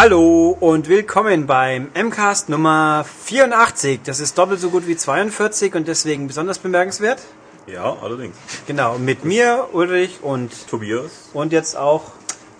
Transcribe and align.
Hallo 0.00 0.56
und 0.60 0.88
willkommen 0.88 1.48
beim 1.48 1.88
MCAST 1.92 2.50
Nummer 2.50 3.04
84. 3.24 3.98
Das 4.04 4.20
ist 4.20 4.38
doppelt 4.38 4.60
so 4.60 4.70
gut 4.70 4.86
wie 4.86 4.96
42 4.96 5.74
und 5.74 5.88
deswegen 5.88 6.28
besonders 6.28 6.60
bemerkenswert. 6.60 7.18
Ja, 7.66 7.96
allerdings. 8.00 8.36
Genau, 8.68 8.96
mit 8.96 9.24
mir, 9.24 9.70
Ulrich 9.72 10.20
und, 10.22 10.68
Tobias. 10.68 11.30
und 11.32 11.52
jetzt 11.52 11.76
auch, 11.76 12.12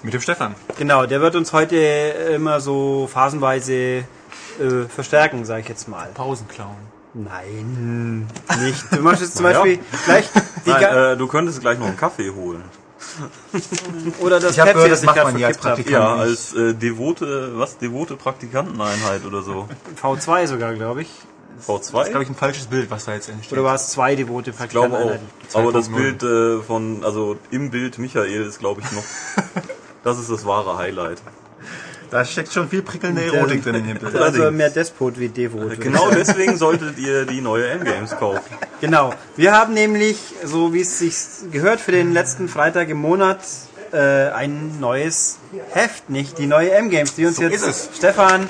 Mit 0.03 0.15
dem 0.15 0.21
Stefan. 0.21 0.57
genau, 0.79 1.07
der 1.07 1.21
wird 1.21 1.37
uns 1.37 1.53
heute 1.53 1.77
immer 1.77 2.59
so 2.59 3.07
phasenweise 3.07 3.73
äh, 3.73 4.05
verstärken, 4.89 5.45
sage 5.45 5.61
ich 5.61 5.69
jetzt 5.69 5.87
mal. 5.87 6.09
Pausenclown. 6.15 6.75
Nein, 7.15 8.27
nicht. 8.65 8.85
Du 8.91 9.01
machst 9.01 9.23
jetzt 9.23 9.37
zum. 9.37 9.45
Beispiel 9.45 9.79
gleich 10.07 10.29
die 10.67 10.71
Nein, 10.71 10.83
äh, 10.83 11.17
du 11.17 11.29
könntest 11.29 11.61
gleich 11.61 11.79
noch 11.79 11.87
einen 11.87 11.97
Kaffee 11.97 12.31
holen. 12.31 12.65
oder 14.21 14.41
das 14.41 14.53
Ich 14.53 14.61
hab 14.61 14.67
Pepsi, 14.67 14.83
gehört, 14.83 14.93
das 14.93 15.03
macht 15.05 15.17
gerade 15.17 15.31
man 15.31 15.37
hier 15.37 15.47
als 15.47 15.57
verkippt 15.59 15.95
habe. 15.95 16.05
Praktikant. 16.05 16.19
Ja, 16.19 16.23
als 16.23 16.55
äh, 16.55 16.75
devote, 16.75 17.59
was, 17.59 17.79
devote 17.79 18.17
Praktikanteneinheit 18.17 19.25
oder 19.25 19.43
so. 19.43 19.69
V2 20.03 20.47
sogar, 20.47 20.75
glaube 20.75 21.03
ich. 21.03 21.09
Das 21.57 21.65
ist, 21.65 21.95
V2? 21.95 22.11
glaube 22.11 22.23
ich, 22.23 22.29
ein 22.29 22.35
falsches 22.35 22.67
Bild, 22.67 22.91
was 22.91 23.05
da 23.07 23.15
jetzt 23.15 23.29
entsteht. 23.29 23.53
Oder 23.53 23.65
war 23.65 23.75
es 23.75 23.89
zwei 23.89 24.15
devote 24.15 24.51
Ich 24.51 24.69
glaube 24.69 24.97
auch. 24.97 25.11
Praktikanten? 25.11 25.29
Aber 25.55 25.73
das 25.73 25.91
2.0. 25.91 25.95
Bild 25.95 26.23
äh, 26.23 26.63
von, 26.63 27.05
also 27.05 27.37
im 27.51 27.71
Bild 27.71 27.99
Michael 27.99 28.45
ist, 28.45 28.59
glaube 28.59 28.81
ich, 28.81 28.93
noch, 28.93 29.05
das 30.05 30.19
ist 30.19 30.31
das 30.31 30.45
wahre 30.45 30.77
Highlight. 30.77 31.23
Da 32.11 32.25
steckt 32.25 32.53
schon 32.53 32.69
viel 32.69 32.83
prickelnde 32.83 33.23
Erotik 33.25 33.63
drin 33.63 33.75
in 33.77 33.87
dem 33.89 33.99
Bild. 33.99 34.15
Also 34.15 34.19
Allerdings. 34.43 34.57
mehr 34.57 34.71
Despot 34.71 35.19
wie 35.19 35.29
Devot. 35.29 35.79
Genau 35.81 36.11
deswegen 36.11 36.57
solltet 36.57 36.99
ihr 36.99 37.27
die 37.27 37.41
neue 37.41 37.69
M-Games 37.69 38.17
kaufen. 38.17 38.41
Genau. 38.81 39.13
Wir 39.37 39.53
haben 39.53 39.75
nämlich, 39.75 40.17
so 40.45 40.73
wie 40.73 40.83
es 40.83 41.01
sich 41.01 41.17
gehört, 41.51 41.81
für 41.81 41.91
den 41.91 42.13
letzten 42.13 42.49
Freitag 42.49 42.89
im 42.91 42.99
Monat 42.99 43.41
äh, 43.93 43.99
ein 44.29 44.79
neues 44.79 45.39
Heft, 45.73 46.09
nicht 46.11 46.39
die 46.39 46.47
neue 46.47 46.71
M-Games, 46.71 47.17
die 47.17 47.27
uns 47.27 47.37
So 47.37 47.43
jetzt 47.43 47.55
ist 47.55 47.67
es. 47.67 47.97
Stefan 47.97 48.49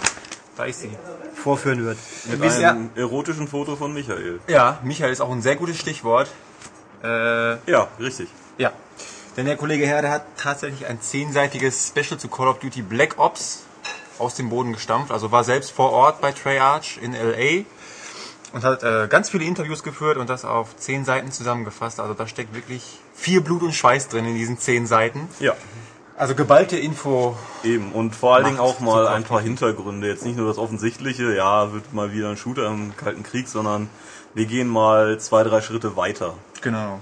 Da 0.58 0.64
ist 0.66 0.82
sie. 0.82 0.90
vorführen 1.34 1.82
wird. 1.86 1.96
Mit 2.30 2.42
einem 2.42 2.90
erotischen 2.94 3.48
Foto 3.48 3.74
von 3.76 3.94
Michael. 3.94 4.40
Ja, 4.48 4.78
Michael 4.82 5.12
ist 5.12 5.22
auch 5.22 5.32
ein 5.32 5.40
sehr 5.40 5.56
gutes 5.56 5.78
Stichwort. 5.78 6.28
Äh, 7.02 7.06
Ja, 7.70 7.88
richtig. 7.98 8.28
ja. 8.58 8.72
Denn 9.38 9.46
der 9.46 9.56
Kollege 9.56 9.86
Herde 9.86 10.10
hat 10.10 10.24
tatsächlich 10.36 10.86
ein 10.86 11.00
zehnseitiges 11.00 11.86
Special 11.86 12.18
zu 12.18 12.26
Call 12.26 12.48
of 12.48 12.58
Duty 12.58 12.82
Black 12.82 13.20
Ops 13.20 13.62
aus 14.18 14.34
dem 14.34 14.48
Boden 14.48 14.72
gestampft. 14.72 15.12
Also 15.12 15.30
war 15.30 15.44
selbst 15.44 15.70
vor 15.70 15.92
Ort 15.92 16.20
bei 16.20 16.32
Treyarch 16.32 16.98
in 17.00 17.14
L.A. 17.14 17.64
und 18.52 18.64
hat 18.64 18.82
äh, 18.82 19.06
ganz 19.08 19.30
viele 19.30 19.44
Interviews 19.44 19.84
geführt 19.84 20.16
und 20.16 20.28
das 20.28 20.44
auf 20.44 20.76
zehn 20.76 21.04
Seiten 21.04 21.30
zusammengefasst. 21.30 22.00
Also 22.00 22.14
da 22.14 22.26
steckt 22.26 22.52
wirklich 22.52 22.98
viel 23.14 23.40
Blut 23.40 23.62
und 23.62 23.72
Schweiß 23.76 24.08
drin 24.08 24.24
in 24.24 24.34
diesen 24.34 24.58
zehn 24.58 24.88
Seiten. 24.88 25.28
Ja, 25.38 25.52
Also 26.16 26.34
geballte 26.34 26.76
Info. 26.76 27.36
eben. 27.62 27.92
Und 27.92 28.16
vor 28.16 28.34
allen 28.34 28.44
Dingen 28.44 28.58
auch 28.58 28.80
mal 28.80 29.06
ein 29.06 29.22
paar 29.22 29.40
Hintergründe. 29.40 30.08
Jetzt 30.08 30.24
nicht 30.24 30.36
nur 30.36 30.48
das 30.48 30.58
Offensichtliche, 30.58 31.32
ja, 31.36 31.72
wird 31.72 31.94
mal 31.94 32.12
wieder 32.12 32.28
ein 32.30 32.36
Shooter 32.36 32.66
im 32.66 32.96
Kalten 32.96 33.22
Krieg, 33.22 33.46
sondern 33.46 33.88
wir 34.34 34.46
gehen 34.46 34.66
mal 34.66 35.20
zwei, 35.20 35.44
drei 35.44 35.60
Schritte 35.60 35.94
weiter. 35.94 36.34
Genau. 36.60 36.98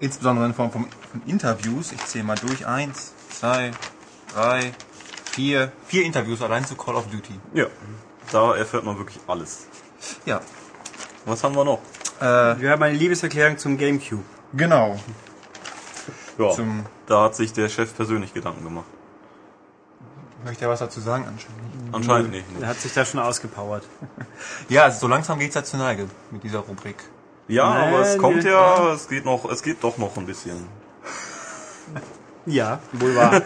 Insbesondere 0.00 0.46
in 0.46 0.54
Form 0.54 0.70
von, 0.70 0.86
von 1.10 1.22
Interviews. 1.26 1.92
Ich 1.92 2.04
zähle 2.06 2.24
mal 2.24 2.36
durch. 2.36 2.66
Eins, 2.66 3.12
zwei, 3.30 3.72
drei, 4.32 4.72
vier. 5.32 5.72
Vier 5.86 6.04
Interviews 6.04 6.40
allein 6.42 6.64
zu 6.64 6.76
Call 6.76 6.94
of 6.94 7.06
Duty. 7.08 7.34
Ja, 7.54 7.66
da 8.32 8.54
erfährt 8.56 8.84
man 8.84 8.96
wirklich 8.98 9.18
alles. 9.26 9.66
Ja. 10.24 10.40
Was 11.24 11.42
haben 11.42 11.54
wir 11.56 11.64
noch? 11.64 11.80
Äh, 12.20 12.60
Wir 12.60 12.70
haben 12.70 12.82
eine 12.82 12.96
Liebeserklärung 12.96 13.58
zum 13.58 13.76
Gamecube. 13.76 14.22
genau. 14.54 14.98
Ja, 16.38 16.50
Zum- 16.50 16.86
da 17.06 17.24
hat 17.24 17.34
sich 17.34 17.52
der 17.52 17.68
Chef 17.68 17.94
persönlich 17.96 18.32
Gedanken 18.32 18.62
gemacht. 18.62 18.86
Möchte 20.44 20.64
er 20.66 20.70
was 20.70 20.78
dazu 20.78 21.00
sagen 21.00 21.24
anscheinend? 21.26 21.92
Anscheinend 21.94 22.30
nicht. 22.30 22.44
Er 22.60 22.68
hat 22.68 22.76
sich 22.76 22.92
da 22.94 23.04
schon 23.04 23.18
ausgepowert. 23.20 23.82
Ja, 24.68 24.84
also 24.84 25.00
so 25.00 25.08
langsam 25.08 25.40
geht's 25.40 25.56
ja 25.56 25.64
zur 25.64 25.80
Neige 25.80 26.08
mit 26.30 26.44
dieser 26.44 26.60
Rubrik. 26.60 26.96
Ja, 27.48 27.68
Nein, 27.70 27.88
aber 27.94 28.00
es 28.02 28.18
kommt 28.18 28.44
wir- 28.44 28.50
ja, 28.52 28.92
es 28.92 29.08
geht 29.08 29.24
noch, 29.24 29.50
es 29.50 29.62
geht 29.62 29.82
doch 29.82 29.96
noch 29.98 30.16
ein 30.16 30.26
bisschen. 30.26 30.66
Ja, 32.46 32.78
wohl 32.92 33.14
wahr. 33.14 33.42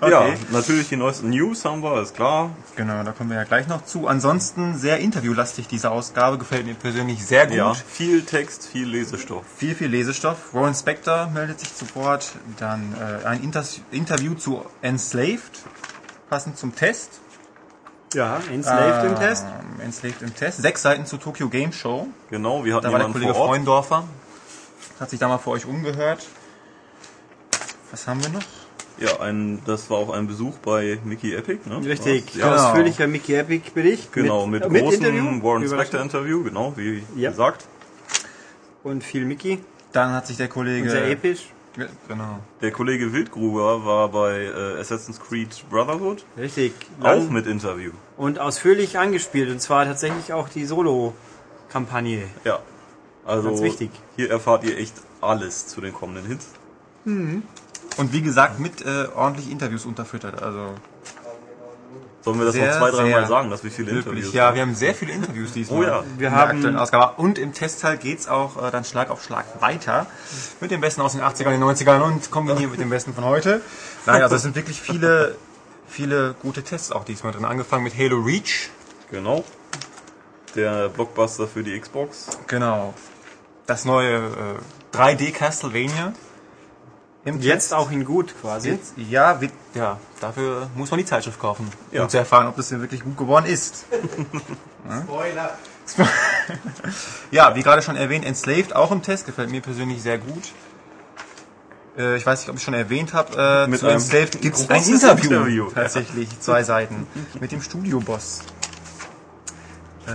Ja, 0.08 0.24
natürlich 0.50 0.88
die 0.88 0.96
neuesten 0.96 1.28
News 1.28 1.62
haben 1.66 1.82
wir, 1.82 2.00
ist 2.00 2.14
klar. 2.14 2.50
Genau, 2.74 3.02
da 3.04 3.12
kommen 3.12 3.28
wir 3.28 3.36
ja 3.36 3.44
gleich 3.44 3.68
noch 3.68 3.84
zu. 3.84 4.06
Ansonsten 4.06 4.78
sehr 4.78 4.98
interviewlastig 4.98 5.68
diese 5.68 5.90
Ausgabe. 5.90 6.38
Gefällt 6.38 6.64
mir 6.64 6.72
persönlich 6.74 7.24
sehr 7.24 7.46
gut. 7.46 7.56
Ja, 7.56 7.74
viel 7.74 8.22
Text, 8.24 8.66
viel 8.66 8.88
Lesestoff. 8.88 9.44
Viel, 9.58 9.74
viel 9.74 9.88
Lesestoff. 9.88 10.54
Warren 10.54 10.74
Spector 10.74 11.26
meldet 11.34 11.60
sich 11.60 11.74
zu 11.76 11.84
Wort. 11.94 12.32
Dann 12.58 12.94
äh, 12.98 13.26
ein 13.26 13.42
Inter 13.42 13.62
Interview 13.90 14.34
zu 14.34 14.64
Enslaved, 14.80 15.60
passend 16.30 16.56
zum 16.56 16.74
Test. 16.74 17.20
Ja, 18.14 18.40
enslaved 18.52 19.04
im 19.04 19.12
Ähm, 19.12 19.18
Test. 19.18 19.46
Enslaved 19.82 20.22
im 20.22 20.34
Test. 20.34 20.60
Sechs 20.62 20.82
Seiten 20.82 21.06
zur 21.06 21.20
Tokyo 21.20 21.48
Game 21.48 21.72
Show. 21.72 22.06
Genau, 22.30 22.64
wir 22.64 22.74
hatten 22.74 22.86
Da 22.86 22.92
war 22.92 22.98
der 22.98 23.08
Kollege 23.08 23.32
vor 23.32 23.42
Ort. 23.42 23.50
Freundorfer. 23.50 24.04
Hat 25.00 25.10
sich 25.10 25.18
da 25.18 25.28
mal 25.28 25.38
für 25.38 25.50
euch 25.50 25.66
umgehört. 25.66 26.26
Was 27.90 28.06
haben 28.06 28.22
wir 28.22 28.30
noch? 28.30 28.42
Ja, 28.98 29.20
ein, 29.20 29.60
das 29.64 29.88
war 29.90 29.96
auch 29.98 30.10
ein 30.10 30.26
Besuch 30.26 30.58
bei 30.58 30.98
Mickey 31.04 31.34
Epic, 31.34 31.68
ne? 31.68 31.84
Richtig, 31.84 32.26
Was? 32.28 32.34
Ja, 32.36 32.50
genau. 32.50 32.62
ausführlicher 32.68 33.06
Mickey 33.06 33.34
Epic 33.34 33.70
Bericht. 33.74 34.12
genau, 34.12 34.46
mit, 34.46 34.64
äh, 34.64 34.68
großem 34.68 35.04
Interview. 35.04 35.42
Warren. 35.42 35.66
Spector 35.66 36.00
Interview, 36.00 36.44
genau, 36.44 36.74
wie 36.76 37.02
Ja. 37.16 37.30
gesagt. 37.30 37.66
Und 38.82 39.02
viel 39.02 39.24
Mickey. 39.24 39.58
Dann 39.92 40.12
hat 40.12 40.26
sich 40.26 40.36
der 40.36 40.48
Kollege... 40.48 40.84
Und 40.84 40.90
sehr 40.90 41.08
episch. 41.10 41.48
Ja, 41.76 41.86
Genau. 42.08 42.38
Der 42.60 42.70
Kollege 42.70 43.12
Wildgruber 43.12 43.84
war 43.86 44.08
bei 44.10 44.44
äh, 44.44 44.78
Assassin's 44.80 45.18
Creed 45.20 45.64
Brotherhood, 45.70 46.24
Richtig. 46.36 46.72
auch 47.00 47.30
mit 47.30 47.46
Interview. 47.46 47.92
und 48.16 48.38
ausführlich 48.38 48.98
angespielt. 48.98 49.50
Und 49.50 49.60
zwar 49.60 49.84
tatsächlich 49.86 50.32
auch 50.34 50.48
die 50.50 50.66
Solo-Kampagne. 50.66 52.24
Ja. 52.44 52.58
Also 53.24 53.48
Ganz 53.50 53.62
wichtig. 53.62 53.90
hier 54.16 54.30
erfahrt 54.30 54.64
ihr 54.64 54.76
echt 54.76 54.94
alles 55.20 55.66
zu 55.68 55.80
den 55.80 55.94
kommenden 55.94 56.26
Hits. 56.26 56.48
Und 57.04 57.42
wie 58.12 58.20
gesagt, 58.22 58.58
mit 58.60 58.84
äh, 58.84 59.06
ordentlich 59.14 59.50
Interviews 59.50 59.86
unterfüttert. 59.86 60.42
Also 60.42 60.74
Sollen 62.24 62.38
wir 62.38 62.44
das 62.46 62.54
Sehr, 62.54 62.68
noch 62.70 62.78
zwei, 62.78 62.90
dreimal 62.92 63.26
sagen, 63.26 63.50
dass 63.50 63.64
wir 63.64 63.70
viele 63.72 63.88
wirklich. 63.88 64.06
Interviews 64.06 64.32
Ja, 64.32 64.54
wir 64.54 64.62
haben 64.62 64.74
sehr 64.76 64.94
viele 64.94 65.12
Interviews 65.12 65.52
diesmal. 65.52 65.78
Oh 65.80 65.82
ja. 65.82 66.04
Wir 66.18 66.28
in 66.28 66.34
haben- 66.34 66.48
der 66.48 66.56
aktuellen 66.56 66.76
Ausgabe. 66.78 67.20
Und 67.20 67.36
im 67.38 67.52
Testteil 67.52 67.96
geht's 67.96 68.28
auch 68.28 68.62
äh, 68.62 68.70
dann 68.70 68.84
Schlag 68.84 69.10
auf 69.10 69.24
Schlag 69.24 69.44
weiter. 69.60 70.06
Mit 70.60 70.70
dem 70.70 70.80
Besten 70.80 71.00
aus 71.00 71.12
den 71.12 71.20
80ern, 71.20 71.50
den 71.50 71.62
90ern 71.64 72.00
und 72.00 72.30
kombiniert 72.30 72.70
mit 72.70 72.78
dem 72.80 72.90
Besten 72.90 73.12
von 73.12 73.24
heute. 73.24 73.60
Nein, 74.06 74.22
also 74.22 74.36
es 74.36 74.42
sind 74.42 74.54
wirklich 74.54 74.80
viele, 74.80 75.34
viele 75.88 76.34
gute 76.42 76.62
Tests 76.62 76.92
auch 76.92 77.04
diesmal 77.04 77.32
drin. 77.32 77.44
Angefangen 77.44 77.82
mit 77.82 77.98
Halo 77.98 78.20
Reach. 78.20 78.70
Genau. 79.10 79.44
Der 80.54 80.90
Blockbuster 80.90 81.48
für 81.48 81.62
die 81.64 81.78
Xbox. 81.78 82.28
Genau. 82.46 82.94
Das 83.66 83.84
neue 83.84 84.16
äh, 84.16 84.96
3D 84.96 85.32
Castlevania. 85.32 86.12
Jetzt 87.24 87.72
auch 87.72 87.90
in 87.92 88.04
gut 88.04 88.34
quasi. 88.40 88.70
Jetzt, 88.70 88.94
ja, 88.96 89.40
wird, 89.40 89.52
ja, 89.74 89.98
dafür 90.20 90.68
muss 90.74 90.90
man 90.90 90.98
die 90.98 91.06
Zeitschrift 91.06 91.38
kaufen, 91.38 91.68
Ja. 91.92 92.02
um 92.02 92.08
zu 92.08 92.18
erfahren, 92.18 92.48
ob 92.48 92.56
das 92.56 92.68
denn 92.70 92.80
wirklich 92.80 93.04
gut 93.04 93.16
geworden 93.16 93.46
ist. 93.46 93.84
Spoiler. 95.04 95.56
Ja, 97.30 97.54
wie 97.54 97.62
gerade 97.62 97.80
schon 97.82 97.96
erwähnt, 97.96 98.24
Enslaved 98.24 98.74
auch 98.76 98.90
im 98.92 99.02
Test, 99.02 99.26
gefällt 99.26 99.50
mir 99.50 99.60
persönlich 99.60 100.02
sehr 100.02 100.18
gut. 100.18 100.52
Äh, 101.96 102.16
ich 102.16 102.26
weiß 102.26 102.40
nicht, 102.40 102.48
ob 102.50 102.56
ich 102.56 102.62
schon 102.62 102.74
erwähnt 102.74 103.14
habe, 103.14 103.64
äh, 103.66 103.70
Mit 103.70 103.80
zu 103.80 103.86
Enslaved 103.88 104.40
gibt 104.40 104.56
es 104.56 104.68
ein 104.70 104.82
Interview, 104.82 105.30
Interview. 105.30 105.70
tatsächlich, 105.72 106.28
zwei 106.40 106.62
Seiten, 106.62 107.06
mit 107.40 107.52
dem 107.52 107.62
Studioboss. 107.62 108.40
Äh, 110.06 110.10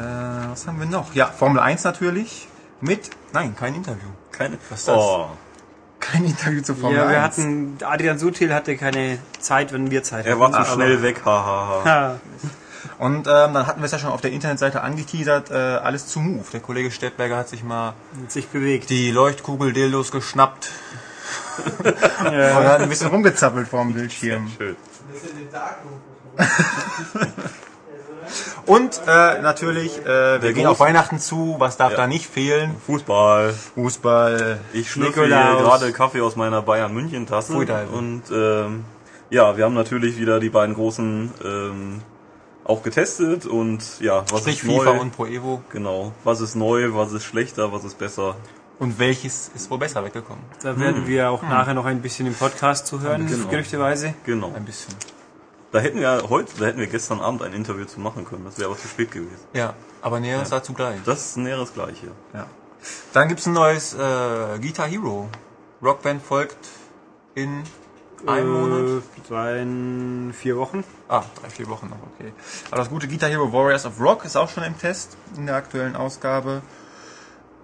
was 0.50 0.68
haben 0.68 0.80
wir 0.80 0.86
noch? 0.88 1.14
Ja, 1.16 1.28
Formel 1.28 1.60
1 1.62 1.84
natürlich, 1.86 2.48
mit, 2.82 3.10
nein, 3.34 3.56
kein 3.56 3.76
Interview. 3.76 4.10
Keine. 4.32 4.58
Was 4.70 4.80
ist 4.80 4.88
das? 4.90 4.96
Oh, 4.98 5.28
Kein 6.00 6.26
Interview 6.26 6.62
zur 6.62 6.76
Formel 6.76 6.98
Ja, 6.98 7.10
wir 7.10 7.22
1. 7.24 7.38
hatten, 7.38 7.78
Adrian 7.84 8.18
Sutil 8.20 8.54
hatte 8.54 8.78
keine 8.78 9.18
Zeit, 9.40 9.74
wenn 9.74 9.90
wir 9.92 10.04
Zeit 10.04 10.26
er 10.26 10.40
war 10.40 10.52
hatten. 10.52 10.66
zu 10.66 10.72
schnell 10.74 11.02
weg, 11.02 11.22
hahaha. 11.26 11.84
Ha. 11.86 12.20
Und 13.00 13.28
ähm, 13.28 13.54
dann 13.54 13.68
hatten 13.68 13.82
wir 13.82 13.86
es 13.86 13.92
ja 13.92 14.00
schon 14.00 14.12
auf 14.12 14.22
der 14.22 14.32
Internetseite 14.32 14.82
angeteasert, 14.82 15.52
äh, 15.52 15.54
alles 15.56 16.08
zu 16.08 16.20
Move. 16.20 16.46
Der 16.54 16.60
Kollege 16.62 16.90
Stettberger 16.92 17.38
hat 17.38 17.50
sich 17.50 17.64
mal 17.64 17.94
Hat 18.22 18.32
sich 18.32 18.48
bewegt. 18.48 18.90
die 18.90 19.12
Leuchtkugel-Dildos 19.12 20.12
geschnappt. 20.12 20.70
Und 21.80 22.36
hat 22.36 22.82
ein 22.82 22.90
bisschen 22.90 23.10
rumgezappelt 23.10 23.68
vorm 23.68 23.94
Bildschirm. 23.94 24.50
Schön. 24.58 24.76
Das 25.12 25.24
ist 25.24 25.32
in 25.32 25.52
Dark 25.52 25.78
Room. 25.84 25.98
Und 28.68 29.02
äh, 29.08 29.42
natürlich, 29.42 29.98
äh, 30.06 30.42
wir 30.42 30.54
gehen 30.54 30.68
auf 30.68 30.80
Weihnachten 30.82 31.20
zu. 31.20 31.56
Was 31.58 31.78
darf 31.78 31.92
Ja. 31.92 31.98
da 31.98 32.08
nicht 32.08 32.26
fehlen? 32.28 32.76
Fußball. 32.86 33.54
Fußball. 33.76 34.60
Ich 34.74 34.92
schlürfe 34.92 35.28
gerade 35.28 35.92
Kaffee 35.94 36.22
aus 36.22 36.36
meiner 36.36 36.62
Bayern 36.62 36.94
München 36.94 37.26
Tasse. 37.26 37.54
Und 37.54 38.24
ähm, 38.32 38.84
ja, 39.30 39.56
wir 39.58 39.64
haben 39.66 39.74
natürlich 39.74 40.20
wieder 40.20 40.40
die 40.40 40.50
beiden 40.50 40.76
großen 40.76 41.32
ähm, 41.44 42.02
auch 42.66 42.84
getestet 42.84 43.46
und 43.46 43.82
ja, 44.02 44.26
was 44.30 44.42
Sprich 44.42 44.58
ist 44.58 44.66
neu? 44.66 44.80
FIFA 44.80 44.92
und 45.00 45.12
Pro 45.16 45.26
Evo. 45.26 45.62
Genau. 45.72 46.12
Was 46.26 46.42
ist 46.42 46.56
neu, 46.56 46.94
was 46.94 47.14
ist 47.14 47.24
schlechter, 47.24 47.72
was 47.72 47.86
ist 47.86 47.98
besser? 47.98 48.36
Und 48.80 49.00
welches 49.00 49.50
ist 49.56 49.72
wohl 49.72 49.78
besser 49.80 50.04
weggekommen? 50.04 50.44
Da 50.62 50.78
werden 50.78 51.08
wir 51.08 51.32
auch 51.32 51.42
nachher 51.44 51.74
noch 51.74 51.86
ein 51.86 52.02
bisschen 52.02 52.28
im 52.28 52.34
Podcast 52.36 52.86
zu 52.86 53.00
hören, 53.02 53.26
Genau. 53.28 53.48
gerüchteweise. 53.48 54.14
Genau. 54.26 54.52
Ein 54.54 54.66
bisschen. 54.66 54.94
Da 55.78 55.84
hätten 55.84 56.00
wir 56.00 56.24
heute, 56.30 56.58
da 56.58 56.66
hätten 56.66 56.80
wir 56.80 56.88
gestern 56.88 57.20
Abend 57.20 57.44
ein 57.44 57.54
Interview 57.54 57.86
zu 57.86 58.00
machen 58.00 58.26
können. 58.26 58.44
Das 58.46 58.58
wäre 58.58 58.68
aber 58.72 58.80
zu 58.80 58.88
spät 58.88 59.12
gewesen. 59.12 59.46
Ja, 59.54 59.76
aber 60.02 60.20
näheres 60.20 60.50
dazu 60.50 60.74
gleich. 60.74 60.98
Das 61.06 61.24
ist 61.24 61.38
näheres 61.38 61.72
Gleiche. 61.72 62.08
Ja. 62.34 62.48
Dann 63.14 63.28
gibt's 63.28 63.46
ein 63.46 63.54
neues 63.54 63.94
äh, 63.94 64.58
Guitar 64.60 64.88
Hero. 64.88 65.30
Rockband 65.84 66.24
folgt 66.24 66.58
in 67.36 67.62
einem 68.26 68.50
Monat. 68.50 69.04
Äh, 69.04 69.24
zwei, 69.28 69.60
in 69.60 70.34
vier 70.34 70.58
Wochen. 70.58 70.84
Ah, 71.10 71.26
drei, 71.40 71.52
vier 71.52 71.68
Wochen 71.68 71.90
noch, 71.90 72.00
okay. 72.16 72.34
Aber 72.72 72.78
das 72.78 72.90
gute 72.90 73.08
Guitar 73.08 73.30
Hero 73.30 73.54
Warriors 73.54 73.86
of 73.86 74.02
Rock 74.02 74.26
ist 74.26 74.36
auch 74.36 74.50
schon 74.50 74.64
im 74.64 74.80
Test 74.80 75.16
in 75.36 75.46
der 75.46 75.54
aktuellen 75.54 75.96
Ausgabe. 75.96 76.64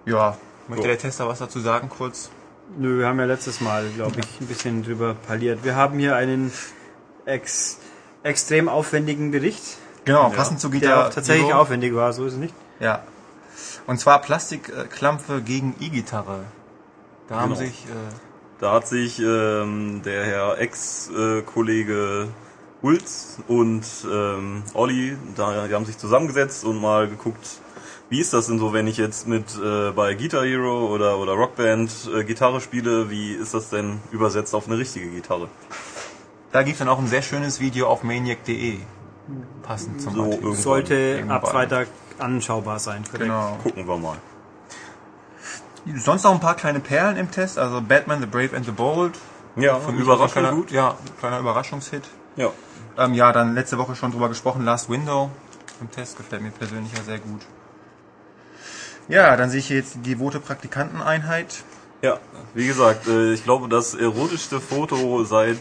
Ja, 0.06 0.38
möchte 0.68 0.84
So. 0.84 0.88
der 0.88 0.98
Tester 0.98 1.26
was 1.26 1.40
dazu 1.40 1.58
sagen, 1.58 1.88
kurz? 1.88 2.30
Nö, 2.78 3.00
wir 3.00 3.08
haben 3.08 3.18
ja 3.18 3.26
letztes 3.26 3.60
Mal, 3.60 3.88
glaube 3.88 4.20
ich, 4.20 4.40
ein 4.40 4.46
bisschen 4.46 4.84
drüber 4.84 5.14
parliert. 5.14 5.64
Wir 5.64 5.74
haben 5.74 5.98
hier 5.98 6.14
einen 6.14 6.52
ex 7.26 7.80
extrem 8.24 8.68
aufwendigen 8.68 9.30
Bericht, 9.30 9.62
Genau, 10.04 10.28
passend 10.30 10.60
zu 10.60 10.68
der 10.68 11.06
auch 11.06 11.10
tatsächlich 11.10 11.48
Hero. 11.48 11.60
aufwendig 11.60 11.94
war, 11.94 12.12
so 12.12 12.26
ist 12.26 12.34
es 12.34 12.38
nicht. 12.38 12.54
Ja. 12.80 13.02
Und 13.86 13.98
zwar 14.00 14.20
Plastikklampfe 14.20 15.40
gegen 15.40 15.74
E-Gitarre. 15.80 16.40
Da 17.28 17.36
haben 17.36 17.54
Genau. 17.54 17.60
sich, 17.60 17.84
äh, 17.86 18.12
Da 18.60 18.72
hat 18.72 18.86
sich 18.86 19.18
ähm, 19.20 20.02
der 20.04 20.24
Herr 20.24 20.58
Ex-Kollege 20.58 22.28
Ulz 22.82 23.38
und 23.48 23.84
ähm, 24.10 24.62
Olli, 24.74 25.16
da, 25.36 25.66
die 25.66 25.74
haben 25.74 25.86
sich 25.86 25.96
zusammengesetzt 25.96 26.64
und 26.64 26.80
mal 26.80 27.08
geguckt, 27.08 27.46
wie 28.10 28.20
ist 28.20 28.34
das 28.34 28.46
denn 28.46 28.58
so, 28.58 28.72
wenn 28.74 28.86
ich 28.86 28.98
jetzt 28.98 29.26
mit 29.26 29.44
äh, 29.62 29.90
bei 29.92 30.14
Guitar 30.14 30.44
Hero 30.44 30.86
oder, 30.88 31.18
oder 31.18 31.32
Rockband 31.32 31.90
äh, 32.14 32.24
Gitarre 32.24 32.60
spiele, 32.60 33.08
wie 33.10 33.32
ist 33.32 33.54
das 33.54 33.70
denn 33.70 34.00
übersetzt 34.12 34.54
auf 34.54 34.66
eine 34.66 34.76
richtige 34.76 35.08
Gitarre? 35.08 35.48
Da 36.54 36.62
gibt's 36.62 36.78
dann 36.78 36.88
auch 36.88 37.00
ein 37.00 37.08
sehr 37.08 37.22
schönes 37.22 37.58
Video 37.58 37.88
auf 37.88 38.04
maniac.de. 38.04 38.78
Passend 39.64 40.00
zum 40.00 40.14
So 40.14 40.22
Artikel. 40.22 40.42
irgendwann. 40.44 40.62
Sollte 40.62 41.24
ab. 41.28 41.48
Freitag 41.48 41.88
anschaubar 42.20 42.78
sein. 42.78 43.02
korrekt. 43.02 43.22
Genau. 43.24 43.58
Gucken 43.60 43.88
wir 43.88 43.96
mal. 43.96 44.18
Sonst 45.96 46.22
noch 46.22 46.32
ein 46.32 46.38
paar 46.38 46.54
kleine 46.54 46.78
Perlen 46.78 47.16
im 47.16 47.32
Test, 47.32 47.58
also 47.58 47.80
Batman, 47.80 48.20
The 48.20 48.26
Brave 48.26 48.56
and 48.56 48.64
the 48.64 48.70
Bold. 48.70 49.18
Ja, 49.56 49.80
Von 49.80 49.98
überraschend 49.98 50.32
kleiner, 50.32 50.52
gut. 50.52 50.70
Ja, 50.70 50.96
kleiner 51.18 51.40
Überraschungshit. 51.40 52.04
Ja. 52.36 52.50
Ähm, 52.98 53.14
ja, 53.14 53.32
dann 53.32 53.54
letzte 53.54 53.76
Woche 53.76 53.96
schon 53.96 54.12
drüber 54.12 54.28
gesprochen, 54.28 54.64
Last 54.64 54.88
Window 54.88 55.30
im 55.80 55.90
Test 55.90 56.16
gefällt 56.16 56.40
mir 56.40 56.50
persönlich 56.50 56.92
ja 56.96 57.02
sehr 57.02 57.18
gut. 57.18 57.40
Ja, 59.08 59.36
dann 59.36 59.50
sehe 59.50 59.58
ich 59.58 59.66
hier 59.66 59.76
jetzt 59.78 59.96
die 59.96 60.14
devote 60.14 60.38
Praktikanteneinheit. 60.38 61.64
Ja, 62.00 62.18
wie 62.54 62.66
gesagt, 62.66 63.08
äh, 63.08 63.32
ich 63.32 63.42
glaube, 63.42 63.68
das 63.68 63.94
erotischste 63.94 64.60
Foto 64.60 65.24
seit 65.24 65.58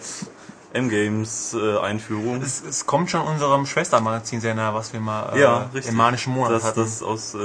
M-Games 0.73 1.53
äh, 1.53 1.77
Einführung. 1.77 2.41
Es, 2.41 2.63
es 2.67 2.85
kommt 2.85 3.09
schon 3.11 3.21
unserem 3.21 3.65
Schwestermagazin 3.65 4.41
sehr 4.41 4.55
nah, 4.55 4.73
was 4.73 4.91
wir 4.91 4.99
mal 4.99 5.33
äh, 5.35 5.41
ja, 5.41 5.69
richtig. 5.73 5.91
im 5.91 5.97
manischen 5.97 6.33
Monat 6.33 6.51
das, 6.51 6.63
hatten. 6.63 6.79
das 6.79 7.03
aus 7.03 7.35
äh, 7.35 7.37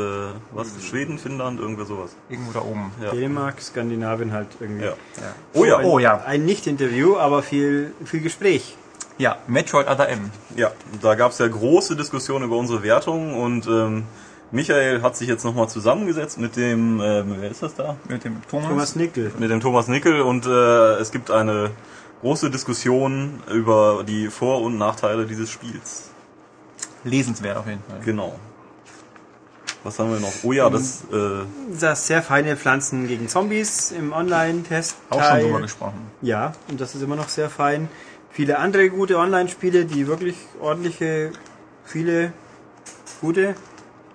was 0.53 0.69
Schweden, 0.83 1.19
Finnland, 1.19 1.61
irgendwer 1.61 1.85
sowas. 1.85 2.11
Irgendwo 2.31 2.53
da 2.53 2.61
oben. 2.61 2.91
Ja. 3.03 3.11
Dänemark, 3.11 3.61
Skandinavien 3.61 4.33
halt 4.33 4.49
irgendwie. 4.61 4.87
Ja. 4.87 4.91
Ja. 4.91 5.35
Oh 5.53 5.65
ja, 5.65 5.81
Oh 5.81 5.99
ja. 5.99 6.23
Ein 6.25 6.47
Nicht-Interview, 6.47 7.17
aber 7.19 7.43
viel, 7.43 7.93
viel 8.05 8.21
Gespräch. 8.21 8.77
Ja, 9.19 9.37
Metroid 9.47 9.89
Other 9.89 10.09
M. 10.09 10.31
Ja, 10.57 10.71
da 11.03 11.15
gab 11.15 11.33
es 11.33 11.39
ja 11.39 11.49
große 11.49 11.97
Diskussionen 11.97 12.45
über 12.45 12.57
unsere 12.57 12.83
Wertung 12.83 13.35
und 13.35 13.67
ähm, 13.67 14.05
Michael 14.53 15.03
hat 15.03 15.17
sich 15.17 15.29
jetzt 15.29 15.45
nochmal 15.45 15.69
zusammengesetzt 15.69 16.39
mit 16.39 16.57
dem, 16.57 17.01
äh, 17.01 17.25
wer 17.27 17.51
ist 17.51 17.63
das 17.63 17.75
da? 17.75 17.97
Mit 18.09 18.25
dem 18.25 18.41
Thomas. 18.49 18.69
Thomas 18.69 18.97
Nickel. 18.97 19.33
Mit 19.39 19.51
dem 19.51 19.61
Thomas 19.61 19.89
Nickel 19.89 20.23
und 20.23 20.47
äh, 20.47 20.95
es 20.95 21.11
gibt 21.11 21.31
eine 21.31 21.71
große 22.21 22.51
Diskussion 22.51 23.43
über 23.53 24.05
die 24.07 24.29
Vor- 24.29 24.63
und 24.63 24.79
Nachteile 24.79 25.27
dieses 25.27 25.51
Spiels. 25.51 26.11
Lesenswert 27.05 27.57
auf 27.57 27.67
jeden 27.67 27.83
Fall. 27.83 28.01
Genau. 28.05 28.39
Was 29.85 29.99
haben 29.99 30.11
wir 30.11 30.19
noch? 30.19 30.33
Oh 30.43 30.53
ja, 30.53 30.69
das 30.69 31.03
äh, 31.13 31.45
Das 31.79 32.07
sehr 32.07 32.23
feine 32.23 32.57
Pflanzen 32.57 33.07
gegen 33.07 33.29
Zombies 33.29 33.93
im 33.93 34.13
Online-Test. 34.13 34.97
Auch 35.11 35.23
schon 35.23 35.41
drüber 35.41 35.61
gesprochen. 35.61 36.11
Ja, 36.21 36.53
und 36.69 36.81
das 36.81 36.95
ist 36.95 37.03
immer 37.03 37.17
noch 37.17 37.29
sehr 37.29 37.49
fein. 37.49 37.89
Viele 38.31 38.59
andere 38.59 38.91
gute 38.91 39.19
Online-Spiele, 39.19 39.85
die 39.85 40.07
wirklich 40.07 40.37
ordentliche, 40.61 41.33
viele 41.85 42.33
gute. 43.21 43.55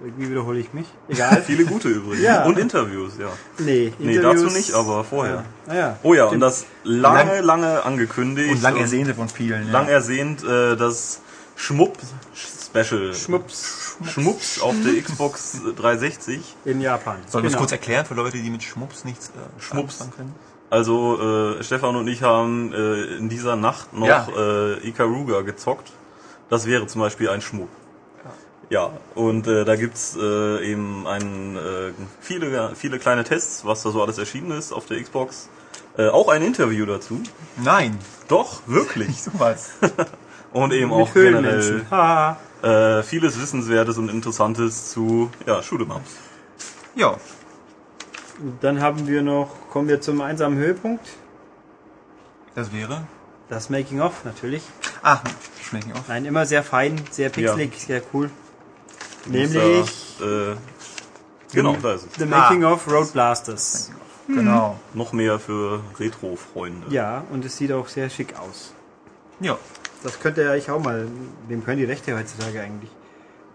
Irgendwie 0.03 0.29
wiederhole 0.31 0.59
ich 0.59 0.73
mich. 0.73 0.85
Egal. 1.07 1.41
viele 1.45 1.63
gute 1.65 1.87
übrigens. 1.87 2.21
Ja. 2.23 2.43
Und 2.45 2.59
Interviews, 2.59 3.13
ja. 3.17 3.29
nee, 3.59 3.93
Nee, 3.99 4.15
Interviews- 4.15 4.41
dazu 4.43 4.53
nicht, 4.55 4.73
aber 4.73 5.03
vorher. 5.03 5.45
Ah, 5.67 5.73
ja. 5.75 5.97
Oh 6.03 6.13
ja, 6.13 6.25
und 6.25 6.39
das 6.41 6.65
lange, 6.83 7.39
lange 7.41 7.83
angekündigt. 7.83 8.51
Und 8.51 8.61
lang 8.61 8.75
ersehnte 8.77 9.15
von 9.15 9.29
vielen. 9.29 9.71
lang 9.71 9.85
ja. 9.87 9.93
ersehnt 9.93 10.43
äh, 10.43 10.75
das 10.75 11.21
Schmupp-Special. 11.55 13.13
Schmups 13.13 13.97
Schmups 14.05 14.59
auf 14.61 14.75
der 14.83 15.01
Xbox 15.01 15.59
360. 15.77 16.41
in 16.65 16.81
Japan. 16.81 17.17
Sollen 17.27 17.43
wir 17.43 17.47
es 17.47 17.53
Genau. 17.53 17.59
kurz 17.61 17.71
erklären 17.71 18.05
für 18.05 18.15
Leute, 18.15 18.37
die 18.37 18.49
mit 18.49 18.63
Schmups 18.63 19.05
nichts 19.05 19.29
äh, 19.29 19.61
Schmups. 19.61 20.01
anfangen 20.01 20.15
können? 20.17 20.35
Also 20.69 21.55
äh, 21.59 21.63
Stefan 21.63 21.95
und 21.95 22.07
ich 22.07 22.23
haben 22.23 22.73
äh, 22.73 23.17
in 23.17 23.29
dieser 23.29 23.55
Nacht 23.55 23.93
noch 23.93 24.07
Ja. 24.07 24.27
äh, 24.35 24.87
Ikaruga 24.87 25.41
gezockt. 25.41 25.91
Das 26.49 26.65
wäre 26.65 26.87
zum 26.87 27.01
Beispiel 27.01 27.29
ein 27.29 27.41
Schmuck. 27.41 27.69
Ja, 28.73 28.89
und 29.13 29.45
äh, 29.45 29.65
da 29.65 29.75
gibt's 29.75 30.17
äh, 30.19 30.71
eben 30.71 31.05
ein, 31.05 31.55
äh, 31.55 31.91
viele, 32.19 32.73
viele 32.73 32.97
kleine 32.97 33.23
Tests, 33.23 33.63
was 33.65 33.83
da 33.83 33.91
so 33.91 34.01
alles 34.01 34.17
erschienen 34.17 34.49
ist 34.49 34.73
auf 34.73 34.87
der 34.87 34.99
Xbox. 34.99 35.47
Äh, 35.95 36.07
auch 36.07 36.27
ein 36.27 36.41
Interview 36.41 36.87
dazu. 36.87 37.21
Nein, 37.63 37.99
Doch, 38.27 38.63
wirklich. 38.65 39.09
nicht 39.09 39.23
sowas. 39.23 39.73
Und 40.53 40.73
eben 40.73 40.89
Mit 40.89 41.07
auch 41.07 41.13
generell 41.13 41.85
äh, 42.63 43.03
vieles 43.03 43.39
Wissenswertes 43.39 43.99
und 43.99 44.09
Interessantes 44.09 44.89
zu 44.89 45.29
ja, 45.45 45.59
Shoot'em-Ups. 45.59 46.09
ja, 46.95 47.15
Dann 48.59 48.81
haben 48.81 49.05
wir 49.07 49.21
noch, 49.21 49.49
kommen 49.69 49.87
wir 49.87 50.01
zum 50.01 50.19
einsamen 50.21 50.57
Höhepunkt. 50.57 51.07
das 52.55 52.73
wäre. 52.73 53.03
Das 53.49 53.69
Making 53.69 54.01
of 54.01 54.25
natürlich. 54.25 54.63
Ah, 55.03 55.19
schmecken 55.61 55.93
auch. 55.93 56.07
Nein, 56.07 56.25
immer 56.25 56.47
sehr 56.47 56.63
fein, 56.63 56.99
sehr 57.11 57.29
pixelig, 57.29 57.79
sehr 57.79 58.01
cool. 58.13 58.31
Nämlich 59.25 60.15
da, 60.19 60.51
äh, 60.51 60.55
genau, 61.53 61.75
da 61.81 61.93
ist 61.93 62.07
es. 62.11 62.17
The 62.19 62.25
Making 62.25 62.63
of 62.65 62.87
Road 62.91 63.13
Blasters. 63.13 63.91
Genau. 64.27 64.79
Noch 64.93 65.11
mehr 65.13 65.37
für 65.39 65.81
Retro-Freunde. 65.99 66.87
Ja, 66.89 67.23
und 67.31 67.43
es 67.45 67.57
sieht 67.57 67.71
auch 67.71 67.87
sehr 67.87 68.09
schick 68.09 68.35
aus. 68.39 68.73
Ja. 69.39 69.57
Das 70.03 70.19
könnte 70.19 70.43
ja 70.43 70.55
ich 70.55 70.69
auch 70.69 70.81
mal. 70.83 71.07
Wem 71.47 71.63
können 71.63 71.77
die 71.79 71.85
Rechte 71.85 72.15
heutzutage 72.17 72.61
eigentlich? 72.61 72.89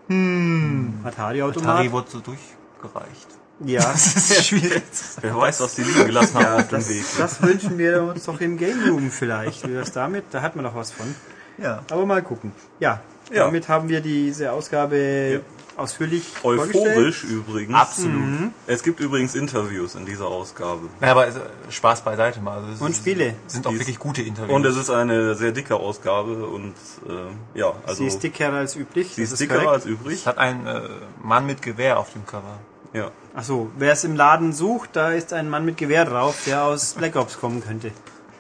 Hm. 0.09 1.01
Atari-Automat? 1.05 1.69
Atari 1.69 1.93
wurde 1.93 2.11
so 2.11 2.21
durchgereicht. 2.21 3.29
Ja. 3.65 3.81
Das 3.93 4.15
ist 4.17 4.45
schwierig. 4.47 4.83
Wer 5.21 5.37
weiß, 5.37 5.61
was 5.61 5.75
die 5.75 5.83
liegen 5.83 6.07
gelassen 6.07 6.37
haben 6.37 6.61
auf 6.63 6.69
dem 6.69 6.79
Das, 6.79 6.89
Weg. 6.89 7.05
das 7.19 7.43
wünschen 7.43 7.77
wir 7.79 8.03
uns 8.03 8.25
doch 8.25 8.41
im 8.41 8.57
Game 8.57 8.89
Room 8.89 9.11
vielleicht. 9.11 9.67
Wie 9.69 9.75
das 9.75 9.93
damit? 9.93 10.25
Da 10.31 10.41
hat 10.43 10.55
man 10.57 10.65
doch 10.65 10.75
was 10.75 10.93
von. 10.93 11.15
Ja. 11.59 11.83
Aber 11.91 12.07
mal 12.07 12.23
gucken. 12.23 12.53
Ja, 12.79 13.01
Ja. 13.33 13.45
damit 13.45 13.69
haben 13.69 13.89
wir 13.89 14.01
diese 14.01 14.53
Ausgabe 14.53 15.43
ausführlich. 15.79 16.25
Euphorisch 16.43 17.25
übrigens. 17.25 17.75
Absolut. 17.75 18.51
Es 18.67 18.83
gibt 18.83 19.01
übrigens 19.01 19.35
Interviews 19.35 19.95
in 19.95 20.05
dieser 20.07 20.27
Ausgabe. 20.27 20.89
Ja, 21.01 21.13
aber 21.13 21.29
äh, 21.29 21.33
Spaß 21.71 22.03
beiseite 22.03 22.41
mal. 22.41 22.63
Also 22.65 22.85
Und 22.85 22.95
Spiele. 22.97 23.35
Sind 23.47 23.67
auch 23.67 23.73
wirklich 23.73 23.99
gute 23.99 24.23
Interviews. 24.23 24.55
Und 24.55 24.65
es 24.67 24.77
ist 24.77 24.91
eine 24.91 25.35
sehr 25.35 25.53
dicke 25.53 25.77
Ausgabe 25.77 26.47
und 26.47 26.75
äh, 27.09 27.59
ja, 27.59 27.73
also 27.87 28.03
Sie 28.03 28.07
ist 28.07 28.23
dicker 28.23 28.53
als 28.53 28.77
üblich. 28.77 29.15
sie 29.15 29.23
ist 29.23 29.39
dicker 29.41 29.55
korrekt. 29.55 29.71
als 29.73 29.87
übrig. 29.87 30.15
es 30.21 30.27
hat 30.27 30.39
ein 30.39 30.67
äh, 30.67 30.81
Mann 31.23 31.47
mit 31.47 31.63
Gewehr 31.63 31.99
auf 31.99 32.13
dem 32.13 32.27
Cover. 32.27 32.59
Ja. 32.93 33.11
Achso, 33.35 33.71
wer 33.77 33.93
es 33.93 34.05
im 34.05 34.17
Laden 34.17 34.53
sucht, 34.53 34.91
da 34.95 35.13
ist 35.13 35.33
ein 35.33 35.49
Mann 35.51 35.65
mit 35.65 35.77
Gewehr 35.77 36.05
drauf, 36.05 36.37
der 36.47 36.65
aus 36.65 36.95
Black 36.99 37.17
Ops 37.17 37.39
kommen 37.39 37.63
könnte. 37.63 37.91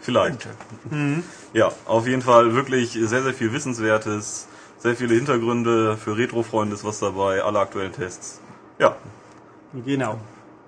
Vielleicht. 0.01 0.49
Ja, 1.53 1.71
auf 1.85 2.07
jeden 2.07 2.23
Fall 2.23 2.55
wirklich 2.55 2.93
sehr, 2.93 3.23
sehr 3.23 3.35
viel 3.35 3.53
Wissenswertes, 3.53 4.47
sehr 4.79 4.95
viele 4.97 5.15
Hintergründe 5.15 5.97
für 5.97 6.17
Retro-Freunde 6.17 6.75
ist 6.75 6.85
was 6.85 6.99
dabei, 7.01 7.43
alle 7.43 7.59
aktuellen 7.59 7.93
Tests. 7.93 8.41
Ja, 8.79 8.97
Genau. 9.85 10.19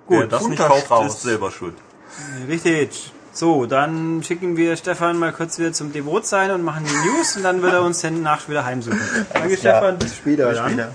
wer 0.08 0.20
Gut, 0.22 0.32
das 0.32 0.46
nicht 0.48 0.58
kauft, 0.62 0.84
Strauß. 0.86 1.14
ist 1.14 1.22
selber 1.22 1.50
schuld. 1.50 1.74
richtig. 2.48 3.12
So, 3.32 3.64
dann 3.66 4.22
schicken 4.24 4.56
wir 4.56 4.76
Stefan 4.76 5.16
mal 5.16 5.32
kurz 5.32 5.58
wieder 5.60 5.72
zum 5.72 5.92
Devot 5.92 6.26
sein 6.26 6.50
und 6.50 6.64
machen 6.64 6.84
die 6.84 7.08
News 7.08 7.36
und 7.36 7.44
dann 7.44 7.62
wird 7.62 7.72
er 7.72 7.82
uns 7.82 8.00
dann 8.02 8.22
nach 8.22 8.48
wieder 8.48 8.64
heimsuchen. 8.64 9.00
Danke 9.32 9.56
Stefan, 9.56 9.98
bis 9.98 10.16
später. 10.16 10.52
dann. 10.52 10.88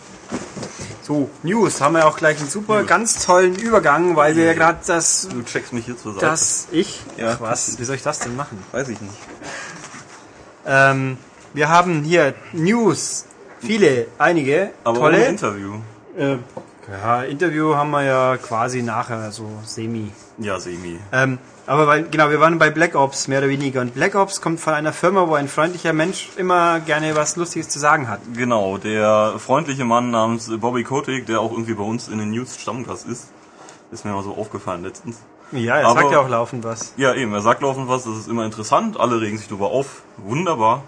So, 1.02 1.30
News 1.44 1.80
haben 1.82 1.94
wir 1.96 2.06
auch 2.08 2.18
gleich 2.18 2.38
einen 2.40 2.50
super, 2.50 2.84
ganz 2.84 3.26
tollen 3.26 3.56
Übergang, 3.56 4.16
weil 4.18 4.36
wir 4.36 4.44
ja 4.44 4.54
gerade 4.54 4.80
das, 4.86 5.30
Du 5.32 5.44
checkst 5.44 5.72
mich 5.72 5.86
hier 5.86 5.98
zur 5.98 6.14
Seite. 6.16 6.26
das, 6.26 6.68
ich, 6.72 7.00
Ja. 7.16 7.34
Ach 7.36 7.42
was, 7.42 7.80
wie 7.80 7.86
soll 7.86 7.96
ich 7.96 8.04
das 8.04 8.20
denn 8.20 8.36
machen? 8.36 8.62
weiß 8.74 8.90
ich 8.90 9.00
nicht. 9.00 9.14
Ähm, 10.66 11.18
wir 11.56 11.70
haben 11.70 12.04
hier 12.04 12.34
News, 12.54 13.26
viele, 13.60 14.08
einige, 14.18 14.72
Aber 14.84 15.00
ohne 15.00 15.12
tolle. 15.18 15.26
Interview. 15.28 15.74
Äh, 16.18 16.38
Ja, 16.92 17.24
Interview 17.24 17.74
haben 17.76 17.90
wir 17.90 18.04
ja 18.04 18.38
quasi 18.38 18.84
nachher, 18.84 19.32
so 19.32 19.50
semi. 19.64 20.12
Ja, 20.38 20.60
semi. 20.60 21.00
Ähm, 21.12 21.40
aber 21.66 21.88
weil, 21.88 22.04
genau, 22.04 22.30
wir 22.30 22.40
waren 22.40 22.60
bei 22.60 22.70
Black 22.70 22.94
Ops 22.94 23.28
mehr 23.28 23.40
oder 23.40 23.50
weniger. 23.50 23.82
Und 23.82 23.96
Black 23.96 24.14
Ops 24.14 24.40
kommt 24.40 24.60
von 24.60 24.76
einer 24.76 24.94
Firma, 24.94 25.28
wo 25.28 25.34
ein 25.34 25.48
freundlicher 25.48 25.94
Mensch 25.94 26.30
immer 26.38 26.80
gerne 26.82 27.16
was 27.16 27.38
Lustiges 27.38 27.70
zu 27.70 27.80
sagen 27.80 28.08
hat. 28.08 28.20
Genau, 28.36 28.78
der 28.78 29.34
freundliche 29.40 29.84
Mann 29.84 30.12
namens 30.12 30.48
Bobby 30.60 30.84
Kotick, 30.84 31.26
der 31.26 31.40
auch 31.42 31.52
irgendwie 31.52 31.74
bei 31.74 31.84
uns 31.84 32.08
in 32.08 32.20
den 32.20 32.30
News 32.30 32.56
Stammgast 32.60 33.08
ist, 33.08 33.30
ist 33.92 34.06
mir 34.06 34.12
mal 34.12 34.22
so 34.24 34.36
aufgefallen 34.36 34.84
letztens. 34.84 35.18
Ja, 35.52 35.78
er 35.78 35.88
Aber- 35.88 36.02
sagt 36.02 36.12
ja 36.12 36.20
auch 36.20 36.30
laufend 36.30 36.64
was. 36.64 36.94
Ja, 36.98 37.16
eben, 37.16 37.34
er 37.34 37.42
sagt 37.42 37.64
laufend 37.64 37.88
was, 37.88 38.04
das 38.04 38.16
ist 38.16 38.28
immer 38.28 38.46
interessant, 38.46 39.00
alle 39.00 39.20
regen 39.22 39.40
sich 39.40 39.48
darüber 39.48 39.72
auf, 39.72 40.04
wunderbar. 40.18 40.84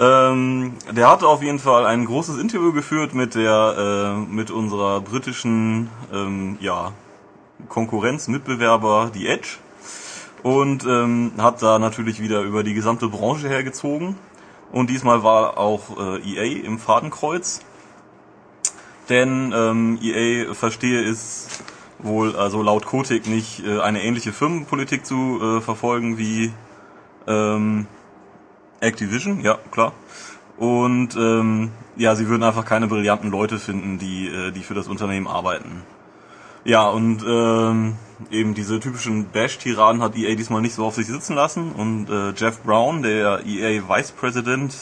Ähm, 0.00 0.74
der 0.92 1.10
hatte 1.10 1.26
auf 1.26 1.42
jeden 1.42 1.58
Fall 1.58 1.84
ein 1.84 2.04
großes 2.04 2.38
Interview 2.38 2.72
geführt 2.72 3.14
mit 3.14 3.34
der, 3.34 3.74
äh, 3.76 4.32
mit 4.32 4.50
unserer 4.50 5.00
britischen, 5.00 5.90
ähm, 6.12 6.56
ja, 6.60 6.92
Konkurrenz, 7.68 8.28
Mitbewerber, 8.28 9.10
die 9.12 9.26
Edge. 9.26 9.58
Und 10.44 10.84
ähm, 10.84 11.32
hat 11.38 11.62
da 11.62 11.80
natürlich 11.80 12.20
wieder 12.20 12.42
über 12.42 12.62
die 12.62 12.74
gesamte 12.74 13.08
Branche 13.08 13.48
hergezogen. 13.48 14.16
Und 14.70 14.88
diesmal 14.88 15.24
war 15.24 15.58
auch 15.58 15.98
äh, 15.98 16.20
EA 16.20 16.64
im 16.64 16.78
Fadenkreuz. 16.78 17.60
Denn 19.08 19.52
ähm, 19.56 19.98
EA 20.00 20.54
verstehe 20.54 21.02
es 21.02 21.48
wohl, 21.98 22.36
also 22.36 22.62
laut 22.62 22.86
Kotick 22.86 23.26
nicht, 23.26 23.64
äh, 23.66 23.80
eine 23.80 24.02
ähnliche 24.02 24.32
Firmenpolitik 24.32 25.04
zu 25.04 25.40
äh, 25.42 25.60
verfolgen 25.60 26.18
wie 26.18 26.52
ähm, 27.26 27.88
Activision, 28.80 29.40
ja 29.40 29.58
klar. 29.70 29.92
Und 30.56 31.14
ähm, 31.16 31.70
ja, 31.96 32.14
sie 32.16 32.28
würden 32.28 32.42
einfach 32.42 32.64
keine 32.64 32.88
brillanten 32.88 33.30
Leute 33.30 33.58
finden, 33.58 33.98
die, 33.98 34.28
äh, 34.28 34.50
die 34.50 34.62
für 34.62 34.74
das 34.74 34.88
Unternehmen 34.88 35.26
arbeiten. 35.26 35.82
Ja, 36.64 36.88
und 36.88 37.24
ähm, 37.26 37.94
eben 38.30 38.54
diese 38.54 38.80
typischen 38.80 39.26
Bash-Tiraden 39.26 40.02
hat 40.02 40.16
EA 40.16 40.34
diesmal 40.34 40.60
nicht 40.60 40.74
so 40.74 40.84
auf 40.84 40.94
sich 40.94 41.06
sitzen 41.06 41.34
lassen. 41.34 41.72
Und 41.72 42.10
äh, 42.10 42.32
Jeff 42.36 42.62
Brown, 42.62 43.02
der 43.02 43.46
EA 43.46 43.88
Vice 43.88 44.12
President 44.12 44.74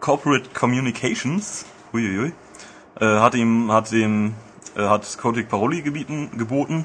Corporate 0.00 0.50
Communications, 0.52 1.64
huiuiui, 1.92 2.32
äh, 3.00 3.04
hat 3.04 3.34
ihm, 3.34 3.72
hat 3.72 3.90
dem, 3.90 4.34
äh, 4.76 4.82
hat 4.82 5.16
Kotick 5.18 5.48
Paroli 5.48 5.82
gebieten, 5.82 6.30
geboten. 6.36 6.84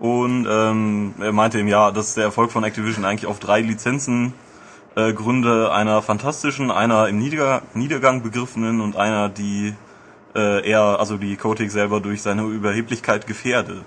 Und 0.00 0.46
ähm, 0.50 1.14
er 1.20 1.32
meinte 1.32 1.60
ihm, 1.60 1.68
ja, 1.68 1.90
dass 1.92 2.14
der 2.14 2.24
Erfolg 2.24 2.50
von 2.50 2.64
Activision 2.64 3.04
eigentlich 3.04 3.26
auf 3.26 3.38
drei 3.38 3.60
Lizenzen 3.60 4.32
äh, 4.96 5.12
Gründe 5.12 5.72
einer 5.72 6.02
fantastischen, 6.02 6.70
einer 6.70 7.08
im 7.08 7.18
Nieder 7.18 7.62
Niedergang 7.74 8.22
begriffenen 8.22 8.80
und 8.80 8.96
einer, 8.96 9.28
die 9.28 9.74
äh, 10.34 10.68
er, 10.70 10.98
also 11.00 11.16
die 11.16 11.36
Kotick 11.36 11.70
selber 11.70 12.00
durch 12.00 12.22
seine 12.22 12.42
Überheblichkeit 12.42 13.26
gefährde. 13.26 13.84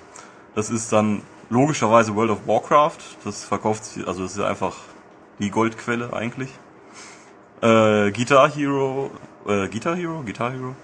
Das 0.56 0.70
ist 0.70 0.92
dann 0.92 1.22
logischerweise 1.50 2.16
World 2.16 2.32
of 2.32 2.48
Warcraft. 2.48 2.98
Das 3.24 3.44
verkauft 3.44 3.86
sich, 3.86 4.08
also 4.08 4.24
das 4.24 4.32
ist 4.34 4.38
ja 4.38 4.48
einfach 4.48 4.76
die 5.40 5.52
Goldquelle 5.52 6.14
eigentlich. 6.14 6.50
Äh, 7.62 8.12
Guitar 8.12 8.50
Hero, 8.52 9.12
äh, 9.48 9.68
Guitar 9.68 9.96
Hero, 9.96 10.22
Guitar 10.24 10.52
Hero. 10.52 10.76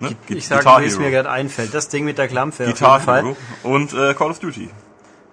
Ne? 0.00 0.10
Gu- 0.28 0.34
Ich 0.34 0.46
sage, 0.46 0.64
wie 0.80 0.86
es 0.86 0.98
mir 0.98 1.10
gerade 1.10 1.30
einfällt. 1.30 1.74
Das 1.74 1.88
Ding 1.88 2.04
mit 2.04 2.18
der 2.18 2.28
Klampe 2.28 2.64
Guitar. 2.66 3.00
Hero 3.04 3.36
und 3.64 3.92
äh, 3.94 4.14
Call 4.14 4.30
of 4.30 4.38
Duty. 4.38 4.70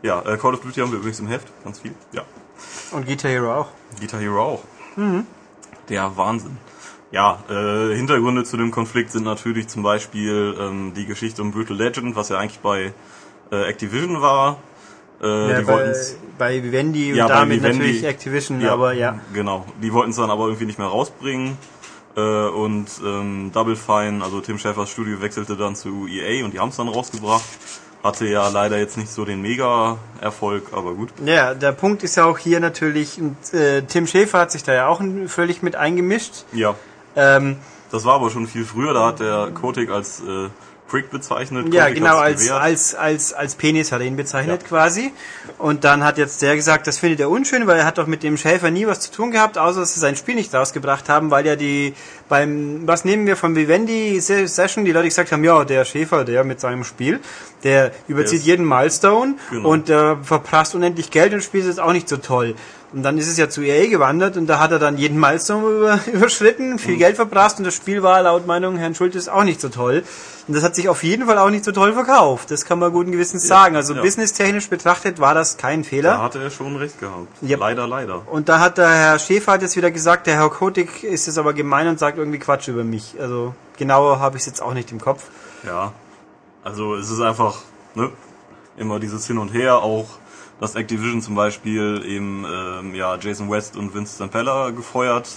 Ja, 0.02 0.22
äh, 0.22 0.38
Call 0.38 0.54
of 0.56 0.62
Duty 0.62 0.80
haben 0.82 0.92
wir 0.92 0.98
übrigens 1.00 1.20
im 1.20 1.28
Heft, 1.28 1.48
ganz 1.64 1.80
viel. 1.80 1.94
Ja. 2.12 2.24
Und 2.92 3.06
Guitar 3.06 3.32
Hero 3.32 3.54
auch. 3.54 3.68
Guitar 4.00 4.20
Hero 4.20 4.42
auch. 4.42 4.64
Der 5.90 6.18
Wahnsinn. 6.18 6.58
Ja, 7.12 7.40
äh, 7.50 7.96
Hintergründe 7.96 8.44
zu 8.44 8.58
dem 8.58 8.72
Konflikt 8.72 9.12
sind 9.12 9.24
natürlich 9.24 9.68
zum 9.68 9.84
Beispiel 9.84 10.56
ähm, 10.60 10.94
die 10.96 11.06
Geschichte 11.06 11.42
um 11.42 11.52
Brutal 11.52 11.78
Legend, 11.78 12.16
was 12.16 12.30
ja 12.30 12.38
eigentlich 12.40 12.60
bei 12.60 12.94
äh, 13.52 13.64
Activision 13.70 14.22
war. 14.22 14.58
Äh, 15.22 15.52
Ja, 15.52 15.60
die 15.60 15.66
bei, 15.66 15.94
bei 16.38 16.64
Vivendi 16.64 17.12
und 17.12 17.18
Ja, 17.18 17.28
bei 17.28 17.34
damit 17.36 17.60
Vivendi. 17.60 17.78
natürlich 17.78 18.04
Activision, 18.06 18.66
aber 18.66 18.94
ja. 18.94 19.20
Genau. 19.34 19.66
Die 19.82 19.94
wollten 19.94 20.10
es 20.12 20.18
dann 20.18 20.30
aber 20.30 20.46
irgendwie 20.46 20.66
nicht 20.66 20.80
mehr 20.80 20.88
rausbringen. 20.88 21.58
Äh, 22.18 22.20
und 22.22 22.88
ähm, 23.06 23.52
Double 23.54 23.76
Fine, 23.76 24.24
also 24.24 24.42
Tim 24.42 24.58
Schäfers 24.58 24.90
Studio, 24.90 25.22
wechselte 25.22 25.56
dann 25.56 25.76
zu 25.76 26.08
EA 26.08 26.44
und 26.46 26.54
die 26.54 26.60
haben 26.60 26.70
es 26.70 26.78
dann 26.78 26.88
rausgebracht. 26.88 27.44
Hatte 28.06 28.28
ja 28.28 28.48
leider 28.50 28.78
jetzt 28.78 28.98
nicht 28.98 29.10
so 29.12 29.26
den 29.26 29.42
Mega-Erfolg, 29.42 30.68
aber 30.74 30.94
gut. 30.94 31.10
Ja, 31.26 31.56
der 31.56 31.72
Punkt 31.72 32.04
ist 32.04 32.18
ja 32.18 32.26
auch 32.26 32.38
hier 32.38 32.60
natürlich, 32.60 33.20
und, 33.20 33.36
äh, 33.52 33.82
Tim 33.82 34.06
Schäfer 34.06 34.38
hat 34.38 34.52
sich 34.52 34.64
da 34.64 34.74
ja 34.74 34.88
auch 34.88 35.02
völlig 35.26 35.64
mit 35.64 35.76
eingemischt. 35.76 36.46
Ja, 36.54 36.76
Ähm, 37.16 37.58
das 37.92 38.06
war 38.06 38.14
aber 38.16 38.30
schon 38.30 38.46
viel 38.46 38.64
früher. 38.64 38.94
Da 38.94 39.08
hat 39.08 39.22
der 39.22 39.50
Kotick 39.60 39.90
als 39.90 40.20
äh, 40.20 40.50
Prick 40.88 41.10
bezeichnet. 41.10 41.74
ja, 41.74 41.90
genau, 41.90 42.18
als, 42.18 42.50
als, 42.52 42.94
als, 42.94 43.34
als 43.34 43.56
Penis 43.56 43.92
hat 43.92 44.02
er 44.02 44.06
ihn 44.06 44.16
bezeichnet 44.16 44.62
Ja. 44.62 44.68
quasi. 44.68 45.12
Und 45.58 45.84
dann 45.84 46.04
hat 46.04 46.18
jetzt 46.20 46.42
der 46.44 46.56
gesagt, 46.56 46.86
das 46.86 47.00
findet 47.00 47.20
er 47.22 47.30
unschön, 47.30 47.66
weil 47.66 47.80
er 47.80 47.86
hat 47.86 47.98
doch 47.98 48.06
mit 48.06 48.22
dem 48.22 48.38
Schäfer 48.38 48.70
nie 48.70 48.86
was 48.86 49.00
zu 49.00 49.12
tun 49.12 49.32
gehabt, 49.32 49.58
außer 49.58 49.80
dass 49.80 49.96
sie 49.96 50.00
sein 50.00 50.16
Spiel 50.16 50.36
nicht 50.36 50.54
rausgebracht 50.54 51.10
haben, 51.10 51.32
weil 51.32 51.46
ja 51.46 51.56
die, 51.56 51.96
beim, 52.30 52.82
was 52.86 53.04
nehmen 53.04 53.26
wir 53.26 53.36
von 53.36 53.56
Vivendi 53.56 54.20
Se- 54.20 54.48
Session, 54.48 54.86
die 54.86 54.92
Leute 54.92 55.08
gesagt 55.08 55.32
haben, 55.32 55.44
ja, 55.44 55.66
der 55.66 55.86
Schäfer, 55.86 56.24
der 56.24 56.44
mit 56.44 56.60
seinem 56.60 56.84
Spiel, 56.84 57.20
der 57.64 57.92
überzieht 58.08 58.40
ist- 58.42 58.46
jeden 58.46 58.68
Milestone 58.68 59.36
Genau. 59.50 59.68
und 59.70 59.90
der 59.90 60.20
verprasst 60.22 60.76
unendlich 60.76 61.10
Geld 61.10 61.34
und 61.34 61.44
spielt 61.44 61.66
es 61.66 61.80
auch 61.80 61.94
nicht 61.94 62.08
so 62.08 62.18
toll. 62.18 62.54
Und 62.96 63.04
dann 63.04 63.18
ist 63.18 63.28
es 63.28 63.38
ja 63.38 63.50
zu 63.50 63.62
EA 63.62 63.88
gewandert 63.90 64.38
und 64.38 64.48
da 64.48 64.58
hat 64.60 64.72
er 64.72 64.80
dann 64.80 64.98
jeden 64.98 65.20
Milestone 65.20 65.68
über, 65.68 66.00
überschritten, 66.14 66.72
Mhm. 66.74 66.80
viel 66.80 66.96
Geld 66.98 67.18
verprasst 67.18 67.60
und 67.60 67.66
das 67.66 67.76
Spiel 67.76 68.02
war 68.02 68.22
laut 68.24 68.48
Meinung 68.48 68.78
Herrn 68.78 68.96
Schultes 68.96 69.28
auch 69.30 69.44
nicht 69.44 69.60
so 69.62 69.68
toll. 69.70 70.04
Und 70.48 70.54
das 70.56 70.64
hat 70.64 70.76
sich 70.76 70.88
auf 70.90 71.04
jeden 71.04 71.26
Fall 71.26 71.38
auch 71.38 71.50
nicht 71.50 71.66
so 71.66 71.72
toll 71.74 71.92
verkauft. 71.94 72.52
Das 72.52 72.64
kann 72.66 72.80
man 72.80 72.92
guten 72.94 73.12
Gewissens 73.12 73.46
sagen. 73.48 73.76
Also 73.76 73.94
ja. 73.96 74.02
businesstechnisch 74.02 74.70
betrachtet 74.70 75.20
war 75.20 75.34
das 75.34 75.58
kein 75.58 75.82
Da 75.84 75.90
Fehler. 75.90 76.22
hatte 76.22 76.42
er 76.42 76.52
schon 76.52 76.76
recht 76.78 77.00
gehabt. 77.00 77.28
Yep. 77.44 77.60
Leider, 77.60 77.88
leider. 77.88 78.22
Und 78.32 78.48
da 78.48 78.60
hat 78.60 78.78
der 78.78 78.90
Herr 78.90 79.20
Schäfer 79.20 79.52
hat 79.54 79.62
jetzt 79.62 79.76
wieder 79.76 79.92
gesagt, 79.92 80.26
der 80.28 80.36
Herr 80.36 80.50
Kotik 80.50 81.04
ist 81.04 81.26
jetzt 81.28 81.38
aber 81.38 81.54
gemein 81.54 81.88
und 81.90 82.00
sagt 82.00 82.18
irgendwie 82.18 82.40
Quatsch 82.40 82.68
über 82.70 82.84
mich. 82.86 83.16
Also 83.20 83.54
genauer 83.78 84.20
habe 84.20 84.38
ich 84.38 84.44
es 84.44 84.46
jetzt 84.48 84.62
auch 84.62 84.74
nicht 84.74 84.92
im 84.92 85.02
Kopf. 85.02 85.24
Ja. 85.66 85.92
Also 86.64 86.96
es 86.96 87.10
ist 87.12 87.20
einfach, 87.22 87.58
ne, 87.96 88.10
immer 88.78 89.00
dieses 89.00 89.28
Hin 89.28 89.38
und 89.40 89.50
Her, 89.54 89.78
auch 89.80 90.06
dass 90.60 90.76
Activision 90.76 91.22
zum 91.22 91.36
Beispiel 91.36 92.04
eben 92.08 92.46
ähm, 92.50 92.96
ja, 92.96 93.18
Jason 93.18 93.50
West 93.50 93.76
und 93.76 93.94
Vince 93.94 94.18
Zampella 94.18 94.70
gefeuert 94.72 95.30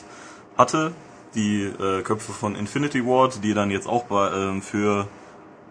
hatte, 0.56 0.92
die 1.34 1.64
äh, 1.64 2.02
Köpfe 2.02 2.32
von 2.32 2.54
Infinity 2.54 3.04
Ward, 3.04 3.42
die 3.42 3.54
dann 3.54 3.70
jetzt 3.70 3.86
auch 3.88 4.04
bei, 4.04 4.30
ähm, 4.30 4.62
für 4.62 5.08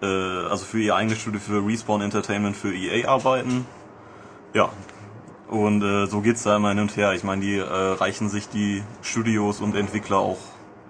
äh, 0.02 0.06
also 0.06 0.66
für 0.66 0.80
ihr 0.80 0.96
eigenes 0.96 1.20
Studio 1.20 1.40
für 1.40 1.66
Respawn 1.66 2.02
Entertainment 2.02 2.56
für 2.56 2.74
EA 2.74 3.08
arbeiten. 3.08 3.66
Ja. 4.54 4.70
Und 5.48 5.82
äh, 5.82 6.08
so 6.08 6.20
geht's 6.20 6.44
da 6.44 6.58
immer 6.58 6.70
hin 6.70 6.80
und 6.80 6.98
her. 6.98 7.14
Ich 7.14 7.24
meine, 7.24 7.42
die 7.42 7.58
äh, 7.58 7.64
reichen 7.64 8.30
sich 8.30 8.50
die 8.50 8.84
Studios 9.02 9.62
und 9.62 9.76
Entwickler 9.76 10.18
auch 10.18 10.38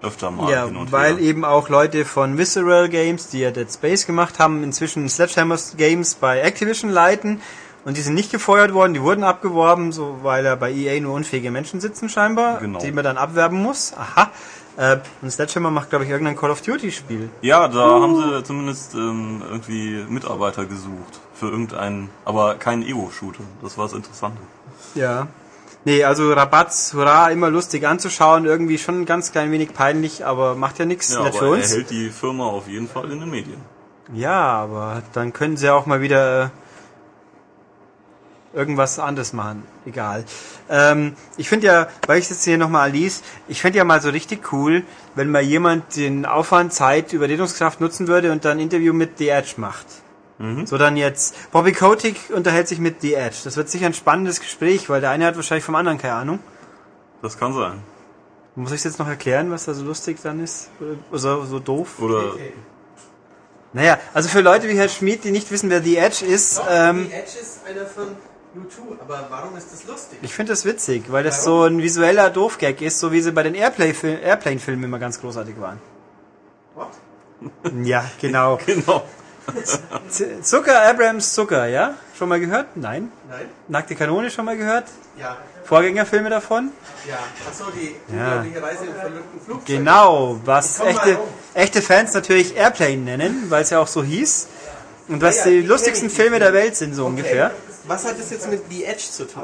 öfter 0.02 0.32
mal 0.32 0.52
Ja, 0.52 0.66
hin 0.66 0.76
und 0.76 0.92
weil 0.92 1.16
her. 1.18 1.24
eben 1.24 1.46
auch 1.46 1.70
Leute 1.70 2.06
von 2.06 2.38
Visceral 2.38 2.90
Games, 2.90 3.30
die 3.30 3.40
ja 3.40 3.52
Dead 3.52 3.72
Space 3.72 4.06
gemacht 4.08 4.40
haben, 4.40 4.64
inzwischen 4.64 5.08
Sledgehammer 5.10 5.58
Games 5.78 6.16
bei 6.16 6.40
Activision 6.42 6.90
leiten. 6.92 7.40
Und 7.88 7.96
die 7.96 8.02
sind 8.02 8.16
nicht 8.16 8.32
gefeuert 8.34 8.74
worden, 8.74 8.94
die 8.94 9.02
wurden 9.02 9.24
abgeworben, 9.24 9.94
so 9.94 10.18
weil 10.22 10.44
da 10.44 10.56
bei 10.56 10.74
EA 10.74 11.00
nur 11.00 11.14
unfähige 11.14 11.52
Menschen 11.52 11.80
sitzen 11.80 12.10
scheinbar, 12.10 12.60
Genau. 12.60 12.80
die 12.80 12.92
man 12.92 13.06
dann 13.06 13.18
abwerben 13.18 13.64
muss. 13.64 13.94
Aha. 13.98 14.30
Äh, 14.76 14.98
und 15.22 15.32
Sledgehammer 15.32 15.72
macht, 15.72 15.90
glaube 15.90 16.04
ich, 16.04 16.12
irgendein 16.12 16.36
Call 16.36 16.52
of 16.52 16.62
Duty 16.62 16.92
Spiel. 16.92 17.30
Ja, 17.42 17.70
da 17.70 18.02
haben 18.02 18.18
sie 18.18 18.44
zumindest 18.44 18.94
ähm, 18.94 19.42
irgendwie 19.50 20.04
Mitarbeiter 20.10 20.66
gesucht 20.66 21.22
für 21.34 21.48
irgendeinen, 21.50 22.10
aber 22.26 22.56
keinen 22.56 22.84
Ego-Shooter. 22.84 23.44
Das 23.64 23.78
war 23.78 23.86
das 23.86 23.94
Interessante. 23.94 24.38
Ja. 24.94 25.28
Nee, 25.86 26.04
also 26.04 26.34
Rabatz, 26.34 26.94
hurra, 26.94 27.30
immer 27.32 27.50
lustig 27.50 27.88
anzuschauen, 27.88 28.44
irgendwie 28.44 28.78
schon 28.78 29.00
ein 29.02 29.06
ganz 29.06 29.32
klein 29.32 29.50
wenig 29.54 29.74
peinlich, 29.74 30.26
aber 30.26 30.56
macht 30.56 30.78
ja 30.80 30.84
nichts, 30.86 31.14
Ja, 31.14 31.24
nicht 31.24 31.38
für 31.38 31.46
aber 31.46 31.56
er 31.56 31.62
uns. 31.64 31.72
hält 31.72 31.90
die 31.90 32.10
Firma 32.10 32.44
auf 32.48 32.68
jeden 32.68 32.90
Fall 32.90 33.10
in 33.14 33.22
den 33.22 33.30
Medien. 33.30 33.62
Ja, 34.14 34.34
aber 34.42 35.04
dann 35.14 35.32
können 35.32 35.56
sie 35.56 35.70
auch 35.70 35.86
mal 35.86 36.02
wieder 36.02 36.44
äh, 36.44 36.50
irgendwas 38.58 39.00
anderes 39.00 39.32
machen. 39.32 39.64
Egal. 39.86 40.26
Ähm, 40.70 41.16
ich 41.38 41.48
finde 41.48 41.68
ja, 41.68 41.88
weil 42.08 42.20
ich 42.20 42.30
jetzt 42.30 42.44
hier 42.44 42.58
nochmal 42.58 42.92
lies, 42.92 43.22
ich 43.48 43.62
finde 43.62 43.78
ja 43.78 43.84
mal 43.84 44.02
so 44.02 44.10
richtig 44.10 44.52
cool, 44.52 44.84
wenn 45.16 45.30
mal 45.30 45.42
jemand 45.44 45.96
den 45.96 46.26
Aufwand, 46.26 46.74
Zeit, 46.74 47.14
Überredungskraft 47.14 47.80
nutzen 47.80 48.08
würde 48.08 48.32
und 48.32 48.44
dann 48.44 48.58
ein 48.58 48.62
Interview 48.62 48.94
mit 48.94 49.18
The 49.20 49.30
Edge 49.30 49.54
macht. 49.58 49.86
So 50.66 50.78
dann 50.78 50.98
jetzt, 50.98 51.52
Bobby 51.52 51.72
Kotick 51.72 52.30
unterhält 52.30 52.68
sich 52.68 52.78
mit 52.78 53.02
The 53.02 53.16
Edge. 53.16 53.38
Das 53.44 53.58
wird 53.58 53.70
sicher 53.70 53.88
ein 53.88 53.96
spannendes 53.96 54.40
Gespräch, 54.40 54.88
weil 54.88 55.02
der 55.02 55.10
eine 55.10 55.26
hat 55.26 55.36
wahrscheinlich 55.36 55.64
vom 55.66 55.74
anderen 55.74 55.98
keine 55.98 56.14
Ahnung. 56.14 56.40
Das 57.24 57.40
kann 57.40 57.54
sein. 57.54 57.82
Muss 58.56 58.72
ich 58.72 58.84
jetzt 58.84 59.00
noch 59.00 59.08
erklären, 59.08 59.50
was 59.50 59.66
da 59.66 59.74
so 59.74 59.84
lustig 59.84 60.18
dann 60.22 60.40
ist? 60.44 60.70
Oder 61.12 61.20
so, 61.20 61.46
so 61.46 61.60
doof? 61.60 62.00
Oder 62.00 62.36
Naja, 63.74 63.98
also 64.14 64.30
für 64.30 64.42
Leute 64.42 64.68
wie 64.68 64.78
Herr 64.78 64.90
Schmid, 64.90 65.24
die 65.24 65.32
nicht 65.32 65.50
wissen, 65.50 65.72
wer 65.72 65.82
The 65.82 65.98
Edge 65.98 66.26
ist, 66.26 66.60
Doch, 66.60 66.68
ähm, 66.70 67.08
die 67.08 67.14
Edge 67.14 67.40
ist 67.42 67.62
einer 67.68 67.88
von 67.88 68.06
U2, 68.58 69.00
aber 69.02 69.28
warum 69.30 69.56
ist 69.58 69.72
das 69.72 69.86
lustig? 69.86 70.20
ich 70.22 70.34
finde 70.34 70.52
das 70.54 70.66
witzig, 70.66 71.12
weil 71.12 71.24
das 71.24 71.44
so 71.44 71.64
ein 71.64 71.82
visueller 71.82 72.30
Doofgag 72.30 72.82
ist, 72.82 73.00
so 73.00 73.12
wie 73.12 73.22
sie 73.22 73.32
bei 73.32 73.44
den 73.44 73.56
Airplane-Filmen 73.56 74.84
immer 74.84 75.00
ganz 75.00 75.20
großartig 75.22 75.60
waren. 75.60 75.80
What? 76.76 76.88
Ja, 77.86 78.04
genau. 78.20 78.58
genau. 78.66 79.04
Z- 80.10 80.46
Zucker, 80.46 80.82
Abrams 80.90 81.34
Zucker, 81.34 81.68
ja? 81.68 81.94
Schon 82.18 82.30
mal 82.30 82.40
gehört? 82.40 82.76
Nein. 82.76 83.12
Nein? 83.30 83.46
Nackte 83.68 83.96
Kanone 83.96 84.30
schon 84.32 84.44
mal 84.46 84.58
gehört? 84.58 84.86
Ja. 85.20 85.38
Vorgängerfilme 85.64 86.30
davon? 86.30 86.72
Ja. 87.08 87.18
Achso, 87.50 87.66
die 87.72 87.96
Ja. 88.16 88.38
unglaubliche 88.38 88.62
Reise 88.64 88.86
im 88.86 88.94
verrückten 88.94 89.40
Flugzeug. 89.40 89.66
Genau, 89.68 90.40
was 90.46 90.80
echte, 90.80 91.20
echte 91.54 91.82
Fans 91.82 92.14
natürlich 92.14 92.56
Airplane 92.58 92.98
nennen, 92.98 93.46
weil 93.50 93.64
es 93.64 93.70
ja 93.70 93.80
auch 93.80 93.88
so 93.88 94.04
hieß. 94.04 94.48
Und 95.10 95.22
was 95.22 95.38
Ja, 95.38 95.46
ja, 95.46 95.52
die 95.52 95.62
die 95.62 95.68
lustigsten 95.68 96.10
Filme 96.10 96.40
der. 96.40 96.52
Welt 96.54 96.76
sind, 96.76 96.94
so 96.94 97.06
ungefähr. 97.06 97.52
Was 97.88 98.06
hat 98.06 98.20
das 98.20 98.30
jetzt 98.32 98.50
mit 98.50 98.62
The 98.70 98.86
Edge 98.86 99.04
zu 99.12 99.26
tun? 99.28 99.44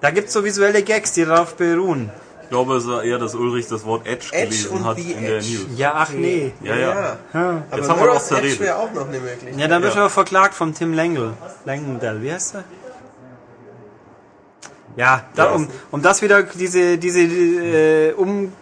Da 0.00 0.10
gibt's 0.10 0.32
so 0.32 0.44
visuelle 0.44 0.82
Gags, 0.82 1.12
die 1.12 1.24
darauf 1.24 1.54
beruhen. 1.56 2.10
Ich 2.42 2.48
glaube, 2.50 2.76
es 2.76 2.86
war 2.88 3.04
eher, 3.04 3.18
dass 3.18 3.34
Ulrich 3.34 3.68
das 3.68 3.84
Wort 3.84 4.06
Edge, 4.06 4.26
Edge 4.32 4.46
gelesen 4.48 4.70
und 4.72 4.84
hat 4.84 4.96
The 4.96 5.12
in 5.12 5.22
der 5.22 5.36
Edge. 5.36 5.46
News. 5.52 5.66
Ja, 5.76 5.92
ach 5.94 6.10
nee. 6.10 6.52
Ja, 6.62 6.76
ja. 6.76 7.16
Aber 7.32 7.76
Jetzt 7.76 7.88
haben 7.88 8.00
wir 8.00 8.08
was 8.08 8.26
zerredet. 8.28 8.52
Edge 8.54 8.64
wäre 8.64 8.76
auch 8.76 8.92
noch 8.92 9.08
eine 9.08 9.20
Möglichkeit. 9.20 9.56
Ja, 9.58 9.68
dann 9.68 9.82
wird 9.82 9.94
Ja. 9.94 10.00
aber 10.00 10.10
verklagt 10.10 10.54
von 10.54 10.74
Tim 10.74 10.92
Langell. 10.94 11.32
Langdell, 11.64 12.22
wie 12.22 12.32
heißt 12.32 12.56
er? 12.56 12.64
Ja, 14.96 15.24
da, 15.36 15.44
Ja. 15.46 15.50
um, 15.52 15.68
um 15.92 16.02
das 16.02 16.22
wieder, 16.22 16.42
diese, 16.42 16.98
diese 16.98 17.20
äh, 17.20 18.12
um 18.14 18.52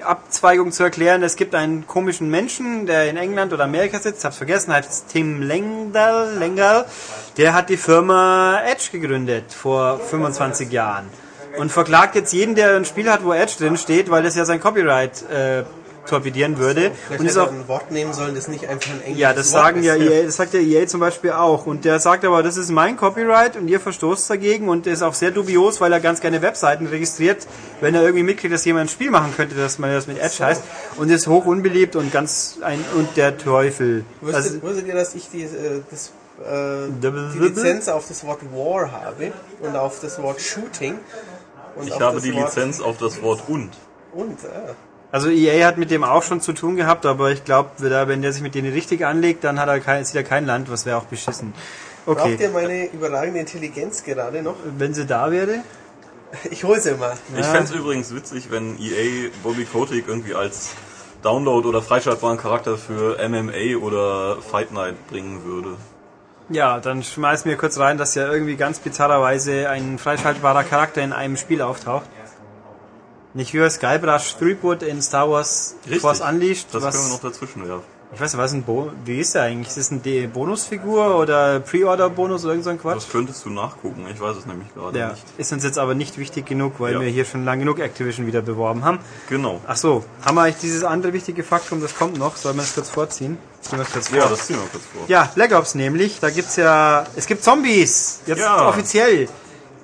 Abzweigung 0.00 0.70
zu 0.72 0.84
erklären, 0.84 1.22
es 1.22 1.34
gibt 1.36 1.54
einen 1.54 1.86
komischen 1.86 2.30
Menschen, 2.30 2.86
der 2.86 3.10
in 3.10 3.16
England 3.16 3.52
oder 3.52 3.64
Amerika 3.64 3.98
sitzt, 3.98 4.24
hab's 4.24 4.36
vergessen, 4.36 4.72
heißt 4.72 5.08
Tim 5.10 5.42
Langdell, 5.42 6.36
Langdell, 6.38 6.84
der 7.36 7.54
hat 7.54 7.68
die 7.68 7.76
Firma 7.76 8.60
Edge 8.66 8.88
gegründet 8.92 9.52
vor 9.52 9.98
25 9.98 10.70
Jahren 10.70 11.04
und 11.58 11.70
verklagt 11.70 12.14
jetzt 12.14 12.32
jeden, 12.32 12.54
der 12.54 12.76
ein 12.76 12.84
Spiel 12.84 13.10
hat, 13.10 13.24
wo 13.24 13.32
Edge 13.32 13.54
drin 13.58 13.76
steht, 13.76 14.10
weil 14.10 14.22
das 14.22 14.36
ja 14.36 14.44
sein 14.44 14.60
Copyright 14.60 15.22
äh, 15.30 15.64
torpedieren 16.06 16.58
würde. 16.58 16.90
Vielleicht 17.06 17.20
Und 17.20 17.26
ist 17.26 17.36
auch 17.38 17.50
ein 17.50 17.68
Wort 17.68 17.90
nehmen 17.90 18.12
sollen, 18.12 18.34
das 18.34 18.48
nicht 18.48 18.66
einfach 18.68 18.90
ein 18.90 19.02
englisches 19.02 19.20
ja, 19.20 19.32
das 19.32 19.52
Wort 19.52 19.62
sagen 19.62 19.80
ist. 19.80 19.86
ja 19.86 19.94
EA, 19.96 20.24
das 20.24 20.36
sagt 20.36 20.54
ja 20.54 20.60
EA 20.60 20.86
zum 20.86 21.00
Beispiel 21.00 21.30
auch. 21.32 21.66
Und 21.66 21.84
der 21.84 22.00
sagt 22.00 22.24
aber, 22.24 22.42
das 22.42 22.56
ist 22.56 22.70
mein 22.70 22.96
Copyright 22.96 23.56
und 23.56 23.68
ihr 23.68 23.80
verstoßt 23.80 24.28
dagegen 24.28 24.68
und 24.68 24.86
ist 24.86 25.02
auch 25.02 25.14
sehr 25.14 25.30
dubios, 25.30 25.80
weil 25.80 25.92
er 25.92 26.00
ganz 26.00 26.20
gerne 26.20 26.42
Webseiten 26.42 26.86
registriert, 26.86 27.46
wenn 27.80 27.94
er 27.94 28.02
irgendwie 28.02 28.24
mitkriegt, 28.24 28.52
dass 28.52 28.64
jemand 28.64 28.86
ein 28.86 28.88
Spiel 28.88 29.10
machen 29.10 29.32
könnte, 29.36 29.54
dass 29.54 29.78
man 29.78 29.92
das 29.92 30.06
mit 30.06 30.18
Edge 30.18 30.44
heißt. 30.44 30.62
Und 30.96 31.10
ist 31.10 31.26
hoch 31.26 31.46
unbeliebt 31.46 31.96
und 31.96 32.12
ganz 32.12 32.58
ein 32.62 32.84
und 32.96 33.16
der 33.16 33.38
Teufel. 33.38 34.04
Wusstet, 34.20 34.44
Also, 34.44 34.62
wusstet 34.62 34.86
ihr, 34.86 34.94
dass 34.94 35.14
ich 35.14 35.28
die, 35.30 35.42
äh, 35.42 35.82
das, 35.90 36.10
äh, 36.42 36.88
die 37.00 37.38
Lizenz 37.38 37.88
auf 37.88 38.06
das 38.08 38.24
Wort 38.26 38.40
War 38.52 38.90
habe 38.92 39.32
und 39.60 39.76
auf 39.76 40.00
das 40.00 40.20
Wort 40.22 40.40
Shooting? 40.40 40.98
Und 41.76 41.88
Ich 41.88 41.98
habe 41.98 42.20
die 42.20 42.34
Wort 42.34 42.54
Lizenz 42.54 42.80
auf 42.80 42.98
das 42.98 43.22
Wort 43.22 43.42
und. 43.48 43.70
Und, 44.12 44.38
ah. 44.44 44.74
also 45.10 45.30
EA 45.30 45.66
hat 45.66 45.78
mit 45.78 45.90
dem 45.90 46.04
auch 46.04 46.22
schon 46.22 46.40
zu 46.40 46.52
tun 46.52 46.76
gehabt, 46.76 47.06
aber 47.06 47.30
ich 47.30 47.44
glaube, 47.44 47.70
wenn 47.78 48.20
der 48.20 48.32
sich 48.32 48.42
mit 48.42 48.54
denen 48.54 48.72
richtig 48.72 49.06
anlegt, 49.06 49.42
dann 49.44 49.58
hat 49.58 49.68
er 49.68 49.80
kein, 49.80 50.04
sieht 50.04 50.16
er 50.16 50.24
kein 50.24 50.44
Land, 50.44 50.70
was 50.70 50.84
wäre 50.84 50.98
auch 50.98 51.04
beschissen. 51.04 51.54
Braucht 52.04 52.20
Okay, 52.20 52.36
ihr 52.40 52.50
meine 52.50 52.86
überragende 52.90 53.40
Intelligenz 53.40 54.02
gerade 54.02 54.42
noch? 54.42 54.56
wenn 54.76 54.92
sie 54.94 55.06
da 55.06 55.30
wäre. 55.30 55.60
Ich 56.50 56.64
hole 56.64 56.80
sie 56.80 56.94
mal. 56.94 57.12
Ich 57.36 57.44
fänd's 57.44 57.72
übrigens 57.72 58.14
witzig, 58.14 58.50
wenn 58.50 58.78
EA 58.78 59.28
Bobby 59.42 59.66
Kotick 59.66 60.08
irgendwie 60.08 60.34
als 60.34 60.70
Download- 61.22 61.66
oder 61.66 61.82
freischaltbaren 61.82 62.38
Charakter 62.38 62.78
für 62.78 63.18
MMA 63.28 63.76
oder 63.76 64.40
Fight 64.40 64.72
Night 64.72 64.94
bringen 65.08 65.44
würde. 65.44 65.76
Ja, 66.48 66.80
dann 66.80 67.02
schmeiß 67.02 67.44
mir 67.44 67.56
kurz 67.56 67.78
rein, 67.78 67.98
dass 67.98 68.14
ja 68.14 68.30
irgendwie 68.30 68.56
ganz 68.56 68.78
bizarrerweise 68.78 69.68
ein 69.68 69.98
freischaltbarer 69.98 70.64
Charakter 70.64 71.02
in 71.02 71.12
einem 71.12 71.36
Spiel 71.36 71.62
auftaucht. 71.62 72.06
Nicht 73.34 73.54
wie 73.54 73.60
bei 73.60 73.70
Skybrush 73.70 74.36
Threepwood 74.36 74.82
in 74.82 75.00
Star 75.00 75.30
Wars 75.30 75.76
Force 76.00 76.20
Unleashed. 76.20 76.66
Das 76.72 76.82
was, 76.82 76.94
können 76.94 77.08
wir 77.08 77.14
noch 77.14 77.22
dazwischen 77.22 77.66
werfen. 77.66 77.84
Ich 78.14 78.20
weiß 78.20 78.34
nicht, 78.34 78.42
was 78.42 78.52
ein 78.52 78.62
Bo 78.62 78.90
wie 79.04 79.18
ist 79.20 79.34
der 79.34 79.42
eigentlich? 79.42 79.68
Ist 79.68 79.78
das 79.78 79.90
eine 79.90 80.00
D- 80.00 80.26
Bonusfigur 80.26 81.16
oder 81.18 81.60
Pre-Order-Bonus 81.60 82.44
oder 82.44 82.52
irgend 82.52 82.64
so 82.64 82.70
ein 82.70 82.78
Quatsch? 82.80 82.96
Das 82.96 83.08
könntest 83.10 83.44
du 83.44 83.50
nachgucken. 83.50 84.04
Ich 84.12 84.20
weiß 84.20 84.36
es 84.36 84.46
nämlich 84.46 84.72
gerade 84.74 84.98
Ja, 84.98 85.08
nicht. 85.10 85.22
ist 85.38 85.52
uns 85.52 85.64
jetzt 85.64 85.78
aber 85.78 85.94
nicht 85.94 86.18
wichtig 86.18 86.46
genug, 86.46 86.74
weil 86.78 86.94
Ja. 86.94 87.00
wir 87.00 87.08
hier 87.08 87.24
schon 87.24 87.44
lang 87.44 87.58
genug 87.60 87.78
Activision 87.78 88.26
wieder 88.26 88.42
beworben 88.42 88.84
haben. 88.84 88.98
Genau. 89.28 89.60
Ach 89.66 89.76
so, 89.76 90.04
haben 90.24 90.34
wir 90.34 90.42
eigentlich 90.42 90.58
dieses 90.60 90.84
andere 90.84 91.12
wichtige 91.12 91.42
Faktum, 91.42 91.80
das 91.80 91.96
kommt 91.96 92.18
noch, 92.18 92.36
sollen 92.36 92.56
wir 92.56 92.62
das 92.62 92.74
kurz 92.74 92.90
vorziehen? 92.90 93.38
Ziehen 93.62 93.78
wir 93.78 93.86
kurz 93.86 94.08
vor. 94.08 94.18
Ja, 94.18 94.28
das 94.28 94.46
ziehen 94.46 94.56
wir 94.56 94.68
kurz 94.70 94.84
vor. 94.84 95.02
Ja, 95.08 95.30
Black 95.34 95.52
Ops 95.52 95.74
nämlich, 95.74 96.20
da 96.20 96.30
gibt's 96.30 96.56
ja, 96.56 97.06
es 97.16 97.26
gibt 97.26 97.42
Zombies, 97.42 98.20
jetzt 98.26 98.40
Ja. 98.40 98.68
offiziell. 98.68 99.28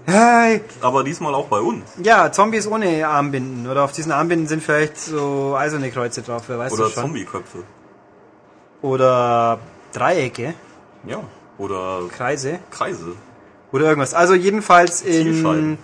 Hey, 0.06 0.62
Aber 0.80 1.04
diesmal 1.04 1.34
auch 1.34 1.48
bei 1.48 1.60
uns. 1.60 1.82
ja, 2.02 2.32
Zombies 2.32 2.66
ohne 2.66 3.06
Armbinden 3.06 3.68
oder 3.70 3.84
auf 3.84 3.92
diesen 3.92 4.10
Armbinden 4.10 4.48
sind 4.48 4.62
vielleicht 4.62 4.98
so 4.98 5.54
eiserne 5.56 5.90
Kreuze 5.90 6.22
drauf, 6.22 6.44
wer 6.48 6.58
weiß 6.58 6.72
Oder. 6.72 6.90
Zombieköpfe. 6.92 7.58
Oder 8.82 9.58
Dreiecke, 9.92 10.54
Ja. 11.04 11.20
Oder 11.58 12.02
Kreise 12.16 12.60
Kreise. 12.70 13.14
oder 13.72 13.86
irgendwas. 13.86 14.14
Also 14.14 14.34
jedenfalls 14.34 15.02
in. 15.02 15.78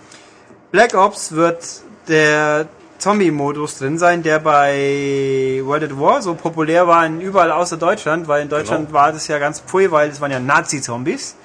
Black 0.71 0.93
Ops 0.93 1.33
wird 1.33 1.65
der 2.07 2.67
Zombie-Modus 2.97 3.77
drin 3.79 3.97
sein, 3.97 4.23
der 4.23 4.39
bei 4.39 5.61
World 5.63 5.83
at 5.83 5.99
War 5.99 6.21
so 6.21 6.33
populär 6.35 6.87
war 6.87 7.05
in 7.05 7.19
überall 7.21 7.51
außer 7.51 7.77
Deutschland, 7.77 8.27
weil 8.27 8.41
in 8.43 8.49
Deutschland 8.49 8.87
Genau. 8.87 8.99
war 8.99 9.11
das 9.11 9.27
ja 9.27 9.37
ganz 9.39 9.59
pfui, 9.61 9.91
weil 9.91 10.09
es 10.09 10.21
waren 10.21 10.31
ja 10.31 10.39
Nazi-Zombies. 10.39 11.35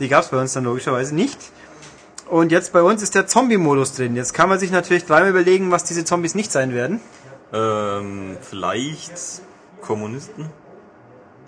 Die 0.00 0.08
gab 0.08 0.22
es 0.24 0.28
bei 0.30 0.38
uns 0.38 0.52
dann 0.52 0.64
logischerweise 0.64 1.14
nicht. 1.14 1.38
Und 2.28 2.50
jetzt 2.52 2.72
bei 2.72 2.82
uns 2.82 3.02
ist 3.02 3.14
der 3.14 3.26
Zombie-Modus 3.26 3.94
drin. 3.94 4.16
Jetzt 4.16 4.32
kann 4.34 4.48
man 4.48 4.58
sich 4.58 4.70
natürlich 4.70 5.04
dreimal 5.06 5.30
überlegen, 5.30 5.70
was 5.70 5.84
diese 5.84 6.04
Zombies 6.04 6.34
nicht 6.34 6.50
sein 6.52 6.72
werden. 6.74 7.00
Ähm, 7.52 8.36
vielleicht 8.40 9.12
Kommunisten? 9.82 10.46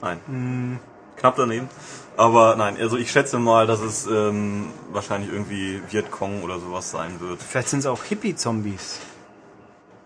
Nein. 0.01 0.21
Hm. 0.27 0.79
Knapp 1.17 1.37
daneben. 1.37 1.69
Aber 2.17 2.57
nein, 2.57 2.77
also 2.79 2.97
ich 2.97 3.11
schätze 3.11 3.39
mal, 3.39 3.67
dass 3.67 3.81
es 3.81 4.07
ähm, 4.07 4.69
wahrscheinlich 4.93 5.33
irgendwie 5.33 5.83
Vietcong 5.91 6.43
oder 6.43 6.61
sowas 6.61 6.91
sein 6.91 7.21
wird. 7.21 7.43
Vielleicht 7.43 7.69
sind 7.69 7.81
es 7.81 7.87
auch 7.87 8.05
Hippie-Zombies. 8.05 9.01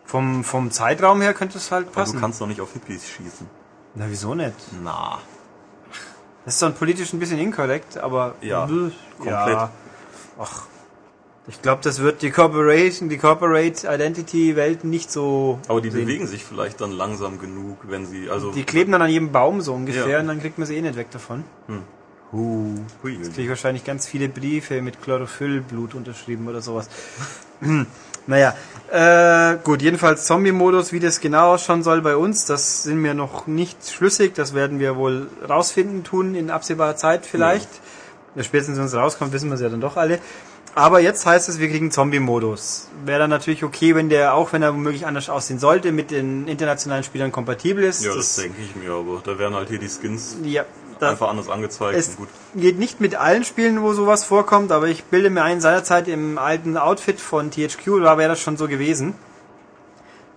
Vom, 0.05 0.43
vom 0.43 0.71
Zeitraum 0.71 1.21
her 1.21 1.35
könnte 1.35 1.59
es 1.59 1.71
halt 1.71 1.93
passen. 1.93 2.15
du 2.15 2.21
kannst 2.21 2.41
doch 2.41 2.47
nicht 2.47 2.61
auf 2.63 2.73
Hippies 2.73 3.07
schießen. 3.09 3.47
Na, 3.95 4.07
wieso 4.09 4.35
nicht? 4.35 4.55
Na. 4.83 5.19
Das 6.45 6.55
ist 6.55 6.63
dann 6.63 6.75
politisch 6.75 7.13
ein 7.13 7.19
bisschen 7.19 7.39
inkorrekt, 7.39 7.99
aber 7.99 8.37
Ja, 8.41 8.67
komplett. 9.19 9.27
Ja. 9.27 9.71
Ach, 10.39 10.63
ich 11.49 11.63
glaube, 11.63 11.81
das 11.83 12.01
wird 12.01 12.21
die 12.21 12.31
Corporation, 12.31 13.09
die 13.09 13.17
Corporate 13.17 13.87
Identity 13.87 14.55
Welt 14.55 14.85
nicht 14.85 15.11
so. 15.11 15.59
Aber 15.67 15.81
die 15.81 15.91
sehen. 15.91 16.05
bewegen 16.05 16.27
sich 16.27 16.45
vielleicht 16.45 16.81
dann 16.81 16.93
langsam 16.93 17.39
genug, 17.39 17.79
wenn 17.89 18.05
sie, 18.05 18.29
also... 18.29 18.53
Die 18.53 18.65
kleben 18.65 18.93
dann 18.93 19.01
an 19.01 19.09
jedem 19.09 19.33
Baum 19.33 19.63
so 19.63 19.73
ungefähr 19.73 20.09
Ja. 20.09 20.21
und 20.21 20.29
dann 20.29 20.41
kriegt 20.41 20.59
man 20.59 20.67
sie 20.67 20.77
eh 20.77 20.83
nicht 20.83 20.97
weg 20.97 21.11
davon. 21.11 21.45
Hm. 21.67 21.83
Huh. 22.31 22.75
Hui, 23.03 23.15
Jetzt 23.15 23.33
kriege 23.33 23.45
ich 23.45 23.49
wahrscheinlich 23.49 23.85
ganz 23.85 24.07
viele 24.07 24.29
Briefe 24.29 24.83
mit 24.83 25.01
Chlorophyllblut 25.01 25.95
unterschrieben 25.95 26.47
oder 26.49 26.61
sowas. 26.61 26.91
Hm. 27.61 27.87
naja, 28.27 28.55
äh, 28.93 29.57
gut, 29.65 29.81
jedenfalls 29.81 30.27
Zombie-Modus, 30.27 30.93
wie 30.93 31.01
das 31.01 31.21
genau 31.21 31.55
ausschauen 31.55 31.83
soll 31.83 32.03
bei 32.03 32.15
uns, 32.17 32.45
das 32.45 32.83
sind 32.83 33.03
wir 33.03 33.15
noch 33.15 33.47
nicht 33.47 33.91
schlüssig. 33.91 34.35
Das 34.35 34.55
werden 34.55 34.79
wir 34.79 34.97
wohl 34.97 35.29
rausfinden 35.49 36.05
tun 36.05 36.35
in 36.35 36.51
absehbarer 36.51 36.97
Zeit 36.97 37.25
vielleicht. 37.25 37.71
Ja. 38.35 38.43
Spätestens 38.45 38.77
wenn 38.79 38.85
es 38.85 38.95
rauskommt, 38.95 39.33
wissen 39.33 39.49
wir 39.49 39.55
es 39.55 39.63
ja 39.63 39.71
dann 39.71 39.81
doch 39.81 39.97
alle. 39.97 40.21
Aber 40.79 41.01
jetzt 41.01 41.27
heißt 41.27 41.49
es, 41.49 41.59
wir 41.59 41.69
kriegen 41.69 41.91
Zombie-Modus. 41.91 42.87
Wäre 43.05 43.19
dann 43.19 43.31
natürlich 43.31 43.65
okay, 43.65 43.97
wenn 43.97 44.09
der, 44.09 44.35
auch 44.35 44.53
wenn 44.53 44.63
er 44.63 44.73
womöglich 44.73 45.07
anders 45.07 45.29
aussehen 45.29 45.59
sollte, 45.59 45.91
mit 45.91 46.13
den 46.13 46.47
internationalen 46.47 47.03
Spielern 47.03 47.33
kompatibel 47.33 47.83
ist. 47.83 48.05
ja, 48.05 48.15
das 48.15 48.37
denke 48.37 48.63
ich 48.63 48.77
mir, 48.77 48.93
aber 48.93 49.21
da 49.25 49.41
werden 49.41 49.55
halt 49.55 49.71
hier 49.71 49.81
die 49.81 49.89
Skins 49.89 50.37
ja, 50.45 50.65
das, 51.01 51.11
einfach 51.11 51.31
anders 51.31 51.49
angezeigt. 51.49 51.99
es 51.99 52.11
und 52.11 52.19
gut. 52.19 52.29
geht 52.55 52.79
nicht 52.79 53.01
mit 53.01 53.17
allen 53.17 53.45
Spielen, 53.45 53.83
wo 53.83 53.93
sowas 53.93 54.23
vorkommt, 54.23 54.71
aber 54.71 54.87
ich 54.87 55.03
bilde 55.03 55.31
mir 55.31 55.43
ein, 55.43 55.61
seinerzeit 55.61 56.07
im 56.07 56.39
alten 56.39 56.77
Outfit 56.77 57.21
von 57.21 57.51
THQ, 57.51 58.01
da 58.05 58.17
wäre 58.17 58.29
das 58.29 58.39
schon 58.41 58.57
so 58.57 58.69
gewesen. 58.69 59.15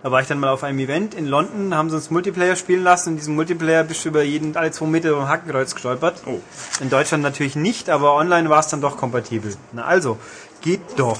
Da 0.02 0.10
war 0.10 0.20
ich 0.20 0.26
dann 0.26 0.40
mal 0.40 0.50
auf 0.50 0.64
einem 0.64 0.80
Event 0.80 1.14
in 1.14 1.26
London, 1.26 1.76
haben 1.76 1.88
sie 1.88 1.94
uns 1.94 2.10
Multiplayer 2.10 2.56
spielen 2.56 2.82
lassen. 2.82 3.10
In 3.10 3.16
diesem 3.16 3.36
Multiplayer 3.36 3.84
bist 3.84 4.04
du 4.04 4.08
über 4.08 4.22
jeden, 4.24 4.56
alle 4.56 4.72
zwei 4.72 4.86
Meter 4.86 5.10
über 5.10 5.20
ein 5.20 5.28
Hackenkreuz 5.28 5.74
gestolpert. 5.74 6.22
Oh, 6.26 6.40
In 6.80 6.90
Deutschland 6.90 7.22
natürlich 7.22 7.54
nicht, 7.54 7.88
aber 7.88 8.14
online 8.14 8.50
war 8.50 8.58
es 8.58 8.66
dann 8.66 8.80
doch 8.80 8.96
kompatibel. 8.96 9.54
Na 9.72 9.84
also, 9.84 10.18
geht 10.60 10.80
doch. 10.96 11.18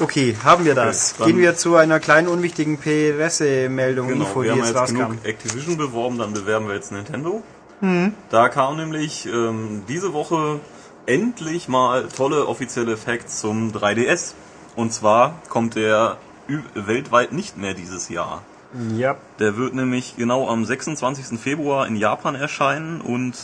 Okay, 0.00 0.36
haben 0.44 0.64
wir 0.64 0.76
das. 0.76 1.16
Okay, 1.18 1.30
Gehen 1.30 1.40
wir 1.40 1.56
zu 1.56 1.74
einer 1.74 1.98
kleinen 1.98 2.28
unwichtigen 2.28 2.78
Pressemeldung, 2.78 4.08
genau. 4.08 4.24
Info, 4.24 4.42
wir 4.42 4.52
die 4.54 4.60
haben 4.60 4.66
jetzt 4.66 4.78
jetzt 4.78 4.94
genug 4.94 5.24
Activision 5.24 5.76
beworben, 5.76 6.18
dann 6.18 6.32
bewerben 6.32 6.68
wir 6.68 6.74
jetzt 6.74 6.92
Nintendo. 6.92 7.42
Mhm. 7.80 8.14
Da 8.30 8.48
kam 8.48 8.76
nämlich 8.76 9.26
ähm, 9.26 9.82
diese 9.88 10.12
Woche 10.12 10.60
endlich 11.06 11.68
mal 11.68 12.06
tolle 12.08 12.46
offizielle 12.46 12.96
Facts 12.96 13.40
zum 13.40 13.72
3DS. 13.72 14.34
Und 14.76 14.92
zwar 14.92 15.40
kommt 15.48 15.74
der 15.74 16.16
weltweit 16.74 17.32
nicht 17.32 17.56
mehr 17.56 17.74
dieses 17.74 18.08
Jahr. 18.08 18.42
Ja, 18.96 19.16
Der 19.38 19.56
wird 19.56 19.74
nämlich 19.74 20.16
genau 20.16 20.48
am 20.48 20.64
26. 20.64 21.38
Februar 21.38 21.86
in 21.86 21.94
Japan 21.96 22.34
erscheinen 22.34 23.00
und 23.00 23.34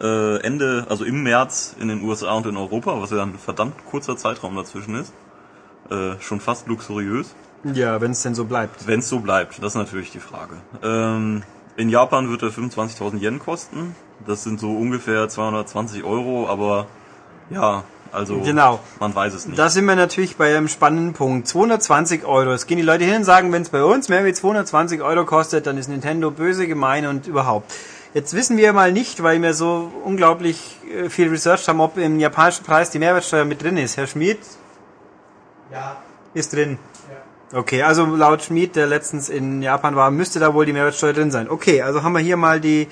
äh, 0.00 0.40
Ende, 0.40 0.86
also 0.88 1.04
im 1.04 1.22
März 1.22 1.76
in 1.78 1.88
den 1.88 2.02
USA 2.02 2.32
und 2.32 2.46
in 2.46 2.56
Europa, 2.56 3.00
was 3.00 3.10
ja 3.10 3.22
ein 3.22 3.38
verdammt 3.38 3.74
kurzer 3.90 4.16
Zeitraum 4.16 4.56
dazwischen 4.56 4.94
ist. 4.94 5.12
Äh, 5.90 6.18
schon 6.20 6.40
fast 6.40 6.68
luxuriös. 6.68 7.34
ja, 7.64 8.00
wenn 8.00 8.12
es 8.12 8.22
denn 8.22 8.34
so 8.34 8.44
bleibt. 8.46 8.86
Wenn 8.86 9.00
es 9.00 9.08
so 9.08 9.20
bleibt, 9.20 9.58
das 9.58 9.72
ist 9.72 9.74
natürlich 9.78 10.10
die 10.10 10.20
Frage. 10.20 10.54
Ähm, 10.82 11.42
In 11.76 11.88
Japan 11.90 12.30
wird 12.30 12.42
er 12.42 12.48
25.000 12.48 13.20
Yen 13.20 13.38
kosten. 13.40 13.94
Das 14.26 14.42
sind 14.42 14.58
so 14.58 14.70
ungefähr 14.72 15.28
220 15.28 16.02
Euro, 16.04 16.48
aber 16.48 16.86
ja, 17.50 17.84
also 18.12 18.40
Genau. 18.40 18.80
man 19.00 19.14
weiß 19.14 19.34
es 19.34 19.46
nicht. 19.46 19.58
Da 19.58 19.68
sind 19.70 19.84
wir 19.86 19.96
natürlich 19.96 20.36
bei 20.36 20.54
einem 20.54 20.68
spannenden 20.68 21.12
Punkt. 21.14 21.48
220 21.48 22.24
Euro. 22.24 22.52
Es 22.52 22.66
gehen 22.66 22.76
die 22.76 22.82
Leute 22.82 23.04
hin 23.04 23.16
und 23.16 23.24
sagen, 23.24 23.52
wenn 23.52 23.62
es 23.62 23.70
bei 23.70 23.82
uns 23.82 24.08
mehr 24.08 24.24
wie 24.24 24.32
220 24.32 25.00
Euro 25.02 25.24
kostet, 25.24 25.66
dann 25.66 25.78
ist 25.78 25.88
Nintendo 25.88 26.30
böse, 26.30 26.66
gemein 26.66 27.06
und 27.06 27.26
überhaupt. 27.26 27.72
Jetzt 28.14 28.34
wissen 28.34 28.58
wir 28.58 28.72
mal 28.74 28.92
nicht, 28.92 29.22
weil 29.22 29.40
wir 29.40 29.54
so 29.54 29.90
unglaublich 30.04 30.78
äh, 30.94 31.08
viel 31.08 31.28
researched 31.30 31.66
haben, 31.68 31.80
ob 31.80 31.96
im 31.96 32.20
japanischen 32.20 32.64
Preis 32.64 32.90
die 32.90 32.98
Mehrwertsteuer 32.98 33.46
mit 33.46 33.62
drin 33.62 33.78
ist. 33.78 33.96
Herr 33.96 34.06
Schmid 34.06 34.38
Ja. 35.72 35.96
ist 36.34 36.52
drin. 36.52 36.78
Okay, 37.54 37.82
also 37.82 38.06
laut 38.06 38.42
Schmid, 38.42 38.76
der 38.76 38.86
letztens 38.86 39.28
in 39.28 39.60
Japan 39.60 39.94
war, 39.94 40.10
müsste 40.10 40.40
da 40.40 40.54
wohl 40.54 40.64
die 40.64 40.72
Mehrwertsteuer 40.72 41.12
drin 41.12 41.30
sein. 41.30 41.50
Okay, 41.50 41.82
also 41.82 42.02
haben 42.02 42.12
wir 42.14 42.20
hier 42.20 42.38
mal 42.38 42.60
die 42.60 42.88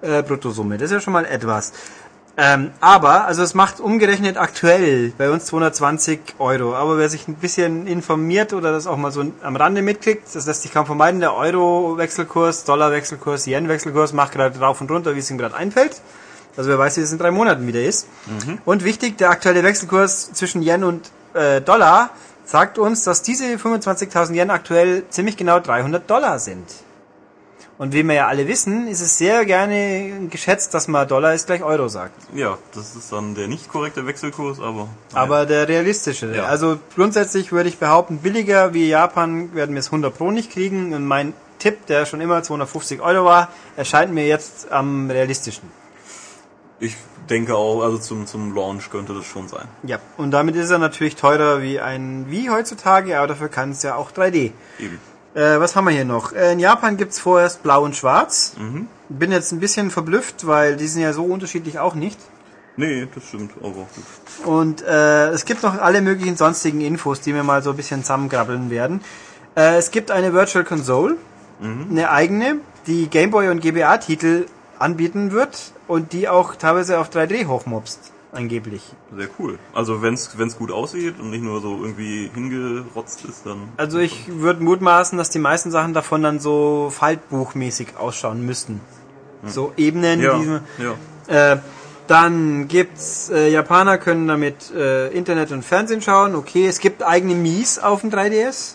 äh, 0.00 0.22
Bruttosumme. 0.22 0.78
Das 0.78 0.86
ist 0.86 0.92
ja 0.92 1.00
schon 1.00 1.12
mal 1.12 1.24
etwas. 1.24 1.72
Ähm, 2.38 2.70
aber, 2.80 3.24
also 3.24 3.42
es 3.42 3.54
macht 3.54 3.80
umgerechnet 3.80 4.36
aktuell 4.36 5.12
bei 5.16 5.30
uns 5.30 5.46
220 5.46 6.20
Euro. 6.38 6.74
Aber 6.74 6.98
wer 6.98 7.08
sich 7.08 7.28
ein 7.28 7.34
bisschen 7.34 7.86
informiert 7.86 8.52
oder 8.52 8.72
das 8.72 8.86
auch 8.86 8.98
mal 8.98 9.10
so 9.10 9.24
am 9.42 9.56
Rande 9.56 9.80
mitkriegt, 9.80 10.22
das 10.34 10.46
lässt 10.46 10.62
sich 10.62 10.72
kaum 10.72 10.84
vermeiden, 10.84 11.20
der 11.20 11.34
Euro-Wechselkurs, 11.34 12.64
Dollar-Wechselkurs, 12.64 13.46
Yen-Wechselkurs 13.46 14.12
macht 14.12 14.32
gerade 14.32 14.58
rauf 14.58 14.80
und 14.82 14.90
runter, 14.90 15.14
wie 15.14 15.20
es 15.20 15.30
ihm 15.30 15.38
gerade 15.38 15.56
einfällt. 15.56 16.02
Also 16.58 16.68
wer 16.68 16.78
weiß, 16.78 16.98
wie 16.98 17.02
es 17.02 17.12
in 17.12 17.18
drei 17.18 17.30
Monaten 17.30 17.66
wieder 17.66 17.82
ist. 17.82 18.06
Und 18.66 18.84
wichtig, 18.84 19.16
der 19.16 19.30
aktuelle 19.30 19.62
Wechselkurs 19.62 20.32
zwischen 20.32 20.62
Yen 20.62 20.84
und 20.84 21.10
äh, 21.34 21.60
Dollar 21.62 22.10
sagt 22.44 22.78
uns, 22.78 23.04
dass 23.04 23.22
diese 23.22 23.44
25.000 23.44 24.34
Yen 24.34 24.50
aktuell 24.50 25.04
ziemlich 25.08 25.36
genau 25.36 25.58
300 25.58 26.08
Dollar 26.08 26.38
sind. 26.38 26.64
Und 27.78 27.92
wie 27.92 28.02
wir 28.02 28.14
ja 28.14 28.26
alle 28.26 28.48
wissen, 28.48 28.88
ist 28.88 29.02
es 29.02 29.18
sehr 29.18 29.44
gerne 29.44 30.28
geschätzt, 30.30 30.72
dass 30.72 30.88
man 30.88 31.06
Dollar 31.06 31.34
ist 31.34 31.46
gleich 31.46 31.62
Euro 31.62 31.88
sagt. 31.88 32.14
ja, 32.34 32.56
das 32.74 32.96
ist 32.96 33.12
dann 33.12 33.34
der 33.34 33.48
nicht 33.48 33.68
korrekte 33.68 34.06
Wechselkurs, 34.06 34.60
aber 34.60 34.88
Aber 35.12 35.44
der 35.44 35.68
realistische. 35.68 36.34
Ja. 36.34 36.44
Also 36.44 36.78
grundsätzlich 36.94 37.52
würde 37.52 37.68
ich 37.68 37.78
behaupten, 37.78 38.18
billiger 38.18 38.72
wie 38.72 38.88
Japan 38.88 39.54
werden 39.54 39.74
wir 39.74 39.80
es 39.80 39.88
100 39.88 40.16
Pro 40.16 40.30
nicht 40.30 40.50
kriegen. 40.50 40.94
Und 40.94 41.06
mein 41.06 41.34
Tipp, 41.58 41.84
der 41.86 42.06
schon 42.06 42.22
immer 42.22 42.42
250 42.42 43.02
Euro 43.02 43.26
war, 43.26 43.48
erscheint 43.76 44.12
mir 44.12 44.26
jetzt 44.26 44.72
am 44.72 45.10
realistischen. 45.10 45.70
ich 46.80 46.96
denke 47.28 47.54
auch, 47.54 47.82
also 47.82 47.98
zum, 47.98 48.26
zum 48.26 48.54
Launch 48.54 48.90
könnte 48.90 49.14
das 49.14 49.26
schon 49.26 49.48
sein. 49.48 49.66
Ja. 49.82 49.98
Und 50.16 50.30
damit 50.30 50.56
ist 50.56 50.70
er 50.70 50.78
natürlich 50.78 51.16
teurer 51.16 51.60
wie 51.60 51.80
ein 51.80 52.26
Wii 52.30 52.48
heutzutage, 52.48 53.18
aber 53.18 53.26
dafür 53.26 53.48
kann 53.48 53.70
es 53.72 53.82
ja 53.82 53.96
auch 53.96 54.12
3D. 54.12 54.52
Eben. 54.78 55.00
Äh, 55.36 55.60
was 55.60 55.76
haben 55.76 55.84
wir 55.84 55.92
hier 55.92 56.06
noch? 56.06 56.32
Äh, 56.32 56.52
in 56.52 56.58
Japan 56.58 56.96
gibt's 56.96 57.18
vorerst 57.18 57.62
Blau 57.62 57.84
und 57.84 57.94
Schwarz. 57.94 58.54
Bin 59.10 59.30
jetzt 59.30 59.52
ein 59.52 59.60
bisschen 59.60 59.90
verblüfft, 59.90 60.46
weil 60.46 60.76
die 60.76 60.86
sind 60.88 61.02
ja 61.02 61.12
so 61.12 61.24
unterschiedlich 61.24 61.78
auch 61.78 61.94
nicht. 61.94 62.18
Nee, 62.78 63.06
das 63.14 63.24
stimmt, 63.28 63.52
aber 63.60 63.70
gut. 63.70 64.46
Und 64.46 64.82
äh, 64.82 65.28
es 65.28 65.44
gibt 65.44 65.62
noch 65.62 65.78
alle 65.78 66.00
möglichen 66.00 66.36
sonstigen 66.36 66.80
Infos, 66.80 67.20
die 67.20 67.34
wir 67.34 67.42
mal 67.42 67.62
so 67.62 67.70
ein 67.70 67.76
bisschen 67.76 68.02
zusammengrabbeln 68.02 68.70
werden. 68.70 69.02
Äh, 69.54 69.76
es 69.76 69.90
gibt 69.90 70.10
eine 70.10 70.32
Virtual 70.32 70.64
Console, 70.64 71.16
eine 71.58 72.10
eigene, 72.10 72.60
die 72.86 73.08
Gameboy 73.08 73.48
und 73.48 73.60
GBA-Titel 73.60 74.44
anbieten 74.78 75.32
wird 75.32 75.72
und 75.88 76.12
die 76.12 76.28
auch 76.28 76.54
teilweise 76.56 76.98
auf 76.98 77.08
3D 77.08 77.46
hochmobst, 77.46 78.12
angeblich. 78.32 78.82
Sehr 79.16 79.28
cool. 79.38 79.58
Also 79.74 80.02
wenn's 80.02 80.30
wenn's 80.36 80.56
gut 80.56 80.70
aussieht 80.70 81.18
und 81.20 81.30
nicht 81.30 81.42
nur 81.42 81.60
so 81.60 81.78
irgendwie 81.80 82.30
hingerotzt 82.32 83.24
ist, 83.24 83.46
dann 83.46 83.68
Also 83.76 83.98
ich 83.98 84.28
würde 84.28 84.62
mutmaßen, 84.62 85.16
dass 85.18 85.30
die 85.30 85.38
meisten 85.38 85.70
Sachen 85.70 85.94
davon 85.94 86.22
dann 86.22 86.40
so 86.40 86.90
Faltbuchmäßig 86.90 87.96
ausschauen 87.96 88.44
müssten. 88.44 88.80
So 89.44 89.72
Ebenen, 89.76 90.20
ja, 90.20 90.38
die 90.38 90.82
ja. 90.82 91.52
Äh, 91.52 91.58
dann 92.06 92.68
gibt's 92.68 93.30
äh, 93.30 93.50
Japaner 93.50 93.98
können 93.98 94.28
damit 94.28 94.70
äh, 94.72 95.08
Internet 95.08 95.50
und 95.52 95.64
Fernsehen 95.64 96.02
schauen. 96.02 96.34
Okay, 96.34 96.66
es 96.66 96.78
gibt 96.78 97.02
eigene 97.02 97.34
Mies 97.34 97.78
auf 97.78 98.02
dem 98.02 98.10
3DS. 98.10 98.74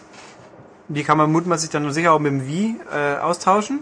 Die 0.89 1.03
kann 1.03 1.17
man 1.17 1.31
mutmaßlich 1.31 1.71
dann 1.71 1.91
sicher 1.93 2.11
auch 2.11 2.19
mit 2.19 2.31
dem 2.33 2.47
Wii 2.47 2.75
äh, 2.93 3.17
austauschen. 3.19 3.79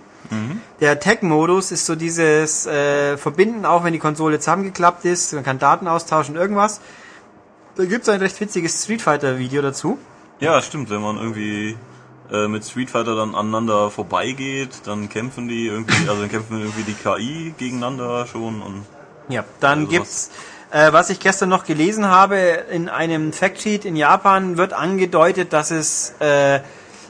Der 0.80 1.00
Tech-Modus 1.00 1.72
ist 1.72 1.86
so 1.86 1.96
dieses 1.96 2.66
äh, 2.66 3.18
Verbinden, 3.18 3.66
auch 3.66 3.84
wenn 3.84 3.94
die 3.94 4.00
Konsole 4.00 4.40
zusammengeklappt 4.40 5.06
ist. 5.06 5.34
Man 5.34 5.44
kann 5.44 5.60
Daten 5.60 5.88
austauschen, 5.88 6.36
irgendwas. 6.36 6.82
Da 7.76 7.86
gibt's 7.86 8.10
ein 8.10 8.20
recht 8.20 8.40
witziges 8.40 8.84
Street 8.84 9.02
Fighter-Video 9.02 9.62
dazu. 9.62 9.98
Ja, 10.40 10.62
stimmt, 10.62 10.90
wenn 10.90 11.02
man 11.02 11.18
irgendwie 11.18 11.78
äh, 12.32 12.48
mit 12.48 12.64
Street 12.66 12.90
Fighter 12.90 13.16
dann 13.16 13.36
aneinander 13.36 13.90
vorbeigeht, 13.90 14.82
dann 14.86 15.10
kämpfen 15.10 15.48
die 15.48 15.68
irgendwie, 15.68 15.96
also 16.10 16.22
dann 16.22 16.30
kämpfen 16.30 16.60
irgendwie 16.60 16.84
die 16.84 16.94
KI 16.94 17.54
gegeneinander 17.58 18.28
schon 18.28 18.62
und 18.62 18.86
Ja, 19.30 19.44
dann 19.60 19.80
Also 19.80 19.92
gibt's, 19.92 20.32
äh, 20.72 20.94
was 20.94 21.10
ich 21.10 21.20
gestern 21.20 21.50
noch 21.50 21.66
gelesen 21.66 22.06
habe, 22.06 22.36
in 22.72 22.88
einem 22.90 23.34
Factsheet 23.34 23.84
in 23.86 23.96
Japan 23.96 24.58
wird 24.58 24.74
angedeutet, 24.74 25.52
dass 25.54 25.72
es 25.72 26.14
äh, 26.20 26.60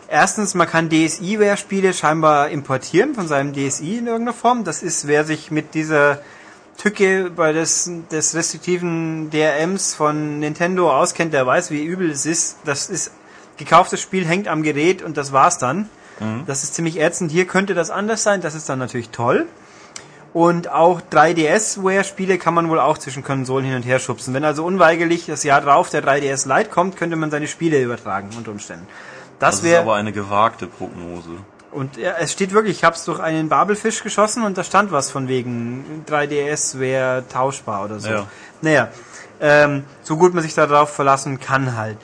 erstens, 0.09 0.55
man 0.55 0.67
kann 0.67 0.89
DSi-Ware-Spiele 0.89 1.93
scheinbar 1.93 2.49
importieren 2.49 3.15
von 3.15 3.27
seinem 3.27 3.53
DSi 3.53 3.97
in 3.97 4.07
irgendeiner 4.07 4.33
Form. 4.33 4.63
Das 4.63 4.83
ist, 4.83 5.07
wer 5.07 5.25
sich 5.25 5.51
mit 5.51 5.73
dieser 5.73 6.19
Tücke 6.77 7.31
bei 7.35 7.51
des, 7.51 7.91
des 8.11 8.35
restriktiven 8.35 9.29
DRMs 9.29 9.95
von 9.95 10.39
Nintendo 10.39 10.91
auskennt, 10.91 11.33
der 11.33 11.45
weiß, 11.45 11.71
wie 11.71 11.83
übel 11.83 12.09
es 12.09 12.25
ist. 12.25 12.57
Das 12.65 12.89
ist 12.89 13.11
gekauftes 13.57 14.01
Spiel 14.01 14.25
hängt 14.25 14.47
am 14.47 14.63
Gerät 14.63 15.01
und 15.01 15.17
das 15.17 15.31
war's 15.31 15.57
dann. 15.57 15.89
Das 16.47 16.63
ist 16.63 16.75
ziemlich 16.75 16.99
ätzend. 16.99 17.31
Hier 17.31 17.47
könnte 17.47 17.73
das 17.73 17.89
anders 17.89 18.23
sein. 18.23 18.41
Das 18.41 18.55
ist 18.55 18.67
dann 18.67 18.79
natürlich 18.79 19.09
toll. 19.09 19.47
Und 20.33 20.69
auch 20.69 21.01
3DS-Ware-Spiele 21.01 22.37
kann 22.37 22.53
man 22.53 22.69
wohl 22.69 22.79
auch 22.79 22.97
zwischen 22.97 23.23
Konsolen 23.23 23.65
hin 23.65 23.75
und 23.75 23.83
her 23.83 23.99
schubsen. 23.99 24.33
Wenn 24.33 24.43
also 24.43 24.63
unweigerlich 24.63 25.25
das 25.25 25.43
Jahr 25.43 25.61
drauf 25.61 25.89
der 25.89 26.03
3DS 26.03 26.47
Lite 26.47 26.69
kommt, 26.69 26.97
könnte 26.97 27.15
man 27.15 27.31
seine 27.31 27.47
Spiele 27.47 27.81
übertragen 27.81 28.29
unter 28.37 28.51
Umständen. 28.51 28.85
Das, 29.39 29.55
das 29.55 29.55
ist 29.55 29.63
wäre 29.63 29.81
aber 29.81 29.95
eine 29.95 30.11
gewagte 30.11 30.67
Prognose. 30.67 31.29
und 31.71 31.97
ja, 31.97 32.13
es 32.19 32.31
steht 32.31 32.51
wirklich, 32.53 32.77
ich 32.77 32.83
habe 32.83 32.95
es 32.95 33.05
durch 33.05 33.19
einen 33.19 33.49
Babelfisch 33.49 34.03
geschossen 34.03 34.43
und 34.43 34.57
da 34.57 34.63
stand 34.63 34.91
was 34.91 35.11
von 35.11 35.27
wegen 35.27 36.03
3DS 36.07 36.79
wäre 36.79 37.23
tauschbar 37.27 37.85
oder 37.85 37.99
so. 37.99 38.09
Ja. 38.09 38.27
Naja, 38.61 38.89
ähm, 39.39 39.83
so 40.03 40.17
gut 40.17 40.33
man 40.33 40.43
sich 40.43 40.53
darauf 40.53 40.89
verlassen 40.89 41.39
kann 41.39 41.77
halt. 41.77 41.97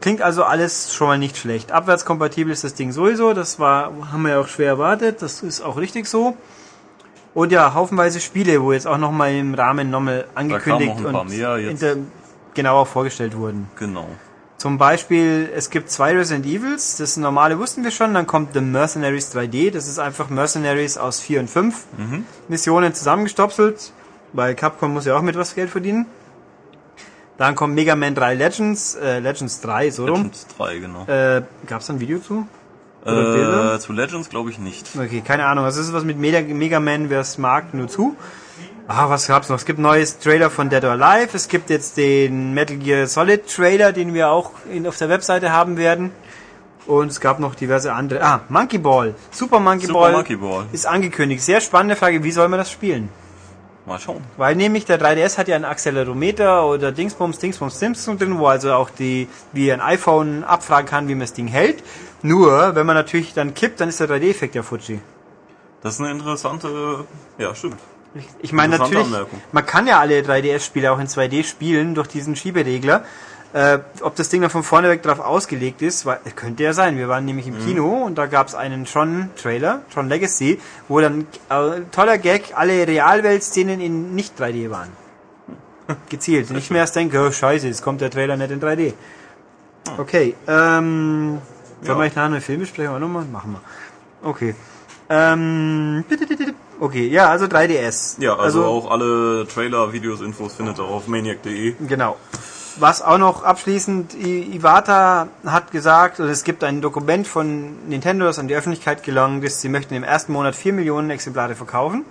Klingt 0.00 0.22
also 0.22 0.44
alles 0.44 0.94
schon 0.94 1.08
mal 1.08 1.18
nicht 1.18 1.36
schlecht. 1.36 1.70
Abwärtskompatibel 1.70 2.50
ist 2.52 2.64
das 2.64 2.74
Ding 2.74 2.92
sowieso, 2.92 3.34
das 3.34 3.58
war, 3.58 3.92
haben 4.10 4.22
wir 4.22 4.30
ja 4.30 4.40
auch 4.40 4.48
schwer 4.48 4.68
erwartet, 4.68 5.20
das 5.20 5.42
ist 5.42 5.60
auch 5.60 5.76
richtig 5.76 6.06
so. 6.06 6.34
Und 7.34 7.52
ja, 7.52 7.74
haufenweise 7.74 8.20
Spiele, 8.20 8.62
wo 8.62 8.72
jetzt 8.72 8.86
auch 8.86 8.98
nochmal 8.98 9.34
im 9.34 9.54
Rahmen 9.54 9.90
nochmal 9.90 10.26
angekündigt 10.34 10.96
und 11.04 12.06
genauer 12.54 12.86
vorgestellt 12.86 13.36
wurden. 13.36 13.68
Genau. 13.78 14.06
Zum 14.62 14.78
Beispiel, 14.78 15.50
es 15.56 15.70
gibt 15.70 15.90
zwei 15.90 16.12
Resident 16.12 16.46
Evils, 16.46 16.96
das 16.96 17.16
normale 17.16 17.58
wussten 17.58 17.82
wir 17.82 17.90
schon, 17.90 18.14
dann 18.14 18.28
kommt 18.28 18.54
The 18.54 18.60
Mercenaries 18.60 19.34
3D, 19.34 19.72
das 19.72 19.88
ist 19.88 19.98
einfach 19.98 20.30
Mercenaries 20.30 20.98
aus 20.98 21.18
4 21.18 21.40
und 21.40 21.50
5 21.50 21.84
Missionen 22.46 22.94
zusammengestopselt, 22.94 23.92
weil 24.32 24.54
Capcom 24.54 24.92
muss 24.92 25.04
ja 25.04 25.16
auch 25.16 25.22
mit 25.22 25.34
was 25.34 25.56
Geld 25.56 25.68
verdienen. 25.68 26.06
Dann 27.38 27.56
kommt 27.56 27.74
Mega 27.74 27.96
Man 27.96 28.14
3 28.14 28.34
Legends, 28.34 28.94
äh, 28.94 29.18
Legends 29.18 29.60
3, 29.62 29.90
so 29.90 30.06
rum. 30.06 30.18
Legends 30.18 30.46
3, 30.56 30.78
genau. 30.78 31.06
Äh, 31.06 31.42
gab's 31.66 31.88
da 31.88 31.94
ein 31.94 31.98
Video 31.98 32.20
zu? 32.20 32.46
oder 33.04 33.32
Bilder? 33.32 33.74
Äh, 33.74 33.80
zu 33.80 33.92
Legends 33.92 34.28
glaube 34.28 34.50
ich 34.50 34.60
nicht. 34.60 34.90
Okay, 34.96 35.22
keine 35.26 35.46
Ahnung. 35.46 35.64
Also 35.64 35.80
es 35.80 35.88
ist 35.88 35.92
was 35.92 36.04
mit 36.04 36.18
Mega, 36.18 36.40
Mega 36.40 36.78
Man, 36.78 37.10
wer 37.10 37.18
es 37.18 37.36
mag, 37.36 37.74
nur 37.74 37.88
zu. 37.88 38.16
Ah, 38.88 39.08
was 39.08 39.28
gab's 39.28 39.48
noch? 39.48 39.56
Es 39.56 39.64
gibt 39.64 39.78
neues 39.78 40.18
Trailer 40.18 40.50
von 40.50 40.68
Dead 40.68 40.82
or 40.84 40.90
Alive. 40.90 41.36
Es 41.36 41.48
gibt 41.48 41.70
jetzt 41.70 41.96
den 41.96 42.52
Metal 42.52 42.76
Gear 42.76 43.06
Solid 43.06 43.46
Trailer, 43.46 43.92
den 43.92 44.12
wir 44.12 44.28
auch 44.28 44.50
in, 44.70 44.86
auf 44.86 44.98
der 44.98 45.08
Webseite 45.08 45.52
haben 45.52 45.76
werden. 45.76 46.10
Und 46.86 47.12
es 47.12 47.20
gab 47.20 47.38
noch 47.38 47.54
diverse 47.54 47.92
andere. 47.92 48.22
Ah, 48.24 48.40
Monkey 48.48 48.78
Ball. 48.78 49.14
Super 49.30 49.60
Monkey 49.60 49.86
Super 49.86 50.00
Ball 50.00 50.12
Monkey 50.12 50.36
Ball. 50.36 50.66
ist 50.72 50.86
angekündigt. 50.86 51.42
Sehr 51.42 51.60
spannende 51.60 51.94
Frage. 51.94 52.24
Wie 52.24 52.32
soll 52.32 52.48
man 52.48 52.58
das 52.58 52.72
spielen? 52.72 53.08
Mal 53.86 54.00
schauen. 54.00 54.22
Weil 54.36 54.56
nämlich 54.56 54.84
der 54.84 55.00
3DS 55.00 55.38
hat 55.38 55.46
ja 55.46 55.56
einen 55.56 55.64
Accelerometer 55.64 56.66
oder 56.66 56.90
Dingsbums, 56.90 57.38
Dingsbums, 57.38 57.78
Dingsbums 57.78 58.18
drin, 58.18 58.38
wo 58.38 58.46
also 58.46 58.72
auch 58.72 58.90
die, 58.90 59.28
wie 59.52 59.72
ein 59.72 59.80
iPhone 59.80 60.42
abfragen 60.44 60.88
kann, 60.88 61.08
wie 61.08 61.14
man 61.14 61.20
das 61.20 61.32
Ding 61.32 61.46
hält. 61.46 61.82
Nur, 62.22 62.74
wenn 62.74 62.86
man 62.86 62.96
natürlich 62.96 63.32
dann 63.32 63.54
kippt, 63.54 63.80
dann 63.80 63.88
ist 63.88 64.00
der 64.00 64.08
3D-Effekt 64.08 64.54
ja 64.56 64.62
Fuji. 64.62 65.00
Das 65.82 65.94
ist 65.94 66.00
eine 66.00 66.10
interessante, 66.12 67.06
ja, 67.38 67.54
stimmt. 67.54 67.78
Ich, 68.42 68.52
meine 68.52 68.76
natürlich, 68.78 69.06
man 69.52 69.64
kann 69.66 69.86
ja 69.86 69.98
alle 69.98 70.20
3DS-Spiele 70.20 70.92
auch 70.92 70.98
in 70.98 71.06
2D 71.06 71.44
spielen 71.44 71.94
durch 71.94 72.08
diesen 72.08 72.36
Schieberegler. 72.36 73.04
Äh, 73.54 73.80
ob 74.00 74.16
das 74.16 74.30
Ding 74.30 74.40
dann 74.40 74.50
von 74.50 74.62
vorne 74.62 74.88
weg 74.88 75.02
drauf 75.02 75.20
ausgelegt 75.20 75.82
ist, 75.82 76.06
weil, 76.06 76.18
könnte 76.36 76.62
ja 76.62 76.72
sein. 76.72 76.96
Wir 76.96 77.08
waren 77.08 77.24
nämlich 77.26 77.46
Mhm. 77.46 77.56
im 77.56 77.64
Kino 77.64 77.88
und 78.04 78.16
da 78.16 78.24
gab 78.26 78.48
es 78.48 78.54
einen 78.54 78.86
Tron-Trailer, 78.86 79.82
Tron 79.92 80.08
Legacy, 80.08 80.58
wo 80.88 81.00
dann 81.00 81.26
äh, 81.50 81.80
toller 81.90 82.16
Gag 82.18 82.52
alle 82.54 82.86
Realwelt-Szenen 82.86 83.80
in 83.80 84.14
nicht 84.14 84.40
3D 84.40 84.70
waren. 84.70 84.88
Gezielt. 86.08 86.50
Nicht 86.50 86.70
mehr 86.70 86.80
erst 86.80 86.96
denke, 86.96 87.20
oh, 87.20 87.30
scheiße, 87.30 87.66
jetzt 87.66 87.82
kommt 87.82 88.00
der 88.00 88.10
Trailer 88.10 88.36
nicht 88.38 88.50
in 88.50 88.60
3D. 88.60 88.94
Okay, 89.98 90.34
ähm, 90.48 91.38
Ja. 91.82 91.86
sollen 91.88 91.98
wir 91.98 92.06
nachher 92.06 92.22
eine 92.24 92.40
Filmbesprechung 92.40 92.94
auch 92.94 93.00
nochmal? 93.00 93.24
Machen 93.26 93.52
wir. 93.52 94.28
Okay. 94.30 94.54
Ähm, 95.10 96.04
okay, 96.82 97.06
ja, 97.08 97.28
also 97.30 97.46
3DS. 97.46 98.20
Ja, 98.20 98.36
also, 98.36 98.64
auch 98.64 98.90
alle 98.90 99.46
Trailer, 99.46 99.92
Videos, 99.92 100.20
Infos 100.20 100.54
findet 100.54 100.78
ihr 100.78 100.84
auf 100.84 101.06
maniac.de. 101.08 101.74
Genau. 101.88 102.16
Was 102.78 103.02
auch 103.02 103.18
noch 103.18 103.42
abschließend, 103.44 104.14
I- 104.14 104.56
Iwata 104.56 105.28
hat 105.44 105.70
gesagt, 105.72 106.20
oder 106.20 106.30
es 106.30 106.42
gibt 106.42 106.64
ein 106.64 106.80
Dokument 106.80 107.26
von 107.26 107.76
Nintendo, 107.88 108.24
das 108.24 108.38
an 108.38 108.48
die 108.48 108.54
Öffentlichkeit 108.54 109.02
gelangt 109.02 109.44
ist, 109.44 109.60
sie 109.60 109.68
möchten 109.68 109.94
im 109.94 110.04
ersten 110.04 110.32
Monat 110.32 110.56
4 110.56 110.72
Millionen 110.72 111.10
Exemplare 111.10 111.54
verkaufen. 111.54 112.04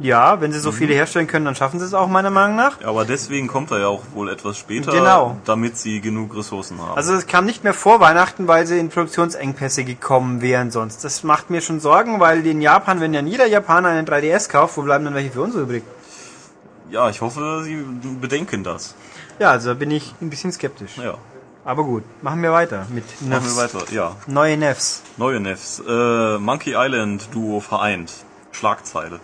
Ja, 0.00 0.40
wenn 0.40 0.52
sie 0.52 0.58
so 0.58 0.72
viele 0.72 0.94
herstellen 0.94 1.26
können, 1.28 1.44
dann 1.44 1.54
schaffen 1.54 1.78
sie 1.78 1.84
es 1.84 1.94
auch 1.94 2.08
meiner 2.08 2.30
Meinung 2.30 2.56
nach. 2.56 2.80
Ja, 2.80 2.88
aber 2.88 3.04
deswegen 3.04 3.46
kommt 3.46 3.70
er 3.70 3.78
ja 3.80 3.86
auch 3.88 4.02
wohl 4.14 4.30
etwas 4.30 4.56
später, 4.58 4.90
Genau. 4.90 5.36
damit 5.44 5.76
sie 5.76 6.00
genug 6.00 6.34
Ressourcen 6.34 6.80
haben. 6.80 6.96
Also 6.96 7.12
es 7.12 7.26
kam 7.26 7.44
nicht 7.44 7.62
mehr 7.62 7.74
vor 7.74 8.00
Weihnachten, 8.00 8.48
weil 8.48 8.66
sie 8.66 8.78
in 8.78 8.88
Produktionsengpässe 8.88 9.84
gekommen 9.84 10.40
wären 10.40 10.70
sonst. 10.70 11.04
Das 11.04 11.22
macht 11.22 11.50
mir 11.50 11.60
schon 11.60 11.78
Sorgen, 11.78 12.18
weil 12.20 12.44
in 12.46 12.60
Japan, 12.62 13.00
wenn 13.00 13.14
ja 13.14 13.20
jeder 13.20 13.46
Japaner 13.46 13.90
einen 13.90 14.06
3DS 14.06 14.48
kauft, 14.48 14.76
wo 14.76 14.82
bleiben 14.82 15.04
dann 15.04 15.14
welche 15.14 15.30
für 15.30 15.42
uns 15.42 15.54
übrig? 15.54 15.84
ja, 16.90 17.08
ich 17.08 17.20
hoffe, 17.22 17.62
sie 17.64 17.82
bedenken 18.20 18.64
das. 18.64 18.94
Ja, 19.38 19.50
also 19.50 19.68
da 19.70 19.74
bin 19.74 19.90
ich 19.90 20.14
ein 20.20 20.28
bisschen 20.28 20.52
skeptisch. 20.52 20.98
Ja, 20.98 21.14
Aber 21.64 21.84
gut, 21.84 22.02
machen 22.22 22.42
wir 22.42 22.52
weiter 22.52 22.86
mit 22.90 23.04
machen 23.22 23.30
wir 23.30 23.62
Nefs. 23.62 23.74
weiter. 23.74 23.92
Ja, 23.92 24.16
Neue 24.26 24.58
Nefs. 24.58 25.02
neue 25.16 25.40
Nefs. 25.40 25.80
Äh, 25.88 26.38
Monkey 26.38 26.74
Island 26.76 27.28
Duo 27.32 27.60
vereint. 27.60 28.12
Schlagzeile. 28.50 29.20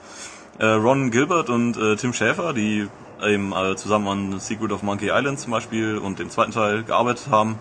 Äh, 0.58 0.66
Ron 0.66 1.10
Gilbert 1.10 1.50
und 1.50 1.76
äh, 1.76 1.96
Tim 1.96 2.12
Schäfer, 2.12 2.52
die 2.52 2.88
eben 3.22 3.52
äh, 3.52 3.76
zusammen 3.76 4.08
an 4.08 4.40
Secret 4.40 4.72
of 4.72 4.82
Monkey 4.82 5.10
Island 5.12 5.38
zum 5.38 5.52
Beispiel 5.52 5.98
und 5.98 6.18
dem 6.18 6.30
zweiten 6.30 6.52
Teil 6.52 6.84
gearbeitet 6.84 7.28
haben, 7.30 7.58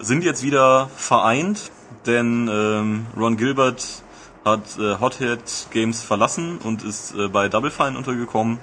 sind 0.00 0.24
jetzt 0.24 0.42
wieder 0.42 0.88
vereint, 0.96 1.70
denn 2.06 2.48
ähm, 2.52 3.06
Ron 3.16 3.36
Gilbert 3.36 4.02
hat 4.44 4.78
äh, 4.78 4.98
Hothead 4.98 5.42
Games 5.70 6.02
verlassen 6.02 6.58
und 6.58 6.82
ist 6.82 7.14
äh, 7.14 7.28
bei 7.28 7.48
Double 7.48 7.70
Fine 7.70 7.96
untergekommen 7.96 8.58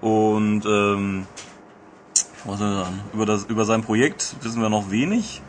und 0.00 0.64
ähm, 0.66 1.26
was 2.44 2.58
soll 2.58 2.68
ich 2.70 2.84
sagen? 2.84 3.00
Über, 3.12 3.26
das, 3.26 3.44
über 3.44 3.64
sein 3.64 3.82
Projekt 3.82 4.36
wissen 4.40 4.60
wir 4.60 4.68
noch 4.68 4.90
wenig. 4.90 5.40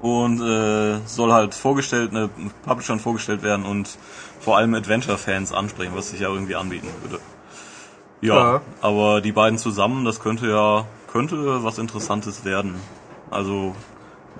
Und 0.00 0.40
äh, 0.40 1.00
soll 1.06 1.32
halt 1.32 1.54
vorgestellt, 1.54 2.12
ne, 2.12 2.30
Publishern 2.64 3.00
vorgestellt 3.00 3.42
werden 3.42 3.66
und 3.66 3.98
vor 4.48 4.56
allem 4.56 4.72
Adventure-Fans 4.72 5.52
ansprechen, 5.52 5.92
was 5.94 6.08
sich 6.08 6.20
ja 6.20 6.28
irgendwie 6.30 6.54
anbieten 6.56 6.88
würde. 7.02 7.20
Ja, 8.22 8.34
Ja. 8.34 8.60
aber 8.80 9.20
die 9.20 9.32
beiden 9.32 9.58
zusammen, 9.58 10.06
das 10.06 10.20
könnte 10.20 10.46
ja, 10.48 10.86
könnte 11.12 11.62
was 11.64 11.76
Interessantes 11.76 12.46
werden. 12.46 12.76
Also 13.30 13.74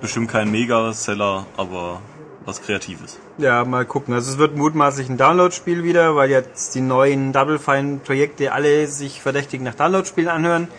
bestimmt 0.01 0.31
kein 0.31 0.49
Mega-Seller, 0.49 1.45
aber 1.57 2.01
was 2.43 2.63
Kreatives. 2.63 3.19
Ja, 3.37 3.63
mal 3.65 3.85
gucken. 3.85 4.15
Also 4.15 4.31
es 4.31 4.39
wird 4.39 4.57
mutmaßlich 4.57 5.09
ein 5.09 5.17
Download-Spiel 5.17 5.83
wieder, 5.83 6.15
weil 6.15 6.31
jetzt 6.31 6.73
die 6.73 6.81
neuen 6.81 7.31
Double 7.31 7.59
Fine-Projekte 7.59 8.51
alle 8.51 8.87
sich 8.87 9.21
verdächtig 9.21 9.61
nach 9.61 9.75
Download-Spielen 9.75 10.29
anhören. 10.29 10.69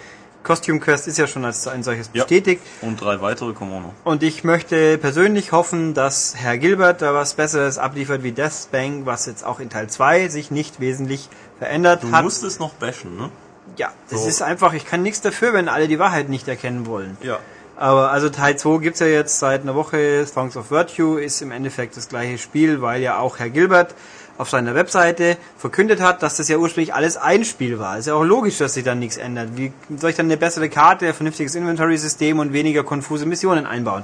Costume 0.43 0.81
Quest 0.81 1.07
ist 1.07 1.19
ja 1.19 1.27
schon 1.27 1.45
als 1.45 1.67
ein 1.69 1.83
solches 1.83 2.11
Ja. 2.13 2.23
bestätigt. 2.25 2.63
Und 2.81 3.01
drei 3.01 3.21
weitere 3.21 3.53
noch. 3.53 3.93
Und 4.05 4.23
ich 4.23 4.43
möchte 4.45 4.97
persönlich 4.99 5.53
hoffen, 5.53 5.93
dass 5.95 6.35
Herr 6.37 6.57
Gilbert 6.59 7.03
da 7.03 7.13
was 7.15 7.35
Besseres 7.35 7.79
abliefert 7.79 8.23
wie 8.23 8.33
Deathbang, 8.33 9.05
was 9.07 9.27
jetzt 9.27 9.45
auch 9.45 9.61
in 9.61 9.69
Teil 9.71 9.89
2 9.89 10.29
sich 10.29 10.51
nicht 10.51 10.81
wesentlich 10.81 11.29
verändert 11.59 12.03
Du 12.03 12.13
hat. 12.13 12.25
musst 12.25 12.43
es 12.43 12.59
noch 12.59 12.73
bashen, 12.75 13.17
ne? 13.17 13.31
ja, 13.77 13.91
das 14.09 14.23
So. 14.23 14.29
ist 14.29 14.43
einfach, 14.43 14.73
ich 14.73 14.87
kann 14.87 15.03
nichts 15.03 15.21
dafür, 15.21 15.53
wenn 15.53 15.69
alle 15.69 15.89
die 15.89 15.99
Wahrheit 15.99 16.29
nicht 16.29 16.49
erkennen 16.49 16.87
wollen. 16.87 17.17
Ja. 17.23 17.39
Aber 17.77 18.11
also 18.11 18.29
Teil 18.29 18.57
2 18.59 18.79
gibt's 18.79 19.01
ja 19.01 19.07
jetzt 19.07 19.39
seit 19.39 19.63
einer 19.63 19.75
Woche. 19.75 20.27
Songs 20.27 20.55
of 20.57 20.71
Virtue 20.71 21.19
ist 21.23 21.41
im 21.41 21.51
Endeffekt 21.51 21.97
das 21.97 22.09
gleiche 22.09 22.37
Spiel, 22.37 22.83
weil 22.83 23.01
ja 23.01 23.19
auch 23.19 23.39
Herr 23.39 23.49
Gilbert 23.49 23.95
auf 24.41 24.49
seiner 24.51 24.75
Webseite 24.75 25.37
verkündet 25.59 26.01
hat, 26.01 26.23
dass 26.23 26.37
das 26.37 26.49
ja 26.49 26.57
ursprünglich 26.57 26.95
alles 26.95 27.17
ein 27.17 27.45
Spiel 27.45 27.79
war. 27.79 27.99
Ist 27.99 28.07
ja 28.07 28.15
auch 28.15 28.25
logisch, 28.25 28.59
dass 28.59 28.75
sich 28.75 28.85
dann 28.85 28.99
nichts 28.99 29.17
ändert. 29.17 29.51
Wie 29.57 29.73
soll 29.97 30.11
ich 30.11 30.17
dann 30.17 30.27
eine 30.27 30.37
bessere 30.37 30.69
Karte, 30.69 31.07
ein 31.09 31.15
vernünftiges 31.15 31.55
Inventory-System 31.55 32.39
und 32.39 32.53
weniger 32.53 32.83
konfuse 32.83 33.27
Missionen 33.27 33.67
einbauen? 33.67 34.03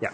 Ja, 0.00 0.10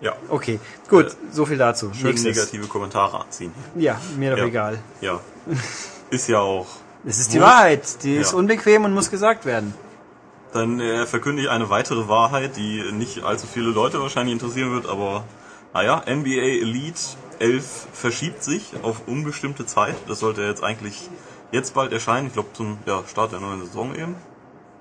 Ja. 0.00 0.12
okay. 0.28 0.60
Gut, 0.88 1.16
so 1.32 1.44
viel 1.46 1.58
dazu. 1.58 1.90
Schön 1.92 2.10
Nächstes. 2.10 2.36
negative 2.36 2.66
Kommentare 2.68 3.20
anziehen. 3.20 3.52
Ja, 3.74 4.00
mir 4.16 4.30
doch 4.30 4.38
Ja. 4.38 4.44
egal. 4.44 4.78
Ja. 5.00 5.20
Ist 6.10 6.28
ja 6.28 6.38
auch. 6.38 6.66
Es 7.04 7.18
ist 7.18 7.32
die. 7.34 7.40
Wahrheit. 7.40 8.02
Die 8.04 8.16
ist 8.16 8.32
Ja. 8.32 8.38
unbequem 8.38 8.84
und 8.84 8.92
muss 8.94 9.10
gesagt 9.10 9.44
werden. 9.44 9.74
Dann 10.52 10.78
äh, 10.80 11.04
verkünde 11.06 11.42
ich 11.42 11.50
eine 11.50 11.68
weitere 11.70 12.08
Wahrheit, 12.08 12.56
die 12.56 12.82
nicht 12.92 13.22
allzu 13.24 13.46
viele 13.52 13.70
Leute 13.70 14.00
wahrscheinlich 14.00 14.32
interessieren 14.32 14.72
wird, 14.72 14.86
aber 14.86 15.24
naja, 15.74 16.02
NBA 16.08 16.60
Elite 16.62 16.98
11 17.38 17.88
verschiebt 17.92 18.42
sich 18.42 18.72
auf 18.82 19.06
unbestimmte 19.06 19.66
Zeit. 19.66 19.96
Das 20.08 20.20
sollte 20.20 20.42
jetzt 20.42 20.62
eigentlich 20.62 21.08
jetzt 21.52 21.74
bald 21.74 21.92
erscheinen. 21.92 22.28
Ich 22.28 22.32
glaube 22.32 22.48
zum 22.52 22.78
ja, 22.86 23.02
Start 23.06 23.32
der 23.32 23.40
neuen 23.40 23.64
Saison 23.64 23.94
eben. 23.94 24.16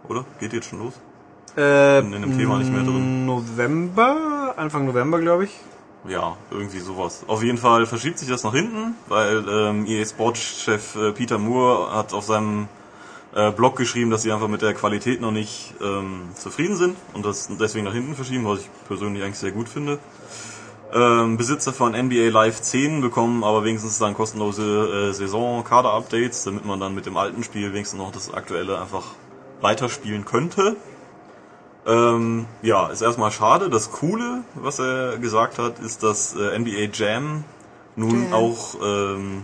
Oder? 0.07 0.25
Geht 0.39 0.53
jetzt 0.53 0.69
schon 0.69 0.79
los? 0.79 0.93
Äh, 1.57 1.99
in 1.99 2.11
dem 2.11 2.37
Thema 2.37 2.57
nicht 2.57 2.71
mehr 2.71 2.83
drin. 2.83 3.25
November, 3.25 4.53
Anfang 4.57 4.85
November, 4.85 5.19
glaube 5.19 5.45
ich. 5.45 5.51
Ja, 6.07 6.37
irgendwie 6.51 6.79
sowas. 6.79 7.23
Auf 7.27 7.41
jeden 7.41 7.57
Fall 7.57 7.85
verschiebt 7.87 8.19
sich 8.19 8.29
das 8.29 8.43
nach 8.43 8.53
hinten, 8.53 8.95
weil 9.07 9.43
ähm, 9.49 9.85
EA 9.87 10.05
Sports-Chef 10.05 10.95
äh, 10.95 11.11
Peter 11.13 11.39
Moore 11.39 11.95
hat 11.95 12.13
auf 12.13 12.25
seinem 12.25 12.67
äh, 13.33 13.51
Blog 13.51 13.75
geschrieben, 13.75 14.11
dass 14.11 14.21
sie 14.21 14.31
einfach 14.31 14.47
mit 14.47 14.61
der 14.61 14.73
Qualität 14.73 15.19
noch 15.19 15.31
nicht 15.31 15.73
ähm, 15.81 16.29
zufrieden 16.35 16.75
sind 16.75 16.95
und 17.13 17.25
das 17.25 17.49
deswegen 17.59 17.85
nach 17.85 17.93
hinten 17.93 18.15
verschieben, 18.15 18.45
was 18.45 18.59
ich 18.59 18.69
persönlich 18.87 19.23
eigentlich 19.23 19.39
sehr 19.39 19.51
gut 19.51 19.67
finde. 19.67 19.97
Ähm, 20.95 21.35
Besitzer 21.35 21.73
von 21.73 21.91
NBA 21.91 22.29
Live 22.29 22.61
10 22.61 23.01
bekommen 23.01 23.43
aber 23.43 23.65
wenigstens 23.65 23.99
dann 23.99 24.13
kostenlose 24.13 25.09
äh, 25.09 25.13
Saison-Kader-Updates, 25.13 26.45
damit 26.45 26.63
man 26.63 26.79
dann 26.79 26.95
mit 26.95 27.05
dem 27.05 27.17
alten 27.17 27.43
Spiel 27.43 27.73
wenigstens 27.73 27.99
noch 27.99 28.13
das 28.13 28.33
aktuelle 28.33 28.79
einfach 28.79 29.03
weiterspielen 29.59 30.23
könnte. 30.23 30.77
Ähm, 31.85 32.45
ja, 32.61 32.87
ist 32.87 33.01
erstmal 33.01 33.31
schade. 33.31 33.69
Das 33.69 33.91
Coole, 33.91 34.45
was 34.55 34.79
er 34.79 35.17
gesagt 35.17 35.59
hat, 35.59 35.79
ist, 35.79 36.01
dass 36.01 36.33
äh, 36.33 36.57
NBA 36.57 36.89
Jam 36.93 37.43
nun 37.97 38.31
auch 38.31 38.75
ähm, 38.81 39.43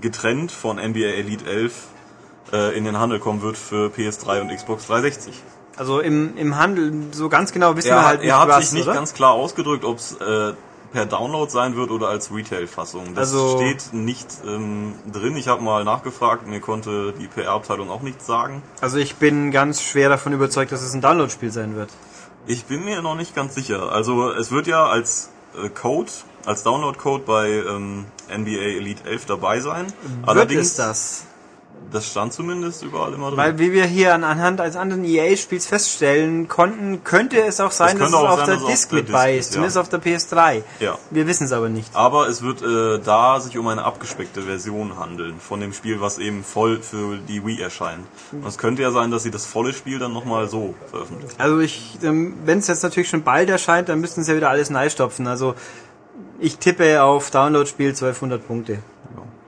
getrennt 0.00 0.52
von 0.52 0.76
NBA 0.76 1.00
Elite 1.00 1.50
11 1.50 1.88
äh, 2.52 2.78
in 2.78 2.84
den 2.84 2.96
Handel 2.96 3.18
kommen 3.18 3.42
wird 3.42 3.58
für 3.58 3.88
PS3 3.88 4.40
und 4.40 4.54
Xbox 4.54 4.86
360. 4.86 5.42
Also 5.76 6.00
im, 6.00 6.36
im 6.36 6.56
Handel, 6.56 6.92
so 7.10 7.28
ganz 7.28 7.52
genau 7.52 7.76
wissen 7.76 7.88
Er, 7.88 7.96
wir 7.96 8.06
halt 8.06 8.20
nicht, 8.20 8.30
er 8.30 8.40
hat 8.40 8.48
was, 8.48 8.70
sich 8.70 8.72
nicht 8.72 8.86
oder? 8.86 8.94
ganz 8.94 9.14
klar 9.14 9.32
ausgedrückt, 9.32 9.84
ob 9.84 9.98
es 9.98 10.12
äh, 10.14 10.54
per 10.92 11.06
Download 11.06 11.50
sein 11.50 11.76
wird 11.76 11.90
oder 11.90 12.08
als 12.08 12.32
Retail-Fassung. 12.32 13.14
Das 13.14 13.32
Also- 13.32 13.56
steht 13.58 13.92
nicht 13.92 14.26
ähm, 14.46 14.94
drin. 15.12 15.36
Ich 15.36 15.48
habe 15.48 15.62
mal 15.62 15.84
nachgefragt, 15.84 16.46
mir 16.46 16.60
konnte 16.60 17.12
die 17.18 17.26
PR-Abteilung 17.26 17.90
auch 17.90 18.02
nichts 18.02 18.26
sagen. 18.26 18.62
Also 18.80 18.98
ich 18.98 19.16
bin 19.16 19.50
ganz 19.50 19.82
schwer 19.82 20.08
davon 20.08 20.32
überzeugt, 20.32 20.72
dass 20.72 20.82
es 20.82 20.94
ein 20.94 21.00
Download-Spiel 21.00 21.50
sein 21.52 21.76
wird. 21.76 21.90
Ich 22.46 22.64
bin 22.66 22.84
mir 22.84 23.02
noch 23.02 23.16
nicht 23.16 23.34
ganz 23.34 23.54
sicher. 23.54 23.90
Also 23.92 24.30
es 24.32 24.50
wird 24.52 24.66
ja 24.66 24.86
als 24.86 25.30
äh, 25.60 25.68
Code, 25.68 26.10
als 26.44 26.62
Download-Code 26.62 27.24
bei 27.26 27.48
ähm, 27.50 28.04
NBA 28.30 28.50
Elite 28.78 29.08
11 29.08 29.26
dabei 29.26 29.60
sein. 29.60 29.86
wird 30.24 30.50
es 30.52 30.76
das? 30.76 31.24
Das 31.92 32.06
stand 32.06 32.32
zumindest 32.32 32.82
überall 32.82 33.12
immer 33.12 33.28
drin. 33.28 33.36
Weil 33.36 33.58
wie 33.58 33.72
wir 33.72 33.84
hier 33.84 34.14
an, 34.14 34.24
anhand 34.24 34.60
eines 34.60 34.76
anderen 34.76 35.04
EA-Spiels 35.04 35.66
feststellen 35.66 36.48
konnten, 36.48 37.04
könnte 37.04 37.42
es 37.42 37.60
auch 37.60 37.70
sein, 37.70 37.98
dass 37.98 38.10
könnte 38.10 38.16
es 38.16 38.30
auf 38.30 38.38
sein, 38.38 38.46
der 38.46 38.68
dass 38.68 38.88
der 38.88 38.96
mit 38.96 39.12
bei 39.12 39.36
ist, 39.36 39.52
zumindest 39.52 39.76
ja. 39.76 39.82
auf 39.82 39.88
der 39.88 40.02
PS3. 40.02 40.62
Ja. 40.80 40.98
Wir 41.10 41.26
wissen 41.26 41.44
es 41.44 41.52
aber 41.52 41.68
nicht. 41.68 41.94
Aber 41.94 42.28
es 42.28 42.42
wird 42.42 42.62
äh, 42.62 43.02
da 43.02 43.40
sich 43.40 43.56
um 43.58 43.66
eine 43.68 43.84
abgespeckte 43.84 44.42
Version 44.42 44.98
handeln 44.98 45.40
von 45.40 45.60
dem 45.60 45.72
Spiel, 45.72 46.00
was 46.00 46.18
eben 46.18 46.44
voll 46.44 46.80
für 46.80 47.18
die 47.18 47.44
Wii 47.44 47.60
erscheint. 47.60 48.04
Und 48.32 48.46
es 48.46 48.58
könnte 48.58 48.82
ja 48.82 48.90
sein, 48.90 49.10
dass 49.10 49.22
sie 49.22 49.30
das 49.30 49.46
volle 49.46 49.72
Spiel 49.72 49.98
dann 49.98 50.12
nochmal 50.12 50.48
so 50.48 50.74
veröffentlichen. 50.90 51.34
Also 51.38 51.60
ich, 51.60 51.98
wenn 52.00 52.58
es 52.58 52.66
jetzt 52.66 52.82
natürlich 52.82 53.08
schon 53.08 53.22
bald 53.22 53.48
erscheint, 53.48 53.88
dann 53.88 54.00
müssten 54.00 54.22
sie 54.22 54.32
ja 54.32 54.36
wieder 54.36 54.50
alles 54.50 54.70
neu 54.70 54.90
stopfen. 54.90 55.26
Also 55.26 55.54
ich 56.38 56.58
tippe 56.58 57.02
auf 57.02 57.30
Download-Spiel 57.30 57.90
1200 57.90 58.46
Punkte. 58.46 58.72
Ja. 58.74 58.78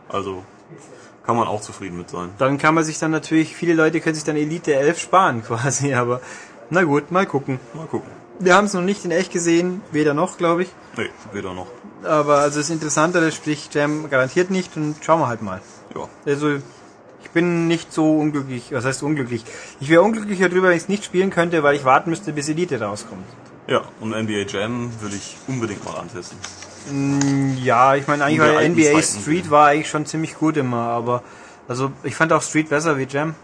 Also 0.09 0.44
kann 1.28 1.36
man 1.36 1.46
auch 1.46 1.60
zufrieden 1.60 1.98
mit 1.98 2.08
sein. 2.08 2.30
Dann 2.38 2.56
kann 2.56 2.74
man 2.74 2.84
sich 2.84 2.98
dann 2.98 3.10
natürlich, 3.10 3.54
viele 3.54 3.74
Leute 3.74 4.00
können 4.00 4.14
sich 4.14 4.24
dann 4.24 4.36
Elite 4.36 4.74
11 4.74 4.98
sparen 4.98 5.44
quasi, 5.46 5.92
aber 5.92 6.22
na 6.70 6.84
gut, 6.84 7.12
mal 7.12 7.26
gucken. 7.26 7.60
Mal 7.74 7.86
gucken. 7.86 8.10
Wir 8.38 8.54
haben 8.54 8.64
es 8.64 8.72
noch 8.72 8.80
nicht 8.80 9.04
in 9.04 9.10
echt 9.10 9.30
gesehen, 9.30 9.82
weder 9.92 10.14
noch, 10.14 10.38
glaube 10.38 10.62
ich. 10.62 10.70
Nee, 10.96 11.10
weder 11.34 11.52
noch. 11.52 11.66
Aber 12.02 12.38
also 12.38 12.60
das 12.60 12.70
Interessantere 12.70 13.30
spricht 13.30 13.74
Jam 13.74 14.08
garantiert 14.08 14.50
nicht 14.50 14.74
und 14.78 14.96
schauen 15.02 15.20
wir 15.20 15.28
halt 15.28 15.42
mal. 15.42 15.60
Ja. 15.94 16.08
Also 16.24 16.56
ich 17.22 17.30
bin 17.34 17.68
nicht 17.68 17.92
so 17.92 18.16
unglücklich, 18.16 18.72
was 18.72 18.86
heißt 18.86 19.02
unglücklich? 19.02 19.44
Ich 19.80 19.90
wäre 19.90 20.00
unglücklicher 20.00 20.48
drüber, 20.48 20.68
wenn 20.68 20.76
ich 20.78 20.84
es 20.84 20.88
nicht 20.88 21.04
spielen 21.04 21.28
könnte, 21.28 21.62
weil 21.62 21.76
ich 21.76 21.84
warten 21.84 22.08
müsste, 22.08 22.32
bis 22.32 22.48
Elite 22.48 22.80
rauskommt. 22.80 23.26
Ja, 23.66 23.82
und 24.00 24.12
NBA 24.18 24.46
Jam 24.48 24.90
will 25.02 25.12
ich 25.12 25.36
unbedingt 25.46 25.84
mal 25.84 25.98
antesten. 25.98 26.38
Ja, 27.62 27.94
ich 27.94 28.07
meine 28.07 28.24
eigentlich, 28.24 28.40
alten 28.40 28.72
NBA. 28.72 29.03
Street 29.03 29.51
war 29.51 29.68
eigentlich 29.68 29.88
schon 29.88 30.07
ziemlich 30.07 30.37
gut 30.37 30.57
immer, 30.57 30.88
aber 30.88 31.22
also 31.66 31.92
ich 32.03 32.14
fand 32.14 32.33
auch 32.33 32.42
Street 32.42 32.68
besser 32.68 32.96
wie 32.98 33.07
Jam. 33.07 33.35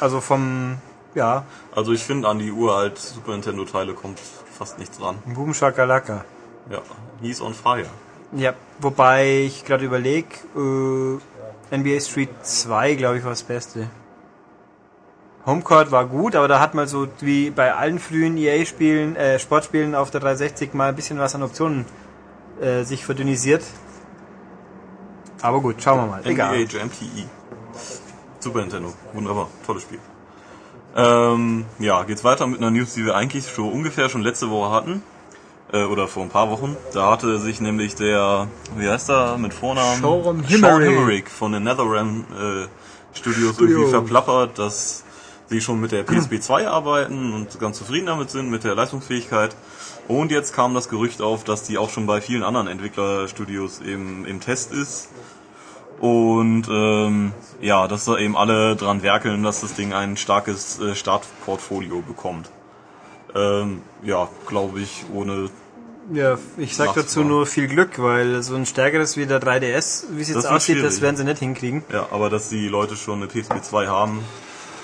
Also 0.00 0.20
vom, 0.20 0.76
ja, 1.14 1.44
Also 1.74 1.92
ich 1.92 2.02
finde, 2.02 2.28
an 2.28 2.38
die 2.38 2.50
uralt 2.50 2.98
Super 2.98 3.32
Nintendo 3.32 3.64
Teile 3.64 3.94
kommt 3.94 4.18
fast 4.18 4.78
nichts 4.78 5.00
ran. 5.00 5.18
Boom 5.26 5.54
Shakalaka. 5.54 6.24
Ja, 6.70 6.82
he's 7.20 7.40
on 7.40 7.54
fire. 7.54 7.86
Ja, 8.32 8.54
wobei 8.80 9.44
ich 9.46 9.64
gerade 9.64 9.84
überlege, 9.84 10.28
äh, 10.56 11.76
NBA 11.76 12.00
Street 12.00 12.30
2, 12.42 12.94
glaube 12.94 13.18
ich, 13.18 13.24
war 13.24 13.30
das 13.30 13.42
Beste. 13.42 13.88
Homecourt 15.46 15.92
war 15.92 16.06
gut, 16.06 16.34
aber 16.34 16.48
da 16.48 16.58
hat 16.58 16.74
man 16.74 16.88
so 16.88 17.06
wie 17.20 17.50
bei 17.50 17.72
allen 17.72 18.00
frühen 18.00 18.36
EA-Spielen, 18.36 19.14
äh, 19.14 19.38
Sportspielen 19.38 19.94
auf 19.94 20.10
der 20.10 20.20
360 20.20 20.74
mal 20.74 20.88
ein 20.88 20.96
bisschen 20.96 21.18
was 21.20 21.36
an 21.36 21.44
Optionen 21.44 21.86
äh, 22.60 22.82
sich 22.82 23.04
verdünnisiert. 23.04 23.62
Aber 25.42 25.60
gut, 25.60 25.80
schauen 25.80 26.00
wir 26.00 26.06
mal. 26.06 26.20
NBA 26.20 26.30
Egal. 26.30 26.66
Jam 26.68 26.90
TE. 26.90 27.24
Super 28.40 28.60
Nintendo. 28.60 28.92
Wunderbar. 29.12 29.48
Tolles 29.64 29.82
Spiel. 29.82 30.00
Ähm, 30.96 31.66
ja, 31.78 32.02
geht's 32.02 32.24
weiter 32.24 32.46
mit 32.46 32.58
einer 32.58 32.70
News, 32.70 32.94
die 32.94 33.04
wir 33.04 33.14
eigentlich 33.14 33.48
schon 33.48 33.70
ungefähr 33.70 34.08
schon 34.08 34.22
letzte 34.22 34.50
Woche 34.50 34.74
hatten. 34.74 35.02
Äh, 35.72 35.84
oder 35.84 36.08
vor 36.08 36.22
ein 36.22 36.30
paar 36.30 36.50
Wochen. 36.50 36.76
Da 36.92 37.10
hatte 37.10 37.38
sich 37.38 37.60
nämlich 37.60 37.94
der, 37.94 38.48
wie 38.76 38.88
heißt 38.88 39.10
er 39.10 39.36
mit 39.36 39.52
Vornamen? 39.52 40.00
Sean 40.00 40.22
Sean 40.22 40.42
Himmerich. 40.44 40.88
Himmerich 40.88 41.28
von 41.28 41.52
den 41.52 41.64
NetherRealm 41.64 42.24
äh, 42.32 43.16
Studios 43.16 43.54
Studio. 43.54 43.78
irgendwie 43.78 43.90
verplappert, 43.90 44.58
dass 44.58 45.04
sie 45.48 45.60
schon 45.60 45.80
mit 45.80 45.92
der 45.92 46.02
PSP 46.02 46.40
2 46.40 46.68
arbeiten 46.68 47.32
und 47.32 47.58
ganz 47.60 47.78
zufrieden 47.78 48.06
damit 48.06 48.30
sind, 48.30 48.50
mit 48.50 48.64
der 48.64 48.74
Leistungsfähigkeit. 48.74 49.56
Und 50.08 50.30
jetzt 50.30 50.54
kam 50.54 50.74
das 50.74 50.88
Gerücht 50.88 51.20
auf, 51.20 51.44
dass 51.44 51.64
die 51.64 51.78
auch 51.78 51.90
schon 51.90 52.06
bei 52.06 52.20
vielen 52.20 52.42
anderen 52.42 52.68
Entwicklerstudios 52.68 53.80
im, 53.80 54.24
im 54.24 54.40
Test 54.40 54.72
ist. 54.72 55.08
Und 56.00 56.64
ähm, 56.68 57.32
ja, 57.60 57.88
dass 57.88 58.04
da 58.04 58.18
eben 58.18 58.36
alle 58.36 58.76
dran 58.76 59.02
werkeln, 59.02 59.42
dass 59.42 59.62
das 59.62 59.74
Ding 59.74 59.92
ein 59.94 60.16
starkes 60.16 60.78
äh, 60.78 60.94
Startportfolio 60.94 62.02
bekommt. 62.02 62.50
Ähm, 63.34 63.82
ja, 64.02 64.28
glaube 64.46 64.80
ich, 64.80 65.04
ohne. 65.12 65.48
Ja, 66.12 66.38
ich 66.56 66.76
sag 66.76 66.94
dazu 66.94 67.24
nur 67.24 67.46
viel 67.46 67.66
Glück, 67.66 67.98
weil 67.98 68.42
so 68.42 68.54
ein 68.54 68.64
stärkeres 68.66 69.16
wie 69.16 69.26
der 69.26 69.42
3DS, 69.42 70.04
wie 70.10 70.22
es 70.22 70.28
jetzt 70.28 70.36
Das 70.36 70.46
aussieht, 70.46 70.82
das 70.84 71.00
werden 71.00 71.16
sie 71.16 71.24
nicht 71.24 71.38
hinkriegen. 71.38 71.82
Ja, 71.92 72.06
aber 72.12 72.30
dass 72.30 72.48
die 72.48 72.68
Leute 72.68 72.94
schon 72.94 73.22
eine 73.22 73.26
PSP 73.26 73.60
2 73.60 73.88
haben, 73.88 74.20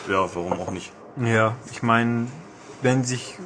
ja, 0.09 0.29
warum 0.35 0.53
auch 0.61 0.71
nicht. 0.71 0.93
Ja, 1.23 1.55
ich 1.71 1.83
meine, 1.83 2.27
wenn 2.81 3.05
sich, 3.05 3.37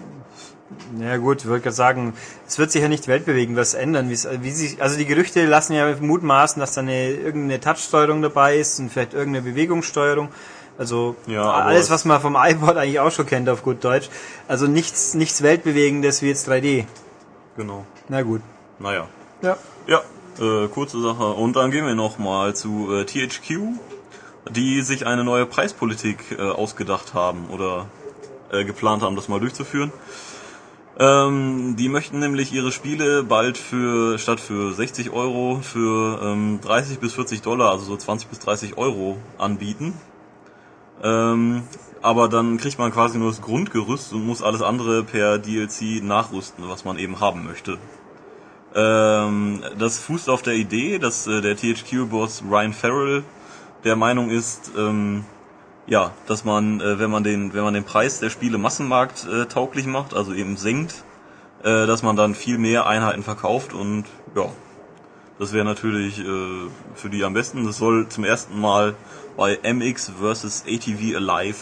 ja 1.00 1.16
gut, 1.16 1.42
ich 1.42 1.48
wollte 1.48 1.64
gerade 1.64 1.76
sagen, 1.76 2.14
es 2.46 2.58
wird 2.58 2.70
sich 2.70 2.82
ja 2.82 2.88
nicht 2.88 3.08
weltbewegend 3.08 3.56
was 3.56 3.74
ändern. 3.74 4.08
Wie 4.10 4.50
sich, 4.50 4.80
also 4.82 4.96
die 4.96 5.06
Gerüchte 5.06 5.44
lassen 5.46 5.72
ja 5.74 5.94
mutmaßen, 6.00 6.60
dass 6.60 6.74
da 6.74 6.80
eine, 6.82 7.10
irgendeine 7.10 7.60
Touchsteuerung 7.60 8.22
dabei 8.22 8.56
ist 8.58 8.78
und 8.78 8.90
vielleicht 8.92 9.14
irgendeine 9.14 9.44
Bewegungssteuerung. 9.50 10.28
Also 10.78 11.16
Ja, 11.26 11.50
alles, 11.50 11.84
es- 11.84 11.90
was 11.90 12.04
man 12.04 12.20
vom 12.20 12.36
iPod 12.38 12.76
eigentlich 12.76 13.00
auch 13.00 13.10
schon 13.10 13.26
kennt 13.26 13.48
auf 13.48 13.62
gut 13.62 13.82
Deutsch. 13.82 14.08
Also 14.46 14.66
nichts, 14.66 15.14
nichts 15.14 15.42
weltbewegendes 15.42 16.20
wie 16.22 16.28
jetzt 16.28 16.48
3D. 16.48 16.84
Genau. 17.56 17.84
Na 18.08 18.22
gut. 18.22 18.42
Naja. 18.78 19.08
Ja. 19.42 19.56
Ja, 19.86 20.02
äh, 20.38 20.68
kurze 20.68 21.00
Sache. 21.00 21.32
Und 21.32 21.56
dann 21.56 21.70
gehen 21.70 21.86
wir 21.86 21.94
nochmal 21.94 22.54
zu 22.54 22.92
äh, 22.92 23.04
THQ, 23.06 23.60
die 24.50 24.82
sich 24.82 25.06
eine 25.06 25.24
neue 25.24 25.46
Preispolitik 25.46 26.36
äh, 26.38 26.42
ausgedacht 26.42 27.14
haben 27.14 27.48
oder 27.50 27.86
äh, 28.50 28.64
geplant 28.64 29.02
haben, 29.02 29.16
das 29.16 29.28
mal 29.28 29.40
durchzuführen. 29.40 29.92
Ähm, 30.98 31.76
die 31.76 31.88
möchten 31.88 32.20
nämlich 32.20 32.52
ihre 32.52 32.72
Spiele 32.72 33.22
bald 33.22 33.58
für 33.58 34.18
statt 34.18 34.40
für 34.40 34.72
60 34.72 35.10
Euro 35.10 35.60
für 35.62 36.22
ähm, 36.22 36.58
30 36.62 37.00
bis 37.00 37.12
40 37.12 37.42
Dollar, 37.42 37.70
also 37.70 37.84
so 37.84 37.96
20 37.96 38.28
bis 38.28 38.38
30 38.38 38.78
Euro 38.78 39.18
anbieten. 39.36 39.92
Ähm, 41.02 41.64
aber 42.00 42.28
dann 42.28 42.56
kriegt 42.56 42.78
man 42.78 42.92
quasi 42.92 43.18
nur 43.18 43.30
das 43.30 43.42
Grundgerüst 43.42 44.12
und 44.14 44.26
muss 44.26 44.42
alles 44.42 44.62
andere 44.62 45.02
per 45.02 45.38
DLC 45.38 46.02
nachrüsten, 46.02 46.66
was 46.68 46.84
man 46.84 46.98
eben 46.98 47.20
haben 47.20 47.44
möchte. 47.44 47.78
Ähm, 48.74 49.62
das 49.78 49.98
fußt 49.98 50.30
auf 50.30 50.42
der 50.42 50.54
Idee, 50.54 50.98
dass 50.98 51.26
äh, 51.26 51.42
der 51.42 51.56
THQ-Boss 51.56 52.44
Ryan 52.48 52.72
Farrell 52.72 53.24
der 53.86 53.96
Meinung 53.96 54.28
ist, 54.30 54.72
ähm, 54.76 55.24
ja, 55.86 56.10
dass 56.26 56.44
man, 56.44 56.80
äh, 56.80 56.98
wenn 56.98 57.10
man 57.10 57.24
den, 57.24 57.54
wenn 57.54 57.62
man 57.62 57.72
den 57.72 57.84
Preis 57.84 58.20
der 58.20 58.28
Spiele 58.30 58.58
Massenmarkt 58.58 59.26
äh, 59.26 59.46
tauglich 59.46 59.86
macht, 59.86 60.12
also 60.14 60.34
eben 60.34 60.56
senkt, 60.56 61.04
äh, 61.62 61.86
dass 61.86 62.02
man 62.02 62.16
dann 62.16 62.34
viel 62.34 62.58
mehr 62.58 62.86
Einheiten 62.86 63.22
verkauft 63.22 63.72
und 63.72 64.04
ja, 64.34 64.46
das 65.38 65.52
wäre 65.52 65.64
natürlich 65.64 66.18
äh, 66.18 66.24
für 66.94 67.08
die 67.10 67.22
am 67.24 67.32
besten. 67.34 67.64
Das 67.66 67.76
soll 67.78 68.08
zum 68.08 68.24
ersten 68.24 68.60
Mal 68.60 68.94
bei 69.36 69.58
MX 69.62 70.10
vs 70.20 70.64
ATV 70.66 71.14
Alive 71.16 71.56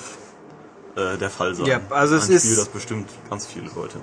äh, 0.96 1.18
der 1.18 1.28
Fall 1.30 1.54
sein. 1.54 1.66
Ja, 1.66 1.80
also 1.90 2.14
es 2.16 2.30
Ein 2.30 2.38
Spiel, 2.38 2.50
ist- 2.52 2.58
das 2.58 2.68
bestimmt 2.68 3.10
ganz 3.28 3.46
viele 3.46 3.66
Leute. 3.74 3.98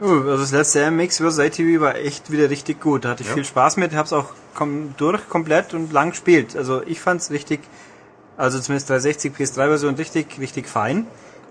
Oh, 0.00 0.06
also 0.06 0.38
das 0.38 0.52
letzte 0.52 0.90
MX 0.90 1.18
vs. 1.18 1.38
ATV 1.40 1.80
war 1.80 1.96
echt 1.96 2.30
wieder 2.30 2.50
richtig 2.50 2.80
gut. 2.80 3.04
Da 3.04 3.10
hatte 3.10 3.22
ich 3.22 3.28
Ja. 3.28 3.34
viel 3.34 3.44
Spaß 3.44 3.76
mit, 3.78 3.94
hab's 3.94 4.12
auch 4.12 4.26
kom 4.54 4.94
durch 4.96 5.28
komplett 5.28 5.74
und 5.74 5.92
lang 5.92 6.10
gespielt. 6.10 6.56
Also 6.56 6.82
ich 6.86 7.00
fand's 7.00 7.30
richtig, 7.30 7.60
also 8.36 8.60
zumindest 8.60 8.90
360 8.90 9.32
PS3-Version 9.34 9.94
richtig, 9.96 10.38
richtig 10.38 10.68
fein. 10.68 11.06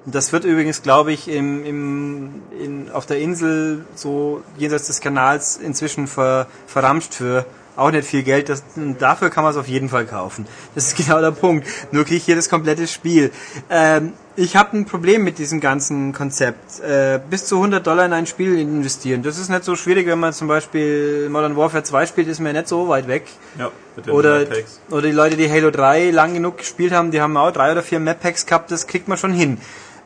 Und 0.05 0.15
das 0.15 0.31
wird 0.31 0.45
übrigens, 0.45 0.81
glaube 0.81 1.11
ich, 1.11 1.27
im, 1.27 1.65
im, 1.65 2.41
in, 2.57 2.89
auf 2.91 3.05
der 3.05 3.19
Insel 3.19 3.85
so 3.95 4.41
jenseits 4.57 4.87
des 4.87 5.01
Kanals 5.01 5.57
inzwischen 5.57 6.07
ver, 6.07 6.47
verramscht 6.67 7.13
für 7.13 7.45
auch 7.75 7.91
nicht 7.91 8.07
viel 8.07 8.23
Geld. 8.23 8.47
Das, 8.47 8.63
dafür 8.97 9.29
kann 9.29 9.43
man 9.43 9.51
es 9.51 9.57
auf 9.57 9.67
jeden 9.67 9.89
Fall 9.89 10.05
kaufen. 10.05 10.47
Das 10.73 10.87
ist 10.87 10.97
genau 11.05 11.19
der 11.19 11.31
Punkt. 11.31 11.67
Nur 11.91 12.05
kriege 12.05 12.15
ich 12.15 12.23
hier 12.23 12.37
das 12.37 12.47
komplette 12.49 12.87
Spiel. 12.87 13.31
Ähm, 13.69 14.13
ich 14.37 14.55
habe 14.55 14.77
ein 14.77 14.85
Problem 14.85 15.23
mit 15.23 15.39
diesem 15.39 15.59
ganzen 15.59 16.13
Konzept. 16.13 16.79
Äh, 16.79 17.19
bis 17.27 17.47
zu 17.47 17.55
100 17.55 17.85
Dollar 17.85 18.05
in 18.05 18.13
ein 18.13 18.27
Spiel 18.27 18.57
investieren. 18.57 19.23
Das 19.23 19.39
ist 19.39 19.49
nicht 19.49 19.63
so 19.63 19.75
schwierig, 19.75 20.05
wenn 20.05 20.19
man 20.19 20.31
zum 20.31 20.47
Beispiel 20.47 21.27
Modern 21.29 21.57
Warfare 21.57 21.83
2 21.83 22.05
spielt, 22.05 22.27
ist 22.27 22.39
mir 22.39 22.53
nicht 22.53 22.67
so 22.67 22.87
weit 22.87 23.07
weg. 23.07 23.25
Ja, 23.57 23.71
mit 23.95 24.05
den 24.05 24.13
Oder, 24.13 24.45
Packs. 24.45 24.79
oder 24.91 25.01
die 25.01 25.11
Leute, 25.11 25.37
die 25.37 25.49
Halo 25.49 25.71
3 25.71 26.11
lang 26.11 26.35
genug 26.35 26.59
gespielt 26.59 26.93
haben, 26.93 27.09
die 27.09 27.19
haben 27.19 27.35
auch 27.35 27.51
drei 27.51 27.71
oder 27.71 27.81
vier 27.81 27.99
Map-Packs 27.99 28.45
gehabt, 28.45 28.69
das 28.69 28.85
kriegt 28.85 29.07
man 29.07 29.17
schon 29.17 29.33
hin. 29.33 29.57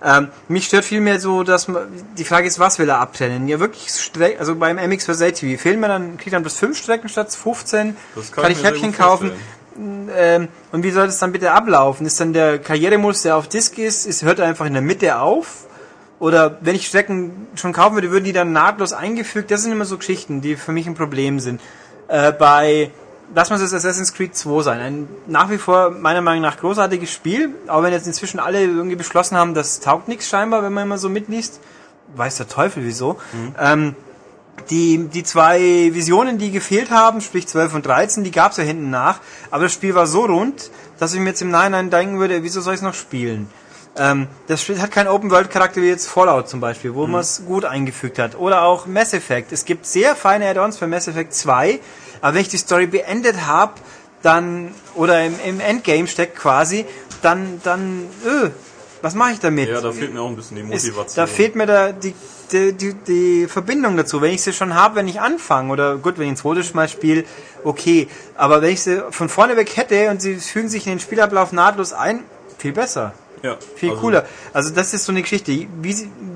Ähm, 0.04 0.30
mich 0.48 0.65
stört 0.65 0.86
vielmehr 0.86 1.20
so, 1.20 1.44
dass 1.44 1.67
man, 1.67 1.84
die 2.17 2.24
Frage 2.24 2.48
ist, 2.48 2.58
was 2.58 2.80
will 2.80 2.89
er 2.89 3.00
abtrennen? 3.00 3.48
Ja, 3.50 3.60
wirklich, 3.60 3.89
Stre 3.89 4.38
also 4.39 4.56
beim 4.56 4.78
MX 4.78 5.06
vs. 5.06 5.22
ATV 5.22 5.62
fehlen 5.62 5.80
mir 5.80 5.89
dann, 5.89 6.17
kriegt 6.17 6.34
dann 6.34 6.41
bloß 6.41 6.58
fünf 6.58 6.78
Strecken 6.78 7.08
statt 7.08 7.32
15, 7.32 7.98
Das 8.15 8.32
kann, 8.32 8.44
kann 8.44 8.52
ich 8.52 8.63
Häppchen 8.63 8.96
kaufen. 8.96 9.32
Ähm, 9.82 10.48
und 10.72 10.84
wie 10.84 10.91
soll 10.91 11.08
das 11.08 11.20
dann 11.20 11.32
bitte 11.32 11.52
ablaufen? 11.52 12.06
Ist 12.06 12.20
dann 12.20 12.34
der 12.34 12.60
Karrieremodus, 12.60 13.24
der 13.24 13.36
auf 13.36 13.48
Disk 13.48 13.78
ist, 13.78 14.06
ist, 14.06 14.24
hört 14.24 14.39
er 14.39 14.48
einfach 14.48 14.65
in 14.65 14.74
der 14.74 14.82
Mitte 14.82 15.20
auf? 15.20 15.65
Oder 16.20 16.60
wenn 16.62 16.76
ich 16.76 16.86
Strecken 16.86 17.48
schon 17.56 17.74
kaufen 17.74 17.96
würde, 17.96 18.12
würden 18.12 18.26
die 18.26 18.34
dann 18.34 18.52
nahtlos 18.52 18.94
eingefügt? 18.94 19.50
Das 19.50 19.63
sind 19.63 19.72
immer 19.72 19.86
so 19.86 19.98
Geschichten, 19.98 20.41
die 20.41 20.56
für 20.56 20.72
mich 20.72 20.86
ein 20.86 20.94
Problem 20.94 21.39
sind. 21.39 21.60
Äh, 22.08 22.32
bei, 22.32 22.91
lass 23.34 23.50
mal 23.50 23.56
es 23.56 23.74
Assassin's 23.74 24.13
Creed 24.13 24.36
2 24.36 24.62
sein. 24.62 24.80
Ein 24.80 25.08
nach 25.26 25.50
wie 25.50 25.58
vor 25.58 25.89
meiner 25.89 26.22
Meinung 26.22 26.44
nach 26.44 26.58
großartiges 26.58 27.12
Spiel, 27.12 27.56
auch 27.67 27.82
wenn 27.82 27.91
jetzt 27.91 28.06
inzwischen 28.06 28.39
alle 28.39 28.62
irgendwie 28.62 28.96
beschlossen 28.96 29.36
haben, 29.36 29.56
das 29.56 29.80
taugt 29.80 30.08
nichts 30.08 30.30
scheinbar, 30.30 30.62
wenn 30.62 30.74
man 30.74 30.84
immer 30.84 31.00
so 31.00 31.10
mitliest. 31.10 31.60
Weiß 32.15 32.38
der 32.38 32.48
Teufel 32.48 32.84
wieso. 32.86 33.17
Ähm, 33.60 33.96
die, 34.69 35.08
die 35.08 35.24
zwei 35.24 35.60
Visionen, 35.93 36.38
die 36.38 36.52
gefehlt 36.52 36.91
haben, 36.91 37.21
sprich 37.21 37.47
12 37.47 37.76
und 37.76 37.86
13, 37.86 38.24
die 38.24 38.32
gab's 38.32 38.58
ja 38.58 38.63
hinten 38.63 38.89
nach. 38.89 39.19
Aber 39.50 39.63
das 39.63 39.74
Spiel 39.74 39.95
war 39.95 40.08
so 40.08 40.26
rund, 40.26 40.71
dass 41.00 41.13
ich 41.13 41.19
mir 41.19 41.30
jetzt 41.30 41.41
im 41.41 41.50
Nachhinein 41.50 41.89
denken 41.89 42.19
würde, 42.19 42.43
wieso 42.43 42.62
soll 42.62 42.74
ich 42.74 42.80
es 42.80 42.84
noch 42.84 42.93
spielen? 42.93 43.50
Ähm, 43.97 44.28
das 44.47 44.62
Spiel 44.62 44.82
hat 44.82 44.91
keinen 44.91 45.08
Open-World-Charakter 45.08 45.82
wie 45.82 45.88
jetzt 45.88 46.08
Fallout 46.08 46.47
zum 46.47 46.60
Beispiel, 46.60 46.93
wo 46.93 47.08
man 47.08 47.21
es 47.21 47.43
gut 47.45 47.65
eingefügt 47.65 48.19
hat. 48.19 48.38
Oder 48.38 48.63
auch 48.63 48.86
Mass 48.86 49.13
Effect. 49.13 49.52
Es 49.52 49.65
gibt 49.65 49.86
sehr 49.86 50.15
feine 50.15 50.47
Add-ons 50.47 50.78
für 50.78 50.88
Mass 50.88 51.08
Effect 51.08 51.34
2, 51.34 51.80
aber 52.21 52.36
wenn 52.36 52.41
ich 52.41 52.50
die 52.50 52.58
Story 52.58 52.88
beendet 52.88 53.45
habe, 53.45 53.74
dann, 54.21 54.74
oder 54.95 55.24
im, 55.26 55.36
im 55.45 55.59
Endgame 55.59 56.07
steckt 56.07 56.38
quasi, 56.38 56.86
dann, 57.22 57.59
dann, 57.64 58.07
öh, 58.26 58.51
was 59.02 59.16
mache 59.16 59.32
ich 59.34 59.39
damit? 59.39 59.70
Ja, 59.70 59.82
da 59.82 59.91
fehlt 59.91 60.14
mir 60.14 60.22
auch 60.22 60.30
ein 60.30 60.36
bisschen 60.36 60.58
die 60.58 60.62
ist, 60.74 60.86
Motivation. 60.86 61.16
da 61.16 61.28
fehlt 61.28 61.56
mir 61.56 61.66
da 61.66 61.91
die, 61.91 62.14
die, 62.52 62.74
die, 62.74 62.93
die 62.93 63.47
Verbindung 63.47 63.97
dazu. 63.97 64.22
Wenn 64.22 64.32
ich 64.34 64.41
sie 64.41 64.54
schon 64.54 64.76
habe, 64.76 64.95
wenn 64.95 65.08
ich 65.08 65.20
anfange, 65.20 65.72
oder 65.72 65.97
gut, 65.97 66.18
wenn 66.18 66.26
ich 66.26 66.34
ein 66.34 66.38
zweites 66.38 66.74
Mal 66.74 66.88
spiele, 66.88 67.24
okay. 67.64 68.08
Aber 68.36 68.62
wenn 68.62 68.72
ich 68.74 68.82
sie 68.82 69.04
von 69.10 69.30
vorne 69.30 69.58
weg 69.58 69.76
hätte 69.76 70.10
und 70.10 70.22
sie 70.22 70.36
fügen 70.36 70.70
sich 70.70 70.86
in 70.86 70.93
den 70.93 70.99
Spielablauf 70.99 71.52
nahtlos 71.52 71.93
ein, 71.93 72.22
viel 72.58 72.74
besser. 72.74 73.14
ja, 73.41 73.58
Viel 73.76 73.89
also, 73.91 74.02
cooler. 74.02 74.26
Also 74.54 74.74
das 74.74 74.93
ist 74.93 75.06
so 75.06 75.12
eine 75.12 75.22
Geschichte. 75.22 75.52
Sie, 75.52 75.68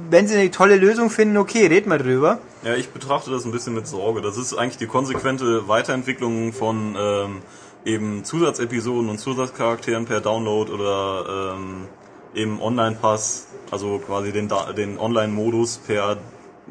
wenn 0.10 0.28
sie 0.28 0.36
eine 0.36 0.52
tolle 0.52 0.76
Lösung 0.76 1.10
finden, 1.10 1.38
okay, 1.38 1.68
red 1.68 1.88
mal 1.88 2.00
drüber. 2.00 2.40
Ja, 2.64 2.76
ich 2.76 2.90
betrachte 2.90 3.30
das 3.30 3.46
ein 3.46 3.52
bisschen 3.52 3.76
mit 3.76 3.88
Sorge. 3.88 4.22
Das 4.22 4.38
ist 4.38 4.56
eigentlich 4.56 4.78
die 4.78 4.88
konsequente 4.88 5.68
Weiterentwicklung 5.68 6.52
von 6.54 6.96
ähm, 6.98 7.42
eben 7.86 8.24
Zusatzepisoden 8.24 9.10
und 9.10 9.20
Zusatzcharakteren 9.20 10.06
per 10.06 10.22
Download 10.22 10.72
oder 10.72 11.54
ähm, 11.56 11.88
eben 12.36 12.62
Online-Pass, 12.62 13.48
also 13.72 14.00
quasi 14.00 14.32
den, 14.32 14.52
den 14.78 15.00
Online-Modus 15.00 15.78
per, 15.78 16.18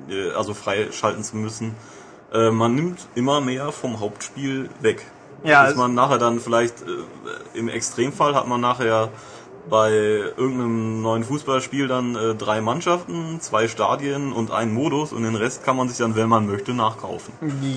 äh, 0.09 0.31
also 0.33 0.55
freischalten 0.55 1.25
zu 1.25 1.37
müssen. 1.37 1.75
Äh, 2.33 2.51
man 2.51 2.75
nimmt 2.75 3.07
immer 3.15 3.41
mehr 3.41 3.73
vom 3.73 4.01
Hauptspiel 4.01 4.71
weg. 4.81 5.05
Ja, 5.43 5.63
also- 5.63 5.79
man 5.79 5.95
nachher 5.95 6.19
dann 6.19 6.41
vielleicht, 6.41 6.83
äh, 6.83 7.59
im 7.59 7.69
Extremfall 7.69 8.35
hat 8.35 8.47
man 8.47 8.61
nachher 8.61 9.11
bei 9.69 9.91
irgendeinem 9.91 11.03
neuen 11.03 11.25
Fußballspiel 11.25 11.89
dann 11.89 12.17
äh, 12.17 12.35
drei 12.35 12.61
Mannschaften, 12.61 13.41
zwei 13.41 13.69
Stadien 13.69 14.33
und 14.33 14.51
einen 14.51 14.73
Modus 14.75 15.13
und 15.13 15.23
den 15.23 15.35
Rest 15.35 15.65
kann 15.65 15.77
man 15.77 15.89
sich 15.89 15.99
dann, 15.99 16.17
wenn 16.17 16.29
man 16.29 16.47
möchte, 16.47 16.75
nachkaufen. 16.75 17.33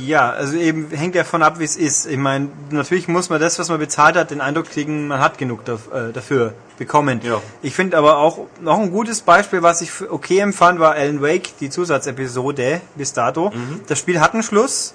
Ja, 0.05 0.29
also 0.29 0.57
eben 0.57 0.89
hängt 0.91 1.15
ja 1.15 1.23
von 1.23 1.43
ab, 1.43 1.59
wie 1.59 1.63
es 1.63 1.75
ist. 1.75 2.05
Ich 2.05 2.17
meine, 2.17 2.49
natürlich 2.71 3.07
muss 3.07 3.29
man 3.29 3.39
das, 3.39 3.57
was 3.59 3.69
man 3.69 3.79
bezahlt 3.79 4.15
hat, 4.15 4.31
den 4.31 4.41
Eindruck 4.41 4.69
kriegen, 4.69 5.07
man 5.07 5.19
hat 5.19 5.38
genug 5.38 5.61
äh, 5.67 6.11
dafür 6.13 6.53
bekommen. 6.77 7.21
Ja. 7.23 7.41
Ich 7.61 7.73
finde 7.73 7.97
aber 7.97 8.17
auch 8.17 8.39
noch 8.61 8.79
ein 8.79 8.91
gutes 8.91 9.21
Beispiel, 9.21 9.63
was 9.63 9.81
ich 9.81 9.91
okay 10.09 10.39
empfand, 10.39 10.79
war 10.79 10.93
Alan 10.93 11.21
Wake, 11.21 11.57
die 11.59 11.69
Zusatzepisode 11.69 12.81
bis 12.95 13.13
dato. 13.13 13.51
Das 13.88 13.97
Spiel 13.97 14.19
hat 14.19 14.33
einen 14.33 14.43
Schluss, 14.43 14.93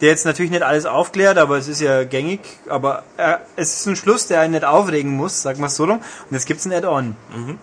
der 0.00 0.10
jetzt 0.10 0.24
natürlich 0.24 0.50
nicht 0.50 0.62
alles 0.62 0.86
aufklärt, 0.86 1.38
aber 1.38 1.58
es 1.58 1.68
ist 1.68 1.80
ja 1.80 2.04
gängig. 2.04 2.40
Aber 2.68 3.02
äh, 3.16 3.36
es 3.56 3.80
ist 3.80 3.86
ein 3.86 3.96
Schluss, 3.96 4.26
der 4.26 4.40
einen 4.40 4.52
nicht 4.52 4.64
aufregen 4.64 5.16
muss, 5.16 5.44
wir 5.44 5.66
es 5.66 5.76
so 5.76 5.84
rum. 5.84 5.98
Und 5.98 6.32
jetzt 6.32 6.46
gibt's 6.46 6.66
ein 6.66 6.72
Add-on. 6.72 7.16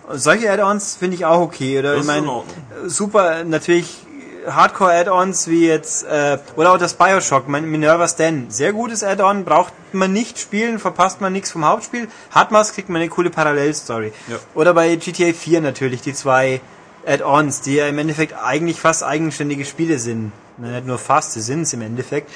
Und 0.08 0.18
Solche 0.18 0.50
Add-ons 0.50 0.96
finde 0.96 1.16
ich 1.16 1.24
auch 1.24 1.40
okay. 1.40 1.78
Oder 1.78 1.92
Das 1.92 2.00
ich 2.02 2.06
meine, 2.06 2.42
super, 2.86 3.44
natürlich 3.44 4.06
Hardcore-Add-ons 4.46 5.48
wie 5.48 5.66
jetzt, 5.66 6.04
äh, 6.04 6.38
oder 6.56 6.72
auch 6.72 6.78
das 6.78 6.94
Bioshock, 6.94 7.48
mein 7.48 7.64
Minerva's 7.64 8.16
Den. 8.16 8.50
Sehr 8.50 8.72
gutes 8.72 9.02
Add-on, 9.02 9.44
braucht 9.44 9.72
man 9.92 10.12
nicht 10.12 10.38
spielen, 10.38 10.78
verpasst 10.78 11.20
man 11.20 11.32
nichts 11.32 11.50
vom 11.50 11.64
Hauptspiel. 11.64 12.08
Hat 12.30 12.50
man's, 12.50 12.72
kriegt 12.72 12.88
man 12.88 13.00
eine 13.00 13.10
coole 13.10 13.30
Parallelstory. 13.30 14.12
Ja. 14.28 14.36
Oder 14.54 14.74
bei 14.74 14.94
GTA 14.96 15.32
4 15.32 15.60
natürlich, 15.60 16.02
die 16.02 16.14
zwei 16.14 16.60
Add-ons, 17.06 17.62
die 17.62 17.74
ja 17.74 17.86
im 17.86 17.98
Endeffekt 17.98 18.34
eigentlich 18.40 18.80
fast 18.80 19.02
eigenständige 19.02 19.64
Spiele 19.64 19.98
sind. 19.98 20.32
Na, 20.58 20.68
Nicht 20.68 20.86
nur 20.86 20.98
fast, 20.98 21.32
sie 21.32 21.40
sind's 21.40 21.72
im 21.72 21.82
Endeffekt. 21.82 22.30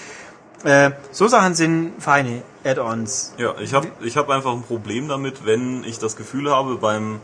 Äh, 0.65 0.91
so 1.11 1.27
Sachen 1.27 1.55
sind 1.55 1.95
feine 2.03 2.43
Add-ons. 2.65 3.35
Ja, 3.39 3.55
ich 3.59 3.73
habe 3.73 3.89
ich 4.03 4.17
hab 4.17 4.29
einfach 4.29 4.53
ein 4.53 4.63
Problem 4.63 5.09
damit, 5.09 5.47
wenn 5.47 5.85
ich 5.85 5.99
das 5.99 6.17
Gefühl 6.17 6.51
habe, 6.51 6.77
beim 6.77 7.21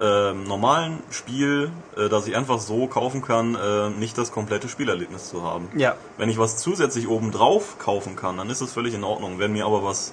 ähm, 0.00 0.44
normalen 0.44 0.98
Spiel, 1.10 1.70
äh, 1.96 2.08
dass 2.08 2.26
ich 2.26 2.36
einfach 2.36 2.58
so 2.58 2.86
kaufen 2.86 3.22
kann, 3.22 3.54
äh, 3.54 3.90
nicht 3.90 4.18
das 4.18 4.32
komplette 4.32 4.68
Spielerlebnis 4.68 5.30
zu 5.30 5.42
haben. 5.42 5.68
Ja. 5.76 5.94
Wenn 6.18 6.28
ich 6.28 6.38
was 6.38 6.58
zusätzlich 6.58 7.08
obendrauf 7.08 7.78
kaufen 7.78 8.16
kann, 8.16 8.36
dann 8.36 8.50
ist 8.50 8.60
das 8.60 8.72
völlig 8.72 8.94
in 8.94 9.04
Ordnung. 9.04 9.38
Wenn 9.38 9.52
mir 9.52 9.66
aber 9.66 9.82
was 9.82 10.12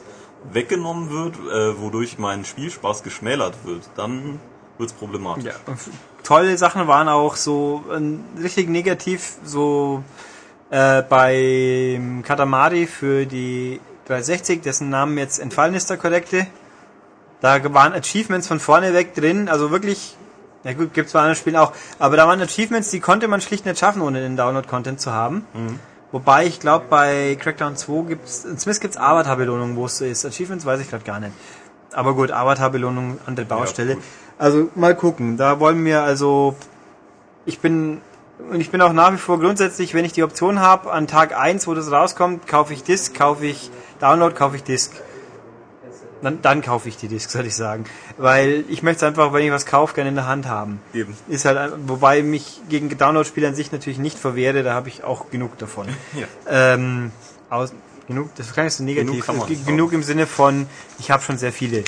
weggenommen 0.52 1.10
wird, 1.10 1.36
äh, 1.36 1.80
wodurch 1.80 2.18
mein 2.20 2.46
Spielspaß 2.46 3.04
geschmälert 3.04 3.56
wird, 3.66 3.84
dann 3.96 4.40
wird's 4.78 4.94
problematisch. 4.94 5.46
Ja, 5.46 5.76
tolle 6.24 6.58
Sachen 6.58 6.88
waren 6.88 7.08
auch 7.08 7.36
so 7.36 7.84
äh, 7.92 8.42
richtig 8.42 8.70
negativ, 8.70 9.36
so 9.44 10.04
äh, 10.70 11.02
bei 11.02 12.00
Katamari 12.24 12.88
für 12.88 13.26
die 13.26 13.80
360, 14.08 14.62
dessen 14.62 14.90
Namen 14.90 15.18
jetzt 15.18 15.40
entfallen 15.40 15.74
ist, 15.74 15.90
der 15.90 15.98
korrekte. 15.98 16.48
Da 17.42 17.74
waren 17.74 17.94
Achievements 17.94 18.48
von 18.48 18.60
vorne 18.60 18.94
weg 18.94 19.16
drin, 19.16 19.50
also 19.50 19.72
wirklich, 19.72 20.16
ja 20.64 20.74
gut, 20.74 20.94
gibt's 20.94 21.14
bei 21.14 21.20
anderen 21.20 21.36
Spielen 21.36 21.56
auch, 21.56 21.74
aber 21.98 22.18
da 22.18 22.28
waren 22.28 22.40
Achievements, 22.42 22.92
die 22.92 23.00
konnte 23.00 23.28
man 23.28 23.42
schlicht 23.42 23.66
nicht 23.66 23.80
schaffen, 23.80 24.02
ohne 24.02 24.22
den 24.22 24.38
Download-Content 24.38 25.02
zu 25.02 25.12
haben. 25.12 25.46
Wobei 26.12 26.46
ich 26.46 26.60
glaube, 26.60 26.86
bei 26.90 27.38
Crackdown 27.40 27.78
2 27.78 28.08
gibt's, 28.10 28.42
zumindest 28.42 28.82
gibt's 28.82 28.98
Avatar-Belohnungen, 28.98 29.76
wo 29.76 29.86
es 29.86 29.98
so 29.98 30.06
ist. 30.06 30.26
Achievements 30.26 30.66
weiß 30.66 30.82
ich 30.82 30.90
gerade 30.90 31.06
gar 31.06 31.20
nicht. 31.20 31.32
Aber 31.94 32.14
gut, 32.14 32.32
Avatar-Belohnung, 32.32 33.20
andere 33.26 33.46
Baustelle. 33.46 33.96
gut. 33.96 34.04
also 34.38 34.70
mal 34.76 34.96
gucken. 34.96 35.38
Da 35.38 35.60
wollen 35.60 35.84
wir 35.84 36.04
also, 36.04 36.56
ich 37.46 37.60
bin, 37.60 38.02
und 38.52 38.62
ich 38.62 38.72
bin 38.72 38.82
auch 38.82 38.94
nach 38.94 39.14
wie 39.14 39.18
vor 39.18 39.40
grundsätzlich, 39.40 39.94
wenn 39.94 40.06
ich 40.06 40.14
die 40.14 40.24
Option 40.24 40.60
habe, 40.60 40.92
an 40.92 41.08
Tag 41.08 41.38
1, 41.38 41.68
wo 41.68 41.74
das 41.74 41.92
rauskommt, 41.92 42.48
kaufe 42.48 42.74
ich 42.74 42.84
Disk, 42.84 43.16
kaufe 43.16 43.46
ich 43.46 43.72
Download, 44.00 44.34
kaufe 44.34 44.56
ich 44.56 44.64
Disk. 44.64 44.94
Dann, 46.22 46.40
dann 46.42 46.62
kaufe 46.62 46.88
ich 46.88 46.98
die 46.98 47.08
Disk, 47.08 47.32
soll 47.32 47.48
ich 47.48 47.56
sagen. 47.56 47.86
Weil 48.18 48.64
ich 48.70 48.84
möchte 48.84 48.98
es 48.98 49.10
einfach, 49.10 49.34
wenn 49.34 49.44
ich 49.44 49.52
was 49.52 49.66
kaufe, 49.66 49.96
gerne 49.96 50.10
in 50.10 50.16
der 50.16 50.28
Hand 50.28 50.48
haben. 50.48 50.80
Eben. 50.94 51.16
Ist 51.28 51.46
halt, 51.46 51.74
wobei 51.88 52.22
mich 52.22 52.62
gegen 52.70 52.96
Download-Spiele 52.96 53.48
an 53.48 53.56
sich 53.56 53.72
natürlich 53.72 53.98
nicht 53.98 54.20
verwehre, 54.20 54.62
da 54.62 54.74
habe 54.76 54.88
ich 54.88 55.04
auch 55.04 55.30
genug 55.30 55.58
davon. 55.58 55.88
Ja. 56.14 56.28
Ähm, 56.74 57.12
aus, 57.50 57.74
genug, 58.12 58.30
das 58.36 58.54
klingt 58.54 58.72
so 58.72 58.84
negativ. 58.84 59.26
Genug 59.26 59.26
kann 59.26 59.50
nicht 59.50 59.66
genug 59.66 59.94
im 59.94 60.04
Sinne 60.04 60.28
von, 60.28 60.68
ich 61.00 61.10
habe 61.12 61.24
schon 61.24 61.38
sehr 61.38 61.52
viele, 61.54 61.84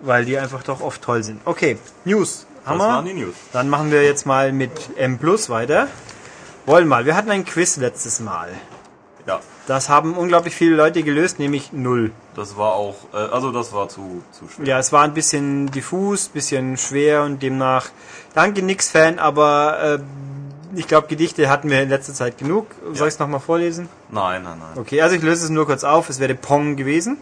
weil 0.00 0.24
die 0.24 0.38
einfach 0.38 0.62
doch 0.62 0.80
oft 0.80 1.02
toll 1.02 1.22
sind. 1.22 1.40
Okay, 1.44 1.78
News. 2.04 2.46
Haben 2.64 2.78
Das 2.78 2.86
wir? 2.86 2.92
waren 2.92 3.04
die 3.06 3.14
News. 3.14 3.34
Dann 3.52 3.68
machen 3.68 3.90
wir 3.90 4.04
jetzt 4.04 4.24
mal 4.26 4.52
mit 4.52 4.70
M 4.96 5.18
Plus 5.18 5.50
weiter. 5.50 5.88
Wollen 6.64 6.86
mal. 6.86 7.04
Wir 7.06 7.16
hatten 7.16 7.30
ein 7.30 7.44
Quiz 7.44 7.76
letztes 7.76 8.20
Mal. 8.20 8.50
Ja, 9.26 9.40
Das 9.66 9.88
haben 9.88 10.14
unglaublich 10.14 10.54
viele 10.54 10.74
Leute 10.76 11.02
gelöst, 11.02 11.38
nämlich 11.38 11.72
null. 11.72 12.10
das 12.34 12.56
war 12.56 12.72
auch, 12.74 12.96
äh, 13.12 13.16
also 13.16 13.52
das 13.52 13.72
war 13.72 13.88
zu, 13.88 14.22
zu 14.32 14.48
schwer. 14.48 14.66
Ja, 14.66 14.78
es 14.80 14.92
war 14.92 15.02
ein 15.04 15.14
bisschen 15.14 15.70
diffus, 15.70 16.28
bisschen 16.28 16.76
schwer 16.76 17.22
und 17.22 17.40
demnach 17.42 17.90
danke 18.34 18.62
nix 18.62 18.90
Fan, 18.90 19.18
aber 19.20 19.78
äh, 19.82 19.98
ich 20.74 20.88
glaube 20.88 21.08
Gedichte 21.08 21.48
hatten 21.48 21.70
wir 21.70 21.82
in 21.82 21.88
letzter 21.88 22.14
Zeit 22.14 22.38
genug. 22.38 22.66
Soll 22.92 23.08
ich 23.08 23.14
es 23.14 23.18
nochmal 23.18 23.40
vorlesen? 23.40 23.88
Nein, 24.10 24.42
nein, 24.42 24.58
nein. 24.58 24.78
Okay, 24.78 25.02
also 25.02 25.16
ich 25.16 25.22
löse 25.22 25.44
es 25.44 25.50
nur 25.50 25.66
kurz 25.66 25.84
auf. 25.84 26.08
Es 26.08 26.20
wäre 26.20 26.34
Pong 26.34 26.76
gewesen. 26.76 27.18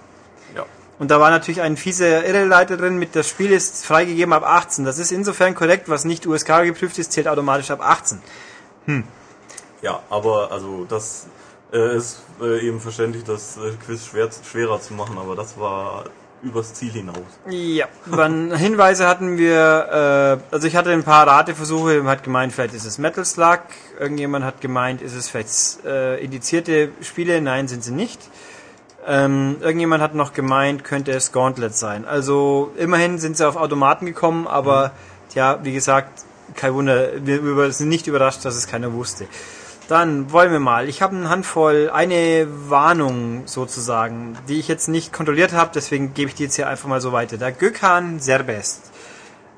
Ja. 0.54 0.64
Und 0.98 1.10
da 1.10 1.20
war 1.20 1.30
natürlich 1.30 1.60
ein 1.60 1.76
fieser 1.76 2.24
Irreleiter 2.26 2.76
drin 2.76 2.98
mit 2.98 3.16
das 3.16 3.28
Spiel 3.28 3.50
ist 3.52 3.84
freigegeben 3.84 4.32
ab 4.32 4.44
18. 4.44 4.84
Das 4.84 4.98
ist 4.98 5.12
insofern 5.12 5.54
korrekt, 5.54 5.88
was 5.88 6.04
nicht 6.04 6.26
USK 6.26 6.64
geprüft 6.64 6.98
ist, 6.98 7.12
zählt 7.12 7.28
automatisch 7.28 7.70
ab 7.70 7.80
18. 7.82 8.20
Ja, 9.82 10.00
aber 10.10 10.52
also 10.52 10.84
das 10.88 11.26
äh, 11.72 11.96
ist 11.96 12.22
äh, 12.40 12.66
eben 12.66 12.80
verständlich, 12.80 13.24
das 13.24 13.56
äh, 13.56 13.72
Quiz 13.84 14.06
schwer, 14.06 14.28
schwerer 14.50 14.80
zu 14.80 14.94
machen, 14.94 15.16
aber 15.18 15.36
das 15.36 15.58
war 15.58 16.04
übers 16.42 16.74
Ziel 16.74 16.92
hinaus. 16.92 17.16
Ja, 17.48 17.86
dann 18.10 18.54
Hinweise 18.54 19.06
hatten 19.06 19.36
wir, 19.38 20.40
äh, 20.50 20.54
also 20.54 20.66
ich 20.66 20.76
hatte 20.76 20.90
ein 20.90 21.02
paar 21.02 21.26
Rateversuche, 21.26 21.94
jemand 21.94 22.18
hat 22.18 22.24
gemeint, 22.24 22.52
vielleicht 22.52 22.74
ist 22.74 22.86
es 22.86 22.98
Metal 22.98 23.24
Slug, 23.24 23.60
irgendjemand 23.98 24.44
hat 24.44 24.60
gemeint, 24.60 25.02
ist 25.02 25.14
es 25.14 25.28
vielleicht 25.28 25.84
äh, 25.84 26.18
indizierte 26.22 26.90
Spiele, 27.02 27.40
nein, 27.40 27.68
sind 27.68 27.84
sie 27.84 27.92
nicht. 27.92 28.20
Ähm, 29.06 29.56
irgendjemand 29.60 30.02
hat 30.02 30.14
noch 30.14 30.34
gemeint, 30.34 30.84
könnte 30.84 31.12
es 31.12 31.32
Gauntlet 31.32 31.74
sein. 31.74 32.04
Also 32.04 32.72
immerhin 32.76 33.18
sind 33.18 33.36
sie 33.36 33.46
auf 33.46 33.56
Automaten 33.56 34.06
gekommen, 34.06 34.46
aber 34.46 34.92
tja, 35.30 35.60
wie 35.62 35.72
gesagt, 35.72 36.24
kein 36.54 36.74
Wunder, 36.74 37.10
wir 37.24 37.72
sind 37.72 37.88
nicht 37.88 38.06
überrascht, 38.06 38.44
dass 38.44 38.56
es 38.56 38.66
keiner 38.66 38.92
wusste. 38.92 39.26
Dann 39.90 40.30
wollen 40.30 40.52
wir 40.52 40.60
mal. 40.60 40.88
Ich 40.88 41.02
habe 41.02 41.16
eine 41.16 41.28
Handvoll, 41.28 41.90
eine 41.92 42.46
Warnung 42.68 43.42
sozusagen, 43.46 44.38
die 44.48 44.60
ich 44.60 44.68
jetzt 44.68 44.86
nicht 44.86 45.12
kontrolliert 45.12 45.52
habe, 45.52 45.72
deswegen 45.74 46.14
gebe 46.14 46.28
ich 46.28 46.36
die 46.36 46.44
jetzt 46.44 46.54
hier 46.54 46.68
einfach 46.68 46.88
mal 46.88 47.00
so 47.00 47.10
weiter. 47.10 47.38
Der 47.38 47.50
Gökhan 47.50 48.20
Serbest 48.20 48.92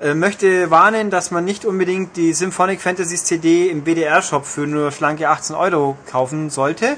äh, 0.00 0.14
möchte 0.14 0.70
warnen, 0.70 1.10
dass 1.10 1.32
man 1.32 1.44
nicht 1.44 1.66
unbedingt 1.66 2.16
die 2.16 2.32
Symphonic 2.32 2.80
Fantasies 2.80 3.24
CD 3.24 3.68
im 3.68 3.82
BDR-Shop 3.82 4.46
für 4.46 4.66
nur 4.66 4.90
schlanke 4.90 5.28
18 5.28 5.54
Euro 5.54 5.98
kaufen 6.10 6.48
sollte. 6.48 6.96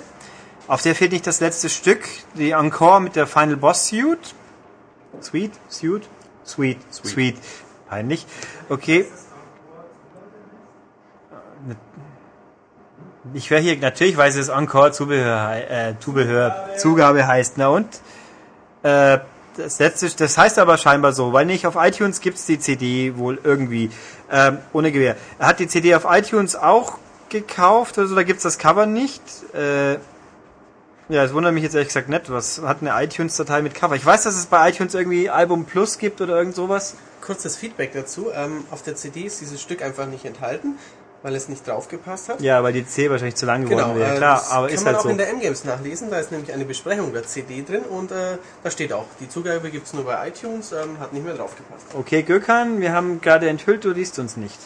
Auf 0.69 0.83
der 0.83 0.95
fehlt 0.95 1.11
nicht 1.11 1.27
das 1.27 1.41
letzte 1.41 1.69
Stück, 1.69 2.07
die 2.35 2.53
Encore 2.53 3.01
mit 3.01 3.17
der 3.17 3.27
Final 3.27 3.57
Boss 3.57 3.89
Suite. 3.89 4.33
Sweet? 5.21 5.51
Suite? 5.69 6.05
Sweet. 6.47 6.79
Sweet. 6.93 7.37
Peinlich. 7.89 8.27
Okay. 8.69 9.07
Ich 13.33 13.51
wäre 13.51 13.63
hier, 13.63 13.79
natürlich 13.79 14.17
weiß 14.17 14.37
es 14.37 14.49
Encore 14.49 14.93
Zubehör, 14.93 15.57
äh, 15.71 15.95
Zubehör, 15.99 16.77
Zugabe 16.77 17.27
heißt, 17.27 17.55
na 17.57 17.69
und? 17.69 17.89
Äh, 18.83 19.19
das 19.57 19.79
letzte, 19.79 20.11
das 20.11 20.37
heißt 20.37 20.59
aber 20.59 20.77
scheinbar 20.77 21.13
so, 21.13 21.33
weil 21.33 21.47
nicht 21.47 21.67
auf 21.67 21.77
iTunes 21.77 22.21
gibt's 22.21 22.45
die 22.45 22.59
CD 22.59 23.17
wohl 23.17 23.39
irgendwie, 23.43 23.91
ähm, 24.31 24.59
ohne 24.73 24.93
Gewehr. 24.93 25.17
Er 25.39 25.47
hat 25.47 25.59
die 25.59 25.69
CD 25.69 25.95
auf 25.95 26.05
iTunes 26.07 26.55
auch 26.55 26.99
gekauft, 27.31 27.99
also 27.99 28.15
da 28.15 28.25
gibt's 28.25 28.43
das 28.43 28.59
Cover 28.59 28.85
nicht. 28.85 29.23
Äh, 29.55 29.95
ja, 31.09 31.23
es 31.25 31.33
wundert 31.33 31.55
mich 31.55 31.63
jetzt 31.63 31.75
ehrlich 31.75 31.89
gesagt 31.89 32.09
nicht, 32.09 32.31
was 32.31 32.61
hat 32.63 32.79
eine 32.81 33.03
iTunes-Datei 33.03 33.63
mit 33.63 33.75
Cover? 33.75 33.95
Ich 33.95 34.05
weiß, 34.05 34.25
dass 34.25 34.37
es 34.37 34.47
bei 34.47 34.69
iTunes 34.69 34.95
irgendwie 34.95 35.31
Album 35.31 35.65
Plus 35.65 35.99
gibt 35.99 36.21
oder 36.21 36.37
irgend 36.37 36.55
sowas. 36.55 36.97
Kurzes 37.23 37.57
Feedback 37.57 37.93
dazu. 37.95 38.29
Ähm, 38.35 38.65
auf 38.71 38.83
der 38.83 38.97
CD 38.97 39.23
ist 39.23 39.41
dieses 39.41 39.63
Stück 39.63 39.83
einfach 39.83 40.07
nicht 40.07 40.25
enthalten, 40.27 40.79
weil 41.25 41.35
es 41.37 41.49
nicht 41.49 41.67
draufgepasst 41.67 42.29
hat. 42.29 42.41
Ja, 42.43 42.63
weil 42.63 42.75
die 42.75 42.87
C 42.87 43.09
wahrscheinlich 43.11 43.35
zu 43.37 43.47
lang 43.47 43.63
geworden 43.65 43.95
Genau, 43.95 43.97
wäre. 43.99 44.15
äh, 44.15 44.19
Klar, 44.19 44.37
das 44.37 44.51
aber 44.51 44.67
kann 44.67 44.75
ist 44.75 44.85
man 44.85 44.87
halt 44.89 44.97
auch 44.99 45.03
so. 45.05 45.09
in 45.09 45.17
der 45.19 45.31
M-Games 45.31 45.65
nachlesen. 45.65 46.11
Da 46.11 46.19
ist 46.19 46.31
nämlich 46.31 46.53
eine 46.53 46.67
Besprechung 46.67 47.15
der 47.15 47.25
CD 47.25 47.65
drin 47.67 47.81
und 47.83 48.13
äh, 48.13 48.37
da 48.63 48.71
steht 48.71 48.93
auch, 48.93 49.07
die 49.21 49.29
Zugabe 49.31 49.71
gibt's 49.71 49.95
nur 49.95 50.05
bei 50.05 50.29
iTunes, 50.29 50.73
ähm, 50.73 51.01
hat 51.01 51.15
nicht 51.15 51.25
mehr 51.25 51.33
draufgepasst. 51.35 51.87
Okay, 51.99 52.23
Gökhan, 52.23 52.81
wir 52.83 52.93
haben 52.93 53.23
gerade 53.23 53.49
enthüllt, 53.49 53.85
du 53.85 53.91
liest 53.93 54.19
uns 54.19 54.37
nicht. 54.37 54.59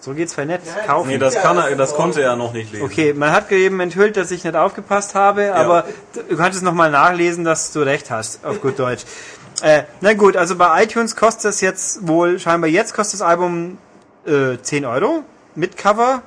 So 0.00 0.12
geht's 0.12 0.34
bei 0.34 0.44
Netz. 0.44 0.66
Ja, 0.66 0.82
Kaufen. 0.84 1.08
Nee, 1.08 1.16
das 1.18 1.34
Ja, 1.34 1.40
kann 1.40 1.56
das 1.56 1.68
er, 1.70 1.76
das 1.76 1.94
konnte 1.94 2.20
er 2.22 2.36
noch 2.36 2.52
nicht 2.52 2.72
lesen. 2.72 2.84
Okay, 2.84 3.14
man 3.14 3.32
hat 3.32 3.50
eben 3.50 3.80
enthüllt, 3.80 4.18
dass 4.18 4.30
ich 4.32 4.44
nicht 4.44 4.54
aufgepasst 4.54 5.14
habe, 5.14 5.54
aber 5.54 5.84
du 6.28 6.36
kannst 6.36 6.58
es 6.58 6.62
nochmal 6.62 6.90
nachlesen, 6.90 7.44
dass 7.44 7.72
du 7.72 7.80
recht 7.80 8.10
hast, 8.10 8.44
auf 8.44 8.60
gut 8.60 8.78
Deutsch. 8.78 9.04
Äh, 9.60 9.84
na 10.00 10.14
gut, 10.14 10.36
also 10.36 10.56
bei 10.56 10.82
iTunes 10.82 11.14
kostet 11.14 11.50
es 11.52 11.60
jetzt 11.60 12.08
wohl, 12.08 12.40
scheinbar 12.40 12.68
jetzt 12.68 12.94
kostet 12.94 13.20
das 13.20 13.22
Album 13.22 13.78
äh, 14.26 14.56
10 14.60 14.84
Euro 14.86 15.22
mit 15.54 15.76
Cover. 15.76 16.22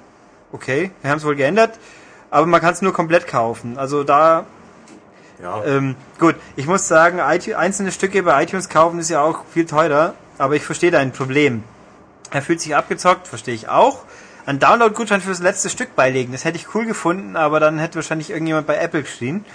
Okay, 0.52 0.92
wir 1.02 1.12
haben 1.12 1.18
es 1.18 1.26
wohl 1.26 1.36
geändert, 1.36 1.78
aber 2.32 2.46
man 2.46 2.62
kann 2.62 2.74
es 2.74 2.82
nur 2.82 2.94
komplett 2.94 3.28
kaufen. 3.28 3.78
Also 3.78 4.04
da, 4.04 4.46
Ja. 5.42 5.64
ähm, 5.66 5.96
gut, 6.20 6.36
ich 6.56 6.66
muss 6.68 6.88
sagen, 6.88 7.20
einzelne 7.20 7.92
Stücke 7.92 8.24
bei 8.24 8.42
iTunes 8.44 8.70
kaufen 8.70 9.00
ist 9.00 9.10
ja 9.10 9.22
auch 9.22 9.44
viel 9.54 9.66
teurer. 9.66 10.14
aber 10.38 10.56
ich 10.56 10.64
verstehe 10.64 10.92
dein 10.92 11.12
Problem. 11.14 11.64
Er 12.32 12.42
fühlt 12.42 12.60
sich 12.60 12.76
abgezockt, 12.76 13.26
verstehe 13.28 13.54
ich 13.56 13.70
auch. 13.70 14.04
Ein 14.46 14.60
Download-Gutschein 14.60 15.22
fürs 15.22 15.40
letzte 15.40 15.70
Stück 15.70 15.96
beilegen, 15.96 16.34
das 16.34 16.44
hätte 16.44 16.58
ich 16.58 16.76
cool 16.76 16.86
gefunden, 16.86 17.38
aber 17.38 17.62
dann 17.62 17.80
hätte 17.80 17.96
wahrscheinlich 17.96 18.32
irgendjemand 18.32 18.68
bei 18.68 18.76
Apple 18.76 19.04
geschrien. 19.04 19.46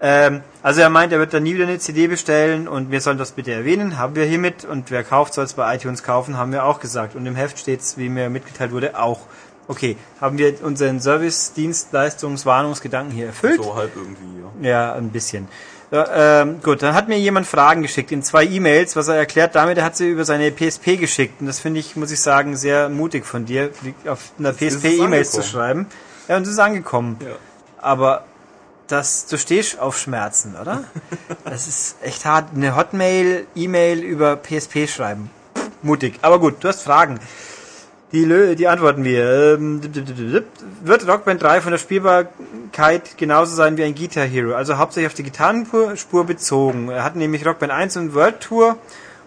Ähm, 0.00 0.42
also 0.62 0.82
er 0.82 0.90
meint, 0.90 1.12
er 1.12 1.18
wird 1.18 1.32
dann 1.32 1.42
nie 1.42 1.54
wieder 1.54 1.64
eine 1.64 1.78
CD 1.78 2.06
bestellen 2.06 2.68
und 2.68 2.90
wir 2.90 3.00
sollen 3.00 3.16
das 3.18 3.32
bitte 3.32 3.52
erwähnen, 3.52 3.98
haben 3.98 4.14
wir 4.14 4.24
hiermit 4.24 4.64
und 4.64 4.90
wer 4.90 5.04
kauft, 5.04 5.34
soll 5.34 5.44
es 5.44 5.54
bei 5.54 5.74
iTunes 5.74 6.02
kaufen, 6.02 6.36
haben 6.36 6.52
wir 6.52 6.64
auch 6.64 6.80
gesagt. 6.80 7.16
Und 7.16 7.24
im 7.24 7.34
Heft 7.34 7.58
steht's, 7.58 7.96
wie 7.96 8.10
mir 8.10 8.28
mitgeteilt 8.28 8.72
wurde, 8.72 8.98
auch. 8.98 9.20
Okay, 9.68 9.96
haben 10.20 10.38
wir 10.38 10.62
unseren 10.62 11.00
Service-Dienstleistungswarnungsgedanken 11.00 13.12
hier 13.12 13.26
erfüllt? 13.26 13.60
So 13.60 13.74
halb 13.74 13.96
irgendwie, 13.96 14.42
ja. 14.62 14.68
Ja, 14.68 14.94
ein 14.94 15.10
bisschen. 15.10 15.48
Ja, 15.90 16.42
ähm, 16.42 16.60
gut, 16.62 16.82
dann 16.82 16.94
hat 16.94 17.08
mir 17.08 17.18
jemand 17.18 17.46
Fragen 17.46 17.82
geschickt 17.82 18.12
in 18.12 18.22
zwei 18.22 18.44
E-Mails, 18.44 18.94
was 18.96 19.08
er 19.08 19.16
erklärt 19.16 19.56
damit, 19.56 19.78
er 19.78 19.84
hat 19.84 19.96
sie 19.96 20.08
über 20.08 20.24
seine 20.24 20.52
PSP 20.52 20.98
geschickt. 20.98 21.40
Und 21.40 21.46
das 21.46 21.58
finde 21.58 21.80
ich, 21.80 21.96
muss 21.96 22.12
ich 22.12 22.20
sagen, 22.20 22.56
sehr 22.56 22.88
mutig 22.88 23.24
von 23.24 23.44
dir, 23.44 23.70
auf 24.06 24.30
einer 24.38 24.52
PSP 24.52 24.98
E-Mails 24.98 25.32
zu 25.32 25.42
schreiben. 25.42 25.86
Ja, 26.28 26.36
und 26.36 26.42
es 26.42 26.50
ist 26.50 26.58
angekommen. 26.58 27.16
Ja. 27.20 27.36
Aber 27.78 28.24
das, 28.88 29.26
du 29.26 29.36
stehst 29.38 29.78
auf 29.78 29.98
Schmerzen, 29.98 30.56
oder? 30.60 30.84
Das 31.44 31.68
ist 31.68 31.96
echt 32.02 32.24
hart. 32.24 32.50
Eine 32.54 32.76
Hotmail, 32.76 33.46
E-Mail 33.54 34.00
über 34.00 34.36
PSP 34.36 34.88
schreiben. 34.88 35.30
Mutig. 35.82 36.18
Aber 36.22 36.38
gut, 36.38 36.56
du 36.60 36.68
hast 36.68 36.82
Fragen. 36.82 37.20
Die, 38.12 38.24
Lö 38.24 38.54
die 38.54 38.68
antworten 38.68 39.04
wir. 39.04 39.54
Ähm. 39.54 39.80
Wird 40.82 41.08
Rockband 41.08 41.42
3 41.42 41.60
von 41.60 41.72
der 41.72 41.78
Spielbarkeit 41.78 43.18
genauso 43.18 43.54
sein 43.54 43.76
wie 43.76 43.84
ein 43.84 43.94
Guitar 43.94 44.24
Hero? 44.24 44.54
Also 44.54 44.78
hauptsächlich 44.78 45.08
auf 45.08 45.14
die 45.14 45.24
Gitarrenspur 45.24 46.24
bezogen. 46.24 46.88
Er 46.88 47.04
hat 47.04 47.16
nämlich 47.16 47.44
Rockband 47.44 47.72
1 47.72 47.96
und 47.96 48.14
World 48.14 48.40
Tour 48.40 48.76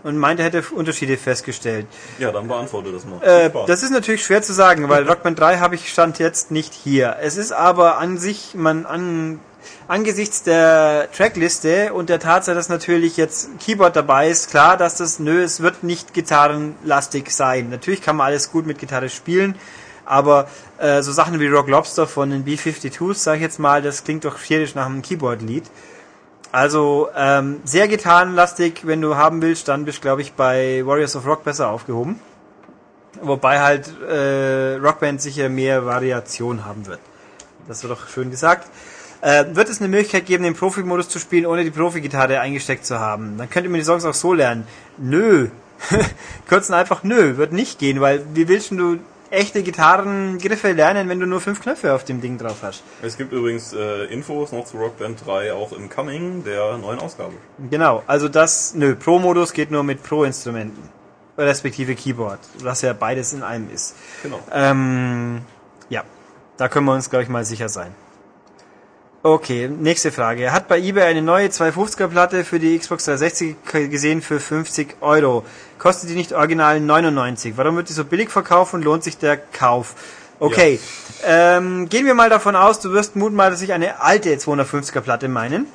und 0.03 0.17
meinte, 0.17 0.43
er 0.43 0.47
hätte 0.47 0.63
Unterschiede 0.73 1.17
festgestellt. 1.17 1.87
Ja, 2.19 2.31
dann 2.31 2.47
beantworte 2.47 2.91
das 2.91 3.05
mal. 3.05 3.21
Äh, 3.21 3.51
das 3.67 3.83
ist 3.83 3.91
natürlich 3.91 4.23
schwer 4.23 4.41
zu 4.41 4.53
sagen, 4.53 4.87
weil 4.87 5.07
Rockband 5.07 5.37
3 5.37 5.57
habe 5.57 5.75
ich 5.75 5.91
stand 5.91 6.19
jetzt 6.19 6.51
nicht 6.51 6.73
hier. 6.73 7.17
Es 7.21 7.35
ist 7.35 7.51
aber 7.51 7.97
an 7.97 8.17
sich, 8.17 8.55
man 8.55 8.85
an 8.85 9.39
angesichts 9.87 10.43
der 10.43 11.09
Trackliste 11.15 11.93
und 11.93 12.09
der 12.09 12.19
Tatsache, 12.19 12.55
dass 12.55 12.69
natürlich 12.69 13.17
jetzt 13.17 13.49
Keyboard 13.59 13.95
dabei 13.95 14.29
ist, 14.29 14.49
klar, 14.49 14.77
dass 14.77 14.97
das, 14.97 15.19
nö, 15.19 15.41
es 15.41 15.61
wird 15.61 15.83
nicht 15.83 16.13
gitarrenlastig 16.13 17.31
sein. 17.31 17.69
Natürlich 17.69 18.01
kann 18.01 18.15
man 18.15 18.27
alles 18.27 18.51
gut 18.51 18.65
mit 18.65 18.79
Gitarre 18.79 19.09
spielen, 19.09 19.55
aber 20.05 20.47
äh, 20.77 21.01
so 21.01 21.11
Sachen 21.11 21.39
wie 21.39 21.47
Rock 21.47 21.67
Lobster 21.67 22.07
von 22.07 22.29
den 22.29 22.43
B-52s, 22.43 23.15
sag 23.15 23.35
ich 23.35 23.41
jetzt 23.41 23.59
mal, 23.59 23.81
das 23.81 24.03
klingt 24.03 24.25
doch 24.25 24.37
schierisch 24.39 24.75
nach 24.75 24.85
einem 24.85 25.01
Keyboard-Lied. 25.01 25.65
Also 26.51 27.09
ähm, 27.15 27.61
sehr 27.63 27.87
gitarrenlastig, 27.87 28.87
wenn 28.87 29.01
du 29.01 29.15
haben 29.15 29.41
willst, 29.41 29.67
dann 29.67 29.85
bist 29.85 29.99
du, 29.99 30.01
glaube 30.01 30.21
ich, 30.21 30.33
bei 30.33 30.81
Warriors 30.83 31.15
of 31.15 31.27
Rock 31.27 31.43
besser 31.43 31.69
aufgehoben. 31.69 32.19
Wobei 33.21 33.59
halt 33.59 33.91
äh, 34.01 34.75
Rockband 34.75 35.21
sicher 35.21 35.49
mehr 35.49 35.85
Variation 35.85 36.65
haben 36.65 36.87
wird. 36.87 36.99
Das 37.67 37.83
wird 37.83 37.91
doch 37.91 38.07
schön 38.07 38.31
gesagt. 38.31 38.67
Äh, 39.21 39.45
wird 39.53 39.69
es 39.69 39.81
eine 39.81 39.89
Möglichkeit 39.89 40.25
geben, 40.25 40.43
den 40.43 40.55
Profi-Modus 40.55 41.09
zu 41.09 41.19
spielen, 41.19 41.45
ohne 41.45 41.63
die 41.63 41.71
Profi-Gitarre 41.71 42.39
eingesteckt 42.39 42.85
zu 42.85 42.99
haben? 42.99 43.37
Dann 43.37 43.49
könnte 43.49 43.69
man 43.69 43.79
die 43.79 43.85
Songs 43.85 44.05
auch 44.05 44.13
so 44.13 44.33
lernen. 44.33 44.65
Nö. 44.97 45.49
Kurz 46.49 46.69
und 46.69 46.75
einfach 46.75 47.03
nö. 47.03 47.37
Wird 47.37 47.51
nicht 47.51 47.79
gehen, 47.79 47.99
weil 48.01 48.25
wie 48.33 48.47
willst 48.47 48.71
du 48.71 48.99
echte 49.29 49.61
Gitarrengriffe 49.61 50.71
lernen, 50.71 51.09
wenn 51.09 51.19
du 51.19 51.25
nur 51.25 51.41
fünf 51.41 51.61
Knöpfe 51.61 51.93
auf 51.93 52.03
dem 52.03 52.21
Ding 52.21 52.37
drauf 52.37 52.57
hast? 52.61 52.83
Es 53.01 53.17
gibt 53.17 53.31
übrigens 53.33 53.73
äh, 53.73 54.05
Infos 54.05 54.51
noch 54.51 54.65
zu 54.65 54.77
Rock 54.77 54.97
Band 54.97 55.25
3 55.25 55.53
auch 55.53 55.71
im 55.73 55.89
Coming 55.89 56.43
der 56.43 56.77
neuen 56.77 56.99
Ausgabe. 56.99 57.33
Genau, 57.69 58.03
also 58.07 58.27
das, 58.29 58.73
nö, 58.73 58.95
Pro-Modus 58.95 59.53
geht 59.53 59.71
nur 59.71 59.83
mit 59.83 60.01
Pro-Instrumenten. 60.03 60.83
Respektive 61.37 61.95
Keyboard, 61.95 62.39
was 62.63 62.81
ja 62.81 62.93
beides 62.93 63.31
in 63.33 63.43
einem 63.43 63.69
ist. 63.71 63.95
Genau. 64.23 64.39
Ähm, 64.51 65.41
ja, 65.89 66.03
da 66.57 66.67
können 66.67 66.85
wir 66.85 66.93
uns, 66.93 67.09
glaube 67.09 67.23
ich, 67.23 67.29
mal 67.29 67.45
sicher 67.45 67.69
sein. 67.69 67.93
Okay, 69.21 69.67
nächste 69.67 70.13
Frage. 70.13 70.43
Er 70.43 70.53
hat 70.53 70.69
bei 70.69 70.79
eBay 70.79 71.03
eine 71.03 71.21
neue 71.21 71.47
250er 71.49 72.07
Platte 72.07 72.45
für 72.45 72.57
die 72.57 72.79
Xbox 72.79 73.03
360 73.03 73.57
gesehen 73.89 74.21
für 74.21 74.39
50 74.39 74.95
Euro. 75.01 75.43
Kostet 75.77 76.09
die 76.09 76.15
nicht 76.15 76.31
original 76.31 76.79
99. 76.79 77.57
Warum 77.57 77.75
wird 77.75 77.89
die 77.89 77.93
so 77.93 78.05
billig 78.05 78.29
verkauft 78.29 78.73
und 78.73 78.85
lohnt 78.85 79.03
sich 79.03 79.17
der 79.17 79.35
Kauf? 79.35 79.95
Okay, 80.39 80.79
ähm, 81.25 81.89
gehen 81.89 82.05
wir 82.05 82.13
mal 82.13 82.29
davon 82.29 82.55
aus, 82.55 82.79
du 82.79 82.93
wirst 82.93 83.17
mutmaßlich 83.17 83.73
eine 83.73 83.99
alte 83.99 84.33
250er 84.33 85.01
Platte 85.01 85.27
meinen. 85.27 85.65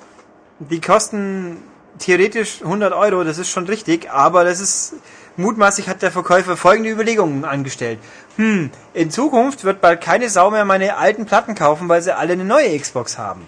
Die 0.58 0.80
kosten 0.80 1.58
theoretisch 1.98 2.62
100 2.62 2.94
Euro, 2.94 3.24
das 3.24 3.36
ist 3.36 3.50
schon 3.50 3.66
richtig, 3.66 4.10
aber 4.10 4.44
das 4.44 4.60
ist 4.60 4.94
mutmaßlich 5.36 5.88
hat 5.88 6.02
der 6.02 6.10
Verkäufer 6.10 6.56
folgende 6.56 6.90
Überlegungen 6.90 7.44
angestellt. 7.44 7.98
Hm, 8.36 8.70
in 8.94 9.10
Zukunft 9.10 9.64
wird 9.64 9.80
bald 9.80 10.00
keine 10.00 10.28
Sau 10.28 10.50
mehr 10.50 10.64
meine 10.64 10.96
alten 10.96 11.26
Platten 11.26 11.54
kaufen, 11.54 11.88
weil 11.88 12.02
sie 12.02 12.16
alle 12.16 12.32
eine 12.32 12.44
neue 12.44 12.78
Xbox 12.78 13.18
haben. 13.18 13.46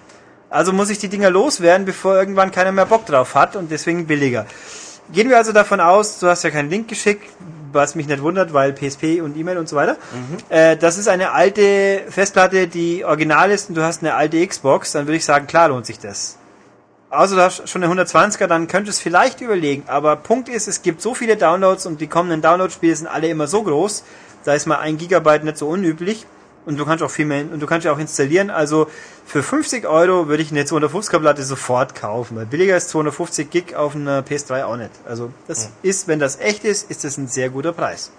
Also 0.51 0.72
muss 0.72 0.91
ich 0.91 0.99
die 0.99 1.09
Dinger 1.09 1.30
loswerden, 1.30 1.84
bevor 1.84 2.16
irgendwann 2.16 2.51
keiner 2.51 2.72
mehr 2.72 2.87
Bock 2.87 3.05
drauf 3.07 3.34
hat 3.34 3.57
und 3.57 3.70
deswegen 3.70 4.07
billiger. 4.07 4.47
Gehen 5.12 5.28
wir 5.28 5.37
also 5.37 5.53
davon 5.53 5.80
aus, 5.80 6.18
du 6.18 6.26
hast 6.28 6.43
ja 6.43 6.51
keinen 6.51 6.70
Link 6.70 6.89
geschickt, 6.89 7.28
was 7.72 7.95
mich 7.95 8.09
nicht 8.09 8.22
wundert, 8.22 8.53
weil 8.53 8.72
PSP 8.72 9.20
und 9.20 9.37
E-Mail 9.37 9.59
und 9.59 9.68
so 9.68 9.76
weiter. 9.76 9.97
Äh, 10.49 10.76
das 10.76 10.99
ist 10.99 11.09
eine 11.09 11.32
alte 11.32 12.03
Festplatte, 12.09 12.66
die 12.68 13.05
original 13.05 13.51
ist 13.51 13.68
und 13.68 13.76
du 13.76 13.82
hast 13.82 14.03
eine 14.03 14.14
alte 14.14 14.45
Xbox, 14.45 14.93
dann 14.93 15.07
würde 15.07 15.16
ich 15.16 15.24
sagen, 15.24 15.47
klar 15.47 15.68
lohnt 15.68 15.87
sich 15.87 15.99
das. 15.99 16.39
Also 17.09 17.37
du 17.37 17.43
hast 17.43 17.69
schon 17.69 17.85
eine 17.85 18.03
120er, 18.03 18.47
dann 18.47 18.67
könntest 18.67 18.99
du 18.99 18.99
es 18.99 19.03
vielleicht 19.03 19.41
überlegen. 19.41 19.85
Aber 19.87 20.17
Punkt 20.17 20.49
ist, 20.49 20.67
es 20.67 20.83
gibt 20.83 21.01
so 21.01 21.15
viele 21.15 21.37
Downloads 21.37 21.87
und 21.87 22.01
die 22.01 22.09
kommenden 22.09 22.43
Download-Spiele 22.43 22.97
sind 22.97 23.07
alle 23.07 23.29
immer 23.29 23.47
so 23.47 23.63
groß, 23.63 24.03
da 24.45 24.55
ist 24.55 24.67
mal 24.67 24.79
ein 24.79 24.97
Gigabyte 24.97 25.45
nicht 25.45 25.59
so 25.59 25.69
unüblich. 25.69 26.27
Und 26.67 26.79
du 26.79 26.85
kannst 26.85 27.05
auch 27.05 27.11
viel 27.11 27.27
mehr, 27.27 27.43
und 27.43 27.61
du 27.61 27.67
kannst 27.67 27.85
ja 27.85 27.93
auch 27.93 27.99
installieren. 27.99 28.51
Also 28.51 28.89
für 29.25 29.45
50 29.45 29.87
Euro 29.87 30.27
würde 30.27 30.43
ich 30.43 30.51
eine 30.51 30.65
250er 30.65 31.21
Platte 31.21 31.45
sofort 31.45 31.95
kaufen, 31.95 32.37
weil 32.37 32.47
billiger 32.47 32.77
ist 32.77 32.89
250 32.89 33.51
Gig 33.51 33.77
auf 33.77 33.95
einer 33.95 34.23
PS3 34.23 34.65
auch 34.65 34.77
nicht. 34.77 34.91
Also 35.07 35.31
das 35.47 35.71
ist, 35.83 36.09
wenn 36.09 36.19
das 36.19 36.41
echt 36.41 36.65
ist, 36.65 36.91
ist 36.91 37.05
das 37.05 37.19
ein 37.19 37.29
sehr 37.29 37.51
guter 37.51 37.73
Preis. 37.73 38.11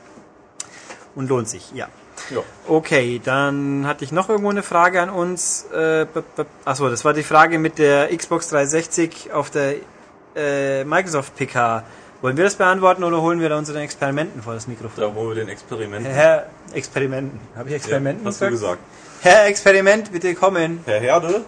Und 1.13 1.27
lohnt 1.27 1.49
sich, 1.49 1.73
ja. 1.73 1.89
Ja. 2.31 2.41
Okay, 2.67 3.21
dann 3.23 3.85
hatte 3.87 4.03
ich 4.03 4.11
noch 4.11 4.29
irgendwo 4.29 4.49
eine 4.49 4.63
Frage 4.63 5.01
an 5.01 5.09
uns. 5.09 5.65
Äh, 5.73 6.05
achso, 6.65 6.89
das 6.89 7.05
war 7.05 7.13
die 7.13 7.23
Frage 7.23 7.59
mit 7.59 7.77
der 7.77 8.15
Xbox 8.15 8.49
360 8.49 9.31
auf 9.31 9.49
der 9.49 9.75
äh, 10.35 10.83
Microsoft 10.83 11.35
PK. 11.35 11.83
Wollen 12.21 12.35
wir 12.35 12.45
das 12.45 12.55
beantworten 12.55 13.03
oder 13.03 13.21
holen 13.21 13.39
wir 13.39 13.49
da 13.49 13.57
unsere 13.57 13.79
Experimenten 13.79 14.41
vor 14.41 14.53
das 14.55 14.67
Mikrofon? 14.67 15.03
Da 15.03 15.13
holen 15.13 15.29
wir 15.29 15.35
den 15.35 15.49
Experiment. 15.49 16.05
Herr 16.07 16.47
Experimenten. 16.73 17.39
Habe 17.55 17.69
ich 17.69 17.73
Ja, 17.73 17.77
Experimenten 17.77 18.25
hast 18.25 18.41
du 18.41 18.49
gesagt. 18.49 18.79
Herr 19.21 19.45
Experiment, 19.45 20.11
bitte 20.11 20.33
kommen. 20.33 20.81
Herr 20.85 20.99
Herde, 20.99 21.45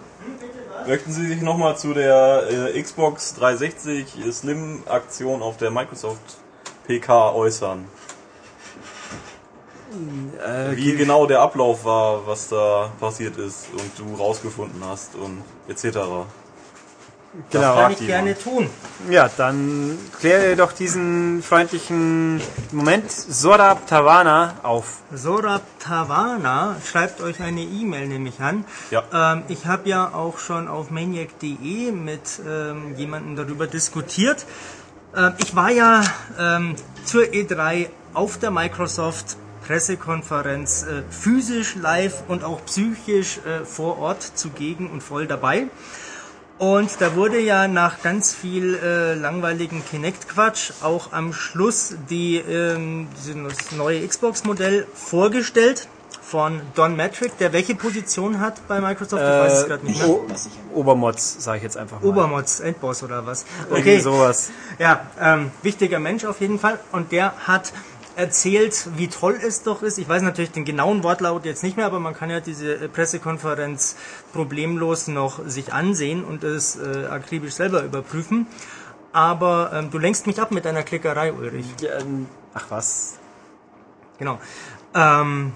möchten 0.86 1.12
Sie 1.12 1.26
sich 1.26 1.40
nochmal 1.42 1.76
zu 1.76 1.92
der 1.92 2.44
äh, 2.74 2.80
Xbox 2.80 3.34
360 3.34 4.06
Slim 4.32 4.82
Aktion 4.86 5.42
auf 5.42 5.56
der 5.56 5.70
Microsoft 5.70 6.38
PK 6.86 7.32
äußern? 7.34 7.84
Äh, 9.90 10.76
Wie 10.76 10.94
genau 10.94 11.26
der 11.26 11.40
Ablauf 11.40 11.84
war, 11.84 12.26
was 12.26 12.48
da 12.48 12.92
passiert 13.00 13.36
ist 13.36 13.66
und 13.72 13.90
du 13.98 14.14
rausgefunden 14.14 14.82
hast 14.88 15.16
und 15.16 15.42
etc. 15.68 15.82
genau. 17.50 17.74
fragt 17.74 17.74
Kann 17.74 17.92
ich 17.92 18.06
gerne 18.06 18.38
tun. 18.38 18.70
Ja, 19.10 19.28
dann 19.36 19.98
kläre 20.20 20.54
doch 20.54 20.72
diesen 20.72 21.42
freundlichen 21.42 22.40
Moment 22.70 23.10
Sorab 23.10 23.88
Tavana 23.88 24.54
auf. 24.62 24.98
Sorab 25.12 25.62
Tavana 25.80 26.76
schreibt 26.88 27.20
euch 27.20 27.40
eine 27.40 27.62
E-Mail 27.62 28.06
nämlich 28.06 28.40
an. 28.40 28.64
Ja. 28.92 29.02
Ähm, 29.12 29.42
ich 29.48 29.66
habe 29.66 29.88
ja 29.88 30.14
auch 30.14 30.38
schon 30.38 30.68
auf 30.68 30.90
maniac.de 30.90 31.90
mit 31.90 32.40
ähm, 32.46 32.94
jemandem 32.96 33.34
darüber 33.34 33.66
diskutiert. 33.66 34.46
Ähm, 35.16 35.32
ich 35.38 35.56
war 35.56 35.70
ja 35.70 36.02
ähm, 36.38 36.76
zur 37.04 37.22
E3 37.22 37.88
auf 38.14 38.38
der 38.38 38.52
Microsoft 38.52 39.36
Pressekonferenz 39.70 40.82
äh, 40.82 41.02
physisch 41.10 41.76
live 41.76 42.24
und 42.26 42.42
auch 42.42 42.64
psychisch 42.64 43.38
äh, 43.38 43.64
vor 43.64 44.00
Ort 44.00 44.20
zugegen 44.34 44.90
und 44.90 45.00
voll 45.00 45.28
dabei. 45.28 45.68
Und 46.58 47.00
da 47.00 47.14
wurde 47.14 47.38
ja 47.38 47.68
nach 47.68 48.02
ganz 48.02 48.34
viel 48.34 48.74
äh, 48.74 49.14
langweiligen 49.14 49.84
Kinect-Quatsch 49.88 50.72
auch 50.82 51.12
am 51.12 51.32
Schluss 51.32 51.94
die, 52.10 52.38
ähm, 52.38 53.06
dieses 53.16 53.70
neue 53.70 54.04
Xbox-Modell 54.04 54.88
vorgestellt 54.92 55.86
von 56.20 56.60
Don 56.74 56.96
Matrick, 56.96 57.38
der 57.38 57.52
welche 57.52 57.76
Position 57.76 58.40
hat 58.40 58.66
bei 58.66 58.80
Microsoft? 58.80 59.22
Ich 59.22 59.28
weiß 59.28 59.52
es 59.52 59.66
gerade 59.68 59.86
nicht 59.86 60.04
mehr. 60.04 60.16
Obermods, 60.74 61.44
sage 61.44 61.58
ich 61.58 61.62
jetzt 61.62 61.76
einfach 61.76 62.00
mal. 62.00 62.08
Obermods, 62.08 62.58
Endboss 62.58 63.04
oder 63.04 63.24
was? 63.24 63.44
Irgendwie 63.70 64.00
sowas. 64.00 64.50
Ja, 64.80 65.06
ähm, 65.20 65.52
wichtiger 65.62 66.00
Mensch 66.00 66.24
auf 66.24 66.40
jeden 66.40 66.58
Fall. 66.58 66.80
Und 66.90 67.12
der 67.12 67.34
hat 67.46 67.72
erzählt, 68.20 68.88
wie 68.96 69.08
toll 69.08 69.38
es 69.42 69.62
doch 69.62 69.82
ist. 69.82 69.98
Ich 69.98 70.08
weiß 70.08 70.22
natürlich 70.22 70.52
den 70.52 70.66
genauen 70.66 71.02
Wortlaut 71.02 71.46
jetzt 71.46 71.62
nicht 71.62 71.76
mehr, 71.78 71.86
aber 71.86 72.00
man 72.00 72.14
kann 72.14 72.28
ja 72.28 72.40
diese 72.40 72.74
äh, 72.74 72.88
Pressekonferenz 72.88 73.96
problemlos 74.32 75.08
noch 75.08 75.40
sich 75.46 75.72
ansehen 75.72 76.22
und 76.22 76.44
es 76.44 76.76
äh, 76.76 77.06
akribisch 77.06 77.54
selber 77.54 77.82
überprüfen. 77.82 78.46
Aber 79.12 79.72
ähm, 79.72 79.90
du 79.90 79.98
lenkst 79.98 80.26
mich 80.26 80.40
ab 80.40 80.50
mit 80.50 80.66
deiner 80.66 80.82
Klickerei, 80.82 81.32
Ulrich. 81.32 81.66
Ja, 81.80 81.98
ähm, 81.98 82.26
ach 82.52 82.66
was. 82.68 83.18
Genau. 84.18 84.38
Ähm, 84.94 85.52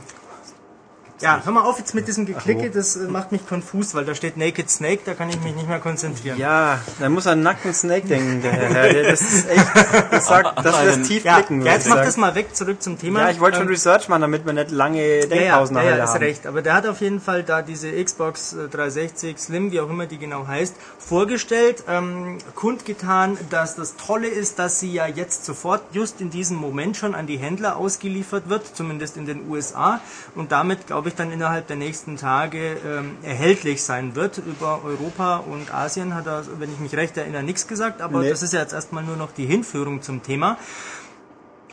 ja, 1.20 1.40
hör 1.44 1.52
mal 1.52 1.62
auf 1.62 1.78
jetzt 1.78 1.94
mit 1.94 2.08
diesem 2.08 2.26
Geklicke, 2.26 2.70
das 2.70 2.96
äh, 2.96 3.00
macht 3.08 3.32
mich 3.32 3.46
konfus, 3.46 3.94
weil 3.94 4.04
da 4.04 4.14
steht 4.14 4.36
Naked 4.36 4.68
Snake, 4.68 5.00
da 5.04 5.14
kann 5.14 5.28
ich 5.30 5.40
mich 5.40 5.54
nicht 5.54 5.68
mehr 5.68 5.78
konzentrieren. 5.78 6.38
Ja, 6.38 6.80
da 6.98 7.08
muss 7.08 7.26
an 7.26 7.42
nackten 7.42 7.72
Snake 7.72 8.06
denken, 8.08 8.42
der 8.42 8.52
Herr. 8.52 8.92
Der- 8.92 9.10
Das 9.10 9.20
ist 9.22 9.48
echt, 9.48 9.66
das 10.10 10.26
sagt, 10.26 10.64
dass 10.64 10.80
wir 10.82 10.96
das 10.96 11.08
tief 11.08 11.24
Ja, 11.24 11.36
blicken, 11.36 11.62
ja 11.62 11.72
jetzt 11.74 11.88
mach 11.88 11.96
das 11.96 12.16
mal 12.16 12.34
weg, 12.34 12.54
zurück 12.54 12.82
zum 12.82 12.98
Thema. 12.98 13.20
Ja, 13.20 13.30
ich 13.30 13.40
wollte 13.40 13.56
schon 13.58 13.66
Ähm, 13.66 13.72
Research 13.72 14.08
machen, 14.08 14.22
damit 14.22 14.44
wir 14.44 14.52
nicht 14.52 14.70
lange 14.70 15.00
ja, 15.00 15.20
ja, 15.22 15.26
Denkpausen 15.26 15.76
ja, 15.76 15.82
nachher 15.82 15.96
ja, 15.98 16.04
ist 16.04 16.10
haben. 16.10 16.18
recht. 16.22 16.46
Aber 16.46 16.62
der 16.62 16.74
hat 16.74 16.86
auf 16.86 17.00
jeden 17.00 17.20
Fall 17.20 17.42
da 17.42 17.62
diese 17.62 17.92
Xbox 17.92 18.52
äh, 18.54 18.68
360 18.68 19.38
Slim, 19.38 19.70
wie 19.72 19.80
auch 19.80 19.88
immer 19.90 20.06
die 20.06 20.18
genau 20.18 20.46
heißt, 20.46 20.74
vorgestellt, 20.98 21.84
ähm, 21.88 22.38
kundgetan, 22.54 23.38
dass 23.50 23.76
das 23.76 23.94
Tolle 23.96 24.26
ist, 24.28 24.58
dass 24.58 24.80
sie 24.80 24.92
ja 24.92 25.06
jetzt 25.06 25.44
sofort, 25.44 25.82
just 25.92 26.20
in 26.20 26.30
diesem 26.30 26.56
Moment 26.56 26.96
schon 26.96 27.14
an 27.14 27.26
die 27.26 27.36
Händler 27.36 27.76
ausgeliefert 27.76 28.48
wird, 28.48 28.74
zumindest 28.74 29.16
in 29.16 29.26
den 29.26 29.48
USA, 29.48 30.00
und 30.34 30.50
damit, 30.50 30.86
glaube 30.86 31.03
ich, 31.08 31.14
dann 31.14 31.30
innerhalb 31.30 31.66
der 31.66 31.76
nächsten 31.76 32.16
Tage 32.16 32.76
ähm, 32.86 33.16
erhältlich 33.22 33.82
sein 33.82 34.14
wird. 34.14 34.38
Über 34.38 34.82
Europa 34.84 35.36
und 35.38 35.72
Asien 35.72 36.14
hat 36.14 36.26
er, 36.26 36.44
wenn 36.58 36.72
ich 36.72 36.78
mich 36.78 36.96
recht 36.96 37.16
erinnere, 37.16 37.42
nichts 37.42 37.66
gesagt, 37.66 38.00
aber 38.00 38.20
Nee. 38.20 38.30
das 38.30 38.42
ist 38.42 38.52
ja 38.52 38.60
jetzt 38.60 38.72
erstmal 38.72 39.02
nur 39.04 39.16
noch 39.16 39.32
die 39.32 39.46
Hinführung 39.46 40.02
zum 40.02 40.22
Thema. 40.22 40.58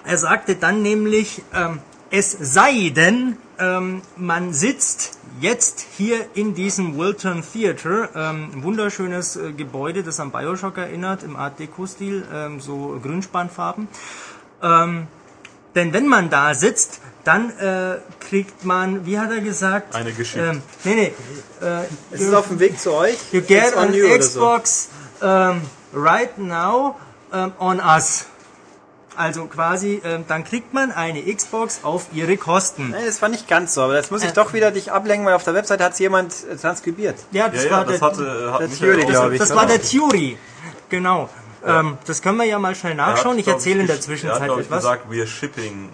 Er 0.03 0.17
sagte 0.17 0.55
dann 0.55 0.81
nämlich, 0.81 1.43
ähm, 1.53 1.79
es 2.09 2.31
sei 2.31 2.91
denn, 2.93 3.37
ähm, 3.57 4.01
man 4.17 4.53
sitzt 4.53 5.17
jetzt 5.39 5.85
hier 5.97 6.25
in 6.33 6.55
diesem 6.55 6.97
Wilton 6.97 7.41
Theater, 7.41 8.09
ähm, 8.15 8.63
wunderschönes 8.63 9.37
äh, 9.37 9.53
Gebäude, 9.53 10.03
das 10.03 10.19
an 10.19 10.31
Bioshock 10.31 10.77
erinnert, 10.77 11.23
im 11.23 11.35
Art 11.35 11.59
Deco-Stil, 11.59 12.25
ähm, 12.33 12.59
so 12.59 12.99
Grünspanfarben. 13.01 13.87
Ähm, 14.61 15.07
denn 15.75 15.93
wenn 15.93 16.07
man 16.07 16.29
da 16.29 16.53
sitzt, 16.53 16.99
dann 17.23 17.49
äh, 17.59 17.97
kriegt 18.19 18.65
man, 18.65 19.05
wie 19.05 19.19
hat 19.19 19.31
er 19.31 19.41
gesagt? 19.41 19.95
Eine 19.95 20.11
geschickt. 20.11 20.43
Ähm, 20.43 20.61
nee, 20.83 20.95
nee. 20.95 21.65
Äh, 21.65 21.83
Es 22.11 22.21
ist 22.21 22.33
auf 22.33 22.47
dem 22.47 22.59
Weg 22.59 22.79
zu 22.79 22.93
euch. 22.93 23.17
You 23.31 23.41
get 23.41 23.67
It's 23.67 23.75
on 23.75 23.89
an 23.89 23.93
you 23.93 24.05
oder 24.05 24.21
so. 24.23 24.39
Xbox 24.39 24.89
um, 25.21 25.61
right 25.93 26.37
now 26.37 26.95
um, 27.31 27.51
on 27.59 27.79
us. 27.79 28.25
Also 29.15 29.45
quasi, 29.45 30.01
ähm, 30.05 30.23
dann 30.29 30.45
kriegt 30.45 30.73
man 30.73 30.91
eine 30.91 31.21
Xbox 31.21 31.81
auf 31.83 32.05
ihre 32.13 32.37
Kosten. 32.37 32.91
Nee, 32.91 33.05
das 33.05 33.21
war 33.21 33.27
nicht 33.27 33.45
ganz 33.47 33.73
so, 33.73 33.81
aber 33.81 33.95
jetzt 33.97 34.09
muss 34.09 34.23
ich 34.23 34.29
Äh. 34.29 34.33
doch 34.33 34.53
wieder 34.53 34.71
dich 34.71 34.91
ablenken, 34.91 35.25
weil 35.27 35.33
auf 35.33 35.43
der 35.43 35.53
Webseite 35.53 35.83
hat 35.83 35.93
es 35.93 35.99
jemand 35.99 36.33
äh, 36.49 36.55
transkribiert. 36.55 37.17
Ja, 37.31 37.43
Ja, 37.45 37.49
das 37.49 37.65
ja, 37.65 37.71
war 37.71 37.85
das 37.85 37.99
der, 37.99 38.07
hatte, 38.07 38.23
äh, 38.49 38.51
hat 38.53 38.59
der 38.61 38.69
Theory, 38.71 39.03
auch 39.03 39.07
glaub 39.09 39.31
ich. 39.33 39.39
das 39.39 39.53
war 39.53 39.65
der 39.65 39.81
Theory. 39.81 40.37
Genau. 40.89 41.29
Ähm, 41.63 41.97
das 42.07 42.21
können 42.21 42.37
wir 42.37 42.45
ja 42.45 42.57
mal 42.57 42.73
schnell 42.73 42.97
Er 42.97 43.05
hat, 43.05 43.15
nachschauen. 43.17 43.37
Ich 43.37 43.47
erzähle 43.47 43.81
in 43.81 43.87
der 43.87 43.97
gesch- 43.97 43.99
Er 43.99 44.01
Zwischenzeit 44.05 44.39
hat, 44.39 44.45
glaub 44.47 44.59
ich, 44.59 44.65
etwas. 44.65 44.77
gesagt, 44.79 45.11
wir 45.11 45.27
shipping. 45.27 45.89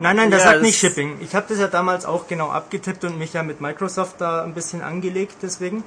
Nein, 0.00 0.16
nein, 0.16 0.30
der 0.30 0.38
Ja, 0.40 0.44
sagt 0.46 0.62
nicht 0.62 0.78
Shipping. 0.78 1.18
Ich 1.20 1.34
habe 1.34 1.46
das 1.48 1.58
ja 1.58 1.68
damals 1.68 2.04
auch 2.06 2.26
genau 2.26 2.50
abgetippt 2.50 3.04
und 3.04 3.18
mich 3.18 3.32
ja 3.34 3.42
mit 3.42 3.60
Microsoft 3.60 4.20
da 4.20 4.42
ein 4.42 4.54
bisschen 4.54 4.80
angelegt, 4.82 5.36
deswegen. 5.42 5.84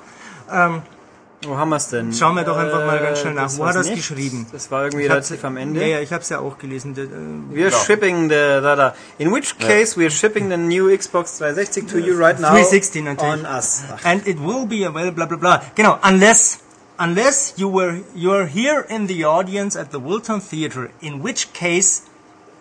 Wo 1.46 1.58
haben 1.58 1.70
wir 1.70 1.76
es 1.76 1.90
denn? 1.90 2.14
Schauen 2.14 2.36
wir 2.36 2.44
doch 2.44 2.56
einfach 2.58 2.86
mal 2.86 3.00
ganz 3.00 3.20
schnell 3.20 3.34
nach. 3.34 3.50
Wo 3.58 3.66
hat 3.66 3.76
er's 3.76 3.88
nicht. 3.88 3.98
geschrieben? 3.98 4.48
Das 4.54 4.72
war 4.72 4.86
irgendwie 4.86 5.08
relativ 5.08 5.44
am 5.44 5.58
Ende. 5.58 5.82
Ja, 5.82 5.88
ja, 5.88 6.00
ich 6.00 6.14
habe 6.14 6.22
es 6.24 6.30
ja 6.30 6.40
auch 6.40 6.58
gelesen. 6.58 6.96
Äh, 6.96 7.54
We're 7.54 7.70
Ja. 7.70 7.72
shipping 7.72 8.30
the 8.30 8.62
da, 8.62 8.76
da. 8.78 8.96
In 9.18 9.34
which 9.34 9.58
case 9.60 10.00
we're 10.00 10.10
shipping 10.10 10.50
the 10.50 10.56
new 10.58 10.88
Xbox 10.90 11.38
360 11.40 11.88
to 11.92 11.98
you 11.98 12.16
right 12.18 12.40
now 12.40 12.52
360 12.52 13.02
natürlich. 13.04 13.46
on 13.46 13.58
us. 13.58 13.84
Ach, 13.94 14.06
and 14.06 14.26
it 14.26 14.38
will 14.40 14.66
be 14.66 14.86
available, 14.86 15.12
blah 15.16 15.26
blah 15.26 15.38
blah. 15.38 15.62
Genau, 15.76 15.98
unless 16.02 16.60
unless 16.98 17.56
you 17.58 17.68
were 17.68 18.00
you 18.16 18.32
are 18.32 18.46
here 18.48 18.86
in 18.88 19.08
the 19.08 19.26
audience 19.26 19.76
at 19.78 19.92
the 19.92 20.00
Wilton 20.00 20.40
Theater, 20.40 20.92
in 21.02 21.22
which 21.22 21.52
case 21.52 22.04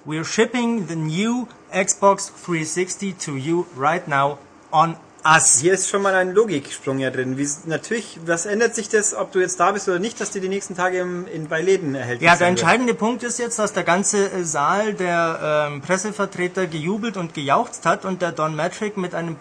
we're 0.04 0.24
shipping 0.24 0.86
the 0.86 0.96
new 0.96 1.48
Xbox 1.72 2.30
360 2.30 3.12
to 3.14 3.36
you 3.36 3.66
right 3.76 4.06
now 4.06 4.38
on 4.72 4.96
us. 5.24 5.60
Hier 5.60 5.74
ist 5.74 5.88
schon 5.88 6.02
mal 6.02 6.14
ein 6.14 6.32
Logiksprung 6.32 6.98
ja 6.98 7.10
drin. 7.10 7.38
Wie, 7.38 7.48
natürlich, 7.66 8.18
was 8.26 8.46
ändert 8.46 8.74
sich 8.74 8.88
das, 8.88 9.14
ob 9.14 9.32
du 9.32 9.40
jetzt 9.40 9.60
da 9.60 9.72
bist 9.72 9.88
oder 9.88 9.98
nicht, 9.98 10.20
dass 10.20 10.30
die 10.30 10.40
die 10.40 10.48
nächsten 10.48 10.76
Tage 10.76 10.98
im, 10.98 11.26
in, 11.26 11.48
bei 11.48 11.62
Läden 11.62 11.94
erhältlich 11.94 12.26
Ja, 12.28 12.36
der 12.36 12.48
entscheidende 12.48 12.94
Punkt 12.94 13.22
ist 13.22 13.38
jetzt, 13.38 13.58
dass 13.58 13.72
der 13.72 13.84
ganze 13.84 14.30
äh, 14.32 14.44
Saal 14.44 14.94
der 14.94 15.68
ähm, 15.70 15.80
Pressevertreter 15.80 16.66
gejubelt 16.66 17.16
und 17.16 17.34
gejauchzt 17.34 17.86
hat 17.86 18.04
und 18.04 18.22
der 18.22 18.32
Don 18.32 18.56
Matrick 18.56 18.96
mit 18.96 19.14
einem 19.14 19.36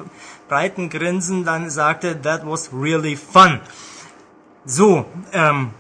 breiten 0.48 0.90
Grinsen 0.90 1.46
dann 1.46 1.70
sagte, 1.70 2.22
that 2.22 2.46
was 2.46 2.70
really 2.74 3.16
fun. 3.16 3.60
So, 4.66 5.06
ähm, 5.34 5.72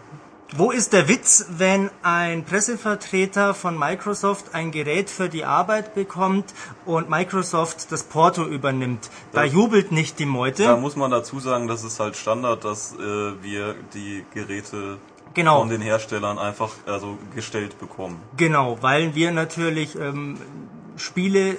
wo 0.55 0.71
ist 0.71 0.91
der 0.93 1.07
Witz, 1.07 1.45
wenn 1.49 1.89
ein 2.03 2.43
Pressevertreter 2.43 3.53
von 3.53 3.77
Microsoft 3.79 4.53
ein 4.53 4.71
Gerät 4.71 5.09
für 5.09 5.29
die 5.29 5.45
Arbeit 5.45 5.95
bekommt 5.95 6.53
und 6.85 7.09
Microsoft 7.09 7.91
das 7.91 8.03
Porto 8.03 8.43
übernimmt? 8.45 9.09
Da 9.31 9.43
Das- 9.43 9.53
jubelt 9.53 9.91
nicht 9.91 10.19
die 10.19 10.25
Da 10.25 10.29
Meute. 10.29 10.75
muss 10.77 10.95
man 10.95 11.09
dazu 11.11 11.39
sagen, 11.39 11.67
das 11.67 11.83
ist 11.83 11.99
halt 11.99 12.15
Standard, 12.17 12.65
dass 12.65 12.93
äh, 12.93 12.97
wir 13.41 13.75
die 13.93 14.25
Geräte 14.33 14.97
Genau. 15.33 15.59
von 15.59 15.69
den 15.69 15.81
Herstellern 15.81 16.37
einfach 16.37 16.71
also 16.85 17.17
gestellt 17.33 17.79
bekommen. 17.79 18.21
Genau, 18.35 18.77
weil 18.81 19.15
wir 19.15 19.31
natürlich 19.31 19.95
ähm, 19.97 20.37
Spiele 20.97 21.51
äh, 21.51 21.55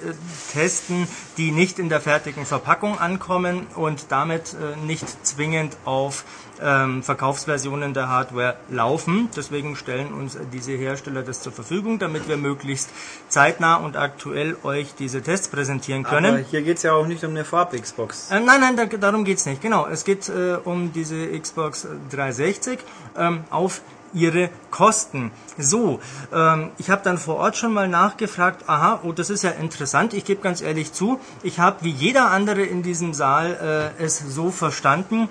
testen, 0.51 1.07
die 1.37 1.51
nicht 1.51 1.79
in 1.79 1.89
der 1.89 2.01
fertigen 2.01 2.45
Verpackung 2.45 2.99
ankommen 2.99 3.67
und 3.75 4.05
damit 4.09 4.53
äh, 4.53 4.85
nicht 4.85 5.25
zwingend 5.25 5.77
auf 5.85 6.25
ähm, 6.61 7.03
Verkaufsversionen 7.03 7.93
der 7.93 8.09
Hardware 8.09 8.55
laufen. 8.69 9.29
Deswegen 9.35 9.75
stellen 9.75 10.13
uns 10.13 10.35
äh, 10.35 10.39
diese 10.51 10.73
Hersteller 10.73 11.23
das 11.23 11.41
zur 11.41 11.51
Verfügung, 11.51 11.99
damit 11.99 12.27
wir 12.27 12.37
möglichst 12.37 12.89
zeitnah 13.27 13.75
und 13.75 13.97
aktuell 13.97 14.55
euch 14.63 14.93
diese 14.95 15.21
Tests 15.21 15.47
präsentieren 15.47 16.03
können. 16.03 16.35
Aber 16.35 16.43
hier 16.43 16.61
geht's 16.61 16.83
ja 16.83 16.93
auch 16.93 17.07
nicht 17.07 17.23
um 17.23 17.31
eine 17.31 17.45
Farb-Xbox. 17.45 18.31
Äh, 18.31 18.39
nein, 18.39 18.61
nein, 18.61 18.77
da, 18.77 18.85
darum 18.85 19.25
geht's 19.25 19.45
nicht. 19.45 19.61
Genau, 19.61 19.87
es 19.87 20.03
geht 20.03 20.29
äh, 20.29 20.57
um 20.63 20.93
diese 20.93 21.27
Xbox 21.39 21.87
360 22.11 22.79
ähm, 23.17 23.43
auf 23.49 23.81
ihre 24.13 24.49
Kosten. 24.71 25.31
So, 25.57 25.99
ähm, 26.33 26.71
ich 26.77 26.89
habe 26.89 27.01
dann 27.03 27.17
vor 27.17 27.35
Ort 27.35 27.57
schon 27.57 27.73
mal 27.73 27.87
nachgefragt, 27.87 28.67
aha, 28.67 29.01
oh, 29.03 29.11
das 29.11 29.29
ist 29.29 29.43
ja 29.43 29.51
interessant, 29.51 30.13
ich 30.13 30.25
gebe 30.25 30.41
ganz 30.41 30.61
ehrlich 30.61 30.93
zu, 30.93 31.19
ich 31.41 31.59
habe 31.59 31.77
wie 31.81 31.91
jeder 31.91 32.31
andere 32.31 32.63
in 32.63 32.83
diesem 32.83 33.13
Saal 33.13 33.93
äh, 33.99 34.03
es 34.03 34.19
so 34.19 34.51
verstanden, 34.51 35.29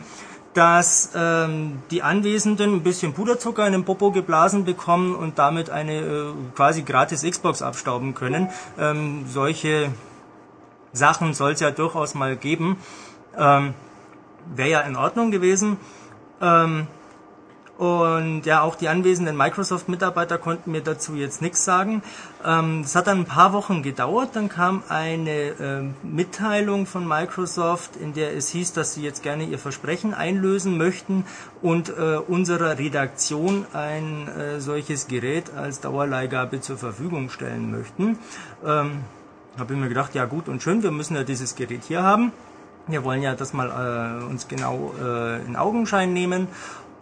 dass 0.55 1.11
ähm, 1.15 1.83
die 1.91 2.03
Anwesenden 2.03 2.75
ein 2.75 2.83
bisschen 2.83 3.15
Puderzucker 3.15 3.67
in 3.67 3.73
den 3.73 3.85
Popo 3.85 4.11
geblasen 4.11 4.65
bekommen 4.65 5.15
und 5.15 5.39
damit 5.39 5.71
eine 5.71 6.01
äh, 6.01 6.33
quasi 6.55 6.83
gratis 6.83 7.23
Xbox 7.23 7.63
abstauben 7.63 8.15
können. 8.15 8.49
Ähm, 8.79 9.25
solche 9.29 9.91
Sachen 10.93 11.33
soll 11.33 11.53
es 11.53 11.61
ja 11.61 11.71
durchaus 11.71 12.15
mal 12.15 12.37
geben. 12.37 12.77
Ähm, 13.37 13.75
Wäre 14.55 14.69
ja 14.69 14.81
in 14.81 14.97
Ordnung 14.97 15.31
gewesen. 15.31 15.79
Ähm, 16.41 16.87
und 17.83 18.43
ja, 18.47 18.63
auch 18.63 18.77
die 18.77 18.87
anwesenden 18.87 19.37
Microsoft-Mitarbeiter 19.37 20.39
konnten 20.39 20.71
mir 20.71 20.83
dazu 20.83 21.17
jetzt 21.17 21.43
nichts 21.43 21.65
sagen. 21.65 22.05
Ähm, 22.45 22.83
Es 22.85 22.95
hat 22.95 23.09
dann 23.09 23.19
ein 23.19 23.25
paar 23.25 23.53
Wochen 23.53 23.83
gedauert. 23.83 24.37
Dann 24.37 24.49
kam 24.49 24.85
eine 24.89 25.55
ähm, 25.61 25.95
Mitteilung 26.05 26.87
von 26.87 27.09
Microsoft, 27.09 27.97
in 27.97 28.13
der 28.13 28.37
es 28.37 28.51
hieß, 28.51 28.73
dass 28.73 28.95
sie 28.95 29.03
jetzt 29.03 29.25
gerne 29.25 29.43
ihr 29.43 29.59
Versprechen 29.59 30.15
einlösen 30.15 30.79
möchten 30.79 31.25
und 31.61 31.89
äh, 31.89 32.19
unserer 32.19 32.79
Redaktion 32.79 33.67
ein 33.73 34.29
äh, 34.29 34.61
solches 34.61 35.09
Gerät 35.09 35.53
als 35.57 35.81
Dauerleihgabe 35.81 36.61
zur 36.61 36.79
Verfügung 36.79 37.31
stellen 37.31 37.73
möchten. 37.73 38.17
Ähm, 38.65 39.01
habe 39.59 39.75
ich 39.75 39.81
mir 39.81 39.89
gedacht, 39.89 40.15
ja 40.15 40.27
gut 40.27 40.49
und 40.49 40.63
schön, 40.63 40.85
wir 40.85 40.93
müssen 40.93 41.17
ja 41.17 41.25
dieses 41.25 41.57
Gerät 41.57 41.83
hier 41.89 42.05
haben. 42.05 42.31
Wir 42.89 43.05
wollen 43.05 43.23
ja 43.23 43.37
das 43.37 43.53
mal 43.53 43.71
äh, 43.71 44.25
uns 44.25 44.49
genau 44.49 44.93
äh, 45.01 45.41
in 45.47 45.55
Augenschein 45.55 46.13
nehmen, 46.13 46.49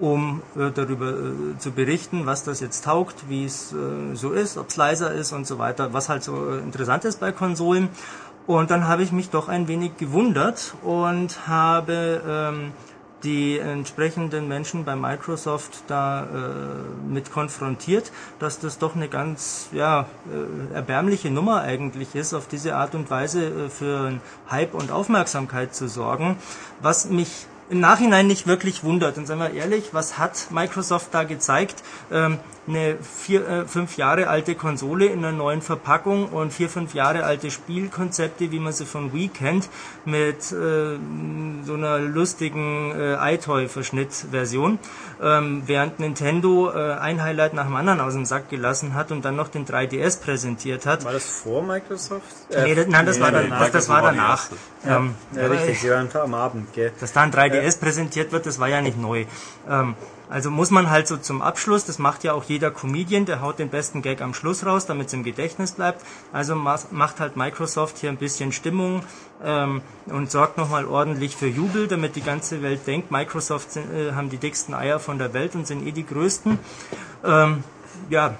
um 0.01 0.42
äh, 0.57 0.70
darüber 0.70 1.11
äh, 1.11 1.59
zu 1.59 1.72
berichten, 1.72 2.26
was 2.26 2.42
das 2.42 2.61
jetzt 2.61 2.84
taugt, 2.84 3.28
wie 3.28 3.44
es 3.44 3.72
äh, 3.72 4.14
so 4.14 4.32
ist, 4.32 4.57
ob 4.57 4.68
es 4.68 4.76
leiser 4.76 5.12
ist 5.12 5.32
und 5.32 5.46
so 5.46 5.59
weiter, 5.59 5.92
was 5.92 6.09
halt 6.09 6.22
so 6.24 6.51
äh, 6.51 6.59
interessant 6.59 7.05
ist 7.05 7.20
bei 7.20 7.32
Konsolen. 7.32 7.88
Und 8.46 8.70
dann 8.70 8.88
habe 8.88 9.03
ich 9.03 9.12
mich 9.12 9.30
doch 9.30 9.48
ein 9.48 9.68
wenig 9.68 9.96
gewundert 9.98 10.74
und 10.82 11.46
habe 11.46 12.20
ähm, 12.26 12.72
die 13.22 13.59
entsprechenden 13.59 14.48
Menschen 14.48 14.84
bei 14.84 14.96
Microsoft 14.96 15.84
da 15.86 16.24
äh, 16.24 16.26
mit 17.07 17.30
konfrontiert, 17.30 18.12
dass 18.38 18.59
das 18.59 18.78
doch 18.78 18.96
eine 18.96 19.09
ganz 19.09 19.68
ja, 19.72 20.07
äh, 20.32 20.74
erbärmliche 20.74 21.30
Nummer 21.30 21.61
eigentlich 21.61 22.14
ist, 22.14 22.34
auf 22.34 22.48
diese 22.48 22.76
Art 22.76 22.94
und 22.94 23.11
Weise 23.11 23.44
äh, 23.44 23.68
für 23.68 24.14
Hype 24.51 24.74
und 24.74 24.90
Aufmerksamkeit 24.90 25.74
zu 25.74 25.88
sorgen, 25.88 26.36
was 26.80 27.11
mich 27.11 27.46
im 27.70 27.80
Nachhinein 27.80 28.26
nicht 28.26 28.46
wirklich 28.46 28.84
wundert. 28.84 29.16
Und 29.16 29.26
seien 29.26 29.38
wir 29.38 29.52
ehrlich, 29.52 29.94
was 29.94 30.18
hat 30.18 30.48
Microsoft 30.50 31.14
da 31.14 31.24
gezeigt? 31.24 31.82
Ähm, 32.12 32.38
eine 32.70 32.96
vier, 32.96 33.46
äh, 33.46 33.64
fünf 33.66 33.96
Jahre 33.96 34.28
alte 34.28 34.54
Konsole 34.54 35.06
in 35.06 35.18
einer 35.18 35.32
neuen 35.36 35.62
Verpackung 35.62 36.28
und 36.28 36.52
vier, 36.52 36.68
fünf 36.68 36.94
Jahre 36.94 37.24
alte 37.24 37.50
Spielkonzepte, 37.50 38.50
wie 38.50 38.58
man 38.58 38.72
sie 38.72 38.86
von 38.86 39.12
Wii 39.12 39.28
kennt, 39.28 39.68
mit 40.04 40.52
äh, 40.52 40.98
so 41.64 41.74
einer 41.74 41.98
lustigen 41.98 42.92
äh, 42.92 43.34
iToy-Verschnittversion, 43.34 44.78
ähm, 45.22 45.62
während 45.66 46.00
Nintendo 46.00 46.70
äh, 46.70 46.94
ein 46.94 47.22
Highlight 47.22 47.54
nach 47.54 47.66
dem 47.66 47.76
anderen 47.76 48.00
aus 48.00 48.14
dem 48.14 48.24
Sack 48.24 48.48
gelassen 48.48 48.94
hat 48.94 49.12
und 49.12 49.24
dann 49.24 49.36
noch 49.36 49.48
den 49.48 49.66
3DS 49.66 50.22
präsentiert 50.22 50.86
hat. 50.86 51.04
War 51.04 51.12
das 51.12 51.24
vor 51.26 51.62
Microsoft? 51.62 52.24
nee, 52.50 52.74
das, 52.74 52.86
nein, 52.86 53.06
das 53.06 53.16
nee, 53.16 53.22
war 53.22 53.32
danach. 53.32 53.60
Das, 53.60 53.72
das 53.72 53.88
war 53.88 54.00
die 54.00 54.16
danach. 54.16 54.30
erste. 54.30 54.56
Ähm, 54.86 55.14
Ja, 55.34 55.46
richtig, 55.46 55.80
sie 55.80 55.90
waren 55.90 56.08
am 56.14 56.34
Abend, 56.34 56.72
gell? 56.72 56.92
dass 57.00 57.12
da 57.12 57.22
ein 57.22 57.32
3DS 57.32 57.78
präsentiert 57.80 58.32
wird, 58.32 58.46
das 58.46 58.58
war 58.58 58.68
ja 58.68 58.80
nicht 58.80 58.98
neu. 58.98 59.26
Ähm, 59.68 59.94
also 60.30 60.50
muss 60.50 60.70
man 60.70 60.90
halt 60.90 61.08
so 61.08 61.16
zum 61.16 61.42
Abschluss, 61.42 61.84
das 61.84 61.98
macht 61.98 62.22
ja 62.22 62.34
auch 62.34 62.44
jeder 62.44 62.70
Comedian, 62.70 63.26
der 63.26 63.40
haut 63.40 63.58
den 63.58 63.68
besten 63.68 64.00
Gag 64.00 64.22
am 64.22 64.32
Schluss 64.32 64.64
raus, 64.64 64.86
damit 64.86 65.08
es 65.08 65.12
im 65.12 65.24
Gedächtnis 65.24 65.72
bleibt. 65.72 66.04
Also 66.32 66.54
macht 66.54 67.18
halt 67.18 67.36
Microsoft 67.36 67.98
hier 67.98 68.10
ein 68.10 68.16
bisschen 68.16 68.52
Stimmung 68.52 69.02
ähm, 69.44 69.82
und 70.06 70.30
sorgt 70.30 70.56
nochmal 70.56 70.86
ordentlich 70.86 71.34
für 71.34 71.48
Jubel, 71.48 71.88
damit 71.88 72.14
die 72.14 72.22
ganze 72.22 72.62
Welt 72.62 72.86
denkt, 72.86 73.10
Microsoft 73.10 73.72
sind, 73.72 73.92
äh, 73.92 74.12
haben 74.12 74.30
die 74.30 74.38
dicksten 74.38 74.72
Eier 74.72 75.00
von 75.00 75.18
der 75.18 75.34
Welt 75.34 75.56
und 75.56 75.66
sind 75.66 75.84
eh 75.84 75.90
die 75.90 76.06
größten. 76.06 76.60
Ähm, 77.24 77.64
ja, 78.08 78.36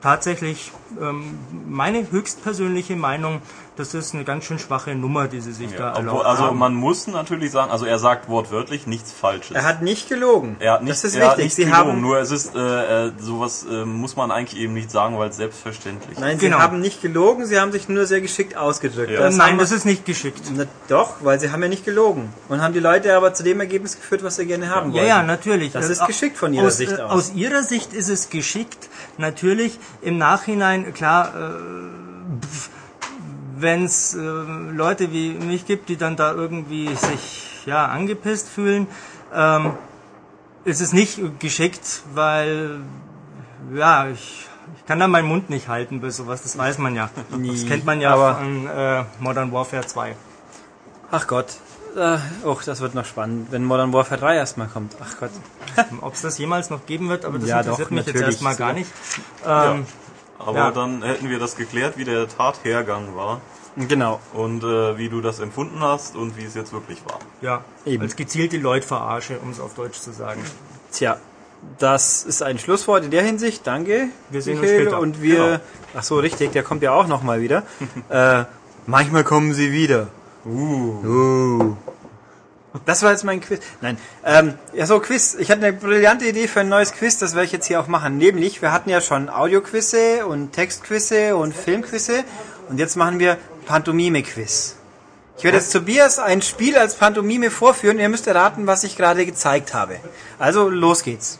tatsächlich 0.00 0.72
ähm, 1.00 1.38
meine 1.68 2.10
höchstpersönliche 2.10 2.96
Meinung, 2.96 3.42
das 3.80 3.94
ist 4.06 4.14
eine 4.14 4.24
ganz 4.24 4.44
schön 4.44 4.58
schwache 4.58 4.94
Nummer, 4.94 5.26
die 5.28 5.40
sie 5.40 5.52
sich 5.52 5.70
da 5.74 5.78
Ja, 5.78 5.90
obwohl, 5.90 6.06
erlaubt 6.06 6.26
also 6.26 6.42
haben. 6.44 6.58
man 6.58 6.74
muss 6.74 7.06
natürlich 7.06 7.50
sagen, 7.50 7.70
also 7.70 7.84
er 7.86 7.98
sagt 7.98 8.28
wortwörtlich 8.28 8.86
nichts 8.86 9.10
Falsches. 9.12 9.56
Er 9.56 9.64
hat 9.64 9.82
nicht 9.82 10.08
gelogen. 10.08 10.56
Er 10.60 10.74
hat 10.74 10.82
nicht, 10.82 10.92
das 10.92 11.04
ist 11.04 11.16
er 11.16 11.22
hat 11.30 11.38
wichtig. 11.38 11.44
nicht 11.44 11.54
Sie 11.56 11.64
gelogen, 11.64 11.78
haben, 11.92 12.00
nur 12.00 12.18
es 12.18 12.30
ist 12.30 12.54
äh, 12.54 13.06
äh, 13.08 13.12
sowas 13.18 13.66
äh, 13.70 13.84
muss 13.84 14.16
man 14.16 14.30
eigentlich 14.30 14.60
eben 14.60 14.74
nicht 14.74 14.90
sagen, 14.90 15.18
weil 15.18 15.30
es 15.30 15.36
selbstverständlich 15.36 16.18
nein, 16.18 16.34
ist. 16.34 16.40
sie 16.40 16.46
Genau. 16.46 16.58
haben 16.58 16.80
nicht 16.80 17.02
gelogen, 17.02 17.46
sie 17.46 17.58
haben 17.58 17.72
sich 17.72 17.88
nur 17.88 18.06
sehr 18.06 18.20
geschickt 18.20 18.56
ausgedrückt. 18.56 19.10
Ja. 19.10 19.20
Das 19.20 19.36
Nein, 19.36 19.58
das 19.58 19.72
ist 19.72 19.84
nicht 19.86 20.04
geschickt. 20.04 20.42
Na, 20.54 20.64
doch, 20.88 21.16
weil 21.22 21.40
sie 21.40 21.50
haben 21.50 21.62
ja 21.62 21.68
nicht 21.68 21.84
gelogen. 21.84 22.32
Und 22.48 22.62
haben 22.62 22.74
die 22.74 22.80
Leute 22.80 23.16
aber 23.16 23.34
zu 23.34 23.42
dem 23.42 23.60
Ergebnis 23.60 23.96
geführt, 23.96 24.22
was 24.22 24.36
sie 24.36 24.46
gerne 24.46 24.68
haben 24.68 24.90
Ja, 24.92 24.96
wollen. 24.98 25.08
ja, 25.08 25.22
natürlich. 25.22 25.72
Das 25.72 25.88
Äh, 25.88 25.92
ist 25.92 26.06
geschickt 26.06 26.36
von 26.36 26.52
ihrer 26.52 26.66
aus, 26.66 26.76
Sicht 26.76 26.92
äh, 26.92 27.00
aus. 27.02 27.10
Aus 27.12 27.32
ihrer 27.34 27.62
Sicht 27.62 27.92
ist 27.92 28.08
es 28.08 28.28
geschickt. 28.30 28.88
Natürlich 29.18 29.78
im 30.02 30.18
Nachhinein, 30.18 30.92
klar, 30.94 31.32
äh, 31.34 32.79
wenn 33.60 33.84
es 33.84 34.14
äh, 34.14 34.18
Leute 34.18 35.12
wie 35.12 35.30
mich 35.34 35.66
gibt, 35.66 35.88
die 35.88 35.96
dann 35.96 36.16
da 36.16 36.32
irgendwie 36.32 36.94
sich 36.94 37.62
ja 37.66 37.86
angepisst 37.86 38.48
fühlen, 38.48 38.86
ähm, 39.34 39.72
ist 40.64 40.80
es 40.80 40.92
nicht 40.92 41.20
geschickt, 41.40 42.02
weil 42.14 42.80
ja, 43.74 44.08
ich, 44.08 44.46
ich 44.76 44.86
kann 44.86 44.98
da 44.98 45.08
meinen 45.08 45.28
Mund 45.28 45.50
nicht 45.50 45.68
halten 45.68 46.00
bei 46.00 46.10
sowas, 46.10 46.42
das 46.42 46.56
weiß 46.58 46.78
man 46.78 46.94
ja. 46.94 47.10
Das 47.30 47.66
kennt 47.66 47.84
man 47.84 48.00
ja 48.00 48.12
aber- 48.14 48.36
von 48.36 48.66
äh, 48.66 49.04
Modern 49.20 49.52
Warfare 49.52 49.86
2. 49.86 50.14
Ach 51.10 51.26
Gott. 51.26 51.46
Äh, 51.96 52.18
oh, 52.44 52.56
das 52.64 52.80
wird 52.80 52.94
noch 52.94 53.04
spannend, 53.04 53.48
wenn 53.50 53.64
Modern 53.64 53.92
Warfare 53.92 54.20
3 54.20 54.36
erstmal 54.36 54.68
kommt. 54.68 54.94
Ach 55.02 55.18
Gott. 55.18 55.30
Ob 56.02 56.14
es 56.14 56.20
das 56.22 56.38
jemals 56.38 56.70
noch 56.70 56.86
geben 56.86 57.08
wird, 57.08 57.24
aber 57.24 57.38
das 57.38 57.48
Ja, 57.48 57.60
interessiert 57.60 57.86
doch, 57.88 57.90
mich 57.90 58.06
jetzt 58.06 58.20
erstmal 58.20 58.54
gar 58.54 58.72
nicht. 58.72 58.90
Ja. 59.44 59.78
Aber 60.44 60.56
Ja. 60.58 60.70
dann 60.70 61.02
hätten 61.02 61.28
wir 61.28 61.38
das 61.38 61.54
geklärt, 61.56 61.96
wie 61.98 62.04
der 62.04 62.26
Tathergang 62.28 63.14
war 63.14 63.40
Genau. 63.76 64.20
und 64.34 64.64
äh, 64.64 64.96
wie 64.98 65.08
du 65.08 65.20
das 65.20 65.38
empfunden 65.40 65.80
hast 65.80 66.16
und 66.16 66.36
wie 66.36 66.44
es 66.44 66.54
jetzt 66.54 66.72
wirklich 66.72 66.98
war. 67.06 67.18
Ja, 67.40 67.62
Eben. 67.84 68.02
als 68.02 68.16
gezielte 68.16 68.56
Leutverarsche, 68.56 69.38
um 69.42 69.50
es 69.50 69.60
auf 69.60 69.74
Deutsch 69.74 69.98
zu 70.00 70.12
sagen. 70.12 70.42
Tja, 70.92 71.18
das 71.78 72.24
ist 72.24 72.42
ein 72.42 72.58
Schlusswort 72.58 73.04
in 73.04 73.10
der 73.10 73.22
Hinsicht. 73.22 73.66
Danke. 73.66 74.08
Wir 74.30 74.42
sehen 74.42 74.54
uns 74.58 74.62
Michael. 74.62 74.82
später. 74.82 74.98
Und 75.00 75.22
wir, 75.22 75.36
Genau. 75.36 75.58
ach 75.94 76.02
so, 76.02 76.18
richtig, 76.18 76.52
der 76.52 76.62
kommt 76.62 76.82
ja 76.82 76.92
auch 76.92 77.06
noch 77.06 77.22
mal 77.22 77.40
wieder. 77.42 77.62
äh, 78.08 78.44
manchmal 78.86 79.24
kommen 79.24 79.52
sie 79.54 79.70
wieder. 79.72 80.08
Uh. 80.44 81.04
uh. 81.04 81.76
Das 82.86 83.02
war 83.02 83.10
jetzt 83.10 83.24
mein 83.24 83.40
Quiz. 83.40 83.60
Nein, 83.80 83.98
ähm, 84.24 84.54
ja 84.72 84.86
so 84.86 85.00
Quiz. 85.00 85.34
Ich 85.34 85.50
hatte 85.50 85.66
eine 85.66 85.76
brillante 85.76 86.26
Idee 86.26 86.46
für 86.46 86.60
ein 86.60 86.68
neues 86.68 86.92
Quiz, 86.92 87.18
das 87.18 87.34
werde 87.34 87.46
ich 87.46 87.52
jetzt 87.52 87.66
hier 87.66 87.80
auch 87.80 87.88
machen. 87.88 88.16
Nämlich, 88.18 88.62
wir 88.62 88.72
hatten 88.72 88.90
ja 88.90 89.00
schon 89.00 89.28
Audioquizze 89.28 90.24
und 90.26 90.52
Textquizze 90.52 91.36
und 91.36 91.54
Filmquizze 91.54 92.24
und 92.68 92.78
jetzt 92.78 92.96
machen 92.96 93.18
wir 93.18 93.38
Pantomime-Quiz. 93.66 94.76
Ich 95.36 95.44
werde 95.44 95.56
jetzt 95.56 95.72
Tobias 95.72 96.18
ein 96.18 96.42
Spiel 96.42 96.76
als 96.76 96.96
Pantomime 96.96 97.50
vorführen. 97.50 97.98
Ihr 97.98 98.08
müsst 98.08 98.26
erraten, 98.26 98.66
was 98.66 98.84
ich 98.84 98.96
gerade 98.96 99.24
gezeigt 99.24 99.72
habe. 99.72 99.96
Also 100.38 100.68
los 100.68 101.02
geht's. 101.02 101.38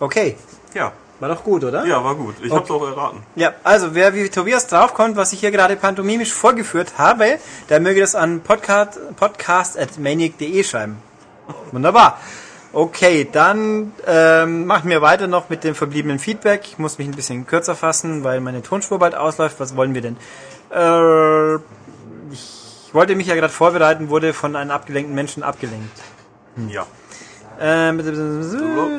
Okay, 0.00 0.36
Ja, 0.74 0.92
war 1.22 1.28
doch 1.28 1.44
gut, 1.44 1.62
oder? 1.62 1.86
ja, 1.86 2.02
war 2.02 2.16
gut. 2.16 2.34
Ich 2.42 2.50
hab's 2.50 2.68
auch 2.68 2.84
erraten. 2.84 3.22
Ja, 3.36 3.54
also 3.62 3.94
wer 3.94 4.12
wie 4.12 4.28
Tobias 4.28 4.66
draufkommt, 4.66 5.14
was 5.14 5.32
ich 5.32 5.38
hier 5.38 5.52
gerade 5.52 5.76
pantomimisch 5.76 6.32
vorgeführt 6.32 6.94
habe, 6.98 7.38
der 7.68 7.78
möge 7.78 8.00
das 8.00 8.16
an 8.16 8.40
podcast, 8.40 8.98
podcast.maniac.de 9.14 10.64
schreiben. 10.64 10.96
Wunderbar. 11.70 12.18
Okay, 12.72 13.28
dann 13.30 13.92
ähm, 14.04 14.66
machen 14.66 14.90
wir 14.90 15.00
weiter 15.00 15.28
noch 15.28 15.48
mit 15.48 15.62
dem 15.62 15.76
verbliebenen 15.76 16.18
Feedback. 16.18 16.62
Ich 16.64 16.78
muss 16.78 16.98
mich 16.98 17.06
ein 17.06 17.14
bisschen 17.14 17.46
kürzer 17.46 17.76
fassen, 17.76 18.24
weil 18.24 18.40
meine 18.40 18.62
Tonspur 18.62 18.98
bald 18.98 19.14
ausläuft. 19.14 19.60
Was 19.60 19.76
wollen 19.76 19.94
wir 19.94 20.02
denn? 20.02 20.16
Äh, 20.74 21.54
ich 22.32 22.90
wollte 22.92 23.14
mich 23.14 23.28
ja 23.28 23.36
gerade 23.36 23.52
vorbereiten, 23.52 24.08
wurde 24.08 24.34
von 24.34 24.56
einem 24.56 24.72
abgelenkten 24.72 25.14
Menschen 25.14 25.44
abgelenkt. 25.44 26.00
Ja. 26.68 26.84
Ähm, 27.64 28.00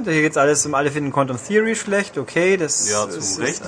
hier 0.05 0.21
geht's 0.21 0.37
alles 0.37 0.65
um 0.65 0.73
alle 0.73 0.89
finden 0.89 1.11
Quantum 1.11 1.37
Theory 1.37 1.75
schlecht, 1.75 2.17
okay, 2.17 2.55
das 2.55 2.89
Ja, 2.89 3.09
zu 3.09 3.17
ist, 3.17 3.39
Recht. 3.41 3.61
Ist, 3.61 3.67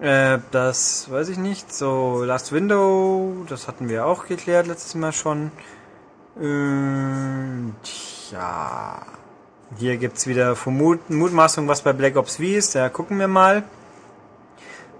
äh, 0.00 0.34
äh, 0.34 0.38
das 0.52 1.10
weiß 1.10 1.28
ich 1.30 1.38
nicht. 1.38 1.74
So, 1.74 2.22
Last 2.24 2.52
Window, 2.52 3.44
das 3.48 3.66
hatten 3.66 3.88
wir 3.88 4.06
auch 4.06 4.26
geklärt 4.26 4.68
letztes 4.68 4.94
Mal 4.94 5.12
schon. 5.12 5.50
Ähm, 6.40 7.74
tja. 7.82 9.04
Hier 9.78 9.96
gibt's 9.96 10.28
wieder 10.28 10.54
Vermut 10.54 11.10
Mutmaßung, 11.10 11.66
was 11.66 11.82
bei 11.82 11.92
Black 11.92 12.16
Ops 12.16 12.36
V 12.36 12.44
ist. 12.44 12.76
Da 12.76 12.88
gucken 12.88 13.18
wir 13.18 13.26
mal. 13.26 13.64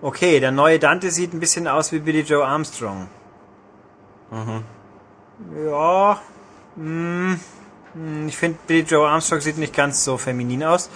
Okay, 0.03 0.41
der 0.41 0.51
neue 0.51 0.81
Dante 0.81 1.11
sieht 1.12 1.33
ein 1.33 1.41
bisschen 1.41 1.69
aus 1.69 1.93
wie 1.93 2.01
Billy 2.01 2.23
Joe 2.23 2.45
Armstrong. 2.45 3.07
Ja. 5.64 6.21
Hm, 6.75 7.39
hm, 7.39 7.41
ich 8.27 8.37
finde, 8.37 8.59
Billy 8.67 8.81
Joe 8.83 9.09
Armstrong 9.09 9.41
sieht 9.41 9.59
nicht 9.59 9.75
ganz 9.75 10.05
so 10.05 10.19
feminin 10.19 10.65
aus. 10.65 10.91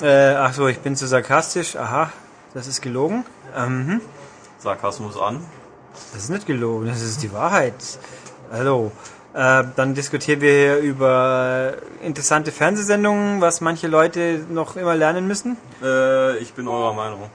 Äh, 0.00 0.34
ach 0.34 0.52
so, 0.52 0.66
ich 0.68 0.78
bin 0.80 0.96
zu 0.96 1.06
sarkastisch. 1.06 1.76
Aha, 1.76 2.12
das 2.54 2.66
ist 2.66 2.80
gelogen. 2.80 3.24
Ähm, 3.56 4.00
Sarkasmus 4.58 5.16
an. 5.16 5.44
das 6.12 6.24
ist 6.24 6.30
nicht 6.30 6.46
gelogen, 6.46 6.86
das 6.86 7.02
ist 7.02 7.22
die 7.22 7.32
Wahrheit. 7.32 7.74
Hallo. 8.50 8.92
Äh, 9.34 9.64
dann 9.76 9.94
diskutieren 9.94 10.40
wir 10.40 10.52
hier 10.52 10.78
über 10.78 11.74
interessante 12.02 12.52
Fernsehsendungen, 12.52 13.40
was 13.40 13.60
manche 13.60 13.88
Leute 13.88 14.44
noch 14.50 14.76
immer 14.76 14.94
lernen 14.94 15.26
müssen. 15.26 15.56
Äh, 15.82 16.36
ich 16.38 16.52
bin 16.52 16.68
eurer 16.68 16.92
Meinung. 16.92 17.30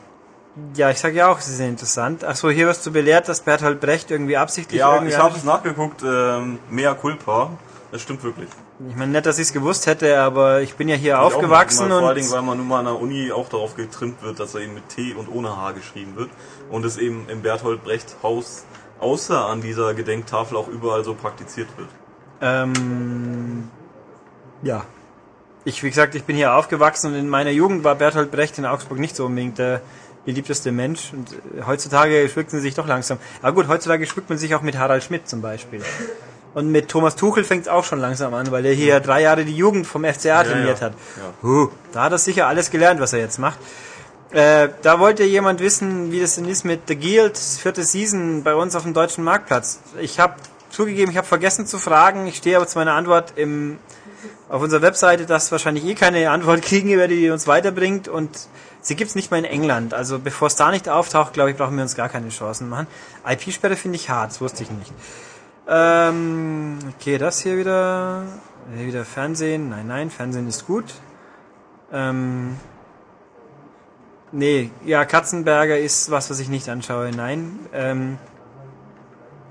Ja, 0.76 0.90
ich 0.90 1.00
sage 1.00 1.16
ja 1.16 1.28
auch, 1.28 1.40
sie 1.40 1.54
sind 1.54 1.70
interessant. 1.70 2.24
Ach 2.24 2.36
so, 2.36 2.50
hier 2.50 2.68
wirst 2.68 2.86
du 2.86 2.92
belehrt, 2.92 3.30
dass 3.30 3.42
Bertolt 3.42 3.80
Brecht 3.80 4.12
irgendwie 4.12 4.38
absichtlich 4.38 4.80
Ja, 4.80 5.02
ich 5.04 5.18
habe 5.18 5.36
es 5.36 5.44
nachgeguckt. 5.44 6.04
Ähm, 6.04 6.60
Mea 6.70 6.94
culpa. 6.96 7.52
Das 7.92 8.02
stimmt 8.02 8.22
wirklich. 8.24 8.50
Ich 8.90 8.96
meine, 8.96 9.14
nicht, 9.14 9.26
dass 9.26 9.38
ich 9.38 9.48
es 9.48 9.54
gewusst 9.54 9.88
hätte, 9.88 10.20
aber 10.20 10.62
ich 10.62 10.76
bin 10.76 10.90
ja 10.90 10.96
hier 10.96 11.14
Ich 11.14 11.20
aufgewachsen 11.20 11.88
mal, 11.88 12.00
Vor 12.00 12.10
allen 12.10 12.10
und 12.10 12.16
Dingen, 12.24 12.32
weil 12.32 12.42
man 12.42 12.58
nun 12.58 12.68
mal 12.68 12.80
an 12.80 12.86
der 12.86 13.00
Uni 13.00 13.32
auch 13.32 13.48
darauf 13.48 13.76
getrimmt 13.76 14.22
wird, 14.22 14.40
dass 14.40 14.56
er 14.56 14.62
eben 14.62 14.74
mit 14.74 14.90
T 14.90 15.14
und 15.14 15.30
ohne 15.30 15.56
H 15.56 15.72
geschrieben 15.72 16.16
wird. 16.18 16.30
Und 16.70 16.84
es 16.84 16.98
eben 16.98 17.28
im 17.30 17.42
Berthold 17.42 17.84
Brecht 17.84 18.18
Haus 18.24 18.66
außer 19.00 19.46
an 19.46 19.62
dieser 19.62 19.94
Gedenktafel 19.94 20.58
auch 20.58 20.68
überall 20.68 21.04
so 21.04 21.14
praktiziert 21.14 21.70
wird. 21.78 21.90
ähm, 22.42 23.70
ja. 24.64 24.84
Ich, 25.64 25.84
wie 25.84 25.90
gesagt, 25.90 26.16
ich 26.16 26.24
bin 26.24 26.36
hier 26.36 26.56
aufgewachsen 26.56 27.12
und 27.12 27.20
in 27.20 27.28
meiner 27.28 27.52
Jugend 27.52 27.84
war 27.84 27.96
Bertolt 27.96 28.32
Brecht 28.32 28.58
in 28.58 28.66
Augsburg 28.66 29.00
nicht 29.00 29.16
so 29.16 29.26
unbedingt 29.26 29.58
der 29.58 29.82
beliebteste 30.26 30.72
Mensch. 30.72 31.12
Und 31.14 31.34
äh, 31.34 31.64
heutzutage 31.66 32.28
schmückt 32.30 32.54
man 32.54 32.62
sich 32.62 32.76
doch 32.76 32.88
langsam. 32.88 33.18
Aber 33.42 33.54
gut, 33.54 33.68
heutzutage 33.68 34.06
schmückt 34.06 34.30
man 34.30 34.38
sich 34.38 34.56
auch 34.56 34.62
mit 34.62 34.78
Harald 34.78 35.04
Schmidt 35.04 35.28
zum 35.28 35.42
Beispiel. 35.42 35.82
Und 36.54 36.72
mit 36.72 36.90
Thomas 36.90 37.16
Tuchel 37.16 37.44
fängt 37.44 37.64
es 37.64 37.68
auch 37.68 37.84
schon 37.84 38.00
langsam 38.00 38.34
an, 38.34 38.52
weil 38.52 38.66
er 38.66 38.74
hier 38.74 39.00
drei 39.00 39.22
Jahre 39.22 39.46
die 39.46 39.56
Jugend 39.56 39.86
vom 39.86 40.04
FCA 40.04 40.44
trainiert 40.44 40.80
ja. 40.80 40.88
hat. 40.88 40.94
Ja. 41.18 41.34
Huh, 41.44 41.70
da 41.92 42.04
hat 42.04 42.12
er 42.12 42.18
sicher 42.18 42.48
alles 42.48 42.72
gelernt, 42.72 43.00
was 43.00 43.14
er 43.14 43.20
jetzt 43.20 43.38
macht. 43.38 43.60
Äh, 44.32 44.70
da 44.82 45.00
wollte 45.00 45.24
jemand 45.24 45.62
wissen, 45.62 46.12
wie 46.12 46.20
das 46.20 46.36
denn 46.36 46.46
ist 46.46 46.66
mit 46.66 46.82
The 46.88 46.98
Guild, 46.98 47.38
vierte 47.38 47.84
Season 47.84 48.44
bei 48.44 48.56
uns 48.56 48.76
auf 48.76 48.84
dem 48.84 48.94
deutschen 48.94 49.24
Marktplatz. 49.24 49.80
Ich 50.00 50.20
habe 50.20 50.36
zugegeben, 50.70 51.12
ich 51.12 51.18
habe 51.18 51.28
vergessen 51.28 51.66
zu 51.66 51.80
fragen. 51.80 52.28
Ich 52.28 52.38
stehe 52.38 52.58
aber 52.58 52.68
zu 52.68 52.78
meiner 52.78 52.94
Antwort 52.94 53.34
im, 53.38 53.80
auf 54.50 54.62
unserer 54.62 54.82
Webseite, 54.82 55.26
dass 55.26 55.52
wahrscheinlich 55.52 55.86
eh 55.86 55.96
keine 55.96 56.30
Antwort 56.30 56.62
kriegen 56.64 56.90
werde, 56.90 57.16
die 57.16 57.30
uns 57.30 57.48
weiterbringt. 57.48 58.10
Und 58.10 58.30
sie 58.82 58.96
gibt's 58.96 59.16
nicht 59.16 59.32
mal 59.32 59.38
in 59.38 59.46
England. 59.46 59.94
Also 59.94 60.20
bevor 60.20 60.48
es 60.48 60.56
da 60.56 60.72
nicht 60.72 60.90
auftaucht, 60.90 61.34
glaube 61.34 61.52
ich, 61.52 61.58
brauchen 61.58 61.76
wir 61.76 61.84
uns 61.84 61.96
gar 61.96 62.10
keine 62.10 62.30
Chancen 62.30 62.68
machen. 62.68 62.88
IP-Sperre 63.26 63.78
finde 63.78 63.96
ich 63.96 64.10
hart, 64.10 64.32
das 64.32 64.42
wusste 64.42 64.64
ich 64.64 64.72
nicht. 64.72 64.92
Ähm, 65.68 66.80
okay, 66.96 67.18
das 67.18 67.42
hier 67.42 67.58
wieder. 67.58 68.24
Hier 68.76 68.88
wieder 68.88 69.06
Fernsehen. 69.06 69.70
Nein, 69.70 69.88
nein, 69.88 70.10
Fernsehen 70.10 70.48
ist 70.48 70.66
gut. 70.66 70.86
Ähm, 71.92 72.58
nee, 74.32 74.72
ja, 74.86 75.06
Katzenberger 75.06 75.78
ist 75.78 76.12
was, 76.12 76.30
was 76.30 76.40
ich 76.40 76.50
nicht 76.50 76.68
anschaue. 76.70 77.12
Nein. 77.12 77.60
Ähm, 77.74 78.18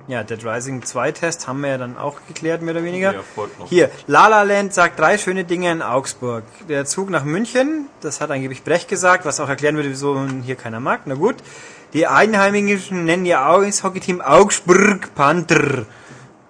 ja, 0.09 0.23
Dead 0.23 0.45
Rising 0.45 0.83
2 0.83 1.13
Test 1.13 1.49
haben 1.49 1.63
wir 1.63 1.71
ja 1.71 1.79
dann 1.79 1.99
auch 1.99 2.19
geklärt, 2.29 2.63
mehr 2.63 2.75
oder 2.75 2.85
weniger. 2.85 3.13
Ja, 3.13 3.23
folgt 3.23 3.59
noch. 3.59 3.69
Hier, 3.69 3.91
La 4.07 4.29
La 4.29 4.43
Land 4.43 4.73
sagt 4.73 5.01
drei 5.01 5.19
schöne 5.19 5.45
Dinge 5.45 5.73
in 5.73 5.83
Augsburg. 5.83 6.45
Der 6.69 6.85
Zug 6.85 7.11
nach 7.11 7.25
München, 7.25 7.89
das 8.03 8.21
hat 8.21 8.31
angeblich 8.31 8.63
Brecht 8.63 8.89
gesagt, 8.89 9.25
was 9.25 9.41
auch 9.41 9.49
erklären 9.49 9.75
würde, 9.75 9.91
wieso 9.91 10.25
hier 10.45 10.57
keiner 10.57 10.79
mag. 10.79 11.03
Na 11.07 11.15
gut. 11.15 11.37
Die 11.93 12.07
Einheimischen 12.07 13.05
nennen 13.05 13.25
ihr 13.25 13.41
Eishockey-Team 13.41 14.21
Augsburg 14.21 15.15
Panther. 15.15 15.87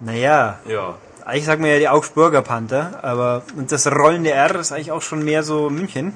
Naja, 0.00 0.58
Ja. 0.66 0.94
eigentlich 1.24 1.44
sagen 1.44 1.64
wir 1.64 1.72
ja 1.72 1.78
die 1.78 1.88
Augsburger 1.88 2.42
Panther, 2.42 3.00
aber 3.02 3.42
und 3.56 3.72
das 3.72 3.86
rollende 3.90 4.30
R 4.30 4.54
ist 4.56 4.72
eigentlich 4.72 4.92
auch 4.92 5.02
schon 5.02 5.24
mehr 5.24 5.42
so 5.42 5.70
München, 5.70 6.12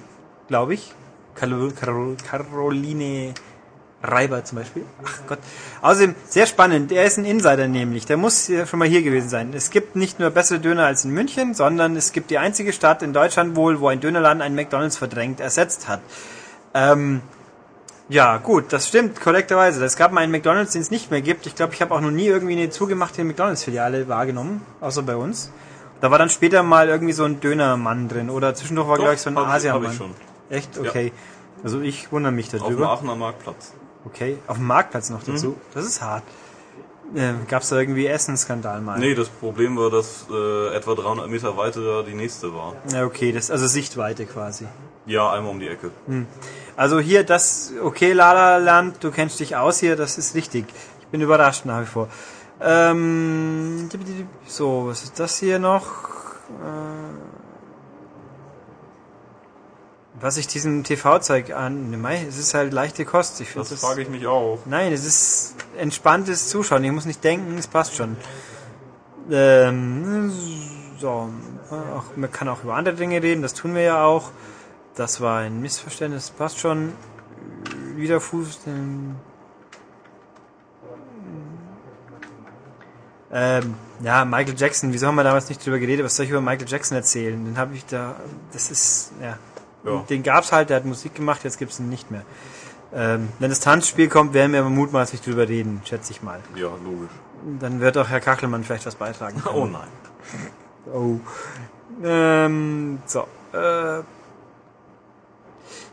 glaube 0.49 0.75
ich. 0.75 0.95
Carol, 1.35 1.73
Carol, 1.73 2.17
Caroline 2.29 3.33
Reiber 4.03 4.45
zum 4.45 4.59
Beispiel. 4.59 4.85
Ach 5.05 5.21
Gott. 5.27 5.39
Außerdem, 5.83 6.15
sehr 6.29 6.47
spannend, 6.47 6.91
er 6.93 7.05
ist 7.05 7.19
ein 7.19 7.25
Insider 7.25 7.69
nämlich, 7.69 8.07
der 8.07 8.17
muss 8.17 8.49
ja 8.49 8.67
schon 8.67 8.79
mal 8.79 8.89
hier 8.89 9.03
gewesen 9.03 9.29
sein. 9.29 9.53
Es 9.55 9.71
gibt 9.71 9.95
nicht 9.97 10.19
nur 10.19 10.31
bessere 10.31 10.59
Döner 10.59 10.87
als 10.87 11.05
in 11.05 11.11
München, 11.13 11.55
sondern 11.55 11.97
es 11.97 12.13
gibt 12.13 12.31
die 12.31 12.39
einzige 12.39 12.73
Stadt 12.73 13.03
in 13.03 13.13
Deutschland 13.13 13.57
wohl, 13.57 13.81
wo 13.81 13.89
ein 13.89 14.01
Dönerladen 14.01 14.43
einen 14.43 14.55
McDonalds 14.55 14.97
verdrängt, 14.97 15.41
ersetzt 15.41 15.89
hat. 15.89 16.01
Ähm, 16.75 17.21
ja, 18.11 18.39
gut, 18.39 18.73
das 18.73 18.89
stimmt, 18.89 19.21
korrekterweise. 19.21 19.85
Es 19.85 19.97
gab 19.97 20.11
mal 20.13 20.23
einen 20.23 20.33
McDonalds, 20.33 20.73
den 20.73 20.83
es 20.83 20.91
nicht 20.91 21.11
mehr 21.13 21.23
gibt. 21.23 21.47
Ich 21.47 21.55
glaube, 21.55 21.75
ich 21.75 21.81
habe 21.81 21.95
auch 21.95 22.01
noch 22.01 22.11
nie 22.11 22.27
irgendwie 22.27 22.55
eine 22.55 22.69
zugemachte 22.69 23.23
McDonalds-Filiale 23.23 24.09
wahrgenommen, 24.09 24.63
außer 24.81 25.03
bei 25.03 25.15
uns. 25.15 25.53
Da 26.01 26.11
war 26.11 26.19
dann 26.19 26.29
später 26.29 26.63
mal 26.65 26.89
irgendwie 26.89 27.13
so 27.13 27.25
ein 27.25 27.41
Dönermann 27.41 28.09
drin 28.09 28.29
oder 28.29 28.55
zwischendurch 28.55 28.89
war, 28.89 28.97
glaube 28.97 29.15
ich, 29.15 29.21
so 29.21 29.31
ein 29.31 29.39
Asiamann. 29.39 29.97
Echt? 30.49 30.77
Okay. 30.79 31.13
Also 31.63 31.81
ich 31.81 32.11
wundere 32.11 32.33
mich 32.33 32.47
Auf 32.47 32.53
dem 32.53 32.61
darüber. 32.61 32.91
Aachener 32.91 33.15
Marktplatz. 33.15 33.75
Okay, 34.05 34.39
auf 34.47 34.57
dem 34.57 34.67
Marktplatz 34.67 35.11
noch 35.11 35.23
dazu. 35.23 35.49
Mhm. 35.49 35.57
Das 35.75 35.85
ist 35.85 36.03
hart. 36.03 36.25
Äh, 37.15 37.33
Gab 37.49 37.63
es 37.63 37.69
da 37.69 37.79
irgendwie 37.79 38.07
Essensskandal 38.07 38.81
mal? 38.81 38.99
Nee, 38.99 39.15
das 39.15 39.29
Problem 39.29 39.77
war, 39.77 39.91
dass 39.91 40.27
äh, 40.31 40.75
etwa 40.75 40.95
300 40.95 41.29
Meter 41.29 41.57
weiter 41.57 42.03
die 42.03 42.15
nächste 42.15 42.55
war. 42.55 42.75
Ja, 42.93 43.05
okay, 43.05 43.33
das 43.33 43.51
also 43.51 43.67
Sichtweite 43.67 44.27
quasi. 44.27 44.67
Ja, 45.07 45.33
einmal 45.33 45.51
um 45.51 45.59
die 45.59 45.69
Ecke. 45.69 45.91
Also 46.77 47.01
hier 47.01 47.25
das, 47.25 47.73
okay, 47.83 48.13
Lala 48.13 48.59
Land, 48.59 49.03
du 49.03 49.11
kennst 49.11 49.41
dich 49.41 49.57
aus 49.57 49.81
hier, 49.81 49.97
das 49.97 50.19
ist 50.19 50.35
richtig. 50.35 50.67
Ich 51.01 51.07
bin 51.07 51.21
überrascht 51.21 51.65
nach 51.65 51.83
wie 51.83 51.87
vor. 51.87 52.09
Ähm, 52.61 53.89
so, 54.47 54.87
was 54.87 55.03
ist 55.03 55.19
das 55.19 55.39
hier 55.39 55.59
noch? 55.59 55.87
Äh, 55.87 57.30
was 60.21 60.37
ich 60.37 60.47
diesem 60.47 60.85
TV-Zeug 60.85 61.53
an, 61.55 61.91
ne, 61.91 62.27
es 62.29 62.39
ist 62.39 62.53
halt 62.55 62.73
leichte 62.73 63.05
Kost. 63.05 63.41
Ich 63.41 63.49
finde 63.49 63.69
Das 63.69 63.81
frage 63.81 64.03
ich 64.03 64.09
mich 64.09 64.27
auch. 64.27 64.59
Nein, 64.67 64.93
es 64.93 65.05
ist 65.05 65.55
entspanntes 65.79 66.49
Zuschauen. 66.49 66.85
Ich 66.85 66.93
muss 66.93 67.07
nicht 67.07 67.25
denken, 67.25 67.57
es 67.59 67.67
passt 67.67 67.97
schon. 67.97 68.17
Ähm, 69.31 70.31
so, 70.99 71.31
auch, 71.71 72.17
man 72.17 72.31
kann 72.31 72.49
auch 72.49 72.63
über 72.63 72.75
andere 72.75 72.97
Dinge 72.97 73.23
reden, 73.23 73.43
das 73.43 73.55
tun 73.55 73.75
wir 73.75 73.83
ja 73.83 74.05
auch. 74.05 74.31
Das 74.95 75.21
war 75.21 75.41
ein 75.41 75.61
Missverständnis, 75.61 76.27
das 76.27 76.37
passt 76.37 76.59
schon. 76.59 76.93
Wieder 77.97 78.21
Fuß. 78.21 78.61
Ähm, 78.67 79.17
ähm, 83.33 83.75
ja, 84.03 84.25
Michael 84.25 84.55
Jackson, 84.59 84.93
wieso 84.93 85.07
haben 85.07 85.15
wir 85.15 85.25
damals 85.25 85.49
nicht 85.49 85.65
drüber 85.65 85.79
geredet? 85.79 86.05
Was 86.05 86.17
soll 86.17 86.25
ich 86.25 86.31
über 86.31 86.41
Michael 86.41 86.69
Jackson 86.69 86.97
erzählen? 86.97 87.43
Den 87.43 87.57
habe 87.57 87.75
ich 87.75 87.87
da, 87.87 88.17
das 88.53 88.71
ist, 88.71 89.13
ja. 89.23 89.39
Ja. 89.85 90.05
Den 90.09 90.23
gab's 90.23 90.53
halt, 90.53 90.71
der 90.71 90.77
hat 90.77 90.85
Musik 90.85 91.15
gemacht, 91.15 91.45
jetzt 91.45 91.59
gibt's 91.59 91.81
ihn 91.81 91.89
nicht 91.89 92.11
mehr. 92.11 92.23
Ähm, 92.93 93.29
wenn 93.39 93.51
das 93.51 93.61
Tanzspiel 93.61 94.09
kommt, 94.09 94.35
werden 94.35 94.53
wir 94.53 94.61
aber 94.61 94.71
mutmaßlich 94.71 95.23
drüber 95.23 95.49
reden, 95.49 95.81
schätze 95.85 96.13
ich 96.13 96.23
mal. 96.23 96.41
Ja, 96.57 96.69
logisch. 96.85 97.11
Dann 97.61 97.81
wird 97.81 97.97
auch 97.97 98.09
Herr 98.09 98.21
Kachelmann 98.21 98.65
vielleicht 98.65 98.87
was 98.87 98.97
beitragen. 98.97 99.43
Oh 99.55 99.67
nein. 99.67 99.89
Oh. 100.93 101.21
Ähm, 102.05 102.99
so. 103.07 103.27
Äh, 103.53 104.03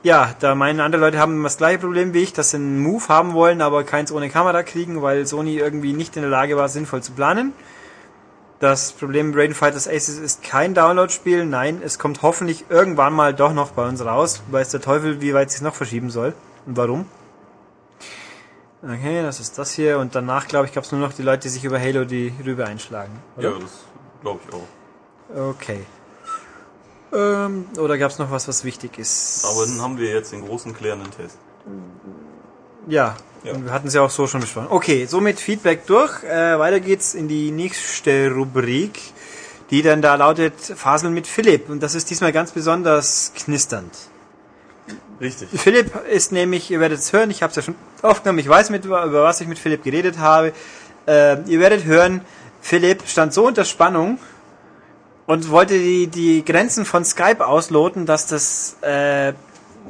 ja, 0.04 0.36
da 0.40 0.56
meinen 0.56 0.80
andere 0.80 1.02
Leute 1.02 1.20
haben 1.20 1.42
das 1.44 1.58
gleiche 1.58 1.80
Problem 1.80 2.14
wie 2.14 2.24
ich, 2.24 2.34
dass 2.34 2.52
sie 2.52 2.58
einen 2.58 2.80
Move 2.80 3.08
haben 3.10 3.34
wollen, 3.34 3.62
aber 3.62 3.84
keins 3.84 4.12
ohne 4.12 4.30
Kamera 4.30 4.64
kriegen, 4.64 5.02
weil 5.02 5.26
Sony 5.26 5.58
irgendwie 5.58 5.94
nicht 5.94 6.16
in 6.16 6.22
der 6.22 6.32
Lage 6.32 6.56
war, 6.56 6.70
sinnvoll 6.70 7.02
zu 7.02 7.14
planen. 7.14 7.54
Das 8.60 8.92
Problem 8.92 9.34
Raiden 9.36 9.54
Fighters 9.54 9.88
Aces 9.88 10.18
ist 10.18 10.42
kein 10.42 10.74
Download-Spiel. 10.74 11.46
Nein, 11.46 11.82
es 11.84 12.00
kommt 12.00 12.24
hoffentlich 12.24 12.66
irgendwann 12.70 13.14
mal 13.14 13.34
doch 13.34 13.54
noch 13.54 13.72
bei 13.72 13.88
uns 13.88 14.04
raus. 14.04 14.42
Weiß 14.50 14.70
der 14.70 14.82
Teufel, 14.82 15.22
wie 15.22 15.36
weit 15.36 15.50
es 15.50 15.62
noch 15.62 15.76
verschieben 15.76 16.10
soll 16.10 16.34
und 16.66 16.76
warum. 16.76 17.06
Okay, 18.82 19.22
das 19.22 19.40
ist 19.40 19.60
das 19.60 19.74
hier. 19.74 20.00
Und 20.00 20.16
danach, 20.16 20.48
glaube 20.48 20.66
ich, 20.66 20.74
gab 20.74 20.84
es 20.84 20.92
nur 20.92 21.02
noch 21.02 21.14
die 21.14 21.22
Leute, 21.22 21.44
die 21.44 21.50
sich 21.50 21.66
über 21.66 21.80
Halo 21.80 22.06
die 22.06 22.34
Rübe 22.44 22.66
einschlagen. 22.66 23.22
Oder? 23.36 23.52
Ja, 23.52 23.60
das 23.60 23.72
glaube 24.22 24.40
ich 24.48 24.54
auch. 24.54 25.50
Okay. 25.50 25.86
Ähm, 27.14 27.66
oder 27.78 27.98
gab 27.98 28.12
es 28.12 28.18
noch 28.18 28.32
was, 28.32 28.48
was 28.48 28.64
wichtig 28.64 28.98
ist? 28.98 29.46
Aber 29.46 29.66
dann 29.66 29.82
haben 29.82 29.98
wir 29.98 30.10
jetzt 30.10 30.32
den 30.32 30.46
großen 30.46 30.74
klärenden 30.74 31.12
Test. 31.12 31.38
Ja, 32.88 33.16
Ja. 33.44 33.54
wir 33.64 33.72
hatten 33.72 33.88
es 33.88 33.94
ja 33.94 34.02
auch 34.02 34.10
so 34.10 34.28
schon 34.28 34.42
besprochen. 34.42 34.68
Okay, 34.70 35.06
somit 35.06 35.40
Feedback 35.40 35.86
durch. 35.86 36.24
Äh, 36.24 36.58
weiter 36.60 36.80
geht's 36.80 37.14
in 37.14 37.28
die 37.28 37.52
nächste 37.52 38.32
Rubrik, 38.32 39.00
die 39.70 39.82
dann 39.82 40.02
da 40.02 40.16
lautet 40.16 40.54
Faseln 40.56 41.14
mit 41.14 41.28
Philipp. 41.28 41.70
Und 41.70 41.82
das 41.84 41.96
ist 41.96 42.10
diesmal 42.10 42.32
ganz 42.32 42.52
besonders 42.52 43.32
knisternd. 43.36 43.94
Richtig. 45.20 45.50
Philipp 45.60 45.92
ist 46.10 46.32
nämlich, 46.32 46.70
ihr 46.72 46.80
werdet 46.80 47.00
es 47.00 47.12
hören, 47.12 47.32
ich 47.32 47.42
habe 47.42 47.50
es 47.50 47.56
ja 47.58 47.62
schon 47.62 47.76
aufgenommen, 48.02 48.40
ich 48.40 48.48
weiß, 48.48 48.70
mit, 48.70 48.86
über 48.86 49.12
was 49.24 49.42
ich 49.42 49.48
mit 49.48 49.60
Philipp 49.60 49.84
geredet 49.84 50.20
habe. 50.20 50.54
Äh, 51.08 51.42
ihr 51.48 51.60
werdet 51.60 51.86
hören, 51.86 52.22
Philipp 52.62 53.04
stand 53.08 53.34
so 53.34 53.48
unter 53.48 53.66
Spannung 53.66 54.20
und 55.26 55.50
wollte 55.50 55.78
die, 55.78 56.08
die 56.08 56.46
Grenzen 56.46 56.86
von 56.86 57.04
Skype 57.04 57.46
ausloten, 57.46 58.06
dass 58.06 58.28
das, 58.28 58.78
äh, 58.82 59.34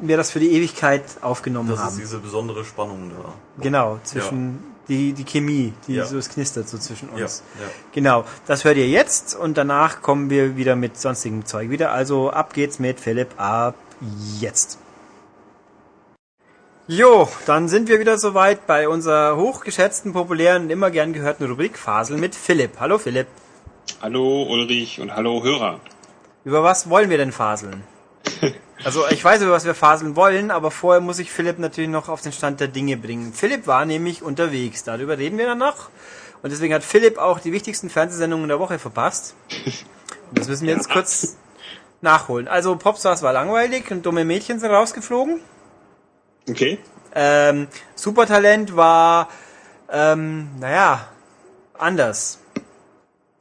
wir 0.02 0.18
das 0.18 0.32
für 0.32 0.40
die 0.40 0.52
Ewigkeit 0.54 1.04
aufgenommen 1.22 1.70
Das 1.70 1.80
ist 1.80 1.86
haben. 1.86 1.98
diese 1.98 2.20
besondere 2.20 2.64
Spannung 2.66 3.12
da. 3.12 3.34
Genau, 3.64 4.00
zwischen 4.04 4.60
die, 4.88 5.14
die 5.14 5.26
Chemie, 5.26 5.74
die 5.88 5.96
Ja. 5.96 6.06
so 6.06 6.18
es 6.18 6.30
knistert 6.30 6.70
so 6.70 6.78
zwischen 6.78 7.10
Ja, 7.16 7.24
uns. 7.26 7.44
ja. 7.60 7.68
Genau, 7.92 8.24
das 8.46 8.64
hört 8.64 8.78
ihr 8.78 8.88
jetzt 8.88 9.36
und 9.36 9.58
danach 9.58 10.02
kommen 10.02 10.30
wir 10.30 10.56
wieder 10.56 10.76
mit 10.76 10.98
sonstigem 10.98 11.46
Zeug 11.46 11.70
wieder. 11.70 11.92
Also 11.92 12.30
ab 12.32 12.54
geht's 12.54 12.80
mit 12.80 13.00
Philipp 13.00 13.40
ab 13.40 13.76
jetzt. 14.40 14.78
Jo, 16.90 17.28
dann 17.46 17.68
sind 17.68 17.90
wir 17.90 18.00
wieder 18.00 18.18
soweit 18.18 18.66
bei 18.66 18.88
unserer 18.88 19.36
hochgeschätzten, 19.36 20.14
populären 20.14 20.64
und 20.64 20.70
immer 20.70 20.90
gern 20.90 21.12
gehörten 21.12 21.46
Rubrik 21.46 21.78
Fasel 21.78 22.18
mit 22.18 22.34
Philipp. 22.34 22.80
Hallo 22.80 22.98
Philipp. 22.98 23.28
Hallo 24.02 24.44
Ulrich 24.44 25.02
und 25.02 25.14
hallo 25.14 25.44
Hörer. 25.44 25.80
Über 26.46 26.64
was 26.64 26.90
wollen 26.90 27.10
wir 27.10 27.18
denn 27.18 27.34
faseln? 27.34 27.84
Also 28.84 29.08
ich 29.10 29.24
weiß, 29.24 29.42
über 29.42 29.52
was 29.52 29.66
wir 29.66 29.74
faseln 29.74 30.16
wollen, 30.16 30.52
aber 30.52 30.72
vorher 30.72 31.02
muss 31.02 31.20
ich 31.20 31.32
Philipp 31.32 31.60
natürlich 31.60 31.90
noch 31.90 32.10
auf 32.10 32.22
den 32.22 32.32
Stand 32.32 32.60
der 32.60 32.68
Dinge 32.68 32.98
bringen. 32.98 33.34
Philipp 33.34 33.68
war 33.68 33.86
nämlich 33.86 34.22
unterwegs, 34.22 34.84
darüber 34.84 35.18
reden 35.18 35.38
wir 35.38 35.48
dann 35.48 35.58
noch. 35.58 35.90
Und 36.44 36.52
deswegen 36.52 36.74
hat 36.74 36.84
Philipp 36.84 37.18
auch 37.18 37.40
die 37.40 37.52
wichtigsten 37.52 37.90
Fernsehsendungen 37.90 38.48
der 38.48 38.60
Woche 38.60 38.78
verpasst. 38.78 39.36
Und 40.30 40.40
das 40.40 40.48
müssen 40.48 40.68
wir 40.68 40.76
jetzt 40.76 40.90
kurz 40.90 41.38
nachholen. 42.02 42.48
Also 42.48 42.76
Popstars 42.76 43.24
war 43.24 43.34
langweilig 43.34 43.90
und 43.92 44.06
dumme 44.06 44.24
Mädchen 44.24 44.60
sind 44.60 44.70
rausgeflogen. 44.72 45.40
Okay. 46.50 46.78
Ähm, 47.16 47.68
Supertalent 47.96 48.76
war, 48.76 49.30
ähm, 49.92 50.50
naja, 50.60 51.08
anders. 51.78 52.40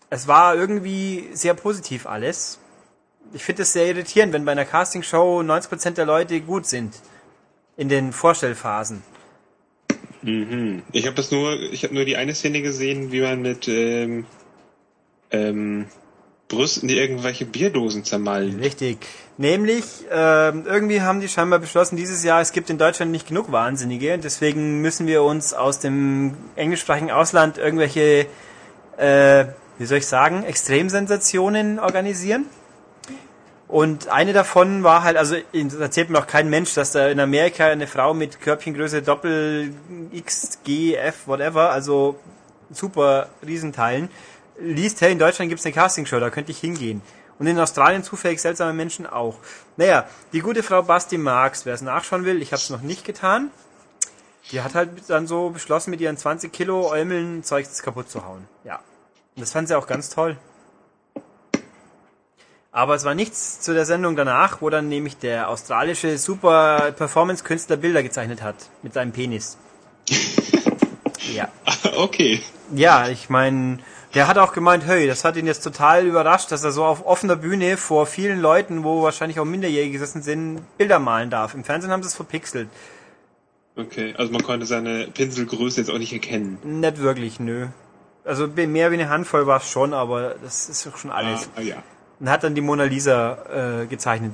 Es 0.09 0.27
war 0.27 0.55
irgendwie 0.55 1.29
sehr 1.33 1.55
positiv 1.55 2.07
alles. 2.07 2.59
Ich 3.33 3.45
finde 3.45 3.63
es 3.63 3.73
sehr 3.73 3.87
irritierend, 3.87 4.33
wenn 4.33 4.45
bei 4.45 4.53
einer 4.53 4.65
Castingshow 4.65 5.41
90% 5.41 5.91
der 5.91 6.07
Leute 6.07 6.41
gut 6.41 6.67
sind. 6.67 6.95
In 7.77 7.89
den 7.89 8.13
Vorstellphasen. 8.13 9.03
Mhm. 10.23 10.83
Ich 10.93 11.07
habe 11.07 11.15
das 11.15 11.31
nur, 11.31 11.61
ich 11.61 11.85
habe 11.85 11.95
nur 11.95 12.05
die 12.05 12.17
eine 12.17 12.35
Szene 12.35 12.63
gesehen, 12.63 13.13
wie 13.13 13.21
man 13.21 13.43
mit 13.43 13.69
ähm, 13.69 14.25
ähm, 15.31 15.87
Brüsten 16.49 16.89
die 16.89 16.97
irgendwelche 16.97 17.45
Bierdosen 17.45 18.05
zermalmt. 18.05 18.63
Richtig. 18.63 18.99
Nämlich, 19.37 19.85
ähm, 20.11 20.65
irgendwie 20.67 21.03
haben 21.03 21.21
die 21.21 21.29
scheinbar 21.29 21.59
beschlossen, 21.59 21.97
dieses 21.97 22.23
Jahr, 22.23 22.41
es 22.41 22.53
gibt 22.53 22.71
in 22.71 22.79
Deutschland 22.79 23.11
nicht 23.11 23.29
genug 23.29 23.53
Wahnsinnige 23.53 24.15
und 24.15 24.25
deswegen 24.25 24.81
müssen 24.81 25.07
wir 25.07 25.23
uns 25.23 25.53
aus 25.53 25.81
dem 25.81 26.37
englischsprachigen 26.55 27.11
Ausland 27.11 27.59
irgendwelche, 27.59 28.27
äh, 28.97 29.45
wie 29.79 29.87
soll 29.87 29.99
ich 29.99 30.07
sagen, 30.07 30.45
Extremsensationen 30.45 31.79
organisieren. 31.79 32.47
Und 33.69 34.09
eine 34.09 34.33
davon 34.33 34.85
war 34.85 35.03
halt, 35.03 35.17
also 35.17 35.37
erzählt 35.81 36.09
mir 36.11 36.19
auch 36.19 36.29
kein 36.29 36.49
Mensch, 36.49 36.75
dass 36.75 36.93
da 36.93 37.09
in 37.09 37.19
Amerika 37.19 37.67
eine 37.67 37.89
Frau 37.89 38.15
mit 38.15 38.41
Körbchengröße 38.41 39.03
Doppel 39.03 39.75
X, 40.13 40.61
G, 40.63 40.95
F, 40.95 41.27
whatever, 41.27 41.71
also 41.71 42.19
super 42.71 43.29
Riesenteilen, 43.45 44.09
liest, 44.59 45.01
hey, 45.01 45.13
in 45.13 45.19
Deutschland 45.19 45.49
gibt's 45.49 45.65
eine 45.65 45.75
Castingshow, 45.75 46.21
da 46.21 46.31
könnte 46.31 46.53
ich 46.53 46.59
hingehen. 46.59 47.03
Und 47.39 47.47
in 47.47 47.59
Australien 47.59 48.03
zufällig 48.03 48.41
seltsame 48.41 48.73
Menschen 48.73 49.07
auch. 49.07 49.37
Naja, 49.77 50.07
die 50.33 50.41
gute 50.41 50.63
Frau 50.63 50.83
Basti 50.83 51.19
Marx, 51.19 51.67
wer 51.67 51.75
es 51.75 51.83
nachschauen 51.83 52.25
will, 52.25 52.41
ich 52.41 52.53
habe 52.53 52.63
es 52.63 52.71
noch 52.71 52.81
nicht 52.81 53.05
getan, 53.05 53.51
die 54.53 54.63
hat 54.63 54.75
halt 54.75 54.91
dann 55.09 55.27
so 55.27 55.51
beschlossen, 55.51 55.91
mit 55.91 56.01
ihren 56.01 56.17
20 56.17 56.53
Kilo 56.53 56.91
Eumeln 56.91 57.43
Zeugs 57.43 57.83
kaputt 57.83 58.09
zu 58.09 58.25
hauen. 58.25 58.47
Ja. 58.65 58.77
Und 59.35 59.43
das 59.43 59.53
fand 59.53 59.69
sie 59.69 59.77
auch 59.77 59.87
ganz 59.87 60.09
toll. 60.09 60.37
Aber 62.77 62.95
es 62.95 63.07
war 63.07 63.15
nichts 63.15 63.63
zu 63.63 63.73
der 63.73 63.87
Sendung 63.87 64.17
danach, 64.17 64.61
wo 64.61 64.69
dann 64.69 64.91
nämlich 64.91 65.17
der 65.17 65.49
australische 65.49 66.19
Super 66.19 66.93
Performance-Künstler 66.93 67.79
Bilder 67.79 68.03
gezeichnet 68.03 68.43
hat 68.43 68.57
mit 68.83 68.93
seinem 68.93 69.13
Penis. 69.13 69.57
ja. 71.33 71.49
Okay. 71.97 72.43
Ja, 72.75 73.09
ich 73.09 73.31
meine, 73.31 73.79
der 74.13 74.29
hat 74.29 74.37
auch 74.37 74.53
gemeint, 74.53 74.85
hey, 74.85 75.07
das 75.07 75.25
hat 75.25 75.39
ihn 75.39 75.47
jetzt 75.47 75.63
total 75.65 76.05
überrascht, 76.05 76.53
dass 76.53 76.65
er 76.65 76.71
so 76.71 76.85
auf 76.85 77.07
offener 77.07 77.37
Bühne 77.37 77.79
vor 77.79 78.05
vielen 78.05 78.43
Leuten, 78.43 78.85
wo 78.85 79.03
wahrscheinlich 79.03 79.41
auch 79.41 79.47
Minderjährige 79.47 79.93
gesessen 79.93 80.21
sind, 80.21 80.61
Bilder 80.77 80.99
malen 80.99 81.31
darf. 81.31 81.55
Im 81.55 81.65
Fernsehen 81.65 81.91
haben 81.91 82.03
sie 82.03 82.09
es 82.09 82.15
verpixelt. 82.15 82.69
Okay, 83.75 84.13
also 84.19 84.31
man 84.33 84.43
konnte 84.43 84.67
seine 84.67 85.07
Pinselgröße 85.07 85.81
jetzt 85.81 85.91
auch 85.91 85.99
nicht 85.99 86.13
erkennen. 86.13 86.59
Nicht 86.63 86.99
wirklich, 86.99 87.41
nö. 87.41 87.69
Also 88.23 88.47
mehr 88.49 88.91
wie 88.91 88.97
eine 88.97 89.09
Handvoll 89.09 89.47
war 89.47 89.61
es 89.61 89.71
schon, 89.71 89.95
aber 89.95 90.35
das 90.43 90.69
ist 90.69 90.85
doch 90.85 90.99
schon 90.99 91.11
alles. 91.11 91.49
Ah, 91.57 91.63
ja. 91.63 91.83
Und 92.21 92.31
hat 92.31 92.45
dann 92.45 92.55
die 92.55 92.61
Mona 92.61 92.85
Lisa 92.85 93.83
äh, 93.83 93.87
gezeichnet. 93.87 94.33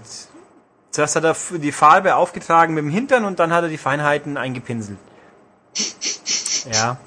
Zuerst 0.90 1.16
hat 1.16 1.24
er 1.24 1.34
die 1.58 1.72
Farbe 1.72 2.14
aufgetragen 2.16 2.74
mit 2.74 2.84
dem 2.84 2.90
Hintern 2.90 3.24
und 3.24 3.38
dann 3.38 3.52
hat 3.52 3.64
er 3.64 3.68
die 3.68 3.78
Feinheiten 3.78 4.36
eingepinselt. 4.36 4.98
Ja. 6.70 6.98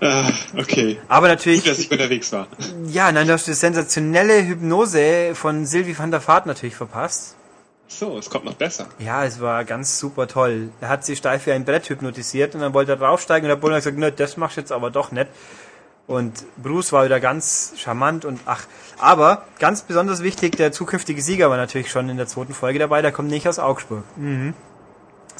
Ah, 0.00 0.30
okay. 0.58 0.98
Aber 1.08 1.28
Gut, 1.28 1.38
natürlich, 1.38 1.64
dass 1.64 1.78
ich 1.78 1.90
unterwegs 1.90 2.30
war. 2.32 2.46
ja, 2.88 3.10
nein, 3.10 3.26
du 3.26 3.32
hast 3.32 3.46
die 3.46 3.54
sensationelle 3.54 4.46
Hypnose 4.46 5.34
von 5.34 5.64
Sylvie 5.64 5.98
van 5.98 6.10
der 6.10 6.26
Vaart 6.26 6.44
natürlich 6.46 6.76
verpasst. 6.76 7.36
So, 7.88 8.18
es 8.18 8.28
kommt 8.28 8.44
noch 8.44 8.54
besser. 8.54 8.86
Ja, 8.98 9.24
es 9.24 9.40
war 9.40 9.64
ganz 9.64 9.98
super 9.98 10.26
toll. 10.26 10.70
Er 10.80 10.88
hat 10.90 11.04
sie 11.04 11.16
steif 11.16 11.46
wie 11.46 11.52
ein 11.52 11.64
Brett 11.64 11.88
hypnotisiert 11.88 12.54
und 12.54 12.60
dann 12.60 12.74
wollte 12.74 12.92
er 12.92 12.96
draufsteigen 12.98 13.46
und 13.46 13.48
der 13.48 13.60
Bullen 13.60 13.74
hat 13.74 13.80
gesagt, 13.80 13.98
ne, 13.98 14.12
das 14.12 14.36
machst 14.36 14.56
du 14.56 14.60
jetzt 14.60 14.72
aber 14.72 14.90
doch 14.90 15.10
nicht. 15.10 15.28
Und 16.06 16.44
Bruce 16.62 16.92
war 16.92 17.06
wieder 17.06 17.18
ganz 17.18 17.72
charmant 17.76 18.26
und 18.26 18.40
ach, 18.44 18.66
aber 18.98 19.44
ganz 19.58 19.82
besonders 19.82 20.22
wichtig, 20.22 20.56
der 20.56 20.70
zukünftige 20.70 21.22
Sieger 21.22 21.48
war 21.48 21.56
natürlich 21.56 21.90
schon 21.90 22.10
in 22.10 22.18
der 22.18 22.26
zweiten 22.26 22.52
Folge 22.52 22.78
dabei, 22.78 23.00
der 23.00 23.10
kommt 23.10 23.30
nicht 23.30 23.48
aus 23.48 23.58
Augsburg. 23.58 24.04
Mhm. 24.16 24.52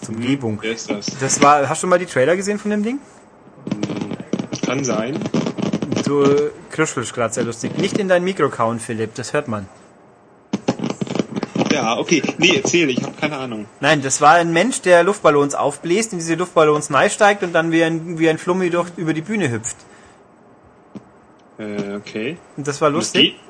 Der 0.02 0.08
Umgebung. 0.08 0.58
Wer 0.62 0.72
ist 0.72 0.90
das? 0.90 1.06
Das 1.20 1.42
war, 1.42 1.68
hast 1.68 1.82
du 1.82 1.86
mal 1.86 1.98
die 1.98 2.06
Trailer 2.06 2.34
gesehen 2.34 2.58
von 2.58 2.70
dem 2.70 2.82
Ding? 2.82 2.98
Kann 4.64 4.84
sein. 4.84 5.18
Du 6.06 6.24
kruschelst 6.70 7.12
gerade 7.12 7.34
sehr 7.34 7.44
lustig. 7.44 7.76
Nicht 7.76 7.98
in 7.98 8.08
dein 8.08 8.24
Mikro 8.24 8.48
kauen, 8.48 8.80
Philipp, 8.80 9.14
das 9.14 9.34
hört 9.34 9.48
man. 9.48 9.68
Ja, 11.70 11.98
okay. 11.98 12.22
Nee, 12.38 12.56
erzähl, 12.56 12.88
ich 12.88 13.02
habe 13.02 13.14
keine 13.20 13.36
Ahnung. 13.36 13.66
Nein, 13.80 14.00
das 14.00 14.20
war 14.20 14.34
ein 14.34 14.52
Mensch, 14.52 14.80
der 14.80 15.02
Luftballons 15.02 15.54
aufbläst, 15.54 16.12
in 16.12 16.20
diese 16.20 16.36
Luftballons 16.36 16.90
steigt 17.12 17.42
und 17.42 17.52
dann 17.52 17.70
wie 17.72 17.84
ein, 17.84 18.18
wie 18.18 18.30
ein 18.30 18.38
Flummi 18.38 18.70
durch, 18.70 18.88
über 18.96 19.12
die 19.12 19.22
Bühne 19.22 19.50
hüpft. 19.50 19.76
Äh, 21.58 21.96
okay. 21.96 22.36
Und 22.56 22.66
das 22.66 22.80
war 22.80 22.90
lustig. 22.90 23.22
geht? 23.22 23.40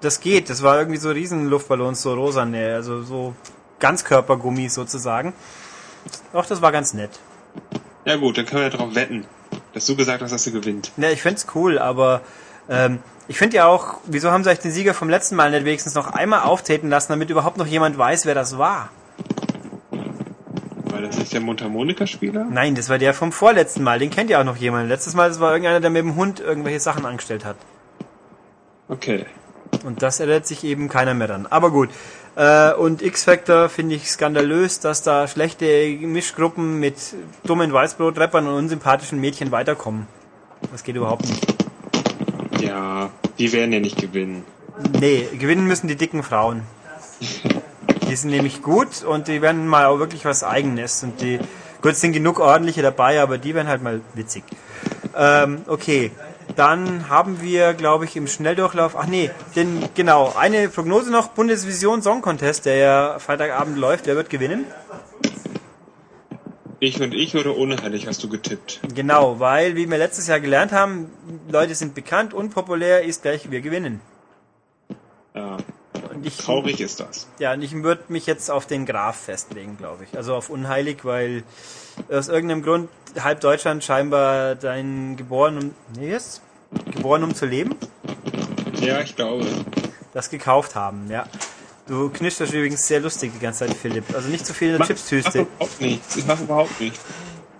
Das 0.00 0.20
geht. 0.20 0.50
Das 0.50 0.62
war 0.62 0.78
irgendwie 0.78 0.98
so 0.98 1.10
riesen 1.10 1.48
Luftballons, 1.48 2.02
so 2.02 2.14
rosane, 2.14 2.74
also 2.74 3.02
so 3.02 3.34
Ganzkörpergummis 3.78 4.74
sozusagen. 4.74 5.34
Doch, 6.32 6.46
das 6.46 6.62
war 6.62 6.72
ganz 6.72 6.94
nett. 6.94 7.10
Ja 8.04 8.16
gut, 8.16 8.38
dann 8.38 8.46
können 8.46 8.62
wir 8.62 8.70
ja 8.70 8.76
drauf 8.76 8.94
wetten, 8.94 9.26
dass 9.74 9.86
du 9.86 9.96
gesagt 9.96 10.22
hast, 10.22 10.30
dass 10.30 10.44
du 10.44 10.52
gewinnt. 10.52 10.92
Ja, 10.96 11.10
ich 11.10 11.20
find's 11.20 11.46
cool, 11.54 11.78
aber 11.78 12.22
ähm, 12.68 13.00
ich 13.28 13.36
finde 13.36 13.56
ja 13.56 13.66
auch, 13.66 13.98
wieso 14.06 14.30
haben 14.30 14.42
sie 14.42 14.50
euch 14.50 14.60
den 14.60 14.70
Sieger 14.70 14.94
vom 14.94 15.10
letzten 15.10 15.36
Mal 15.36 15.50
nicht 15.50 15.64
wenigstens 15.64 15.94
noch 15.94 16.08
einmal 16.08 16.40
auftreten 16.42 16.88
lassen, 16.88 17.12
damit 17.12 17.28
überhaupt 17.30 17.58
noch 17.58 17.66
jemand 17.66 17.98
weiß, 17.98 18.24
wer 18.26 18.34
das 18.34 18.56
war? 18.56 18.90
Weil 21.00 21.08
das 21.08 21.16
ist 21.16 21.32
der 21.32 21.40
Mundharmonika-Spieler? 21.40 22.46
Nein, 22.50 22.74
das 22.74 22.90
war 22.90 22.98
der 22.98 23.14
vom 23.14 23.32
vorletzten 23.32 23.82
Mal, 23.82 23.98
den 23.98 24.10
kennt 24.10 24.28
ja 24.28 24.38
auch 24.38 24.44
noch 24.44 24.56
jemand. 24.56 24.90
Letztes 24.90 25.14
Mal, 25.14 25.30
das 25.30 25.40
war 25.40 25.52
irgendeiner, 25.52 25.80
der 25.80 25.88
mit 25.88 26.02
dem 26.02 26.14
Hund 26.14 26.40
irgendwelche 26.40 26.78
Sachen 26.78 27.06
angestellt 27.06 27.46
hat. 27.46 27.56
Okay. 28.88 29.24
Und 29.82 30.02
das 30.02 30.20
erinnert 30.20 30.46
sich 30.46 30.62
eben 30.62 30.90
keiner 30.90 31.14
mehr 31.14 31.28
dran. 31.28 31.46
Aber 31.48 31.70
gut. 31.70 31.88
Äh, 32.36 32.74
und 32.74 33.00
X-Factor 33.00 33.70
finde 33.70 33.94
ich 33.94 34.10
skandalös, 34.10 34.80
dass 34.80 35.02
da 35.02 35.26
schlechte 35.26 35.88
Mischgruppen 36.02 36.80
mit 36.80 36.96
dummen 37.44 37.72
Weißbrot-Rappern 37.72 38.46
und 38.46 38.54
unsympathischen 38.54 39.18
Mädchen 39.18 39.52
weiterkommen. 39.52 40.06
Das 40.70 40.84
geht 40.84 40.96
überhaupt 40.96 41.26
nicht. 41.26 41.46
Ja, 42.60 43.08
die 43.38 43.50
werden 43.54 43.72
ja 43.72 43.80
nicht 43.80 43.96
gewinnen. 43.96 44.44
Nee, 45.00 45.26
gewinnen 45.38 45.66
müssen 45.66 45.88
die 45.88 45.96
dicken 45.96 46.22
Frauen. 46.22 46.62
Die 48.10 48.16
sind 48.16 48.30
nämlich 48.30 48.60
gut 48.60 49.04
und 49.04 49.28
die 49.28 49.40
werden 49.40 49.68
mal 49.68 49.86
auch 49.86 50.00
wirklich 50.00 50.24
was 50.24 50.42
Eigenes. 50.42 51.04
Und 51.04 51.20
die, 51.20 51.38
gut, 51.80 51.92
es 51.92 52.00
sind 52.00 52.12
genug 52.12 52.40
ordentliche 52.40 52.82
dabei, 52.82 53.22
aber 53.22 53.38
die 53.38 53.54
werden 53.54 53.68
halt 53.68 53.82
mal 53.82 54.00
witzig. 54.14 54.42
Ähm, 55.16 55.62
okay. 55.68 56.10
Dann 56.56 57.08
haben 57.08 57.40
wir, 57.40 57.72
glaube 57.74 58.06
ich, 58.06 58.16
im 58.16 58.26
Schnelldurchlauf, 58.26 58.96
ach 58.96 59.06
nee, 59.06 59.30
denn 59.54 59.88
genau, 59.94 60.34
eine 60.36 60.68
Prognose 60.68 61.12
noch, 61.12 61.28
Bundesvision 61.28 62.02
Song 62.02 62.22
Contest, 62.22 62.66
der 62.66 62.74
ja 62.74 63.18
Freitagabend 63.20 63.78
läuft, 63.78 64.08
wer 64.08 64.16
wird 64.16 64.30
gewinnen? 64.30 64.66
Ich 66.80 67.00
und 67.00 67.14
ich 67.14 67.36
oder 67.36 67.56
unheilig 67.56 68.08
hast 68.08 68.24
du 68.24 68.28
getippt. 68.28 68.80
Genau, 68.92 69.38
weil, 69.38 69.76
wie 69.76 69.88
wir 69.88 69.98
letztes 69.98 70.26
Jahr 70.26 70.40
gelernt 70.40 70.72
haben, 70.72 71.12
Leute 71.48 71.76
sind 71.76 71.94
bekannt, 71.94 72.34
unpopulär 72.34 73.04
ist 73.04 73.22
gleich 73.22 73.52
wir 73.52 73.60
gewinnen. 73.60 74.00
Ja, 75.36 75.58
Und 76.12 76.26
ich, 76.26 76.36
traurig 76.36 76.80
ist 76.80 77.00
das. 77.00 77.26
Ja, 77.38 77.52
und 77.52 77.62
ich 77.62 77.72
würde 77.82 78.04
mich 78.08 78.26
jetzt 78.26 78.50
auf 78.50 78.66
den 78.66 78.86
Graf 78.86 79.16
festlegen, 79.16 79.76
glaube 79.76 80.04
ich. 80.04 80.16
Also 80.16 80.34
auf 80.34 80.50
unheilig, 80.50 81.04
weil 81.04 81.42
aus 82.10 82.28
irgendeinem 82.28 82.62
Grund 82.62 82.88
halb 83.18 83.40
Deutschland 83.40 83.84
scheinbar 83.84 84.54
dein 84.54 85.16
geboren 85.16 85.58
um 85.58 85.74
nee, 85.98 86.10
jetzt? 86.10 86.42
geboren 86.92 87.24
um 87.24 87.34
zu 87.34 87.46
leben, 87.46 87.74
Ja, 88.80 89.00
ich 89.00 89.16
glaube. 89.16 89.44
das 90.14 90.30
gekauft 90.30 90.74
haben, 90.76 91.10
ja. 91.10 91.26
Du 91.88 92.08
knirscht 92.10 92.40
das 92.40 92.50
übrigens 92.52 92.86
sehr 92.86 93.00
lustig 93.00 93.32
die 93.34 93.40
ganze 93.40 93.66
Zeit, 93.66 93.76
Philipp. 93.76 94.04
Also 94.14 94.28
nicht 94.28 94.46
zu 94.46 94.54
viel 94.54 94.68
in 94.68 94.72
der 94.74 94.78
Mach, 94.80 94.88
mach 94.88 94.96
Chipstüste. 94.96 95.40
überhaupt 95.40 95.80
nichts. 95.80 96.16
Ich 96.16 96.26
mache 96.26 96.42
überhaupt 96.44 96.80
nichts. 96.80 97.00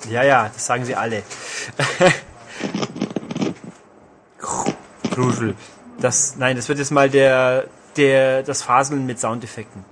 Ja, 0.09 0.23
ja, 0.23 0.49
das 0.55 0.65
sagen 0.65 0.85
sie 0.85 0.95
alle. 0.95 1.25
Kruschel. 5.11 5.55
Das, 5.99 6.37
nein, 6.37 6.57
das 6.57 6.69
wird 6.69 6.79
jetzt 6.79 6.93
mal 6.93 7.11
der, 7.11 7.65
der, 8.01 8.43
das 8.43 8.63
Faseln 8.63 9.07
mit 9.07 9.21
Soundeffekten. 9.21 9.85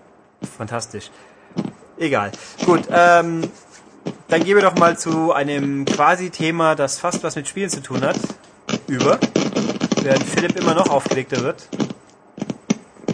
Fantastisch. 0.56 1.10
Egal. 1.98 2.32
Gut, 2.64 2.82
ähm, 2.90 3.42
dann 4.28 4.44
gehen 4.44 4.56
wir 4.56 4.62
doch 4.62 4.76
mal 4.76 4.98
zu 4.98 5.32
einem 5.32 5.84
quasi 5.84 6.30
Thema, 6.30 6.74
das 6.74 6.98
fast 6.98 7.22
was 7.22 7.36
mit 7.36 7.46
Spielen 7.48 7.68
zu 7.70 7.82
tun 7.82 8.00
hat, 8.02 8.18
über. 8.86 9.18
Während 10.02 10.22
Philipp 10.24 10.58
immer 10.58 10.74
noch 10.74 10.88
aufgeregter 10.88 11.42
wird. 11.42 11.68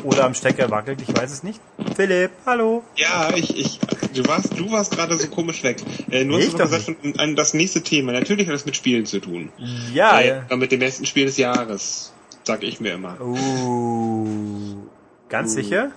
Oder 0.04 0.24
am 0.24 0.34
Stecker 0.34 0.70
wackelt, 0.70 1.00
ich 1.00 1.16
weiß 1.16 1.32
es 1.32 1.42
nicht. 1.42 1.60
Philipp, 1.96 2.30
hallo. 2.44 2.84
Ja, 2.94 3.30
ich, 3.34 3.56
ich, 3.56 3.80
du 4.14 4.26
warst, 4.26 4.56
du 4.56 4.70
warst 4.70 4.92
gerade 4.92 5.16
so 5.16 5.26
komisch 5.28 5.62
weg. 5.64 5.78
Äh, 6.10 6.24
nur 6.24 6.38
Ich 6.38 6.52
hast 6.52 6.58
gesagt, 6.58 6.84
schon 6.84 7.18
an 7.18 7.34
das 7.34 7.54
nächste 7.54 7.82
Thema. 7.82 8.12
Natürlich 8.12 8.46
hat 8.46 8.54
das 8.54 8.66
mit 8.66 8.76
Spielen 8.76 9.06
zu 9.06 9.18
tun. 9.18 9.50
Ja, 9.92 10.20
äh, 10.20 10.42
ja. 10.48 10.56
mit 10.56 10.70
dem 10.72 10.80
besten 10.80 11.06
Spiel 11.06 11.24
des 11.24 11.38
Jahres, 11.38 12.12
sag 12.44 12.62
ich 12.62 12.80
mir 12.80 12.94
immer. 12.94 13.20
Uh, 13.20 14.86
ganz 15.28 15.52
Uh. 15.52 15.54
sicher? 15.54 15.92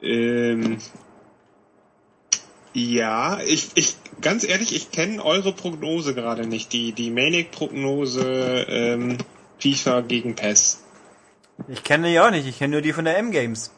Ähm, 0.00 0.78
ja, 2.72 3.40
ich, 3.40 3.70
ich, 3.74 3.96
ganz 4.20 4.44
ehrlich, 4.44 4.74
ich 4.74 4.90
kenne 4.92 5.24
eure 5.24 5.52
Prognose 5.52 6.14
gerade 6.14 6.46
nicht. 6.46 6.72
Die, 6.72 6.92
die 6.92 7.10
Manic-Prognose, 7.10 8.66
ähm, 8.68 9.18
FIFA 9.58 10.02
gegen 10.02 10.36
PES. 10.36 10.84
Ich 11.66 11.82
kenne 11.82 12.08
die 12.08 12.20
auch 12.20 12.30
nicht, 12.30 12.46
ich 12.46 12.58
kenne 12.58 12.72
nur 12.72 12.82
die 12.82 12.92
von 12.92 13.04
der 13.04 13.18
M-Games. 13.18 13.72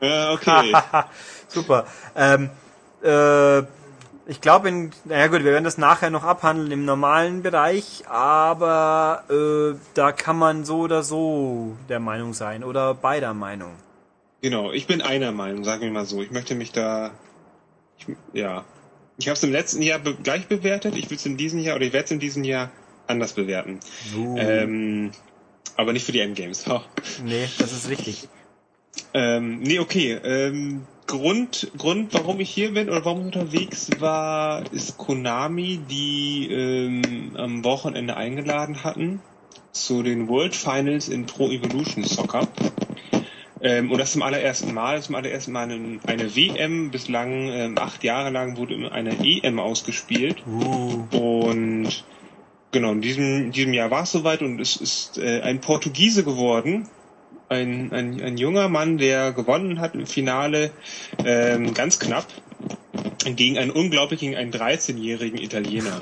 Äh, 0.00 0.30
okay. 0.32 0.74
Super. 1.48 1.86
Ähm, 2.14 2.50
äh, 3.02 3.62
ich 4.26 4.40
glaube, 4.40 4.68
in, 4.68 4.90
naja 5.04 5.26
gut, 5.26 5.44
wir 5.44 5.52
werden 5.52 5.64
das 5.64 5.78
nachher 5.78 6.10
noch 6.10 6.24
abhandeln 6.24 6.70
im 6.70 6.84
normalen 6.84 7.42
Bereich, 7.42 8.04
aber 8.08 9.24
äh, 9.28 9.76
da 9.94 10.12
kann 10.12 10.38
man 10.38 10.64
so 10.64 10.80
oder 10.80 11.02
so 11.02 11.76
der 11.88 12.00
Meinung 12.00 12.32
sein 12.32 12.62
oder 12.62 12.94
beider 12.94 13.34
Meinung. 13.34 13.72
Genau, 14.40 14.72
ich 14.72 14.86
bin 14.86 15.02
einer 15.02 15.32
Meinung, 15.32 15.64
sagen 15.64 15.82
wir 15.82 15.90
mal 15.90 16.06
so. 16.06 16.22
Ich 16.22 16.30
möchte 16.30 16.54
mich 16.54 16.72
da, 16.72 17.12
ich, 17.98 18.06
ja, 18.32 18.64
ich 19.16 19.28
habe 19.28 19.34
es 19.34 19.42
im 19.42 19.52
letzten 19.52 19.82
Jahr 19.82 19.98
be 19.98 20.14
gleich 20.14 20.46
bewertet. 20.46 20.96
Ich 20.96 21.10
will 21.10 21.16
es 21.16 21.26
in 21.26 21.36
diesem 21.36 21.60
Jahr 21.60 21.76
oder 21.76 21.84
ich 21.84 21.92
werde 21.92 22.06
es 22.06 22.10
in 22.10 22.20
diesem 22.20 22.44
Jahr 22.44 22.70
anders 23.06 23.32
bewerten. 23.32 23.80
Ähm, 24.14 25.12
aber 25.76 25.92
nicht 25.92 26.04
für 26.04 26.12
die 26.12 26.20
Endgames. 26.20 26.66
Ha. 26.66 26.84
Nee, 27.24 27.48
das 27.58 27.72
ist 27.72 27.88
richtig. 27.88 28.28
Ähm, 29.14 29.60
nee, 29.60 29.78
okay. 29.78 30.18
Ähm, 30.24 30.86
Grund, 31.12 31.70
Grund, 31.76 32.14
warum 32.14 32.40
ich 32.40 32.48
hier 32.48 32.72
bin 32.72 32.88
oder 32.88 33.04
warum 33.04 33.20
ich 33.20 33.36
unterwegs 33.36 33.90
war, 34.00 34.64
ist 34.72 34.96
Konami, 34.96 35.78
die 35.90 36.48
ähm, 36.50 37.32
am 37.36 37.62
Wochenende 37.64 38.16
eingeladen 38.16 38.82
hatten 38.82 39.20
zu 39.72 40.02
den 40.02 40.28
World 40.28 40.56
Finals 40.56 41.10
in 41.10 41.26
Pro 41.26 41.50
Evolution 41.50 42.02
Soccer. 42.02 42.48
Ähm, 43.60 43.90
und 43.90 43.98
das 43.98 44.12
zum 44.12 44.22
allerersten 44.22 44.72
Mal, 44.72 45.02
zum 45.02 45.14
allerersten 45.14 45.52
Mal 45.52 45.70
eine, 45.70 46.00
eine 46.06 46.34
WM. 46.34 46.90
Bislang 46.90 47.30
ähm, 47.30 47.76
acht 47.76 48.02
Jahre 48.04 48.30
lang 48.30 48.56
wurde 48.56 48.90
eine 48.90 49.14
EM 49.22 49.60
ausgespielt. 49.60 50.42
Uh. 50.46 51.04
Und 51.10 52.04
genau, 52.70 52.92
in 52.92 53.02
diesem, 53.02 53.44
in 53.44 53.52
diesem 53.52 53.74
Jahr 53.74 53.90
war 53.90 54.04
es 54.04 54.12
soweit 54.12 54.40
und 54.40 54.58
es 54.60 54.76
ist 54.76 55.18
äh, 55.18 55.42
ein 55.42 55.60
Portugiese 55.60 56.24
geworden. 56.24 56.88
Ein, 57.48 57.92
ein, 57.92 58.22
ein 58.22 58.36
junger 58.38 58.68
Mann, 58.68 58.96
der 58.96 59.32
gewonnen 59.32 59.80
hat 59.80 59.94
im 59.94 60.06
Finale, 60.06 60.70
ähm, 61.24 61.74
ganz 61.74 61.98
knapp, 61.98 62.26
gegen 63.24 63.58
einen 63.58 63.70
unglaublichen, 63.70 64.34
einen 64.34 64.52
13-jährigen 64.52 65.38
Italiener. 65.38 66.00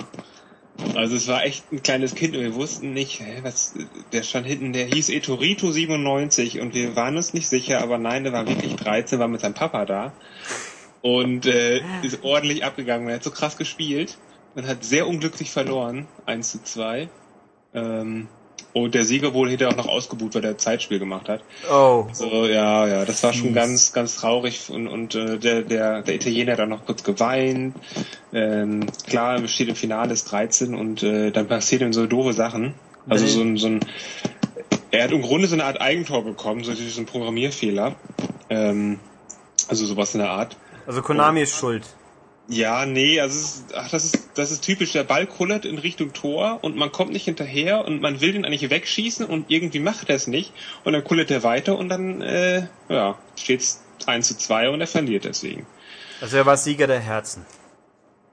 Also 0.94 1.16
es 1.16 1.28
war 1.28 1.44
echt 1.44 1.70
ein 1.72 1.82
kleines 1.82 2.14
Kind 2.14 2.34
und 2.34 2.42
wir 2.42 2.54
wussten 2.54 2.92
nicht, 2.92 3.20
hä, 3.20 3.40
was, 3.42 3.74
der 4.12 4.22
stand 4.22 4.46
hinten, 4.46 4.72
der 4.72 4.86
hieß 4.86 5.10
Etorito 5.10 5.70
97 5.70 6.60
und 6.60 6.74
wir 6.74 6.96
waren 6.96 7.16
uns 7.16 7.34
nicht 7.34 7.48
sicher, 7.48 7.82
aber 7.82 7.98
nein, 7.98 8.24
der 8.24 8.32
war 8.32 8.48
wirklich 8.48 8.76
13, 8.76 9.18
war 9.18 9.28
mit 9.28 9.40
seinem 9.40 9.54
Papa 9.54 9.84
da 9.84 10.12
und 11.02 11.46
äh, 11.46 11.80
ist 12.02 12.22
ordentlich 12.22 12.64
abgegangen. 12.64 13.08
Er 13.08 13.16
hat 13.16 13.24
so 13.24 13.30
krass 13.30 13.56
gespielt 13.56 14.18
und 14.54 14.66
hat 14.66 14.84
sehr 14.84 15.06
unglücklich 15.06 15.50
verloren, 15.50 16.06
1 16.26 16.52
zu 16.52 16.62
2. 16.62 17.08
Ähm, 17.74 18.28
und 18.72 18.94
der 18.94 19.04
Sieger 19.04 19.34
wurde 19.34 19.50
hinterher 19.50 19.72
auch 19.72 19.76
noch 19.76 19.88
ausgebucht, 19.88 20.34
weil 20.34 20.44
er 20.44 20.58
Zeitspiel 20.58 20.98
gemacht 20.98 21.28
hat. 21.28 21.42
Oh. 21.70 22.06
So, 22.12 22.46
ja, 22.46 22.86
ja, 22.86 23.04
das 23.04 23.22
war 23.22 23.32
schon 23.32 23.54
ganz, 23.54 23.92
ganz 23.92 24.16
traurig 24.16 24.70
und, 24.70 24.88
und 24.88 25.14
äh, 25.14 25.38
der, 25.38 25.62
der, 25.62 26.02
der 26.02 26.14
Italiener 26.14 26.52
hat 26.52 26.58
dann 26.58 26.68
noch 26.68 26.86
kurz 26.86 27.02
geweint. 27.02 27.76
Ähm, 28.32 28.86
klar, 29.08 29.46
steht 29.48 29.68
im 29.68 29.76
Finale 29.76 30.12
ist 30.12 30.30
13 30.30 30.74
und 30.74 31.02
äh, 31.02 31.30
dann 31.30 31.48
passieren 31.48 31.92
so 31.92 32.06
doofe 32.06 32.32
Sachen. 32.32 32.74
Also 33.08 33.26
so 33.26 33.40
ein, 33.40 33.56
so 33.56 33.66
ein 33.66 33.80
er 34.90 35.04
hat 35.04 35.12
im 35.12 35.22
Grunde 35.22 35.46
so 35.46 35.54
eine 35.54 35.64
Art 35.64 35.80
Eigentor 35.80 36.24
bekommen, 36.24 36.64
so 36.64 36.74
diesen 36.74 37.06
Programmierfehler. 37.06 37.94
Ähm, 38.48 38.98
also 39.68 39.86
sowas 39.86 40.14
in 40.14 40.20
der 40.20 40.30
Art. 40.30 40.56
Also 40.86 41.02
Konami 41.02 41.42
ist 41.42 41.54
schuld. 41.56 41.84
Ja, 42.52 42.84
nee, 42.84 43.20
also 43.20 43.38
es 43.38 43.44
ist, 43.44 43.74
ach, 43.76 43.88
das 43.90 44.04
ist 44.04 44.30
das 44.34 44.50
ist 44.50 44.64
typisch. 44.64 44.90
Der 44.90 45.04
Ball 45.04 45.26
kullert 45.26 45.64
in 45.64 45.78
Richtung 45.78 46.12
Tor 46.12 46.58
und 46.62 46.74
man 46.74 46.90
kommt 46.90 47.12
nicht 47.12 47.24
hinterher 47.24 47.84
und 47.84 48.00
man 48.00 48.20
will 48.20 48.32
den 48.32 48.44
eigentlich 48.44 48.68
wegschießen 48.68 49.24
und 49.24 49.52
irgendwie 49.52 49.78
macht 49.78 50.08
er 50.08 50.16
es 50.16 50.26
nicht 50.26 50.52
und 50.82 50.92
dann 50.92 51.04
kullert 51.04 51.30
er 51.30 51.44
weiter 51.44 51.78
und 51.78 51.88
dann 51.88 52.22
äh, 52.22 52.66
ja 52.88 53.16
steht's 53.36 53.84
1 54.04 54.26
zu 54.26 54.36
2 54.36 54.70
und 54.70 54.80
er 54.80 54.88
verliert 54.88 55.26
deswegen. 55.26 55.64
Also 56.20 56.38
er 56.38 56.46
war 56.46 56.56
Sieger 56.56 56.88
der 56.88 56.98
Herzen. 56.98 57.46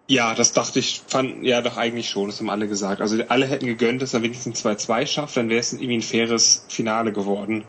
Ja, 0.07 0.33
das 0.33 0.51
dachte 0.51 0.79
ich, 0.79 1.03
fand 1.05 1.43
ja 1.43 1.61
doch 1.61 1.77
eigentlich 1.77 2.09
schon, 2.09 2.27
das 2.27 2.39
haben 2.39 2.49
alle 2.49 2.67
gesagt. 2.67 3.01
Also 3.01 3.21
alle 3.27 3.45
hätten 3.45 3.67
gegönnt, 3.67 4.01
dass 4.01 4.15
er 4.15 4.23
wenigstens 4.23 4.65
2-2 4.65 5.05
schafft, 5.05 5.37
dann 5.37 5.49
wäre 5.49 5.59
es 5.59 5.73
irgendwie 5.73 5.97
ein 5.97 6.01
faires 6.01 6.65
Finale 6.69 7.11
geworden. 7.11 7.65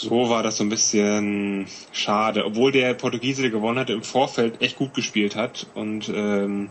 So 0.00 0.30
war 0.30 0.44
das 0.44 0.58
so 0.58 0.62
ein 0.62 0.68
bisschen 0.68 1.66
schade, 1.90 2.44
obwohl 2.44 2.70
der 2.70 2.94
Portugiese, 2.94 3.42
der 3.42 3.50
gewonnen 3.50 3.80
hatte, 3.80 3.94
im 3.94 4.04
Vorfeld 4.04 4.62
echt 4.62 4.76
gut 4.76 4.94
gespielt 4.94 5.34
hat 5.34 5.66
und 5.74 6.08
ähm, 6.14 6.68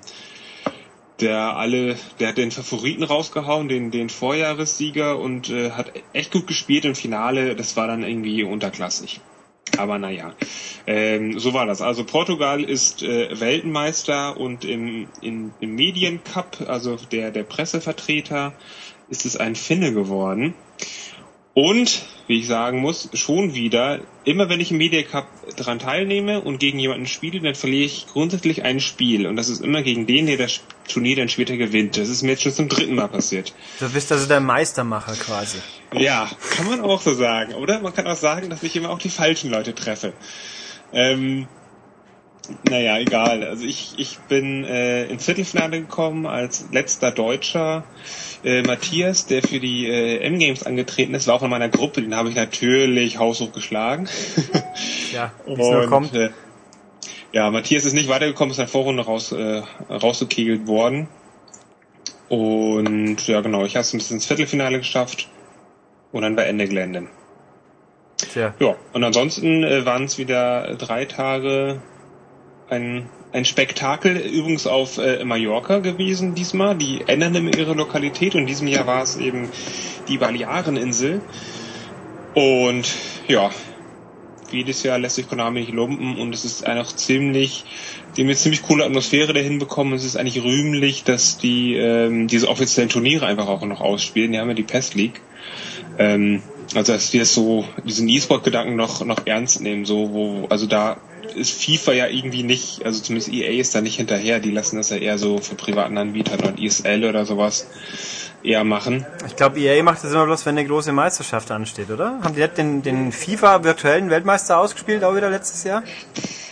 der 1.19 1.57
alle, 1.57 1.97
der 2.21 2.30
hat 2.30 2.38
den 2.38 2.51
Favoriten 2.51 3.03
rausgehauen, 3.03 3.67
den 3.67 3.91
den 3.91 4.07
Vorjahressieger 4.07 5.19
und 5.19 5.49
äh, 5.49 5.71
hat 5.71 5.91
echt 6.13 6.32
gut 6.32 6.47
gespielt 6.47 6.86
im 6.86 6.95
Finale. 6.95 7.57
Das 7.57 7.75
war 7.75 7.86
dann 7.88 8.03
irgendwie 8.03 8.43
unterklassig. 8.43 9.19
Aber 9.78 9.97
naja, 9.97 10.34
ähm, 10.86 11.38
so 11.38 11.53
war 11.53 11.65
das. 11.65 11.82
Also 11.82 12.05
Portugal 12.05 12.63
ist 12.63 13.03
äh, 13.03 13.38
Weltmeister 13.38 14.38
und 14.38 14.63
im, 14.63 15.09
in, 15.19 15.51
im 15.59 15.75
Mediencup, 15.75 16.65
also 16.65 16.95
der, 17.11 17.32
der 17.32 17.43
Pressevertreter, 17.43 18.53
ist 19.09 19.25
es 19.25 19.36
ein 19.36 19.55
Finne 19.55 19.91
geworden. 19.91 20.53
Und, 21.58 22.03
wie 22.28 22.38
ich 22.38 22.45
sagen 22.45 22.82
muss, 22.82 23.10
schon 23.16 23.55
wieder, 23.55 24.01
immer 24.26 24.47
wenn 24.47 24.60
ich 24.60 24.70
im 24.70 24.78
Media 24.78 25.01
Cup 25.01 25.28
dran 25.55 25.80
teilnehme 25.80 26.39
und 26.39 26.60
gegen 26.60 26.78
jemanden 26.78 27.08
spiele, 27.08 27.41
dann 27.41 27.55
verliere 27.55 27.86
ich 27.86 28.05
grundsätzlich 28.05 28.62
ein 28.62 28.80
Spiel. 28.80 29.26
Und 29.26 29.38
das 29.38 29.49
ist 29.49 29.62
immer 29.62 29.82
gegen 29.82 30.05
den, 30.05 30.28
der 30.28 30.38
das 30.38 30.60
Turnier 30.88 31.16
dann 31.16 31.30
später 31.30 31.58
gewinnt. 31.58 31.97
Das 31.97 32.10
ist 32.10 32.22
mir 32.22 32.34
jetzt 32.34 32.43
schon 32.43 32.51
zum 32.51 32.70
dritten 32.70 32.93
Mal 32.93 33.08
passiert. 33.08 33.55
Du 33.80 33.89
bist 33.89 34.12
also 34.12 34.28
der 34.28 34.39
Meistermacher 34.39 35.14
quasi. 35.14 35.58
Ja, 35.93 36.30
kann 36.51 36.68
man 36.68 36.82
auch 36.82 37.01
so 37.01 37.16
sagen, 37.16 37.55
oder? 37.55 37.80
Man 37.80 37.91
kann 37.91 38.05
auch 38.05 38.16
sagen, 38.16 38.51
dass 38.51 38.62
ich 38.62 38.76
immer 38.76 38.91
auch 38.91 38.99
die 38.99 39.10
falschen 39.10 39.49
Leute 39.49 39.74
treffe. 39.74 40.14
Ähm, 40.93 41.47
naja, 42.70 42.98
egal. 42.98 43.43
Also 43.43 43.66
ich, 43.66 43.95
ich 43.98 44.20
bin 44.28 44.64
äh, 44.64 45.06
ins 45.06 45.26
Viertelfinale 45.26 45.80
gekommen 45.82 46.26
als 46.26 46.68
letzter 46.72 47.12
Deutscher. 47.12 47.84
Äh, 48.43 48.64
Matthias, 48.64 49.26
der 49.26 49.41
für 49.41 49.60
die 49.60 49.88
äh, 49.88 50.20
M-Games 50.20 50.64
angetreten 50.64 51.14
ist, 51.14 51.28
war 51.28 51.36
auch 51.36 51.43
in 51.43 51.50
meiner 51.50 51.70
Gruppe. 51.70 52.02
Den 52.02 52.16
habe 52.16 52.30
ich 52.30 52.36
natürlich 52.36 53.20
haushoch 53.20 53.52
geschlagen. 53.52 54.08
Ja, 55.14 55.32
nur 55.48 55.88
kommt. 55.88 56.14
Äh, 56.14 56.32
ja, 57.32 57.50
Matthias 57.50 57.86
ist 57.86 57.93
nicht 57.93 58.10
weitergekommen, 58.10 58.52
ist 58.52 58.58
in 58.58 58.64
der 58.64 58.68
Vorrunde 58.68 59.04
raus, 59.04 59.32
äh, 59.32 59.62
rausgekegelt 59.89 60.68
worden. 60.68 61.08
Und 62.30 63.26
ja, 63.28 63.41
genau, 63.41 63.64
ich 63.64 63.76
habe 63.76 63.82
es 63.82 63.91
bis 63.91 64.12
ins 64.12 64.26
Viertelfinale 64.26 64.78
geschafft 64.78 65.30
und 66.12 66.24
dann 66.24 66.36
bei 66.36 66.43
Ende 66.43 66.68
Gelände. 66.68 67.08
Tja. 68.18 68.54
Ja, 68.60 68.76
und 68.93 69.04
ansonsten 69.04 69.64
äh, 69.64 69.86
waren 69.86 70.06
es 70.06 70.18
wieder 70.18 70.76
drei 70.76 71.06
Tage 71.06 71.82
ein, 72.70 73.09
ein 73.32 73.45
Spektakel, 73.45 74.18
übrigens 74.18 74.68
auf 74.68 74.97
äh, 74.97 75.24
Mallorca 75.24 75.80
gewesen 75.80 76.36
diesmal. 76.36 76.76
Die 76.76 77.01
ändern 77.07 77.36
immer 77.36 77.55
ihre 77.57 77.74
Lokalität 77.74 78.36
und 78.36 78.45
diesem 78.45 78.68
Jahr 78.68 78.88
war 78.88 79.03
es 79.03 79.18
eben 79.18 79.49
die 80.07 80.18
Baleareninsel. 80.18 81.22
Und 82.34 82.88
ja, 83.28 83.49
jedes 84.51 84.84
Jahr 84.84 84.99
lässt 84.99 85.15
sich 85.15 85.28
Konami 85.28 85.61
nicht 85.61 85.74
lumpen 85.74 86.18
und 86.18 86.34
es 86.34 86.45
ist 86.45 86.65
einfach 86.65 86.95
ziemlich, 86.95 87.65
die 88.15 88.22
haben 88.22 88.28
eine 88.28 88.36
ziemlich 88.36 88.63
coole 88.63 88.86
Atmosphäre 88.86 89.34
dahin 89.34 89.59
bekommen. 89.59 89.93
Es 89.93 90.05
ist 90.05 90.18
eigentlich 90.18 90.43
rühmlich, 90.43 91.03
dass 91.03 91.38
die 91.38 91.76
ähm, 91.76 92.28
diese 92.28 92.47
offiziellen 92.47 92.89
Turniere 92.89 93.26
einfach 93.26 93.47
auch 93.47 93.63
noch 93.65 93.82
ausspielen. 93.82 94.32
Die 94.32 94.39
haben 94.39 94.49
ja 94.49 94.53
die 94.53 94.63
Pest 94.63 94.95
League. 94.95 95.22
Ähm, 95.97 96.41
also 96.76 96.93
dass 96.93 97.13
wir 97.13 97.26
so 97.26 97.65
diesen 97.86 98.07
E-Sport-Gedanken 98.09 98.76
noch 98.76 99.03
noch 99.05 99.26
ernst 99.26 99.61
nehmen, 99.61 99.86
so 99.86 100.11
wo 100.11 100.47
also 100.49 100.65
da 100.65 100.97
ist 101.38 101.63
FIFA 101.63 101.93
ja 101.93 102.07
irgendwie 102.07 102.43
nicht, 102.43 102.83
also 102.85 103.01
zumindest 103.01 103.31
EA 103.31 103.59
ist 103.59 103.73
da 103.75 103.81
nicht 103.81 103.97
hinterher. 103.97 104.39
Die 104.39 104.51
lassen 104.51 104.77
das 104.77 104.89
ja 104.89 104.97
eher 104.97 105.17
so 105.17 105.38
für 105.38 105.55
privaten 105.55 105.97
Anbietern 105.97 106.39
und 106.41 106.59
ESL 106.59 107.05
oder 107.05 107.25
sowas 107.25 107.67
eher 108.43 108.63
machen. 108.63 109.05
Ich 109.25 109.35
glaube, 109.35 109.59
EA 109.59 109.83
macht 109.83 110.03
das 110.03 110.11
immer 110.11 110.25
bloß, 110.25 110.45
wenn 110.45 110.57
eine 110.57 110.67
große 110.67 110.91
Meisterschaft 110.91 111.51
ansteht, 111.51 111.89
oder? 111.89 112.19
Haben 112.23 112.35
die 112.35 112.41
nicht 112.41 112.57
den, 112.57 112.81
den 112.81 113.11
FIFA 113.11 113.63
virtuellen 113.63 114.09
Weltmeister 114.09 114.57
ausgespielt, 114.59 115.03
auch 115.03 115.15
wieder 115.15 115.29
letztes 115.29 115.63
Jahr? 115.63 115.83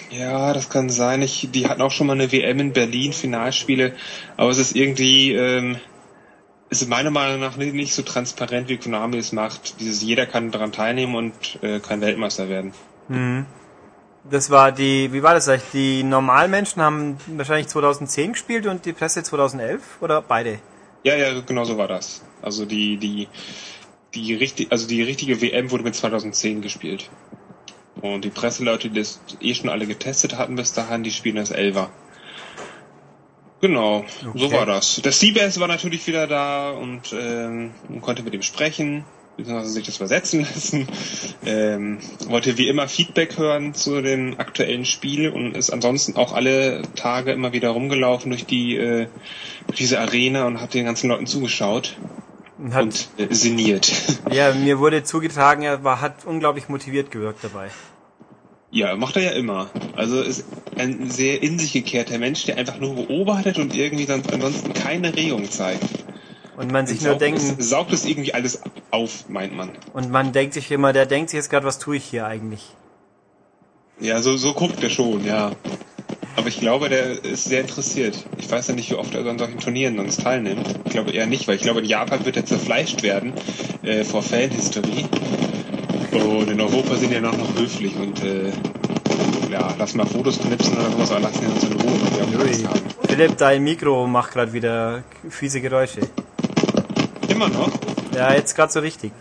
Ja, 0.10 0.54
das 0.54 0.70
kann 0.70 0.90
sein. 0.90 1.22
Ich, 1.22 1.50
die 1.52 1.68
hatten 1.68 1.82
auch 1.82 1.92
schon 1.92 2.08
mal 2.08 2.14
eine 2.14 2.32
WM 2.32 2.60
in 2.60 2.74
Berlin, 2.74 3.14
Finalspiele, 3.14 3.94
aber 4.38 4.50
es 4.50 4.58
ist 4.58 4.76
irgendwie, 4.76 5.34
ähm, 5.34 5.78
es 6.70 6.82
ist 6.82 6.90
meiner 6.90 7.12
Meinung 7.12 7.40
nach 7.40 7.58
nicht, 7.58 7.74
nicht 7.74 7.94
so 7.94 8.02
transparent, 8.02 8.70
wie 8.70 8.78
Konami 8.78 9.18
es 9.18 9.32
macht. 9.32 9.80
Dieses 9.80 10.02
jeder 10.02 10.26
kann 10.26 10.52
daran 10.52 10.72
teilnehmen 10.72 11.16
und 11.16 11.34
äh, 11.62 11.80
kann 11.80 12.02
Weltmeister 12.02 12.50
werden. 12.50 12.74
Mhm. 13.08 13.46
Das 14.30 14.50
war 14.50 14.72
die, 14.72 15.14
wie 15.14 15.22
war 15.22 15.34
das 15.36 15.48
eigentlich? 15.48 15.70
Die 15.72 16.04
Normalmenschen 16.04 16.82
haben 16.82 17.18
wahrscheinlich 17.28 17.68
2010 17.68 18.34
gespielt 18.34 18.66
und 18.66 18.86
die 18.86 18.94
Presse 18.94 19.22
2011 19.24 20.02
oder 20.02 20.22
beide? 20.22 20.60
Ja, 21.04 21.16
ja, 21.16 21.40
genau 21.42 21.64
so 21.66 21.78
war 21.78 21.88
das. 21.88 22.24
Also 22.42 22.66
die, 22.66 22.98
die, 22.98 23.28
die 24.16 24.34
richtig, 24.34 24.72
also 24.72 24.88
die 24.88 25.04
richtige 25.04 25.42
WM 25.42 25.70
wurde 25.70 25.84
mit 25.84 25.96
2010 25.96 26.62
gespielt. 26.62 27.10
Und 28.02 28.26
die 28.26 28.30
Presseleute, 28.30 28.90
die 28.90 29.00
das 29.00 29.22
eh 29.42 29.54
schon 29.54 29.70
alle 29.70 29.86
getestet 29.86 30.38
hatten 30.38 30.56
bis 30.56 30.74
dahin, 30.74 31.04
die 31.04 31.12
spielen 31.12 31.36
das 31.36 31.52
Elfer. 31.52 31.90
Genau, 33.62 34.06
so 34.36 34.46
Okay. 34.46 34.56
war 34.58 34.66
das. 34.66 35.02
Der 35.04 35.12
CBS 35.12 35.60
war 35.60 35.68
natürlich 35.68 36.06
wieder 36.08 36.28
da 36.28 36.72
und 36.72 37.14
ähm, 37.18 37.74
konnte 38.02 38.24
mit 38.24 38.34
ihm 38.34 38.42
sprechen, 38.42 39.06
beziehungsweise 39.38 39.70
sich 39.70 39.86
das 39.86 39.98
übersetzen 39.98 40.42
lassen. 40.42 40.88
Ähm, 41.46 42.00
wollte 42.28 42.58
wie 42.58 42.68
immer 42.68 42.88
Feedback 42.88 43.38
hören 43.38 43.74
zu 43.74 44.02
dem 44.02 44.40
aktuellen 44.40 44.86
Spiel 44.86 45.30
und 45.30 45.56
ist 45.56 45.72
ansonsten 45.72 46.16
auch 46.16 46.34
alle 46.34 46.82
Tage 46.96 47.32
immer 47.32 47.54
wieder 47.54 47.70
rumgelaufen 47.70 48.32
durch 48.32 48.46
die 48.46 48.76
äh, 48.76 49.08
durch 49.68 49.78
diese 49.78 50.00
Arena 50.00 50.46
und 50.46 50.62
hat 50.62 50.74
den 50.74 50.86
ganzen 50.86 51.10
Leuten 51.10 51.28
zugeschaut 51.28 51.98
Und 52.58 52.74
hat, 52.74 52.84
und 52.84 53.10
äh, 53.18 53.34
sinniert. 53.34 53.92
ja, 54.32 54.54
mir 54.54 54.80
wurde 54.80 55.04
zugetragen, 55.04 55.64
er 55.64 55.84
war, 55.84 56.02
hat 56.02 56.26
unglaublich 56.26 56.70
motiviert 56.70 57.12
gewirkt 57.12 57.44
dabei. 57.44 57.70
Ja, 58.72 58.96
macht 58.96 59.16
er 59.16 59.24
ja 59.24 59.32
immer. 59.32 59.70
Also 59.96 60.22
ist 60.22 60.46
ein 60.78 61.10
sehr 61.10 61.42
in 61.42 61.60
sich 61.60 61.72
gekehrter 61.72 62.18
Mensch, 62.18 62.44
der 62.46 62.58
einfach 62.58 62.78
nur 62.78 62.96
beobachtet 62.96 63.58
und 63.58 63.74
irgendwie 63.74 64.06
dann 64.06 64.22
ansonsten 64.32 64.74
keine 64.74 65.16
Regung 65.16 65.50
zeigt. 65.50 65.86
Und 66.58 66.72
man 66.72 66.88
sich 66.88 67.06
Und 67.06 67.20
nur 67.20 67.34
es, 67.34 67.70
saugt 67.70 67.92
es 67.92 68.06
irgendwie 68.06 68.34
alles 68.34 68.62
auf, 68.92 69.28
meint 69.30 69.56
man. 69.56 69.70
und 69.94 70.10
man 70.10 70.32
denkt 70.32 70.54
sich 70.54 70.72
immer, 70.72 70.94
der 70.94 71.06
denkt 71.06 71.30
sich 71.30 71.38
jetzt 71.38 71.50
gerade, 71.50 71.66
was 71.66 71.80
tue 71.80 71.98
ich 71.98 72.06
hier 72.06 72.26
eigentlich? 72.26 72.64
Ja, 74.00 74.22
so, 74.22 74.38
so 74.38 74.54
guckt 74.54 74.82
er 74.84 74.90
schon, 74.90 75.26
ja. 75.26 75.52
Aber 76.38 76.48
ich 76.48 76.60
glaube, 76.60 76.90
der 76.90 77.24
ist 77.24 77.46
sehr 77.46 77.62
interessiert. 77.62 78.26
Ich 78.38 78.50
weiß 78.50 78.68
ja 78.68 78.74
nicht, 78.74 78.90
wie 78.92 78.96
oft 78.96 79.14
er 79.16 79.26
an 79.26 79.40
solchen 79.40 79.60
Turnieren 79.60 79.96
sonst 79.98 80.22
teilnimmt. 80.22 80.80
Ich 80.86 80.92
glaube 80.92 81.12
eher 81.12 81.26
nicht, 81.26 81.48
weil 81.48 81.56
ich 81.56 81.62
glaube, 81.62 81.80
in 81.80 81.86
Japan 81.86 82.26
wird 82.26 82.36
er 82.38 82.46
zerfleischt 82.46 83.04
werden 83.04 83.34
äh, 83.84 84.04
vor 84.04 84.22
Fanhistorie. 84.22 85.06
Und 86.12 86.50
in 86.50 86.60
Europa 86.62 86.96
sind 86.96 87.12
ja 87.12 87.22
noch, 87.22 87.38
noch 87.38 87.58
höflich 87.58 87.96
und 87.96 88.22
äh, 88.24 88.52
ja, 89.52 89.74
lass 89.78 89.94
mal 89.96 90.06
Fotos 90.06 90.40
knipsen 90.40 90.74
oder 90.78 90.90
sowas, 90.92 91.12
aber 91.12 91.22
lassen 91.22 91.42
wir 91.42 91.54
uns 91.54 91.64
in 91.64 91.74
Ruhe. 91.74 91.96
Philipp, 93.08 93.38
dein 93.38 93.64
Mikro 93.64 94.08
macht 94.08 94.34
gerade 94.34 94.52
wieder 94.52 95.04
fiese 95.30 95.62
Geräusche. 95.62 96.02
Immer 97.36 97.50
noch? 97.50 97.70
Ja, 98.16 98.34
jetzt 98.34 98.56
gerade 98.56 98.72
so 98.72 98.80
richtig. 98.80 99.12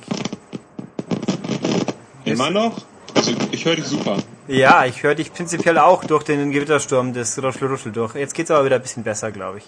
Immer 2.25 2.49
noch? 2.49 2.77
Also 3.13 3.33
ich 3.51 3.65
höre 3.65 3.75
dich 3.75 3.87
super. 3.87 4.19
Ja, 4.47 4.85
ich 4.85 5.03
höre 5.03 5.17
dich 5.17 5.33
prinzipiell 5.33 5.79
auch 5.79 6.05
durch 6.05 6.23
den 6.23 6.53
Gewittersturm 6.53 7.13
des 7.13 7.43
Ruschel-Ruschel 7.43 7.91
durch. 7.91 8.15
Jetzt 8.15 8.35
geht's 8.35 8.53
aber 8.53 8.67
wieder 8.67 8.77
ein 8.77 8.83
bisschen 8.83 9.03
besser, 9.03 9.33
glaube 9.33 9.59
ich. 9.59 9.65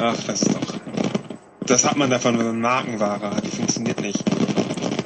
Ach, 0.00 0.16
das 0.26 0.40
ist 0.40 0.54
doch. 0.54 0.74
Das 1.66 1.84
hat 1.84 1.98
man 1.98 2.08
davon, 2.08 2.38
wenn 2.38 2.46
man 2.46 2.60
Markenware 2.62 3.20
hat. 3.20 3.44
Die 3.44 3.50
funktioniert 3.50 4.00
nicht. 4.00 4.24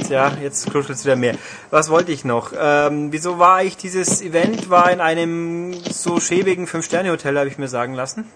Tja, 0.06 0.30
jetzt 0.40 0.70
kruschelt's 0.70 1.04
wieder 1.04 1.16
mehr. 1.16 1.34
Was 1.70 1.90
wollte 1.90 2.12
ich 2.12 2.24
noch? 2.24 2.52
Ähm, 2.56 3.10
wieso 3.10 3.40
war 3.40 3.56
eigentlich 3.56 3.78
dieses 3.78 4.22
Event 4.22 4.70
war 4.70 4.92
in 4.92 5.00
einem 5.00 5.74
so 5.90 6.20
schäbigen 6.20 6.68
Fünf-Sterne-Hotel, 6.68 7.36
habe 7.36 7.48
ich 7.48 7.58
mir 7.58 7.68
sagen 7.68 7.94
lassen? 7.94 8.26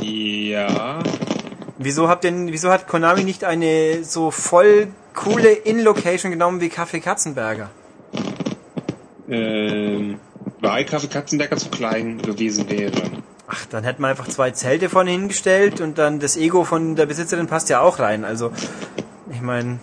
Ja. 0.00 0.98
Wieso 1.78 2.08
habt 2.08 2.24
denn, 2.24 2.52
wieso 2.52 2.70
hat 2.70 2.88
Konami 2.88 3.22
nicht 3.24 3.44
eine 3.44 4.02
so 4.02 4.30
voll 4.30 4.88
coole 5.14 5.50
In-Location 5.52 6.30
genommen 6.30 6.60
wie 6.60 6.68
Café 6.68 7.00
Katzenberger? 7.00 7.70
Ähm, 9.28 10.18
weil 10.60 10.84
Kaffee 10.84 11.08
Katzenberger 11.08 11.56
zu 11.56 11.68
klein 11.68 12.18
gewesen 12.22 12.68
wäre. 12.70 12.92
Ach, 13.48 13.66
dann 13.66 13.84
hätten 13.84 14.02
wir 14.02 14.08
einfach 14.08 14.28
zwei 14.28 14.50
Zelte 14.50 14.88
vorne 14.88 15.10
hingestellt 15.10 15.80
und 15.80 15.98
dann 15.98 16.18
das 16.18 16.36
Ego 16.36 16.64
von 16.64 16.96
der 16.96 17.06
Besitzerin 17.06 17.46
passt 17.46 17.68
ja 17.68 17.80
auch 17.80 17.98
rein. 17.98 18.24
Also, 18.24 18.52
ich 19.30 19.40
meine, 19.40 19.78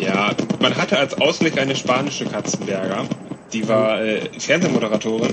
Ja, 0.00 0.30
man 0.60 0.76
hatte 0.76 0.98
als 0.98 1.14
Ausblick 1.20 1.58
eine 1.58 1.74
spanische 1.74 2.26
Katzenberger. 2.26 3.04
Die 3.52 3.68
war 3.68 4.00
äh, 4.02 4.20
Fernsehmoderatorin 4.38 5.32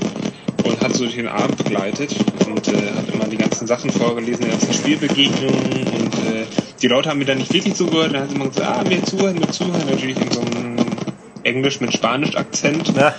und 0.64 0.82
hat 0.82 0.96
so 0.96 1.06
den 1.06 1.28
Abend 1.28 1.58
begleitet 1.58 2.16
und 2.48 2.68
äh, 2.68 2.92
hat 2.96 3.14
immer 3.14 3.26
die 3.26 3.38
ganzen 3.38 3.68
Sachen 3.68 3.90
vorgelesen, 3.90 4.46
die 4.46 4.52
ganzen 4.52 4.74
Spielbegegnungen 4.74 5.88
und 5.88 6.14
äh, 6.16 6.46
die 6.82 6.88
Leute 6.88 7.10
haben 7.10 7.20
mir 7.20 7.26
dann 7.26 7.38
nicht 7.38 7.54
wirklich 7.54 7.76
zugehört. 7.76 8.14
Dann 8.14 8.24
hat 8.24 8.30
sie 8.30 8.36
immer 8.36 8.48
gesagt, 8.48 8.68
ah, 8.68 8.84
mir 8.88 9.04
zuhören, 9.04 9.40
mir 9.40 9.50
zuhören. 9.50 9.86
Natürlich 9.90 10.20
in 10.20 10.32
so 10.32 10.42
einem 10.42 10.76
Englisch 11.44 11.80
mit 11.80 11.94
Spanisch-Akzent. 11.94 12.94
na, 12.96 13.14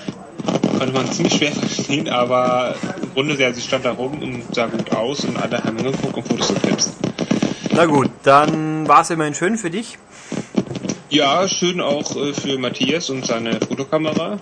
Konnte 0.78 0.92
man 0.92 1.10
ziemlich 1.10 1.34
schwer 1.34 1.52
verstehen, 1.52 2.08
aber 2.08 2.74
im 3.02 3.12
Grunde, 3.14 3.34
ja, 3.36 3.52
sie 3.52 3.62
stand 3.62 3.84
da 3.84 3.92
rum 3.92 4.20
und 4.20 4.54
sah 4.54 4.66
gut 4.66 4.92
aus 4.92 5.24
und 5.24 5.36
alle 5.40 5.62
haben 5.62 5.76
geguckt 5.76 6.16
und 6.16 6.28
Fotos 6.28 6.48
geknipst. 6.54 6.92
na 7.72 7.86
gut, 7.86 8.10
dann 8.22 8.86
war 8.88 9.02
es 9.02 9.10
immerhin 9.10 9.34
schön 9.34 9.56
für 9.56 9.70
dich. 9.70 9.98
Ja, 11.14 11.46
schön 11.46 11.80
auch 11.80 12.16
äh, 12.16 12.34
für 12.34 12.58
Matthias 12.58 13.08
und 13.08 13.24
seine 13.24 13.60
Fotokamera. 13.60 14.40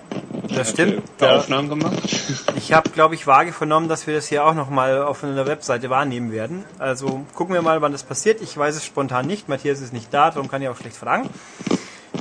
Das 0.48 0.70
stimmt. 0.70 0.94
äh, 0.94 1.02
Da, 1.18 1.36
Aufnahmen 1.36 1.68
gemacht. 1.68 1.98
ich 2.56 2.72
habe, 2.72 2.88
glaube 2.88 3.14
ich, 3.14 3.26
vage 3.26 3.52
vernommen, 3.52 3.90
dass 3.90 4.06
wir 4.06 4.14
das 4.14 4.28
hier 4.28 4.46
auch 4.46 4.54
nochmal 4.54 5.02
auf 5.02 5.22
einer 5.22 5.46
Webseite 5.46 5.90
wahrnehmen 5.90 6.32
werden. 6.32 6.64
Also 6.78 7.26
gucken 7.34 7.54
wir 7.54 7.60
mal, 7.60 7.82
wann 7.82 7.92
das 7.92 8.04
passiert. 8.04 8.40
Ich 8.40 8.56
weiß 8.56 8.74
es 8.74 8.86
spontan 8.86 9.26
nicht. 9.26 9.50
Matthias 9.50 9.82
ist 9.82 9.92
nicht 9.92 10.14
da, 10.14 10.30
darum 10.30 10.50
kann 10.50 10.62
ich 10.62 10.68
auch 10.70 10.76
schlecht 10.78 10.96
fragen. 10.96 11.28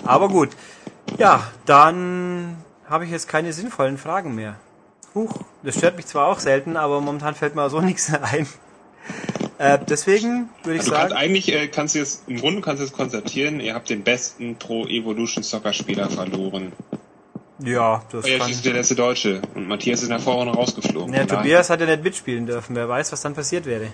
Aber 0.05 0.27
gut. 0.27 0.49
Ja, 1.17 1.43
dann 1.65 2.57
habe 2.89 3.05
ich 3.05 3.11
jetzt 3.11 3.29
keine 3.29 3.53
sinnvollen 3.53 3.97
Fragen 3.97 4.35
mehr. 4.35 4.57
Huch, 5.15 5.33
das 5.63 5.77
stört 5.77 5.95
mich 5.95 6.07
zwar 6.07 6.27
auch 6.27 6.39
selten, 6.39 6.75
aber 6.75 6.99
momentan 6.99 7.35
fällt 7.35 7.55
mir 7.55 7.69
so 7.69 7.79
nichts 7.81 8.13
ein. 8.13 8.47
Äh, 9.57 9.77
deswegen 9.87 10.49
würde 10.63 10.79
ich 10.79 10.85
kannst 10.85 10.89
sagen, 10.89 11.13
eigentlich 11.13 11.53
äh, 11.53 11.67
kannst 11.67 11.93
du 11.93 11.99
jetzt 11.99 12.23
im 12.27 12.37
Grunde 12.37 12.61
kannst 12.61 12.81
du 12.81 12.85
jetzt 12.85 12.95
konstatieren, 12.95 13.59
ihr 13.59 13.75
habt 13.75 13.89
den 13.89 14.03
besten 14.03 14.55
Pro 14.55 14.87
Evolution 14.87 15.43
Soccer 15.43 15.71
Spieler 15.71 16.09
verloren. 16.09 16.71
ja, 17.59 18.03
das 18.11 18.25
kann. 18.25 18.49
ist 18.49 18.65
der 18.65 18.73
letzte 18.73 18.95
Deutsche 18.95 19.41
und 19.53 19.67
Matthias 19.67 19.99
ist 19.99 20.05
in 20.05 20.09
der 20.09 20.19
Vorrunde 20.19 20.53
rausgeflogen. 20.53 21.13
Ja, 21.13 21.25
Tobias 21.25 21.69
hat 21.69 21.79
ja 21.79 21.85
nicht 21.85 22.03
mitspielen 22.03 22.47
dürfen. 22.47 22.75
Wer 22.75 22.89
weiß, 22.89 23.11
was 23.11 23.21
dann 23.21 23.35
passiert 23.35 23.67
wäre. 23.67 23.89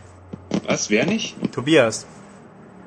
Was? 0.66 0.90
Wer 0.90 1.06
nicht? 1.06 1.36
Tobias. 1.52 2.06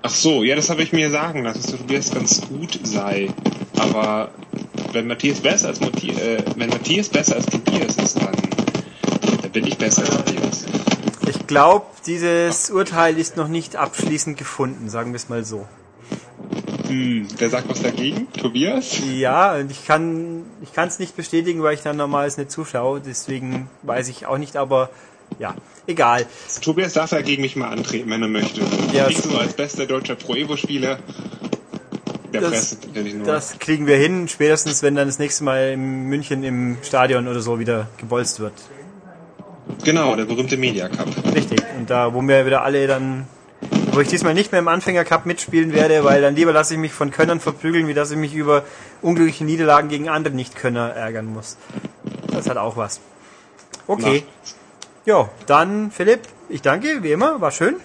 Ach 0.02 0.10
so, 0.10 0.42
ja, 0.42 0.56
das 0.56 0.70
habe 0.70 0.82
ich 0.82 0.94
mir 0.94 1.10
sagen 1.10 1.44
lassen, 1.44 1.60
dass 1.60 1.72
Tobias 1.72 2.10
ganz 2.10 2.40
gut 2.48 2.80
sei. 2.82 3.28
Aber 3.78 4.30
wenn 4.92 5.06
Matthias 5.06 5.40
besser 5.40 5.68
als 5.68 5.80
Matthias, 5.80 6.18
äh, 6.18 6.42
wenn 6.56 6.70
Matthias 6.70 7.10
besser 7.10 7.36
als 7.36 7.46
Tobias 7.46 7.96
ist, 7.96 8.16
dann, 8.16 8.34
dann 9.42 9.50
bin 9.50 9.66
ich 9.66 9.76
besser 9.76 10.00
als 10.00 10.16
Tobias. 10.16 10.69
Ich 11.30 11.46
glaube, 11.46 11.86
dieses 12.06 12.70
Urteil 12.70 13.16
ist 13.16 13.36
noch 13.36 13.46
nicht 13.46 13.76
abschließend 13.76 14.36
gefunden, 14.36 14.88
sagen 14.88 15.12
wir 15.12 15.16
es 15.16 15.28
mal 15.28 15.44
so. 15.44 15.66
Hm, 16.88 17.28
wer 17.38 17.50
sagt 17.50 17.68
was 17.68 17.82
dagegen? 17.82 18.26
Tobias? 18.32 18.98
Ja, 19.14 19.54
und 19.54 19.70
ich 19.70 19.86
kann 19.86 20.42
ich 20.60 20.72
kann 20.72 20.88
es 20.88 20.98
nicht 20.98 21.16
bestätigen, 21.16 21.62
weil 21.62 21.74
ich 21.74 21.82
dann 21.82 21.96
normals 21.96 22.36
nicht 22.36 22.50
zuschaue, 22.50 23.00
deswegen 23.00 23.70
weiß 23.82 24.08
ich 24.08 24.26
auch 24.26 24.38
nicht, 24.38 24.56
aber 24.56 24.90
ja, 25.38 25.54
egal. 25.86 26.26
Tobias 26.62 26.94
darf 26.94 27.12
ja 27.12 27.20
gegen 27.20 27.42
mich 27.42 27.54
mal 27.54 27.68
antreten, 27.70 28.10
wenn 28.10 28.22
er 28.22 28.28
möchte. 28.28 28.62
Ja, 28.92 29.06
ich 29.06 29.18
so 29.18 29.28
ist- 29.28 29.38
als 29.38 29.52
bester 29.52 29.86
deutscher 29.86 30.16
Pro 30.16 30.34
Evo 30.34 30.56
Spieler. 30.56 30.98
Der 32.32 32.40
Das- 32.40 32.50
Presse 32.50 32.76
nur. 33.16 33.26
Das 33.26 33.58
kriegen 33.60 33.86
wir 33.86 33.96
hin, 33.96 34.26
spätestens 34.28 34.82
wenn 34.82 34.96
dann 34.96 35.06
das 35.06 35.20
nächste 35.20 35.44
Mal 35.44 35.72
in 35.74 36.04
München 36.08 36.42
im 36.42 36.78
Stadion 36.82 37.28
oder 37.28 37.40
so 37.40 37.60
wieder 37.60 37.86
gebolzt 37.98 38.40
wird. 38.40 38.52
Genau, 39.84 40.16
der 40.16 40.24
berühmte 40.24 40.56
Media 40.56 40.88
Cup. 40.88 41.08
Richtig. 41.34 41.62
Und 41.78 41.90
da, 41.90 42.12
wo 42.14 42.20
wir 42.22 42.46
wieder 42.46 42.62
alle 42.62 42.86
dann, 42.86 43.26
wo 43.92 44.00
ich 44.00 44.08
diesmal 44.08 44.34
nicht 44.34 44.52
mehr 44.52 44.60
im 44.60 44.68
Anfängercup 44.68 45.26
mitspielen 45.26 45.72
werde, 45.72 46.04
weil 46.04 46.22
dann 46.22 46.34
lieber 46.34 46.52
lasse 46.52 46.74
ich 46.74 46.80
mich 46.80 46.92
von 46.92 47.10
Könnern 47.10 47.40
verprügeln, 47.40 47.88
wie 47.88 47.94
dass 47.94 48.10
ich 48.10 48.16
mich 48.16 48.34
über 48.34 48.64
unglückliche 49.02 49.44
Niederlagen 49.44 49.88
gegen 49.88 50.08
andere 50.08 50.34
Nicht-Könner 50.34 50.90
ärgern 50.90 51.26
muss. 51.26 51.56
Das 52.28 52.48
hat 52.48 52.56
auch 52.56 52.76
was. 52.76 53.00
Okay. 53.86 54.24
Jo, 55.06 55.28
dann 55.46 55.90
Philipp, 55.90 56.20
ich 56.48 56.62
danke, 56.62 57.02
wie 57.02 57.12
immer, 57.12 57.40
war 57.40 57.50
schön. 57.50 57.76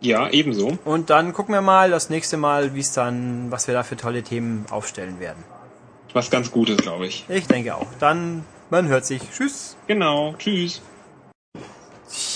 Ja, 0.00 0.28
ebenso. 0.30 0.78
Und 0.84 1.10
dann 1.10 1.32
gucken 1.32 1.54
wir 1.54 1.60
mal 1.60 1.90
das 1.90 2.10
nächste 2.10 2.36
Mal, 2.36 2.74
wie 2.74 2.80
es 2.80 2.92
dann, 2.92 3.50
was 3.50 3.66
wir 3.66 3.74
da 3.74 3.82
für 3.82 3.96
tolle 3.96 4.22
Themen 4.22 4.66
aufstellen 4.70 5.18
werden. 5.18 5.42
Was 6.12 6.30
ganz 6.30 6.50
Gutes, 6.50 6.78
glaube 6.78 7.06
ich. 7.06 7.24
Ich 7.28 7.46
denke 7.46 7.74
auch. 7.74 7.86
Dann, 7.98 8.44
man 8.70 8.88
hört 8.88 9.06
sich. 9.06 9.22
Tschüss. 9.30 9.76
Genau. 9.86 10.34
Tschüss. 10.38 10.82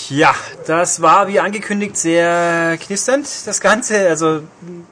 Ja, 0.09 0.35
das 0.67 1.01
war 1.01 1.27
wie 1.27 1.39
angekündigt 1.39 1.97
sehr 1.97 2.77
knisternd, 2.77 3.27
das 3.45 3.59
Ganze. 3.59 4.07
Also 4.07 4.43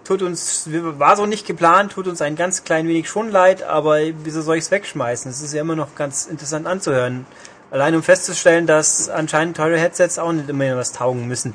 tut 0.03 0.22
uns, 0.22 0.68
war 0.72 1.15
so 1.15 1.26
nicht 1.26 1.45
geplant, 1.45 1.91
tut 1.91 2.07
uns 2.07 2.22
ein 2.22 2.35
ganz 2.35 2.63
klein 2.63 2.88
wenig 2.88 3.07
schon 3.07 3.30
leid, 3.30 3.61
aber 3.61 3.99
wieso 4.23 4.41
soll 4.41 4.57
ich 4.57 4.63
es 4.63 4.72
wegschmeißen? 4.72 5.30
Es 5.30 5.41
ist 5.41 5.53
ja 5.53 5.61
immer 5.61 5.76
noch 5.76 5.95
ganz 5.95 6.26
interessant 6.26 6.65
anzuhören. 6.65 7.26
Allein 7.69 7.95
um 7.95 8.03
festzustellen, 8.03 8.65
dass 8.65 9.09
anscheinend 9.09 9.57
teure 9.57 9.77
Headsets 9.77 10.18
auch 10.18 10.31
nicht 10.31 10.49
immer 10.49 10.76
was 10.76 10.93
taugen 10.93 11.27
müssen. 11.27 11.53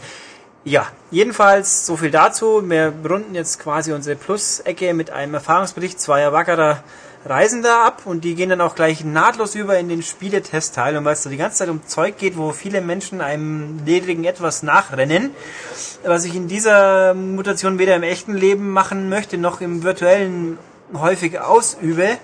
Ja, 0.65 0.87
jedenfalls 1.11 1.87
so 1.87 1.97
viel 1.97 2.11
dazu. 2.11 2.63
Wir 2.69 2.93
runden 3.09 3.35
jetzt 3.35 3.59
quasi 3.59 3.93
unsere 3.93 4.17
Plus-Ecke 4.17 4.95
mit 4.95 5.11
einem 5.11 5.35
Erfahrungsbericht 5.35 6.01
zweier 6.01 6.33
wackerer 6.33 6.83
Reisender 7.29 7.85
ab 7.85 8.03
und 8.05 8.23
die 8.23 8.35
gehen 8.35 8.51
dann 8.51 8.61
auch 8.61 8.75
gleich 8.75 9.05
nahtlos 9.05 9.55
über 9.55 9.79
in 9.79 9.89
den 9.89 10.03
Spieletestteil 10.03 10.97
und 10.97 11.05
weil 11.05 11.15
es 11.15 11.23
da 11.23 11.31
die 11.31 11.37
ganze 11.37 11.59
Zeit 11.59 11.69
um 11.69 11.85
Zeug 11.87 12.19
geht, 12.19 12.37
wo 12.37 12.53
viele 12.53 12.81
Menschen 12.81 13.21
einem 13.21 13.81
ledrigen 13.85 14.25
etwas 14.25 14.63
nachrennen, 14.63 15.31
was 16.05 16.25
ich 16.25 16.37
in 16.37 16.47
dieser 16.47 17.15
Mutation 17.15 17.79
weder 17.79 17.97
im 17.97 18.05
echten 18.05 18.35
Leben 18.35 18.71
machen 18.71 19.09
möchte, 19.09 19.39
noch 19.39 19.61
im 19.61 19.83
virtuellen 19.83 20.59
häufig 20.95 21.41
ausübe, 21.41 22.17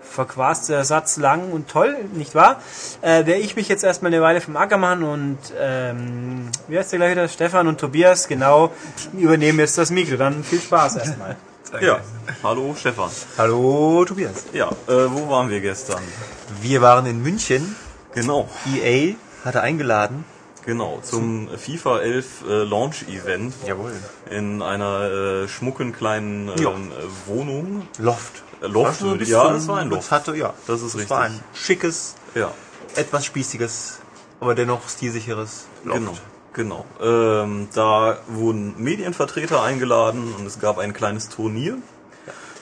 verquast 0.00 0.68
der 0.68 0.84
Satz 0.84 1.16
lang 1.16 1.50
und 1.50 1.68
toll, 1.68 1.96
nicht 2.14 2.34
wahr? 2.36 2.62
Äh, 3.02 3.26
werde 3.26 3.36
ich 3.36 3.56
mich 3.56 3.68
jetzt 3.68 3.82
erstmal 3.82 4.12
eine 4.12 4.22
Weile 4.22 4.40
vom 4.40 4.56
Acker 4.56 4.76
machen 4.76 5.02
und 5.02 5.38
ähm, 5.58 6.50
wie 6.68 6.78
heißt 6.78 6.92
der 6.92 7.00
gleich 7.00 7.10
wieder? 7.12 7.28
Stefan 7.28 7.66
und 7.66 7.80
Tobias, 7.80 8.28
genau, 8.28 8.70
übernehmen 9.12 9.58
jetzt 9.58 9.76
das 9.76 9.90
Mikro. 9.90 10.16
Dann 10.16 10.44
viel 10.44 10.60
Spaß 10.60 10.96
erstmal. 10.96 11.36
Ja, 11.80 12.00
hallo 12.42 12.74
Stefan. 12.78 13.10
Hallo 13.36 14.04
Tobias. 14.06 14.44
Ja, 14.52 14.68
äh, 14.86 15.10
wo 15.10 15.28
waren 15.28 15.50
wir 15.50 15.60
gestern? 15.60 16.02
Wir 16.62 16.80
waren 16.80 17.06
in 17.06 17.22
München. 17.22 17.76
Genau, 18.14 18.48
EA 18.72 19.14
hatte 19.44 19.60
eingeladen. 19.60 20.24
genau, 20.64 21.00
zum 21.02 21.48
FIFA 21.56 21.98
11 22.00 22.26
äh, 22.48 22.62
Launch 22.64 23.04
Event 23.08 23.52
Jawohl. 23.66 23.92
in 24.30 24.62
einer 24.62 25.10
äh, 25.44 25.48
schmucken 25.48 25.92
kleinen 25.92 26.48
ähm, 26.48 26.54
Ja. 26.62 26.70
äh, 26.70 26.76
Wohnung. 27.26 27.86
Loft. 27.98 28.42
Äh, 28.62 28.66
Loft, 28.68 29.02
würde 29.02 29.24
ich- 29.24 29.28
ja, 29.30 29.42
zum- 29.44 29.54
das 29.54 29.68
war 29.68 29.78
ein 29.78 29.88
Loft. 29.90 30.02
Das 30.04 30.10
hatte, 30.12 30.34
ja. 30.36 30.54
Das 30.66 30.80
ist 30.82 30.94
das 30.98 31.10
war 31.10 31.24
richtig. 31.24 31.40
ein 31.42 31.44
schickes, 31.54 32.14
Ja, 32.34 32.52
etwas 32.94 33.24
spießiges, 33.26 33.98
aber 34.40 34.54
dennoch 34.54 34.88
stilsicheres 34.88 35.66
Loft. 35.84 35.98
genau. 35.98 36.14
Genau. 36.56 36.86
Ähm, 37.02 37.68
da 37.74 38.16
wurden 38.28 38.82
Medienvertreter 38.82 39.62
eingeladen 39.62 40.34
und 40.34 40.46
es 40.46 40.58
gab 40.58 40.78
ein 40.78 40.94
kleines 40.94 41.28
Turnier. 41.28 41.76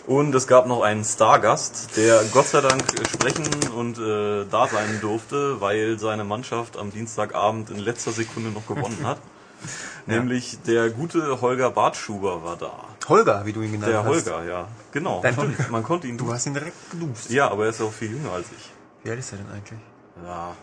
Und 0.09 0.35
es 0.35 0.49
gab 0.49 0.67
noch 0.67 0.83
einen 0.83 1.05
Stargast, 1.05 1.97
der 1.97 2.23
Gott 2.33 2.49
sei 2.49 2.61
Dank 2.61 2.83
äh, 2.93 3.09
sprechen 3.09 3.49
und 3.75 3.97
äh, 3.99 4.45
da 4.51 4.67
sein 4.67 4.99
durfte, 5.01 5.61
weil 5.61 5.99
seine 6.01 6.25
Mannschaft 6.25 6.77
am 6.77 6.91
Dienstagabend 6.91 7.71
in 7.71 7.79
letzter 7.79 8.11
Sekunde 8.11 8.51
noch 8.51 8.67
gewonnen 8.67 8.99
hat. 9.05 9.19
Nämlich 10.07 10.59
der 10.67 10.91
gute 10.91 11.41
Holger 11.41 11.71
Bartschuber 11.71 12.43
war 12.45 12.57
da. 12.57 12.73
Holger, 13.09 13.47
wie 13.47 13.53
du 13.53 13.63
ihn 13.63 13.73
genannt 13.73 13.93
Der 13.93 14.05
hast. 14.05 14.09
Holger, 14.09 14.45
ja. 14.45 14.69
Genau. 14.91 15.21
Dein. 15.23 15.37
Holger. 15.37 15.67
Man 15.71 15.85
konnte 15.85 16.09
ihn 16.09 16.19
Du 16.19 16.31
hast 16.33 16.47
ihn 16.47 16.55
direkt 16.55 16.91
geduzt. 16.91 17.31
Ja, 17.31 17.49
aber 17.49 17.65
er 17.65 17.71
ist 17.71 17.81
auch 17.81 17.93
viel 17.93 18.11
jünger 18.11 18.33
als 18.33 18.49
ich. 18.59 18.71
Wie 19.05 19.11
alt 19.11 19.21
ist 19.21 19.33
er 19.33 19.39
denn 19.39 19.51
eigentlich? 19.53 19.81
Ja, 20.27 20.55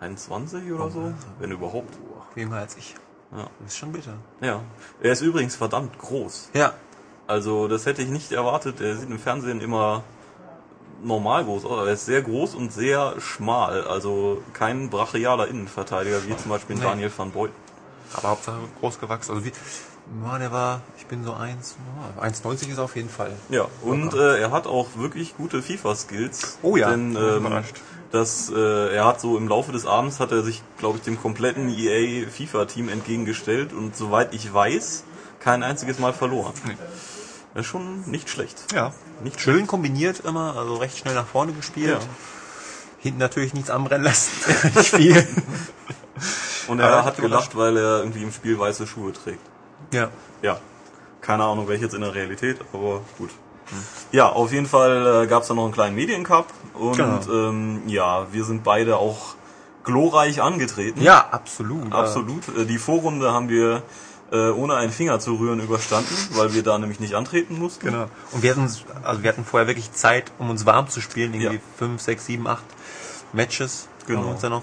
21 0.00 0.72
oder 0.72 0.90
so, 0.90 1.12
wenn 1.38 1.50
überhaupt. 1.50 1.92
Jünger 2.36 2.56
als 2.58 2.76
ich. 2.76 2.94
Ja. 3.32 3.48
Das 3.60 3.72
ist 3.72 3.78
schon 3.78 3.92
bitter. 3.92 4.14
Ja. 4.40 4.60
Er 5.02 5.12
ist 5.12 5.22
übrigens 5.22 5.56
verdammt 5.56 5.98
groß. 5.98 6.50
Ja. 6.54 6.72
Also 7.26 7.68
das 7.68 7.84
hätte 7.86 8.02
ich 8.02 8.08
nicht 8.08 8.32
erwartet. 8.32 8.80
Er 8.80 8.96
sieht 8.96 9.10
im 9.10 9.18
Fernsehen 9.18 9.60
immer 9.60 10.02
normal 11.02 11.44
groß 11.44 11.64
aus, 11.64 11.72
aber 11.72 11.86
er 11.88 11.92
ist 11.92 12.06
sehr 12.06 12.22
groß 12.22 12.54
und 12.54 12.72
sehr 12.72 13.14
schmal. 13.20 13.86
Also 13.86 14.42
kein 14.54 14.88
brachialer 14.88 15.48
Innenverteidiger, 15.48 16.26
wie 16.26 16.36
zum 16.36 16.50
Beispiel 16.50 16.76
Nee. 16.76 16.82
Daniel 16.82 17.12
van 17.14 17.30
Beuten. 17.30 17.54
Aber 18.14 18.28
Hauptsache 18.30 18.56
groß 18.80 18.98
gewachsen. 18.98 19.32
Also 19.32 19.44
wie, 19.44 19.52
ja, 20.24 20.38
der 20.38 20.50
war, 20.50 20.80
ich 20.96 21.06
bin 21.06 21.22
so 21.22 21.34
1, 21.34 21.76
ja, 22.16 22.22
1,90 22.22 22.68
ist 22.70 22.78
er 22.78 22.84
auf 22.84 22.96
jeden 22.96 23.10
Fall. 23.10 23.32
Ja, 23.50 23.66
und 23.82 24.14
äh, 24.14 24.38
er 24.40 24.50
hat 24.50 24.66
auch 24.66 24.88
wirklich 24.96 25.36
gute 25.36 25.60
FIFA-Skills. 25.60 26.58
Oh 26.62 26.76
ja, 26.76 26.90
Denn 26.90 27.14
ähm, 27.14 27.36
überrascht. 27.46 27.76
Das, 28.10 28.50
äh, 28.50 28.94
er 28.94 29.04
hat 29.04 29.20
so 29.20 29.36
im 29.36 29.48
Laufe 29.48 29.72
des 29.72 29.86
Abends 29.86 30.20
hat 30.20 30.32
er 30.32 30.42
sich, 30.42 30.62
glaube 30.78 30.98
ich, 30.98 31.04
dem 31.04 31.20
kompletten 31.20 31.68
EA 31.68 32.26
FIFA-Team 32.28 32.88
entgegengestellt 32.88 33.72
und 33.72 33.96
soweit 33.96 34.34
ich 34.34 34.52
weiß, 34.52 35.04
kein 35.40 35.62
einziges 35.62 35.98
Mal 35.98 36.12
verloren. 36.12 36.54
Das 37.54 37.64
ist 37.64 37.70
schon 37.70 38.02
nicht 38.10 38.28
schlecht. 38.30 38.72
Ja. 38.74 38.92
Nicht 39.22 39.40
Schön 39.40 39.66
kombiniert 39.66 40.20
immer, 40.20 40.56
also 40.56 40.76
recht 40.76 40.98
schnell 40.98 41.14
nach 41.14 41.26
vorne 41.26 41.52
gespielt. 41.52 41.90
Ja. 41.90 42.08
Hinten 42.98 43.18
natürlich 43.18 43.54
nichts 43.54 43.70
anbrennen 43.70 44.04
lassen. 44.04 44.30
Viel. 44.82 45.26
Und 46.68 46.80
er 46.80 46.88
Aber 46.88 47.04
hat 47.04 47.16
gelacht, 47.18 47.56
weil 47.56 47.76
er 47.76 47.98
irgendwie 48.00 48.22
im 48.22 48.32
Spiel 48.32 48.58
weiße 48.58 48.86
Schuhe 48.86 49.12
trägt. 49.12 49.40
ja. 49.92 50.10
Ja, 50.42 50.60
keine 51.20 51.44
Ahnung, 51.44 51.66
welche 51.66 51.84
jetzt 51.84 51.94
in 51.94 52.00
der 52.00 52.14
Realität, 52.14 52.58
aber 52.72 53.02
gut. 53.18 53.30
Ja, 54.12 54.28
auf 54.30 54.52
jeden 54.52 54.66
Fall 54.66 55.24
äh, 55.24 55.26
gab 55.26 55.42
es 55.42 55.48
da 55.48 55.54
noch 55.54 55.64
einen 55.64 55.72
kleinen 55.72 55.94
Mediencup 55.96 56.46
und 56.74 56.96
Genau. 56.96 57.20
ähm, 57.30 57.82
ja, 57.86 58.26
wir 58.32 58.44
sind 58.44 58.64
beide 58.64 58.96
auch 58.96 59.34
glorreich 59.84 60.40
angetreten. 60.42 61.00
Ja, 61.02 61.28
absolut. 61.30 61.92
Absolut. 61.92 62.42
Äh, 62.56 62.64
Die 62.66 62.78
Vorrunde 62.78 63.32
haben 63.32 63.48
wir 63.48 63.82
äh, 64.30 64.50
ohne 64.50 64.74
einen 64.76 64.92
Finger 64.92 65.18
zu 65.20 65.34
rühren 65.36 65.60
überstanden, 65.60 66.14
weil 66.32 66.52
wir 66.54 66.62
da 66.62 66.78
nämlich 66.78 67.00
nicht 67.00 67.14
antreten 67.14 67.58
mussten. 67.58 67.86
Genau. 67.86 68.06
Und 68.32 68.42
wir 68.42 68.50
hatten, 68.50 68.70
also 69.02 69.22
wir 69.22 69.28
hatten 69.30 69.44
vorher 69.44 69.66
wirklich 69.66 69.92
Zeit, 69.92 70.32
um 70.38 70.50
uns 70.50 70.66
warm 70.66 70.88
zu 70.88 71.00
spielen. 71.00 71.32
Irgendwie 71.34 71.56
Ja. 71.56 71.62
fünf, 71.78 72.02
sechs, 72.02 72.26
sieben, 72.26 72.46
acht 72.46 72.64
Matches 73.32 73.88
Genau. 74.06 74.20
haben 74.20 74.28
uns 74.30 74.40
dann 74.42 74.50
noch 74.52 74.62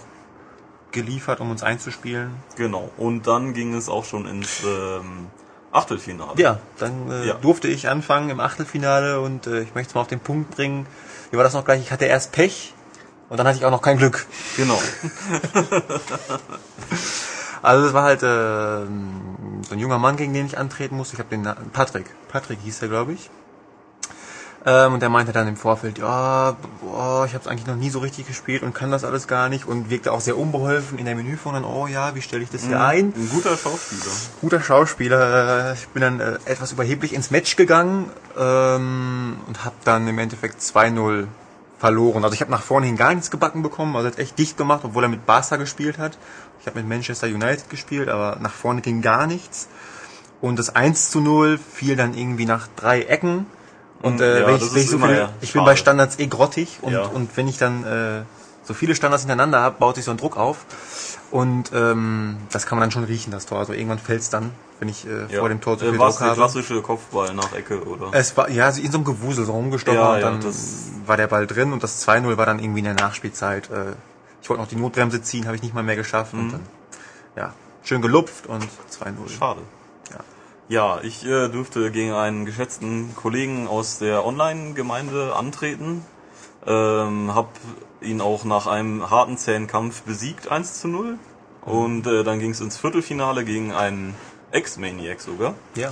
geliefert, 0.91 1.39
um 1.39 1.51
uns 1.51 1.61
einzuspielen. 1.63 2.31
Genau. 2.55 2.89
Und 2.97 3.27
dann 3.27 3.53
ging 3.53 3.73
es 3.75 3.89
auch 3.89 4.05
schon 4.05 4.27
ins 4.27 4.63
ähm, 4.63 5.27
Achtelfinale. 5.75 6.31
Ja, 6.37 6.59
dann 6.79 7.11
äh, 7.11 7.27
Ja. 7.27 7.33
durfte 7.35 7.67
ich 7.67 7.87
anfangen 7.89 8.29
im 8.29 8.39
Achtelfinale 8.39 9.19
und 9.19 9.47
äh, 9.47 9.61
ich 9.61 9.75
möchte 9.75 9.89
es 9.89 9.95
mal 9.95 10.01
auf 10.01 10.07
den 10.07 10.19
Punkt 10.19 10.51
bringen. 10.51 10.85
Wie 11.31 11.37
war 11.37 11.43
das 11.43 11.53
noch 11.53 11.65
gleich? 11.65 11.81
Ich 11.81 11.91
hatte 11.91 12.05
erst 12.05 12.31
Pech 12.31 12.73
und 13.29 13.37
dann 13.37 13.47
hatte 13.47 13.57
ich 13.57 13.65
auch 13.65 13.71
noch 13.71 13.81
kein 13.81 13.97
Glück. 13.97 14.25
Genau. 14.57 14.79
Also 17.61 17.83
das 17.85 17.93
war 17.93 18.03
halt 18.03 18.21
äh, 18.21 18.25
so 19.65 19.73
ein 19.73 19.79
junger 19.79 19.97
Mann, 19.97 20.17
gegen 20.17 20.33
den 20.35 20.45
ich 20.45 20.55
antreten 20.55 20.95
musste. 20.97 21.15
Ich 21.15 21.19
habe 21.19 21.29
den 21.29 21.41
Na 21.41 21.55
Patrick. 21.73 22.05
Patrick 22.27 22.59
hieß 22.63 22.83
er, 22.83 22.89
glaube 22.89 23.13
ich. 23.13 23.31
Ähm, 24.67 24.93
und 24.93 24.99
der 25.01 25.09
meinte 25.09 25.31
dann 25.31 25.47
im 25.47 25.57
Vorfeld, 25.57 25.99
ja, 25.99 26.55
boah, 26.81 27.25
ich 27.27 27.33
habe 27.33 27.43
es 27.43 27.47
eigentlich 27.47 27.67
noch 27.67 27.75
nie 27.75 27.91
so 27.91 27.99
richtig 27.99 28.25
gespielt 28.25 28.63
und 28.63 28.73
kann 28.73 28.89
das 28.89 29.03
alles 29.03 29.27
gar 29.27 29.47
nicht 29.47 29.67
und 29.67 29.91
wirkte 29.91 30.11
auch 30.11 30.21
sehr 30.21 30.37
unbeholfen 30.37 30.97
in 30.97 31.05
der 31.05 31.15
Menüführung. 31.15 31.63
Oh 31.63 31.85
ja, 31.85 32.15
wie 32.15 32.21
stelle 32.21 32.41
ich 32.41 32.49
das 32.49 32.63
hier 32.63 32.81
ein? 32.81 33.13
Ein 33.15 33.29
guter 33.31 33.55
Schauspieler. 33.55 34.11
guter 34.41 34.61
Schauspieler. 34.61 35.69
Äh, 35.71 35.73
Ich 35.73 35.87
bin 35.89 36.01
dann 36.01 36.19
äh, 36.19 36.39
etwas 36.45 36.71
überheblich 36.71 37.13
ins 37.13 37.29
Match 37.29 37.55
gegangen 37.57 38.09
ähm, 38.37 39.37
und 39.47 39.63
habe 39.65 39.75
dann 39.83 40.07
im 40.07 40.17
Endeffekt 40.17 40.59
2-0 40.61 41.27
verloren. 41.77 42.23
Also 42.23 42.33
ich 42.33 42.41
habe 42.41 42.49
nach 42.51 42.63
vorne 42.63 42.87
hin 42.87 42.95
gar 42.97 43.13
nichts 43.13 43.29
gebacken 43.29 43.61
bekommen, 43.61 43.95
also 43.95 44.07
hat 44.07 44.17
echt 44.17 44.39
dicht 44.39 44.57
gemacht, 44.57 44.81
obwohl 44.83 45.03
er 45.03 45.09
mit 45.09 45.27
Barca 45.27 45.57
gespielt 45.57 45.99
hat. 45.99 46.17
Ich 46.59 46.65
habe 46.65 46.79
mit 46.79 46.89
Manchester 46.89 47.27
United 47.27 47.69
gespielt, 47.69 48.09
aber 48.09 48.37
nach 48.41 48.53
vorne 48.53 48.81
ging 48.81 49.03
gar 49.03 49.27
nichts. 49.27 49.67
Und 50.41 50.57
das 50.57 50.75
1 50.75 51.11
zu 51.11 51.21
0 51.21 51.59
fiel 51.59 51.95
dann 51.95 52.15
irgendwie 52.15 52.45
nach 52.45 52.67
drei 52.75 53.01
Ecken. 53.03 53.45
Und 54.01 54.21
äh, 54.21 54.41
Ja, 54.41 54.47
wenn 54.47 54.55
ich, 54.57 54.73
wenn 54.75 54.81
ich, 54.83 54.89
so 54.89 54.97
viele, 54.99 55.17
ja 55.17 55.29
ich 55.41 55.53
bin 55.53 55.63
bei 55.65 55.75
Standards 55.75 56.19
eh 56.19 56.27
grottig 56.27 56.79
und, 56.81 56.93
Ja. 56.93 57.03
und 57.05 57.35
wenn 57.37 57.47
ich 57.47 57.57
dann 57.57 57.83
äh, 57.85 58.21
so 58.63 58.73
viele 58.73 58.95
Standards 58.95 59.23
hintereinander 59.23 59.61
habe, 59.61 59.77
baut 59.79 59.95
sich 59.95 60.05
so 60.05 60.11
ein 60.11 60.17
Druck 60.17 60.37
auf. 60.37 60.65
Und 61.31 61.71
ähm, 61.73 62.37
das 62.51 62.65
kann 62.65 62.77
man 62.77 62.83
dann 62.83 62.91
schon 62.91 63.03
riechen, 63.03 63.31
das 63.31 63.45
Tor. 63.45 63.57
Also 63.59 63.73
irgendwann 63.73 63.99
fällt 63.99 64.21
es 64.21 64.29
dann, 64.29 64.51
wenn 64.79 64.89
ich 64.89 65.05
äh, 65.07 65.27
vor 65.37 65.49
dem 65.49 65.59
Tor 65.59 65.77
zu 65.77 65.85
äh, 65.85 65.89
viel 65.89 65.99
war's 65.99 66.15
Druck 66.17 66.27
habe. 66.27 66.35
klassische 66.35 66.81
Kopfball 66.81 67.33
nach 67.33 67.51
Ecke, 67.53 67.83
oder? 67.83 68.07
Es 68.11 68.37
war 68.37 68.49
ja 68.49 68.69
in 68.69 68.91
so 68.91 68.97
einem 68.99 69.03
Gewusel 69.05 69.43
so 69.45 69.51
rumgestochen 69.51 69.99
und 69.99 70.21
dann 70.21 70.39
war 71.07 71.17
der 71.17 71.27
Ball 71.27 71.45
drin 71.47 71.73
und 71.73 71.83
das 71.83 72.07
2-0 72.07 72.37
war 72.37 72.45
dann 72.45 72.59
irgendwie 72.59 72.79
in 72.79 72.85
der 72.85 72.93
Nachspielzeit. 72.93 73.69
Äh, 73.69 73.93
ich 74.41 74.49
wollte 74.49 74.61
noch 74.61 74.69
die 74.69 74.75
Notbremse 74.75 75.21
ziehen, 75.23 75.45
habe 75.47 75.55
ich 75.55 75.63
nicht 75.63 75.73
mal 75.73 75.83
mehr 75.83 75.95
geschafft 75.95 76.33
Mhm. 76.33 76.39
und 76.39 76.51
dann 76.53 76.61
ja, 77.35 77.53
schön 77.83 78.01
gelupft 78.01 78.47
und 78.47 78.63
2-0. 78.63 79.29
Schade. 79.37 79.61
Ja. 80.67 80.99
Ich 81.03 81.25
äh, 81.25 81.47
durfte 81.49 81.91
gegen 81.91 82.13
einen 82.13 82.45
geschätzten 82.45 83.15
Kollegen 83.15 83.67
aus 83.67 83.99
der 83.99 84.25
Online-Gemeinde 84.25 85.35
antreten. 85.35 86.03
Ähm, 86.65 87.33
hab 87.35 87.49
ihn 88.01 88.21
auch 88.21 88.43
nach 88.43 88.67
einem 88.67 89.09
harten, 89.09 89.37
zähen 89.37 89.67
Kampf 89.67 90.01
besiegt, 90.03 90.51
1 90.51 90.79
zu 90.79 90.87
0. 90.87 91.17
Und 91.61 92.07
äh, 92.07 92.23
dann 92.23 92.39
ging 92.39 92.51
es 92.51 92.61
ins 92.61 92.77
Viertelfinale 92.77 93.43
gegen 93.43 93.73
einen 93.73 94.15
Ex-Maniac 94.51 95.19
sogar. 95.19 95.55
Ja. 95.75 95.91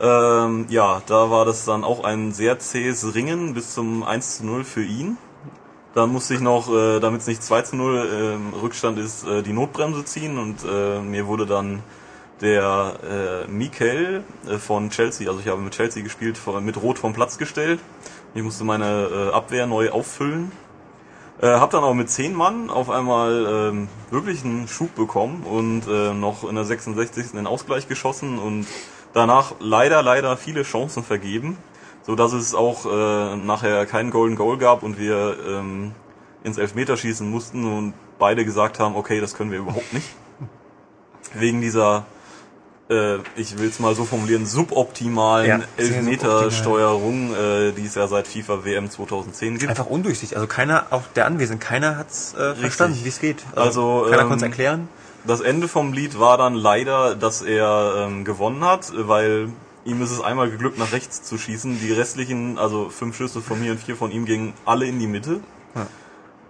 Ähm, 0.00 0.66
ja, 0.68 1.02
da 1.06 1.30
war 1.30 1.44
das 1.44 1.64
dann 1.64 1.84
auch 1.84 2.02
ein 2.02 2.32
sehr 2.32 2.58
zähes 2.58 3.14
Ringen 3.14 3.54
bis 3.54 3.74
zum 3.74 4.02
1 4.02 4.38
zu 4.38 4.46
0 4.46 4.64
für 4.64 4.82
ihn. 4.82 5.18
Dann 5.94 6.10
musste 6.10 6.34
ich 6.34 6.40
noch, 6.40 6.72
äh, 6.72 7.00
damit 7.00 7.20
es 7.20 7.26
nicht 7.26 7.42
2 7.42 7.62
zu 7.62 7.76
0 7.76 8.08
ähm, 8.12 8.54
Rückstand 8.60 8.98
ist, 8.98 9.26
äh, 9.26 9.42
die 9.42 9.52
Notbremse 9.52 10.04
ziehen 10.04 10.38
und 10.38 10.64
äh, 10.64 11.00
mir 11.00 11.26
wurde 11.26 11.44
dann 11.44 11.82
der 12.42 13.44
äh, 13.48 13.50
Mikel 13.50 14.24
äh, 14.48 14.58
von 14.58 14.90
Chelsea, 14.90 15.28
also 15.28 15.40
ich 15.40 15.48
habe 15.48 15.60
mit 15.62 15.72
Chelsea 15.74 16.02
gespielt, 16.02 16.36
von- 16.36 16.62
mit 16.64 16.76
Rot 16.82 16.98
vom 16.98 17.12
Platz 17.14 17.38
gestellt. 17.38 17.80
Ich 18.34 18.42
musste 18.42 18.64
meine 18.64 19.08
äh, 19.30 19.32
Abwehr 19.32 19.66
neu 19.66 19.90
auffüllen. 19.90 20.52
Äh, 21.40 21.46
hab 21.46 21.70
dann 21.70 21.82
auch 21.84 21.94
mit 21.94 22.10
10 22.10 22.34
Mann 22.34 22.68
auf 22.68 22.90
einmal 22.90 23.46
ähm, 23.72 23.88
wirklich 24.10 24.44
einen 24.44 24.68
Schub 24.68 24.94
bekommen 24.94 25.44
und 25.44 25.86
äh, 25.88 26.12
noch 26.12 26.46
in 26.48 26.54
der 26.54 26.64
66. 26.64 27.32
den 27.32 27.46
Ausgleich 27.46 27.88
geschossen 27.88 28.38
und 28.38 28.66
danach 29.12 29.54
leider, 29.60 30.02
leider 30.02 30.36
viele 30.36 30.62
Chancen 30.62 31.02
vergeben, 31.04 31.56
so 32.02 32.14
dass 32.16 32.32
es 32.32 32.54
auch 32.54 32.86
äh, 32.86 33.36
nachher 33.36 33.86
keinen 33.86 34.10
Golden 34.10 34.36
Goal 34.36 34.58
gab 34.58 34.82
und 34.82 34.98
wir 34.98 35.36
ähm, 35.48 35.92
ins 36.44 36.58
Elfmeterschießen 36.58 37.28
mussten 37.28 37.64
und 37.64 37.94
beide 38.18 38.44
gesagt 38.44 38.78
haben, 38.80 38.96
okay, 38.96 39.20
das 39.20 39.34
können 39.34 39.50
wir 39.52 39.58
überhaupt 39.60 39.92
nicht. 39.92 40.08
Wegen 41.34 41.60
dieser, 41.60 42.04
äh, 42.92 43.18
ich 43.36 43.58
will 43.58 43.68
es 43.68 43.80
mal 43.80 43.94
so 43.94 44.04
formulieren, 44.04 44.46
suboptimalen 44.46 45.48
Ja, 45.48 45.60
Elfmetersteuerung, 45.76 47.34
äh, 47.34 47.72
die 47.72 47.86
es 47.86 47.94
ja 47.94 48.06
seit 48.06 48.28
FIFA 48.28 48.64
WM 48.64 48.90
2010 48.90 49.58
gibt. 49.58 49.70
Einfach 49.70 49.86
undurchsichtig. 49.86 50.36
Also 50.36 50.46
keiner, 50.46 50.86
auch 50.90 51.02
der 51.16 51.26
Anwesend, 51.26 51.60
keiner 51.60 51.96
hat's 51.96 52.34
äh, 52.34 52.54
verstanden, 52.54 52.98
wie 53.02 53.08
es 53.08 53.20
geht. 53.20 53.44
Also, 53.56 54.06
keiner 54.08 54.22
ähm, 54.22 54.28
konnte 54.28 54.44
es 54.44 54.50
erklären. 54.50 54.88
Das 55.24 55.40
Ende 55.40 55.68
vom 55.68 55.92
Lied 55.92 56.18
war 56.18 56.36
dann 56.36 56.54
leider, 56.54 57.14
dass 57.14 57.42
er 57.42 57.94
ähm, 57.98 58.24
gewonnen 58.24 58.64
hat, 58.64 58.92
weil 58.94 59.50
ihm 59.84 60.02
ist 60.02 60.10
es 60.10 60.20
einmal 60.20 60.50
geglückt, 60.50 60.78
nach 60.78 60.92
rechts 60.92 61.22
zu 61.22 61.38
schießen. 61.38 61.80
Die 61.80 61.92
restlichen, 61.92 62.58
also 62.58 62.88
fünf 62.88 63.16
Schüsse 63.16 63.40
von 63.40 63.60
mir 63.60 63.72
und 63.72 63.78
vier 63.78 63.96
von 63.96 64.10
ihm, 64.10 64.24
gingen 64.24 64.52
alle 64.64 64.86
in 64.86 64.98
die 64.98 65.06
Mitte. 65.06 65.40
Ja. 65.74 65.86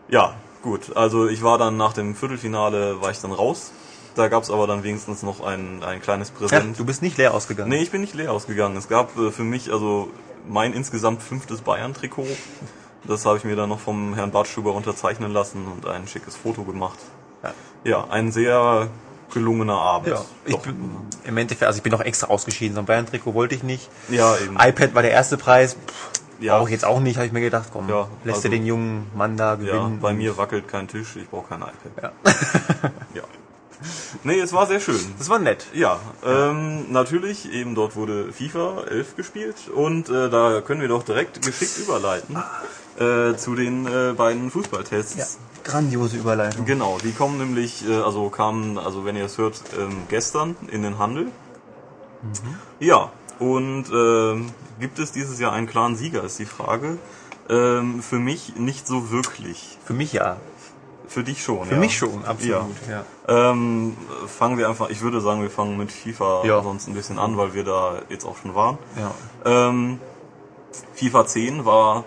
Ja, 0.08 0.34
gut. 0.62 0.96
Also 0.96 1.28
ich 1.28 1.42
war 1.42 1.58
dann 1.58 1.76
nach 1.76 1.92
dem 1.92 2.14
Viertelfinale, 2.14 3.00
war 3.00 3.10
ich 3.10 3.20
dann 3.20 3.32
raus. 3.32 3.72
Da 4.14 4.28
gab 4.28 4.42
es 4.42 4.50
aber 4.50 4.66
dann 4.66 4.82
wenigstens 4.84 5.22
noch 5.22 5.40
ein, 5.44 5.82
ein 5.82 6.00
kleines 6.02 6.28
Ja, 6.28 6.34
Präsent. 6.38 6.78
du 6.78 6.84
bist 6.84 7.00
nicht 7.02 7.16
leer 7.16 7.32
ausgegangen. 7.34 7.70
Nee, 7.70 7.82
ich 7.82 7.90
bin 7.90 8.00
nicht 8.02 8.14
leer 8.14 8.32
ausgegangen. 8.32 8.76
Es 8.76 8.88
gab 8.88 9.16
äh, 9.18 9.30
für 9.30 9.42
mich 9.44 9.72
also 9.72 10.10
mein 10.48 10.72
insgesamt 10.74 11.22
fünftes 11.22 11.62
Bayern-Trikot. 11.62 12.26
Das 13.04 13.24
habe 13.26 13.38
ich 13.38 13.44
mir 13.44 13.56
dann 13.56 13.68
noch 13.68 13.80
vom 13.80 14.14
Herrn 14.14 14.30
Bartschuber 14.30 14.74
unterzeichnen 14.74 15.32
lassen 15.32 15.64
und 15.66 15.86
ein 15.86 16.06
schickes 16.06 16.36
Foto 16.36 16.62
gemacht. 16.64 16.98
Ja. 17.42 17.54
Ja, 17.84 18.06
ein 18.10 18.30
sehr 18.32 18.88
gelungener 19.32 19.78
Abend. 19.78 20.08
Ja, 20.08 20.24
ich 20.44 20.54
Doch. 20.54 20.62
bin 20.62 20.76
im 21.24 21.36
Endeffekt, 21.36 21.64
also 21.66 21.78
ich 21.78 21.82
bin 21.82 21.90
noch 21.92 22.00
extra 22.02 22.28
ausgeschieden. 22.28 22.74
So 22.74 22.80
ein 22.80 22.86
Bayern-Trikot 22.86 23.34
wollte 23.34 23.54
ich 23.54 23.62
nicht. 23.62 23.88
ja, 24.08 24.36
eben. 24.36 24.56
iPad 24.58 24.94
war 24.94 25.02
der 25.02 25.10
erste 25.12 25.36
Preis. 25.38 25.74
Pff, 25.74 26.20
Ja. 26.40 26.58
Brauche 26.58 26.68
ich 26.68 26.72
jetzt 26.72 26.84
auch 26.84 27.00
nicht, 27.00 27.16
habe 27.16 27.26
ich 27.26 27.32
mir 27.32 27.40
gedacht, 27.40 27.68
komm, 27.72 27.88
Ja, 27.88 28.08
lässt 28.24 28.38
also- 28.38 28.48
du 28.48 28.54
den 28.56 28.66
jungen 28.66 29.06
Mann 29.14 29.36
da 29.36 29.50
ja, 29.50 29.56
gewinnen. 29.56 30.00
bei 30.00 30.12
mir 30.12 30.36
wackelt 30.36 30.68
kein 30.68 30.86
Tisch, 30.88 31.16
ich 31.16 31.28
brauche 31.30 31.48
kein 31.48 31.62
iPad. 31.62 31.72
Ja. 32.02 32.12
Ja. 33.14 33.22
Nee, 34.24 34.40
es 34.40 34.52
war 34.52 34.66
sehr 34.66 34.80
schön. 34.80 35.00
Das 35.18 35.28
war 35.28 35.38
nett. 35.38 35.66
Ja, 35.72 35.98
ähm, 36.24 36.92
natürlich, 36.92 37.52
eben 37.52 37.74
dort 37.74 37.96
wurde 37.96 38.32
FIFA 38.32 38.84
11 38.88 39.16
gespielt 39.16 39.56
und 39.74 40.08
äh, 40.08 40.30
da 40.30 40.60
können 40.60 40.80
wir 40.80 40.88
doch 40.88 41.02
direkt 41.02 41.44
geschickt 41.44 41.78
überleiten 41.78 42.36
äh, 42.98 43.36
zu 43.36 43.54
den 43.54 43.86
äh, 43.86 44.12
beiden 44.16 44.50
Fußballtests. 44.50 45.16
Ja. 45.16 45.26
Grandiose 45.64 46.16
Überleitung. 46.16 46.66
Genau, 46.66 46.98
die 47.02 47.12
kommen 47.12 47.38
nämlich, 47.38 47.88
äh, 47.88 47.94
also 47.94 48.28
kamen, 48.30 48.78
also 48.78 49.04
wenn 49.04 49.16
ihr 49.16 49.26
es 49.26 49.38
hört, 49.38 49.62
ähm, 49.78 50.02
gestern 50.08 50.56
in 50.70 50.82
den 50.82 50.98
Handel. 50.98 51.28
Ja, 52.80 53.12
und 53.38 53.86
ähm, 53.92 54.50
gibt 54.80 54.98
es 54.98 55.12
dieses 55.12 55.38
Jahr 55.38 55.52
einen 55.52 55.66
klaren 55.66 55.96
Sieger, 55.96 56.22
ist 56.24 56.38
die 56.38 56.46
Frage. 56.46 56.98
Ähm, 57.48 58.02
für 58.02 58.18
mich 58.18 58.56
nicht 58.56 58.86
so 58.86 59.10
wirklich. 59.10 59.78
Für 59.84 59.92
mich 59.92 60.12
ja. 60.12 60.36
Für 61.12 61.22
dich 61.22 61.42
schon, 61.42 61.66
Für 61.66 61.74
ja. 61.74 61.80
mich 61.80 61.94
schon, 61.96 62.24
absolut. 62.24 62.64
Ja. 62.88 63.04
Ähm, 63.28 63.94
fangen 64.26 64.56
wir 64.56 64.66
einfach, 64.70 64.88
ich 64.88 65.02
würde 65.02 65.20
sagen, 65.20 65.42
wir 65.42 65.50
fangen 65.50 65.76
mit 65.76 65.92
FIFA 65.92 66.42
Ja. 66.44 66.62
sonst 66.62 66.88
ein 66.88 66.94
bisschen 66.94 67.18
an, 67.18 67.36
weil 67.36 67.52
wir 67.52 67.64
da 67.64 68.00
jetzt 68.08 68.24
auch 68.24 68.38
schon 68.38 68.54
waren. 68.54 68.78
Ja. 68.98 69.12
Ähm, 69.44 70.00
FIFA 70.94 71.26
10 71.26 71.64
war 71.66 72.04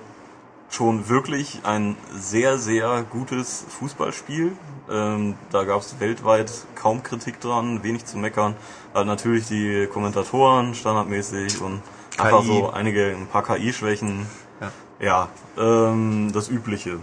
schon 0.72 1.07
wirklich 1.07 1.60
ein 1.64 1.95
sehr, 2.15 2.57
sehr 2.57 3.03
gutes 3.03 3.65
Fußballspiel. 3.80 4.53
Ähm, 4.90 5.36
da 5.52 5.65
gab 5.65 5.82
es 5.82 5.99
weltweit 5.99 6.52
kaum 6.73 7.03
Kritik 7.03 7.40
dran, 7.40 7.84
wenig 7.84 8.06
zu 8.06 8.18
meckern. 8.18 8.56
Halt 8.95 9.06
natürlich 9.06 9.45
die 9.48 9.86
Kommentatoren 9.86 10.73
standardmäßig 10.73 11.61
und 11.61 11.82
einfach 12.18 12.41
KI. 12.41 12.48
so 12.48 12.69
einige, 12.72 13.10
ein 13.10 13.27
paar 13.27 13.44
KI-Schwächen. 13.44 14.26
Ja. 14.61 14.72
Ja, 14.99 15.30
ähm, 15.60 16.32
das 16.34 16.49
Übliche. 16.49 16.98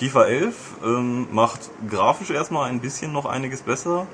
FIFA 0.00 0.24
11 0.24 0.54
ähm, 0.82 1.28
macht 1.30 1.60
grafisch 1.86 2.30
erstmal 2.30 2.70
ein 2.70 2.80
bisschen 2.80 3.12
noch 3.12 3.26
einiges 3.26 3.60
besser. 3.60 4.06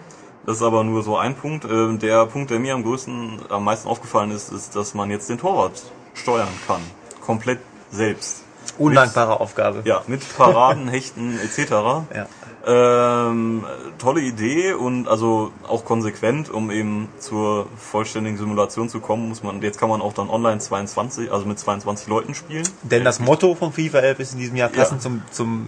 Das 0.44 0.56
ist 0.56 0.62
aber 0.64 0.82
nur 0.82 1.04
so 1.04 1.16
ein 1.16 1.36
Punkt. 1.36 1.64
Ähm, 1.64 2.00
der 2.00 2.26
Punkt, 2.26 2.50
der 2.50 2.58
mir 2.58 2.74
am 2.74 2.82
größten, 2.82 3.42
am 3.50 3.62
meisten 3.62 3.88
aufgefallen 3.88 4.32
ist, 4.32 4.50
ist, 4.50 4.74
dass 4.74 4.94
man 4.94 5.12
jetzt 5.12 5.30
den 5.30 5.38
Torwart 5.38 5.80
steuern 6.14 6.48
kann. 6.66 6.80
Komplett 7.20 7.60
selbst. 7.92 8.42
Undankbare 8.78 9.38
Aufgabe. 9.38 9.82
Ja, 9.84 10.02
mit 10.08 10.22
Paraden, 10.36 10.88
Hechten 10.88 11.38
etc. 11.38 11.70
Ja. 11.70 12.26
Ähm, 12.68 13.64
tolle 13.98 14.22
Idee 14.22 14.72
und 14.72 15.06
also 15.06 15.52
auch 15.68 15.84
konsequent, 15.84 16.51
um 16.51 16.72
eben 16.72 17.09
zur 17.20 17.66
vollständigen 17.76 18.36
Simulation 18.38 18.88
zu 18.88 18.98
kommen, 18.98 19.28
muss 19.28 19.44
man, 19.44 19.62
jetzt 19.62 19.78
kann 19.78 19.88
man 19.88 20.01
auch 20.01 20.12
dann 20.12 20.28
online 20.28 20.59
22, 20.59 21.30
also 21.30 21.47
mit 21.47 21.60
22 21.60 22.09
Leuten 22.09 22.34
spielen. 22.34 22.68
Denn 22.82 23.05
das 23.05 23.20
Motto 23.20 23.55
von 23.55 23.72
FIFA 23.72 23.98
11 23.98 24.18
ist 24.18 24.32
in 24.32 24.40
diesem 24.40 24.56
Jahr 24.56 24.68
passend 24.68 24.98
Ja. 24.98 25.02
zum, 25.02 25.22
zum, 25.30 25.66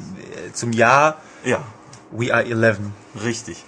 äh, 0.49 0.53
zum 0.53 0.73
Jahr 0.73 1.19
Ja, 1.45 1.61
We 2.11 2.35
Are 2.35 2.45
11. 2.45 2.79
Richtig. 3.23 3.65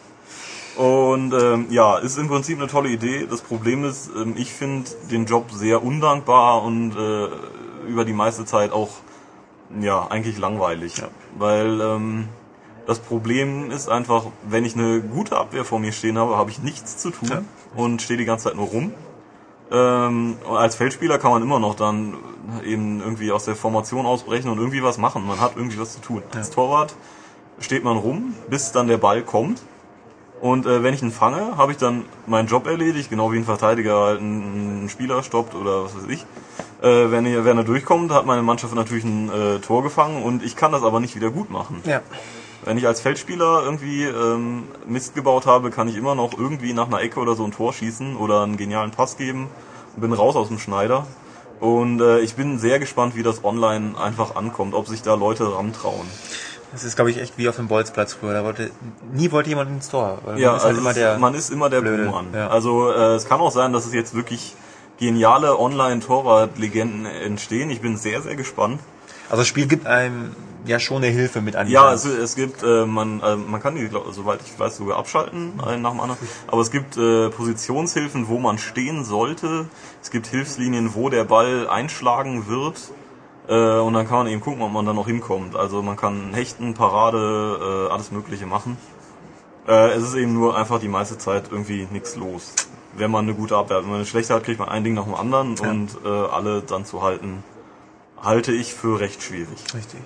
Und 0.77 1.32
ähm, 1.32 1.66
ja, 1.70 1.98
ist 1.98 2.19
im 2.19 2.27
Prinzip 2.28 2.59
eine 2.59 2.66
tolle 2.66 2.89
Idee. 2.89 3.27
Das 3.31 3.43
Problem 3.43 3.85
ist, 3.85 4.11
ähm, 4.16 4.35
ich 4.36 4.52
finde 4.52 4.90
den 5.11 5.27
Job 5.27 5.52
sehr 5.52 5.85
undankbar 5.85 6.62
und 6.62 6.97
äh, 6.97 7.28
über 7.89 8.05
die 8.05 8.12
meiste 8.12 8.44
Zeit 8.44 8.73
auch 8.73 8.89
ja 9.81 10.07
eigentlich 10.09 10.39
langweilig. 10.39 11.02
Weil 11.39 11.81
ähm, 11.81 12.28
das 12.91 12.99
Problem 12.99 13.71
ist 13.71 13.89
einfach, 13.89 14.25
wenn 14.49 14.65
ich 14.65 14.75
eine 14.75 15.01
gute 15.01 15.37
Abwehr 15.37 15.65
vor 15.65 15.79
mir 15.79 15.93
stehen 15.93 16.19
habe, 16.19 16.37
habe 16.37 16.51
ich 16.51 16.61
nichts 16.61 16.97
zu 16.99 17.11
tun 17.11 17.29
Ja. 17.31 17.43
und 17.77 18.03
stehe 18.03 18.19
die 18.19 18.25
ganze 18.25 18.47
Zeit 18.49 18.57
nur 18.57 18.67
rum. 18.67 18.93
Ähm, 19.71 20.37
und 20.45 20.57
als 20.57 20.75
Feldspieler 20.75 21.19
kann 21.19 21.31
man 21.31 21.41
immer 21.41 21.61
noch 21.61 21.77
dann 21.77 22.15
eben 22.65 22.99
irgendwie 22.99 23.31
aus 23.31 23.45
der 23.45 23.55
Formation 23.55 24.07
ausbrechen 24.07 24.51
und 24.51 24.59
irgendwie 24.59 24.83
was 24.83 24.99
machen. 24.99 25.25
Man 25.25 25.39
hat 25.39 25.53
irgendwie 25.55 25.79
was 25.79 25.93
zu 25.93 26.01
tun. 26.01 26.25
Als 26.35 26.51
Torwart 26.51 26.97
steht 27.61 27.85
man 27.85 27.97
rum, 27.97 28.35
bis 28.49 28.73
dann 28.73 28.89
der 28.89 28.99
Ball 28.99 29.23
kommt. 29.23 29.62
Und 30.41 30.67
äh, 30.67 30.83
wenn 30.83 30.93
ich 30.93 31.01
ihn 31.01 31.12
fange, 31.12 31.57
habe 31.57 31.71
ich 31.71 31.79
dann 31.79 32.07
meinen 32.27 32.49
Job 32.49 32.67
erledigt, 32.67 33.09
genau 33.09 33.31
wie 33.31 33.37
ein 33.37 33.45
Verteidiger 33.45 34.01
halt 34.01 34.19
einen, 34.19 34.43
einen 34.81 34.89
Spieler 34.89 35.23
stoppt 35.23 35.55
oder 35.55 35.85
was 35.85 35.95
weiß 35.95 36.09
ich. 36.09 36.27
Äh, 36.83 37.12
wenn, 37.12 37.25
er, 37.25 37.45
wenn 37.45 37.57
er 37.57 37.62
durchkommt, 37.62 38.11
hat 38.11 38.27
meine 38.27 38.43
Mannschaft 38.43 38.75
natürlich 38.75 39.05
ein 39.05 39.31
äh, 39.31 39.59
Tor 39.61 39.85
gefangen 39.85 40.25
und 40.25 40.43
ich 40.43 40.57
kann 40.57 40.73
das 40.73 40.83
aber 40.83 40.99
nicht 40.99 41.15
wieder 41.15 41.31
gut 41.31 41.51
machen. 41.51 41.83
Ja. 41.85 42.01
Wenn 42.65 42.77
ich 42.77 42.87
als 42.87 43.01
Feldspieler 43.01 43.62
irgendwie 43.65 44.05
ähm, 44.05 44.65
Mist 44.87 45.15
gebaut 45.15 45.47
habe, 45.47 45.70
kann 45.70 45.89
ich 45.89 45.97
immer 45.97 46.15
noch 46.15 46.37
irgendwie 46.37 46.73
nach 46.74 46.87
einer 46.89 47.01
Ecke 47.01 47.20
oder 47.20 47.35
so 47.35 47.45
ein 47.45 47.53
Tor 47.53 47.73
schießen 47.73 48.16
oder 48.16 48.43
einen 48.43 48.57
genialen 48.57 48.91
Pass 48.91 49.16
geben 49.16 49.49
und 49.95 50.03
bin 50.03 50.12
raus 50.12 50.37
aus 50.37 50.49
dem 50.49 50.59
Schneider. 50.59 51.07
Und 51.59 52.01
äh, 52.01 52.20
ich 52.20 52.35
bin 52.35 52.59
sehr 52.59 52.78
gespannt, 52.78 53.16
wie 53.16 53.23
das 53.23 53.45
online 53.45 53.99
einfach 53.99 54.37
ankommt, 54.37 54.74
ob 54.74 54.89
sich 54.89 55.03
da 55.03 55.15
Leute 55.15 55.55
rantrauen. 55.57 56.07
Das 56.73 56.85
ist, 56.85 56.95
glaube 56.97 57.11
ich, 57.11 57.19
echt 57.19 57.37
wie 57.37 57.49
auf 57.49 57.57
dem 57.57 57.66
Bolzplatz 57.69 58.15
früher. 58.15 58.32
Da 58.32 58.45
wollte, 58.45 58.70
nie 59.12 59.32
wollte 59.32 59.49
jemand 59.49 59.70
ins 59.70 59.89
Tor. 59.89 60.19
Weil 60.24 60.39
Ja, 60.39 60.51
man 60.51 60.57
ist 60.59 60.62
halt 60.65 60.77
also 60.77 60.81
immer 60.81 60.95
der, 60.95 61.19
man 61.19 61.35
ist 61.35 61.51
immer 61.51 61.69
der 61.69 61.81
Blöde, 61.81 62.05
Buhmann. 62.05 62.27
ja. 62.32 62.49
Also 62.49 62.91
äh, 62.93 63.15
es 63.15 63.24
kann 63.27 63.41
auch 63.41 63.51
sein, 63.51 63.73
dass 63.73 63.87
es 63.87 63.93
jetzt 63.93 64.15
wirklich 64.15 64.55
geniale 64.99 65.59
Online-Torwart-Legenden 65.59 67.07
entstehen. 67.07 67.70
Ich 67.70 67.81
bin 67.81 67.97
sehr, 67.97 68.20
sehr 68.23 68.37
gespannt. 68.37 68.81
also 69.28 69.41
das 69.41 69.49
Spiel 69.49 69.66
gibt 69.66 69.87
einem 69.87 70.35
ja 70.66 70.78
schon 70.78 70.99
eine 70.99 71.09
Hilfe 71.09 71.41
mit 71.41 71.57
an 71.57 71.66
die 71.66 71.73
Ja, 71.73 71.85
Hand. 71.89 71.95
es, 71.97 72.05
es 72.05 72.35
gibt, 72.37 72.62
äh, 72.62 72.87
man, 72.87 73.20
äh, 73.20 73.37
man 73.37 73.61
kann 73.62 73.74
die, 73.74 73.89
glaub, 73.89 74.12
soweit 74.12 74.41
ich 74.45 74.59
weiß, 74.59 74.77
sogar 74.77 74.99
abschalten, 74.99 75.61
einen 75.61 75.82
nach 75.82 75.91
dem 75.93 76.01
anderen. 76.01 76.19
Aber 76.47 76.61
es 76.61 76.70
gibt 76.70 76.97
äh, 76.97 77.28
Positionshilfen, 77.31 78.28
wo 78.28 78.39
man 78.39 78.59
stehen 78.59 79.05
sollte. 79.05 79.66
Es 80.03 80.11
gibt 80.11 80.27
Hilfslinien, 80.27 80.95
wo 80.95 81.09
der 81.09 81.24
Ball 81.24 81.69
einschlagen 81.69 82.49
wird. 82.49 82.77
Äh, 83.49 83.78
und 83.81 83.95
dann 83.95 84.07
kann 84.07 84.19
man 84.19 84.27
eben 84.28 84.41
gucken, 84.41 84.62
ob 84.62 84.73
man 84.73 84.87
da 84.87 84.93
noch 84.93 85.07
hinkommt. 85.07 85.57
Also 85.57 85.82
man 85.82 85.97
kann 85.97 86.32
Hechten, 86.35 86.74
Parade, 86.74 87.87
äh, 87.89 87.93
alles 87.93 88.11
Mögliche 88.12 88.47
machen. 88.47 88.77
Äh, 89.66 89.91
es 89.93 90.03
ist 90.03 90.15
eben 90.15 90.35
nur 90.35 90.57
einfach 90.57 90.78
die 90.81 90.89
meiste 90.89 91.19
Zeit 91.19 91.45
irgendwie 91.51 91.87
nichts 91.91 92.16
los. 92.16 92.55
Wenn 92.97 93.11
man 93.11 93.24
eine 93.24 93.35
gute 93.35 93.57
Abwehr 93.57 93.77
hat. 93.78 93.85
Wenn 93.85 93.91
man 93.91 93.99
eine 94.01 94.07
schlechte 94.07 94.35
hat, 94.35 94.45
kriegt 94.45 94.59
man 94.59 94.69
ein 94.69 94.85
Ding 94.85 94.95
nach 94.95 95.05
dem 95.05 95.15
anderen 95.15 95.59
und 95.59 95.97
äh, 96.05 96.09
alle 96.09 96.62
dann 96.62 96.85
zu 96.85 97.03
halten, 97.03 97.45
halte 98.23 98.53
ich 98.53 98.74
für 98.74 99.01
recht 99.01 99.23
schwierig. 99.23 99.59
Richtig. 99.74 100.01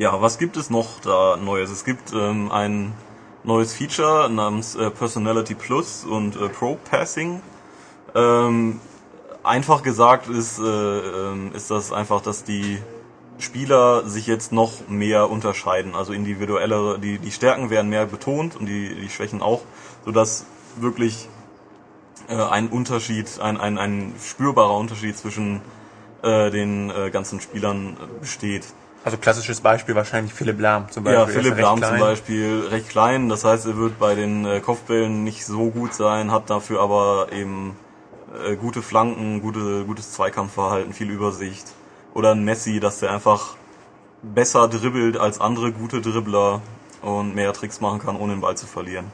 Ja, 0.00 0.22
was 0.22 0.38
gibt 0.38 0.56
es 0.56 0.70
noch 0.70 0.98
da 1.02 1.36
Neues? 1.36 1.70
Es 1.70 1.84
gibt 1.84 2.14
ähm, 2.14 2.50
ein 2.50 2.94
neues 3.44 3.74
Feature 3.74 4.30
namens 4.30 4.74
äh, 4.74 4.88
Personality 4.90 5.54
Plus 5.54 6.06
und 6.06 6.36
äh, 6.36 6.48
Pro 6.48 6.78
Passing. 6.90 7.42
Ähm, 8.14 8.80
einfach 9.42 9.82
gesagt 9.82 10.30
ist, 10.30 10.58
äh, 10.58 10.62
ähm, 10.62 11.50
ist 11.52 11.70
das 11.70 11.92
einfach, 11.92 12.22
dass 12.22 12.44
die 12.44 12.78
Spieler 13.38 14.08
sich 14.08 14.26
jetzt 14.26 14.52
noch 14.52 14.88
mehr 14.88 15.28
unterscheiden. 15.28 15.94
Also 15.94 16.14
individuellere, 16.14 16.98
die, 16.98 17.18
die 17.18 17.30
Stärken 17.30 17.68
werden 17.68 17.90
mehr 17.90 18.06
betont 18.06 18.56
und 18.56 18.64
die, 18.64 18.94
die 18.94 19.10
Schwächen 19.10 19.42
auch, 19.42 19.60
sodass 20.06 20.46
wirklich 20.76 21.28
äh, 22.30 22.36
ein 22.36 22.68
Unterschied, 22.70 23.38
ein, 23.38 23.58
ein, 23.58 23.76
ein 23.76 24.14
spürbarer 24.18 24.78
Unterschied 24.78 25.18
zwischen 25.18 25.60
äh, 26.22 26.50
den 26.50 26.88
äh, 26.88 27.10
ganzen 27.10 27.42
Spielern 27.42 27.98
besteht. 28.18 28.64
Also 29.02 29.16
klassisches 29.16 29.60
Beispiel 29.60 29.94
wahrscheinlich 29.94 30.34
Philipp 30.34 30.60
Lahm 30.60 30.90
zum 30.90 31.04
Beispiel. 31.04 31.20
Ja, 31.20 31.26
Philipp 31.26 31.58
Lahm 31.58 31.82
zum 31.82 31.98
Beispiel 31.98 32.66
recht 32.70 32.90
klein, 32.90 33.28
das 33.30 33.44
heißt, 33.44 33.66
er 33.66 33.76
wird 33.76 33.98
bei 33.98 34.14
den 34.14 34.44
äh, 34.44 34.60
Kopfbällen 34.60 35.24
nicht 35.24 35.46
so 35.46 35.70
gut 35.70 35.94
sein, 35.94 36.30
hat 36.30 36.50
dafür 36.50 36.80
aber 36.80 37.28
eben 37.32 37.76
äh, 38.44 38.56
gute 38.56 38.82
Flanken, 38.82 39.40
gute, 39.40 39.84
gutes 39.84 40.12
Zweikampfverhalten, 40.12 40.92
viel 40.92 41.10
Übersicht. 41.10 41.66
Oder 42.12 42.32
ein 42.32 42.44
Messi, 42.44 42.80
dass 42.80 42.98
der 43.00 43.10
einfach 43.12 43.56
besser 44.22 44.68
dribbelt 44.68 45.16
als 45.16 45.40
andere 45.40 45.72
gute 45.72 46.02
Dribbler 46.02 46.60
und 47.00 47.34
mehr 47.34 47.52
Tricks 47.52 47.80
machen 47.80 48.00
kann, 48.00 48.16
ohne 48.16 48.34
den 48.34 48.40
Ball 48.40 48.56
zu 48.56 48.66
verlieren. 48.66 49.06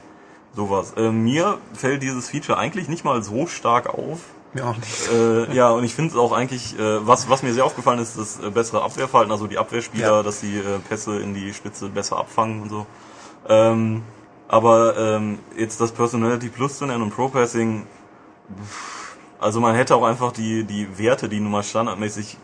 Sowas. 0.55 0.95
Äh, 0.97 1.13
mir 1.13 1.59
fällt 1.75 2.03
dieses 2.03 2.31
Feature 2.31 2.59
eigentlich 2.59 2.89
nicht 2.89 3.05
mal 3.05 3.23
so 3.23 3.47
stark 3.47 3.89
auf. 3.89 4.21
Mir 4.57 4.67
auch 4.67 4.77
nicht. 4.77 5.11
Äh, 5.13 5.55
ja, 5.55 5.71
und 5.71 5.85
ich 5.85 5.95
finde 5.95 6.13
es 6.13 6.17
auch 6.17 6.33
eigentlich, 6.33 6.79
äh, 6.79 7.07
was, 7.07 7.29
was 7.29 7.43
mir 7.43 7.53
sehr 7.53 7.65
aufgefallen 7.67 7.99
ist, 7.99 8.17
das 8.19 8.41
äh, 8.41 8.51
bessere 8.51 8.83
Abwehrverhalten, 8.83 9.31
also 9.31 9.47
die 9.47 9.59
Abwehrspieler, 9.59 10.17
Ja. 10.17 10.23
dass 10.23 10.41
die 10.41 10.57
äh, 10.57 10.79
Pässe 10.89 11.19
in 11.21 11.35
die 11.35 11.53
Spitze 11.53 11.89
besser 11.91 12.17
abfangen 12.17 12.63
und 12.63 12.71
so. 12.71 12.87
Ähm, 13.49 14.03
aber 14.49 14.97
ähm, 14.97 15.39
jetzt 15.59 15.81
das 15.81 15.93
Personality 15.93 16.49
Plus 16.49 16.79
zu 16.79 16.87
nennen 16.87 17.03
und 17.03 17.11
Pro 17.15 17.29
Passing, 17.29 17.87
also 19.39 19.61
man 19.61 19.75
hätte 19.75 19.95
auch 19.95 20.05
einfach 20.05 20.33
die, 20.33 20.65
die 20.65 20.99
Werte, 20.99 21.29
die 21.29 21.41
nun 21.41 21.53
mal 21.53 21.63
standardmäßig 21.63 22.39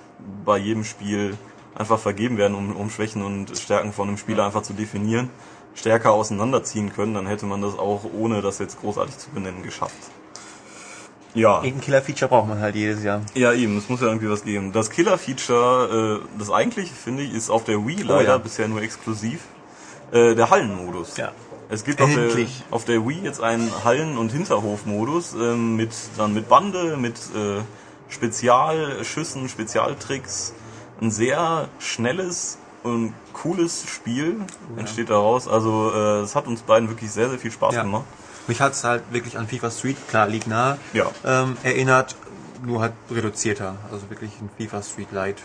bei 0.45 0.59
jedem 0.59 0.85
Spiel 0.85 1.39
einfach 1.75 1.99
vergeben 1.99 2.37
werden, 2.37 2.55
um, 2.55 2.77
um 2.77 2.91
Schwächen 2.91 3.23
und 3.23 3.57
Stärken 3.57 3.93
von 3.95 4.09
einem 4.09 4.19
Spieler 4.19 4.45
einfach 4.45 4.63
zu 4.63 4.75
definieren, 4.75 5.31
stärker 5.75 6.13
auseinanderziehen 6.13 6.93
können, 6.93 7.15
dann 7.15 7.27
hätte 7.27 7.47
man 7.47 7.63
das 7.63 7.79
auch, 7.79 8.03
ohne 8.13 8.43
das 8.43 8.59
jetzt 8.59 8.81
großartig 8.81 9.17
zu 9.17 9.31
benennen, 9.31 9.63
geschafft. 9.63 9.97
Ja. 11.35 11.63
Irgendein 11.63 11.81
Killer-Feature 11.81 12.29
braucht 12.29 12.49
man 12.49 12.61
halt 12.61 12.75
jedes 12.75 13.03
Jahr. 13.03 13.23
Ja, 13.35 13.53
eben, 13.53 13.79
es 13.79 13.89
muss 13.89 14.01
ja 14.01 14.09
irgendwie 14.09 14.29
was 14.29 14.45
geben. 14.45 14.73
Das 14.73 14.91
Killer-Feature, 14.91 16.21
äh, 16.23 16.39
das 16.39 16.51
eigentlich, 16.51 16.91
finde 16.91 17.23
ich, 17.23 17.33
ist 17.33 17.51
auf 17.51 17.65
der 17.65 17.87
Wii 17.87 18.03
leider 18.03 18.29
ja. 18.31 18.39
bisher 18.39 18.69
nur 18.69 18.83
exklusiv. 18.83 19.41
Äh, 20.13 20.35
der 20.35 20.51
Hallenmodus. 20.51 21.17
Ja. 21.17 21.33
Es 21.71 21.85
gibt 21.85 22.03
auf 22.03 22.11
der, 22.13 22.29
auf 22.71 22.85
der 22.85 23.07
Wii 23.09 23.23
jetzt 23.23 23.41
einen 23.41 23.73
Hallen- 23.83 24.19
und 24.19 24.31
Hinterhofmodus 24.31 25.33
ähm, 25.33 25.77
mit 25.77 25.91
dann 26.19 26.35
mit 26.35 26.51
Bande, 26.51 26.99
mit 26.99 27.17
äh, 27.35 27.63
Spezialschüssen, 28.11 29.49
Spezialtricks, 29.49 30.53
ein 31.01 31.11
sehr 31.11 31.69
schnelles 31.79 32.59
ein 32.85 33.15
cooles 33.33 33.85
Spiel 33.89 34.41
entsteht 34.77 35.11
daraus. 35.11 35.49
Also 35.49 35.93
äh, 35.95 36.21
es 36.21 36.35
hat 36.35 36.47
uns 36.47 36.63
beiden 36.63 36.89
wirklich 36.89 37.11
sehr, 37.11 37.29
sehr 37.29 37.39
viel 37.39 37.51
Spaß 37.53 37.75
Ja. 37.75 37.83
gemacht. 37.83 38.05
Mich 38.49 38.61
hat 38.61 38.73
es 38.73 38.85
halt 38.85 39.03
wirklich 39.13 39.39
an 39.39 39.47
FIFA 39.47 39.71
Street, 39.71 39.97
klar, 40.09 40.27
liegt 40.27 40.47
nah, 40.47 40.79
Ja. 40.93 41.07
ähm, 41.25 41.57
erinnert, 41.63 42.17
nur 42.65 42.81
halt 42.81 42.93
reduzierter. 43.11 43.77
Also 43.91 44.09
wirklich 44.11 44.33
ein 44.41 44.51
FIFA 44.57 44.83
Street 44.83 45.13
Light. 45.13 45.43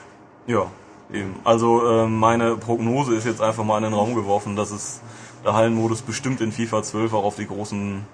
Ja, 0.47 0.67
eben. 1.11 1.35
Also 1.43 1.85
äh, 2.03 2.07
meine 2.07 2.55
Prognose 2.57 3.15
ist 3.15 3.25
jetzt 3.25 3.41
einfach 3.41 3.63
mal 3.63 3.77
in 3.77 3.83
den 3.83 3.93
Raum 3.93 4.15
geworfen, 4.15 4.55
dass 4.55 4.71
es 4.71 5.01
der 5.45 5.53
Hallenmodus 5.53 6.01
bestimmt 6.01 6.41
in 6.41 6.51
FIFA 6.51 6.83
12 6.83 7.13
auch 7.13 7.23
auf 7.23 7.35
die 7.35 7.47
großen 7.47 8.05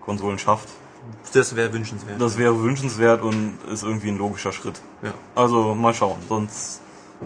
Konsolen 0.00 0.38
schafft. 0.38 0.68
Das 1.32 1.56
wäre 1.56 1.72
wünschenswert. 1.72 2.20
Das 2.20 2.36
wäre 2.38 2.62
wünschenswert 2.62 3.22
und 3.22 3.58
ist 3.70 3.82
irgendwie 3.82 4.08
ein 4.08 4.18
logischer 4.18 4.52
Schritt. 4.52 4.80
ja. 5.02 5.12
Also 5.34 5.74
mal 5.74 5.94
schauen. 5.94 6.18
Sonst 6.28 6.80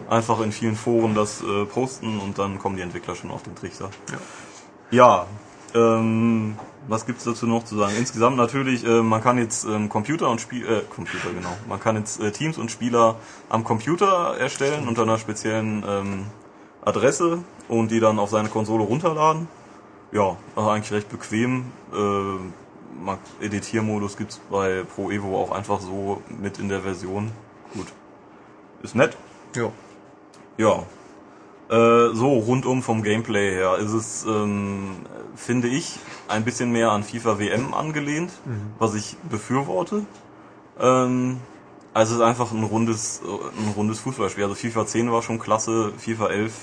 einfach 0.09 0.41
in 0.41 0.51
vielen 0.51 0.75
Foren 0.75 1.15
das 1.15 1.41
äh, 1.41 1.65
posten 1.65 2.19
und 2.19 2.37
dann 2.37 2.59
kommen 2.59 2.75
die 2.75 2.81
Entwickler 2.81 3.15
schon 3.15 3.31
auf 3.31 3.43
den 3.43 3.55
Trichter. 3.55 3.89
Ja, 4.91 5.25
ähm, 5.73 6.57
was 6.87 7.05
gibt's 7.05 7.23
dazu 7.23 7.47
noch 7.47 7.63
zu 7.63 7.77
sagen? 7.77 7.93
Insgesamt 7.97 8.37
natürlich, 8.37 8.85
äh, 8.85 9.01
man 9.01 9.21
kann 9.21 9.37
jetzt 9.37 9.65
ähm, 9.65 9.89
Computer 9.89 10.29
und 10.29 10.41
Spiel, 10.41 10.65
äh, 10.65 10.81
Computer 10.93 11.29
genau, 11.33 11.55
man 11.67 11.79
kann 11.79 11.95
jetzt 11.95 12.19
äh, 12.19 12.31
Teams 12.31 12.57
und 12.57 12.71
Spieler 12.71 13.15
am 13.49 13.63
Computer 13.63 14.37
erstellen 14.37 14.87
unter 14.87 15.03
einer 15.03 15.17
speziellen 15.17 15.83
ähm, 15.87 16.25
Adresse 16.83 17.39
und 17.67 17.91
die 17.91 17.99
dann 17.99 18.19
auf 18.19 18.29
seine 18.29 18.49
Konsole 18.49 18.83
runterladen. 18.83 19.47
Ja, 20.11 20.37
also 20.55 20.69
eigentlich 20.69 20.91
recht 20.91 21.09
bequem. 21.09 21.65
Äh, 21.93 23.43
Editiermodus 23.43 24.15
gibt's 24.15 24.39
bei 24.49 24.83
Pro 24.83 25.11
Evo 25.11 25.37
auch 25.37 25.51
einfach 25.51 25.81
so 25.81 26.21
mit 26.29 26.59
in 26.59 26.69
der 26.69 26.81
Version. 26.81 27.31
Gut, 27.73 27.87
ist 28.81 28.95
nett. 28.95 29.17
ja. 29.55 29.71
Ja. 30.57 30.83
Äh, 31.69 32.13
so, 32.13 32.33
rundum 32.33 32.83
vom 32.83 33.01
Gameplay 33.01 33.51
her 33.51 33.77
ist 33.77 33.93
es, 33.93 34.25
ähm, 34.25 34.97
finde 35.35 35.67
ich, 35.67 35.99
ein 36.27 36.45
bisschen 36.45 36.71
mehr 36.71 36.91
an 36.91 37.03
FIFA 37.03 37.39
WM 37.39 37.73
angelehnt, 37.73 38.31
was 38.77 38.93
ich 38.93 39.17
befürworte. 39.29 40.05
Ähm, 40.79 41.37
also 41.93 42.13
es 42.13 42.19
ist 42.19 42.25
einfach 42.25 42.51
ein 42.51 42.63
rundes, 42.63 43.21
äh, 43.23 43.61
ein 43.61 43.73
rundes 43.75 43.99
Fußballspiel. 44.01 44.43
Also 44.43 44.55
FIFA 44.55 44.85
10 44.85 45.11
war 45.11 45.21
schon 45.21 45.39
klasse, 45.39 45.93
FIFA 45.97 46.27
11 46.27 46.53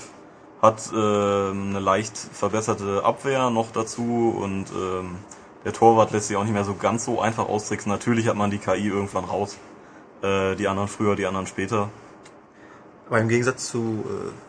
hat 0.61 0.91
äh, 0.93 0.95
eine 0.95 1.79
leicht 1.79 2.17
verbesserte 2.17 3.03
Abwehr 3.03 3.49
noch 3.49 3.71
dazu 3.71 4.33
und 4.39 4.67
ähm, 4.71 5.15
der 5.65 5.73
Torwart 5.73 6.11
lässt 6.11 6.27
sich 6.27 6.37
auch 6.37 6.43
nicht 6.43 6.53
mehr 6.53 6.63
so 6.63 6.75
ganz 6.75 7.03
so 7.03 7.19
einfach 7.19 7.49
austricksen. 7.49 7.91
Natürlich 7.91 8.27
hat 8.27 8.35
man 8.35 8.51
die 8.51 8.59
KI 8.59 8.87
irgendwann 8.87 9.25
raus. 9.25 9.57
Äh, 10.21 10.55
die 10.55 10.67
anderen 10.67 10.87
früher, 10.87 11.15
die 11.15 11.25
anderen 11.25 11.47
später. 11.47 11.89
Aber 13.07 13.19
im 13.19 13.27
Gegensatz 13.27 13.67
zu 13.67 14.03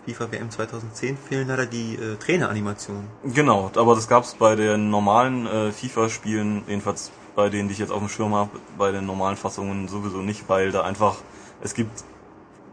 äh, 0.07 0.11
FIFA 0.13 0.33
WM 0.33 0.51
2010 0.51 1.17
fehlen 1.19 1.49
leider 1.49 1.67
die 1.67 1.97
äh, 1.97 2.17
Traineranimationen. 2.17 3.09
Genau, 3.25 3.71
aber 3.75 3.95
das 3.95 4.09
gab's 4.09 4.35
bei 4.35 4.55
den 4.55 4.91
normalen 4.91 5.47
äh, 5.47 5.73
FIFA-Spielen, 5.73 6.63
jedenfalls 6.69 7.11
bei 7.35 7.49
denen, 7.49 7.69
die 7.69 7.73
ich 7.73 7.81
jetzt 7.81 7.91
auf 7.91 7.99
dem 7.99 8.09
Schirm 8.09 8.35
habe, 8.35 8.51
bei 8.79 8.93
den 8.93 9.07
normalen 9.07 9.37
Fassungen 9.37 9.89
sowieso 9.89 10.19
nicht, 10.19 10.49
weil 10.49 10.71
da 10.71 10.83
einfach, 10.83 11.17
es 11.63 11.75
gibt 11.75 12.05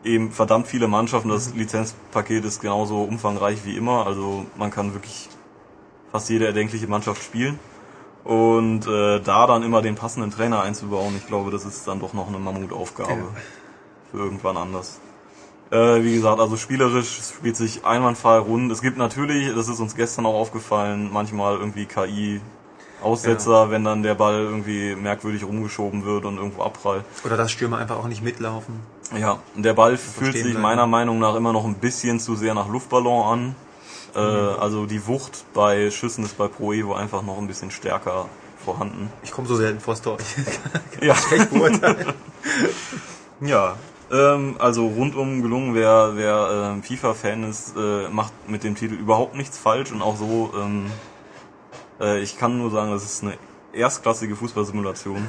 eben 0.04 0.32
verdammt 0.32 0.68
viele 0.68 0.88
Mannschaften, 0.88 1.30
das 1.30 1.54
Lizenzpaket 1.56 2.46
ist 2.46 2.62
genauso 2.62 3.02
umfangreich 3.02 3.66
wie 3.66 3.76
immer, 3.76 4.06
also 4.06 4.46
man 4.58 4.70
kann 4.70 4.94
wirklich 4.94 5.30
fast 6.12 6.30
jede 6.30 6.46
erdenkliche 6.46 6.88
Mannschaft 6.88 7.24
spielen. 7.24 7.60
Und 8.24 8.86
äh, 8.86 9.20
da 9.20 9.48
dann 9.48 9.64
immer 9.64 9.82
den 9.82 9.96
passenden 9.96 10.30
Trainer 10.30 10.62
einzubauen, 10.62 11.16
ich 11.18 11.26
glaube, 11.26 11.50
das 11.50 11.66
ist 11.66 11.88
dann 11.88 12.00
doch 12.00 12.14
noch 12.14 12.28
eine 12.28 12.38
Mammutaufgabe 12.38 13.14
Ja. 13.14 13.28
für 14.12 14.18
irgendwann 14.20 14.58
anders. 14.58 15.00
Äh, 15.72 16.04
wie 16.04 16.14
gesagt, 16.16 16.40
also 16.42 16.58
spielerisch 16.58 17.22
spielt 17.34 17.56
sich 17.56 17.86
einwandfrei 17.86 18.40
rund. 18.40 18.70
Es 18.72 18.82
gibt 18.82 18.98
natürlich, 18.98 19.56
das 19.56 19.70
ist 19.70 19.80
uns 19.80 19.96
gestern 19.96 20.26
auch 20.26 20.34
aufgefallen, 20.34 21.10
manchmal 21.14 21.56
irgendwie 21.58 21.86
KI-Aussetzer, 21.86 23.72
wenn 23.72 23.86
dann 23.86 24.04
der 24.04 24.16
Ball 24.16 24.42
irgendwie 24.42 24.96
merkwürdig 24.96 25.46
rumgeschoben 25.46 26.04
wird 26.04 26.26
und 26.26 26.36
irgendwo 26.38 26.64
abprallt. 26.64 27.06
Oder 27.24 27.38
dass 27.38 27.52
Stürmer 27.52 27.78
einfach 27.78 27.98
auch 27.98 28.08
nicht 28.08 28.22
mitlaufen. 28.22 28.82
Ja, 29.18 29.40
der 29.56 29.74
Ball 29.74 29.96
fühlt 29.98 30.34
sich 30.34 30.44
bleiben. 30.44 30.62
meiner 30.62 30.88
Meinung 30.88 31.20
nach 31.20 31.36
immer 31.36 31.54
noch 31.54 31.64
ein 31.64 31.76
bisschen 31.76 32.20
zu 32.20 32.36
sehr 32.36 32.54
nach 32.54 32.68
Luftballon 32.68 33.24
an. 33.26 33.56
Äh, 34.14 34.20
also 34.20 34.86
die 34.86 35.08
Wucht 35.08 35.46
bei 35.54 35.90
Schüssen 35.90 36.26
ist 36.26 36.38
bei 36.38 36.50
Pro 36.50 36.74
Evo 36.74 36.96
einfach 36.96 37.22
noch 37.22 37.38
ein 37.38 37.48
bisschen 37.48 37.72
stärker 37.72 38.28
vorhanden. 38.64 39.10
Ich 39.24 39.32
komme 39.32 39.48
so 39.48 39.56
selten 39.56 39.80
vors 39.80 40.02
Tor. 40.02 40.18
Ich 41.00 41.08
Ja. 41.08 41.16
schlecht 41.30 41.50
beurteilen. 41.50 42.14
Ja, 43.44 43.76
ähm, 44.12 44.56
also 44.60 44.88
rundum 44.88 45.42
gelungen, 45.42 45.74
wer, 45.74 46.12
wer 46.16 46.74
ähm, 46.74 46.84
FIFA-Fan 46.84 47.44
ist, 47.44 47.76
äh, 47.78 48.10
macht 48.10 48.34
mit 48.48 48.64
dem 48.64 48.76
Titel 48.76 48.96
überhaupt 48.96 49.36
nichts 49.36 49.58
falsch 49.58 49.92
und 49.92 50.02
auch 50.02 50.18
so, 50.18 50.52
ähm, 50.56 50.92
äh, 52.00 52.20
ich 52.22 52.38
kann 52.38 52.58
nur 52.58 52.72
sagen, 52.72 52.92
das 52.92 53.04
ist 53.04 53.24
eine 53.24 53.38
erstklassige 53.74 54.36
Fußballsimulation. 54.36 55.28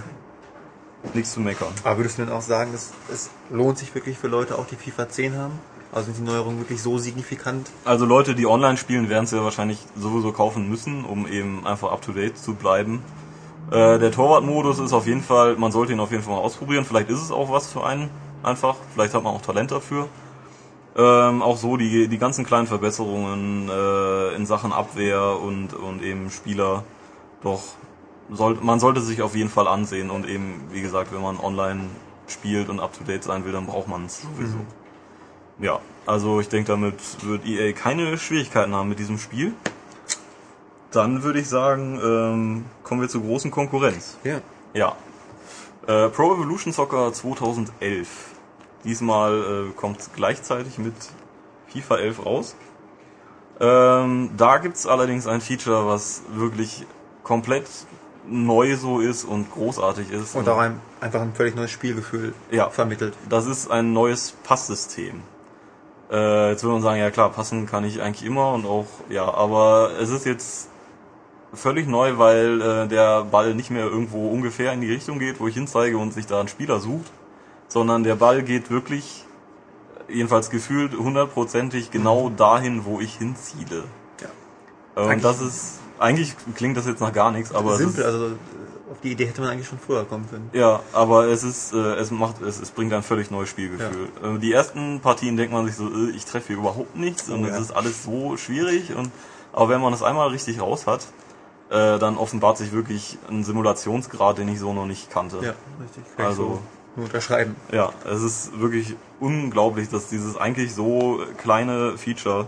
Nichts 1.15 1.33
zu 1.33 1.41
meckern. 1.41 1.73
Aber 1.85 1.99
würdest 1.99 2.19
du 2.19 2.25
denn 2.25 2.33
auch 2.33 2.43
sagen, 2.43 2.73
es, 2.75 2.93
es 3.13 3.31
lohnt 3.51 3.79
sich 3.79 3.95
wirklich 3.95 4.19
für 4.19 4.29
Leute, 4.29 4.57
auch 4.57 4.67
die 4.67 4.77
FIFA 4.77 5.09
10 5.09 5.37
haben? 5.37 5.61
Also 5.93 6.07
sind 6.07 6.25
die 6.27 6.31
Neuerungen 6.31 6.59
wirklich 6.59 6.81
so 6.81 6.97
signifikant? 6.97 7.69
Also 7.85 8.07
Leute, 8.07 8.35
die 8.35 8.47
online 8.47 8.79
spielen, 8.79 9.09
werden 9.11 9.25
es 9.25 9.31
ja 9.33 9.45
wahrscheinlich 9.45 9.79
sowieso 9.95 10.33
kaufen 10.33 10.69
müssen, 10.69 11.05
um 11.05 11.27
eben 11.27 11.67
einfach 11.67 11.93
up-to-date 11.93 12.39
zu 12.39 12.55
bleiben. 12.55 13.03
Äh, 13.71 13.99
der 13.99 14.11
Torwartmodus 14.11 14.79
ist 14.79 14.93
auf 14.93 15.07
jeden 15.07 15.23
Fall, 15.23 15.57
man 15.57 15.71
sollte 15.71 15.93
ihn 15.93 16.01
auf 16.01 16.11
jeden 16.11 16.23
Fall 16.23 16.35
mal 16.35 16.41
ausprobieren. 16.41 16.85
Vielleicht 16.85 17.11
ist 17.11 17.21
es 17.21 17.31
auch 17.31 17.51
was 17.51 17.67
für 17.67 17.85
einen, 17.85 18.11
einfach. 18.43 18.77
Vielleicht 18.93 19.15
hat 19.15 19.23
man 19.23 19.35
auch 19.35 19.43
Talent 19.43 19.71
dafür. 19.71 20.09
Ähm, 20.95 21.41
auch 21.41 21.57
so 21.57 21.77
die, 21.77 22.09
die 22.09 22.19
ganzen 22.19 22.45
kleinen 22.45 22.67
Verbesserungen 22.67 23.71
äh, 23.71 24.35
in 24.35 24.45
Sachen 24.45 24.73
Abwehr 24.73 25.39
und, 25.41 25.73
und 25.75 26.03
eben 26.03 26.31
Spieler. 26.31 26.85
Doch, 27.43 27.63
soll, 28.31 28.59
man 28.61 28.79
sollte 28.79 29.01
sich 29.01 29.23
auf 29.23 29.35
jeden 29.35 29.49
Fall 29.49 29.69
ansehen 29.69 30.11
und 30.11 30.29
eben, 30.29 30.65
wie 30.71 30.83
gesagt, 30.83 31.13
wenn 31.13 31.23
man 31.23 31.39
online 31.39 31.89
spielt 32.27 32.69
und 32.69 32.81
up-to-date 32.81 33.25
sein 33.25 33.45
will, 33.45 33.53
dann 33.53 33.67
braucht 33.67 33.89
man 33.89 34.07
es 34.07 34.23
sowieso. 34.23 34.59
Ja, 35.59 35.81
also 36.07 36.41
ich 36.41 36.49
denke, 36.49 36.73
damit 36.73 36.95
wird 37.25 37.47
EA 37.47 37.73
keine 37.73 38.19
Schwierigkeiten 38.19 38.75
haben 38.75 38.89
mit 38.89 38.99
diesem 38.99 39.19
Spiel. 39.19 39.55
Dann 40.91 41.23
würde 41.23 41.41
ich 41.41 41.49
sagen, 41.49 41.99
ähm, 42.03 42.65
kommen 42.83 43.01
wir 43.01 43.09
zur 43.09 43.23
großen 43.23 43.51
Konkurrenz. 43.51 44.19
Ja. 44.25 44.41
Ja. 44.75 44.95
Äh, 45.87 46.09
Pro 46.11 46.35
Evolution 46.35 46.73
Soccer 46.73 47.13
2011. 47.13 48.09
Diesmal 48.85 49.67
äh, 49.69 49.73
kommt 49.73 50.11
gleichzeitig 50.15 50.79
mit 50.79 50.95
FIFA 51.69 51.97
11 51.97 52.27
raus. 52.27 52.57
Ähm, 53.61 54.31
da 54.37 54.59
gibt's 54.59 54.87
allerdings 54.87 55.27
ein 55.27 55.41
Feature, 55.41 55.87
was 55.87 56.23
wirklich 56.33 56.87
komplett 57.23 57.67
neu 58.27 58.77
so 58.77 59.01
ist 59.01 59.25
und 59.25 59.51
großartig 59.53 60.11
ist. 60.11 60.35
Und 60.37 60.49
auch 60.49 60.59
ein, 60.59 60.81
einfach 61.01 61.21
ein 61.21 61.35
völlig 61.35 61.55
neues 61.55 61.71
Spielgefühl 61.71 62.35
Ja. 62.51 62.71
vermittelt. 62.71 63.15
Das 63.29 63.47
ist 63.47 63.71
ein 63.71 63.93
neues 63.93 64.33
Passsystem. 64.45 65.23
Äh, 66.11 66.51
jetzt 66.51 66.63
würde 66.63 66.75
man 66.75 66.83
sagen, 66.83 67.01
ja 67.01 67.11
klar, 67.11 67.31
passen 67.31 67.67
kann 67.67 67.85
ich 67.85 68.01
eigentlich 68.03 68.25
immer 68.25 68.53
und 68.53 68.67
auch, 68.67 68.87
ja, 69.09 69.33
aber 69.33 69.93
es 70.01 70.11
ist 70.11 70.27
jetzt 70.27 70.69
völlig 71.55 71.87
neu, 71.87 72.19
weil 72.19 72.61
äh, 72.61 72.89
der 72.89 73.25
Ball 73.25 73.55
nicht 73.55 73.71
mehr 73.71 73.85
irgendwo 73.85 74.29
ungefähr 74.29 74.73
in 74.73 74.81
die 74.81 74.91
Richtung 74.93 75.19
geht, 75.19 75.41
wo 75.41 75.49
ich 75.49 75.55
hinzeige 75.55 75.99
und 75.99 76.13
sich 76.15 76.27
da 76.27 76.41
ein 76.41 76.49
Spieler 76.49 76.81
sucht, 76.81 77.11
sondern 77.69 78.05
der 78.05 78.15
Ball 78.17 78.43
geht 78.43 78.71
wirklich, 78.71 79.25
jedenfalls 80.09 80.51
gefühlt 80.51 80.95
hundertprozentig 80.97 81.91
genau 81.91 82.31
dahin, 82.31 82.85
wo 82.85 83.01
ich 83.01 83.17
hinziele. 83.17 83.85
Ja. 84.21 84.27
Äh, 84.97 85.05
Und 85.05 85.11
Eigentlich- 85.11 85.23
das 85.23 85.41
ist, 85.41 85.79
eigentlich 85.99 86.35
klingt 86.55 86.77
das 86.77 86.87
jetzt 86.87 87.01
nach 87.01 87.13
gar 87.13 87.31
nichts, 87.33 87.55
aber 87.55 87.75
es 87.75 87.81
ist, 87.81 87.87
Simpel, 87.97 88.05
also 88.05 88.27
äh, 88.27 88.31
auf 88.91 89.01
die 89.03 89.13
Idee 89.13 89.27
hätte 89.27 89.41
man 89.41 89.51
eigentlich 89.51 89.69
schon 89.69 89.79
früher 89.79 90.05
kommen 90.05 90.29
können. 90.29 90.51
ja, 90.53 90.81
aber 90.93 91.27
es 91.27 91.45
ist, 91.45 91.73
äh, 91.73 91.77
es 91.95 92.11
macht, 92.11 92.43
es, 92.43 92.61
es 92.61 92.71
bringt 92.71 92.93
ein 92.93 93.03
völlig 93.03 93.31
neues 93.31 93.49
Spielgefühl. 93.49 94.09
Äh, 94.23 94.39
die 94.39 94.53
ersten 94.53 95.01
Partien 95.01 95.37
denkt 95.37 95.53
man 95.53 95.65
sich 95.67 95.77
so, 95.77 95.87
äh, 95.89 96.11
ich 96.11 96.25
treffe 96.25 96.49
hier 96.49 96.57
überhaupt 96.59 96.97
nichts 96.97 97.29
und 97.31 97.45
Oh, 97.45 97.47
es 97.47 97.53
ja. 97.55 97.59
ist 97.61 97.71
alles 97.73 98.05
so 98.05 98.37
schwierig 98.37 98.95
und, 98.95 99.11
aber 99.53 99.69
wenn 99.71 99.81
man 99.81 99.93
es 99.93 100.03
einmal 100.03 100.29
richtig 100.29 100.61
raus 100.61 100.87
hat, 100.87 101.07
äh, 101.73 101.99
dann 101.99 102.17
offenbart 102.19 102.59
sich 102.59 102.73
wirklich 102.73 103.19
ein 103.31 103.43
Simulationsgrad, 103.45 104.39
den 104.39 104.49
ich 104.49 104.59
so 104.61 104.73
noch 104.75 104.87
nicht 104.87 105.11
kannte. 105.11 105.37
Ja, 105.37 105.55
richtig. 105.83 106.05
Kann 106.17 106.27
Also- 106.27 106.43
nur 106.97 107.05
unterschreiben. 107.05 107.57
Ja, 107.73 107.91
es 108.05 108.23
ist 108.23 108.61
wirklich 108.61 108.95
unglaublich, 109.19 109.89
dass 109.89 110.09
dieses 110.09 110.37
eigentlich 110.37 110.75
so 110.75 111.21
kleine 111.39 111.97
Feature 111.97 112.47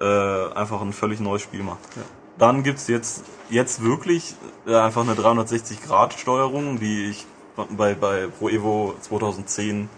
äh, 0.00 0.52
einfach 0.54 0.80
ein 0.80 0.94
völlig 0.94 1.20
neues 1.20 1.42
Spiel 1.42 1.62
macht. 1.62 1.80
Ja. 1.94 2.02
Dann 2.38 2.62
gibt's 2.62 2.88
jetzt 2.88 3.24
jetzt 3.50 3.82
wirklich 3.82 4.34
äh, 4.66 4.74
einfach 4.74 5.02
eine 5.02 5.14
360-Grad-Steuerung, 5.14 6.78
die 6.80 7.10
ich 7.10 7.26
bei, 7.70 7.94
bei 7.94 8.26
Pro 8.38 8.48
Evo 8.48 8.94
2010 9.00 9.88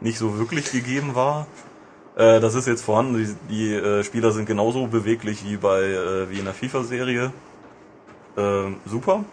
nicht 0.00 0.18
so 0.18 0.38
wirklich 0.38 0.72
gegeben 0.72 1.14
war. 1.14 1.46
Äh, 2.16 2.40
das 2.40 2.54
ist 2.54 2.66
jetzt 2.66 2.82
vorhanden. 2.84 3.36
Die, 3.48 3.54
die 3.54 3.74
äh, 3.74 4.02
Spieler 4.04 4.32
sind 4.32 4.46
genauso 4.46 4.86
beweglich 4.86 5.44
wie 5.44 5.56
bei 5.56 5.82
äh, 5.82 6.30
wie 6.30 6.38
in 6.38 6.44
der 6.44 6.54
FIFA-Serie. 6.54 7.32
Ähm, 8.36 8.76
super. 8.86 9.24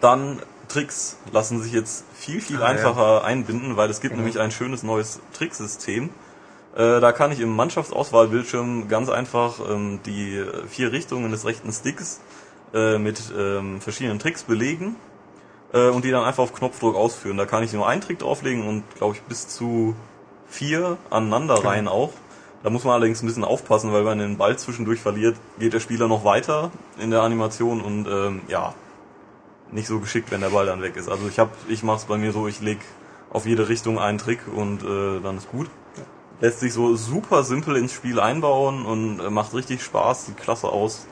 Dann 0.00 0.40
Tricks 0.68 1.16
lassen 1.32 1.60
sich 1.62 1.72
jetzt 1.72 2.04
viel, 2.14 2.40
viel 2.40 2.56
Ah, 2.58 2.60
ja. 2.60 2.66
einfacher 2.66 3.24
einbinden, 3.24 3.76
weil 3.76 3.90
es 3.90 4.00
gibt 4.00 4.12
Genau. 4.12 4.22
nämlich 4.24 4.40
ein 4.40 4.50
schönes 4.50 4.82
neues 4.82 5.20
Tricksystem. 5.32 6.10
Äh, 6.74 7.00
da 7.00 7.12
kann 7.12 7.32
ich 7.32 7.40
im 7.40 7.54
Mannschaftsauswahlbildschirm 7.56 8.88
ganz 8.88 9.08
einfach 9.08 9.58
ähm, 9.68 10.00
die 10.06 10.44
vier 10.68 10.92
Richtungen 10.92 11.30
des 11.32 11.44
rechten 11.44 11.72
Sticks 11.72 12.20
äh, 12.72 12.98
mit 12.98 13.20
ähm, 13.36 13.80
verschiedenen 13.80 14.20
Tricks 14.20 14.44
belegen 14.44 14.94
äh, 15.72 15.88
und 15.88 16.04
die 16.04 16.12
dann 16.12 16.22
einfach 16.24 16.44
auf 16.44 16.54
Knopfdruck 16.54 16.94
ausführen. 16.94 17.36
Da 17.36 17.46
kann 17.46 17.64
ich 17.64 17.72
nur 17.72 17.88
einen 17.88 18.00
Trick 18.00 18.20
drauflegen 18.20 18.66
und 18.68 18.84
glaube 18.96 19.16
ich 19.16 19.22
bis 19.22 19.48
zu 19.48 19.96
vier 20.48 20.96
aneinander 21.10 21.64
rein 21.64 21.88
auch. 21.88 22.12
Da 22.62 22.68
muss 22.68 22.84
man 22.84 22.94
allerdings 22.94 23.22
ein 23.22 23.26
bisschen 23.26 23.44
aufpassen, 23.44 23.92
weil 23.92 24.00
wenn 24.00 24.18
man 24.18 24.18
den 24.18 24.36
Ball 24.36 24.58
zwischendurch 24.58 25.00
verliert, 25.00 25.36
geht 25.58 25.72
der 25.72 25.80
Spieler 25.80 26.08
noch 26.08 26.24
weiter 26.24 26.70
in 26.98 27.10
der 27.10 27.22
Animation 27.22 27.80
und 27.80 28.06
ähm, 28.06 28.42
ja, 28.48 28.74
nicht 29.72 29.86
so 29.86 29.98
geschickt, 29.98 30.30
wenn 30.30 30.40
der 30.40 30.50
Ball 30.50 30.66
dann 30.66 30.82
weg 30.82 30.96
ist. 30.96 31.08
Also 31.08 31.26
ich 31.28 31.38
hab, 31.38 31.50
ich 31.68 31.82
mache 31.82 31.98
es 31.98 32.04
bei 32.04 32.18
mir 32.18 32.32
so, 32.32 32.48
ich 32.48 32.60
leg 32.60 32.78
auf 33.30 33.46
jede 33.46 33.68
Richtung 33.68 33.98
einen 33.98 34.18
Trick 34.18 34.40
und 34.54 34.82
äh, 34.82 35.20
dann 35.22 35.38
ist 35.38 35.50
gut. 35.50 35.70
Lässt 36.40 36.60
sich 36.60 36.72
so 36.72 36.96
super 36.96 37.44
simpel 37.44 37.76
ins 37.76 37.92
Spiel 37.92 38.18
einbauen 38.20 38.84
und 38.84 39.20
äh, 39.20 39.30
macht 39.30 39.54
richtig 39.54 39.82
Spaß, 39.82 40.26
sieht 40.26 40.36
klasse 40.36 40.68
aus. 40.68 41.06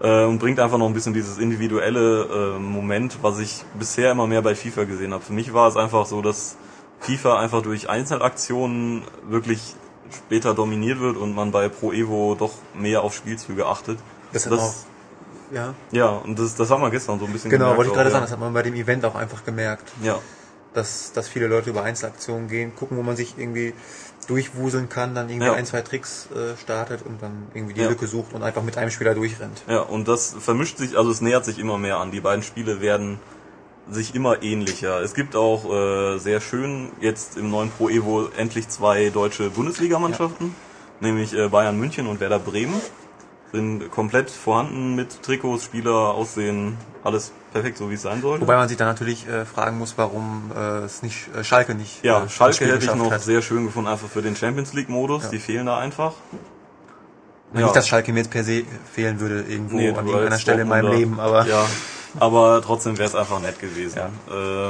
Äh, 0.00 0.24
und 0.24 0.38
bringt 0.38 0.60
einfach 0.60 0.78
noch 0.78 0.86
ein 0.86 0.94
bisschen 0.94 1.14
dieses 1.14 1.38
individuelle 1.38 2.56
äh, 2.56 2.58
Moment, 2.58 3.18
was 3.22 3.38
ich 3.38 3.64
bisher 3.78 4.12
immer 4.12 4.26
mehr 4.26 4.42
bei 4.42 4.54
FIFA 4.54 4.84
gesehen 4.84 5.12
habe. 5.12 5.24
Für 5.24 5.32
mich 5.32 5.54
war 5.54 5.68
es 5.68 5.76
einfach 5.76 6.06
so, 6.06 6.22
dass 6.22 6.56
FIFA 7.00 7.38
einfach 7.38 7.62
durch 7.62 7.88
Einzelaktionen 7.88 9.02
wirklich 9.28 9.74
später 10.10 10.54
dominiert 10.54 11.00
wird 11.00 11.16
und 11.16 11.34
man 11.34 11.50
bei 11.52 11.68
Pro 11.68 11.92
Evo 11.92 12.34
doch 12.38 12.52
mehr 12.74 13.02
auf 13.02 13.14
Spielzüge 13.14 13.66
achtet. 13.66 13.98
Das, 14.32 14.44
Das- 14.44 14.60
auch, 14.60 14.74
ja. 15.52 15.74
Ja, 15.92 16.08
und 16.08 16.38
das, 16.38 16.54
das 16.56 16.70
haben 16.70 16.82
wir 16.82 16.90
gestern 16.90 17.18
so 17.18 17.26
ein 17.26 17.32
bisschen 17.32 17.50
Genau, 17.50 17.64
gemerkt 17.66 17.76
wollte 17.78 17.90
ich 17.90 17.94
gerade 17.96 18.10
sagen, 18.10 18.22
ja. 18.22 18.26
das 18.26 18.32
hat 18.32 18.40
man 18.40 18.52
bei 18.52 18.62
dem 18.62 18.74
Event 18.74 19.04
auch 19.04 19.14
einfach 19.14 19.44
gemerkt, 19.44 19.90
Ja, 20.02 20.18
dass, 20.74 21.12
dass 21.12 21.28
viele 21.28 21.46
Leute 21.46 21.70
über 21.70 21.82
Einzelaktionen 21.84 22.48
gehen, 22.48 22.74
gucken, 22.74 22.96
wo 22.98 23.02
man 23.02 23.16
sich 23.16 23.34
irgendwie 23.38 23.72
durchwuseln 24.26 24.88
kann, 24.88 25.14
dann 25.14 25.28
irgendwie 25.28 25.46
Ja. 25.46 25.52
ein, 25.54 25.64
zwei 25.66 25.82
Tricks 25.82 26.28
äh, 26.34 26.56
startet 26.60 27.02
und 27.06 27.22
dann 27.22 27.46
irgendwie 27.54 27.74
die 27.74 27.80
Ja. 27.82 27.88
Lücke 27.88 28.06
sucht 28.08 28.32
und 28.34 28.42
einfach 28.42 28.62
mit 28.62 28.76
einem 28.76 28.90
Spieler 28.90 29.14
durchrennt. 29.14 29.62
ja, 29.68 29.80
und 29.80 30.08
das 30.08 30.34
vermischt 30.38 30.78
sich, 30.78 30.98
also 30.98 31.10
es 31.10 31.20
nähert 31.20 31.44
sich 31.44 31.58
immer 31.60 31.78
mehr 31.78 31.98
an. 31.98 32.10
Die 32.10 32.20
beiden 32.20 32.42
Spiele 32.42 32.80
werden 32.80 33.20
sich 33.90 34.14
immer 34.14 34.42
ähnlicher. 34.42 35.00
Es 35.00 35.14
gibt 35.14 35.36
auch 35.36 35.64
äh, 35.72 36.18
sehr 36.18 36.40
schön 36.40 36.90
jetzt 37.00 37.36
im 37.36 37.50
neuen 37.50 37.70
Pro 37.70 37.88
Evo 37.88 38.28
endlich 38.36 38.68
zwei 38.68 39.10
deutsche 39.10 39.50
Bundesligamannschaften, 39.50 40.54
nämlich 41.00 41.34
äh, 41.34 41.48
Bayern 41.48 41.78
München 41.78 42.06
und 42.06 42.20
Werder 42.20 42.38
Bremen. 42.38 42.80
Sind 43.52 43.90
komplett 43.92 44.28
vorhanden 44.28 44.96
mit 44.96 45.22
Trikots, 45.22 45.64
Spieler 45.64 45.92
aussehen, 46.14 46.76
alles 47.04 47.32
perfekt 47.52 47.78
so 47.78 47.88
wie 47.88 47.94
es 47.94 48.02
sein 48.02 48.20
sollte. 48.20 48.42
Wobei 48.42 48.56
man 48.56 48.68
sich 48.68 48.76
dann 48.76 48.88
natürlich 48.88 49.26
äh, 49.28 49.44
fragen 49.44 49.78
muss, 49.78 49.94
warum 49.96 50.50
äh, 50.54 50.78
es 50.80 51.02
nicht 51.02 51.28
äh, 51.34 51.44
Schalke 51.44 51.74
nicht 51.76 52.02
Ja, 52.04 52.24
äh, 52.24 52.28
Schalke 52.28 52.66
hätte 52.66 52.84
ich 52.84 52.94
noch 52.94 53.10
hat. 53.12 53.22
sehr 53.22 53.40
schön 53.42 53.66
gefunden, 53.66 53.88
einfach 53.88 54.08
für 54.08 54.20
den 54.20 54.34
Champions 54.34 54.72
League 54.72 54.88
Modus. 54.88 55.24
Ja. 55.24 55.28
Die 55.30 55.38
fehlen 55.38 55.66
da 55.66 55.78
einfach. 55.78 56.14
Nicht, 57.52 57.74
dass 57.76 57.86
Schalke 57.86 58.12
mir 58.12 58.18
jetzt 58.18 58.30
per 58.32 58.42
se 58.42 58.64
fehlen 58.92 59.20
würde 59.20 59.42
irgendwo 59.48 59.76
Nee, 59.76 59.90
an 59.90 60.06
irgendeiner 60.06 60.38
Stelle 60.40 60.62
in 60.62 60.68
meinem 60.68 60.90
Leben, 60.92 61.20
aber 61.20 61.46
ja, 61.46 61.64
aber 62.20 62.62
trotzdem 62.62 62.98
wäre 62.98 63.08
es 63.08 63.14
einfach 63.14 63.40
nett 63.40 63.58
gewesen. 63.58 63.98
Ja. 63.98 64.10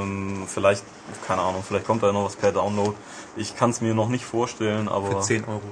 Ähm, 0.00 0.44
vielleicht, 0.46 0.84
keine 1.26 1.42
Ahnung, 1.42 1.62
vielleicht 1.66 1.86
kommt 1.86 2.02
da 2.02 2.12
noch 2.12 2.24
was 2.24 2.36
per 2.36 2.52
Download. 2.52 2.94
Ich 3.36 3.56
kann 3.56 3.70
es 3.70 3.80
mir 3.80 3.94
noch 3.94 4.08
nicht 4.08 4.24
vorstellen, 4.24 4.88
aber 4.88 5.10
für 5.10 5.20
10 5.20 5.44
Euro. 5.44 5.62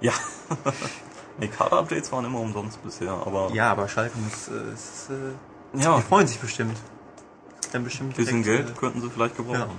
ja. 0.00 0.12
nee, 1.38 1.48
Karte-Updates 1.48 2.12
waren 2.12 2.24
immer 2.24 2.40
umsonst 2.40 2.82
bisher, 2.82 3.12
aber 3.12 3.50
Ja, 3.52 3.72
aber 3.72 3.88
Schalke 3.88 4.18
muss, 4.18 4.48
äh, 4.48 4.72
ist, 4.72 5.10
äh, 5.10 5.80
ja, 5.82 5.96
die 5.96 6.02
freuen 6.02 6.26
sich 6.26 6.38
bestimmt. 6.38 6.76
Dann 7.72 7.84
bestimmt 7.84 8.10
ein 8.10 8.16
bisschen 8.16 8.42
direkt, 8.42 8.66
Geld 8.66 8.78
könnten 8.78 9.00
sie 9.00 9.10
vielleicht 9.10 9.36
gebrauchen. 9.36 9.70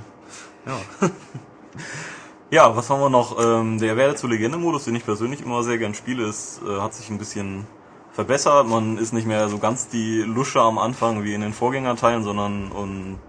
Ja. 0.65 0.77
Ja. 1.01 1.09
ja, 2.51 2.75
was 2.75 2.89
haben 2.89 2.99
wir 2.99 3.09
noch? 3.09 3.37
Ähm, 3.39 3.79
der 3.79 3.95
Werde 3.95 4.15
zu 4.15 4.27
Legende-Modus, 4.27 4.85
den 4.85 4.95
ich 4.95 5.05
persönlich 5.05 5.41
immer 5.41 5.63
sehr 5.63 5.77
gern 5.77 5.93
spiele, 5.93 6.27
ist, 6.27 6.61
äh, 6.67 6.81
hat 6.81 6.93
sich 6.93 7.09
ein 7.09 7.17
bisschen 7.17 7.65
verbessert. 8.17 8.67
Man 8.67 8.97
ist 8.97 9.13
nicht 9.13 9.27
mehr 9.27 9.47
so 9.47 9.59
ganz 9.59 9.89
die 9.89 10.21
Lusche 10.23 10.59
am 10.59 10.79
Anfang 10.79 11.23
wie 11.23 11.35
in 11.35 11.41
den 11.41 11.53
Vorgängerteilen, 11.53 12.23
sondern 12.23 12.71
ein 12.71 13.19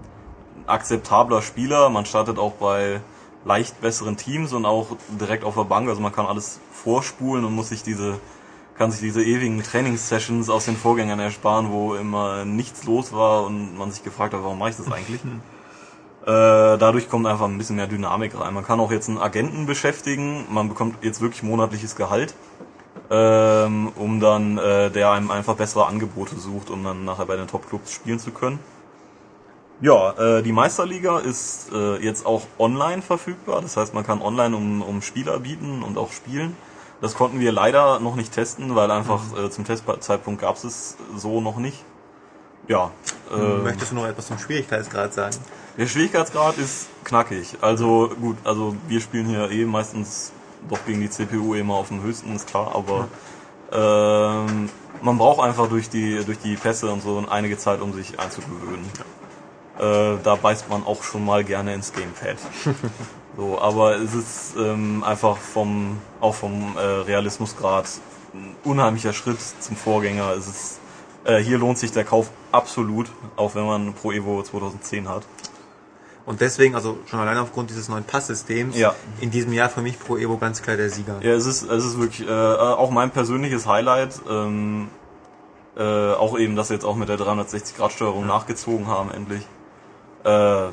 akzeptabler 0.66 1.43
Spieler. 1.43 1.90
Man 1.90 2.06
startet 2.06 2.39
auch 2.39 2.52
bei 2.52 3.02
leicht 3.44 3.82
besseren 3.82 4.16
Teams 4.16 4.55
und 4.55 4.65
auch 4.65 4.97
direkt 5.20 5.44
auf 5.44 5.56
der 5.56 5.65
Bank. 5.65 5.90
Also 5.90 6.01
man 6.01 6.10
kann 6.10 6.24
alles 6.24 6.59
vorspulen 6.73 7.44
und 7.44 7.55
muss 7.55 7.69
sich 7.69 7.82
diese 7.82 8.19
kann 8.78 8.90
sich 8.90 9.01
diese 9.01 9.23
ewigen 9.23 9.62
Trainingssessions 9.62 10.48
aus 10.48 10.65
den 10.65 10.77
Vorgängern 10.77 11.19
ersparen, 11.19 11.70
wo 11.70 11.94
immer 11.94 12.44
nichts 12.44 12.85
los 12.85 13.12
war 13.12 13.44
und 13.44 13.77
man 13.77 13.90
sich 13.90 14.05
gefragt 14.05 14.32
hat, 14.32 14.43
warum 14.43 14.59
mache 14.59 14.70
ich 14.70 14.77
das 14.77 14.90
eigentlich? 14.90 15.20
Äh, 15.24 16.78
dadurch 16.78 17.09
kommt 17.09 17.27
einfach 17.27 17.47
ein 17.47 17.59
bisschen 17.59 17.77
mehr 17.77 17.89
Dynamik 17.89 18.39
rein. 18.40 18.55
Man 18.55 18.65
kann 18.65 18.78
auch 18.81 18.93
jetzt 18.93 19.09
einen 19.09 19.19
Agenten 19.19 19.66
beschäftigen. 19.66 20.47
Man 20.48 20.69
bekommt 20.69 21.02
jetzt 21.02 21.20
wirklich 21.20 21.43
monatliches 21.43 21.97
Gehalt, 21.97 22.35
ähm, 23.10 23.93
um 23.97 24.20
dann, 24.20 24.59
äh, 24.59 24.90
der 24.90 25.10
einem 25.10 25.30
einfach 25.30 25.56
bessere 25.56 25.86
Angebote 25.86 26.36
sucht, 26.39 26.70
um 26.70 26.85
dann 26.85 27.05
nachher 27.05 27.26
bei 27.26 27.36
den 27.36 27.47
Top-Clubs 27.47 27.93
spielen 27.93 28.18
zu 28.18 28.30
können. 28.30 28.59
Ja, 29.80 30.12
äh, 30.18 30.43
die 30.43 30.52
Meisterliga 30.52 31.18
ist 31.20 31.72
äh, 31.72 31.97
jetzt 32.02 32.26
auch 32.26 32.43
online 32.59 33.01
verfügbar. 33.01 33.60
Das 33.60 33.76
heißt, 33.76 33.94
man 33.94 34.05
kann 34.05 34.20
online 34.20 34.56
um, 34.56 34.82
um 34.82 35.02
Spieler 35.02 35.39
bieten 35.39 35.82
und 35.82 35.97
auch 35.97 36.12
spielen. 36.12 36.56
Das 37.01 37.14
konnten 37.14 37.39
wir 37.39 37.52
leider 37.52 38.01
noch 38.01 38.16
nicht 38.16 38.32
testen, 38.32 38.74
weil 38.74 38.90
einfach 38.90 39.22
äh, 39.39 39.51
zum 39.51 39.64
Testzeitpunkt 39.64 40.40
gab 40.40 40.56
es 40.56 40.64
es 40.64 40.97
so 41.16 41.40
noch 41.40 41.59
nicht. 41.59 41.85
Ja. 42.66 42.90
Äh, 43.32 43.62
Möchtest 43.62 43.93
du 43.93 43.94
noch 43.94 44.06
etwas 44.06 44.26
zum 44.26 44.39
Schwierigkeitsgrad 44.39 45.14
sagen? 45.14 45.36
der 45.78 45.86
Schwierigkeitsgrad 45.86 46.59
ist 46.59 46.89
knackig. 47.05 47.56
Also 47.60 48.10
gut, 48.20 48.36
also 48.43 48.74
wir 48.89 49.01
spielen 49.01 49.26
hier 49.26 49.48
eh 49.51 49.64
meistens 49.64 50.32
doch 50.68 50.85
gegen 50.86 51.01
die 51.01 51.10
CPU 51.10 51.55
immer 51.55 51.74
auf 51.74 51.89
dem 51.89 52.02
höchsten, 52.02 52.35
ist 52.35 52.48
klar, 52.48 52.74
aber 52.74 53.09
ähm, 53.72 54.68
man 55.02 55.18
braucht 55.18 55.47
einfach 55.47 55.68
durch 55.68 55.89
die 55.89 56.24
durch 56.24 56.39
die 56.39 56.56
Pässe 56.56 56.90
und 56.90 57.02
so 57.02 57.24
einige 57.28 57.59
Zeit, 57.59 57.80
um 57.80 57.93
sich 57.93 58.18
einzugewöhnen. 58.18 58.86
Äh, 59.78 60.18
da 60.22 60.35
beißt 60.35 60.68
man 60.68 60.85
auch 60.85 61.02
schon 61.02 61.24
mal 61.24 61.44
gerne 61.44 61.74
ins 61.74 61.93
Gamepad. 61.93 62.39
so, 63.36 63.60
aber 63.60 63.97
es 63.97 64.14
ist 64.14 64.56
ähm, 64.59 65.05
einfach 65.05 65.36
vom 65.36 65.98
auch 66.20 66.35
vom 66.35 66.76
äh, 66.76 66.80
Realismusgrad 66.80 67.89
ein 68.35 68.56
unheimlicher 68.64 69.12
Schritt 69.12 69.39
zum 69.60 69.76
Vorgänger. 69.76 70.32
Es 70.32 70.48
ist 70.48 70.80
äh, 71.24 71.39
hier 71.39 71.59
lohnt 71.59 71.78
sich 71.78 71.93
der 71.93 72.05
Kauf 72.05 72.30
absolut, 72.52 73.10
auch 73.36 73.55
wenn 73.55 73.66
man 73.66 73.93
Pro 73.93 74.12
Evo 74.12 74.43
2010 74.43 75.09
hat. 75.09 75.24
Und 76.28 76.42
deswegen, 76.42 76.74
also 76.74 76.98
schon 77.10 77.20
allein 77.20 77.38
aufgrund 77.38 77.70
dieses 77.70 77.88
neuen 77.88 78.05
Passsystems, 78.05 78.76
Ja. 78.76 78.94
in 79.22 79.30
diesem 79.30 79.50
Jahr 79.55 79.70
für 79.70 79.80
mich 79.80 79.98
Pro 79.98 80.18
Evo 80.18 80.36
ganz 80.36 80.60
klar 80.60 80.76
der 80.76 80.90
Sieger. 80.90 81.16
Ja, 81.22 81.32
es 81.32 81.46
ist, 81.46 81.62
es 81.62 81.84
ist 81.86 81.98
wirklich 81.98 82.28
äh, 82.28 82.30
auch 82.30 82.90
mein 82.90 83.10
persönliches 83.10 83.66
Highlight. 83.66 84.20
Ähm, 84.28 84.88
äh, 85.74 85.82
auch 86.12 86.38
eben, 86.38 86.55
dass 86.55 86.68
sie 86.68 86.74
jetzt 86.74 86.84
auch 86.84 86.96
mit 86.96 87.09
der 87.09 87.16
360-Grad-Steuerung 87.18 88.26
nachgezogen 88.26 88.88
haben, 88.88 89.10
endlich. 89.10 89.40
Äh, 90.24 90.66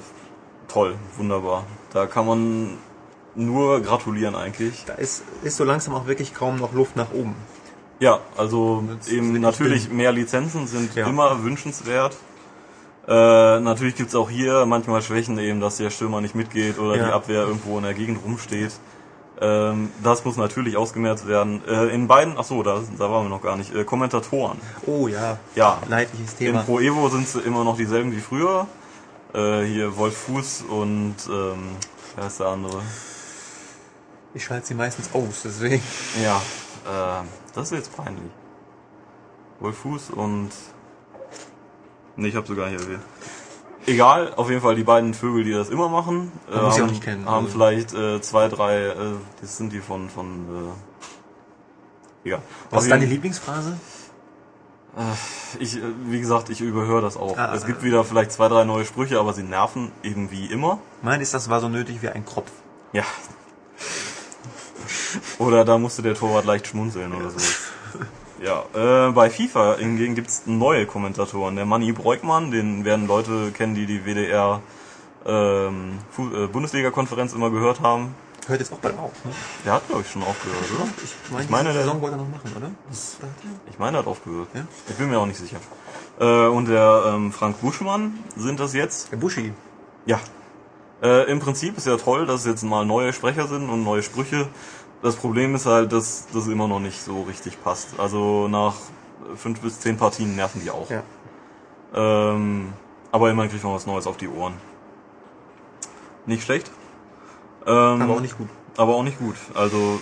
toll, 0.68 0.95
wunderbar. 1.15 1.64
Da 1.94 2.06
kann 2.06 2.26
man 2.26 2.77
nur 3.36 3.80
gratulieren 3.82 4.36
eigentlich. 4.36 4.84
Da 4.86 4.94
ist, 4.95 5.23
ist 5.44 5.56
so 5.56 5.64
langsam 5.64 5.94
auch 5.94 6.06
wirklich 6.06 6.34
kaum 6.34 6.57
noch 6.57 6.73
Luft 6.73 6.98
nach 6.98 7.14
oben. 7.14 7.34
Ja, 7.99 8.19
also 8.36 8.84
eben 9.07 9.40
natürlich 9.40 9.90
mehr 9.90 10.11
Lizenzen 10.11 10.68
sind 10.68 10.95
Ja. 10.95 11.07
immer 11.07 11.44
wünschenswert. 11.44 12.18
Äh, 13.07 13.60
natürlich 13.60 13.95
gibt's 13.95 14.15
auch 14.15 14.30
hier 14.30 14.65
manchmal 14.65 15.02
Schwächen 15.02 15.38
eben, 15.38 15.60
dass 15.60 15.77
der 15.77 15.91
Stürmer 15.91 16.22
nicht 16.22 16.34
mitgeht 16.36 16.80
oder 16.80 16.95
Ja. 16.98 17.06
die 17.07 17.11
Abwehr 17.11 17.44
irgendwo 17.44 17.77
in 17.77 17.84
der 17.84 17.94
Gegend 17.94 18.23
rumsteht. 18.23 18.72
Ähm, 19.40 19.91
das 20.02 20.23
muss 20.26 20.38
natürlich 20.38 20.77
ausgemerzt 20.77 21.27
werden. 21.27 21.61
Äh, 21.68 21.88
in 21.94 22.07
beiden, 22.07 22.36
ach 22.38 22.45
so, 22.45 22.64
da, 22.64 22.82
da 22.98 23.11
waren 23.11 23.26
wir 23.26 23.30
noch 23.30 23.41
gar 23.44 23.57
nicht, 23.57 23.76
äh, 23.76 23.84
Kommentatoren. 23.84 24.57
Oh 24.88 25.07
ja, 25.07 25.38
Ja, 25.56 25.80
leidliches 25.90 26.32
in 26.34 26.38
Thema. 26.48 26.64
Pro 26.64 26.80
Evo 26.80 27.10
sind 27.10 27.27
sie 27.27 27.41
immer 27.41 27.64
noch 27.64 27.76
dieselben 27.77 28.11
wie 28.14 28.22
früher. 28.22 28.65
Äh, 29.34 29.64
hier 29.65 29.98
Wolf 29.98 30.15
Fuß 30.18 30.64
und 30.69 31.15
ähm, 31.30 31.76
wer 32.15 32.27
ist 32.27 32.40
der 32.40 32.48
andere? 32.48 32.82
Ich 34.34 34.45
schalte 34.45 34.68
sie 34.68 34.73
meistens 34.73 35.10
aus, 35.14 35.41
deswegen. 35.44 35.84
Ja, 36.23 36.38
äh, 36.86 37.23
das 37.53 37.72
ist 37.72 37.77
jetzt 37.77 37.95
peinlich. 37.95 38.32
Wolf 39.60 39.77
Fuß 39.80 40.10
und. 40.11 40.49
Ne, 42.18 42.28
ich 42.28 42.36
hab 42.36 42.48
sogar 42.48 42.70
hier 42.70 42.80
erwähnt. 42.80 43.02
Egal, 43.88 44.34
auf 44.36 44.50
jeden 44.50 44.62
Fall 44.62 44.76
die 44.76 44.84
beiden 44.84 45.14
Vögel, 45.14 45.44
die 45.44 45.52
das 45.52 45.70
immer 45.70 45.90
machen. 45.90 46.32
Sie 46.50 46.56
haben, 46.56 46.66
auch 46.66 46.88
nicht 46.88 47.04
kennen, 47.04 47.26
Haben 47.26 47.46
also. 47.46 47.58
vielleicht 47.58 47.94
äh, 47.94 48.20
zwei, 48.22 48.48
drei, 48.48 48.88
äh, 48.88 48.96
das 49.42 49.58
sind 49.58 49.74
die 49.74 49.80
von, 49.80 50.10
von 50.10 50.74
äh, 52.26 52.28
egal. 52.28 52.42
Was 52.72 52.84
ist 52.84 52.92
deine 52.92 53.06
Lieblingsphrase? 53.06 53.78
Ich, 55.60 55.78
äh, 55.78 55.82
wie 56.08 56.20
gesagt, 56.20 56.50
ich 56.50 56.62
überhöre 56.62 57.02
das 57.02 57.18
auch. 57.18 57.38
Ah, 57.38 57.54
es 57.54 57.64
ah, 57.64 57.68
gibt 57.68 57.84
wieder 57.84 58.04
vielleicht 58.04 58.32
zwei, 58.32 58.48
drei 58.48 58.64
neue 58.64 58.86
Sprüche, 58.86 59.20
aber 59.20 59.34
sie 59.34 59.44
nerven 59.44 59.92
eben 60.04 60.32
wie 60.32 60.46
immer. 60.46 60.80
Mein 61.02 61.22
ist, 61.22 61.34
das 61.34 61.50
war 61.50 61.60
so 61.60 61.70
nötig 61.70 62.02
wie 62.02 62.10
ein 62.10 62.26
Kropf. 62.26 62.52
Ja. 62.92 63.04
Oder 65.38 65.66
da 65.66 65.78
musste 65.78 66.02
der 66.02 66.16
Torwart 66.16 66.46
leicht 66.46 66.68
schmunzeln 66.68 67.14
oder 67.14 67.30
so. 67.30 67.38
Ja, 68.41 68.66
äh, 69.07 69.12
bei 69.12 69.30
FIFA 69.30 69.78
hingegen 69.78 70.14
gibt's 70.16 70.44
neue 70.45 70.86
Kommentatoren. 70.86 71.56
Der 71.56 71.66
Manni 71.66 71.91
Breukmann, 71.94 72.52
den 72.52 72.84
werden 72.84 73.07
Leute 73.07 73.52
kennen, 73.52 73.76
die 73.76 73.86
die 73.86 74.06
WDR 74.06 74.62
ähm, 75.26 75.99
äh, 76.18 76.48
Bundesliga-Konferenz 76.48 77.34
immer 77.34 77.49
gehört 77.49 77.80
haben. 77.82 78.14
Hört 78.48 78.60
jetzt 78.60 78.72
auch 78.74 78.78
bald 78.78 78.95
auf, 78.99 79.12
ne? 79.26 79.32
Der 79.66 79.74
hat, 79.74 79.88
glaube 79.88 80.03
ich, 80.03 80.12
schon 80.12 80.22
aufgehört, 80.22 80.60
oder? 80.76 80.88
Ich 81.03 81.32
meine, 81.32 81.44
Ich 81.45 81.49
meine, 81.49 81.74
der- 81.74 81.82
Saison 81.84 82.02
wollte 82.02 82.16
er 82.18 82.20
noch 82.20 82.30
machen, 82.30 82.52
oder? 82.56 82.70
Das, 82.90 83.18
Ich 83.72 83.80
meine, 83.80 83.98
er 83.98 83.99
hat 84.02 84.07
aufgehört. 84.07 84.49
Ja? 84.53 84.62
Ich 84.88 84.95
bin 84.95 85.10
mir 85.10 85.18
auch 85.20 85.26
nicht 85.26 85.40
sicher. 85.40 85.57
Äh, 86.20 86.48
und 86.48 86.68
der 86.68 87.06
ähm, 87.07 87.32
Frank 87.32 87.60
Buschmann 87.62 88.20
sind 88.36 88.60
das 88.60 88.74
jetzt. 88.74 89.12
der 89.12 89.18
Buschi. 89.18 89.53
Ja. 90.06 90.20
Äh, 91.02 91.32
Im 91.32 91.40
Prinzip 91.40 91.76
ist 91.78 91.88
ja 91.88 91.98
toll, 91.98 92.28
dass 92.28 92.41
es 92.41 92.45
jetzt 92.45 92.64
mal 92.64 92.86
neue 92.86 93.14
Sprecher 93.14 93.48
sind 93.48 93.68
und 93.70 93.84
neue 93.84 94.03
Sprüche. 94.03 94.48
Das 95.06 95.15
Problem 95.18 95.53
ist 95.53 95.68
halt, 95.68 95.91
dass 95.94 96.26
das 96.34 96.48
immer 96.48 96.68
noch 96.68 96.80
nicht 96.80 96.99
so 96.99 97.22
richtig 97.22 97.64
passt. 97.64 97.99
Also 97.99 98.48
nach 98.48 98.73
fünf 99.36 99.60
bis 99.61 99.80
zehn 99.80 99.98
Partien 99.98 100.36
nerven 100.36 100.61
die 100.64 100.72
auch. 100.72 100.90
Ja. 100.90 101.03
Ähm, 101.94 102.73
aber 103.11 103.30
immerhin 103.30 103.52
kriegt 103.52 103.64
man 103.64 103.76
was 103.76 103.86
Neues 103.86 104.07
auf 104.07 104.18
die 104.18 104.27
Ohren. 104.27 104.56
Nicht 106.26 106.41
schlecht. 106.44 106.72
Ähm, 107.68 108.02
Aber 108.02 108.15
auch 108.15 108.19
nicht 108.19 108.36
gut. 108.36 108.49
aber 108.77 108.95
auch 108.95 109.03
nicht 109.03 109.19
gut. 109.19 109.36
Also, 109.53 109.99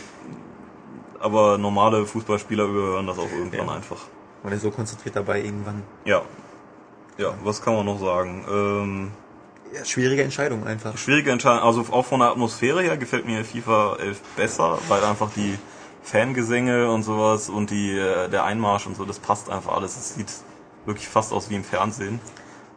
aber 1.20 1.58
normale 1.58 2.06
Fußballspieler 2.06 2.64
überhören 2.64 3.06
das 3.06 3.20
auch 3.20 3.30
irgendwann 3.30 3.68
Ja. 3.68 3.74
einfach. 3.74 4.00
Weil 4.42 4.54
er 4.54 4.60
so 4.60 4.72
konzentriert 4.72 5.18
dabei 5.18 5.42
irgendwann. 5.44 5.84
Ja. 6.06 6.22
Ja, 7.18 7.34
was 7.44 7.62
kann 7.62 7.76
man 7.76 7.86
noch 7.86 8.00
sagen? 8.00 8.46
Ähm, 8.50 9.12
Ja, 9.74 9.84
schwierige 9.86 10.24
Entscheidung 10.24 10.68
einfach. 10.68 10.98
schwierige 10.98 11.32
Entscheidung. 11.32 11.64
Also 11.64 11.86
auch 11.92 12.06
von 12.06 12.20
der 12.20 12.30
Atmosphäre 12.30 12.82
her 12.82 12.98
gefällt 12.98 13.26
mir 13.26 13.44
FIFA 13.44 13.98
11 14.00 14.22
besser, 14.36 14.78
weil 14.88 15.04
einfach 15.04 15.32
die 15.36 15.58
Fangesänge 16.04 16.92
und 16.92 17.04
sowas 17.04 17.50
und 17.50 17.72
die 17.72 17.98
äh, 17.98 18.30
der 18.30 18.44
Einmarsch 18.44 18.86
und 18.86 18.96
so, 18.96 19.06
das 19.06 19.20
passt 19.20 19.50
einfach 19.50 19.76
alles. 19.76 19.96
Es 19.96 20.16
sieht 20.16 20.32
wirklich 20.86 21.08
fast 21.08 21.32
aus 21.34 21.50
wie 21.50 21.56
im 21.56 21.64
Fernsehen. 21.64 22.20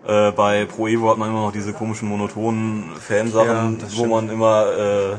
Äh, 0.07 0.31
bei 0.33 0.65
Pro 0.65 0.87
Evo 0.87 1.11
hat 1.11 1.19
man 1.19 1.31
immer 1.31 1.43
noch 1.43 1.53
diese 1.53 1.73
komischen 1.73 2.09
monotonen 2.09 2.93
Ja, 2.95 3.01
Fansachen, 3.01 3.79
das 3.79 3.97
wo 3.97 4.07
man 4.07 4.31
immer 4.31 4.67
äh, 4.67 5.17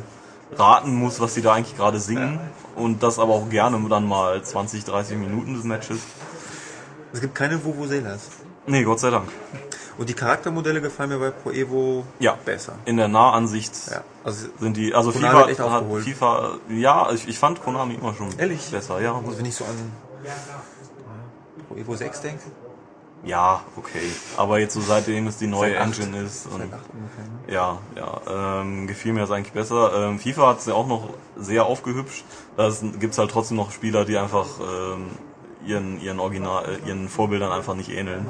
raten 0.56 0.96
muss, 0.96 1.20
was 1.20 1.34
die 1.34 1.42
da 1.42 1.54
eigentlich 1.54 1.76
gerade 1.76 2.00
singen. 2.00 2.40
Und 2.76 3.04
das 3.04 3.20
aber 3.20 3.34
auch 3.34 3.50
gerne 3.50 3.78
dann 3.90 4.08
mal 4.08 4.42
20, 4.42 4.86
30 4.86 5.18
Minuten 5.18 5.56
des 5.56 5.64
Matches. 5.64 6.00
Es 7.12 7.22
gibt 7.22 7.36
keine 7.36 7.64
Vuvuzelas. 7.64 8.30
Nee, 8.66 8.84
Gott 8.84 9.00
sei 9.00 9.10
Dank. 9.10 9.30
Und 9.98 10.10
die 10.10 10.14
Charaktermodelle 10.14 10.80
gefallen 10.82 11.10
mir 11.10 11.18
bei 11.20 11.32
Pro 11.32 11.52
Evo 11.52 12.04
Ja. 12.20 12.38
besser. 12.46 12.74
In 12.86 12.98
der 12.98 13.08
Nahansicht 13.08 13.74
Ja. 13.90 14.04
Also, 14.24 14.48
sind 14.60 14.78
die, 14.78 14.94
also 14.94 15.12
Konami 15.12 15.30
FIFA 15.32 15.40
hat 15.42 15.50
echt 15.50 15.62
aufgeholt. 15.62 16.04
FIFA, 16.04 16.52
ja, 16.70 17.12
ich, 17.12 17.28
ich 17.28 17.40
fand 17.40 17.64
Konami 17.64 17.96
immer 17.96 18.14
schon 18.14 18.28
Ehrlich? 18.38 18.70
besser, 18.70 19.00
ja. 19.02 19.16
also 19.16 19.38
wenn 19.38 19.46
ich 19.46 19.56
so 19.56 19.64
an 19.66 19.92
Pro 21.68 21.76
Evo 21.76 21.96
6 21.96 22.22
denke, 22.22 22.44
Ja, 23.24 23.62
okay. 23.76 24.12
Aber 24.38 24.60
jetzt 24.60 24.74
so 24.76 24.82
seitdem 24.82 25.28
es 25.28 25.38
die 25.38 25.48
neue. 25.48 25.76
Engine 25.76 26.22
ist 26.22 26.46
und 26.46 26.60
seit 26.60 26.74
8 26.74 26.82
ungefähr. 26.94 27.24
Ne? 27.24 27.54
ja, 27.54 27.78
ja, 27.96 28.62
ähm, 28.62 28.86
gefiel 28.88 29.14
mir 29.14 29.22
das 29.22 29.32
eigentlich 29.32 29.54
besser. 29.54 29.92
Ähm, 30.10 30.20
FIFA 30.20 30.50
hat 30.50 30.60
es 30.60 30.66
ja 30.68 30.74
auch 30.76 30.88
noch 30.88 31.10
sehr 31.36 31.66
aufgehübscht. 31.66 32.24
Da 32.56 32.72
gibt's 33.00 33.18
halt 33.18 33.32
trotzdem 33.32 33.58
noch 33.58 33.72
Spieler, 33.72 34.06
die 34.06 34.18
einfach 34.18 34.46
ähm, 34.62 35.08
ihren 35.66 36.00
ihren 36.00 36.20
Original, 36.20 36.66
äh, 36.66 36.88
ihren 36.88 37.10
Vorbildern 37.10 37.52
einfach 37.52 37.74
nicht 37.76 37.90
ähneln. 37.90 38.28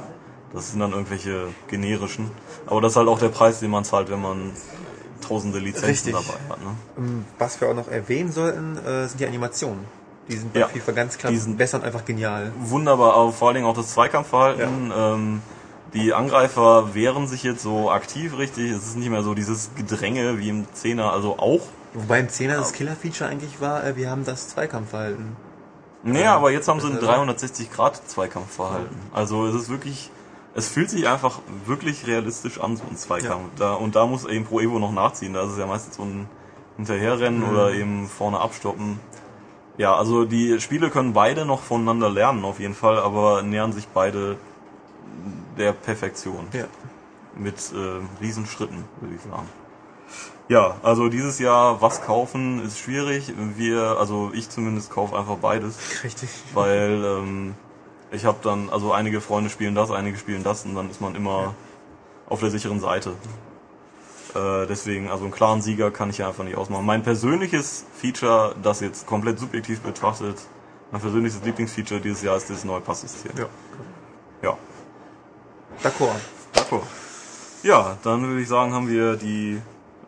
Das 0.54 0.72
sind 0.72 0.80
dann 0.80 0.92
irgendwelche 0.92 1.48
generischen. 1.68 2.32
Aber 2.66 2.82
das 2.82 2.94
ist 2.94 2.96
halt 2.98 3.08
auch 3.08 3.20
der 3.20 3.30
Preis, 3.30 3.60
den 3.60 3.72
man 3.72 3.84
zahlt, 3.84 4.10
wenn 4.10 4.22
man 4.22 4.52
tausende 5.28 5.60
Lizenzen 5.60 5.86
Richtig. 5.90 6.14
dabei 6.14 6.40
hat. 6.50 6.60
Ne? 6.62 6.70
Ähm, 6.98 7.26
Was 7.38 7.60
wir 7.60 7.70
auch 7.70 7.74
noch 7.76 7.90
erwähnen 7.90 8.32
sollten, 8.32 8.78
äh, 8.78 9.08
sind 9.08 9.20
die 9.20 9.26
Animationen. 9.28 9.84
Die 10.30 10.38
sind 10.38 10.54
bei 10.54 10.62
Ja. 10.62 10.68
FIFA 10.68 10.92
ganz 10.94 11.18
klar 11.18 11.32
Die 11.32 11.38
sind- 11.38 11.58
besser 11.58 11.78
und 11.80 11.84
einfach 11.86 12.06
genial. 12.06 12.52
wunderbar, 12.60 13.14
aber 13.14 13.32
vor 13.34 13.48
allen 13.50 13.56
Dingen 13.56 13.68
auch 13.68 13.76
das 13.76 13.88
Zweikampfverhalten. 13.90 14.92
Ähm, 14.96 15.42
die 15.94 16.14
Angreifer 16.14 16.94
wehren 16.94 17.28
sich 17.28 17.44
jetzt 17.44 17.62
so 17.64 17.90
aktiv 17.92 18.38
richtig. 18.38 18.72
Es 18.72 18.86
ist 18.88 18.98
nicht 18.98 19.10
mehr 19.10 19.24
so 19.24 19.34
dieses 19.34 19.72
Gedränge 19.76 20.38
wie 20.40 20.50
im 20.50 20.66
Zehner, 20.74 21.12
also 21.14 21.40
auch. 21.40 21.62
Wobei 21.94 22.20
im 22.20 22.28
10er 22.30 22.58
das 22.58 22.74
Killer-Feature 22.74 23.30
eigentlich 23.30 23.60
war, 23.62 23.84
äh, 23.86 23.96
wir 23.96 24.10
haben 24.10 24.24
das 24.26 24.50
Zweikampfverhalten. 24.50 25.36
Nee, 26.04 26.26
aber 26.26 26.52
jetzt 26.52 26.68
haben 26.68 26.80
sie 26.80 26.88
ein 26.88 26.94
Also- 26.96 27.06
360 27.08 27.72
Grad 27.72 28.00
Zweikampfverhalten. 28.08 28.96
Also 29.14 29.46
es 29.48 29.56
ist 29.56 29.70
wirklich, 29.70 30.12
es 30.58 30.70
fühlt 30.70 30.90
sich 30.90 31.08
einfach 31.08 31.40
wirklich 31.68 32.08
realistisch 32.08 32.60
an, 32.60 32.78
so 32.78 32.84
ein 32.90 32.98
Zweikampf. 32.98 33.52
Da, 33.58 33.76
und 33.76 33.96
da 33.96 34.08
muss 34.08 34.26
eben 34.26 34.44
Pro 34.44 34.60
Evo 34.60 34.80
noch 34.80 34.92
nachziehen. 34.92 35.34
Da 35.34 35.44
ist 35.44 35.52
es 35.52 35.60
ja 35.60 35.68
meistens 35.68 35.98
so 35.98 36.04
ein 36.04 36.28
Hinterherrennen 36.78 37.44
oder 37.44 37.74
eben 37.74 38.08
vorne 38.08 38.40
abstoppen. 38.40 39.00
Ja, 39.78 39.96
also 39.96 40.26
die 40.26 40.60
Spiele 40.60 40.90
können 40.90 41.14
beide 41.14 41.46
noch 41.46 41.62
voneinander 41.62 42.10
lernen 42.10 42.44
auf 42.44 42.60
jeden 42.60 42.74
Fall, 42.74 42.98
aber 42.98 43.44
nähern 43.44 43.72
sich 43.72 43.88
beide 43.88 44.38
der 45.60 45.74
Perfektion. 45.74 46.48
Ja. 46.54 46.66
Mit 47.36 47.58
äh, 47.76 48.02
Riesenschritten, 48.20 48.84
würde 49.00 49.14
ich 49.14 49.22
sagen. 49.22 49.48
Ja, 50.50 50.78
also 50.82 51.08
dieses 51.08 51.38
Jahr 51.38 51.84
was 51.84 52.02
kaufen 52.02 52.66
ist 52.66 52.80
schwierig. 52.80 53.32
Wir, 53.58 53.98
also 54.00 54.32
ich 54.34 54.50
zumindest 54.50 54.90
kaufe 54.90 55.16
einfach 55.16 55.38
beides, 55.38 55.78
Richtig. 56.04 56.30
weil 56.56 57.04
ähm, 57.06 57.54
ich 58.12 58.26
habe 58.26 58.38
dann, 58.42 58.70
also 58.70 58.94
einige 58.94 59.22
Freunde 59.22 59.50
spielen 59.50 59.76
das, 59.76 59.92
einige 59.92 60.18
spielen 60.18 60.44
das 60.44 60.66
und 60.66 60.76
dann 60.76 60.90
ist 60.90 61.02
man 61.02 61.16
immer 61.16 61.56
auf 62.28 62.40
der 62.40 62.50
sicheren 62.50 62.80
Seite. 62.80 63.12
Äh, 64.36 64.68
deswegen, 64.68 65.10
also 65.10 65.24
einen 65.24 65.34
klaren 65.34 65.62
Sieger 65.62 65.92
kann 65.92 66.10
ich 66.10 66.20
ja 66.20 66.28
einfach 66.28 66.44
nicht 66.44 66.58
ausmachen. 66.58 66.86
Mein 66.86 67.04
persönliches 67.04 67.86
Feature, 68.00 68.56
das 68.62 68.80
jetzt 68.82 69.08
komplett 69.08 69.40
subjektiv 69.40 69.82
betrachtet, 69.82 70.38
mein 70.92 71.02
persönliches 71.02 71.42
Lieblingsfeature 71.44 72.00
dieses 72.00 72.22
Jahr 72.24 72.38
ist 72.38 72.50
das 72.50 72.64
neue 72.64 72.82
Passsystem. 72.82 73.32
Ja. 73.38 73.46
Ja. 74.42 74.58
D'accord. 75.84 76.16
D'accord. 76.54 76.84
Ja, 77.64 77.98
dann 78.04 78.22
würde 78.28 78.42
ich 78.42 78.48
sagen, 78.48 78.74
haben 78.74 78.88
wir 78.88 79.16
die 79.16 79.62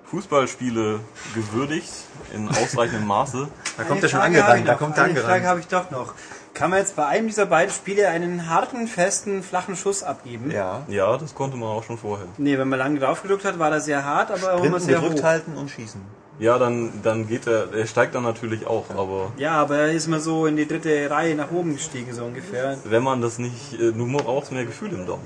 Fußballspiele 0.06 1.00
gewürdigt 1.36 1.92
in 2.34 2.48
ausreichendem 2.50 3.08
Maße. 3.08 3.48
Da 3.78 3.86
kommt 3.86 4.04
er 4.04 4.10
schon 4.10 4.20
angerannt. 4.20 4.68
Da 4.68 4.76
kommt 4.76 4.98
er 4.98 5.06
Eine 5.06 5.14
Frage 5.14 5.26
angerannt. 5.26 5.48
habe 5.48 5.60
ich 5.62 5.68
doch 5.68 5.90
noch. 5.90 6.14
Kann 6.60 6.72
man 6.72 6.80
jetzt 6.80 6.98
bei 6.98 7.06
einem 7.06 7.28
dieser 7.28 7.46
beiden 7.46 7.74
Spiele 7.74 8.10
einen 8.10 8.50
harten, 8.50 8.86
festen, 8.88 9.44
flachen 9.44 9.78
Schuss 9.78 10.04
abgeben? 10.04 10.52
Ja. 10.52 10.82
Ja, 10.90 11.18
das 11.18 11.34
konnte 11.34 11.56
man 11.56 11.70
auch 11.70 11.84
schon 11.86 11.98
vorher. 11.98 12.28
Nee, 12.38 12.58
wenn 12.58 12.68
man 12.68 12.78
lange 12.78 13.00
drauf 13.00 13.22
gedrückt 13.22 13.46
hat, 13.46 13.58
war 13.60 13.72
das 13.72 13.86
sehr 13.86 14.04
hart, 14.04 14.30
aber 14.30 14.56
auch 14.56 14.58
immer 14.58 14.72
Printen 14.72 14.80
sehr 14.82 15.00
gedrückt 15.00 15.20
hoch. 15.20 15.24
halten 15.24 15.56
und 15.56 15.72
schießen. 15.72 16.02
Ja, 16.38 16.60
dann, 16.60 16.92
dann 17.02 17.30
geht 17.30 17.48
er, 17.48 17.74
er 17.74 17.88
steigt 17.88 18.14
dann 18.14 18.24
natürlich 18.24 18.68
auch, 18.68 18.90
aber 18.90 19.32
Ja, 19.38 19.54
aber 19.54 19.78
er 19.78 19.94
ist 19.94 20.10
mal 20.10 20.20
so 20.20 20.48
in 20.48 20.58
die 20.58 20.68
dritte 20.68 21.10
Reihe 21.10 21.34
nach 21.34 21.50
oben 21.50 21.76
gestiegen, 21.76 22.14
so 22.14 22.26
ungefähr. 22.26 22.78
wenn 22.84 23.04
man 23.04 23.22
das 23.22 23.40
nicht, 23.40 23.80
äh, 23.80 23.94
du 23.94 24.18
brauchst 24.18 24.52
mehr 24.52 24.66
Gefühl 24.66 24.92
im 24.92 25.06
Daumen. 25.06 25.24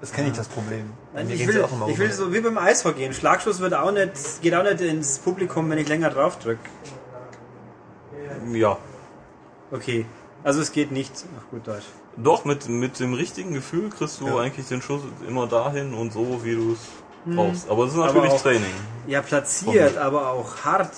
Das 0.00 0.12
kenne 0.12 0.28
ich 0.28 0.34
das 0.34 0.48
Problem. 0.48 0.92
Mir 1.12 1.28
Ich 1.28 1.46
will, 1.46 1.62
auch 1.62 1.72
immer 1.72 1.88
ich 1.88 1.98
will 1.98 2.10
so 2.10 2.32
wie 2.32 2.40
beim 2.40 2.56
Eishockey. 2.56 3.04
Ein 3.04 3.12
Schlagschuss 3.12 3.60
wird 3.60 3.74
auch 3.74 3.92
nicht, 3.92 4.40
geht 4.40 4.54
auch 4.54 4.62
nicht 4.62 4.80
ins 4.80 5.18
Publikum, 5.18 5.68
wenn 5.68 5.76
ich 5.76 5.88
länger 5.88 6.08
drauf 6.08 6.38
drücke. 6.38 6.60
Ja. 8.52 8.78
Okay. 9.70 10.06
Also 10.44 10.60
es 10.60 10.70
geht 10.72 10.92
nicht 10.92 11.12
nach 11.34 11.48
gut 11.50 11.66
Deutsch. 11.66 11.86
Doch, 12.16 12.44
mit, 12.44 12.68
mit 12.68 13.00
dem 13.00 13.14
richtigen 13.14 13.54
Gefühl 13.54 13.88
kriegst 13.90 14.20
du 14.20 14.26
Ja. 14.28 14.36
eigentlich 14.38 14.68
den 14.68 14.82
Schuss 14.82 15.00
immer 15.26 15.46
dahin 15.46 15.94
und 15.94 16.12
so, 16.12 16.44
wie 16.44 16.54
du 16.54 16.72
es 16.74 16.78
brauchst. 17.34 17.68
Aber 17.70 17.84
es 17.84 17.92
ist 17.92 17.96
natürlich 17.98 18.30
auch- 18.30 18.42
Training. 18.42 18.74
Ja, 19.06 19.22
platziert, 19.22 19.96
aber 19.96 20.28
auch 20.30 20.56
hart. 20.64 20.92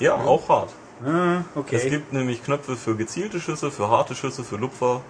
Ja, 0.00 0.14
auch 0.16 0.48
hart. 0.48 0.70
Ah, 1.06 1.42
okay. 1.54 1.76
Es 1.76 1.84
gibt 1.84 2.12
nämlich 2.12 2.42
Knöpfe 2.44 2.76
für 2.76 2.94
gezielte 2.96 3.40
Schüsse, 3.40 3.70
für 3.70 3.88
harte 3.88 4.14
Schüsse, 4.14 4.42
für 4.44 4.56
Lupfer. 4.56 5.00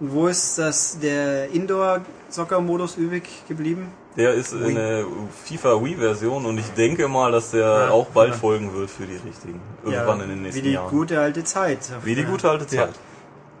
Und 0.00 0.12
wo 0.12 0.26
ist 0.26 0.58
das 0.58 0.98
der 0.98 1.48
Indoor-Soccer-Modus 1.52 2.96
übrig 2.96 3.22
geblieben? 3.48 3.88
Der 4.16 4.34
ist 4.34 4.52
in 4.52 4.74
der 4.74 5.04
FIFA 5.44 5.82
Wii-Version 5.84 6.44
und 6.44 6.58
ich 6.58 6.68
denke 6.72 7.06
mal, 7.06 7.30
dass 7.30 7.52
der 7.52 7.60
Ja. 7.86 7.90
auch 7.90 8.06
bald 8.06 8.34
folgen 8.34 8.74
wird 8.74 8.90
für 8.90 9.06
die 9.06 9.16
richtigen. 9.16 9.60
Irgendwann 9.84 10.20
in 10.22 10.28
den 10.30 10.38
wie 10.38 10.42
nächsten 10.42 10.62
die 10.64 10.72
Jahren. 10.72 10.90
gute 10.90 11.20
alte 11.20 11.44
Zeit. 11.44 11.78
wie 12.02 12.14
die 12.16 12.24
gute 12.24 12.50
alte 12.50 12.64
Ja. 12.74 12.86
Zeit. 12.86 12.94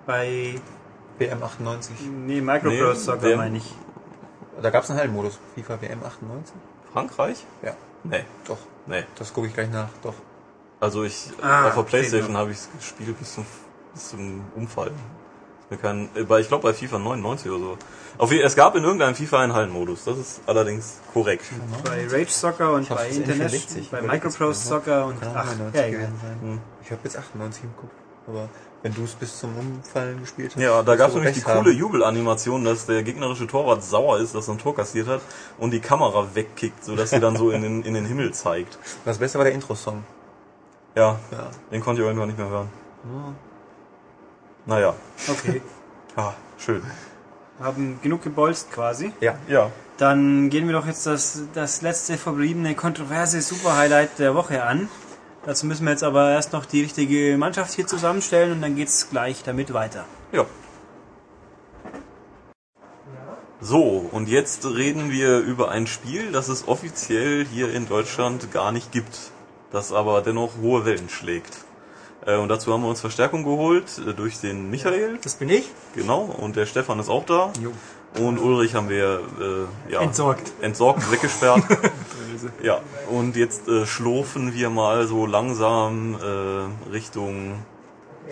Bei 0.06 0.54
WM 1.18 1.42
98. 1.42 1.96
nee, 2.26 2.40
Microprose 2.40 2.84
Nee, 2.84 2.94
Soccer 2.94 3.22
wer- 3.22 3.36
meine 3.36 3.58
ich. 3.58 3.74
Da 4.60 4.70
gab 4.70 4.82
es 4.82 4.90
einen 4.90 4.98
Hallenmodus. 4.98 5.38
FIFA 5.54 5.80
WM 5.80 6.02
98? 6.04 6.54
Frankreich? 6.92 7.44
Ja. 7.62 7.72
Nee, 8.02 8.24
Doch. 8.46 8.58
nee. 8.86 9.04
Das 9.16 9.32
gucke 9.32 9.46
ich 9.46 9.54
gleich 9.54 9.70
nach. 9.70 9.88
Doch. 10.02 10.14
Also 10.80 11.04
ich 11.04 11.28
Ah, 11.42 11.68
auf 11.68 11.74
der 11.74 11.82
Playstation 11.82 12.36
habe 12.36 12.50
ich 12.50 12.56
es 12.56 12.68
gespielt 12.76 13.16
bis 13.18 13.34
zum, 13.34 13.46
bis 13.92 14.08
zum 14.10 14.40
Umfall. 14.56 14.88
Ist 14.88 15.70
Mir 15.70 15.76
kein, 15.76 16.08
äh, 16.16 16.24
bei, 16.24 16.40
ich 16.40 16.48
glaube 16.48 16.62
bei 16.64 16.72
FIFA 16.74 16.98
99 16.98 17.50
oder 17.50 17.60
so. 17.60 17.78
Auf, 18.20 18.30
es 18.32 18.54
gab 18.54 18.76
in 18.76 18.84
irgendeinem 18.84 19.14
FIFA 19.14 19.40
einen 19.40 19.54
Hallenmodus, 19.54 20.04
das 20.04 20.18
ist 20.18 20.40
allerdings 20.46 20.98
korrekt. 21.14 21.46
Bei 21.84 22.06
Rage 22.06 22.30
Soccer 22.30 22.74
und 22.74 22.86
bei 22.90 23.08
International, 23.08 23.48
60 23.48 23.90
bei 23.90 24.02
Microprose 24.02 24.68
Soccer 24.68 25.06
und 25.06 25.16
ach, 25.34 25.46
99 25.56 25.80
ja, 25.80 25.86
egal. 25.86 26.00
sein. 26.20 26.60
Ich 26.84 26.90
habe 26.90 27.00
jetzt 27.04 27.16
98 27.16 27.64
im 27.64 27.76
Kopf. 27.76 27.90
Aber 28.26 28.48
wenn 28.82 28.94
du 28.94 29.04
es 29.04 29.14
bis 29.14 29.38
zum 29.38 29.56
Umfallen 29.56 30.20
gespielt 30.20 30.52
hast. 30.54 30.62
Ja, 30.62 30.82
da 30.82 30.96
gab 30.96 31.08
es 31.08 31.14
nämlich 31.14 31.32
die 31.32 31.40
recht 31.40 31.46
coole 31.46 31.70
haben. 31.70 31.78
Jubelanimation, 31.78 32.62
dass 32.62 32.84
der 32.84 33.02
gegnerische 33.02 33.46
Torwart 33.46 33.82
sauer 33.82 34.18
ist, 34.18 34.34
dass 34.34 34.48
er 34.48 34.54
ein 34.54 34.58
Tor 34.58 34.76
kassiert 34.76 35.08
hat 35.08 35.22
und 35.58 35.70
die 35.70 35.80
Kamera 35.80 36.28
wegkickt, 36.34 36.84
sodass 36.84 37.08
sie 37.10 37.20
dann 37.20 37.36
so 37.36 37.50
in 37.50 37.62
den, 37.62 37.82
in 37.84 37.94
den 37.94 38.04
Himmel 38.04 38.34
zeigt. 38.34 38.78
Das 39.06 39.16
Beste 39.16 39.38
war 39.38 39.46
der 39.46 39.54
Intro-Song. 39.54 40.04
Ja, 40.94 41.18
Ja. 41.32 41.50
den 41.72 41.80
konnte 41.80 42.02
ich 42.02 42.06
irgendwann 42.06 42.28
nicht 42.28 42.38
mehr 42.38 42.50
hören. 42.50 42.68
Naja, 44.66 44.92
Okay. 45.26 45.62
ah, 46.16 46.34
schön. 46.58 46.82
Haben 47.60 47.98
genug 48.02 48.22
gebolzt 48.22 48.72
quasi. 48.72 49.12
Ja. 49.20 49.36
Ja. 49.48 49.70
Dann 49.98 50.48
gehen 50.48 50.66
wir 50.66 50.72
doch 50.72 50.86
jetzt 50.86 51.06
das, 51.06 51.42
das 51.52 51.82
letzte 51.82 52.16
verbliebene 52.16 52.74
kontroverse 52.74 53.42
Super-Highlight 53.42 54.18
der 54.18 54.34
Woche 54.34 54.64
an. 54.64 54.88
Dazu 55.44 55.66
müssen 55.66 55.84
wir 55.84 55.92
jetzt 55.92 56.04
aber 56.04 56.30
erst 56.30 56.52
noch 56.52 56.64
die 56.66 56.82
richtige 56.82 57.36
Mannschaft 57.38 57.72
hier 57.74 57.86
zusammenstellen 57.86 58.52
und 58.52 58.62
dann 58.62 58.76
geht's 58.76 59.10
gleich 59.10 59.42
damit 59.42 59.72
weiter. 59.72 60.04
Ja. 60.32 60.46
So, 63.62 64.08
und 64.10 64.28
jetzt 64.28 64.64
reden 64.64 65.10
wir 65.10 65.38
über 65.40 65.70
ein 65.70 65.86
Spiel, 65.86 66.32
das 66.32 66.48
es 66.48 66.66
offiziell 66.66 67.44
hier 67.44 67.72
in 67.72 67.86
Deutschland 67.86 68.52
gar 68.52 68.72
nicht 68.72 68.90
gibt, 68.90 69.32
das 69.70 69.92
aber 69.92 70.22
dennoch 70.22 70.52
hohe 70.62 70.86
Wellen 70.86 71.10
schlägt. 71.10 71.58
Äh, 72.26 72.36
Und 72.36 72.48
dazu 72.48 72.72
haben 72.72 72.82
wir 72.82 72.88
uns 72.90 73.00
Verstärkung 73.00 73.44
geholt 73.44 73.86
äh, 74.06 74.12
durch 74.12 74.38
den 74.40 74.70
Michael, 74.70 75.18
Das 75.22 75.34
bin 75.36 75.48
ich. 75.48 75.70
genau, 75.94 76.22
und 76.22 76.56
der 76.56 76.66
Stefan 76.66 76.98
ist 77.00 77.08
auch 77.08 77.24
da. 77.24 77.52
Und 78.18 78.38
Ulrich 78.38 78.74
haben 78.74 78.88
wir 78.88 79.20
äh, 79.88 79.92
ja, 79.92 80.00
Entsorgt. 80.00 80.52
entsorgt, 80.60 81.10
weggesperrt. 81.12 81.62
ja, 82.62 82.80
und 83.08 83.36
jetzt 83.36 83.68
äh, 83.68 83.86
schlurfen 83.86 84.52
wir 84.54 84.68
mal 84.70 85.06
so 85.06 85.26
langsam 85.26 86.16
äh, 86.20 86.90
Richtung 86.90 87.54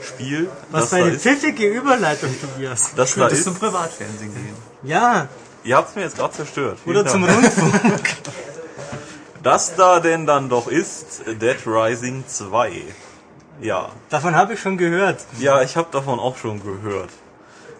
Spiel. 0.01 0.49
Was 0.71 0.91
für 0.91 0.97
da 0.99 1.05
eine 1.07 1.19
pfiffige 1.19 1.67
Überleitung, 1.69 2.31
Tobias. 2.41 2.93
Das 2.95 3.15
da 3.15 3.29
Bis 3.29 3.39
ist. 3.39 3.45
zum 3.45 3.55
Privatfernsehen 3.55 4.33
gehen. 4.35 4.55
Ja, 4.83 5.29
Ihr 5.65 5.77
habt's 5.77 5.97
mir 5.97 6.03
jetzt 6.03 6.17
gerade 6.17 6.33
zerstört. 6.35 6.79
Vielen 6.85 6.97
oder 6.97 7.05
Dank. 7.05 7.13
zum 7.13 7.25
Rundfunk. 7.25 8.03
Das 9.43 9.77
da 9.77 10.01
denn 10.01 10.27
dann 10.27 10.49
doch 10.49 10.67
ist 10.67 11.23
Dead 11.27 11.57
Rising 11.65 12.25
2. 12.27 12.83
Ja, 13.61 13.91
Davon 14.11 14.35
habe 14.37 14.55
ich 14.55 14.61
schon 14.61 14.79
gehört. 14.79 15.25
ja, 15.39 15.63
ich 15.63 15.77
habe 15.77 15.89
davon 15.91 16.19
auch 16.19 16.37
schon 16.37 16.63
gehört. 16.63 17.11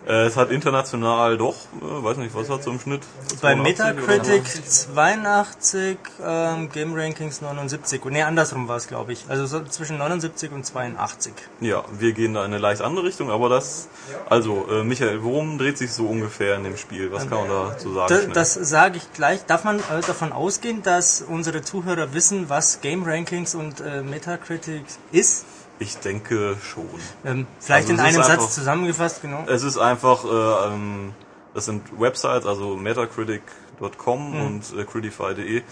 Äh, 0.09 0.25
es 0.25 0.39
hat 0.39 0.51
international 0.51 1.37
doch, 1.37 1.55
äh, 1.83 2.03
weiß 2.05 2.17
nicht, 2.17 2.35
was 2.35 2.49
hat 2.49 2.63
so 2.63 2.71
im 2.71 2.81
Schnitt? 2.81 3.03
Bei 3.43 3.55
82 3.55 3.85
oder 3.85 4.17
Metacritic 4.17 4.45
82, 4.65 5.99
ähm, 6.25 6.71
Game 6.71 6.95
Rankings 6.95 7.43
79. 7.43 8.03
Ne, 8.07 8.25
andersrum 8.25 8.69
war 8.69 8.77
es, 8.77 8.87
glaube 8.87 9.13
ich. 9.13 9.27
Also 9.29 9.45
so 9.45 9.63
zwischen 9.65 9.99
79 9.99 10.51
und 10.51 10.65
82. 10.65 11.35
so? 11.61 11.67
Ja, 11.67 11.85
wir 11.93 12.13
gehen 12.13 12.33
da 12.33 12.41
in 12.47 12.53
eine 12.53 12.59
leicht 12.59 12.81
andere 12.81 13.05
Richtung, 13.05 13.31
aber 13.31 13.51
das, 13.51 13.89
also 14.31 14.67
äh, 14.71 14.83
Michael, 14.83 15.23
worum 15.23 15.59
dreht 15.59 15.77
sich 15.77 15.93
so 15.93 16.07
ungefähr 16.07 16.57
in 16.57 16.65
dem 16.65 16.79
Spiel? 16.79 17.13
Was 17.13 17.29
kann 17.29 17.47
man 17.47 17.49
dazu 17.49 17.93
sagen? 17.93 18.29
Da, 18.29 18.33
das 18.33 18.55
sage 18.55 18.97
ich 18.97 19.13
gleich. 19.13 19.45
Darf 19.45 19.65
man 19.65 19.79
äh, 19.79 20.01
davon 20.07 20.33
ausgehen, 20.33 20.83
dass 20.83 21.21
unsere 21.21 21.61
Zuhörer 21.61 22.15
wissen, 22.15 22.49
was 22.49 22.81
Game 22.81 23.03
Rankings 23.05 23.55
und 23.55 23.81
äh, 23.81 24.03
Metacritic 24.03 24.85
ist? 25.13 25.45
Ich 25.79 25.97
denke 25.99 26.57
schon. 26.63 26.89
Ähm, 27.25 27.47
vielleicht 27.61 27.89
Also 27.91 27.95
in 27.95 28.01
einem 28.01 28.21
einfach- 28.23 28.41
Satz 28.41 28.55
zusammengefasst, 28.55 29.23
genau. 29.23 29.45
Es 29.47 29.63
ist 29.63 29.79
einfach, 29.79 30.25
äh, 30.25 30.75
ähm, 30.75 31.13
das 31.55 31.65
sind 31.67 31.99
Websites, 32.01 32.47
also 32.47 32.77
metacritic.com 32.77 34.31
Mhm. 34.35 34.41
und 34.47 34.79
äh, 34.79 34.85
critify.de, 34.85 35.63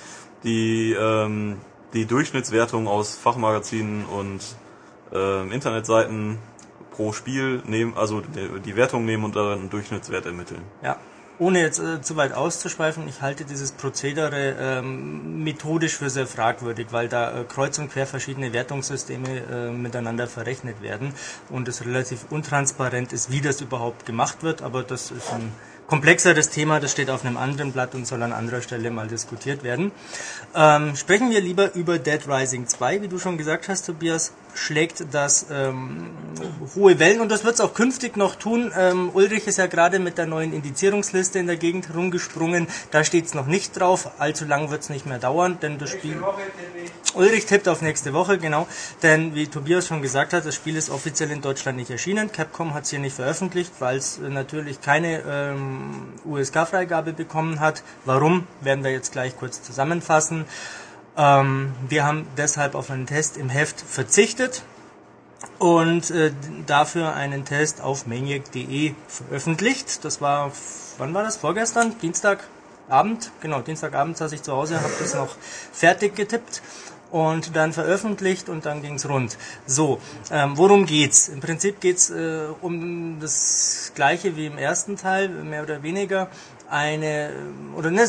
die 0.45 0.93
ähm, 0.99 1.59
die 1.93 2.05
Durchschnittswertung 2.05 2.89
aus 2.89 3.15
Fachmagazinen 3.16 4.05
und 4.07 4.41
ähm, 5.12 5.53
Internetseiten 5.53 6.39
pro 6.91 7.12
Spiel 7.12 7.62
nehmen, 7.66 7.95
also 7.97 8.20
die, 8.20 8.61
die 8.61 8.77
Wertung 8.77 9.05
nehmen 9.05 9.24
und 9.24 9.37
dann 9.37 9.53
einen 9.53 9.70
Durchschnittswert 9.70 10.27
ermitteln. 10.27 10.62
Ja. 10.83 10.97
Ohne 11.39 11.61
jetzt 11.61 11.79
äh, 11.81 12.01
zu 12.01 12.17
weit 12.17 12.33
auszuschweifen, 12.33 13.07
ich 13.09 13.21
halte 13.21 13.45
dieses 13.45 13.73
Prozedere 13.73 14.57
ähm, 14.59 15.45
methodisch 15.45 15.97
für 15.97 16.09
sehr 16.09 16.27
fragwürdig, 16.27 16.89
weil 16.93 17.09
da 17.09 17.41
äh, 17.41 17.45
kreuz 17.45 17.79
und 17.79 17.93
quer 17.93 18.07
verschiedene 18.07 18.55
Wertungssysteme 18.55 19.29
äh, 19.29 19.71
miteinander 19.71 20.29
verrechnet 20.29 20.81
werden 20.81 21.13
und 21.51 21.69
es 21.69 21.85
relativ 21.85 22.25
untransparent 22.31 23.13
ist, 23.13 23.31
wie 23.31 23.43
das 23.43 23.61
überhaupt 23.61 24.07
gemacht 24.07 24.43
wird, 24.43 24.63
aber 24.63 24.83
das 24.83 25.11
ist 25.11 25.31
ein 25.31 25.53
komplexeres 25.87 26.49
Thema, 26.49 26.81
das 26.81 26.93
steht 26.93 27.11
auf 27.11 27.25
einem 27.25 27.37
anderen 27.37 27.73
Blatt 27.73 27.95
und 27.95 28.07
soll 28.07 28.23
an 28.23 28.33
anderer 28.33 28.63
Stelle 28.63 28.91
mal 28.91 29.07
diskutiert 29.07 29.63
werden. 29.63 29.93
Ähm, 30.55 30.97
sprechen 30.97 31.31
wir 31.31 31.43
lieber 31.43 31.75
über 31.75 31.99
Dead 31.99 32.27
Rising 32.27 32.67
2, 32.67 33.03
wie 33.03 33.09
du 33.09 33.19
schon 33.19 33.37
gesagt 33.37 33.69
hast, 33.69 33.85
Tobias, 33.85 34.33
schlägt 34.59 35.12
das 35.12 35.47
ähm, 35.51 36.11
hohe 36.74 36.99
Wellen 36.99 37.20
und 37.20 37.31
das 37.31 37.45
wird 37.45 37.55
es 37.55 37.61
auch 37.61 37.74
künftig 37.74 38.16
noch 38.16 38.37
tun. 38.37 38.73
Ähm, 38.77 39.11
Ulrich 39.15 39.47
ist 39.47 39.59
ja 39.59 39.66
gerade 39.66 39.99
mit 39.99 40.19
der 40.19 40.27
neuen 40.27 40.53
Indizierungsliste 40.53 41.39
in 41.39 41.47
der 41.47 41.57
Gegend 41.57 41.95
rumgesprungen. 41.95 42.66
Da 42.91 43.05
steht 43.05 43.27
es 43.27 43.35
noch 43.35 43.47
nicht 43.47 43.78
drauf. 43.78 44.11
Allzu 44.19 44.45
lang 44.45 44.70
wird 44.70 44.83
es 44.83 44.91
nicht 44.91 45.07
mehr 45.07 45.19
dauern, 45.19 45.59
denn 45.61 45.78
das 45.78 45.91
Spiel. 45.91 46.23
Ulrich 47.15 47.47
tippt 47.47 47.69
auf 47.69 47.83
nächste 47.83 48.12
Woche, 48.12 48.39
genau. 48.39 48.66
Denn 49.03 49.35
wie 49.35 49.47
Tobias 49.47 49.87
schon 49.87 50.03
gesagt 50.03 50.33
hat, 50.33 50.45
das 50.45 50.55
Spiel 50.55 50.77
ist 50.77 50.91
offiziell 50.91 51.31
in 51.31 51.41
Deutschland 51.41 51.78
nicht 51.78 51.91
erschienen. 51.91 52.33
Capcom 52.33 52.74
hat 52.74 52.85
es 52.85 52.91
hier 52.91 52.99
nicht 52.99 53.16
veröffentlicht, 53.16 53.73
weil 53.78 53.97
es 53.97 54.19
äh, 54.19 54.28
natürlich 54.28 54.81
keine 54.81 55.23
ähm, 55.27 56.09
USK-Freigabe 56.24 57.12
bekommen 57.12 57.61
hat. 57.61 57.83
Warum, 58.05 58.47
werden 58.61 58.85
wir 58.85 58.91
jetzt 58.91 59.12
gleich 59.12 59.37
kurz 59.37 59.62
zusammenfassen. 59.62 60.45
Ähm, 61.16 61.74
wir 61.88 62.05
haben 62.05 62.26
deshalb 62.36 62.74
auf 62.74 62.90
einen 62.90 63.06
Test 63.06 63.36
im 63.36 63.48
Heft 63.48 63.80
verzichtet 63.80 64.62
und 65.59 66.10
äh, 66.10 66.32
dafür 66.66 67.14
einen 67.14 67.44
Test 67.44 67.80
auf 67.80 68.06
maniac.de 68.06 68.94
veröffentlicht. 69.09 70.05
Das 70.05 70.20
war, 70.20 70.52
wann 70.98 71.14
war 71.14 71.22
das? 71.22 71.36
Vorgestern? 71.36 71.98
Dienstagabend? 72.01 73.32
Genau, 73.40 73.60
Dienstagabend 73.60 74.16
saß 74.16 74.32
ich 74.32 74.43
zu 74.43 74.52
Hause, 74.52 74.80
habe 74.80 74.93
das 74.98 75.14
noch 75.14 75.36
fertig 75.72 76.14
getippt 76.14 76.62
und 77.10 77.55
dann 77.56 77.72
veröffentlicht 77.72 78.48
und 78.48 78.66
dann 78.66 78.82
ging's 78.82 79.09
rund. 79.09 79.38
So, 79.66 80.01
ähm, 80.30 80.56
worum 80.56 80.86
geht's? 80.86 81.28
Im 81.28 81.40
Prinzip 81.40 81.80
geht's 81.80 82.10
äh, 82.10 82.47
um 82.60 83.20
das 83.20 83.93
gleiche 83.94 84.36
wie 84.36 84.47
im 84.47 84.59
ersten 84.59 84.97
Teil, 84.97 85.28
mehr 85.28 85.62
oder 85.62 85.82
weniger. 85.82 86.28
Eine, 86.68 87.30
oder 87.76 87.90
ne, 87.90 88.05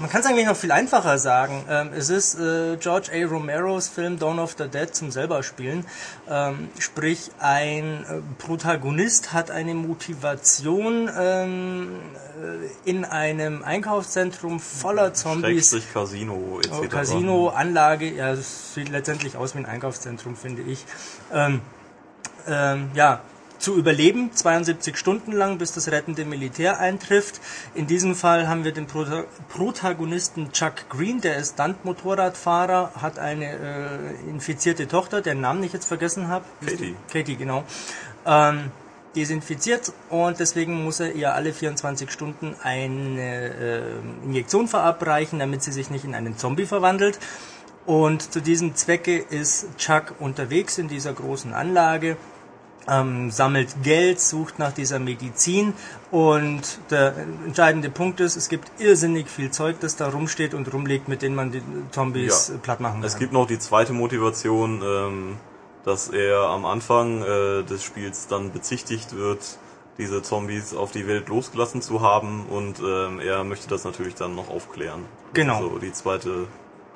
man 0.00 0.10
kann 0.10 0.20
es 0.20 0.26
eigentlich 0.26 0.46
noch 0.46 0.56
viel 0.56 0.70
einfacher 0.70 1.18
sagen. 1.18 1.64
Ähm, 1.68 1.90
es 1.96 2.08
ist 2.08 2.38
äh, 2.38 2.76
George 2.76 3.10
A. 3.12 3.26
Romeros 3.26 3.88
Film 3.88 4.18
Dawn 4.18 4.38
of 4.38 4.54
the 4.56 4.68
Dead 4.68 4.94
zum 4.94 5.10
selber 5.10 5.42
spielen. 5.42 5.84
Ähm, 6.28 6.68
sprich, 6.78 7.30
ein 7.40 8.04
äh, 8.04 8.20
Protagonist 8.38 9.32
hat 9.32 9.50
eine 9.50 9.74
Motivation 9.74 11.10
ähm, 11.18 12.00
äh, 12.84 12.90
in 12.90 13.04
einem 13.04 13.62
Einkaufszentrum 13.62 14.60
voller 14.60 15.12
Zombies. 15.14 15.70
Schrägstrich 15.70 15.92
Casino 15.92 16.60
etc. 16.60 16.70
Oh, 16.72 16.88
Casino, 16.88 17.48
Anlage, 17.48 18.12
ja, 18.12 18.32
es 18.32 18.74
sieht 18.74 18.88
letztendlich 18.88 19.36
aus 19.36 19.54
wie 19.54 19.58
ein 19.58 19.66
Einkaufszentrum, 19.66 20.36
finde 20.36 20.62
ich. 20.62 20.84
Ähm, 21.32 21.60
ähm, 22.46 22.90
ja, 22.94 23.20
zu 23.58 23.76
überleben, 23.76 24.30
72 24.32 24.96
Stunden 24.96 25.32
lang, 25.32 25.58
bis 25.58 25.72
das 25.72 25.90
rettende 25.90 26.24
Militär 26.24 26.80
eintrifft. 26.80 27.40
In 27.74 27.86
diesem 27.86 28.14
Fall 28.14 28.48
haben 28.48 28.64
wir 28.64 28.72
den 28.72 28.86
Prota 28.86 29.24
Protagonisten 29.48 30.52
Chuck 30.52 30.88
Green, 30.88 31.20
der 31.20 31.36
ist 31.36 31.54
Stunt-Motorradfahrer, 31.54 32.92
hat 33.00 33.18
eine 33.18 33.52
äh, 33.52 34.30
infizierte 34.30 34.88
Tochter, 34.88 35.20
deren 35.20 35.40
Namen 35.40 35.62
ich 35.62 35.72
jetzt 35.72 35.86
vergessen 35.86 36.28
habe. 36.28 36.44
Katie. 36.64 36.96
Katie, 37.12 37.36
genau. 37.36 37.64
Ähm, 38.26 38.70
die 39.14 39.22
ist 39.22 39.30
infiziert 39.30 39.92
und 40.10 40.40
deswegen 40.40 40.82
muss 40.82 40.98
er 40.98 41.12
ihr 41.12 41.34
alle 41.34 41.52
24 41.52 42.10
Stunden 42.10 42.56
eine 42.62 43.54
äh, 43.54 44.24
Injektion 44.24 44.66
verabreichen, 44.66 45.38
damit 45.38 45.62
sie 45.62 45.72
sich 45.72 45.90
nicht 45.90 46.04
in 46.04 46.14
einen 46.14 46.36
Zombie 46.36 46.66
verwandelt. 46.66 47.18
Und 47.86 48.32
zu 48.32 48.40
diesem 48.40 48.74
Zwecke 48.74 49.18
ist 49.18 49.76
Chuck 49.76 50.14
unterwegs 50.18 50.78
in 50.78 50.88
dieser 50.88 51.12
großen 51.12 51.52
Anlage, 51.52 52.16
ähm, 52.88 53.30
sammelt 53.30 53.82
Geld, 53.82 54.20
sucht 54.20 54.58
nach 54.58 54.72
dieser 54.72 54.98
Medizin 54.98 55.72
und 56.10 56.62
der 56.90 57.14
entscheidende 57.46 57.90
Punkt 57.90 58.20
ist, 58.20 58.36
es 58.36 58.48
gibt 58.48 58.70
irrsinnig 58.80 59.28
viel 59.28 59.50
Zeug, 59.50 59.76
das 59.80 59.96
da 59.96 60.08
rumsteht 60.08 60.54
und 60.54 60.72
rumliegt, 60.72 61.08
mit 61.08 61.22
dem 61.22 61.34
man 61.34 61.50
die 61.50 61.62
Zombies 61.90 62.48
Ja. 62.48 62.54
platt 62.62 62.80
machen 62.80 63.00
kann. 63.00 63.04
Es 63.04 63.18
gibt 63.18 63.32
noch 63.32 63.46
die 63.46 63.58
zweite 63.58 63.92
Motivation, 63.92 64.82
ähm, 64.84 65.36
dass 65.84 66.08
er 66.08 66.40
am 66.40 66.64
Anfang 66.64 67.22
äh, 67.22 67.62
des 67.62 67.82
Spiels 67.82 68.26
dann 68.26 68.52
bezichtigt 68.52 69.16
wird, 69.16 69.58
diese 69.98 70.22
Zombies 70.22 70.74
auf 70.74 70.90
die 70.90 71.06
Welt 71.06 71.28
losgelassen 71.28 71.80
zu 71.80 72.00
haben 72.00 72.46
und 72.46 72.80
ähm, 72.80 73.20
er 73.20 73.44
möchte 73.44 73.68
das 73.68 73.84
natürlich 73.84 74.14
dann 74.14 74.34
noch 74.34 74.50
aufklären. 74.50 75.04
Genau. 75.34 75.60
So 75.60 75.78
die 75.78 75.92
zweite 75.92 76.46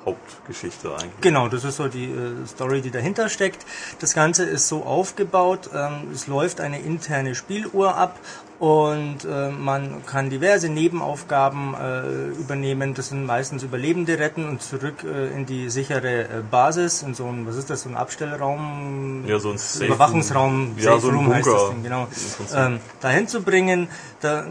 Hauptgeschichte 0.05 0.89
eigentlich. 0.91 1.21
Genau, 1.21 1.49
das 1.49 1.63
ist 1.63 1.77
so 1.77 1.87
die 1.87 2.05
äh, 2.05 2.47
Story, 2.47 2.81
die 2.81 2.91
dahinter 2.91 3.29
steckt. 3.29 3.65
Das 3.99 4.13
Ganze 4.13 4.43
ist 4.45 4.67
so 4.67 4.83
aufgebaut, 4.83 5.69
ähm, 5.73 6.09
es 6.13 6.27
läuft 6.27 6.61
eine 6.61 6.79
interne 6.79 7.35
Spieluhr 7.35 7.95
ab 7.95 8.17
und 8.59 9.23
äh, 9.23 9.49
man 9.49 10.05
kann 10.05 10.29
diverse 10.29 10.67
Nebenaufgaben 10.67 11.75
äh, 11.75 12.27
übernehmen. 12.39 12.93
Das 12.93 13.09
sind 13.09 13.25
meistens 13.25 13.63
Überlebende 13.63 14.19
retten 14.19 14.47
und 14.47 14.61
zurück 14.61 15.05
äh, 15.05 15.33
in 15.33 15.45
die 15.45 15.69
sichere 15.69 16.23
äh, 16.23 16.27
Basis, 16.49 17.01
in 17.03 17.13
so 17.13 17.25
ein, 17.27 17.47
was 17.47 17.55
ist 17.55 17.69
das, 17.69 17.83
so 17.83 17.89
ein 17.89 17.95
Abstellraum? 17.95 19.23
Ja, 19.27 19.39
so 19.39 19.51
ein 19.51 19.57
Safe 19.57 19.85
Überwachungsraum, 19.85 20.75
Ja, 20.77 20.91
Safe 20.91 21.01
so 21.01 21.09
ein 21.09 21.15
Room 21.15 21.33
heißt 21.33 21.45
Bunker 21.45 21.59
das 21.59 21.69
Ding, 21.71 21.83
genau. 21.83 22.07
Ähm, 22.53 22.79
dahin 22.99 23.27
zu 23.27 23.41
bringen. 23.41 23.87
Da, 24.19 24.45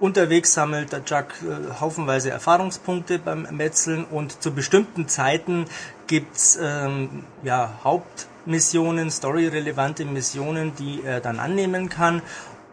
unterwegs 0.00 0.54
sammelt 0.54 0.92
der 0.92 1.02
Jack 1.06 1.34
äh, 1.42 1.80
haufenweise 1.80 2.30
Erfahrungspunkte 2.30 3.18
beim 3.18 3.46
Metzeln 3.50 4.04
und 4.04 4.42
zu 4.42 4.52
bestimmten 4.52 5.08
Zeiten 5.08 5.66
gibt's 6.06 6.58
ähm, 6.60 7.24
ja, 7.42 7.80
Hauptmissionen, 7.82 9.10
storyrelevante 9.10 10.04
Missionen, 10.04 10.74
die 10.76 11.02
er 11.04 11.20
dann 11.20 11.38
annehmen 11.38 11.88
kann. 11.88 12.22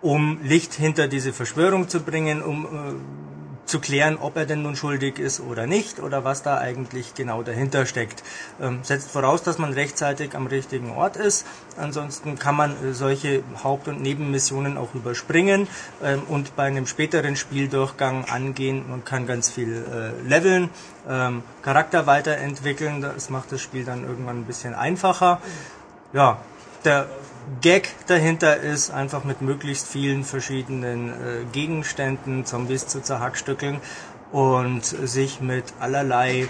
um 0.04 0.40
Licht 0.44 0.74
hinter 0.74 1.08
diese 1.08 1.32
Verschwörung 1.32 1.88
zu 1.88 2.02
bringen, 2.02 2.42
um 2.42 2.66
äh, 2.66 3.33
zu 3.66 3.80
klären, 3.80 4.18
ob 4.20 4.36
er 4.38 4.46
denn 4.46 4.62
nun 4.62 4.76
schuldig 4.76 5.20
ist 5.20 5.40
oder 5.40 5.68
nicht 5.68 6.00
oder 6.00 6.24
was 6.24 6.44
da 6.44 6.58
eigentlich 6.58 7.14
genau 7.14 7.44
dahinter 7.44 7.86
steckt. 7.86 8.24
Ähm, 8.62 8.80
setzt 8.84 9.12
voraus, 9.12 9.44
dass 9.44 9.58
man 9.58 9.74
rechtzeitig 9.74 10.36
am 10.36 10.48
richtigen 10.48 10.92
Ort 10.92 11.18
ist. 11.18 11.46
Ansonsten 11.78 12.38
kann 12.38 12.56
man 12.56 12.72
äh, 12.72 12.94
solche 12.94 13.44
Haupt- 13.64 13.88
und 13.88 14.02
Nebenmissionen 14.02 14.78
auch 14.78 14.94
überspringen 14.94 15.68
ähm, 16.04 16.24
und 16.28 16.56
bei 16.56 16.64
einem 16.64 16.88
späteren 16.88 17.36
Spieldurchgang 17.36 18.26
angehen. 18.26 18.86
Man 18.90 19.06
kann 19.06 19.28
ganz 19.28 19.50
viel 19.50 19.86
äh, 19.92 20.28
leveln, 20.28 20.70
ähm, 21.10 21.44
Charakter 21.62 22.06
weiterentwickeln. 22.06 23.02
Das 23.02 23.30
macht 23.30 23.52
das 23.52 23.62
Spiel 23.62 23.86
dann 23.86 24.04
irgendwann 24.04 24.40
ein 24.40 24.46
bisschen 24.46 24.74
einfacher. 24.74 25.40
Ja, 26.12 26.40
der 26.84 27.08
Gag 27.62 27.90
dahinter 28.08 28.58
ist, 28.58 28.92
einfach 28.92 29.24
mit 29.24 29.42
möglichst 29.42 29.88
vielen 29.88 30.24
verschiedenen 30.24 31.10
äh, 31.10 31.14
Gegenständen 31.52 32.46
Zombies 32.46 32.88
zu 32.88 33.02
zerhackstückeln 33.02 33.80
und 34.32 34.84
sich 34.84 35.42
mit 35.42 35.66
allerlei 35.80 36.48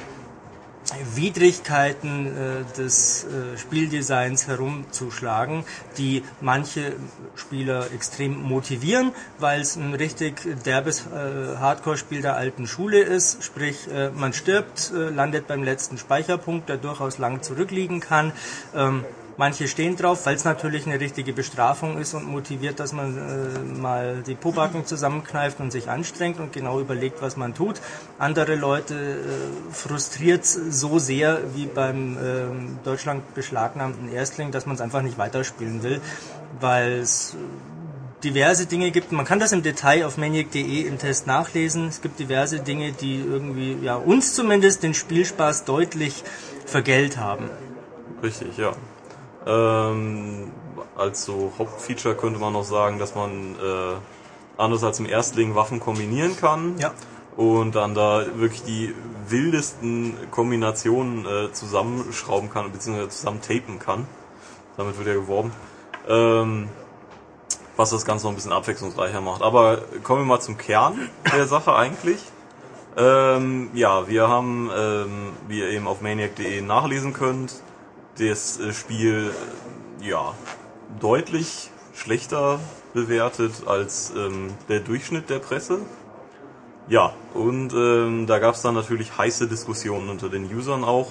Widrigkeiten 1.16 2.28
äh, 2.28 2.78
des 2.78 3.24
äh, 3.24 3.58
Spieldesigns 3.58 4.48
herumzuschlagen, 4.48 5.64
die 5.98 6.24
manche 6.42 6.94
Spieler 7.36 7.92
extrem 7.94 8.42
motivieren, 8.42 9.12
weil 9.40 9.62
es 9.62 9.76
ein 9.76 9.94
richtig 9.94 10.42
derbes 10.66 11.06
äh, 11.08 11.58
Hardcore-Spiel 11.58 12.22
der 12.22 12.36
alten 12.36 12.68
Schule 12.68 13.00
ist. 13.00 13.44
Sprich, 13.44 13.88
äh, 13.92 14.10
man 14.10 14.34
stirbt, 14.34 14.92
äh, 14.94 15.10
landet 15.10 15.48
beim 15.48 15.64
letzten 15.64 15.98
Speicherpunkt, 15.98 16.70
der 16.70 16.78
durchaus 16.78 17.18
lang 17.18 17.42
zurückliegen 17.42 18.00
kann. 18.00 18.34
Ähm, 18.76 19.06
Manche 19.38 19.68
stehen 19.68 19.96
drauf, 19.96 20.26
weil 20.26 20.36
es 20.36 20.44
natürlich 20.44 20.86
eine 20.86 21.00
richtige 21.00 21.34
Bestrafung 21.34 21.98
ist 21.98 22.14
und 22.14 22.26
motiviert, 22.26 22.80
dass 22.80 22.94
man 22.94 23.18
äh, 23.18 23.80
mal 23.80 24.24
die 24.26 24.36
Pobacken 24.36 24.86
zusammenkneift 24.86 25.60
und 25.60 25.72
sich 25.72 25.90
anstrengt 25.90 26.40
und 26.40 26.54
genau 26.54 26.80
überlegt, 26.80 27.22
was 27.22 27.36
man 27.36 27.56
tut. 27.56 27.82
Andere 28.20 28.56
Leute 28.56 28.94
äh, 28.94 29.74
frustriert 29.74 30.46
so 30.46 31.00
sehr 31.00 31.40
wie 31.56 31.66
beim 31.66 32.18
äh, 32.18 32.20
Deutschland 32.84 33.34
beschlagnahmten 33.34 34.12
Erstling, 34.12 34.52
dass 34.52 34.68
man 34.68 34.76
es 34.76 34.82
einfach 34.82 35.02
nicht 35.02 35.18
weiterspielen 35.18 35.82
will, 35.82 36.00
weil 36.60 37.00
es 37.00 37.36
diverse 38.24 38.68
Dinge 38.68 38.92
gibt. 38.92 39.12
Man 39.12 39.26
kann 39.26 39.40
das 39.40 39.52
im 39.52 39.64
Detail 39.64 40.06
auf 40.06 40.18
maniac.de 40.18 40.82
im 40.82 40.98
Test 41.00 41.28
nachlesen. 41.28 41.88
Es 41.88 42.02
gibt 42.02 42.20
diverse 42.20 42.60
Dinge, 42.60 42.92
die 42.92 43.20
irgendwie, 43.20 43.78
ja, 43.82 43.96
uns 43.96 44.36
zumindest 44.36 44.84
den 44.84 44.94
Spielspaß 44.94 45.66
deutlich 45.66 46.24
vergällt 46.66 47.18
haben. 47.18 47.50
Richtig, 48.22 48.58
ja. 48.58 48.74
Ähm, 49.46 50.52
als 50.96 51.26
so 51.26 51.52
Hauptfeature 51.58 52.16
könnte 52.16 52.40
man 52.40 52.54
noch 52.54 52.64
sagen, 52.64 53.00
dass 53.00 53.16
man 53.16 53.56
äh, 53.56 53.96
anders 54.58 54.84
als 54.84 55.00
im 55.00 55.06
Erstling 55.06 55.56
Waffen 55.56 55.80
kombinieren 55.80 56.36
kann. 56.38 56.78
Ja. 56.78 56.92
Und 57.36 57.76
dann 57.76 57.96
da 57.96 58.26
wirklich 58.36 58.64
die 58.64 58.94
wildesten 59.28 60.16
Kombinationen 60.30 61.26
äh, 61.26 61.52
zusammenschrauben 61.52 62.52
kann, 62.52 62.72
beziehungsweise 62.72 63.10
zusammen 63.10 63.42
tapen 63.42 63.80
kann. 63.80 64.08
Damit 64.78 64.98
wird 64.98 65.08
ja 65.08 65.14
geworben. 65.16 65.52
Ähm, 66.08 66.70
was 67.76 67.90
das 67.90 68.06
Ganze 68.06 68.26
noch 68.26 68.34
ein 68.34 68.36
bisschen 68.36 68.52
abwechslungsreicher 68.52 69.22
macht. 69.22 69.42
Aber 69.42 69.80
kommen 70.04 70.22
wir 70.22 70.26
mal 70.26 70.40
zum 70.40 70.58
Kern 70.58 71.10
der 71.36 71.48
Sache 71.48 71.76
eigentlich. 71.76 72.20
Ähm, 72.96 73.72
ja, 73.74 74.08
wir 74.08 74.28
haben, 74.28 74.70
ähm, 74.76 75.34
wie 75.48 75.60
ihr 75.60 75.70
eben 75.70 75.88
auf 75.88 76.02
maniac.de 76.02 76.62
nachlesen 76.62 77.14
könnt, 77.14 77.56
das 78.18 78.60
äh, 78.60 78.74
Spiel 78.74 79.32
äh, 80.02 80.08
ja 80.08 80.34
deutlich 81.00 81.70
schlechter 81.94 82.60
bewertet 82.94 83.52
als 83.66 84.14
ähm, 84.16 84.54
der 84.70 84.80
Durchschnitt 84.80 85.30
der 85.30 85.40
Presse. 85.40 85.80
Ja, 86.90 87.14
und 87.34 87.74
ähm, 87.74 88.28
da 88.28 88.40
gab 88.40 88.56
es 88.56 88.62
dann 88.62 88.76
natürlich 88.76 89.18
heiße 89.18 89.48
Diskussionen 89.48 90.10
unter 90.10 90.30
den 90.30 90.54
Usern 90.54 90.84
auch. 90.84 91.08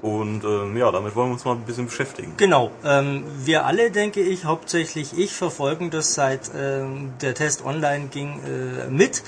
Und 0.00 0.42
ähm, 0.44 0.76
ja, 0.76 0.90
damit 0.90 1.14
wollen 1.14 1.28
wir 1.28 1.34
uns 1.34 1.44
mal 1.44 1.52
ein 1.52 1.62
bisschen 1.62 1.86
beschäftigen. 1.86 2.34
Genau. 2.36 2.72
Ähm, 2.84 3.22
wir 3.44 3.66
alle, 3.66 3.92
denke 3.92 4.20
ich, 4.20 4.44
hauptsächlich 4.44 5.16
ich, 5.16 5.32
verfolgen 5.32 5.90
das 5.90 6.14
seit 6.14 6.50
ähm, 6.56 7.12
der 7.20 7.34
Test 7.34 7.64
online 7.64 8.08
ging 8.08 8.40
äh, 8.44 8.90
mit 8.90 9.22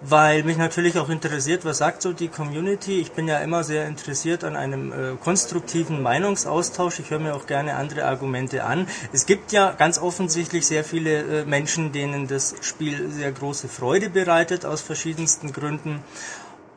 weil 0.00 0.44
mich 0.44 0.56
natürlich 0.56 0.98
auch 0.98 1.08
interessiert, 1.08 1.64
was 1.64 1.78
sagt 1.78 2.02
so 2.02 2.12
die 2.12 2.28
Community. 2.28 3.00
Ich 3.00 3.12
bin 3.12 3.26
ja 3.26 3.38
immer 3.38 3.64
sehr 3.64 3.86
interessiert 3.86 4.44
an 4.44 4.56
einem 4.56 4.92
äh, 4.92 5.16
konstruktiven 5.22 6.02
Meinungsaustausch. 6.02 7.00
Ich 7.00 7.10
höre 7.10 7.18
mir 7.18 7.34
auch 7.34 7.46
gerne 7.46 7.74
andere 7.74 8.04
Argumente 8.04 8.64
an. 8.64 8.86
Es 9.12 9.26
gibt 9.26 9.52
ja 9.52 9.72
ganz 9.72 9.98
offensichtlich 9.98 10.66
sehr 10.66 10.84
viele 10.84 11.40
äh, 11.40 11.44
Menschen, 11.44 11.92
denen 11.92 12.28
das 12.28 12.54
Spiel 12.60 13.10
sehr 13.10 13.32
große 13.32 13.68
Freude 13.68 14.10
bereitet, 14.10 14.64
aus 14.64 14.82
verschiedensten 14.82 15.52
Gründen. 15.52 16.02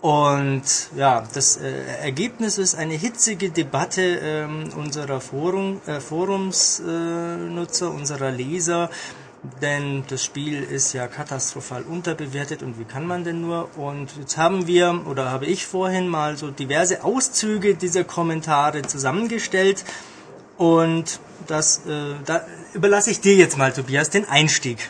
Und 0.02 0.64
ja, 0.96 1.24
das 1.32 1.58
äh, 1.58 1.84
Ergebnis 2.02 2.58
ist 2.58 2.74
eine 2.74 2.96
hitzige 2.96 3.52
Debatte 3.52 4.02
ähm, 4.02 4.70
unserer 4.76 5.22
Forum, 5.22 5.80
äh, 5.86 6.00
Forumsnutzer, 6.00 7.86
äh, 7.86 7.90
unserer 7.90 8.32
Leser 8.32 8.90
denn 9.62 10.04
das 10.08 10.24
Spiel 10.24 10.62
ist 10.62 10.94
ja 10.94 11.08
katastrophal 11.08 11.84
unterbewertet 11.84 12.62
und 12.62 12.78
wie 12.80 12.84
kann 12.84 13.08
man 13.08 13.24
denn 13.24 13.42
nur? 13.42 13.70
Und 13.76 14.16
jetzt 14.20 14.38
haben 14.38 14.68
wir, 14.68 15.02
oder 15.08 15.32
habe 15.32 15.46
ich 15.46 15.66
vorhin 15.66 16.08
mal 16.08 16.38
so 16.38 16.52
diverse 16.52 17.04
Auszüge 17.04 17.76
dieser 17.76 18.04
Kommentare 18.04 18.84
zusammengestellt 18.84 19.84
und 20.58 21.20
das, 21.48 21.86
äh, 21.88 22.14
da 22.26 22.46
überlasse 22.74 23.10
ich 23.10 23.20
dir 23.20 23.36
jetzt 23.36 23.58
mal, 23.58 23.74
Tobias, 23.74 24.12
den 24.12 24.28
Einstieg. 24.30 24.90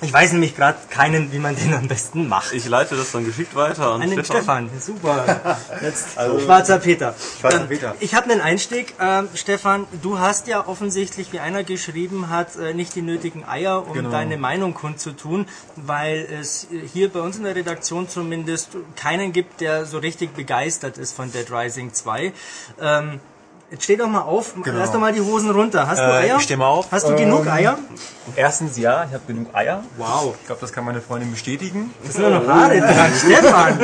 Ich 0.00 0.12
weiß 0.12 0.32
nämlich 0.32 0.54
gerade 0.54 0.78
keinen, 0.90 1.32
wie 1.32 1.38
man 1.38 1.56
den 1.56 1.74
am 1.74 1.88
besten 1.88 2.28
macht. 2.28 2.52
Ich 2.52 2.68
leite 2.68 2.96
das 2.96 3.10
dann 3.10 3.24
geschickt 3.24 3.56
weiter 3.56 3.92
an, 3.92 4.02
an 4.02 4.10
den 4.10 4.24
Stefan. 4.24 4.68
Stefan. 4.68 4.80
Super. 4.80 5.58
Jetzt 5.82 6.16
also, 6.16 6.38
schwarzer 6.38 6.78
Peter. 6.78 7.14
Schwarzer 7.40 7.66
Peter. 7.66 7.96
Ich 7.98 8.14
habe 8.14 8.30
einen 8.30 8.40
Einstieg. 8.40 8.94
Äh, 9.00 9.24
Stefan, 9.34 9.86
du 10.02 10.20
hast 10.20 10.46
ja 10.46 10.66
offensichtlich, 10.66 11.32
wie 11.32 11.40
einer 11.40 11.64
geschrieben 11.64 12.30
hat, 12.30 12.54
äh, 12.56 12.74
nicht 12.74 12.94
die 12.94 13.02
nötigen 13.02 13.44
Eier, 13.44 13.86
um 13.88 13.92
genau. 13.92 14.10
deine 14.10 14.36
Meinung 14.36 14.74
kundzutun, 14.74 15.46
weil 15.74 16.28
es 16.40 16.68
hier 16.92 17.12
bei 17.12 17.20
uns 17.20 17.36
in 17.36 17.44
der 17.44 17.56
Redaktion 17.56 18.08
zumindest 18.08 18.70
keinen 18.94 19.32
gibt, 19.32 19.60
der 19.60 19.84
so 19.84 19.98
richtig 19.98 20.34
begeistert 20.34 20.96
ist 20.96 21.12
von 21.12 21.32
Dead 21.32 21.50
Rising 21.50 21.92
2. 21.92 22.32
Ähm, 22.80 23.20
Jetzt 23.70 23.84
steh 23.84 23.96
doch 23.96 24.08
mal 24.08 24.22
auf, 24.22 24.54
genau. 24.62 24.78
lass 24.78 24.92
doch 24.92 24.98
mal 24.98 25.12
die 25.12 25.20
Hosen 25.20 25.50
runter. 25.50 25.86
Hast 25.86 25.98
du 25.98 26.04
äh, 26.04 26.24
Eier? 26.24 26.36
Ich 26.36 26.44
steh 26.44 26.56
mal 26.56 26.68
auf. 26.68 26.90
Hast 26.90 27.06
du 27.06 27.10
ähm, 27.10 27.18
genug 27.18 27.46
Eier? 27.46 27.78
Erstens 28.34 28.78
ja, 28.78 29.04
ich 29.04 29.12
habe 29.12 29.24
genug 29.26 29.54
Eier. 29.54 29.84
Wow. 29.98 30.34
Ich 30.40 30.46
glaube, 30.46 30.62
das 30.62 30.72
kann 30.72 30.86
meine 30.86 31.02
Freundin 31.02 31.30
bestätigen. 31.30 31.92
Das 32.02 32.14
sind 32.14 32.22
nur 32.22 32.40
noch 32.40 32.48
Haare 32.48 32.80
dran. 32.80 33.12
Stefan! 33.18 33.78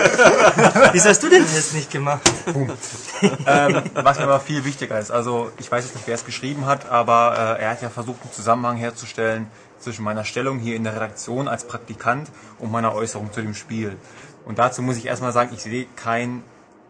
Wieso 0.92 1.08
hast 1.10 1.22
du 1.22 1.28
den 1.28 1.46
Test 1.46 1.74
nicht 1.74 1.90
gemacht? 1.90 2.22
ähm, 2.46 3.82
was 3.92 4.18
mir 4.18 4.24
aber 4.24 4.40
viel 4.40 4.64
wichtiger 4.64 4.98
ist, 4.98 5.10
also 5.10 5.50
ich 5.58 5.70
weiß 5.70 5.84
jetzt 5.84 5.94
nicht, 5.94 6.06
wer 6.06 6.14
es 6.14 6.24
geschrieben 6.24 6.64
hat, 6.64 6.88
aber 6.88 7.56
äh, 7.58 7.62
er 7.62 7.70
hat 7.70 7.82
ja 7.82 7.90
versucht, 7.90 8.22
einen 8.22 8.32
Zusammenhang 8.32 8.78
herzustellen 8.78 9.48
zwischen 9.78 10.02
meiner 10.02 10.24
Stellung 10.24 10.60
hier 10.60 10.76
in 10.76 10.84
der 10.84 10.96
Redaktion 10.96 11.46
als 11.46 11.66
Praktikant 11.66 12.30
und 12.58 12.72
meiner 12.72 12.94
Äußerung 12.94 13.32
zu 13.34 13.42
dem 13.42 13.54
Spiel. 13.54 13.98
Und 14.46 14.58
dazu 14.58 14.80
muss 14.80 14.96
ich 14.96 15.04
erstmal 15.04 15.32
sagen, 15.32 15.50
ich 15.52 15.62
sehe 15.62 15.86
kein 15.94 16.42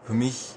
für 0.05 0.13
mich 0.13 0.55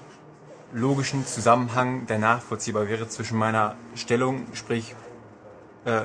logischen 0.73 1.25
Zusammenhang, 1.25 2.05
der 2.07 2.19
nachvollziehbar 2.19 2.87
wäre 2.87 3.07
zwischen 3.09 3.37
meiner 3.37 3.75
Stellung, 3.95 4.45
sprich 4.53 4.95
äh, 5.85 6.01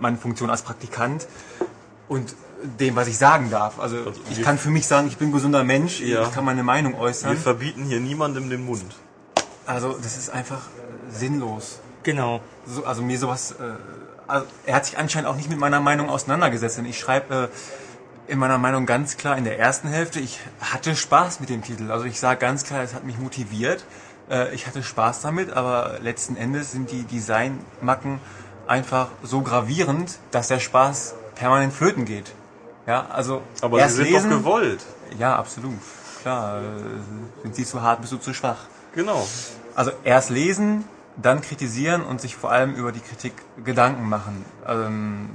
meine 0.00 0.16
Funktion 0.16 0.50
als 0.50 0.62
Praktikant 0.62 1.26
und 2.08 2.34
dem, 2.62 2.96
was 2.96 3.08
ich 3.08 3.18
sagen 3.18 3.50
darf. 3.50 3.78
Also, 3.78 3.98
also 3.98 4.20
ich 4.30 4.42
kann 4.42 4.58
für 4.58 4.70
mich 4.70 4.86
sagen, 4.86 5.08
ich 5.08 5.16
bin 5.16 5.28
ein 5.28 5.32
gesunder 5.32 5.64
Mensch, 5.64 6.00
ja. 6.00 6.22
ich 6.22 6.32
kann 6.32 6.44
meine 6.44 6.62
Meinung 6.62 6.94
äußern. 6.94 7.32
Wir 7.32 7.38
verbieten 7.38 7.84
hier 7.84 8.00
niemandem 8.00 8.48
den 8.48 8.64
Mund. 8.64 8.96
Also 9.66 9.96
das 10.00 10.16
ist 10.16 10.30
einfach 10.30 10.62
sinnlos. 11.10 11.80
Genau. 12.02 12.40
So, 12.66 12.84
also 12.84 13.02
mir 13.02 13.18
sowas. 13.18 13.52
Äh, 13.52 13.74
also 14.28 14.46
er 14.64 14.76
hat 14.76 14.86
sich 14.86 14.98
anscheinend 14.98 15.28
auch 15.28 15.36
nicht 15.36 15.50
mit 15.50 15.58
meiner 15.58 15.80
Meinung 15.80 16.08
auseinandergesetzt. 16.08 16.78
Denn 16.78 16.86
ich 16.86 16.98
schreibe 16.98 17.34
äh, 17.34 17.48
in 18.28 18.38
meiner 18.38 18.58
Meinung 18.58 18.86
ganz 18.86 19.16
klar 19.16 19.36
in 19.36 19.44
der 19.44 19.58
ersten 19.58 19.88
Hälfte, 19.88 20.20
ich 20.20 20.40
hatte 20.60 20.96
Spaß 20.96 21.40
mit 21.40 21.48
dem 21.48 21.62
Titel. 21.62 21.90
Also 21.90 22.04
ich 22.06 22.18
sage 22.18 22.40
ganz 22.40 22.64
klar, 22.64 22.82
es 22.82 22.94
hat 22.94 23.04
mich 23.04 23.18
motiviert. 23.18 23.84
Äh, 24.30 24.54
ich 24.54 24.66
hatte 24.66 24.82
Spaß 24.82 25.20
damit, 25.22 25.50
aber 25.50 25.98
letzten 26.00 26.36
Endes 26.36 26.72
sind 26.72 26.90
die 26.90 27.04
Designmacken 27.04 28.20
einfach 28.66 29.08
so 29.22 29.42
gravierend, 29.42 30.18
dass 30.30 30.48
der 30.48 30.60
Spaß 30.60 31.14
permanent 31.34 31.72
flöten 31.72 32.04
geht. 32.04 32.32
Ja, 32.86 33.06
also 33.10 33.42
aber 33.60 33.78
erst 33.78 33.96
sie 33.96 34.02
sind 34.02 34.12
lesen, 34.12 34.30
doch 34.30 34.38
gewollt. 34.38 34.80
Ja, 35.18 35.36
absolut. 35.36 35.78
Klar, 36.22 36.60
äh, 36.60 37.42
sind 37.42 37.54
sie 37.54 37.64
zu 37.64 37.82
hart, 37.82 38.00
bist 38.00 38.12
du 38.12 38.18
zu 38.18 38.34
schwach. 38.34 38.58
Genau. 38.94 39.26
Also 39.74 39.92
erst 40.04 40.30
lesen, 40.30 40.84
dann 41.16 41.40
kritisieren 41.40 42.02
und 42.02 42.20
sich 42.20 42.36
vor 42.36 42.50
allem 42.50 42.74
über 42.74 42.92
die 42.92 43.00
Kritik 43.00 43.34
Gedanken 43.64 44.08
machen. 44.08 44.44
Ähm, 44.66 45.30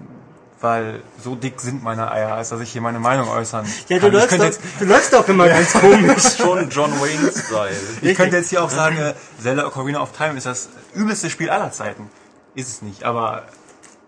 weil 0.62 1.02
so 1.24 1.36
dick 1.36 1.60
sind 1.60 1.84
meine 1.84 2.12
Eier, 2.12 2.36
als 2.36 2.50
dass 2.50 2.60
ich 2.62 2.72
hier 2.72 2.82
meine 2.82 3.00
Meinung 3.00 3.28
äußern 3.28 3.66
Ja, 3.90 4.00
du, 4.00 4.10
läufst 4.10 4.32
doch, 4.40 4.44
jetzt, 4.46 4.62
du 4.80 4.86
läufst 4.86 5.14
doch 5.14 5.28
immer 5.28 5.48
ganz 5.48 5.74
komisch. 5.74 6.24
Schon 6.38 6.70
John 6.70 6.92
Wayne-Style. 7.02 7.76
Ich 8.02 8.16
könnte 8.16 8.38
jetzt 8.38 8.50
hier 8.50 8.64
auch 8.64 8.70
sagen, 8.70 8.98
äh, 8.98 9.14
Zelda 9.42 9.66
Ocarina 9.68 10.02
of 10.02 10.12
Time 10.16 10.38
ist 10.38 10.46
das 10.46 10.70
übelste 10.94 11.30
Spiel 11.30 11.50
aller 11.50 11.72
Zeiten. 11.72 12.10
Ist 12.56 12.70
es 12.70 12.82
nicht, 12.82 13.04
aber 13.04 13.44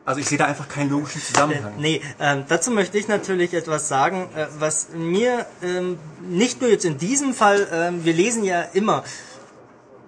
Also 0.06 0.20
ich 0.20 0.28
sehe 0.28 0.38
da 0.38 0.46
einfach 0.46 0.68
keinen 0.68 0.90
logischen 0.90 1.22
Zusammenhang. 1.22 1.74
Nee, 1.78 2.02
ähm, 2.20 2.44
dazu 2.50 2.72
möchte 2.72 2.98
ich 2.98 3.08
natürlich 3.08 3.54
etwas 3.54 3.88
sagen, 3.88 4.28
äh, 4.36 4.48
was 4.60 4.90
mir 4.94 5.46
ähm, 5.64 5.98
nicht 6.22 6.60
nur 6.62 6.70
jetzt 6.70 6.84
in 6.84 6.98
diesem 6.98 7.34
Fall, 7.34 7.68
ähm, 7.72 8.04
wir 8.04 8.14
lesen 8.14 8.44
ja 8.44 8.62
immer 8.74 9.04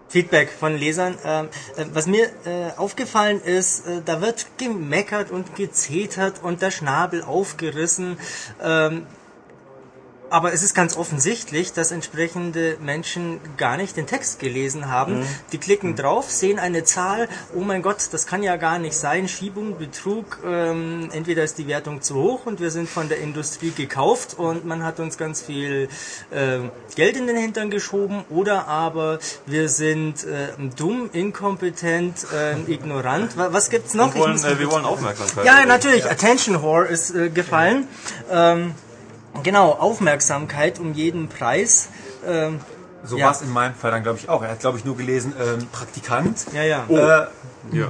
Feedback 0.07 0.49
von 0.49 0.75
Lesern. 0.75 1.17
Ähm, 1.25 1.49
äh, 1.77 1.85
was 1.93 2.07
mir 2.07 2.27
äh, 2.45 2.71
aufgefallen 2.77 3.41
ist, 3.41 3.87
äh, 3.87 4.01
da 4.03 4.21
wird 4.21 4.45
gemeckert 4.57 5.31
und 5.31 5.55
gezetert 5.55 6.41
und 6.43 6.61
der 6.61 6.71
Schnabel 6.71 7.23
aufgerissen. 7.23 8.17
Aber 10.35 10.51
es 10.51 10.63
ist 10.63 10.75
ganz 10.75 10.97
offensichtlich, 10.97 11.71
dass 11.71 11.91
entsprechende 11.91 12.75
Menschen 12.81 13.39
gar 13.55 13.77
nicht 13.77 13.95
den 13.95 14.05
Text 14.05 14.37
gelesen 14.37 14.91
haben. 14.91 15.19
Mhm. 15.19 15.27
Die 15.53 15.57
klicken 15.59 15.91
mhm. 15.91 15.95
drauf, 15.95 16.29
sehen 16.29 16.59
eine 16.59 16.83
Zahl, 16.83 17.29
oh 17.55 17.61
mein 17.61 17.81
Gott, 17.81 18.09
das 18.11 18.27
kann 18.27 18.43
ja 18.43 18.57
gar 18.57 18.77
nicht 18.77 18.97
sein, 18.97 19.29
Schiebung, 19.29 19.77
Betrug, 19.77 20.39
ähm, 20.45 21.07
entweder 21.13 21.45
ist 21.45 21.57
die 21.57 21.69
Wertung 21.69 22.01
zu 22.01 22.15
hoch 22.15 22.45
und 22.47 22.59
wir 22.59 22.69
sind 22.69 22.89
von 22.89 23.07
der 23.07 23.19
Industrie 23.19 23.71
gekauft 23.71 24.35
und 24.37 24.65
man 24.65 24.83
hat 24.83 24.99
uns 24.99 25.17
ganz 25.17 25.41
viel 25.41 25.87
äh, 26.31 26.57
Geld 26.97 27.15
in 27.15 27.27
den 27.27 27.37
Hintern 27.37 27.69
geschoben 27.69 28.25
oder 28.29 28.67
aber 28.67 29.19
wir 29.45 29.69
sind 29.69 30.25
äh, 30.25 30.49
dumm, 30.75 31.11
inkompetent, 31.13 32.27
äh, 32.33 32.59
ignorant. 32.73 33.37
Was 33.37 33.69
gibt's 33.69 33.93
noch? 33.93 34.13
Wir 34.13 34.19
wollen, 34.19 34.43
äh, 34.43 34.59
wir 34.59 34.69
wollen 34.69 34.83
Aufmerksamkeit. 34.83 35.45
Ja, 35.45 35.65
natürlich, 35.65 36.03
ja. 36.03 36.11
Attention 36.11 36.61
Whore 36.61 36.87
ist 36.87 37.15
äh, 37.15 37.29
gefallen. 37.29 37.87
Ähm, 38.29 38.75
Genau, 39.43 39.71
Aufmerksamkeit 39.71 40.79
um 40.79 40.93
jeden 40.93 41.29
Preis. 41.29 41.89
Ähm, 42.25 42.59
so 43.03 43.17
ja. 43.17 43.25
war 43.25 43.31
es 43.33 43.41
in 43.41 43.51
meinem 43.51 43.75
Fall 43.75 43.91
dann, 43.91 44.03
glaube 44.03 44.17
ich, 44.19 44.29
auch. 44.29 44.41
Er 44.41 44.51
hat, 44.51 44.59
glaube 44.59 44.77
ich, 44.77 44.85
nur 44.85 44.97
gelesen, 44.97 45.33
ähm, 45.39 45.67
Praktikant. 45.71 46.45
Ja, 46.53 46.63
ja. 46.63 46.85
Oh. 46.87 46.97
Äh, 46.97 47.27
ja. 47.71 47.87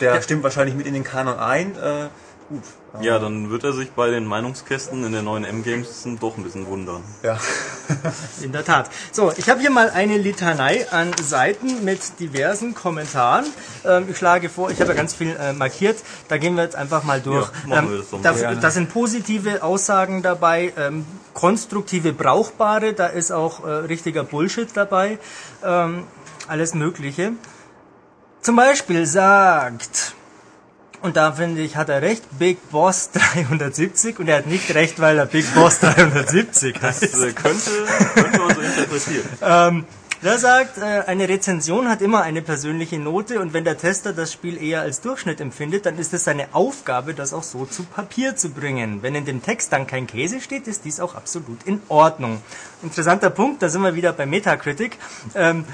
Der 0.00 0.22
stimmt 0.22 0.42
wahrscheinlich 0.42 0.74
mit 0.74 0.86
in 0.86 0.94
den 0.94 1.04
Kanon 1.04 1.38
ein. 1.38 1.76
Äh, 1.76 2.08
gut. 2.48 2.62
Ja, 3.00 3.18
dann 3.18 3.50
wird 3.50 3.64
er 3.64 3.72
sich 3.72 3.90
bei 3.90 4.10
den 4.10 4.24
Meinungskästen 4.24 5.04
in 5.04 5.12
den 5.12 5.24
neuen 5.24 5.44
M-Games 5.44 6.06
doch 6.20 6.36
ein 6.36 6.44
bisschen 6.44 6.66
wundern. 6.66 7.02
Ja. 7.22 7.38
in 8.42 8.52
der 8.52 8.64
Tat. 8.64 8.90
So, 9.12 9.32
ich 9.36 9.50
habe 9.50 9.60
hier 9.60 9.70
mal 9.70 9.90
eine 9.90 10.16
Litanei 10.16 10.90
an 10.90 11.12
Seiten 11.22 11.84
mit 11.84 12.18
diversen 12.20 12.74
Kommentaren. 12.74 13.44
Ähm, 13.84 14.06
ich 14.08 14.16
schlage 14.16 14.48
vor, 14.48 14.70
ich 14.70 14.80
habe 14.80 14.90
ja 14.90 14.96
ganz 14.96 15.14
viel 15.14 15.36
äh, 15.36 15.52
markiert. 15.52 15.98
Da 16.28 16.38
gehen 16.38 16.56
wir 16.56 16.64
jetzt 16.64 16.76
einfach 16.76 17.02
mal 17.04 17.20
durch. 17.20 17.48
Ja, 17.68 17.78
ähm, 17.78 18.02
da, 18.22 18.32
da, 18.32 18.70
sind 18.70 18.92
positive 18.92 19.62
Aussagen 19.62 20.22
dabei, 20.22 20.72
ähm, 20.76 21.04
konstruktive, 21.34 22.12
brauchbare. 22.12 22.94
Da 22.94 23.06
ist 23.06 23.30
auch 23.30 23.64
äh, 23.64 23.70
richtiger 23.70 24.24
Bullshit 24.24 24.68
dabei. 24.74 25.18
Ähm, 25.62 26.04
alles 26.48 26.74
Mögliche. 26.74 27.32
Zum 28.40 28.56
Beispiel 28.56 29.06
sagt 29.06 30.15
und 31.02 31.16
da 31.16 31.32
finde 31.32 31.62
ich, 31.62 31.76
hat 31.76 31.88
er 31.88 32.02
recht, 32.02 32.24
Big 32.38 32.70
Boss 32.70 33.10
370 33.12 34.18
und 34.18 34.28
er 34.28 34.38
hat 34.38 34.46
nicht 34.46 34.74
recht, 34.74 35.00
weil 35.00 35.18
er 35.18 35.26
Big 35.26 35.52
Boss 35.54 35.78
370 35.80 36.80
heißt. 36.80 37.02
Das 37.02 37.22
äh, 37.22 37.32
könnte, 37.32 37.70
könnte 38.14 38.38
man 38.38 38.54
so 38.54 38.60
interpretieren. 38.60 39.28
ähm, 39.42 39.84
der 40.22 40.38
sagt, 40.38 40.78
äh, 40.78 41.02
eine 41.06 41.28
Rezension 41.28 41.88
hat 41.88 42.00
immer 42.00 42.22
eine 42.22 42.40
persönliche 42.40 42.98
Note 42.98 43.38
und 43.38 43.52
wenn 43.52 43.64
der 43.64 43.76
Tester 43.76 44.14
das 44.14 44.32
Spiel 44.32 44.60
eher 44.60 44.80
als 44.80 45.02
Durchschnitt 45.02 45.40
empfindet, 45.40 45.84
dann 45.84 45.98
ist 45.98 46.14
es 46.14 46.24
seine 46.24 46.54
Aufgabe, 46.54 47.12
das 47.12 47.34
auch 47.34 47.42
so 47.42 47.66
zu 47.66 47.84
Papier 47.84 48.34
zu 48.34 48.48
bringen. 48.48 49.02
Wenn 49.02 49.14
in 49.14 49.26
dem 49.26 49.42
Text 49.42 49.72
dann 49.72 49.86
kein 49.86 50.06
Käse 50.06 50.40
steht, 50.40 50.66
ist 50.68 50.84
dies 50.86 51.00
auch 51.00 51.14
absolut 51.14 51.62
in 51.64 51.82
Ordnung. 51.88 52.40
Interessanter 52.82 53.28
Punkt, 53.28 53.62
da 53.62 53.68
sind 53.68 53.82
wir 53.82 53.94
wieder 53.94 54.12
bei 54.14 54.24
Metacritic. 54.24 54.98
Ähm, 55.34 55.64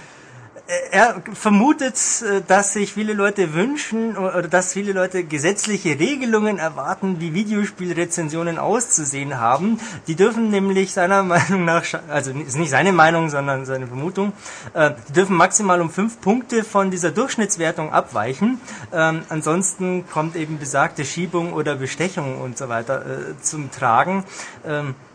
er 0.90 1.22
vermutet, 1.32 1.96
äh, 2.22 2.40
dass 2.46 2.72
sich 2.72 2.92
viele 2.92 3.12
Leute 3.14 3.54
wünschen 3.54 4.16
oder 4.16 4.42
dass 4.42 4.72
viele 4.72 4.92
Leute 4.92 5.24
gesetzliche 5.24 5.98
Regelungen 5.98 6.58
erwarten, 6.58 7.20
wie 7.20 7.34
Videospielrezensionen 7.34 8.58
auszusehen 8.58 9.38
haben. 9.38 9.80
Die 10.06 10.14
dürfen 10.14 10.50
nämlich 10.50 10.92
seiner 10.92 11.22
Meinung 11.22 11.64
nach, 11.64 11.84
also 12.08 12.30
ist 12.30 12.56
nicht 12.56 12.70
seine 12.70 12.92
Meinung, 12.92 13.28
sondern 13.30 13.66
seine 13.66 13.86
Vermutung, 13.86 14.32
äh, 14.74 14.92
die 15.08 15.12
dürfen 15.12 15.36
maximal 15.36 15.80
um 15.80 15.90
fünf 15.90 16.20
Punkte 16.20 16.64
von 16.64 16.90
dieser 16.90 17.10
Durchschnittswertung 17.10 17.92
abweichen. 17.92 18.60
Ähm, 18.92 19.22
ansonsten 19.28 20.08
kommt 20.08 20.36
eben 20.36 20.58
besagte 20.58 21.04
Schiebung 21.04 21.52
oder 21.52 21.74
Bestechung 21.74 22.40
und 22.40 22.56
so 22.56 22.68
weiter 22.68 23.04
äh, 23.04 23.42
zum 23.42 23.70
Tragen. 23.70 24.24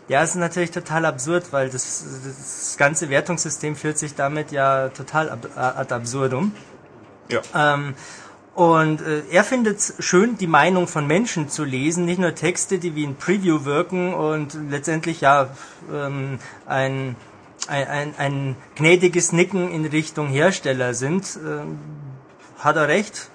Ja, 0.08 0.22
es 0.22 0.30
ist 0.30 0.36
natürlich 0.36 0.70
total 0.70 1.04
absurd, 1.04 1.52
weil 1.52 1.68
das, 1.68 2.04
das 2.24 2.76
ganze 2.78 3.10
Wertungssystem 3.10 3.76
führt 3.76 3.98
sich 3.98 4.14
damit 4.14 4.52
ja 4.52 4.88
total 4.88 5.28
ab, 5.28 5.48
ad 5.54 5.94
absurdum. 5.94 6.52
Ja. 7.30 7.42
Ähm, 7.54 7.94
und 8.54 9.02
äh, 9.02 9.22
er 9.30 9.44
findet 9.44 9.78
es 9.78 9.94
schön, 10.00 10.38
die 10.38 10.46
Meinung 10.46 10.88
von 10.88 11.06
Menschen 11.06 11.48
zu 11.48 11.62
lesen, 11.62 12.06
nicht 12.06 12.18
nur 12.18 12.34
Texte, 12.34 12.78
die 12.78 12.96
wie 12.96 13.06
ein 13.06 13.16
Preview 13.16 13.64
wirken 13.66 14.14
und 14.14 14.58
letztendlich 14.70 15.20
ja 15.20 15.50
ähm, 15.92 16.38
ein, 16.66 17.14
ein, 17.68 17.86
ein, 17.86 18.14
ein 18.16 18.56
gnädiges 18.76 19.32
Nicken 19.32 19.70
in 19.70 19.84
Richtung 19.84 20.28
Hersteller 20.28 20.94
sind. 20.94 21.38
Ähm, 21.46 21.78
hat 22.58 22.76
er 22.76 22.88
recht, 22.88 23.28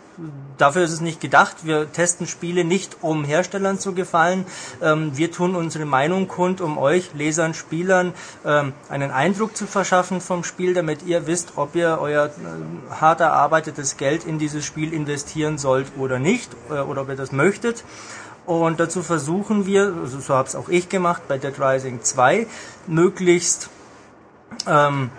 dafür 0.57 0.83
ist 0.83 0.91
es 0.91 1.01
nicht 1.01 1.21
gedacht. 1.21 1.57
Wir 1.63 1.91
testen 1.91 2.27
Spiele 2.27 2.63
nicht, 2.63 2.97
um 3.01 3.23
Herstellern 3.23 3.79
zu 3.79 3.93
gefallen. 3.93 4.45
Ähm, 4.81 5.17
wir 5.17 5.31
tun 5.31 5.55
unsere 5.55 5.85
Meinung 5.85 6.27
kund, 6.27 6.61
um 6.61 6.77
euch, 6.77 7.13
Lesern, 7.13 7.53
Spielern, 7.53 8.13
ähm, 8.45 8.73
einen 8.89 9.11
Eindruck 9.11 9.55
zu 9.55 9.67
verschaffen 9.67 10.21
vom 10.21 10.43
Spiel, 10.43 10.73
damit 10.73 11.03
ihr 11.03 11.27
wisst, 11.27 11.53
ob 11.55 11.75
ihr 11.75 11.97
euer 11.99 12.27
äh, 12.27 12.93
hart 12.99 13.21
erarbeitetes 13.21 13.97
Geld 13.97 14.25
in 14.25 14.39
dieses 14.39 14.65
Spiel 14.65 14.93
investieren 14.93 15.57
sollt 15.57 15.91
oder 15.97 16.19
nicht, 16.19 16.51
äh, 16.69 16.79
oder 16.79 17.03
ob 17.03 17.09
ihr 17.09 17.15
das 17.15 17.31
möchtet. 17.31 17.83
Und 18.45 18.79
dazu 18.79 19.01
versuchen 19.03 19.65
wir, 19.65 19.93
also 20.01 20.19
so 20.19 20.33
habe 20.33 20.47
es 20.47 20.55
auch 20.55 20.67
ich 20.67 20.89
gemacht 20.89 21.23
bei 21.27 21.37
Dead 21.37 21.57
Rising 21.59 22.01
2, 22.03 22.47
möglichst 22.87 23.69
ähm, 24.67 25.11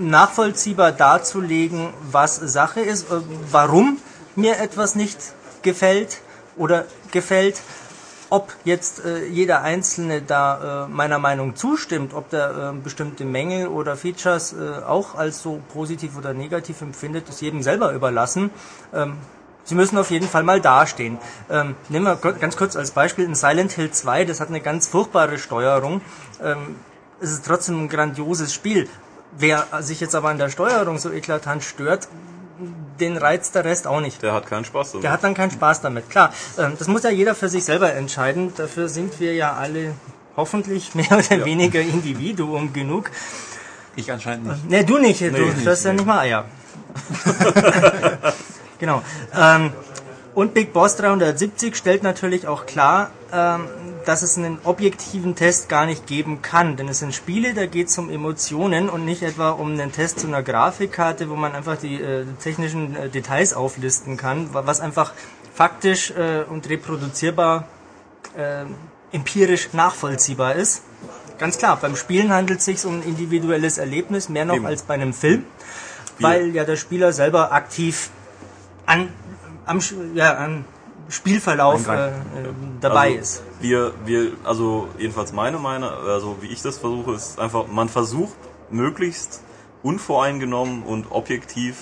nachvollziehbar 0.00 0.92
darzulegen, 0.92 1.88
was 2.10 2.36
Sache 2.36 2.80
ist, 2.80 3.10
äh, 3.10 3.20
warum 3.50 3.98
mir 4.40 4.58
etwas 4.58 4.94
nicht 4.94 5.18
gefällt 5.62 6.20
oder 6.56 6.86
gefällt, 7.10 7.60
ob 8.30 8.54
jetzt 8.64 9.04
äh, 9.04 9.26
jeder 9.26 9.62
Einzelne 9.62 10.22
da 10.22 10.84
äh, 10.84 10.88
meiner 10.88 11.18
Meinung 11.18 11.56
zustimmt, 11.56 12.14
ob 12.14 12.30
der 12.30 12.72
äh, 12.74 12.78
bestimmte 12.78 13.24
Mängel 13.24 13.66
oder 13.66 13.96
Features 13.96 14.52
äh, 14.52 14.82
auch 14.84 15.16
als 15.16 15.42
so 15.42 15.60
positiv 15.72 16.16
oder 16.16 16.32
negativ 16.32 16.80
empfindet, 16.80 17.28
ist 17.28 17.42
jedem 17.42 17.62
selber 17.62 17.92
überlassen. 17.92 18.50
Ähm, 18.94 19.18
Sie 19.62 19.74
müssen 19.74 19.98
auf 19.98 20.10
jeden 20.10 20.26
Fall 20.26 20.42
mal 20.42 20.60
dastehen. 20.60 21.18
Ähm, 21.50 21.76
nehmen 21.90 22.06
wir 22.06 22.16
ganz 22.16 22.56
kurz 22.56 22.76
als 22.76 22.92
Beispiel 22.92 23.24
in 23.24 23.34
Silent 23.34 23.72
Hill 23.72 23.90
2, 23.90 24.24
das 24.24 24.40
hat 24.40 24.48
eine 24.48 24.60
ganz 24.60 24.88
furchtbare 24.88 25.38
Steuerung. 25.38 26.00
Ähm, 26.42 26.76
es 27.20 27.30
ist 27.30 27.44
trotzdem 27.44 27.84
ein 27.84 27.88
grandioses 27.88 28.54
Spiel. 28.54 28.88
Wer 29.32 29.66
sich 29.80 30.00
jetzt 30.00 30.14
aber 30.14 30.30
an 30.30 30.38
der 30.38 30.48
Steuerung 30.48 30.98
so 30.98 31.10
eklatant 31.12 31.62
stört, 31.62 32.08
den 32.98 33.16
reizt 33.16 33.54
der 33.54 33.64
Rest 33.64 33.86
auch 33.86 34.00
nicht. 34.00 34.22
Der 34.22 34.32
hat 34.32 34.46
keinen 34.46 34.64
Spaß 34.64 34.92
damit. 34.92 35.04
Der 35.04 35.12
hat 35.12 35.24
dann 35.24 35.34
keinen 35.34 35.50
Spaß 35.50 35.80
damit. 35.80 36.10
Klar, 36.10 36.32
ähm, 36.58 36.74
das 36.78 36.88
muss 36.88 37.02
ja 37.02 37.10
jeder 37.10 37.34
für 37.34 37.48
sich 37.48 37.64
selber 37.64 37.92
entscheiden. 37.92 38.52
Dafür 38.56 38.88
sind 38.88 39.18
wir 39.20 39.34
ja 39.34 39.54
alle 39.54 39.94
hoffentlich 40.36 40.94
mehr 40.94 41.12
oder 41.12 41.36
ja. 41.36 41.44
weniger 41.44 41.80
Individuum 41.80 42.72
genug. 42.72 43.10
Ich 43.96 44.10
anscheinend 44.12 44.46
nicht. 44.46 44.70
Ne, 44.70 44.84
du 44.84 44.98
nicht. 44.98 45.20
Nee, 45.20 45.30
du 45.30 45.44
nicht, 45.44 45.66
hast 45.66 45.84
ja 45.84 45.92
nicht 45.92 46.06
mal 46.06 46.20
Eier. 46.20 46.44
genau. 48.78 49.02
Ähm, 49.36 49.72
und 50.34 50.54
Big 50.54 50.72
Boss 50.72 50.96
370 50.96 51.76
stellt 51.76 52.02
natürlich 52.02 52.46
auch 52.46 52.66
klar, 52.66 53.10
ähm, 53.32 53.66
dass 54.06 54.22
es 54.22 54.38
einen 54.38 54.58
objektiven 54.64 55.34
Test 55.34 55.68
gar 55.68 55.86
nicht 55.86 56.06
geben 56.06 56.40
kann. 56.40 56.76
Denn 56.76 56.88
es 56.88 57.00
sind 57.00 57.14
Spiele, 57.14 57.52
da 57.54 57.66
geht 57.66 57.88
es 57.88 57.98
um 57.98 58.10
Emotionen 58.10 58.88
und 58.88 59.04
nicht 59.04 59.22
etwa 59.22 59.50
um 59.50 59.72
einen 59.72 59.92
Test 59.92 60.20
zu 60.20 60.26
einer 60.26 60.42
Grafikkarte, 60.42 61.28
wo 61.30 61.36
man 61.36 61.52
einfach 61.52 61.76
die 61.76 62.00
äh, 62.00 62.24
technischen 62.42 62.96
äh, 62.96 63.08
Details 63.08 63.54
auflisten 63.54 64.16
kann, 64.16 64.50
was 64.52 64.80
einfach 64.80 65.12
faktisch 65.52 66.12
äh, 66.12 66.44
und 66.48 66.68
reproduzierbar, 66.68 67.66
äh, 68.36 68.64
empirisch 69.12 69.72
nachvollziehbar 69.72 70.54
ist. 70.54 70.82
Ganz 71.38 71.58
klar, 71.58 71.78
beim 71.80 71.96
Spielen 71.96 72.32
handelt 72.32 72.60
es 72.60 72.66
sich 72.66 72.84
um 72.84 73.00
ein 73.00 73.02
individuelles 73.02 73.78
Erlebnis, 73.78 74.28
mehr 74.28 74.44
noch 74.44 74.56
Eben. 74.56 74.66
als 74.66 74.82
bei 74.82 74.94
einem 74.94 75.12
Film, 75.12 75.44
weil 76.18 76.54
ja 76.54 76.64
der 76.64 76.76
Spieler 76.76 77.12
selber 77.12 77.52
aktiv 77.52 78.10
an, 78.86 79.08
am, 79.70 79.80
ja, 80.14 80.34
an 80.34 80.64
Spielverlauf 81.08 81.88
äh, 81.88 82.08
äh, 82.08 82.12
dabei 82.80 83.08
also 83.08 83.20
ist. 83.20 83.42
Wir, 83.60 83.92
wir, 84.04 84.32
also 84.44 84.88
jedenfalls 84.98 85.32
meine 85.32 85.58
Meinung, 85.58 85.90
also 85.90 86.38
wie 86.40 86.48
ich 86.48 86.62
das 86.62 86.78
versuche, 86.78 87.12
ist 87.12 87.38
einfach, 87.38 87.66
man 87.66 87.88
versucht 87.88 88.36
möglichst 88.70 89.42
unvoreingenommen 89.82 90.82
und 90.82 91.10
objektiv 91.10 91.76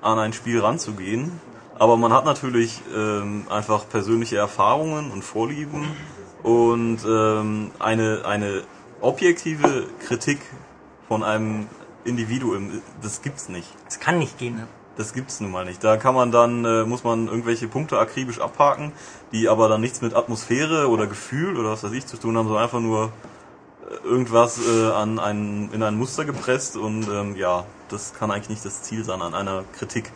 an 0.00 0.18
ein 0.18 0.32
Spiel 0.32 0.60
ranzugehen. 0.60 1.40
Aber 1.78 1.96
man 1.96 2.12
hat 2.12 2.24
natürlich 2.24 2.80
ähm, 2.94 3.46
einfach 3.50 3.88
persönliche 3.88 4.36
Erfahrungen 4.36 5.10
und 5.10 5.22
Vorlieben 5.22 5.84
und 6.42 6.98
ähm, 7.06 7.70
eine, 7.78 8.22
eine 8.24 8.62
objektive 9.00 9.86
Kritik 10.06 10.38
von 11.08 11.22
einem 11.22 11.66
Individuum, 12.04 12.82
das 13.00 13.22
gibt's 13.22 13.48
nicht. 13.48 13.68
Es 13.88 14.00
kann 14.00 14.18
nicht 14.18 14.38
gehen. 14.38 14.62
Das 14.96 15.14
gibt's 15.14 15.40
nun 15.40 15.50
mal 15.50 15.64
nicht. 15.64 15.82
Da 15.82 15.96
kann 15.96 16.14
man 16.14 16.30
dann, 16.30 16.64
äh, 16.64 16.84
muss 16.84 17.02
man 17.02 17.26
irgendwelche 17.26 17.66
Punkte 17.66 17.98
akribisch 17.98 18.40
abhaken, 18.40 18.92
die 19.32 19.48
aber 19.48 19.68
dann 19.68 19.80
nichts 19.80 20.02
mit 20.02 20.14
Atmosphäre 20.14 20.88
oder 20.88 21.06
Gefühl 21.06 21.56
oder 21.58 21.70
was 21.70 21.82
weiß 21.82 21.92
ich 21.92 22.06
zu 22.06 22.18
tun 22.18 22.36
haben, 22.36 22.46
sondern 22.46 22.64
einfach 22.64 22.80
nur 22.80 23.12
äh, 23.90 24.06
irgendwas 24.06 24.60
äh, 24.66 24.90
an 24.90 25.18
ein, 25.18 25.70
in 25.72 25.82
ein 25.82 25.96
Muster 25.96 26.24
gepresst 26.24 26.76
und 26.76 27.08
ähm, 27.08 27.36
ja, 27.36 27.64
das 27.88 28.12
kann 28.12 28.30
eigentlich 28.30 28.50
nicht 28.50 28.64
das 28.64 28.82
Ziel 28.82 29.04
sein 29.04 29.22
an 29.22 29.34
einer 29.34 29.64
Kritik. 29.78 30.12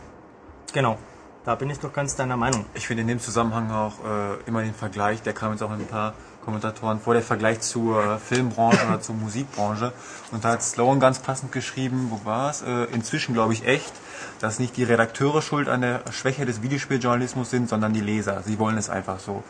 Genau. 0.72 0.98
Da 1.46 1.54
bin 1.54 1.70
ich 1.70 1.78
doch 1.78 1.92
ganz 1.92 2.16
deiner 2.16 2.36
Meinung. 2.36 2.66
Ich 2.74 2.88
finde 2.88 3.02
in 3.02 3.06
dem 3.06 3.20
Zusammenhang 3.20 3.70
auch 3.70 4.04
äh, 4.04 4.34
immer 4.46 4.62
den 4.62 4.74
Vergleich, 4.74 5.22
der 5.22 5.32
kam 5.32 5.52
jetzt 5.52 5.62
auch 5.62 5.70
in 5.70 5.78
ein 5.78 5.86
paar 5.86 6.14
Kommentatoren 6.46 7.00
vor, 7.00 7.12
der 7.12 7.22
Vergleich 7.22 7.60
zur 7.60 8.18
Filmbranche 8.18 8.86
oder 8.86 9.00
zur 9.00 9.16
Musikbranche. 9.16 9.92
Und 10.32 10.44
da 10.44 10.50
hat 10.52 10.62
Sloan 10.62 11.00
ganz 11.00 11.18
passend 11.18 11.52
geschrieben, 11.52 12.06
wo 12.10 12.24
war 12.24 12.50
es? 12.50 12.62
Äh, 12.62 12.84
inzwischen 12.94 13.34
glaube 13.34 13.52
ich 13.52 13.66
echt, 13.66 13.92
dass 14.40 14.58
nicht 14.58 14.76
die 14.78 14.84
Redakteure 14.84 15.42
schuld 15.42 15.68
an 15.68 15.80
der 15.82 16.00
Schwäche 16.12 16.46
des 16.46 16.62
Videospieljournalismus 16.62 17.50
sind, 17.50 17.68
sondern 17.68 17.92
die 17.92 18.00
Leser. 18.00 18.42
Sie 18.44 18.58
wollen 18.58 18.78
es 18.78 18.88
einfach 18.88 19.18
so. 19.18 19.42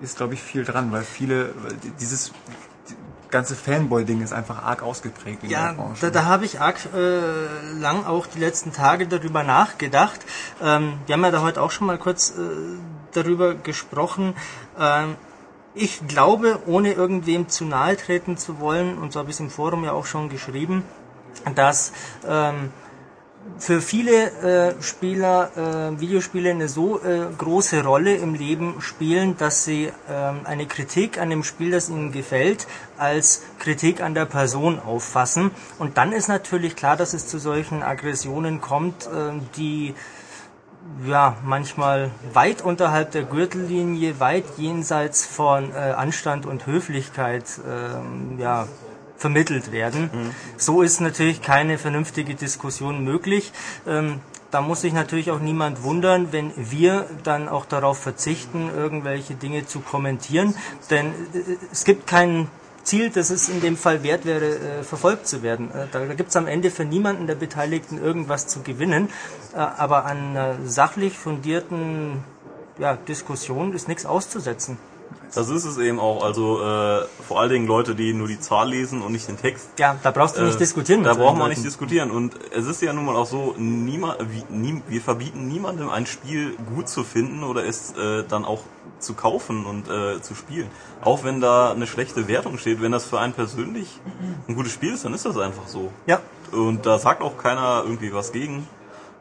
Ist 0.00 0.16
glaube 0.16 0.34
ich 0.34 0.42
viel 0.42 0.64
dran, 0.64 0.90
weil 0.90 1.02
viele, 1.02 1.54
dieses 2.00 2.32
ganze 3.30 3.54
Fanboy-Ding 3.54 4.22
ist 4.22 4.32
einfach 4.32 4.62
arg 4.64 4.82
ausgeprägt 4.82 5.44
in 5.44 5.50
Ja, 5.50 5.68
der 5.68 5.74
Branche. 5.74 6.00
da, 6.00 6.10
da 6.10 6.24
habe 6.24 6.44
ich 6.46 6.60
arg 6.60 6.76
äh, 6.94 7.78
lang 7.78 8.04
auch 8.04 8.26
die 8.26 8.40
letzten 8.40 8.72
Tage 8.72 9.06
darüber 9.06 9.42
nachgedacht. 9.44 10.20
Ähm, 10.62 10.94
wir 11.06 11.12
haben 11.12 11.22
ja 11.24 11.30
da 11.30 11.40
heute 11.42 11.62
auch 11.62 11.70
schon 11.70 11.86
mal 11.86 11.98
kurz 11.98 12.30
äh, 12.30 12.40
darüber 13.12 13.54
gesprochen. 13.54 14.34
Ähm, 14.78 15.14
ich 15.74 16.06
glaube, 16.06 16.60
ohne 16.66 16.92
irgendwem 16.92 17.48
zu 17.48 17.64
nahe 17.64 17.96
treten 17.96 18.36
zu 18.36 18.58
wollen, 18.60 18.98
und 18.98 19.12
so 19.12 19.20
habe 19.20 19.30
ich 19.30 19.36
es 19.36 19.40
im 19.40 19.50
Forum 19.50 19.84
ja 19.84 19.92
auch 19.92 20.06
schon 20.06 20.28
geschrieben, 20.28 20.84
dass 21.54 21.92
ähm, 22.26 22.72
für 23.58 23.80
viele 23.80 24.30
äh, 24.76 24.82
Spieler 24.82 25.50
äh, 25.96 26.00
Videospiele 26.00 26.50
eine 26.50 26.68
so 26.68 27.00
äh, 27.00 27.26
große 27.36 27.82
Rolle 27.82 28.16
im 28.16 28.34
Leben 28.34 28.80
spielen, 28.80 29.36
dass 29.38 29.64
sie 29.64 29.90
ähm, 30.10 30.40
eine 30.44 30.66
Kritik 30.66 31.18
an 31.18 31.30
dem 31.30 31.42
Spiel, 31.42 31.70
das 31.70 31.88
ihnen 31.88 32.12
gefällt, 32.12 32.66
als 32.98 33.42
Kritik 33.58 34.02
an 34.02 34.14
der 34.14 34.26
Person 34.26 34.78
auffassen. 34.78 35.52
Und 35.78 35.96
dann 35.96 36.12
ist 36.12 36.28
natürlich 36.28 36.76
klar, 36.76 36.96
dass 36.96 37.14
es 37.14 37.28
zu 37.28 37.38
solchen 37.38 37.82
Aggressionen 37.82 38.60
kommt, 38.60 39.06
äh, 39.06 39.32
die 39.56 39.94
ja, 41.06 41.36
manchmal 41.44 42.10
weit 42.32 42.62
unterhalb 42.62 43.12
der 43.12 43.22
Gürtellinie, 43.22 44.20
weit 44.20 44.44
jenseits 44.56 45.24
von 45.24 45.72
äh, 45.72 45.76
Anstand 45.76 46.46
und 46.46 46.66
Höflichkeit 46.66 47.44
ähm, 47.68 48.38
ja, 48.38 48.66
vermittelt 49.16 49.70
werden. 49.70 50.10
So 50.56 50.82
ist 50.82 51.00
natürlich 51.00 51.42
keine 51.42 51.78
vernünftige 51.78 52.34
Diskussion 52.34 53.04
möglich. 53.04 53.52
Ähm, 53.86 54.20
da 54.50 54.60
muss 54.60 54.80
sich 54.80 54.92
natürlich 54.92 55.30
auch 55.30 55.38
niemand 55.38 55.82
wundern, 55.84 56.32
wenn 56.32 56.52
wir 56.56 57.06
dann 57.22 57.48
auch 57.48 57.66
darauf 57.66 57.98
verzichten, 57.98 58.70
irgendwelche 58.74 59.34
Dinge 59.34 59.66
zu 59.66 59.80
kommentieren. 59.80 60.54
Denn 60.90 61.06
äh, 61.06 61.56
es 61.70 61.84
gibt 61.84 62.06
kein 62.06 62.48
Ziel, 62.82 63.10
das 63.10 63.30
es 63.30 63.48
in 63.48 63.60
dem 63.60 63.76
Fall 63.76 64.02
wert 64.02 64.24
wäre, 64.24 64.56
äh, 64.80 64.82
verfolgt 64.82 65.26
zu 65.26 65.42
werden. 65.42 65.70
Äh, 65.70 65.86
da 65.92 66.04
gibt 66.14 66.30
es 66.30 66.36
am 66.36 66.46
Ende 66.46 66.70
für 66.70 66.84
niemanden 66.84 67.26
der 67.26 67.34
Beteiligten 67.34 67.98
irgendwas 67.98 68.46
zu 68.46 68.62
gewinnen. 68.62 69.08
Äh, 69.52 69.58
aber 69.58 70.04
an 70.06 70.58
sachlich 70.64 71.18
fundierten 71.18 72.24
ja, 72.78 72.96
Diskussion 72.96 73.74
ist 73.74 73.88
nichts 73.88 74.06
auszusetzen. 74.06 74.78
Das 75.34 75.48
ist 75.48 75.64
es 75.64 75.78
eben 75.78 76.00
auch. 76.00 76.24
Also 76.24 76.60
äh, 76.60 77.04
vor 77.26 77.40
allen 77.40 77.50
Dingen 77.50 77.66
Leute, 77.68 77.94
die 77.94 78.12
nur 78.12 78.26
die 78.26 78.40
Zahl 78.40 78.68
lesen 78.70 79.00
und 79.00 79.12
nicht 79.12 79.28
den 79.28 79.36
Text. 79.36 79.68
Ja, 79.78 79.96
da 80.02 80.10
brauchst 80.10 80.36
du 80.36 80.42
nicht 80.42 80.56
Äh, 80.56 80.58
diskutieren. 80.58 81.04
Da 81.04 81.14
braucht 81.14 81.36
man 81.38 81.50
nicht 81.50 81.64
diskutieren. 81.64 82.10
Und 82.10 82.34
es 82.52 82.66
ist 82.66 82.82
ja 82.82 82.92
nun 82.92 83.04
mal 83.04 83.14
auch 83.14 83.26
so, 83.26 83.54
niemand, 83.56 84.16
wie, 84.30 84.44
nie, 84.52 84.82
wir 84.88 85.00
verbieten 85.00 85.46
niemandem 85.46 85.88
ein 85.88 86.06
Spiel 86.06 86.56
gut 86.74 86.88
zu 86.88 87.04
finden 87.04 87.44
oder 87.44 87.64
es 87.64 87.92
äh, 87.96 88.24
dann 88.28 88.44
auch 88.44 88.62
zu 88.98 89.14
kaufen 89.14 89.66
und 89.66 89.88
äh, 89.88 90.20
zu 90.20 90.34
spielen. 90.34 90.68
Auch 91.00 91.22
wenn 91.22 91.40
da 91.40 91.70
eine 91.70 91.86
schlechte 91.86 92.26
Wertung 92.26 92.58
steht, 92.58 92.82
wenn 92.82 92.92
das 92.92 93.04
für 93.04 93.20
einen 93.20 93.32
persönlich 93.32 94.00
ein 94.48 94.56
gutes 94.56 94.72
Spiel 94.72 94.92
ist, 94.94 95.04
dann 95.04 95.14
ist 95.14 95.24
das 95.26 95.38
einfach 95.38 95.68
so. 95.68 95.92
Ja, 96.06 96.20
Und 96.52 96.86
da 96.86 96.98
sagt 96.98 97.22
auch 97.22 97.38
keiner 97.38 97.82
irgendwie 97.84 98.12
was 98.12 98.32
gegen. 98.32 98.66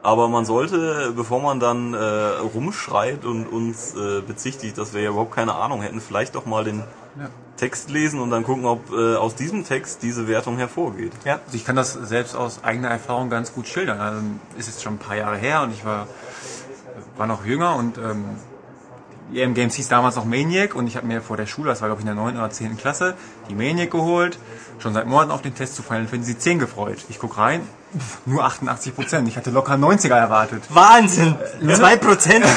Aber 0.01 0.29
man 0.29 0.45
sollte, 0.45 1.11
bevor 1.13 1.41
man 1.41 1.59
dann 1.59 1.93
äh, 1.93 1.97
rumschreit 1.97 3.25
und 3.25 3.47
uns 3.47 3.95
äh, 3.95 4.21
bezichtigt, 4.21 4.77
dass 4.77 4.93
wir 4.93 5.01
ja 5.01 5.09
überhaupt 5.09 5.35
keine 5.35 5.55
Ahnung 5.55 5.81
hätten, 5.81 5.99
vielleicht 5.99 6.35
doch 6.35 6.45
mal 6.45 6.63
den 6.63 6.83
Text 7.57 7.89
lesen 7.89 8.21
und 8.21 8.29
dann 8.29 8.45
gucken, 8.45 8.65
ob 8.65 8.91
äh, 8.93 9.15
aus 9.15 9.35
diesem 9.35 9.65
Text 9.65 10.01
diese 10.01 10.29
Wertung 10.29 10.57
hervorgeht. 10.57 11.11
ja. 11.25 11.39
Also 11.45 11.57
ich 11.57 11.65
kann 11.65 11.75
das 11.75 11.93
selbst 11.93 12.35
aus 12.35 12.63
eigener 12.63 12.87
Erfahrung 12.87 13.29
ganz 13.29 13.53
gut 13.53 13.67
schildern. 13.67 13.99
Also 13.99 14.21
ist 14.57 14.67
jetzt 14.67 14.81
schon 14.81 14.93
ein 14.93 14.99
paar 14.99 15.17
Jahre 15.17 15.35
her 15.35 15.63
und 15.63 15.73
ich 15.73 15.83
war, 15.83 16.07
war 17.17 17.27
noch 17.27 17.45
jünger 17.45 17.75
und 17.75 17.97
ähm, 17.97 18.23
die 19.33 19.41
EM 19.41 19.53
Games 19.53 19.75
hieß 19.75 19.89
damals 19.89 20.15
noch 20.15 20.23
Maniac 20.23 20.75
und 20.75 20.87
ich 20.87 20.95
habe 20.95 21.05
mir 21.05 21.21
vor 21.21 21.35
der 21.35 21.45
Schule, 21.45 21.69
das 21.69 21.81
war 21.81 21.89
glaube 21.89 22.01
ich 22.01 22.07
in 22.07 22.15
der 22.15 22.23
9. 22.23 22.37
oder 22.37 22.49
10. 22.49 22.77
Klasse, 22.77 23.15
die 23.49 23.55
Maniac 23.55 23.91
geholt, 23.91 24.39
schon 24.79 24.93
seit 24.93 25.05
Monaten 25.05 25.31
auf 25.31 25.41
den 25.41 25.53
Test 25.53 25.75
zu 25.75 25.83
Final 25.83 26.07
Fantasy 26.07 26.37
10 26.37 26.59
gefreut. 26.59 27.05
Ich 27.09 27.19
guck 27.19 27.37
rein, 27.37 27.61
nur 28.25 28.43
88 28.43 28.95
Prozent. 28.95 29.27
Ich 29.27 29.37
hatte 29.37 29.49
locker 29.51 29.73
90er 29.73 30.15
erwartet. 30.15 30.63
Wahnsinn! 30.69 31.35
Zwei 31.75 31.97
Prozent! 31.97 32.45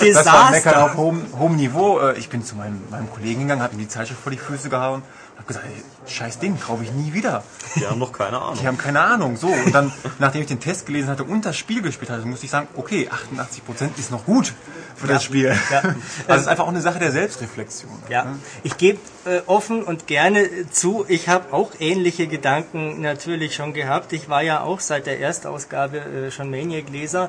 Das 0.00 0.26
war 0.26 0.46
ein 0.46 0.52
Meckern 0.52 0.72
Desaster! 0.74 0.84
auf 0.84 0.96
hohem, 0.96 1.22
hohem 1.38 1.56
Niveau. 1.56 1.98
Äh, 1.98 2.18
Ich 2.18 2.28
bin 2.28 2.44
zu 2.44 2.56
meinem, 2.56 2.82
meinem 2.90 3.10
Kollegen 3.10 3.42
gegangen, 3.42 3.62
habe 3.62 3.74
ihm 3.74 3.78
die 3.78 3.88
Zeitschrift 3.88 4.20
vor 4.20 4.32
die 4.32 4.38
Füße 4.38 4.68
gehauen 4.68 5.02
habe 5.36 5.46
gesagt, 5.46 5.66
ey, 5.66 5.82
scheiß 6.06 6.38
Ding, 6.38 6.58
kaufe 6.58 6.84
ich 6.84 6.92
nie 6.92 7.12
wieder. 7.12 7.42
Die 7.76 7.86
haben 7.86 7.98
noch 7.98 8.12
keine 8.12 8.40
Ahnung. 8.40 8.58
Die 8.60 8.66
haben 8.66 8.78
keine 8.78 9.00
Ahnung. 9.00 9.36
So, 9.36 9.48
und 9.48 9.74
dann, 9.74 9.92
nachdem 10.18 10.42
ich 10.42 10.48
den 10.48 10.60
Test 10.60 10.86
gelesen 10.86 11.08
hatte 11.08 11.24
und 11.24 11.44
das 11.44 11.56
Spiel 11.56 11.82
gespielt 11.82 12.10
hatte, 12.10 12.26
musste 12.26 12.46
ich 12.46 12.50
sagen, 12.50 12.68
okay, 12.76 13.08
88% 13.08 13.98
ist 13.98 14.10
noch 14.10 14.24
gut 14.24 14.52
für 14.96 15.06
das 15.06 15.24
Spiel. 15.24 15.54
Also 15.74 15.94
es 16.28 16.40
ist 16.42 16.48
einfach 16.48 16.64
auch 16.64 16.68
eine 16.68 16.80
Sache 16.80 16.98
der 16.98 17.12
Selbstreflexion. 17.12 17.90
Ja, 18.08 18.36
ich 18.62 18.76
gebe 18.76 18.98
äh, 19.24 19.40
offen 19.46 19.82
und 19.82 20.06
gerne 20.06 20.40
äh, 20.40 20.70
zu, 20.70 21.04
ich 21.08 21.28
habe 21.28 21.52
auch 21.52 21.72
ähnliche 21.78 22.26
Gedanken 22.26 23.00
natürlich 23.00 23.54
schon 23.54 23.74
gehabt. 23.74 24.12
Ich 24.12 24.28
war 24.28 24.42
ja 24.42 24.60
auch 24.60 24.80
seit 24.80 25.06
der 25.06 25.20
Erstausgabe 25.20 25.98
äh, 25.98 26.30
schon 26.30 26.50
Maniac-Leser 26.50 27.28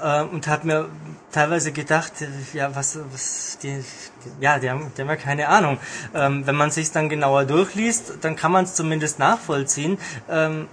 äh, 0.00 0.22
und 0.22 0.48
habe 0.48 0.66
mir 0.66 0.88
teilweise 1.30 1.72
gedacht, 1.72 2.12
äh, 2.22 2.28
ja, 2.56 2.74
was, 2.74 2.98
was 3.12 3.58
die, 3.62 3.84
die, 4.24 4.44
ja, 4.44 4.58
die 4.58 4.70
haben, 4.70 4.92
die 4.96 5.02
haben 5.02 5.08
ja 5.08 5.16
keine 5.16 5.48
Ahnung. 5.48 5.78
Ähm, 6.14 6.46
wenn 6.46 6.56
man 6.56 6.70
sich 6.70 6.90
dann 6.92 7.08
genauer 7.08 7.44
durchliest, 7.44 8.11
dann 8.20 8.36
kann 8.36 8.52
man 8.52 8.64
es 8.64 8.74
zumindest 8.74 9.18
nachvollziehen. 9.18 9.98
Ähm, 10.28 10.68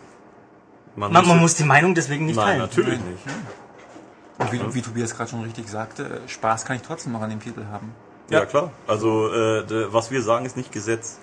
man, 0.95 1.11
man 1.13 1.23
müsste- 1.23 1.37
muss 1.39 1.55
die 1.55 1.63
Meinung 1.63 1.95
deswegen 1.95 2.25
nicht 2.25 2.35
Nein, 2.35 2.45
teilen. 2.45 2.59
natürlich 2.59 2.99
nicht. 2.99 3.23
Und 4.37 4.51
wie, 4.51 4.73
wie 4.75 4.81
Tobias 4.81 5.15
gerade 5.15 5.29
schon 5.29 5.41
richtig 5.43 5.67
sagte, 5.69 6.21
Spaß 6.27 6.65
kann 6.65 6.75
ich 6.77 6.81
trotzdem 6.81 7.11
noch 7.13 7.21
an 7.21 7.29
dem 7.29 7.39
Titel 7.41 7.65
haben. 7.71 7.93
Ja, 8.29 8.45
klar. 8.45 8.71
Also 8.87 9.33
äh, 9.33 9.91
was 9.93 10.11
wir 10.11 10.21
sagen, 10.21 10.45
ist 10.45 10.55
nicht 10.55 10.71
Gesetz. 10.71 11.17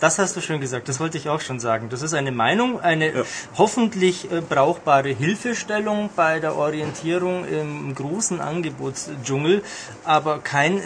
Das 0.00 0.18
hast 0.18 0.36
du 0.36 0.40
schön 0.40 0.60
gesagt, 0.60 0.88
das 0.88 1.00
wollte 1.00 1.16
ich 1.16 1.28
auch 1.28 1.40
schon 1.40 1.58
sagen. 1.60 1.88
Das 1.88 2.02
ist 2.02 2.12
eine 2.14 2.32
Meinung, 2.32 2.80
eine 2.80 3.12
Ja. 3.14 3.22
hoffentlich 3.56 4.30
äh, 4.30 4.40
brauchbare 4.40 5.08
Hilfestellung 5.08 6.10
bei 6.14 6.40
der 6.40 6.56
Orientierung 6.56 7.46
im 7.46 7.94
großen 7.94 8.40
Angebotsdschungel, 8.40 9.62
aber 10.04 10.40
kein 10.40 10.78
äh, 10.78 10.82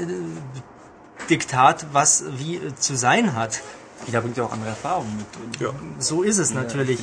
Diktat, 1.30 1.86
was 1.92 2.24
wie 2.36 2.56
äh, 2.56 2.74
zu 2.76 2.96
sein 2.96 3.34
hat. 3.34 3.60
Jeder 4.06 4.20
bringt 4.20 4.36
ja 4.36 4.44
auch 4.44 4.52
andere 4.52 4.70
Erfahrungen 4.70 5.16
mit. 5.16 5.60
Ja. 5.60 5.70
So 5.98 6.22
ist 6.22 6.38
es 6.38 6.54
natürlich. 6.54 7.00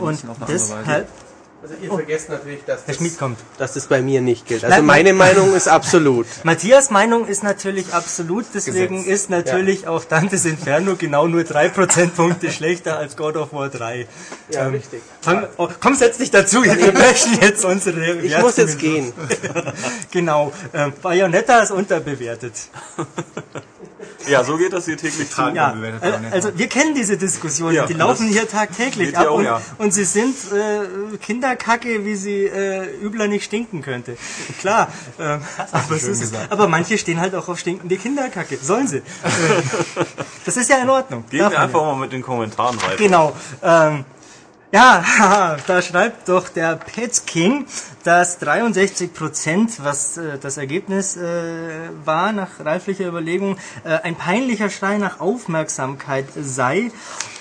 Und 0.00 0.22
deshalb, 0.48 1.08
Also 1.60 1.74
ihr 1.82 1.90
vergesst 1.90 2.28
natürlich, 2.28 2.64
dass 2.64 2.80
Herr 2.82 2.86
das, 2.86 2.96
Schmidt 2.96 3.18
kommt. 3.18 3.38
dass 3.58 3.72
das 3.74 3.86
bei 3.86 4.00
mir 4.00 4.20
nicht 4.20 4.46
gilt. 4.46 4.64
Also 4.64 4.80
meine 4.82 5.12
Meinung 5.12 5.54
ist 5.54 5.66
absolut. 5.66 6.26
Matthias 6.44 6.90
Meinung 6.90 7.26
ist 7.26 7.42
natürlich 7.42 7.92
absolut, 7.92 8.44
deswegen 8.54 8.98
Gesetz. 8.98 9.12
ist 9.12 9.30
natürlich 9.30 9.88
auf 9.88 10.06
Dantes 10.06 10.44
Inferno 10.44 10.94
genau 10.96 11.26
nur 11.26 11.42
drei 11.42 11.68
Prozentpunkte 11.68 12.52
schlechter 12.52 12.96
als 12.96 13.16
God 13.16 13.36
of 13.36 13.52
War 13.52 13.70
3. 13.70 14.06
Ja, 14.52 14.68
richtig. 14.68 15.02
Fang, 15.20 15.48
oh, 15.56 15.68
komm, 15.80 15.96
setz 15.96 16.18
dich 16.18 16.30
dazu, 16.30 16.62
wir 16.62 16.92
möchten 16.92 17.40
jetzt 17.40 17.64
unsere 17.64 18.14
Ich 18.14 18.38
muss 18.38 18.56
jetzt 18.56 18.78
gehen. 18.78 19.12
Genau, 20.10 20.52
ähm, 20.72 20.92
Bayonetta 21.02 21.60
ist 21.60 21.70
unterbewertet. 21.72 22.54
Ja, 24.26 24.44
so 24.44 24.56
geht 24.56 24.72
das 24.72 24.84
hier 24.84 24.96
täglich 24.96 25.30
zu. 25.30 25.40
Ja, 25.40 25.72
äh, 25.72 25.74
Bayonetta. 25.74 26.34
also 26.34 26.50
wir 26.56 26.68
kennen 26.68 26.94
diese 26.94 27.16
Diskussionen, 27.16 27.74
Ja, 27.74 27.86
die 27.86 27.94
laufen 27.94 28.28
hier 28.28 28.48
tagtäglich 28.48 29.16
ab 29.16 29.28
auch, 29.28 29.38
und, 29.38 29.44
ja. 29.44 29.60
und 29.78 29.94
sie 29.94 30.04
sind 30.04 30.36
äh, 30.52 31.16
Kinderkacke, 31.18 32.04
wie 32.04 32.14
sie 32.14 32.44
äh, 32.44 32.88
übler 33.02 33.28
nicht 33.28 33.44
stinken 33.44 33.80
könnte. 33.82 34.16
Klar, 34.60 34.88
ähm, 35.18 35.40
aber, 35.72 35.96
ist, 35.96 36.34
aber 36.50 36.68
manche 36.68 36.98
stehen 36.98 37.20
halt 37.20 37.34
auch 37.34 37.48
auf 37.48 37.58
stinkende 37.58 37.96
Kinderkacke. 37.96 38.58
Sollen 38.60 38.86
sie? 38.88 39.02
Äh, 39.28 40.04
das 40.44 40.56
ist 40.56 40.68
ja 40.70 40.78
in 40.78 40.88
Ordnung. 40.88 41.24
Gehen 41.30 41.50
wir 41.50 41.60
einfach 41.60 41.82
mal 41.82 41.96
mit 41.96 42.12
den 42.12 42.22
Kommentaren 42.22 42.80
weiter. 42.82 42.96
Genau. 42.96 43.34
Ähm, 43.62 44.04
Ja, 44.70 45.56
da 45.66 45.80
schreibt 45.80 46.28
doch 46.28 46.50
der 46.50 46.76
Pets 46.76 47.24
King, 47.24 47.64
dass 48.04 48.38
63 48.38 49.14
Prozent, 49.14 49.82
was 49.82 50.18
äh, 50.18 50.38
das 50.38 50.58
Ergebnis 50.58 51.16
äh, 51.16 51.88
war 52.04 52.32
nach 52.32 52.60
reiflicher 52.62 53.06
Überlegung, 53.06 53.56
äh, 53.84 53.98
ein 54.02 54.14
peinlicher 54.14 54.68
Schrei 54.68 54.98
nach 54.98 55.20
Aufmerksamkeit 55.20 56.26
sei. 56.38 56.90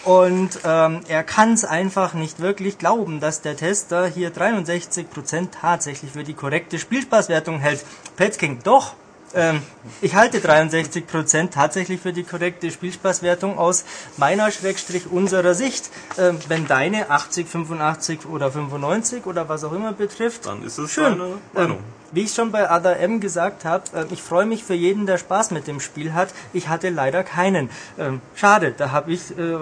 Und 0.06 0.62
ähm, 0.64 1.02
er 1.10 1.24
kann 1.26 1.52
es 1.52 1.66
einfach 1.66 2.14
nicht 2.14 2.40
wirklich 2.40 2.78
glauben, 2.78 3.20
dass 3.20 3.42
der 3.42 3.58
Tester 3.58 4.08
hier 4.08 4.30
63 4.30 5.10
Prozent 5.10 5.54
tatsächlich 5.60 6.12
für 6.12 6.24
die 6.24 6.34
korrekte 6.34 6.80
Spielspaßwertung 6.80 7.60
hält. 7.60 7.84
Pets 8.16 8.38
King, 8.38 8.60
doch, 8.64 8.96
ähm, 9.34 9.62
ich 10.02 10.16
halte 10.16 10.40
63% 10.40 11.50
tatsächlich 11.50 12.02
für 12.02 12.14
die 12.14 12.24
korrekte 12.24 12.72
Spielspaßwertung 12.72 13.58
aus 13.58 13.86
meiner 14.18 14.52
Schrägstrich 14.52 15.08
unserer 15.12 15.54
Sicht. 15.54 15.90
Ähm, 16.18 16.40
wenn 16.48 16.68
deine 16.68 17.10
80, 17.10 17.48
85 17.48 18.26
oder 18.26 18.52
95 18.52 19.26
oder 19.26 19.50
was 19.50 19.64
auch 19.64 19.74
immer 19.74 19.94
betrifft, 19.94 20.46
Dann 20.46 20.64
ist 20.64 20.78
es 20.78 20.92
schön. 20.92 21.18
deine 21.18 21.34
Meinung. 21.54 21.78
Ähm, 21.78 21.84
wie 22.12 22.24
ich 22.24 22.34
schon 22.34 22.52
bei 22.52 22.72
Other 22.72 22.98
M 23.00 23.20
gesagt 23.20 23.66
habe, 23.66 23.84
äh, 23.94 24.06
ich 24.14 24.22
freue 24.22 24.46
mich 24.46 24.64
für 24.64 24.74
jeden, 24.74 25.06
der 25.06 25.18
Spaß 25.18 25.52
mit 25.52 25.68
dem 25.68 25.80
Spiel 25.80 26.14
hat. 26.14 26.30
Ich 26.54 26.70
hatte 26.70 26.90
leider 26.90 27.24
keinen. 27.24 27.70
Ähm, 28.00 28.22
schade, 28.36 28.74
da 28.76 28.92
habe 28.92 29.12
ich 29.12 29.38
äh, 29.38 29.58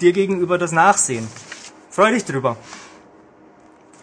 dir 0.00 0.12
gegenüber 0.12 0.56
das 0.58 0.72
Nachsehen. 0.72 1.28
Freu 1.90 2.10
dich 2.10 2.24
drüber. 2.24 2.56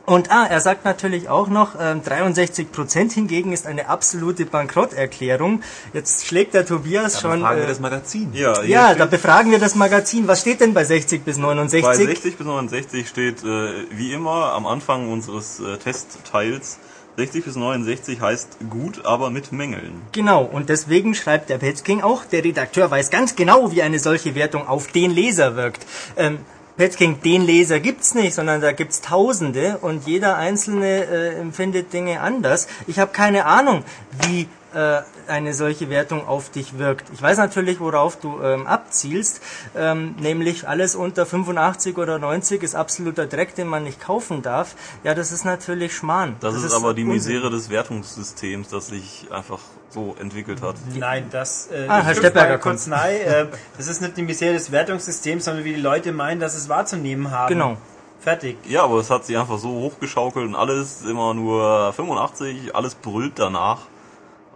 Und 0.09 0.31
ah, 0.31 0.47
er 0.49 0.59
sagt 0.59 0.85
natürlich 0.85 1.29
auch 1.29 1.49
noch, 1.49 1.75
ähm, 1.79 2.01
63% 2.01 3.13
hingegen 3.13 3.53
ist 3.53 3.67
eine 3.67 3.89
absolute 3.89 4.47
Bankrotterklärung. 4.47 5.61
Jetzt 5.93 6.25
schlägt 6.25 6.55
der 6.55 6.65
Tobias 6.65 7.21
schon. 7.21 7.41
Fragen 7.41 7.59
wir 7.59 7.65
Äh, 7.65 7.67
das 7.67 7.79
Magazin. 7.79 8.29
Ja, 8.33 8.63
ja, 8.63 8.95
da 8.95 9.05
befragen 9.05 9.51
wir 9.51 9.59
das 9.59 9.75
Magazin. 9.75 10.27
Was 10.27 10.41
steht 10.41 10.61
denn 10.61 10.73
bei 10.73 10.83
60 10.83 11.23
bis 11.23 11.37
69? 11.37 11.83
bei 11.83 11.95
60 11.95 12.37
bis 12.37 12.47
69 12.47 13.07
steht, 13.07 13.43
äh, 13.43 13.85
wie 13.91 14.11
immer, 14.11 14.53
am 14.53 14.65
Anfang 14.65 15.11
unseres 15.11 15.59
äh, 15.59 15.77
Testteils, 15.77 16.79
60 17.17 17.45
bis 17.45 17.55
69 17.55 18.19
heißt 18.19 18.57
gut, 18.69 19.05
aber 19.05 19.29
mit 19.29 19.51
Mängeln. 19.51 20.01
Genau, 20.13 20.43
und 20.43 20.69
deswegen 20.69 21.13
schreibt 21.13 21.49
der 21.49 21.59
Petzking 21.59 22.01
auch, 22.01 22.25
der 22.25 22.43
Redakteur 22.43 22.89
weiß 22.89 23.11
ganz 23.11 23.35
genau, 23.35 23.71
wie 23.71 23.83
eine 23.83 23.99
solche 23.99 24.33
Wertung 24.33 24.67
auf 24.67 24.87
den 24.87 25.11
Leser 25.11 25.55
wirkt. 25.55 25.85
Ähm, 26.17 26.39
Petzking, 26.79 27.21
den 27.21 27.41
Leser 27.41 27.81
gibt's 27.81 28.15
nicht, 28.15 28.33
sondern 28.33 28.61
da 28.61 28.71
gibt's 28.71 29.01
Tausende 29.01 29.79
und 29.81 30.07
jeder 30.07 30.37
Einzelne 30.37 31.03
äh, 31.03 31.35
empfindet 31.35 31.91
Dinge 31.91 32.21
anders. 32.21 32.69
Ich 32.87 32.99
habe 32.99 33.11
keine 33.11 33.45
Ahnung, 33.47 33.83
wie 34.25 34.47
äh, 34.73 35.01
eine 35.27 35.53
solche 35.53 35.89
Wertung 35.89 36.27
auf 36.27 36.49
dich 36.49 36.77
wirkt. 36.77 37.07
Ich 37.13 37.21
weiß 37.21 37.37
natürlich, 37.37 37.79
worauf 37.79 38.19
du 38.19 38.41
ähm, 38.41 38.67
abzielst, 38.67 39.41
ähm, 39.75 40.15
nämlich 40.19 40.67
alles 40.67 40.95
unter 40.95 41.25
85 41.25 41.97
oder 41.97 42.19
90 42.19 42.63
ist 42.63 42.75
absoluter 42.75 43.27
Dreck, 43.27 43.55
den 43.55 43.67
man 43.67 43.83
nicht 43.83 43.99
kaufen 44.01 44.41
darf. 44.41 44.75
Ja, 45.03 45.13
das 45.13 45.31
ist 45.31 45.45
natürlich 45.45 45.95
Schmarrn. 45.95 46.35
Das, 46.39 46.55
ist, 46.55 46.73
aber 46.73 46.93
die. 46.93 47.09
Misere 47.09 47.49
des 47.49 47.69
Wertungssystems, 47.69 48.69
das 48.69 48.87
sich 48.87 49.27
einfach 49.31 49.59
so 49.89 50.15
entwickelt 50.19 50.61
hat. 50.61 50.75
Nein, 50.95 51.25
das 51.31 51.67
äh, 51.71 51.87
Ah, 51.87 52.03
Herr 52.03 52.15
Steppberger 52.15 52.75
nein, 52.87 53.15
äh, 53.25 53.45
das 53.77 53.87
ist 53.87 54.01
nicht 54.01 54.17
die 54.17 54.21
Misere 54.21 54.53
des 54.53 54.71
Wertungssystems, 54.71 55.45
sondern 55.45 55.65
wie 55.65 55.73
die 55.73 55.81
Leute 55.81 56.11
meinen, 56.11 56.39
dass 56.39 56.55
es 56.55 56.69
wahrzunehmen 56.69 57.31
haben. 57.31 57.49
Genau. 57.49 57.77
Fertig. 58.19 58.57
Ja, 58.67 58.83
aber 58.83 58.97
es 58.97 59.09
hat 59.09 59.25
sich 59.25 59.37
einfach 59.37 59.57
so 59.59 59.69
hochgeschaukelt 59.69 60.45
und 60.45 60.55
alles 60.55 61.03
immer 61.03 61.33
nur 61.33 61.93
85, 61.93 62.75
alles 62.75 62.95
brüllt 62.95 63.39
danach. 63.39 63.83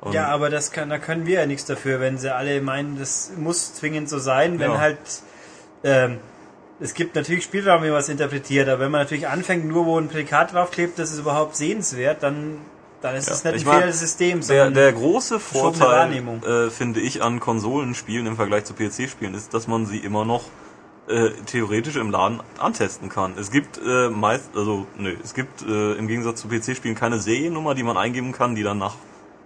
Und 0.03 0.13
Ja, 0.13 0.27
aber 0.27 0.49
das 0.49 0.71
kann, 0.71 0.89
da 0.89 0.97
können 0.97 1.25
wir 1.25 1.39
ja 1.39 1.45
nichts 1.45 1.65
dafür, 1.65 1.99
wenn 2.01 2.17
sie 2.17 2.33
alle 2.33 2.61
meinen, 2.61 2.99
das 2.99 3.31
muss 3.37 3.73
zwingend 3.73 4.09
so 4.09 4.19
sein, 4.19 4.59
wenn 4.59 4.71
Ja. 4.71 4.79
halt 4.79 4.97
ähm, 5.83 6.19
es 6.79 6.93
gibt 6.93 7.15
natürlich 7.15 7.45
Spielraum, 7.45 7.83
wie 7.83 7.89
man 7.89 7.99
es 7.99 8.09
interpretiert, 8.09 8.67
aber 8.67 8.81
wenn 8.81 8.91
man 8.91 9.01
natürlich 9.01 9.27
anfängt, 9.27 9.65
nur 9.65 9.85
wo 9.85 9.97
ein 9.97 10.09
Prädikat 10.09 10.53
draufklebt, 10.53 10.99
das 10.99 11.11
ist 11.11 11.19
überhaupt 11.19 11.55
sehenswert, 11.55 12.21
dann, 12.23 12.57
dann 13.01 13.15
ist 13.15 13.27
Ja, 13.29 13.33
es 13.35 13.43
nicht 13.45 13.53
ein 13.53 13.59
Fehler 13.73 13.87
des 13.87 13.99
Systems. 13.99 14.47
Der, 14.47 14.69
der 14.71 14.91
große 14.91 15.39
Vorteil, 15.39 16.11
äh, 16.11 16.69
finde 16.69 16.99
ich, 16.99 17.21
an 17.21 17.39
Konsolenspielen 17.39 18.27
im 18.27 18.35
Vergleich 18.35 18.65
zu 18.65 18.73
PC-Spielen 18.73 19.33
ist, 19.33 19.53
dass 19.53 19.67
man 19.67 19.85
sie 19.85 19.99
immer 19.99 20.25
noch 20.25 20.43
äh, 21.07 21.29
theoretisch 21.45 21.95
im 21.95 22.11
Laden 22.11 22.41
antesten 22.57 23.07
kann. 23.09 23.33
Es 23.37 23.51
gibt 23.51 23.79
äh, 23.85 24.09
meist, 24.09 24.49
also 24.55 24.85
nö, 24.97 25.15
es 25.23 25.33
gibt 25.33 25.61
äh, 25.61 25.93
im 25.93 26.07
Gegensatz 26.07 26.41
zu 26.41 26.47
PC-Spielen 26.49 26.95
keine 26.95 27.19
Seriennummer, 27.19 27.75
die 27.75 27.83
man 27.83 27.97
eingeben 27.97 28.31
kann, 28.31 28.55
die 28.55 28.63
danach 28.63 28.95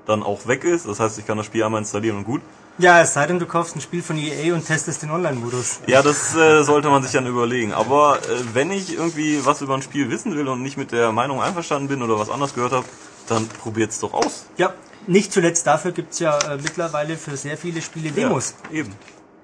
dann 0.07 0.23
auch 0.23 0.47
weg 0.47 0.63
ist. 0.63 0.87
Das 0.87 0.99
heißt, 0.99 1.19
ich 1.19 1.27
kann 1.27 1.37
das 1.37 1.45
Spiel 1.45 1.63
einmal 1.63 1.81
installieren 1.81 2.17
und 2.17 2.23
gut. 2.23 2.41
Ja, 2.79 3.01
es 3.01 3.13
sei 3.13 3.25
denn, 3.25 3.39
du 3.39 3.45
kaufst 3.47 3.75
ein 3.75 3.81
Spiel 3.81 4.03
von 4.03 4.17
EA 4.17 4.53
und 4.53 4.65
testest 4.65 5.01
den 5.01 5.09
Online-Modus. 5.11 5.79
Ja, 5.87 6.03
das 6.03 6.35
äh, 6.35 6.63
sollte 6.63 6.89
man 6.89 7.01
sich 7.01 7.11
dann 7.11 7.25
überlegen. 7.25 7.73
Aber 7.73 8.17
äh, 8.19 8.21
wenn 8.53 8.69
ich 8.71 8.93
irgendwie 8.95 9.43
was 9.45 9.61
über 9.61 9.73
ein 9.73 9.81
Spiel 9.81 10.09
wissen 10.11 10.35
will 10.35 10.47
und 10.47 10.61
nicht 10.61 10.77
mit 10.77 10.91
der 10.91 11.11
Meinung 11.11 11.41
einverstanden 11.41 11.87
bin 11.87 12.01
oder 12.03 12.19
was 12.19 12.29
anders 12.29 12.53
gehört 12.53 12.73
habe, 12.73 12.85
dann 13.27 13.47
probiert's 13.47 13.99
doch 13.99 14.13
aus. 14.13 14.45
Ja, 14.57 14.73
nicht 15.07 15.33
zuletzt 15.33 15.65
dafür 15.65 15.91
gibt's 15.91 16.19
ja 16.19 16.37
äh, 16.37 16.57
mittlerweile 16.57 17.17
für 17.17 17.35
sehr 17.35 17.57
viele 17.57 17.81
Spiele 17.81 18.11
Demos, 18.11 18.53
Ja, 18.71 18.77
eben. 18.79 18.93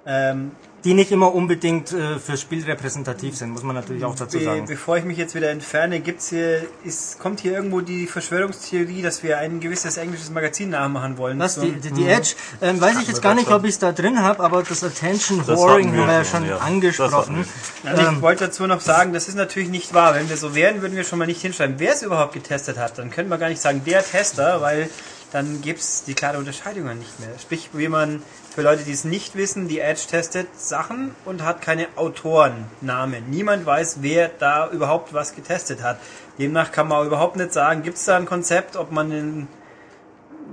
ähm, 0.06 0.52
die 0.84 0.94
nicht 0.94 1.12
immer 1.12 1.34
unbedingt 1.34 1.94
äh, 1.94 2.20
fürs 2.20 2.42
Spiel 2.42 2.64
repräsentativ 2.66 3.38
sind, 3.38 3.52
muss 3.52 3.64
man 3.64 3.76
natürlich 3.76 4.04
auch 4.04 4.16
dazu 4.16 4.38
be 4.38 4.44
sagen. 4.44 4.66
bevor 4.68 4.98
ich 4.98 5.06
mich 5.06 5.18
jetzt 5.18 5.34
wieder 5.34 5.50
entferne, 5.50 6.00
gibt's 6.02 6.30
hier, 6.30 6.66
ist, 6.84 7.20
kommt 7.20 7.40
hier 7.40 7.54
irgendwo 7.54 7.82
die 7.82 8.06
Verschwörungstheorie, 8.08 9.02
dass 9.02 9.24
wir 9.24 9.38
ein 9.38 9.60
gewisses 9.60 9.98
englisches 9.98 10.30
Magazin 10.30 10.70
nachmachen 10.72 11.18
wollen. 11.18 11.40
Was, 11.40 11.56
So- 11.56 11.62
die, 11.62 11.72
die, 11.80 11.92
die 11.92 12.08
Edge, 12.08 12.36
ähm, 12.62 12.82
weiß 12.82 13.00
ich 13.02 13.08
jetzt 13.08 13.22
gar 13.22 13.34
nicht, 13.36 13.50
ob 13.50 13.64
ich 13.64 13.72
es 13.72 13.80
da 13.80 13.92
drin 13.92 14.20
habe, 14.22 14.44
aber 14.44 14.64
das 14.64 14.84
Attention 14.84 15.48
Whoring 15.48 15.94
wir 15.94 16.02
haben 16.02 16.08
wir 16.08 16.14
ja 16.16 16.26
schon, 16.26 16.46
ja. 16.48 16.58
angesprochen. 16.58 17.46
Also 17.86 18.02
ich 18.02 18.08
Ähm, 18.08 18.22
wollte 18.22 18.46
dazu 18.46 18.68
noch 18.68 18.82
sagen, 18.82 19.14
das 19.14 19.28
ist 19.28 19.36
natürlich 19.36 19.70
nicht 19.70 19.94
wahr. 19.94 20.16
Wenn 20.16 20.30
wir 20.30 20.38
so 20.38 20.54
wären, 20.56 20.82
würden 20.82 20.96
wir 20.98 21.04
schon 21.06 21.20
mal 21.20 21.26
nicht 21.28 21.42
hinschreiben, 21.42 21.76
wer 21.80 21.94
es 21.94 22.02
überhaupt 22.02 22.34
getestet 22.34 22.78
hat. 22.78 22.98
Dann 22.98 23.10
könnte 23.10 23.30
man 23.30 23.40
gar 23.40 23.50
nicht 23.50 23.62
sagen, 23.62 23.82
der 23.86 24.04
Tester, 24.04 24.62
weil 24.62 24.90
dann 25.34 25.62
gibt's 25.62 26.04
die 26.04 26.14
klare 26.14 26.38
Unterscheidung 26.38 26.86
nicht 26.98 27.20
mehr. 27.20 27.30
Sprich, 27.40 27.72
wie 27.74 27.88
man 27.88 28.22
für 28.54 28.62
Leute, 28.62 28.84
die 28.84 28.92
es 28.92 29.04
nicht 29.04 29.36
wissen, 29.36 29.68
die 29.68 29.80
Edge 29.80 30.04
testet 30.08 30.48
Sachen 30.60 31.16
und 31.26 31.44
hat 31.44 31.60
keine 31.60 31.88
Autorennamen. 31.96 33.30
Niemand 33.32 33.66
weiß, 33.66 33.98
wer 34.02 34.30
da 34.30 34.70
überhaupt 34.70 35.12
was 35.14 35.36
getestet 35.36 35.82
hat. 35.82 35.98
Demnach 36.38 36.72
kann 36.72 36.88
man 36.88 37.00
auch 37.00 37.06
überhaupt 37.06 37.36
nicht 37.36 37.52
sagen, 37.52 37.82
gibt's 37.82 38.06
da 38.06 38.16
ein 38.16 38.28
Konzept, 38.28 38.76
ob 38.76 38.92
man 38.92 39.12
in 39.12 39.48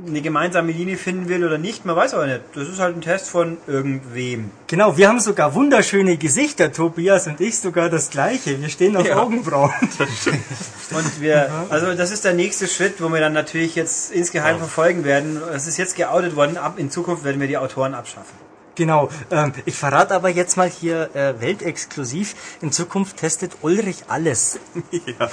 eine 0.06 0.22
gemeinsame 0.22 0.72
Linie 0.72 0.96
finden 0.96 1.28
will 1.28 1.44
oder 1.44 1.58
nicht. 1.58 1.84
Man 1.84 1.94
weiß 1.96 2.14
aber 2.14 2.26
nicht. 2.26 2.40
Das 2.54 2.68
ist 2.68 2.80
halt 2.80 2.96
ein 2.96 3.00
Test 3.00 3.28
von 3.28 3.58
irgendwem. 3.66 4.50
Genau, 4.66 4.96
wir 4.96 5.08
haben 5.08 5.20
sogar 5.20 5.54
wunderschöne 5.54 6.16
Gesichter, 6.16 6.72
Tobias 6.72 7.26
und 7.26 7.40
ich 7.40 7.58
sogar 7.58 7.90
das 7.90 8.10
gleiche. 8.10 8.60
Wir 8.60 8.68
stehen 8.68 8.96
auf 8.96 9.06
Ja. 9.06 9.16
Augenbrauen. 9.18 9.72
Und 10.90 11.20
wir, 11.20 11.50
also 11.68 11.94
das 11.94 12.10
ist 12.10 12.24
der 12.24 12.32
nächste 12.34 12.66
Schritt, 12.66 13.00
wo 13.00 13.08
wir 13.10 13.20
dann 13.20 13.32
natürlich 13.32 13.76
jetzt 13.76 14.10
insgeheim 14.10 14.58
verfolgen 14.58 15.04
werden. 15.04 15.40
Es 15.54 15.68
ist 15.68 15.76
jetzt 15.76 15.94
geoutet 15.94 16.34
worden, 16.34 16.56
ab 16.56 16.78
in 16.78 16.90
Zukunft 16.90 17.22
werden 17.22 17.40
wir 17.40 17.46
die 17.46 17.58
Autoren 17.58 17.94
abschaffen. 17.94 18.49
Genau. 18.74 19.08
Ähm, 19.30 19.52
ich 19.66 19.74
verrate 19.74 20.14
aber 20.14 20.28
jetzt 20.28 20.56
mal 20.56 20.68
hier 20.68 21.14
äh, 21.14 21.40
weltexklusiv. 21.40 22.34
In 22.60 22.72
Zukunft 22.72 23.16
testet 23.18 23.52
Ulrich 23.62 24.04
alles. 24.08 24.58
ja. 24.90 25.28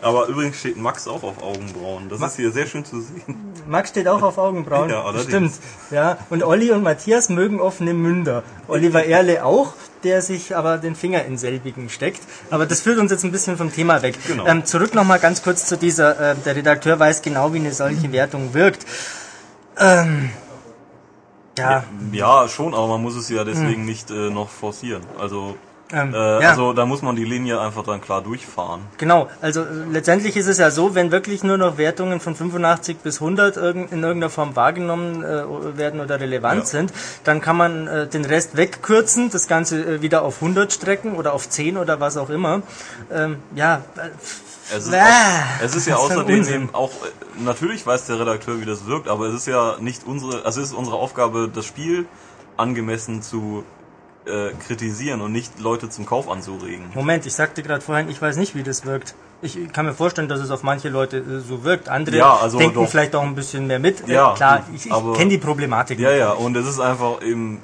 Aber 0.00 0.26
übrigens 0.26 0.58
steht 0.58 0.76
Max 0.76 1.06
auch 1.06 1.22
auf 1.22 1.42
Augenbrauen. 1.42 2.08
Das 2.08 2.20
ist 2.20 2.36
hier 2.36 2.50
sehr 2.50 2.66
schön 2.66 2.84
zu 2.84 3.00
sehen. 3.00 3.54
Max 3.66 3.90
steht 3.90 4.08
auch 4.08 4.22
auf 4.22 4.36
Augenbrauen. 4.36 4.90
Ja, 4.90 5.04
allerdings. 5.04 5.28
Stimmt. 5.28 5.54
Ja. 5.90 6.18
Und 6.28 6.42
Olli 6.42 6.70
und 6.72 6.82
Matthias 6.82 7.28
mögen 7.28 7.60
offene 7.60 7.94
Münder. 7.94 8.42
Oliver 8.68 9.04
Erle 9.04 9.44
auch, 9.44 9.74
der 10.02 10.20
sich 10.20 10.56
aber 10.56 10.78
den 10.78 10.96
Finger 10.96 11.24
in 11.24 11.38
selbigen 11.38 11.88
steckt. 11.88 12.20
Aber 12.50 12.66
das 12.66 12.80
führt 12.80 12.98
uns 12.98 13.12
jetzt 13.12 13.24
ein 13.24 13.32
bisschen 13.32 13.56
vom 13.56 13.72
Thema 13.72 14.02
weg. 14.02 14.18
Genau. 14.26 14.46
Ähm, 14.46 14.64
zurück 14.64 14.94
nochmal 14.94 15.20
ganz 15.20 15.42
kurz 15.42 15.66
zu 15.66 15.76
dieser, 15.76 16.32
äh, 16.32 16.34
der 16.44 16.56
Redakteur 16.56 16.98
weiß 16.98 17.22
genau, 17.22 17.52
wie 17.54 17.58
eine 17.58 17.72
solche 17.72 18.10
Wertung 18.12 18.54
wirkt. 18.54 18.84
Ähm, 19.78 20.30
ja, 21.58 21.84
Ja, 22.12 22.48
schon, 22.48 22.74
aber 22.74 22.86
man 22.88 23.02
muss 23.02 23.16
es 23.16 23.28
ja 23.28 23.44
deswegen 23.44 23.84
nicht 23.84 24.10
äh, 24.10 24.30
noch 24.30 24.48
forcieren. 24.48 25.02
Also, 25.18 25.56
ähm, 25.94 26.14
äh, 26.14 26.16
ja. 26.42 26.48
also 26.50 26.72
da 26.72 26.86
muss 26.86 27.02
man 27.02 27.16
die 27.16 27.24
Linie 27.26 27.60
einfach 27.60 27.84
dann 27.84 28.00
klar 28.00 28.22
durchfahren. 28.22 28.80
Genau, 28.96 29.28
also 29.42 29.60
äh, 29.60 29.66
letztendlich 29.90 30.36
ist 30.38 30.46
es 30.46 30.56
ja 30.56 30.70
so, 30.70 30.94
wenn 30.94 31.10
wirklich 31.12 31.44
nur 31.44 31.58
noch 31.58 31.76
Wertungen 31.76 32.18
von 32.18 32.34
85 32.34 32.96
bis 32.98 33.20
100 33.20 33.58
irgend- 33.58 33.92
in 33.92 34.02
irgendeiner 34.02 34.30
Form 34.30 34.56
wahrgenommen 34.56 35.22
äh, 35.22 35.76
werden 35.76 36.00
oder 36.00 36.18
relevant 36.18 36.60
Ja. 36.60 36.64
sind, 36.66 36.94
dann 37.24 37.42
kann 37.42 37.58
man 37.58 37.86
äh, 37.88 38.06
den 38.06 38.24
Rest 38.24 38.56
wegkürzen, 38.56 39.28
das 39.30 39.48
Ganze 39.48 39.84
äh, 39.84 40.00
wieder 40.00 40.22
auf 40.22 40.36
100 40.40 40.72
strecken 40.72 41.14
oder 41.16 41.34
auf 41.34 41.50
10 41.50 41.76
oder 41.76 42.00
was 42.00 42.16
auch 42.16 42.30
immer. 42.30 42.62
Ähm, 43.12 43.36
ja, 43.54 43.82
äh, 43.96 44.08
Es 44.74 44.86
ist, 44.86 44.94
auch, 44.94 45.62
es 45.62 45.76
ist 45.76 45.86
ja 45.86 45.96
außerdem 45.96 46.48
eben 46.48 46.74
auch, 46.74 46.90
äh, 46.90 47.42
natürlich 47.44 47.86
weiß 47.86 48.06
der 48.06 48.20
Redakteur, 48.20 48.60
wie 48.60 48.64
das 48.64 48.86
wirkt, 48.86 49.08
aber 49.08 49.26
es 49.26 49.34
ist 49.34 49.46
ja 49.46 49.76
nicht 49.80 50.06
unsere, 50.06 50.44
also 50.44 50.60
es 50.60 50.68
ist 50.68 50.74
unsere 50.74 50.96
Aufgabe, 50.96 51.50
das 51.52 51.66
Spiel 51.66 52.06
angemessen 52.56 53.22
zu 53.22 53.64
äh, 54.24 54.50
kritisieren 54.66 55.20
und 55.20 55.32
nicht 55.32 55.58
Leute 55.60 55.90
zum 55.90 56.06
Kauf 56.06 56.28
anzuregen. 56.28 56.86
Moment, 56.94 57.26
ich 57.26 57.34
sagte 57.34 57.62
gerade 57.62 57.80
vorhin, 57.82 58.08
ich 58.08 58.20
weiß 58.22 58.36
nicht, 58.36 58.54
wie 58.54 58.62
das 58.62 58.84
wirkt. 58.86 59.14
Ich 59.42 59.72
kann 59.72 59.86
mir 59.86 59.94
vorstellen, 59.94 60.28
dass 60.28 60.40
es 60.40 60.50
auf 60.50 60.62
manche 60.62 60.88
Leute 60.88 61.18
äh, 61.18 61.40
so 61.40 61.64
wirkt. 61.64 61.88
Andere 61.88 62.16
Ja, 62.16 62.36
also 62.36 62.58
denken 62.58 62.74
doch. 62.76 62.88
vielleicht 62.88 63.14
auch 63.16 63.22
ein 63.22 63.34
bisschen 63.34 63.66
mehr 63.66 63.80
mit. 63.80 64.08
Äh, 64.08 64.14
Ja, 64.14 64.34
klar, 64.34 64.58
gut, 64.60 64.76
ich, 64.76 64.86
ich 64.86 65.14
kenne 65.14 65.30
die 65.30 65.38
Problematik. 65.38 65.98
Ja, 65.98 66.12
ja, 66.12 66.30
und 66.30 66.56
es 66.56 66.68
ist 66.68 66.78
einfach 66.80 67.20
eben, 67.22 67.60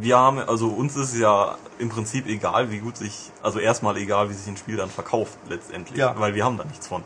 wir 0.00 0.16
haben, 0.16 0.38
also 0.38 0.68
uns 0.68 0.94
ist 0.96 1.16
ja 1.16 1.56
im 1.78 1.88
Prinzip 1.88 2.26
egal, 2.26 2.70
wie 2.70 2.78
gut 2.78 2.96
sich, 2.96 3.30
also 3.42 3.58
erstmal 3.58 3.96
egal, 3.96 4.30
wie 4.30 4.34
sich 4.34 4.46
ein 4.46 4.56
Spiel 4.56 4.76
dann 4.76 4.90
verkauft 4.90 5.38
letztendlich, 5.48 5.98
Ja. 5.98 6.14
weil 6.18 6.34
wir 6.34 6.44
haben 6.44 6.56
da 6.58 6.64
nichts 6.64 6.86
von. 6.86 7.02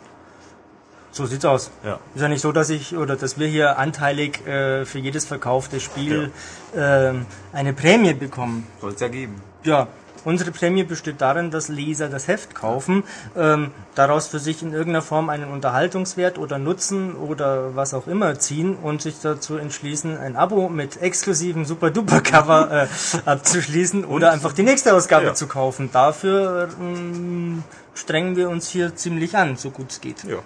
So 1.11 1.27
sieht's 1.27 1.45
aus. 1.45 1.71
Ja. 1.85 1.99
Ist 2.15 2.23
ja 2.23 2.29
nicht 2.29 2.41
so, 2.41 2.53
dass 2.53 2.71
ich 2.71 2.97
oder 2.97 3.17
dass 3.17 3.39
wir 3.39 3.47
hier 3.47 3.79
anteilig 3.79 4.47
äh, 4.47 4.87
für 4.87 4.99
jedes 4.99 5.27
verkaufte 5.27 5.79
Spiel 5.79 6.33
ähm, 6.75 7.27
eine 7.53 7.75
Prämie 7.75 8.15
bekommen. 8.15 8.67
Soll 8.81 8.93
es 8.93 9.01
ja 9.01 9.09
geben. 9.09 9.43
Ja, 9.63 9.89
unsere 10.25 10.51
Prämie 10.51 10.85
besteht 10.85 11.21
darin, 11.21 11.51
dass 11.51 11.69
Leser 11.69 12.09
das 12.09 12.29
Heft 12.29 12.55
kaufen, 12.55 13.05
ähm, 13.37 13.71
daraus 13.95 14.27
für 14.29 14.39
sich 14.39 14.63
in 14.63 14.73
irgendeiner 14.73 15.03
Form 15.03 15.29
einen 15.29 15.51
Unterhaltungswert 15.51 16.39
oder 16.39 16.59
Nutzen 16.59 17.15
oder 17.15 17.75
was 17.77 17.95
auch 17.95 18.07
immer 18.07 18.39
ziehen 18.39 18.77
und 18.77 19.03
sich 19.03 19.17
dazu 19.23 19.57
entschließen, 19.57 20.17
ein 20.19 20.37
Abo 20.37 20.69
mit 20.69 21.01
exklusivem 21.03 21.65
Super-Duper-Cover 21.65 22.83
äh, 22.85 22.87
abzuschließen 23.29 24.05
oder 24.05 24.33
einfach 24.33 24.53
die 24.53 24.63
nächste 24.63 24.95
Ausgabe 24.95 25.27
Ja. 25.27 25.35
zu 25.35 25.47
kaufen. 25.47 25.91
Dafür 25.93 26.69
ähm, 26.81 27.63
strengen 27.95 28.37
wir 28.37 28.49
uns 28.49 28.69
hier 28.69 28.95
ziemlich 28.97 29.37
an, 29.37 29.57
so 29.57 29.71
gut 29.71 29.91
es 29.91 30.01
geht. 30.01 30.25
Ja. 30.25 30.37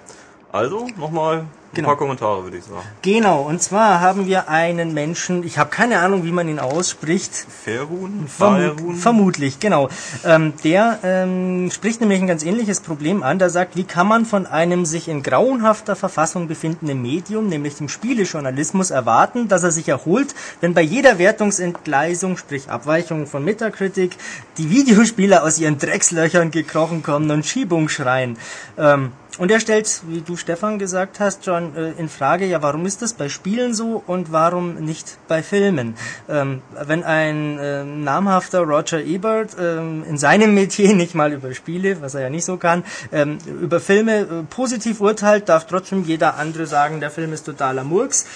Also, 0.57 0.87
nochmal 0.97 1.41
ein 1.41 1.49
Genau. 1.75 1.89
paar 1.89 1.99
Kommentare, 1.99 2.43
würde 2.43 2.57
ich 2.57 2.65
sagen. 2.65 2.81
Genau, 3.03 3.43
und 3.43 3.61
zwar 3.61 4.01
haben 4.01 4.27
wir 4.27 4.49
einen 4.49 4.95
Menschen, 4.95 5.45
ich 5.45 5.59
habe 5.59 5.69
keine 5.69 5.99
Ahnung, 5.99 6.25
wie 6.25 6.33
man 6.33 6.49
ihn 6.49 6.59
ausspricht, 6.59 7.33
Fairun? 7.35 8.27
Vermut, 8.29 8.97
vermutlich, 8.97 9.61
genau. 9.61 9.91
Ähm, 10.25 10.55
der 10.65 10.99
ähm, 11.03 11.71
spricht 11.71 12.01
nämlich 12.01 12.21
ein 12.23 12.27
ganz 12.27 12.45
ähnliches 12.45 12.81
Problem 12.81 13.23
an. 13.23 13.39
Der 13.39 13.51
sagt, 13.51 13.77
wie 13.77 13.85
kann 13.85 14.07
man 14.07 14.25
von 14.25 14.47
einem 14.47 14.87
sich 14.87 15.09
in 15.09 15.23
grauenhafter 15.23 15.97
Verfassung 15.97 16.49
befindenden 16.49 17.03
Medium, 17.03 17.49
nämlich 17.49 17.75
dem 17.75 17.91
Spielejournalismus, 17.91 18.91
erwarten, 18.91 19.49
dass 19.49 19.63
er 19.63 19.73
sich 19.73 19.89
erholt, 19.89 20.35
wenn 20.63 20.73
bei 20.73 20.83
jeder 20.83 21.19
Wertungsentgleisung, 21.19 22.39
sprich 22.39 22.71
Abweichung 22.71 23.27
von 23.27 23.45
Metacritic, 23.45 24.17
die 24.57 24.71
Videospieler 24.71 25.45
aus 25.45 25.59
ihren 25.59 25.77
Dreckslöchern 25.77 26.51
gekrochen 26.51 27.03
kommen 27.03 27.31
und 27.31 27.45
Schiebung 27.45 27.91
schreien. 27.91 28.39
Ähm, 28.79 29.13
und 29.39 29.51
er 29.51 29.61
stellt, 29.61 30.03
wie 30.07 30.23
du 30.23 30.37
Stefan 30.37 30.79
gesagt 30.79 31.21
hast, 31.21 31.45
John, 31.45 31.77
äh, 31.77 31.93
in 31.93 32.09
Frage, 32.09 32.47
ja, 32.47 32.63
warum 32.63 32.87
ist 32.87 33.03
das 33.03 33.13
bei 33.13 33.29
Spielen 33.29 33.75
so 33.75 34.03
und 34.07 34.33
warum 34.33 34.77
nicht 34.77 35.19
bei 35.29 35.43
Filmen? 35.43 35.95
Ähm, 36.29 36.63
wenn 36.87 37.05
ein 37.05 37.59
ähm, 37.61 38.05
namhafter 38.05 38.61
Roger 38.61 39.03
Ebert 39.03 39.57
ähm, 39.61 40.05
in 40.09 40.17
seinem 40.17 40.55
Metier 40.55 40.95
nicht 40.95 41.15
mal 41.15 41.33
über 41.33 41.53
Spiele, 41.55 42.01
was 42.01 42.15
er 42.15 42.23
ja 42.23 42.31
nicht 42.31 42.45
so 42.45 42.57
kann, 42.57 42.85
ähm, 43.13 43.39
über 43.61 43.81
Filme 43.81 44.21
äh, 44.21 44.25
positiv 44.49 45.01
urteilt, 45.01 45.49
darf 45.49 45.67
trotzdem 45.67 46.05
jeder 46.05 46.37
andere 46.37 46.67
sagen, 46.67 47.01
der 47.01 47.11
Film 47.11 47.33
ist 47.33 47.45
totaler 47.45 47.85
Murks. 47.85 48.27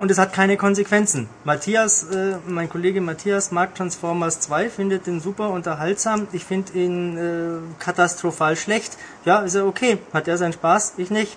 Und 0.00 0.12
es 0.12 0.18
hat 0.18 0.32
keine 0.32 0.56
Konsequenzen. 0.56 1.28
Matthias, 1.42 2.04
äh, 2.04 2.36
mein 2.46 2.68
Kollege 2.68 3.00
Matthias 3.00 3.50
mag 3.50 3.74
Transformers 3.74 4.38
2, 4.40 4.70
findet 4.70 5.06
den 5.08 5.20
super 5.20 5.50
unterhaltsam. 5.50 6.28
Ich 6.32 6.44
finde 6.44 6.72
ihn 6.74 7.16
äh, 7.16 7.82
katastrophal 7.82 8.54
schlecht. 8.54 8.96
Ja, 9.24 9.40
ist 9.40 9.56
er 9.56 9.66
okay. 9.66 9.98
Hat 10.12 10.28
er 10.28 10.38
seinen 10.38 10.52
Spaß? 10.52 10.94
Ich 10.98 11.10
nicht. 11.10 11.36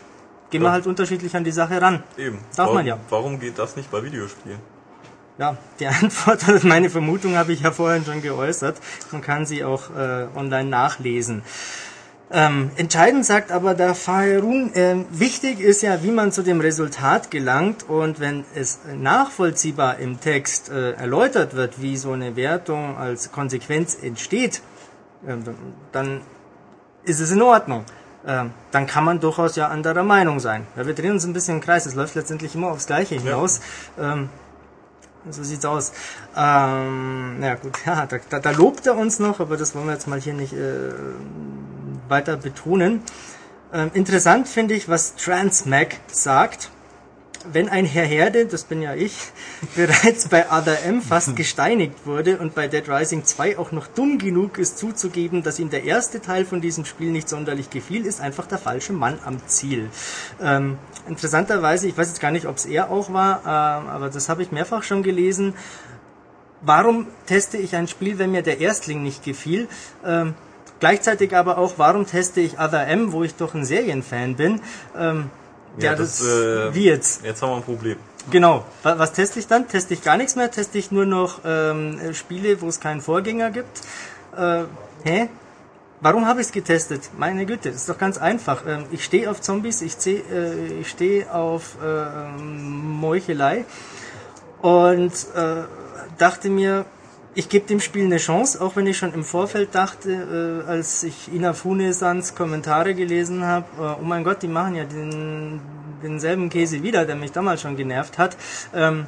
Gehen 0.52 0.62
wir 0.62 0.68
Ja. 0.68 0.74
halt 0.74 0.86
unterschiedlich 0.86 1.36
an 1.36 1.44
die 1.44 1.52
Sache 1.52 1.82
ran. 1.82 2.04
Eben. 2.18 2.38
Darf 2.50 2.58
warum, 2.68 2.76
man 2.76 2.86
ja. 2.86 3.00
Warum 3.10 3.40
geht 3.40 3.58
das 3.58 3.76
nicht 3.76 3.90
bei 3.90 4.04
Videospielen? 4.04 4.60
Ja, 5.40 5.58
die 5.80 5.88
Antwort, 6.04 6.48
also 6.48 6.68
meine 6.68 6.92
Vermutung 6.92 7.38
habe 7.38 7.54
ich 7.54 7.62
ja 7.62 7.72
vorhin 7.72 8.06
schon 8.06 8.22
geäußert. 8.22 8.78
Man 9.12 9.22
kann 9.24 9.48
sie 9.48 9.64
auch 9.64 9.90
äh, 9.98 10.28
online 10.36 10.70
nachlesen. 10.70 11.42
Ähm, 12.34 12.72
entscheidend 12.78 13.26
sagt 13.26 13.52
aber 13.52 13.74
der 13.74 13.94
Fahrun, 13.94 14.72
ähm, 14.76 15.06
wichtig 15.12 15.60
ist 15.60 15.82
ja, 15.82 16.02
wie 16.02 16.12
man 16.12 16.32
zu 16.32 16.44
dem 16.44 16.62
Resultat 16.62 17.30
gelangt 17.30 17.90
und 17.90 18.22
wenn 18.22 18.46
es 18.56 18.80
nachvollziehbar 18.96 20.00
im 20.00 20.22
Text 20.22 20.70
äh, 20.70 20.94
erläutert 20.94 21.56
wird, 21.56 21.82
wie 21.82 21.98
so 21.98 22.14
eine 22.14 22.38
Wertung 22.38 22.98
als 22.98 23.34
Konsequenz 23.34 23.98
entsteht, 24.02 24.62
ähm, 25.28 25.44
dann, 25.92 26.22
ist 27.04 27.20
es 27.20 27.32
in 27.32 27.42
Ordnung. 27.42 27.84
Ähm, 28.26 28.52
dann 28.72 28.88
kann 28.88 29.04
man 29.04 29.20
durchaus 29.20 29.56
ja 29.56 29.68
anderer 29.68 30.04
Meinung 30.04 30.40
sein. 30.40 30.68
Ja, 30.78 30.86
wir 30.86 30.94
drehen 30.94 31.12
uns 31.12 31.26
ein 31.26 31.34
bisschen 31.34 31.56
im 31.56 31.62
Kreis, 31.62 31.86
es 31.86 31.96
läuft 31.96 32.16
letztendlich 32.16 32.56
immer 32.56 32.72
aufs 32.72 32.86
Gleiche 32.86 33.16
hinaus. 33.16 33.60
Ähm, 34.00 34.30
so 35.30 35.44
sieht's 35.44 35.66
aus. 35.66 35.92
Ähm, 36.36 37.40
ja 37.42 37.56
gut, 37.56 37.78
ja, 37.86 38.06
da, 38.06 38.20
da, 38.30 38.40
da 38.40 38.52
lobt 38.52 38.88
er 38.88 38.96
uns 38.96 39.20
noch, 39.20 39.40
aber 39.40 39.58
das 39.58 39.76
wollen 39.76 39.88
wir 39.88 39.94
jetzt 39.94 40.08
mal 40.08 40.20
hier 40.20 40.34
nicht 40.34 40.54
äh, 40.54 40.92
weiter 42.12 42.38
betonen. 42.38 43.02
Ähm, 43.74 43.90
interessant 43.96 44.48
finde 44.48 44.76
ich, 44.76 44.88
was 44.88 45.16
Transmac 45.16 45.98
sagt. 46.12 46.70
Wenn 47.52 47.70
ein 47.70 47.86
Herr 47.86 48.06
Herde, 48.06 48.46
das 48.46 48.66
bin 48.66 48.84
ja 48.84 48.94
ich, 48.94 49.18
bereits 49.76 50.28
bei 50.28 50.46
Other 50.52 50.84
M 50.84 51.02
fast 51.02 51.36
gesteinigt 51.36 52.06
wurde 52.06 52.38
und 52.38 52.54
bei 52.54 52.68
Dead 52.68 52.88
Rising 52.88 53.26
2 53.26 53.58
auch 53.58 53.72
noch 53.72 53.88
dumm 53.88 54.20
genug 54.20 54.60
ist 54.60 54.78
zuzugeben, 54.78 55.42
dass 55.42 55.58
ihm 55.58 55.72
der 55.72 55.84
erste 55.84 56.22
Teil 56.22 56.46
von 56.46 56.62
diesem 56.62 56.86
Spiel 56.86 57.10
nicht 57.10 57.28
sonderlich 57.28 57.72
gefiel, 57.72 58.06
ist 58.06 58.22
einfach 58.22 58.46
der 58.46 58.60
falsche 58.60 58.94
Mann 58.94 59.18
am 59.26 59.40
Ziel. 59.48 59.90
Ähm, 60.40 60.78
interessanterweise, 61.08 61.88
ich 61.88 61.98
weiß 61.98 62.10
jetzt 62.10 62.22
gar 62.22 62.32
nicht, 62.32 62.46
ob 62.46 62.58
es 62.58 62.66
er 62.66 62.92
auch 62.92 63.12
war, 63.12 63.40
ähm, 63.40 63.90
aber 63.90 64.10
das 64.10 64.30
habe 64.30 64.44
ich 64.44 64.52
mehrfach 64.52 64.84
schon 64.84 65.02
gelesen. 65.02 65.56
Warum 66.62 67.08
teste 67.26 67.58
ich 67.58 67.76
ein 67.76 67.88
Spiel, 67.88 68.20
wenn 68.20 68.30
mir 68.32 68.44
der 68.44 68.60
Erstling 68.60 69.02
nicht 69.02 69.24
gefiel? 69.24 69.68
Ähm, 70.06 70.36
gleichzeitig 70.82 71.34
aber 71.34 71.58
auch, 71.58 71.76
warum 71.78 72.06
teste 72.06 72.42
ich 72.42 72.60
Other 72.60 72.86
M, 72.88 73.14
wo 73.14 73.24
ich 73.24 73.36
doch 73.36 73.54
ein 73.54 73.64
Serienfan 73.64 74.36
bin? 74.36 74.62
Ähm, 74.98 75.30
ja, 75.78 75.96
das, 75.96 76.22
äh, 76.22 76.76
wie 76.76 76.84
jetzt? 76.84 77.24
Jetzt 77.24 77.42
haben 77.42 77.52
wir 77.52 77.56
ein 77.58 77.64
Problem. 77.64 77.98
Genau. 78.30 78.66
Was, 78.84 79.00
was 79.00 79.14
teste 79.14 79.40
ich 79.40 79.48
dann? 79.48 79.70
Teste 79.70 79.94
ich 79.94 80.04
gar 80.04 80.18
nichts 80.18 80.36
mehr? 80.36 80.52
Teste 80.52 80.78
ich 80.78 80.92
nur 80.92 81.06
noch 81.06 81.40
ähm, 81.46 82.14
Spiele, 82.14 82.62
wo 82.62 82.68
es 82.68 82.82
keinen 82.82 83.00
Vorgänger 83.00 83.52
gibt? 83.52 83.82
Äh, 84.36 84.64
hä? 85.06 85.30
Warum 86.02 86.26
habe 86.26 86.42
ich 86.42 86.48
es 86.48 86.52
getestet? 86.52 87.12
Meine 87.18 87.46
Güte, 87.46 87.70
das 87.70 87.82
ist 87.82 87.90
doch 87.90 87.98
ganz 87.98 88.18
einfach. 88.18 88.64
Ähm, 88.68 88.86
ich 88.92 89.06
stehe 89.06 89.30
auf 89.30 89.40
Zombies, 89.40 89.82
ich, 89.82 89.96
äh, 90.08 90.80
ich 90.82 90.90
stehe 90.90 91.34
auf 91.34 91.78
äh, 91.82 91.86
ähm, 91.86 93.00
Meuchelei 93.00 93.66
und 94.62 95.14
äh, 95.36 95.64
dachte 96.18 96.50
mir, 96.50 96.86
ich 97.34 97.50
gebe 97.50 97.66
dem 97.66 97.80
Spiel 97.80 98.06
eine 98.06 98.18
Chance, 98.18 98.62
auch 98.62 98.76
wenn 98.76 98.88
ich 98.88 98.98
schon 98.98 99.14
im 99.14 99.24
Vorfeld 99.24 99.74
dachte, 99.74 100.64
äh, 100.66 100.70
als 100.70 101.04
ich 101.04 101.34
Inafune 101.34 101.94
Sans 101.94 102.36
Kommentare 102.36 102.94
gelesen 102.94 103.46
habe, 103.46 103.66
äh, 103.78 104.02
oh 104.02 104.04
mein 104.04 104.24
Gott, 104.24 104.42
die 104.42 104.48
machen 104.48 104.76
ja 104.76 104.84
den, 104.84 105.62
denselben 106.04 106.50
Käse 106.50 106.84
wieder, 106.84 107.06
der 107.06 107.16
mich 107.16 107.32
damals 107.32 107.62
schon 107.62 107.78
genervt 107.78 108.18
hat. 108.18 108.36
Ähm, 108.74 109.06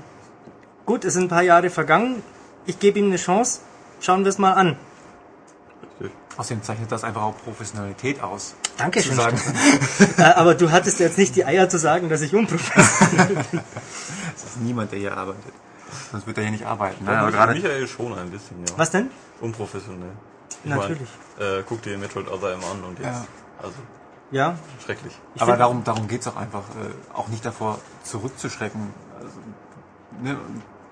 gut, 0.85 1.03
es 1.03 1.13
sind 1.13 1.23
ein 1.23 1.29
paar 1.29 1.43
Jahre 1.43 1.69
vergangen, 1.69 2.23
ich 2.65 2.79
gebe 2.79 2.99
ihm 2.99 3.07
eine 3.07 3.17
Chance, 3.17 3.59
schauen 3.99 4.23
wir 4.23 4.29
es 4.29 4.37
mal 4.37 4.53
an. 4.53 4.77
Außerdem 6.35 6.63
zeichnet 6.63 6.91
das 6.91 7.03
einfach 7.03 7.21
auch 7.21 7.35
Professionalität 7.43 8.23
aus. 8.23 8.55
Sagen. 8.77 9.01
Stefan. 9.01 9.35
äh, 10.17 10.23
aber 10.23 10.55
du 10.55 10.71
hattest 10.71 10.99
jetzt 10.99 11.17
nicht 11.17 11.35
die 11.35 11.45
Eier 11.45 11.69
zu 11.69 11.77
sagen, 11.77 12.09
dass 12.09 12.21
ich 12.21 12.33
unprofessionell 12.33 13.35
bin. 13.51 13.61
Es 14.35 14.43
ist 14.43 14.61
niemand, 14.61 14.91
der 14.91 14.99
hier 14.99 15.15
arbeitet. 15.15 15.53
Sonst 16.11 16.27
wird 16.27 16.37
er 16.37 16.43
hier 16.43 16.51
nicht 16.51 16.65
arbeiten. 16.65 17.05
Ja, 17.05 17.21
aber 17.21 17.31
gerade 17.31 17.53
Michael 17.53 17.87
schon 17.87 18.17
ein 18.17 18.29
bisschen, 18.31 18.57
ja. 18.65 18.73
Was 18.77 18.91
denn? 18.91 19.09
Unprofessionell. 19.41 20.11
Ich 20.63 20.69
Natürlich. 20.69 21.09
Mein, 21.37 21.47
äh, 21.47 21.63
guck 21.67 21.81
dir 21.81 21.97
Metroid 21.97 22.29
Other 22.31 22.53
M 22.53 22.59
an 22.71 22.83
und 22.87 22.99
jetzt. 22.99 23.05
Ja. 23.07 23.25
Also, 23.61 23.75
Ja, 24.31 24.55
schrecklich. 24.83 25.13
aber 25.35 25.45
find- 25.45 25.59
darum, 25.59 25.83
darum 25.83 26.07
geht's 26.07 26.27
auch 26.27 26.35
einfach, 26.37 26.61
äh, 26.61 27.13
auch 27.17 27.27
nicht 27.27 27.45
davor 27.45 27.79
zurückzuschrecken. 28.03 28.93
Also, 29.19 29.37
ne, 30.21 30.37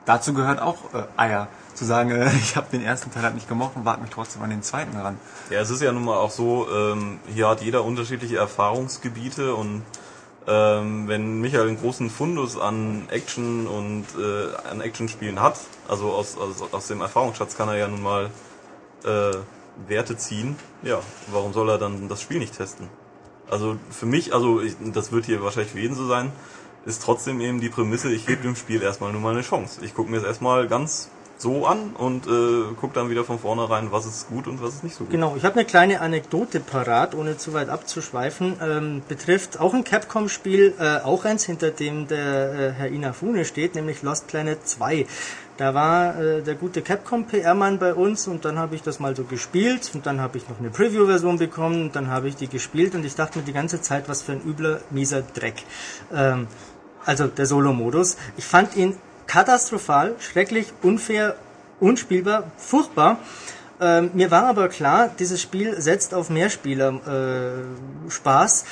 dazu 0.05 0.33
gehört 0.33 0.59
auch 0.61 0.93
äh, 0.93 1.03
Eier. 1.17 1.47
Zu 1.73 1.85
sagen, 1.85 2.11
äh, 2.11 2.29
ich 2.41 2.55
habe 2.57 2.67
den 2.71 2.83
ersten 2.83 3.11
Teil 3.11 3.23
halt 3.23 3.35
nicht 3.35 3.47
gemocht 3.47 3.71
und 3.75 3.85
warte 3.85 4.01
mich 4.01 4.09
trotzdem 4.11 4.41
an 4.43 4.49
den 4.49 4.61
zweiten 4.63 4.97
ran. 4.97 5.17
Ja, 5.49 5.61
es 5.61 5.69
ist 5.69 5.81
ja 5.81 5.91
nun 5.93 6.03
mal 6.03 6.17
auch 6.17 6.31
so, 6.31 6.67
ähm, 6.69 7.19
hier 7.33 7.47
hat 7.47 7.61
jeder 7.61 7.83
unterschiedliche 7.85 8.37
Erfahrungsgebiete 8.37 9.55
und 9.55 9.83
ähm, 10.47 11.07
wenn 11.07 11.39
Michael 11.39 11.67
einen 11.67 11.79
großen 11.79 12.09
Fundus 12.09 12.57
an 12.57 13.07
Action 13.09 13.67
und 13.67 14.05
äh, 14.17 14.55
an 14.69 14.81
Actionspielen 14.81 15.39
hat, 15.41 15.59
also 15.87 16.11
aus, 16.11 16.37
aus, 16.37 16.63
aus 16.71 16.87
dem 16.87 17.01
Erfahrungsschatz 17.01 17.55
kann 17.55 17.69
er 17.69 17.77
ja 17.77 17.87
nun 17.87 18.01
mal 18.01 18.29
äh, 19.03 19.31
Werte 19.87 20.17
ziehen. 20.17 20.55
Ja, 20.83 20.99
warum 21.31 21.53
soll 21.53 21.69
er 21.69 21.77
dann 21.77 22.07
das 22.07 22.21
Spiel 22.21 22.39
nicht 22.39 22.57
testen? 22.57 22.87
Also 23.49 23.77
für 23.89 24.05
mich, 24.05 24.33
also 24.33 24.61
ich, 24.61 24.75
das 24.93 25.11
wird 25.11 25.25
hier 25.25 25.43
wahrscheinlich 25.43 25.73
für 25.73 25.79
jeden 25.79 25.95
so 25.95 26.07
sein, 26.07 26.31
ist 26.85 27.03
trotzdem 27.03 27.41
eben 27.41 27.61
die 27.61 27.69
Prämisse, 27.69 28.11
ich 28.11 28.25
gebe 28.25 28.41
dem 28.41 28.55
Spiel 28.55 28.81
erstmal 28.81 29.11
nur 29.11 29.21
mal 29.21 29.33
eine 29.33 29.41
Chance. 29.41 29.81
Ich 29.83 29.93
gucke 29.93 30.09
mir 30.09 30.17
es 30.17 30.23
erstmal 30.23 30.67
ganz 30.67 31.11
so 31.41 31.65
an 31.65 31.91
und 31.97 32.27
äh, 32.27 32.73
gucke 32.79 32.93
dann 32.93 33.09
wieder 33.09 33.23
von 33.23 33.39
vornherein, 33.39 33.91
was 33.91 34.05
ist 34.05 34.27
gut 34.27 34.47
und 34.47 34.61
was 34.61 34.75
ist 34.75 34.83
nicht 34.83 34.95
so 34.95 35.05
gut. 35.05 35.11
Genau, 35.11 35.35
ich 35.35 35.43
habe 35.43 35.55
eine 35.55 35.65
kleine 35.65 36.01
Anekdote 36.01 36.59
parat, 36.59 37.15
ohne 37.15 37.37
zu 37.37 37.53
weit 37.53 37.69
abzuschweifen. 37.69 38.57
Ähm, 38.61 39.01
betrifft 39.07 39.59
auch 39.59 39.73
ein 39.73 39.83
Capcom-Spiel, 39.83 40.75
äh, 40.79 40.97
auch 40.99 41.25
eins, 41.25 41.45
hinter 41.45 41.71
dem 41.71 42.07
der 42.07 42.53
äh, 42.53 42.71
Herr 42.71 42.87
Inafune 42.87 43.45
steht, 43.45 43.75
nämlich 43.75 44.03
Lost 44.03 44.27
Planet 44.27 44.67
2. 44.67 45.07
Da 45.57 45.73
war 45.73 46.19
äh, 46.19 46.41
der 46.41 46.55
gute 46.55 46.81
Capcom-PR-Mann 46.81 47.79
bei 47.79 47.93
uns 47.93 48.27
und 48.27 48.45
dann 48.45 48.57
habe 48.57 48.75
ich 48.75 48.83
das 48.83 48.99
mal 48.99 49.15
so 49.15 49.23
gespielt 49.23 49.91
und 49.93 50.05
dann 50.05 50.21
habe 50.21 50.37
ich 50.37 50.47
noch 50.47 50.59
eine 50.59 50.69
Preview-Version 50.69 51.37
bekommen 51.37 51.83
und 51.83 51.95
dann 51.95 52.07
habe 52.07 52.27
ich 52.27 52.35
die 52.35 52.47
gespielt 52.47 52.95
und 52.95 53.05
ich 53.05 53.15
dachte 53.15 53.39
mir 53.39 53.45
die 53.45 53.53
ganze 53.53 53.81
Zeit, 53.81 54.07
was 54.09 54.21
für 54.21 54.31
ein 54.33 54.41
übler, 54.43 54.81
mieser 54.89 55.21
Dreck. 55.21 55.63
Ähm, 56.13 56.47
also 57.05 57.27
der 57.27 57.45
Solo-Modus. 57.45 58.17
Ich 58.37 58.45
fand 58.45 58.75
ihn 58.75 58.95
katastrophal, 59.31 60.15
schrecklich, 60.19 60.73
unfair, 60.81 61.37
unspielbar, 61.79 62.51
furchtbar. 62.57 63.19
Ähm, 63.79 64.11
mir 64.13 64.29
war 64.29 64.45
aber 64.45 64.67
klar, 64.67 65.09
dieses 65.19 65.41
Spiel 65.41 65.81
setzt 65.81 66.13
auf 66.13 66.29
Mehrspieler 66.29 66.89
äh, 67.07 68.11
Spaß. 68.11 68.65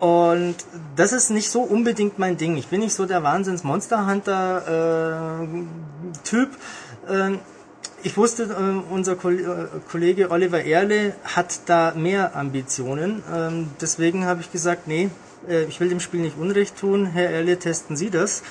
Und 0.00 0.56
das 0.94 1.12
ist 1.12 1.30
nicht 1.30 1.48
so 1.48 1.62
unbedingt 1.62 2.18
mein 2.18 2.36
Ding. 2.36 2.58
Ich 2.58 2.66
bin 2.66 2.80
nicht 2.80 2.92
so 2.92 3.06
der 3.06 3.22
Wahnsinns 3.22 3.64
Monster 3.64 4.06
Hunter 4.06 5.40
äh, 5.42 6.18
Typ. 6.22 6.50
Äh, 7.08 7.38
ich 8.02 8.18
wusste, 8.18 8.42
äh, 8.42 8.92
unser 8.92 9.12
äh, 9.12 9.66
Kollege 9.90 10.30
Oliver 10.30 10.62
Erle 10.62 11.14
hat 11.24 11.60
da 11.64 11.94
mehr 11.96 12.36
Ambitionen. 12.36 13.22
Ähm, 13.34 13.70
deswegen 13.80 14.26
habe 14.26 14.42
ich 14.42 14.52
gesagt, 14.52 14.86
nee, 14.86 15.08
äh, 15.48 15.64
ich 15.64 15.80
will 15.80 15.88
dem 15.88 16.00
Spiel 16.00 16.20
nicht 16.20 16.36
Unrecht 16.36 16.76
tun. 16.76 17.06
Herr 17.06 17.30
Erle, 17.30 17.58
testen 17.58 17.96
Sie 17.96 18.10
das. 18.10 18.42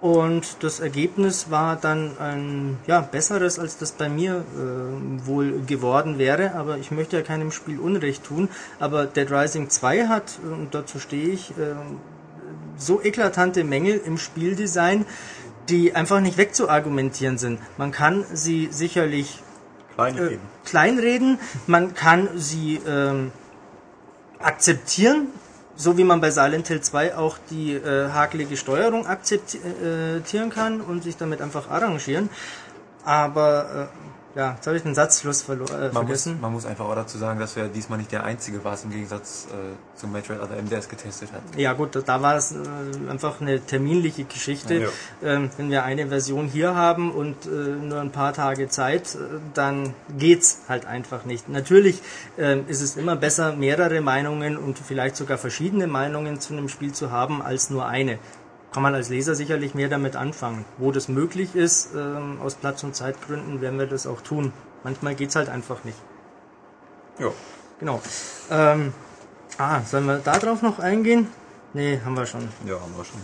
Und 0.00 0.62
das 0.62 0.80
Ergebnis 0.80 1.50
war 1.50 1.76
dann 1.76 2.16
ein 2.18 2.78
ja, 2.86 3.02
besseres, 3.02 3.58
als 3.58 3.76
das 3.76 3.92
bei 3.92 4.08
mir 4.08 4.44
äh, 4.56 5.26
wohl 5.26 5.60
geworden 5.66 6.18
wäre. 6.18 6.54
Aber 6.54 6.78
ich 6.78 6.90
möchte 6.90 7.18
ja 7.18 7.22
keinem 7.22 7.52
Spiel 7.52 7.78
Unrecht 7.78 8.24
tun. 8.24 8.48
Aber 8.78 9.04
Dead 9.04 9.30
Rising 9.30 9.68
2 9.68 10.06
hat, 10.06 10.38
und 10.42 10.74
dazu 10.74 10.98
stehe 10.98 11.28
ich, 11.28 11.50
äh, 11.50 11.74
so 12.78 13.02
eklatante 13.02 13.62
Mängel 13.62 14.00
im 14.02 14.16
Spieldesign, 14.16 15.04
die 15.68 15.94
einfach 15.94 16.20
nicht 16.20 16.38
wegzuargumentieren 16.38 17.36
sind. 17.36 17.60
Man 17.76 17.92
kann 17.92 18.24
sie 18.32 18.68
sicherlich 18.70 19.42
kleinreden, 19.96 20.34
äh, 20.34 20.68
kleinreden 20.68 21.38
man 21.66 21.94
kann 21.94 22.28
sie 22.36 22.80
ähm, 22.86 23.32
akzeptieren, 24.38 25.28
so 25.80 25.96
wie 25.96 26.04
man 26.04 26.20
bei 26.20 26.30
Silent 26.30 26.68
Hill 26.68 26.82
2 26.82 27.16
auch 27.16 27.38
die 27.48 27.72
äh, 27.72 28.10
hakelige 28.10 28.58
Steuerung 28.58 29.06
akzeptieren 29.06 30.50
kann 30.50 30.82
und 30.82 31.02
sich 31.02 31.16
damit 31.16 31.40
einfach 31.40 31.70
arrangieren. 31.70 32.28
Aber 33.02 33.88
äh, 33.88 34.09
ja, 34.34 34.54
jetzt 34.54 34.66
habe 34.66 34.76
ich 34.76 34.82
den 34.82 34.94
Satzschluss 34.94 35.42
verlo- 35.42 35.70
äh, 35.72 35.86
Man 35.86 35.92
vergessen. 35.92 36.32
muss, 36.34 36.42
man 36.42 36.52
muss 36.52 36.66
einfach 36.66 36.84
auch 36.86 36.94
dazu 36.94 37.18
sagen, 37.18 37.40
dass 37.40 37.56
wir 37.56 37.68
diesmal 37.68 37.98
nicht 37.98 38.12
der 38.12 38.24
Einzige 38.24 38.62
warst 38.64 38.84
im 38.84 38.90
Gegensatz 38.90 39.46
äh, 39.50 39.98
zum 39.98 40.12
Metroid 40.12 40.40
Other 40.40 40.56
M, 40.56 40.68
der 40.68 40.78
es 40.78 40.88
getestet 40.88 41.32
hat. 41.32 41.40
Ja 41.56 41.72
gut, 41.72 41.90
da 42.06 42.22
war 42.22 42.36
es 42.36 42.52
äh, 42.52 42.56
einfach 43.10 43.40
eine 43.40 43.60
terminliche 43.60 44.24
Geschichte. 44.24 44.74
Ja. 44.74 44.88
Ähm, 45.22 45.50
wenn 45.56 45.70
wir 45.70 45.82
eine 45.84 46.06
Version 46.08 46.46
hier 46.46 46.74
haben 46.74 47.10
und 47.12 47.46
äh, 47.46 47.48
nur 47.48 48.00
ein 48.00 48.12
paar 48.12 48.32
Tage 48.32 48.68
Zeit, 48.68 49.14
äh, 49.16 49.18
dann 49.54 49.94
geht's 50.16 50.60
halt 50.68 50.86
einfach 50.86 51.24
nicht. 51.24 51.48
Natürlich 51.48 52.00
ähm, 52.38 52.64
ist 52.68 52.80
es 52.82 52.96
immer 52.96 53.16
besser, 53.16 53.54
mehrere 53.56 54.00
Meinungen 54.00 54.56
und 54.56 54.78
vielleicht 54.78 55.16
sogar 55.16 55.38
verschiedene 55.38 55.86
Meinungen 55.86 56.40
zu 56.40 56.52
einem 56.52 56.68
Spiel 56.68 56.92
zu 56.92 57.10
haben, 57.10 57.42
als 57.42 57.70
nur 57.70 57.86
eine. 57.86 58.18
Kann 58.72 58.82
man 58.82 58.94
als 58.94 59.08
Leser 59.08 59.34
sicherlich 59.34 59.74
mehr 59.74 59.88
damit 59.88 60.14
anfangen. 60.14 60.64
Wo 60.78 60.92
das 60.92 61.08
möglich 61.08 61.56
ist, 61.56 61.94
ähm, 61.94 62.38
aus 62.42 62.54
Platz- 62.54 62.84
und 62.84 62.94
Zeitgründen, 62.94 63.60
werden 63.60 63.78
wir 63.78 63.86
das 63.86 64.06
auch 64.06 64.20
tun. 64.20 64.52
Manchmal 64.84 65.14
geht's 65.14 65.34
halt 65.34 65.48
einfach 65.48 65.84
nicht. 65.84 65.98
Ja. 67.18 67.30
Genau. 67.80 68.00
Ähm, 68.50 68.92
ah, 69.58 69.80
sollen 69.82 70.06
wir 70.06 70.18
da 70.18 70.38
drauf 70.38 70.62
noch 70.62 70.78
eingehen? 70.78 71.28
Nee, 71.72 72.00
haben 72.04 72.16
wir 72.16 72.26
schon. 72.26 72.48
Ja, 72.66 72.74
haben 72.74 72.94
wir 72.96 73.04
schon. 73.04 73.20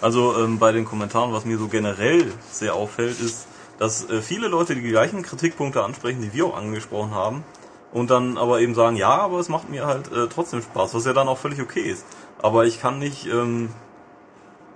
Also 0.00 0.36
ähm, 0.38 0.58
bei 0.58 0.72
den 0.72 0.84
Kommentaren, 0.84 1.32
was 1.32 1.44
mir 1.44 1.56
so 1.56 1.68
generell 1.68 2.32
sehr 2.50 2.74
auffällt, 2.74 3.20
ist, 3.20 3.46
dass 3.78 4.08
äh, 4.08 4.20
viele 4.20 4.48
Leute 4.48 4.74
die 4.74 4.82
gleichen 4.82 5.22
Kritikpunkte 5.22 5.82
ansprechen, 5.82 6.20
die 6.20 6.32
wir 6.32 6.46
auch 6.46 6.56
angesprochen 6.56 7.12
haben. 7.12 7.44
Und 7.92 8.10
dann 8.10 8.36
aber 8.36 8.60
eben 8.60 8.74
sagen, 8.74 8.96
ja, 8.96 9.10
aber 9.10 9.38
es 9.38 9.48
macht 9.48 9.70
mir 9.70 9.86
halt 9.86 10.12
äh, 10.12 10.26
trotzdem 10.28 10.60
Spaß, 10.60 10.92
was 10.94 11.04
ja 11.06 11.12
dann 11.12 11.28
auch 11.28 11.38
völlig 11.38 11.60
okay 11.60 11.80
ist. 11.80 12.04
Aber 12.42 12.66
ich 12.66 12.80
kann 12.80 12.98
nicht 12.98 13.26
ähm, 13.26 13.70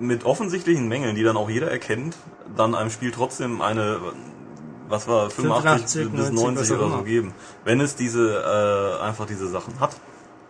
mit 0.01 0.25
offensichtlichen 0.25 0.89
Mängeln, 0.89 1.15
die 1.15 1.23
dann 1.23 1.37
auch 1.37 1.51
jeder 1.51 1.71
erkennt, 1.71 2.17
dann 2.57 2.75
einem 2.75 2.91
Spiel 2.91 3.11
trotzdem 3.11 3.61
eine, 3.61 4.01
was 4.89 5.07
war, 5.07 5.31
85, 5.31 6.03
85, 6.03 6.11
bis 6.11 6.31
90, 6.31 6.45
90 6.45 6.61
was 6.61 6.71
auch 6.71 6.87
oder 6.87 6.99
so 6.99 7.05
geben. 7.05 7.35
Wenn 7.65 7.81
es 7.81 7.97
diese, 7.97 8.99
äh, 9.01 9.03
einfach 9.03 9.27
diese 9.27 9.49
Sachen 9.49 9.79
hat. 9.79 9.91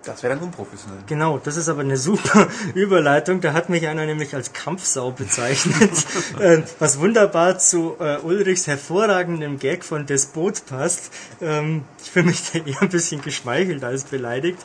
Das 0.05 0.23
wäre 0.23 0.35
dann 0.35 0.45
unprofessionell. 0.45 1.03
Genau, 1.07 1.37
das 1.37 1.59
ist 1.59 1.69
aber 1.69 1.83
eine 1.83 1.99
super 1.99 2.49
Überleitung. 2.75 3.43
Da 3.43 3.53
hat 3.53 3.69
mich 3.69 3.87
einer 3.87 4.07
nämlich 4.07 4.35
als 4.35 4.55
Kampfsau 4.55 5.11
bezeichnet, 5.11 5.91
äh, 6.39 6.63
was 6.79 7.01
wunderbar 7.01 7.59
zu 7.59 7.97
äh, 8.01 8.17
Ulrichs 8.19 8.67
hervorragendem 8.67 9.59
Gag 9.59 9.85
von 9.85 10.07
Despot 10.07 10.65
passt. 10.65 11.13
Ähm, 11.43 11.85
ich 12.03 12.11
fühle 12.11 12.27
mich 12.27 12.51
da 12.51 12.61
eher 12.61 12.81
ein 12.81 12.89
bisschen 12.89 13.21
geschmeichelt 13.21 13.85
als 13.85 14.05
beleidigt. 14.05 14.59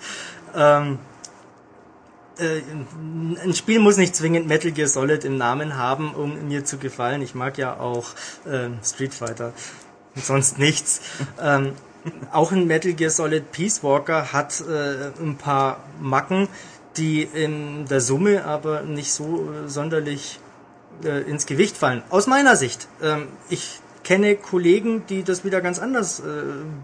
Ähm, 0.56 1.00
äh, 2.40 2.62
ein 3.44 3.54
Spiel 3.54 3.80
muss 3.80 3.98
nicht 3.98 4.16
zwingend 4.16 4.48
Metal 4.48 4.72
Gear 4.72 4.88
Solid 4.88 5.26
im 5.26 5.38
Namen 5.38 5.78
haben, 5.78 6.14
um 6.14 6.48
mir 6.48 6.66
zu 6.66 6.78
gefallen. 6.78 7.22
Ich 7.22 7.36
mag 7.36 7.58
ja 7.58 7.80
auch 7.80 8.10
äh, 8.46 8.70
Street 8.84 9.14
Fighter 9.14 9.54
und 10.16 10.26
sonst 10.26 10.60
nichts. 10.60 11.02
Ähm, 11.42 11.74
auch 12.32 12.52
ein 12.52 12.68
Metal 12.68 12.94
Gear 12.94 13.10
Solid 13.10 13.52
Peace 13.52 13.84
Walker 13.84 14.32
hat 14.32 14.62
äh, 14.62 15.12
ein 15.22 15.38
paar 15.38 15.84
Macken, 16.00 16.48
die 16.98 17.24
in 17.24 17.86
der 17.88 18.02
Summe 18.02 18.46
aber 18.46 18.82
nicht 18.82 19.12
so 19.12 19.50
äh, 19.52 19.70
sonderlich 19.70 20.40
äh, 21.04 21.22
ins 21.30 21.46
Gewicht 21.46 21.78
fallen. 21.78 22.04
Aus 22.10 22.28
meiner 22.28 22.56
Sicht. 22.56 22.88
Ähm, 23.02 23.28
ich 23.50 23.80
kenne 24.06 24.36
Kollegen, 24.36 25.06
die 25.08 25.24
das 25.24 25.44
wieder 25.44 25.60
ganz 25.60 25.80
anders 25.80 26.22
äh, 26.22 26.24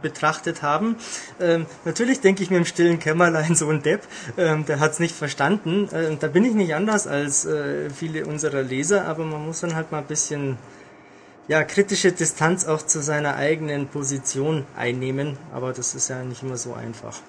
betrachtet 0.02 0.62
haben. 0.62 0.98
Ähm, 1.40 1.68
natürlich 1.86 2.20
denke 2.20 2.44
ich 2.44 2.50
mir 2.50 2.58
im 2.58 2.66
stillen 2.66 3.00
Kämmerlein 3.00 3.56
so 3.62 3.70
ein 3.70 3.82
Depp, 3.82 4.02
ähm, 4.38 4.66
der 4.66 4.82
hat 4.82 4.92
es 4.92 5.00
nicht 5.00 5.16
verstanden. 5.16 5.88
Ähm, 5.94 6.18
da 6.20 6.28
bin 6.28 6.44
ich 6.44 6.54
nicht 6.54 6.76
anders 6.76 7.08
als 7.08 7.46
äh, 7.46 7.90
viele 7.90 8.26
unserer 8.26 8.64
Leser, 8.64 9.06
aber 9.06 9.24
man 9.24 9.46
muss 9.46 9.62
dann 9.62 9.76
halt 9.76 9.94
mal 9.94 10.00
ein 10.00 10.08
bisschen 10.08 10.58
ja, 11.48 11.64
kritische 11.64 12.12
Distanz 12.12 12.66
auch 12.66 12.82
zu 12.82 13.02
seiner 13.02 13.36
eigenen 13.36 13.88
Position 13.88 14.66
einnehmen, 14.76 15.38
aber 15.54 15.74
das 15.74 15.96
ist 15.96 16.10
ja 16.10 16.24
nicht 16.24 16.44
immer 16.44 16.58
so 16.58 16.74
einfach. 16.74 17.20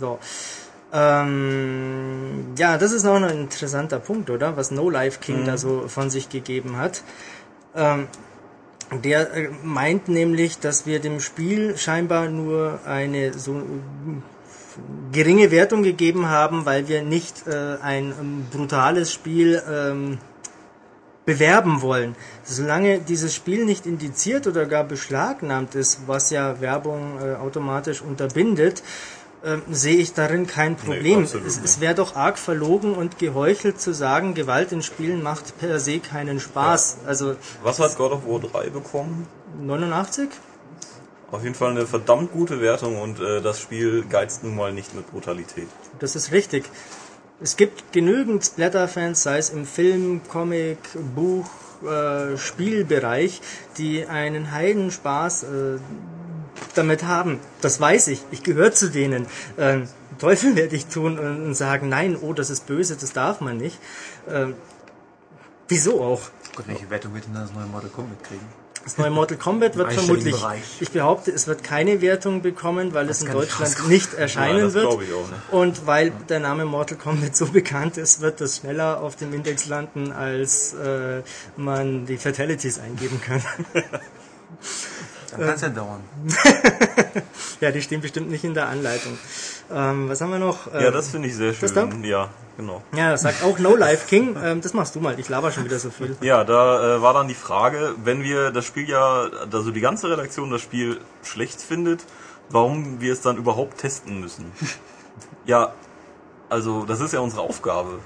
So. 0.00 0.18
Ähm, 0.92 2.54
ja, 2.58 2.76
das 2.76 2.92
ist 2.92 3.04
noch 3.04 3.14
ein 3.14 3.28
interessanter 3.30 3.98
Punkt, 3.98 4.30
oder? 4.30 4.56
Was 4.56 4.70
No 4.70 4.90
Life 4.90 5.20
King 5.20 5.44
da 5.44 5.56
so 5.56 5.88
von 5.88 6.10
sich 6.10 6.28
gegeben 6.28 6.76
hat. 6.76 7.02
Ähm, 7.74 8.08
der 9.00 9.34
äh, 9.34 9.48
meint 9.62 10.08
nämlich, 10.08 10.58
dass 10.58 10.86
wir 10.86 11.00
dem 11.00 11.20
Spiel 11.20 11.76
scheinbar 11.76 12.28
nur 12.28 12.80
eine 12.86 13.32
so 13.32 13.58
äh, 13.58 13.62
geringe 15.12 15.50
Wertung 15.50 15.82
gegeben 15.82 16.28
haben, 16.28 16.64
weil 16.66 16.88
wir 16.88 17.02
nicht 17.02 17.46
äh, 17.46 17.76
ein 17.82 18.12
ähm, 18.18 18.46
brutales 18.50 19.12
Spiel 19.12 19.62
ähm, 19.70 20.18
bewerben 21.24 21.82
wollen. 21.82 22.16
Solange 22.42 22.98
dieses 22.98 23.34
Spiel 23.34 23.64
nicht 23.64 23.86
indiziert 23.86 24.46
oder 24.46 24.66
gar 24.66 24.84
beschlagnahmt 24.84 25.74
ist, 25.74 26.00
was 26.06 26.30
ja 26.30 26.60
Werbung 26.60 27.18
äh, 27.20 27.34
automatisch 27.34 28.02
unterbindet, 28.02 28.82
ähm, 29.44 29.62
sehe 29.70 29.96
ich 29.96 30.14
darin 30.14 30.46
kein 30.46 30.76
Problem. 30.76 31.22
absolut 31.22 31.46
es 31.46 31.58
es 31.58 31.80
wäre 31.80 31.94
doch 31.94 32.14
arg 32.14 32.38
verlogen 32.38 32.94
und 32.94 33.18
geheuchelt 33.18 33.80
zu 33.80 33.92
sagen, 33.92 34.34
Gewalt 34.34 34.72
in 34.72 34.82
Spielen 34.82 35.22
macht 35.22 35.58
per 35.58 35.80
se 35.80 35.98
keinen 35.98 36.40
Spaß. 36.40 36.98
Also 37.06 37.36
Was 37.62 37.78
hat 37.80 37.96
God 37.96 38.12
of 38.12 38.26
War 38.26 38.40
3 38.40 38.70
bekommen? 38.70 39.26
89? 39.60 40.28
Auf 41.30 41.42
jeden 41.42 41.54
Fall 41.54 41.70
eine 41.70 41.86
verdammt 41.86 42.32
gute 42.32 42.60
Wertung 42.60 43.00
und 43.00 43.18
äh, 43.18 43.40
das 43.40 43.60
Spiel 43.60 44.04
geizt 44.08 44.44
nun 44.44 44.54
mal 44.54 44.72
nicht 44.72 44.94
mit 44.94 45.10
Brutalität. 45.10 45.68
Das 45.98 46.14
ist 46.14 46.30
richtig. 46.30 46.64
Es 47.40 47.56
gibt 47.56 47.92
genügend 47.92 48.44
Splatter-Fans, 48.44 49.22
sei 49.22 49.38
es 49.38 49.50
im 49.50 49.66
Film, 49.66 50.20
Comic, 50.28 50.78
Buch, 51.16 51.48
äh, 51.82 52.36
Spielbereich, 52.36 53.40
die 53.78 54.06
einen 54.06 54.52
Heidenspaß 54.52 55.42
äh, 55.42 55.46
damit 56.74 57.04
haben. 57.04 57.40
Das 57.60 57.80
weiß 57.80 58.08
ich. 58.08 58.22
Ich 58.30 58.42
gehöre 58.42 58.72
zu 58.72 58.90
denen. 58.90 59.26
Ähm, 59.58 59.88
Teufel 60.18 60.56
werde 60.56 60.76
ich 60.76 60.86
tun 60.86 61.18
und 61.18 61.42
und 61.46 61.54
sagen, 61.54 61.88
nein, 61.88 62.16
oh, 62.20 62.32
das 62.32 62.50
ist 62.50 62.66
böse, 62.66 62.96
das 62.96 63.12
darf 63.12 63.40
man 63.40 63.56
nicht. 63.56 63.78
Ähm, 64.28 64.54
wieso 65.68 66.02
auch? 66.02 66.20
Gott, 66.54 66.68
welche 66.68 66.88
Wertung 66.90 67.14
wird 67.14 67.26
denn 67.26 67.34
das 67.34 67.52
neue 67.52 67.66
Mortal 67.66 67.90
Kombat 67.90 68.22
kriegen? 68.22 68.46
Das 68.84 68.98
neue 68.98 69.10
Mortal 69.10 69.38
Kombat 69.38 69.76
wird 69.76 69.92
vermutlich, 69.94 70.36
ich 70.80 70.90
behaupte, 70.90 71.30
es 71.30 71.46
wird 71.46 71.62
keine 71.62 72.00
Wertung 72.00 72.42
bekommen, 72.42 72.94
weil 72.94 73.08
es 73.08 73.22
in 73.22 73.30
Deutschland 73.30 73.88
nicht 73.88 74.14
erscheinen 74.14 74.60
das 74.60 74.74
wird. 74.74 74.86
auch 74.86 75.00
nicht. 75.00 75.12
Und 75.50 75.86
weil 75.86 76.10
der 76.28 76.40
Name 76.40 76.64
Mortal 76.64 76.98
Kombat 76.98 77.36
so 77.36 77.46
bekannt 77.46 77.96
ist, 77.96 78.20
wird 78.20 78.40
das 78.40 78.58
schneller 78.58 79.00
auf 79.00 79.16
dem 79.16 79.32
Index 79.32 79.66
landen, 79.66 80.12
als 80.12 80.74
äh, 80.74 81.22
man 81.56 82.06
die 82.06 82.16
Fatalities 82.16 82.78
eingeben 82.80 83.20
kann. 83.20 83.42
Dann 85.32 85.40
kann 85.40 85.54
es 85.54 85.60
ja 85.62 85.68
dauern. 85.70 86.00
ja, 87.60 87.70
die 87.70 87.82
stehen 87.82 88.00
bestimmt 88.00 88.30
nicht 88.30 88.44
in 88.44 88.54
der 88.54 88.68
Anleitung. 88.68 89.18
Ähm, 89.72 90.08
was 90.08 90.20
haben 90.20 90.30
wir 90.30 90.38
noch? 90.38 90.72
Ja, 90.72 90.80
Ähm, 90.80 90.92
das 90.92 91.08
finde 91.08 91.28
ich 91.28 91.36
sehr 91.36 91.52
das 91.52 91.72
da? 91.72 91.90
schön. 91.90 92.04
Ja, 92.04 92.28
genau. 92.56 92.82
ja, 92.94 93.10
das 93.12 93.22
sagt 93.22 93.42
auch 93.42 93.58
No 93.58 93.74
Life 93.74 94.06
King. 94.08 94.36
Ähm, 94.42 94.60
das 94.60 94.74
machst 94.74 94.94
du 94.94 95.00
mal. 95.00 95.18
Ich 95.18 95.28
laber 95.28 95.50
schon 95.52 95.64
wieder 95.64 95.78
so 95.78 95.90
viel. 95.90 96.16
Ja, 96.20 96.44
da 96.44 96.96
äh, 96.96 97.02
war 97.02 97.14
dann 97.14 97.28
die 97.28 97.34
Frage, 97.34 97.94
wenn 98.04 98.22
wir 98.22 98.50
das 98.50 98.64
Spiel 98.66 98.88
ja, 98.88 99.28
also 99.50 99.70
die 99.70 99.80
ganze 99.80 100.10
Redaktion 100.10 100.50
das 100.50 100.60
Spiel 100.60 101.00
schlecht 101.22 101.60
findet, 101.62 102.04
warum 102.50 103.00
wir 103.00 103.12
es 103.12 103.22
dann 103.22 103.36
überhaupt 103.38 103.78
testen 103.78 104.20
müssen. 104.20 104.52
ja, 105.46 105.72
also 106.50 106.84
das 106.84 107.00
ist 107.00 107.12
ja 107.12 107.20
unsere 107.20 107.42
Aufgabe. 107.42 108.00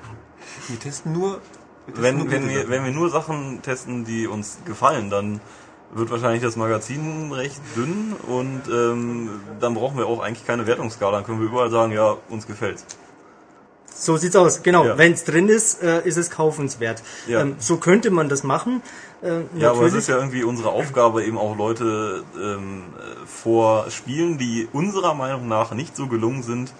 Wir 0.68 0.78
testen 0.78 1.12
nur. 1.12 1.40
Wir 1.86 1.94
testen 1.94 2.02
Wenn, 2.02 2.18
nur 2.18 2.30
wenn, 2.30 2.48
wir, 2.48 2.68
wenn 2.68 2.84
wir 2.84 2.92
nur 2.92 3.10
Sachen 3.10 3.62
testen, 3.62 4.04
die 4.04 4.26
uns 4.28 4.58
gefallen, 4.64 5.10
dann 5.10 5.40
wird 5.94 6.10
wahrscheinlich 6.10 6.42
das 6.42 6.56
Magazin 6.56 7.32
recht 7.32 7.60
dünn 7.76 8.14
und 8.26 8.62
ähm, 8.70 9.40
dann 9.60 9.74
brauchen 9.74 9.96
wir 9.98 10.06
auch 10.06 10.20
eigentlich 10.20 10.46
keine 10.46 10.66
Wertungsskala. 10.66 11.16
Dann 11.16 11.24
können 11.24 11.40
wir 11.40 11.46
überall 11.46 11.70
sagen, 11.70 11.92
ja, 11.92 12.16
uns 12.28 12.46
gefällt's. 12.46 12.84
So 13.98 14.18
sieht's 14.18 14.36
aus, 14.36 14.62
genau. 14.62 14.84
Ja. 14.84 14.98
Wenn 14.98 15.12
es 15.12 15.24
drin 15.24 15.48
ist, 15.48 15.82
äh, 15.82 16.06
ist 16.06 16.18
es 16.18 16.30
kaufenswert. 16.30 17.02
Ja. 17.26 17.40
Ähm, 17.40 17.56
so 17.58 17.78
könnte 17.78 18.10
man 18.10 18.28
das 18.28 18.42
machen. 18.42 18.82
Äh, 19.22 19.40
Ja, 19.58 19.70
aber 19.70 19.86
es 19.86 19.94
ist 19.94 20.08
ja 20.08 20.16
irgendwie 20.16 20.44
unsere 20.44 20.68
Aufgabe, 20.68 21.24
eben 21.24 21.38
auch 21.38 21.56
Leute 21.56 22.24
ähm, 22.36 22.82
äh, 22.98 23.26
vor 23.26 23.90
Spielen, 23.90 24.36
die 24.36 24.68
unserer 24.70 25.14
Meinung 25.14 25.48
nach 25.48 25.72
nicht 25.72 25.96
so 25.96 26.08
gelungen 26.08 26.42
sind, 26.42 26.74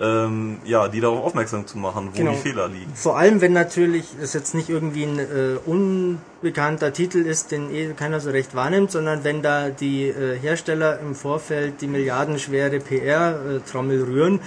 ähm, 0.00 0.58
ja, 0.64 0.88
die 0.88 1.00
darauf 1.00 1.24
aufmerksam 1.24 1.66
zu 1.66 1.76
machen, 1.78 2.10
wo 2.12 2.16
Genau. 2.18 2.30
die 2.32 2.36
Fehler 2.38 2.68
liegen. 2.68 2.92
Vor 2.94 3.18
allem, 3.18 3.40
wenn 3.40 3.52
natürlich 3.52 4.04
es 4.22 4.32
jetzt 4.32 4.54
nicht 4.54 4.68
irgendwie 4.68 5.02
ein 5.04 5.18
äh, 5.18 5.56
unbekannter 5.66 6.92
Titel 6.92 7.18
ist, 7.18 7.50
den 7.50 7.74
eh 7.74 7.92
keiner 7.94 8.20
so 8.20 8.30
recht 8.30 8.54
wahrnimmt, 8.54 8.92
sondern 8.92 9.24
wenn 9.24 9.42
da 9.42 9.70
die 9.70 10.08
äh, 10.08 10.38
Hersteller 10.38 11.00
im 11.00 11.14
Vorfeld 11.14 11.80
die 11.80 11.88
milliardenschwere 11.88 12.78
PR-Trommel 12.78 14.04
rühren, 14.04 14.40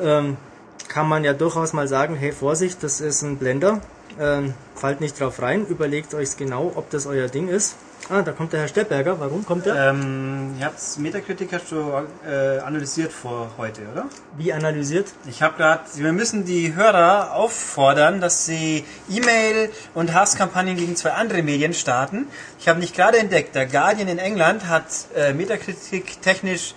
ähm, 0.00 0.36
kann 0.88 1.08
man 1.08 1.24
ja 1.24 1.32
durchaus 1.32 1.72
mal 1.72 1.88
sagen, 1.88 2.14
hey 2.14 2.32
Vorsicht, 2.32 2.82
das 2.82 3.00
ist 3.00 3.22
ein 3.22 3.36
Blender, 3.36 3.80
ähm, 4.20 4.54
fallt 4.74 5.00
nicht 5.00 5.18
drauf 5.20 5.42
rein, 5.42 5.66
überlegt 5.66 6.14
euch 6.14 6.36
genau, 6.36 6.72
ob 6.76 6.88
das 6.90 7.06
euer 7.06 7.28
Ding 7.28 7.48
ist. 7.48 7.76
Ah, 8.10 8.20
da 8.20 8.32
kommt 8.32 8.52
der 8.52 8.60
Herr 8.60 8.68
Steppberger, 8.68 9.18
warum 9.18 9.46
kommt 9.46 9.66
er? 9.66 9.90
Ähm, 9.90 10.56
ihr 10.58 10.66
habt's 10.66 10.98
Metacritic 10.98 11.52
hast 11.54 11.72
du 11.72 11.90
äh, 12.28 12.58
analysiert 12.58 13.10
vor 13.12 13.50
heute, 13.56 13.80
oder? 13.90 14.06
Wie 14.36 14.52
analysiert? 14.52 15.06
Ich 15.26 15.42
habe 15.42 15.56
gerade, 15.56 15.84
wir 15.94 16.12
müssen 16.12 16.44
die 16.44 16.74
Hörer 16.74 17.32
auffordern, 17.34 18.20
dass 18.20 18.44
sie 18.44 18.84
E-Mail 19.08 19.70
und 19.94 20.12
Hasskampagnen 20.12 20.76
gegen 20.76 20.96
zwei 20.96 21.12
andere 21.12 21.42
Medien 21.42 21.72
starten. 21.72 22.26
Ich 22.58 22.68
habe 22.68 22.78
nicht 22.78 22.94
gerade 22.94 23.18
entdeckt, 23.18 23.54
der 23.54 23.66
Guardian 23.66 24.08
in 24.08 24.18
England 24.18 24.68
hat 24.68 24.84
äh, 25.16 25.32
Metacritic 25.32 26.20
technisch 26.20 26.74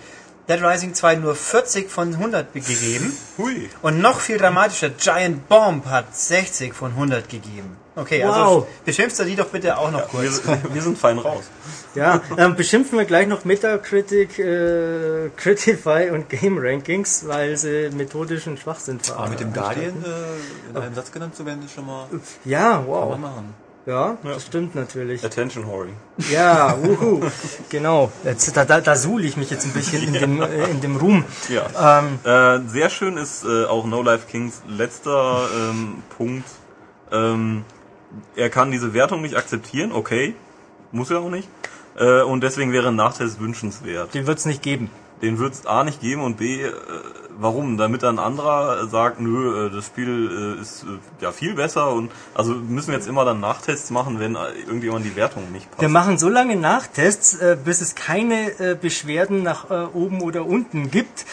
Dead 0.48 0.62
Rising 0.62 0.94
2 0.94 1.16
nur 1.16 1.34
40 1.34 1.90
von 1.90 2.14
100 2.14 2.54
gegeben. 2.54 3.14
Hui. 3.36 3.68
Und 3.82 4.00
noch 4.00 4.20
viel 4.20 4.38
dramatischer, 4.38 4.88
Giant 4.88 5.46
Bomb 5.46 5.84
hat 5.84 6.16
60 6.16 6.72
von 6.72 6.92
100 6.92 7.28
gegeben. 7.28 7.76
Okay, 8.00 8.22
also 8.22 8.60
Wow. 8.60 8.66
beschimpfst 8.84 9.18
du 9.18 9.24
die 9.24 9.34
doch 9.36 9.46
bitte 9.48 9.76
auch 9.76 9.90
noch 9.90 10.12
Wir, 10.12 10.20
kurz. 10.30 10.42
sind- 10.44 10.74
wir 10.74 10.82
sind 10.82 10.98
fein 10.98 11.18
raus. 11.18 11.44
Ja, 11.94 12.20
ähm, 12.36 12.54
beschimpfen 12.54 12.96
wir 12.98 13.06
gleich 13.06 13.26
noch 13.26 13.44
Metacritic, 13.44 14.38
äh, 14.38 15.30
Critify 15.36 16.10
und 16.12 16.28
Game 16.28 16.58
Rankings, 16.60 17.26
weil 17.26 17.56
sie 17.56 17.90
methodischen 17.92 18.56
Schwachsinn 18.56 19.00
Aber 19.10 19.24
Ah, 19.24 19.28
mit 19.28 19.40
dem. 19.40 19.52
Guardian 19.52 20.04
äh, 20.04 20.70
in 20.70 20.76
einem 20.76 20.94
Satz 20.94 21.10
genannt 21.10 21.34
zu 21.34 21.44
werden, 21.46 21.64
ist 21.64 21.74
schon 21.74 21.86
mal 21.86 22.06
Ja, 22.44 22.72
kann 22.74 22.86
man 22.86 22.86
wow. 22.86 23.18
machen. 23.18 23.54
Ja, 23.86 24.18
das 24.22 24.44
stimmt 24.44 24.74
natürlich. 24.74 25.24
Attention 25.24 25.66
Horing. 25.66 25.96
Ja, 26.30 26.76
wuhu. 26.80 27.22
Genau. 27.70 28.12
Jetzt, 28.22 28.54
da, 28.54 28.66
da, 28.66 28.80
da 28.82 28.94
suhle 28.94 29.26
ich 29.26 29.36
mich 29.38 29.50
jetzt 29.50 29.64
ein 29.64 29.72
bisschen 29.72 30.02
in 30.02 30.12
dem, 30.20 30.42
äh, 30.42 30.66
in 30.70 30.80
dem 30.82 30.96
Ruhm. 30.98 31.24
Ja. 31.48 31.98
Ähm, 32.00 32.18
Äh, 32.22 32.68
sehr 32.68 32.90
schön 32.90 33.16
ist 33.16 33.44
äh, 33.44 33.64
auch 33.64 33.86
No 33.86 34.02
Life 34.02 34.26
Kings 34.30 34.60
letzter 34.68 35.48
ähm, 35.70 36.02
Punkt. 36.16 36.46
Ähm, 37.10 37.64
er 38.36 38.50
kann 38.50 38.70
diese 38.70 38.94
Wertung 38.94 39.22
nicht 39.22 39.36
akzeptieren, 39.36 39.92
okay, 39.92 40.34
muss 40.92 41.10
er 41.10 41.20
auch 41.20 41.30
nicht. 41.30 41.48
Äh, 41.96 42.22
und 42.22 42.42
deswegen 42.42 42.72
wäre 42.72 42.88
ein 42.88 42.96
Nachtest 42.96 43.40
wünschenswert. 43.40 44.14
den 44.14 44.26
wird's 44.26 44.46
nicht 44.46 44.62
geben. 44.62 44.90
Den 45.22 45.38
wird 45.38 45.54
es 45.54 45.66
A 45.66 45.82
nicht 45.82 46.00
geben 46.00 46.22
und 46.22 46.36
B, 46.36 46.62
äh, 46.62 46.72
warum? 47.38 47.76
Damit 47.76 48.04
ein 48.04 48.20
anderer 48.20 48.86
sagt, 48.86 49.20
nö, 49.20 49.66
äh, 49.66 49.70
das 49.70 49.86
Spiel 49.86 50.56
äh, 50.58 50.60
ist 50.60 50.84
äh, 50.84 51.24
ja 51.24 51.32
viel 51.32 51.54
besser 51.54 51.92
und 51.92 52.12
also 52.34 52.54
müssen 52.54 52.88
wir 52.88 52.94
jetzt 52.94 53.08
immer 53.08 53.24
dann 53.24 53.40
Nachtests 53.40 53.90
machen, 53.90 54.20
wenn 54.20 54.36
äh, 54.36 54.38
irgendjemand 54.66 55.04
die 55.04 55.16
Wertung 55.16 55.50
nicht 55.50 55.68
passt. 55.70 55.80
Wir 55.80 55.88
machen 55.88 56.18
so 56.18 56.28
lange 56.28 56.56
Nachtests, 56.56 57.38
bis 57.64 57.80
es 57.80 57.94
keine 57.94 58.76
Beschwerden 58.80 59.42
nach 59.42 59.70
oben 59.92 60.22
oder 60.22 60.46
unten 60.46 60.90
gibt. 60.90 61.26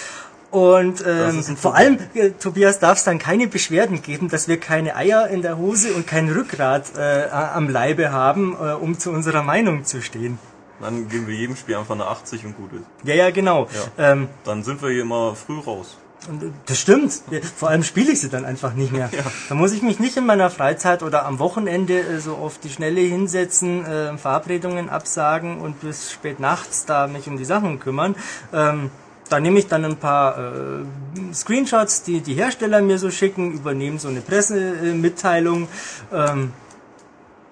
Und 0.56 1.04
ähm, 1.06 1.44
vor 1.44 1.76
allem, 1.76 1.98
äh, 2.14 2.30
Tobias, 2.30 2.80
darf 2.80 3.00
es 3.00 3.04
dann 3.04 3.20
keine 3.20 3.46
Beschwerden 3.48 4.02
geben, 4.02 4.30
dass 4.30 4.48
wir 4.48 4.58
keine 4.58 4.96
Eier 4.96 5.28
in 5.28 5.42
der 5.42 5.58
Hose 5.58 5.94
und 5.94 6.08
kein 6.08 6.30
Rückgrat 6.30 6.94
äh, 6.98 7.28
am 7.30 7.68
Leibe 7.68 8.14
haben, 8.14 8.56
äh, 8.56 8.72
um 8.72 8.98
zu 8.98 9.12
unserer 9.12 9.44
Meinung 9.44 9.84
zu 9.84 10.02
stehen. 10.02 10.40
Dann 10.80 11.10
geben 11.10 11.28
wir 11.28 11.36
jedem 11.36 11.58
Spiel 11.58 11.76
einfach 11.76 11.96
eine 11.96 12.06
80 12.06 12.46
und 12.46 12.56
gut 12.56 12.72
ist. 12.72 12.86
Ja, 13.04 13.16
ja, 13.16 13.32
genau. 13.32 13.68
Ähm, 13.98 14.30
Dann 14.46 14.64
sind 14.64 14.82
wir 14.82 14.92
hier 14.92 15.02
immer 15.02 15.36
früh 15.36 15.60
raus. 15.60 15.98
Und 16.30 16.54
Das 16.68 16.80
stimmt. 16.80 17.12
Vor 17.58 17.68
allem 17.68 17.84
spiele 17.84 18.14
ich 18.14 18.22
sie 18.22 18.30
dann 18.30 18.46
einfach 18.46 18.76
nicht 18.76 18.94
mehr. 18.94 19.10
Da 19.50 19.56
muss 19.56 19.74
ich 19.74 19.82
mich 19.82 20.00
nicht 20.00 20.16
in 20.16 20.26
meiner 20.26 20.50
Freizeit 20.50 21.04
oder 21.04 21.26
am 21.26 21.40
Wochenende 21.40 22.00
äh, 22.00 22.20
so 22.22 22.36
auf 22.36 22.60
die 22.60 22.70
Schnelle 22.70 23.02
hinsetzen, 23.02 23.86
äh, 23.86 24.18
Verabredungen 24.18 24.90
absagen 24.90 25.60
und 25.60 25.82
bis 25.82 26.14
spät 26.14 26.40
nachts 26.40 26.86
da 26.86 27.08
mich 27.08 27.28
um 27.28 27.36
die 27.36 27.44
Sachen 27.44 27.82
kümmern. 27.82 28.16
Ähm, 28.54 28.90
da 29.30 29.40
nehme 29.40 29.60
ich 29.60 29.68
dann 29.68 29.86
ein 29.86 29.98
paar 29.98 30.38
äh, 30.38 31.34
Screenshots, 31.34 32.04
die 32.04 32.22
die 32.22 32.36
Hersteller 32.36 32.82
mir 32.82 33.00
so 33.00 33.10
schicken, 33.10 33.54
übernehme 33.54 34.00
so 34.00 34.08
eine 34.08 34.22
Pressemitteilung. 34.22 35.68
Ähm, 36.14 36.54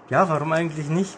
ja, 0.09 0.29
warum 0.29 0.51
eigentlich 0.51 0.89
nicht? 0.89 1.17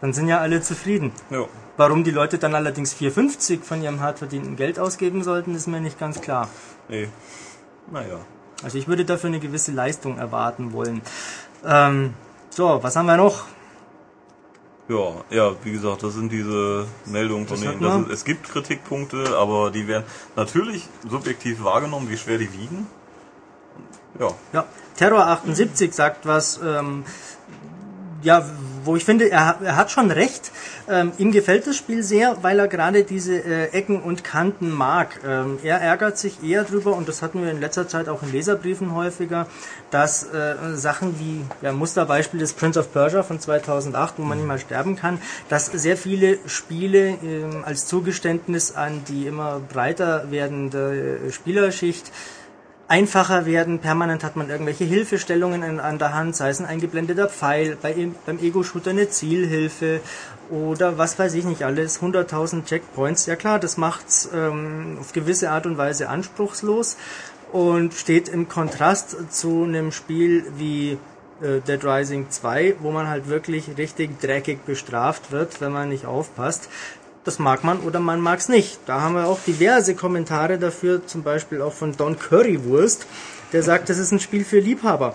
Dann 0.00 0.12
sind 0.12 0.28
ja 0.28 0.40
alle 0.40 0.60
zufrieden. 0.60 1.12
Ja. 1.30 1.46
Warum 1.76 2.04
die 2.04 2.10
Leute 2.10 2.38
dann 2.38 2.54
allerdings 2.54 2.94
4,50 2.94 3.62
von 3.62 3.82
ihrem 3.82 4.00
hart 4.00 4.18
verdienten 4.18 4.56
Geld 4.56 4.78
ausgeben 4.78 5.22
sollten, 5.22 5.54
ist 5.54 5.66
mir 5.66 5.80
nicht 5.80 5.98
ganz 5.98 6.20
klar. 6.20 6.48
Nee. 6.88 7.08
Naja. 7.92 8.18
Also 8.62 8.78
ich 8.78 8.88
würde 8.88 9.04
dafür 9.04 9.28
eine 9.28 9.40
gewisse 9.40 9.72
Leistung 9.72 10.18
erwarten 10.18 10.72
wollen. 10.72 11.02
Ähm, 11.64 12.14
so, 12.50 12.82
was 12.82 12.96
haben 12.96 13.06
wir 13.06 13.18
noch? 13.18 13.44
Ja, 14.88 15.24
ja, 15.30 15.52
wie 15.64 15.72
gesagt, 15.72 16.04
das 16.04 16.14
sind 16.14 16.30
diese 16.30 16.86
Meldungen 17.06 17.48
von 17.48 17.60
denen. 17.60 18.04
ist, 18.04 18.10
es 18.10 18.24
gibt 18.24 18.48
Kritikpunkte, 18.48 19.36
aber 19.36 19.70
die 19.72 19.88
werden 19.88 20.04
natürlich 20.36 20.88
subjektiv 21.08 21.64
wahrgenommen, 21.64 22.08
wie 22.08 22.16
schwer 22.16 22.38
die 22.38 22.52
wiegen. 22.52 22.86
Ja, 24.20 24.30
Ja, 24.52 24.64
Terror 24.96 25.26
78 25.26 25.92
sagt 25.92 26.24
was, 26.24 26.60
ähm, 26.64 27.04
ja, 28.22 28.44
wo 28.86 28.96
ich 28.96 29.04
finde, 29.04 29.30
er, 29.30 29.58
er 29.62 29.76
hat 29.76 29.90
schon 29.90 30.10
recht. 30.10 30.50
Ähm, 30.88 31.12
ihm 31.18 31.32
gefällt 31.32 31.66
das 31.66 31.76
Spiel 31.76 32.02
sehr, 32.02 32.38
weil 32.42 32.58
er 32.58 32.68
gerade 32.68 33.04
diese 33.04 33.34
äh, 33.34 33.70
Ecken 33.72 34.00
und 34.00 34.24
Kanten 34.24 34.70
mag. 34.70 35.20
Ähm, 35.26 35.58
er 35.62 35.80
ärgert 35.80 36.16
sich 36.18 36.42
eher 36.42 36.64
drüber, 36.64 36.94
und 36.94 37.08
das 37.08 37.22
hatten 37.22 37.42
wir 37.42 37.50
in 37.50 37.60
letzter 37.60 37.88
Zeit 37.88 38.08
auch 38.08 38.22
in 38.22 38.32
Leserbriefen 38.32 38.94
häufiger, 38.94 39.46
dass 39.90 40.24
äh, 40.24 40.54
Sachen 40.74 41.18
wie, 41.18 41.44
ja, 41.62 41.72
Musterbeispiel 41.72 42.40
des 42.40 42.52
Prince 42.52 42.78
of 42.78 42.92
Persia 42.92 43.22
von 43.22 43.40
2008, 43.40 44.14
wo 44.18 44.22
man 44.22 44.38
nicht 44.38 44.46
mal 44.46 44.58
sterben 44.58 44.96
kann, 44.96 45.18
dass 45.48 45.66
sehr 45.66 45.96
viele 45.96 46.38
Spiele 46.46 47.18
ähm, 47.22 47.64
als 47.64 47.86
Zugeständnis 47.86 48.72
an 48.72 49.02
die 49.08 49.26
immer 49.26 49.60
breiter 49.60 50.30
werdende 50.30 51.18
äh, 51.26 51.32
Spielerschicht 51.32 52.12
einfacher 52.88 53.46
werden. 53.46 53.78
Permanent 53.80 54.22
hat 54.22 54.36
man 54.36 54.50
irgendwelche 54.50 54.84
Hilfestellungen 54.84 55.62
in, 55.62 55.80
an 55.80 55.98
der 55.98 56.14
Hand, 56.14 56.36
sei 56.36 56.50
es 56.50 56.60
ein 56.60 56.66
eingeblendeter 56.66 57.28
Pfeil, 57.28 57.76
bei, 57.80 58.08
beim 58.24 58.38
Ego-Shooter 58.38 58.90
eine 58.90 59.08
Zielhilfe 59.08 60.00
oder 60.50 60.96
was 60.96 61.18
weiß 61.18 61.34
ich 61.34 61.44
nicht 61.44 61.64
alles, 61.64 62.00
100.000 62.00 62.64
Checkpoints. 62.64 63.26
Ja 63.26 63.36
klar, 63.36 63.58
das 63.58 63.76
macht's 63.76 64.28
ähm, 64.32 64.98
auf 65.00 65.12
gewisse 65.12 65.50
Art 65.50 65.66
und 65.66 65.76
Weise 65.78 66.08
anspruchslos 66.08 66.96
und 67.52 67.94
steht 67.94 68.28
im 68.28 68.48
Kontrast 68.48 69.32
zu 69.32 69.64
einem 69.64 69.90
Spiel 69.90 70.44
wie 70.56 70.98
äh, 71.40 71.60
Dead 71.66 71.84
Rising 71.84 72.30
2, 72.30 72.76
wo 72.80 72.90
man 72.92 73.08
halt 73.08 73.28
wirklich 73.28 73.76
richtig 73.76 74.20
dreckig 74.20 74.64
bestraft 74.64 75.32
wird, 75.32 75.60
wenn 75.60 75.72
man 75.72 75.88
nicht 75.88 76.06
aufpasst. 76.06 76.68
Das 77.26 77.40
mag 77.40 77.64
man 77.64 77.80
oder 77.80 77.98
man 77.98 78.20
mag 78.20 78.38
es 78.38 78.48
nicht. 78.48 78.78
Da 78.86 79.00
haben 79.00 79.16
wir 79.16 79.26
auch 79.26 79.40
diverse 79.44 79.96
Kommentare 79.96 80.58
dafür, 80.58 81.04
zum 81.06 81.24
Beispiel 81.24 81.60
auch 81.60 81.72
von 81.72 81.96
Don 81.96 82.16
Currywurst, 82.16 83.04
der 83.52 83.64
sagt, 83.64 83.88
das 83.88 83.98
ist 83.98 84.12
ein 84.12 84.20
Spiel 84.20 84.44
für 84.44 84.60
Liebhaber. 84.60 85.12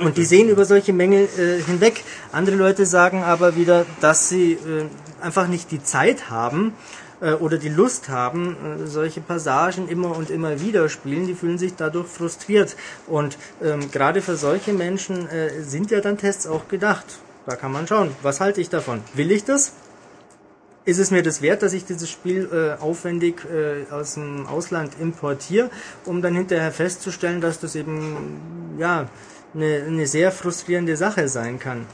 Und 0.00 0.16
die 0.16 0.24
sehen 0.24 0.48
über 0.48 0.64
solche 0.64 0.94
Mängel 0.94 1.28
äh, 1.38 1.62
hinweg. 1.62 2.02
Andere 2.32 2.56
Leute 2.56 2.86
sagen 2.86 3.22
aber 3.22 3.54
wieder, 3.54 3.84
dass 4.00 4.30
sie 4.30 4.52
äh, 4.52 4.86
einfach 5.20 5.46
nicht 5.46 5.70
die 5.70 5.82
Zeit 5.82 6.30
haben 6.30 6.72
äh, 7.20 7.32
oder 7.32 7.58
die 7.58 7.68
Lust 7.68 8.08
haben, 8.08 8.56
äh, 8.82 8.86
solche 8.86 9.20
Passagen 9.20 9.88
immer 9.88 10.16
und 10.16 10.30
immer 10.30 10.62
wieder 10.62 10.88
spielen. 10.88 11.26
Die 11.26 11.34
fühlen 11.34 11.58
sich 11.58 11.74
dadurch 11.76 12.08
frustriert. 12.08 12.76
Und 13.06 13.36
ähm, 13.62 13.90
gerade 13.90 14.22
für 14.22 14.36
solche 14.36 14.72
Menschen 14.72 15.28
äh, 15.28 15.62
sind 15.62 15.90
ja 15.90 16.00
dann 16.00 16.16
Tests 16.16 16.46
auch 16.46 16.68
gedacht. 16.68 17.04
Da 17.44 17.56
kann 17.56 17.72
man 17.72 17.86
schauen, 17.86 18.16
was 18.22 18.40
halte 18.40 18.62
ich 18.62 18.70
davon? 18.70 19.02
Will 19.12 19.30
ich 19.30 19.44
das? 19.44 19.72
Ist 20.86 20.98
es 20.98 21.10
mir 21.10 21.22
das 21.22 21.42
wert, 21.42 21.62
dass 21.62 21.72
ich 21.72 21.84
dieses 21.84 22.08
Spiel 22.08 22.48
äh, 22.52 22.80
aufwendig 22.80 23.44
äh, 23.44 23.92
aus 23.92 24.14
dem 24.14 24.46
Ausland 24.46 24.92
importiere, 25.00 25.68
um 26.04 26.22
dann 26.22 26.34
hinterher 26.34 26.72
festzustellen, 26.72 27.40
dass 27.40 27.58
das 27.58 27.74
eben 27.74 28.76
ja 28.78 29.08
eine, 29.52 29.84
eine 29.86 30.06
sehr 30.06 30.30
frustrierende 30.30 30.96
Sache 30.96 31.28
sein 31.28 31.58
kann. 31.58 31.86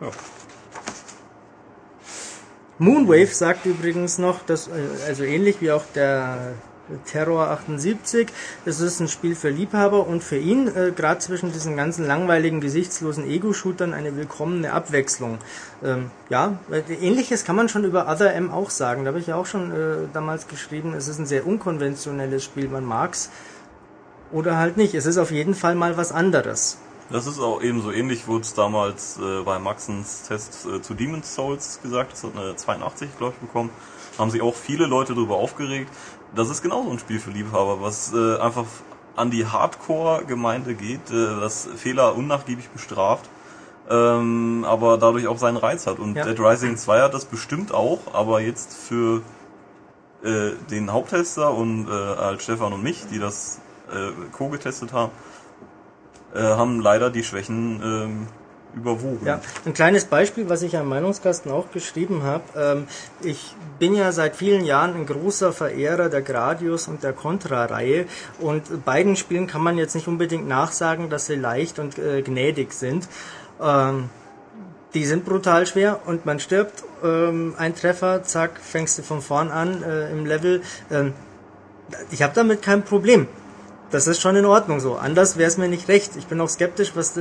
Ja. 0.00 0.10
Moonwave 2.78 3.34
sagt 3.34 3.66
übrigens 3.66 4.18
noch, 4.18 4.44
dass, 4.44 4.66
äh, 4.66 4.72
also 5.06 5.22
ähnlich 5.22 5.60
wie 5.60 5.70
auch 5.70 5.84
der 5.94 6.54
Terror 7.06 7.48
78. 7.48 8.28
Das 8.64 8.80
ist 8.80 9.00
ein 9.00 9.08
Spiel 9.08 9.34
für 9.34 9.50
Liebhaber 9.50 10.06
und 10.06 10.22
für 10.22 10.38
ihn, 10.38 10.68
äh, 10.68 10.92
gerade 10.94 11.20
zwischen 11.20 11.52
diesen 11.52 11.76
ganzen 11.76 12.06
langweiligen, 12.06 12.60
gesichtslosen 12.60 13.28
Ego-Shootern, 13.28 13.94
eine 13.94 14.16
willkommene 14.16 14.72
Abwechslung. 14.72 15.38
Ähm, 15.84 16.10
ja, 16.28 16.58
äh, 16.70 16.80
ähnliches 16.94 17.44
kann 17.44 17.56
man 17.56 17.68
schon 17.68 17.84
über 17.84 18.08
Other 18.08 18.34
M 18.34 18.50
auch 18.50 18.70
sagen. 18.70 19.04
Da 19.04 19.08
habe 19.08 19.20
ich 19.20 19.26
ja 19.26 19.36
auch 19.36 19.46
schon 19.46 19.70
äh, 19.70 19.96
damals 20.12 20.48
geschrieben, 20.48 20.94
es 20.94 21.08
ist 21.08 21.18
ein 21.18 21.26
sehr 21.26 21.46
unkonventionelles 21.46 22.44
Spiel, 22.44 22.68
man 22.68 22.84
mag's 22.84 23.30
oder 24.32 24.56
halt 24.56 24.76
nicht. 24.76 24.94
Es 24.94 25.06
ist 25.06 25.18
auf 25.18 25.30
jeden 25.30 25.54
Fall 25.54 25.74
mal 25.74 25.96
was 25.96 26.12
anderes. 26.12 26.78
Das 27.10 27.26
ist 27.26 27.38
auch 27.38 27.62
eben 27.62 27.80
so 27.80 27.90
ähnlich, 27.90 28.28
wurde 28.28 28.42
es 28.42 28.52
damals 28.52 29.18
äh, 29.18 29.42
bei 29.42 29.58
Maxens 29.58 30.24
Test 30.24 30.66
äh, 30.66 30.82
zu 30.82 30.92
Demon's 30.92 31.34
Souls 31.34 31.80
gesagt. 31.82 32.12
Das 32.12 32.24
hat 32.24 32.36
eine 32.36 32.54
82, 32.54 33.16
glaube 33.16 33.32
ich, 33.34 33.40
bekommen. 33.40 33.70
Haben 34.18 34.30
sich 34.30 34.42
auch 34.42 34.54
viele 34.54 34.86
Leute 34.86 35.14
darüber 35.14 35.36
aufgeregt. 35.36 35.90
Das 36.34 36.50
ist 36.50 36.62
genauso 36.62 36.90
ein 36.90 36.98
Spiel 36.98 37.18
für 37.18 37.30
Liebhaber, 37.30 37.80
was 37.80 38.12
äh, 38.12 38.38
einfach 38.38 38.66
an 39.16 39.30
die 39.30 39.46
Hardcore-Gemeinde 39.46 40.74
geht, 40.74 41.10
äh, 41.10 41.40
das 41.40 41.68
Fehler 41.76 42.14
unnachgiebig 42.16 42.68
bestraft, 42.70 43.28
ähm, 43.90 44.64
aber 44.66 44.98
dadurch 44.98 45.26
auch 45.26 45.38
seinen 45.38 45.56
Reiz 45.56 45.86
hat. 45.86 45.98
Und 45.98 46.16
Ja. 46.16 46.24
Dead 46.24 46.38
Rising 46.38 46.76
2 46.76 47.00
hat 47.02 47.14
das 47.14 47.24
bestimmt 47.24 47.72
auch, 47.72 48.00
aber 48.12 48.40
jetzt 48.40 48.74
für 48.74 49.22
äh, 50.22 50.50
den 50.70 50.92
Haupttester 50.92 51.52
und 51.54 51.88
äh, 51.88 51.92
halt 51.92 52.42
Stefan 52.42 52.72
und 52.72 52.82
mich, 52.82 53.06
die 53.10 53.18
das 53.18 53.60
äh, 53.90 54.10
co-getestet 54.32 54.92
haben, 54.92 55.12
äh, 56.34 56.40
haben 56.42 56.80
leider 56.80 57.10
die 57.10 57.24
Schwächen 57.24 57.80
ähm, 57.82 58.26
überwogen. 58.78 59.24
Ja, 59.24 59.40
ein 59.64 59.74
kleines 59.74 60.04
Beispiel, 60.04 60.48
was 60.48 60.62
ich 60.62 60.76
am 60.76 60.88
Meinungskasten 60.88 61.50
auch 61.50 61.70
geschrieben 61.72 62.22
habe. 62.22 62.44
Ähm, 62.56 62.86
ich 63.22 63.54
bin 63.78 63.94
ja 63.94 64.12
seit 64.12 64.36
vielen 64.36 64.64
Jahren 64.64 64.94
ein 64.94 65.06
großer 65.06 65.52
Verehrer 65.52 66.08
der 66.08 66.22
Gradius 66.22 66.88
und 66.88 67.02
der 67.02 67.12
Contra-Reihe 67.12 68.06
und 68.40 68.84
beiden 68.84 69.16
Spielen 69.16 69.46
kann 69.46 69.62
man 69.62 69.78
jetzt 69.78 69.94
nicht 69.94 70.08
unbedingt 70.08 70.48
nachsagen, 70.48 71.10
dass 71.10 71.26
sie 71.26 71.36
leicht 71.36 71.78
und 71.78 71.98
äh, 71.98 72.22
gnädig 72.22 72.72
sind. 72.72 73.08
Ähm, 73.60 74.10
die 74.94 75.04
sind 75.04 75.24
brutal 75.24 75.66
schwer 75.66 76.00
und 76.06 76.24
man 76.24 76.40
stirbt, 76.40 76.82
ähm, 77.04 77.54
ein 77.58 77.74
Treffer, 77.74 78.22
zack, 78.22 78.58
fängst 78.60 78.98
du 78.98 79.02
von 79.02 79.20
vorn 79.20 79.50
an 79.50 79.82
äh, 79.82 80.10
im 80.10 80.24
Level. 80.24 80.62
Ähm, 80.90 81.12
ich 82.10 82.22
habe 82.22 82.34
damit 82.34 82.62
kein 82.62 82.84
Problem. 82.84 83.26
Das 83.90 84.06
ist 84.06 84.20
schon 84.20 84.36
in 84.36 84.44
Ordnung 84.44 84.80
so. 84.80 84.96
Anders 84.96 85.38
wäre 85.38 85.48
es 85.48 85.56
mir 85.56 85.68
nicht 85.68 85.88
recht. 85.88 86.12
Ich 86.16 86.26
bin 86.26 86.40
auch 86.40 86.48
skeptisch, 86.48 86.92
was 86.94 87.14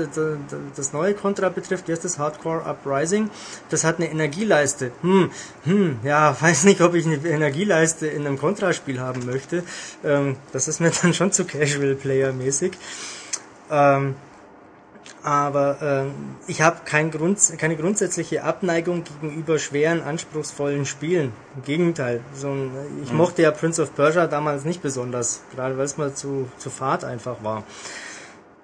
das 0.76 0.94
neue 0.94 1.14
Contra 1.14 1.48
betrifft. 1.48 1.88
Heißt 1.88 2.04
das? 2.04 2.20
Hardcore 2.20 2.66
Uprising. 2.66 3.30
Das 3.70 3.86
hat 3.86 3.98
eine 3.98 4.12
Energieleiste. 4.12 4.92
Hm, 5.02 5.32
hm, 5.64 6.00
ja, 6.04 6.36
weiß 6.42 6.66
nicht, 6.66 6.82
ob 6.82 6.94
ich 6.94 7.06
eine 7.06 7.16
Energieleiste 7.16 8.08
in 8.08 8.28
einem 8.28 8.38
Contra-Spiel 8.38 9.00
haben 9.00 9.26
möchte. 9.26 9.64
Ähm, 10.04 10.36
das 10.52 10.68
ist 10.68 10.82
mir 10.82 10.92
dann 11.02 11.14
schon 11.14 11.32
zu 11.32 11.46
Casual-Player-mäßig. 11.46 12.74
Ähm, 13.72 14.16
aber 15.28 15.78
ähm, 15.82 16.14
ich 16.48 16.62
habe 16.62 16.78
kein 16.86 17.12
Grund, 17.12 17.38
keine 17.58 17.76
grundsätzliche 17.76 18.46
Abneigung 18.46 19.04
gegenüber 19.04 19.60
schweren, 19.60 20.02
anspruchsvollen 20.02 20.86
Spielen. 20.86 21.34
Im 21.58 21.64
Gegenteil. 21.64 22.22
So 22.34 22.48
ein, 22.48 22.72
ich 23.04 23.12
mochte 23.12 23.42
ja 23.42 23.52
Prince 23.52 23.82
of 23.82 23.94
Persia 23.94 24.28
damals 24.28 24.64
nicht 24.64 24.82
besonders, 24.82 25.42
gerade 25.54 25.78
weil 25.78 25.84
es 25.84 25.98
mal 25.98 26.14
zu, 26.14 26.48
zu 26.58 26.70
fad 26.70 27.04
einfach 27.04 27.44
war. 27.44 27.64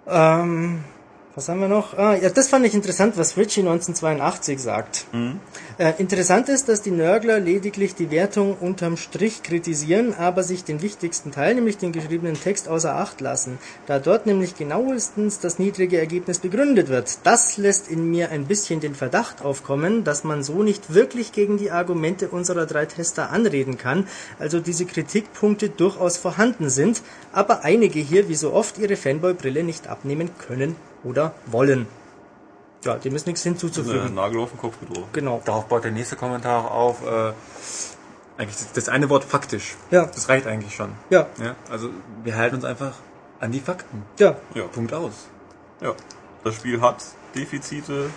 Ähm, 0.08 0.86
was 1.36 1.50
haben 1.50 1.62
wir 1.62 1.68
noch? 1.68 1.98
Ah, 1.98 2.16
ja, 2.16 2.30
das 2.30 2.48
fand 2.48 2.64
ich 2.66 2.76
interessant, 2.76 3.18
was 3.18 3.38
Richie 3.38 3.62
1982 3.62 4.60
sagt. 4.60 5.06
Äh, 5.80 5.94
interessant 5.98 6.48
ist, 6.48 6.70
dass 6.70 6.84
die 6.84 6.92
Nörgler 6.92 7.40
lediglich 7.40 7.96
die 7.96 8.12
Wertung 8.12 8.56
unterm 8.60 8.98
Strich 8.98 9.42
kritisieren, 9.42 10.14
aber 10.14 10.44
sich 10.44 10.64
den 10.64 10.84
wichtigsten 10.84 11.32
Teil, 11.32 11.56
nämlich 11.56 11.80
den 11.80 11.92
geschriebenen 11.92 12.36
Text, 12.36 12.68
außer 12.68 12.96
Acht 12.96 13.20
lassen, 13.20 13.58
da 13.88 13.98
dort 13.98 14.28
nämlich 14.28 14.56
genauestens 14.56 15.40
das 15.40 15.58
niedrige 15.58 15.98
Ergebnis 15.98 16.38
begründet 16.38 16.90
wird. 16.90 17.18
Das 17.24 17.58
lässt 17.58 17.88
in 17.88 18.12
mir 18.12 18.30
ein 18.30 18.46
bisschen 18.46 18.80
den 18.80 18.94
Verdacht 18.94 19.44
aufkommen, 19.44 20.04
dass 20.04 20.24
man 20.24 20.44
so 20.44 20.62
nicht 20.62 20.94
wirklich 20.94 21.32
gegen 21.32 21.58
die 21.58 21.72
Argumente 21.72 22.28
unserer 22.28 22.68
drei 22.68 22.86
Tester 22.86 23.32
anreden 23.32 23.80
kann, 23.80 24.08
also 24.38 24.60
diese 24.60 24.86
Kritikpunkte 24.86 25.70
durchaus 25.70 26.18
vorhanden 26.18 26.70
sind, 26.70 27.02
aber 27.32 27.64
einige 27.64 28.00
hier 28.00 28.30
wie 28.30 28.36
so 28.36 28.54
oft 28.54 28.78
ihre 28.78 28.96
Fanboy-Brille 28.96 29.64
nicht 29.64 29.88
abnehmen 29.88 30.30
können 30.38 30.76
oder 31.04 31.34
wollen. 31.48 31.88
Ja, 32.84 32.96
dem 32.96 33.16
ist 33.16 33.28
nichts 33.28 33.46
Äh, 33.46 33.50
hinzuzufügen. 33.50 34.14
Nagel 34.16 34.42
auf 34.42 34.50
den 34.52 34.60
Kopf 34.60 34.80
gedroht. 34.80 35.06
Genau. 35.14 35.42
Darauf 35.46 35.66
baut 35.68 35.84
der 35.86 35.92
nächste 35.92 36.16
Kommentar 36.16 36.72
auf. 36.72 37.02
Äh, 37.06 37.32
eigentlich 38.38 38.58
das- 38.58 38.74
das 38.74 38.90
eine 38.90 39.10
Wort 39.10 39.24
faktisch. 39.24 39.76
Ja. 39.92 40.06
Das 40.08 40.28
reicht 40.28 40.48
eigentlich 40.48 40.76
schon. 40.76 40.90
Ja, 41.10 41.28
Ja, 41.42 41.56
also 41.70 41.90
wir 42.24 42.36
halten 42.36 42.56
uns 42.58 42.66
einfach 42.66 42.94
an 43.40 43.52
die 43.52 43.60
Fakten. 43.60 44.04
ja. 44.20 44.36
Ja. 44.54 44.64
Punkt 44.64 44.94
aus. 44.94 45.28
ja. 45.82 45.94
Das 46.44 46.56
Spiel 46.56 46.82
hat 46.82 46.98
Defizite, 47.36 48.10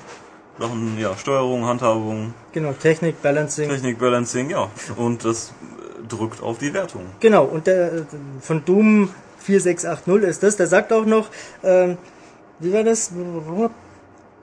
Sachen, 0.58 0.98
ja, 0.98 1.16
Steuerung, 1.16 1.64
Handhabung, 1.66 2.34
Genau, 2.52 2.72
Technik, 2.72 3.22
Balancing. 3.22 3.68
Technik, 3.68 3.98
Balancing, 4.00 4.50
ja. 4.50 4.68
Und 4.96 5.24
das 5.24 5.52
äh, 6.02 6.06
drückt 6.08 6.42
auf 6.42 6.58
die 6.58 6.74
Wertung. 6.74 7.02
Genau, 7.20 7.44
und 7.44 7.68
der 7.68 7.92
äh, 7.92 8.02
von 8.40 8.64
Doom 8.64 9.10
4680 9.38 10.28
ist 10.28 10.42
das. 10.42 10.56
Der 10.56 10.66
sagt 10.66 10.92
auch 10.92 11.04
noch, 11.06 11.28
ähm, 11.62 11.98
wie 12.60 12.72
war 12.72 12.84
das? 12.84 13.10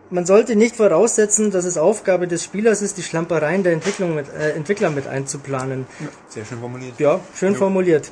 Man 0.09 0.25
sollte 0.25 0.55
nicht 0.55 0.75
voraussetzen, 0.75 1.49
dass 1.51 1.65
es 1.65 1.77
Aufgabe 1.77 2.27
des 2.27 2.43
Spielers 2.43 2.81
ist, 2.81 2.97
die 2.97 3.03
Schlampereien 3.03 3.63
der 3.63 3.73
Entwicklung 3.73 4.13
mit, 4.15 4.27
äh, 4.29 4.51
Entwickler 4.51 4.89
mit 4.91 5.07
einzuplanen. 5.07 5.87
Sehr 6.29 6.45
schön 6.45 6.59
formuliert. 6.59 6.99
Ja, 6.99 7.19
schön 7.35 7.55
formuliert. 7.55 8.11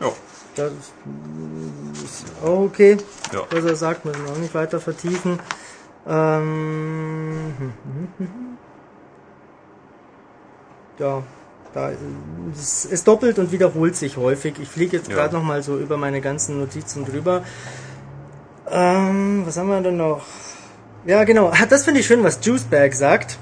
Ja. 0.00 0.12
Das 0.56 0.72
ist 0.72 2.24
auch 2.42 2.60
okay. 2.60 2.96
Ja. 3.32 3.42
Was 3.50 3.64
er 3.64 3.76
sagt, 3.76 4.04
müssen 4.06 4.24
wir 4.24 4.32
auch 4.32 4.38
nicht 4.38 4.54
weiter 4.54 4.80
vertiefen. 4.80 5.38
Ähm, 6.08 7.72
ja, 10.98 11.22
da 11.74 11.90
es, 12.54 12.88
es 12.90 13.04
doppelt 13.04 13.38
und 13.38 13.52
wiederholt 13.52 13.96
sich 13.96 14.16
häufig. 14.16 14.54
Ich 14.58 14.68
fliege 14.68 14.96
jetzt 14.96 15.08
Ja. 15.08 15.14
gerade 15.16 15.34
noch 15.34 15.42
mal 15.42 15.62
so 15.62 15.78
über 15.78 15.98
meine 15.98 16.22
ganzen 16.22 16.58
Notizen 16.58 17.04
drüber. 17.04 17.44
Ähm, 18.70 19.42
was 19.44 19.56
haben 19.56 19.68
wir 19.68 19.80
denn 19.80 19.96
noch? 19.96 20.24
Ja, 21.04 21.24
genau. 21.24 21.52
Das 21.68 21.84
finde 21.84 22.00
ich 22.00 22.06
schön, 22.06 22.22
was 22.24 22.38
Juiceberg 22.42 22.94
sagt. 22.94 23.38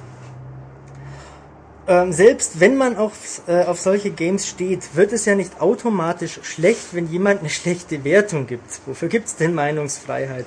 Ähm, 1.86 2.12
selbst 2.12 2.61
wenn 2.61 2.77
man 2.77 2.97
auf, 2.97 3.43
äh, 3.47 3.65
auf 3.65 3.78
solche 3.78 4.11
Games 4.11 4.49
steht, 4.49 4.97
wird 4.97 5.12
es 5.12 5.27
ja 5.27 5.35
nicht 5.35 5.61
automatisch 5.61 6.41
schlecht, 6.43 6.94
wenn 6.94 7.07
jemand 7.09 7.41
eine 7.41 7.51
schlechte 7.51 8.05
Wertung 8.05 8.47
gibt. 8.47 8.81
Wofür 8.86 9.09
gibt's 9.09 9.36
denn 9.36 9.55
Meinungsfreiheit? 9.55 10.47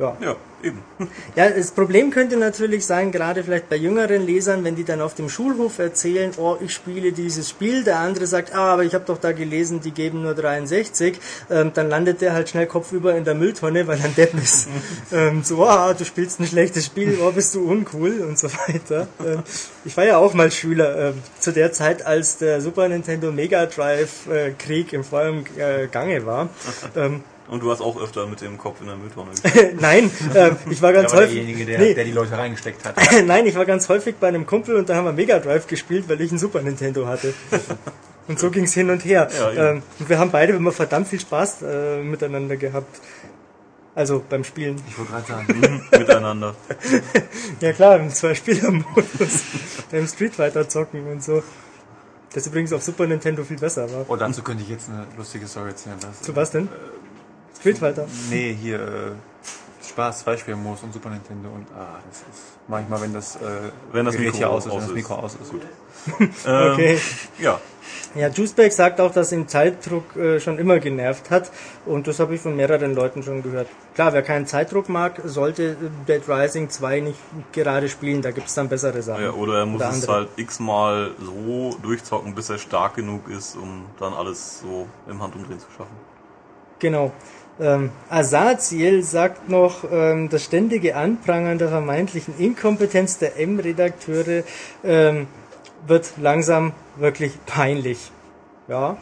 Ja. 0.00 0.16
Ja, 0.20 0.36
eben. 0.62 0.82
Ja, 1.36 1.48
das 1.48 1.70
Problem 1.70 2.10
könnte 2.10 2.36
natürlich 2.36 2.86
sein, 2.86 3.12
gerade 3.12 3.44
vielleicht 3.44 3.68
bei 3.68 3.76
jüngeren 3.76 4.26
Lesern, 4.26 4.64
wenn 4.64 4.74
die 4.74 4.84
dann 4.84 5.00
auf 5.00 5.14
dem 5.14 5.28
Schulhof 5.28 5.78
erzählen, 5.78 6.32
oh, 6.38 6.56
ich 6.60 6.72
spiele 6.72 7.12
dieses 7.12 7.48
Spiel, 7.48 7.84
der 7.84 7.98
andere 7.98 8.26
sagt, 8.26 8.54
ah, 8.54 8.72
aber 8.72 8.84
ich 8.84 8.94
habe 8.94 9.04
doch 9.04 9.18
da 9.18 9.32
gelesen, 9.32 9.80
die 9.80 9.92
geben 9.92 10.22
nur 10.22 10.34
63, 10.34 11.18
ähm, 11.50 11.72
dann 11.74 11.88
landet 11.88 12.20
der 12.20 12.32
halt 12.32 12.48
schnell 12.48 12.66
kopfüber 12.66 13.14
in 13.14 13.24
der 13.24 13.34
Mülltonne, 13.34 13.86
weil 13.86 13.98
er 13.98 14.06
ein 14.06 14.14
Depp 14.14 14.34
ist. 14.34 14.68
ähm, 15.12 15.42
so, 15.44 15.64
ah, 15.66 15.94
du 15.94 16.04
spielst 16.04 16.40
ein 16.40 16.46
schlechtes 16.46 16.86
Spiel, 16.86 17.18
oh, 17.22 17.30
bist 17.30 17.54
du 17.54 17.70
uncool 17.70 18.20
und 18.20 18.38
so 18.38 18.48
weiter. 18.66 19.06
Ähm, 19.24 19.42
ich 19.84 19.96
war 19.96 20.04
ja 20.04 20.16
auch 20.16 20.34
mal 20.34 20.50
Schüler, 20.50 21.10
ähm, 21.10 21.14
zu 21.38 21.52
der 21.52 21.72
Zeit, 21.72 22.06
als 22.06 22.38
der 22.38 22.60
Super 22.60 22.88
Nintendo 22.88 23.30
Mega 23.32 23.66
Drive 23.66 24.26
äh, 24.28 24.52
Krieg 24.52 24.92
im 24.92 25.04
vollen 25.04 25.44
äh, 25.58 25.86
Gange 25.86 26.24
war. 26.26 26.48
Und 27.50 27.64
du 27.64 27.70
hast 27.72 27.80
auch 27.80 28.00
öfter 28.00 28.28
mit 28.28 28.40
dem 28.40 28.58
Kopf 28.58 28.80
in 28.80 28.86
der 28.86 28.96
Mülltonne 28.96 29.30
gespielt. 29.42 29.80
nein, 29.80 30.08
ähm, 30.34 30.56
ich 30.70 30.80
war 30.80 30.92
ganz 30.92 31.12
war 31.12 31.20
häufig... 31.20 31.34
derjenige, 31.34 31.66
der, 31.66 31.78
nee, 31.80 31.94
der 31.94 32.04
die 32.04 32.12
Leute 32.12 32.38
reingesteckt 32.38 32.84
hat. 32.84 32.94
Nein, 33.26 33.44
ich 33.46 33.56
war 33.56 33.66
ganz 33.66 33.88
häufig 33.88 34.16
bei 34.16 34.28
einem 34.28 34.46
Kumpel 34.46 34.76
und 34.76 34.88
da 34.88 34.94
haben 34.94 35.04
wir 35.04 35.12
Mega 35.12 35.40
Drive 35.40 35.66
gespielt, 35.66 36.08
weil 36.08 36.20
ich 36.20 36.30
einen 36.30 36.38
Super 36.38 36.62
Nintendo 36.62 37.06
hatte. 37.06 37.34
Und 38.28 38.38
so 38.38 38.48
ging's 38.52 38.74
hin 38.74 38.90
und 38.90 39.04
her. 39.04 39.28
Ja, 39.36 39.70
ähm, 39.70 39.82
und 39.98 40.08
wir 40.08 40.16
haben 40.20 40.30
beide 40.30 40.52
immer 40.52 40.70
verdammt 40.70 41.08
viel 41.08 41.18
Spaß 41.18 41.62
äh, 41.62 42.00
miteinander 42.00 42.56
gehabt. 42.56 43.00
Also 43.92 44.22
beim 44.28 44.44
Spielen. 44.44 44.80
Ich 44.88 44.96
wollte 44.96 45.10
gerade 45.10 45.26
sagen. 45.26 45.82
Miteinander. 45.90 46.54
Ja 47.60 47.72
klar, 47.72 47.98
im 47.98 48.10
Zwei-Spieler-Modus. 48.10 49.42
beim 49.90 50.06
Street 50.06 50.36
Fighter 50.36 50.68
zocken 50.68 51.10
und 51.10 51.24
so. 51.24 51.42
Das 52.32 52.46
übrigens 52.46 52.72
auf 52.72 52.84
Super 52.84 53.08
Nintendo 53.08 53.42
viel 53.42 53.58
besser 53.58 53.90
war. 53.92 54.04
Oh, 54.06 54.14
dazu 54.14 54.42
könnte 54.44 54.62
ich 54.62 54.68
jetzt 54.68 54.88
eine 54.88 55.08
lustige 55.16 55.48
Story 55.48 55.70
erzählen. 55.70 55.96
Das, 56.00 56.22
Zu 56.22 56.36
was 56.36 56.52
denn? 56.52 56.68
Street 57.60 57.78
Fighter. 57.78 58.06
Nee, 58.30 58.56
hier 58.60 58.80
äh, 58.80 59.86
Spaß, 59.86 60.20
Zweispielermodus 60.20 60.82
und 60.82 60.92
Super 60.92 61.10
Nintendo 61.10 61.48
und 61.50 61.66
ah, 61.76 61.98
das 62.08 62.18
ist 62.20 62.42
manchmal, 62.68 63.00
wenn 63.02 63.12
das, 63.12 63.36
äh, 63.36 63.38
Wenn 63.92 64.04
das 64.06 64.14
Gerät 64.14 64.28
Mikro 64.28 64.38
hier 64.38 64.50
aus 64.50 64.66
ist, 64.66 64.72
aus 64.72 64.76
wenn 64.76 64.80
das 64.82 64.88
ist. 64.90 64.94
Mikro 64.94 65.14
aus 65.14 65.34
ist. 65.40 65.50
Gut. 65.50 65.62
Ähm, 66.46 66.72
Okay. 66.72 66.98
Ja. 67.38 67.60
Ja, 68.14 68.28
Juiceback 68.28 68.72
sagt 68.72 69.00
auch, 69.00 69.12
dass 69.12 69.30
ihn 69.30 69.46
Zeitdruck 69.46 70.16
äh, 70.16 70.40
schon 70.40 70.58
immer 70.58 70.78
genervt 70.80 71.30
hat 71.30 71.52
und 71.86 72.06
das 72.08 72.18
habe 72.18 72.34
ich 72.34 72.40
von 72.40 72.56
mehreren 72.56 72.94
Leuten 72.94 73.22
schon 73.22 73.42
gehört. 73.42 73.68
Klar, 73.94 74.12
wer 74.14 74.22
keinen 74.22 74.46
Zeitdruck 74.46 74.88
mag, 74.88 75.20
sollte 75.24 75.76
Dead 76.08 76.22
Rising 76.26 76.70
2 76.70 77.00
nicht 77.00 77.18
gerade 77.52 77.88
spielen, 77.88 78.22
da 78.22 78.30
gibt's 78.32 78.54
dann 78.54 78.68
bessere 78.68 79.02
Sachen. 79.02 79.22
Ja, 79.22 79.30
oder 79.32 79.58
er 79.58 79.66
muss 79.66 79.80
Oder 79.82 79.90
es 79.90 79.94
andere. 79.96 80.12
halt 80.14 80.28
x-mal 80.36 81.10
so 81.20 81.76
durchzocken, 81.82 82.34
bis 82.34 82.48
er 82.50 82.58
stark 82.58 82.94
genug 82.96 83.28
ist, 83.28 83.56
um 83.56 83.84
dann 84.00 84.12
alles 84.14 84.60
so 84.60 84.86
im 85.08 85.22
Handumdrehen 85.22 85.60
zu 85.60 85.66
schaffen. 85.76 85.94
Genau. 86.80 87.12
Ähm, 87.60 87.90
Asaziel 88.08 89.02
sagt 89.02 89.50
noch, 89.50 89.84
ähm, 89.90 90.30
das 90.30 90.44
ständige 90.44 90.96
Anprangern 90.96 91.58
der 91.58 91.68
vermeintlichen 91.68 92.38
Inkompetenz 92.38 93.18
der 93.18 93.38
M-Redakteure 93.38 94.44
ähm, 94.82 95.26
wird 95.86 96.12
langsam 96.16 96.72
wirklich 96.96 97.38
peinlich. 97.44 98.10
Ja, 98.66 98.96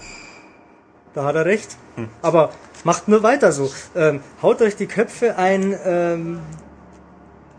da 1.14 1.24
hat 1.24 1.36
er 1.36 1.44
recht. 1.44 1.76
Aber 2.22 2.50
macht 2.84 3.08
nur 3.08 3.22
weiter 3.22 3.52
so. 3.52 3.70
Ähm, 3.94 4.20
haut 4.42 4.60
euch 4.62 4.76
die 4.76 4.86
Köpfe 4.86 5.36
ein. 5.36 5.76
Ähm, 5.84 6.40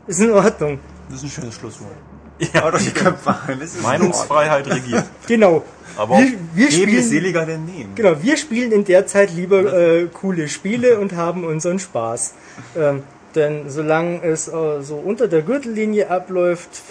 ist 0.08 0.20
in 0.20 0.32
Ordnung. 0.32 0.80
Das 1.10 1.20
ist 1.20 1.24
ein 1.24 1.30
schönes 1.30 1.56
Schlusswort. 1.56 2.09
Ja, 2.54 2.72
doch 2.72 2.80
die 2.80 2.92
Köpfe 2.92 3.36
ein. 3.48 3.62
Meinungsfreiheit 3.82 4.68
regiert. 4.68 5.06
Genau. 5.28 5.64
Aber 5.98 6.16
auch 6.16 6.20
wir, 6.20 6.38
wir 6.54 6.72
spielen, 6.72 7.04
seliger 7.04 7.46
denn 7.46 7.66
nehmen. 7.66 7.94
genau, 7.96 8.22
wir 8.22 8.38
spielen 8.38 8.72
in 8.72 8.86
der 8.86 9.06
Zeit 9.08 9.34
lieber 9.34 9.74
äh, 9.74 10.08
coole 10.08 10.48
Spiele 10.48 11.00
und 11.00 11.14
haben 11.14 11.44
unseren 11.44 11.80
Spaß. 11.80 12.34
Ähm, 12.78 13.04
denn 13.36 13.70
solange 13.70 14.24
es 14.24 14.48
äh, 14.48 14.82
so 14.82 14.96
unter 14.96 15.28
der 15.28 15.42
Gürtellinie 15.42 16.10
abläuft, 16.10 16.82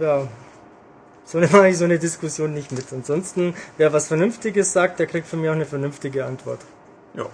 ja, 0.00 0.28
so 1.24 1.38
eine, 1.38 1.48
mache 1.52 1.68
ich 1.68 1.78
so 1.78 1.84
eine 1.84 1.98
Diskussion 1.98 2.54
nicht 2.54 2.70
mit. 2.72 2.92
Ansonsten, 2.92 3.54
wer 3.76 3.92
was 3.92 4.08
Vernünftiges 4.08 4.72
sagt, 4.72 5.00
der 5.00 5.06
kriegt 5.06 5.26
von 5.26 5.40
mir 5.40 5.50
auch 5.50 5.56
eine 5.56 5.66
vernünftige 5.66 6.24
Antwort. 6.24 6.60
Ja. 7.14 7.26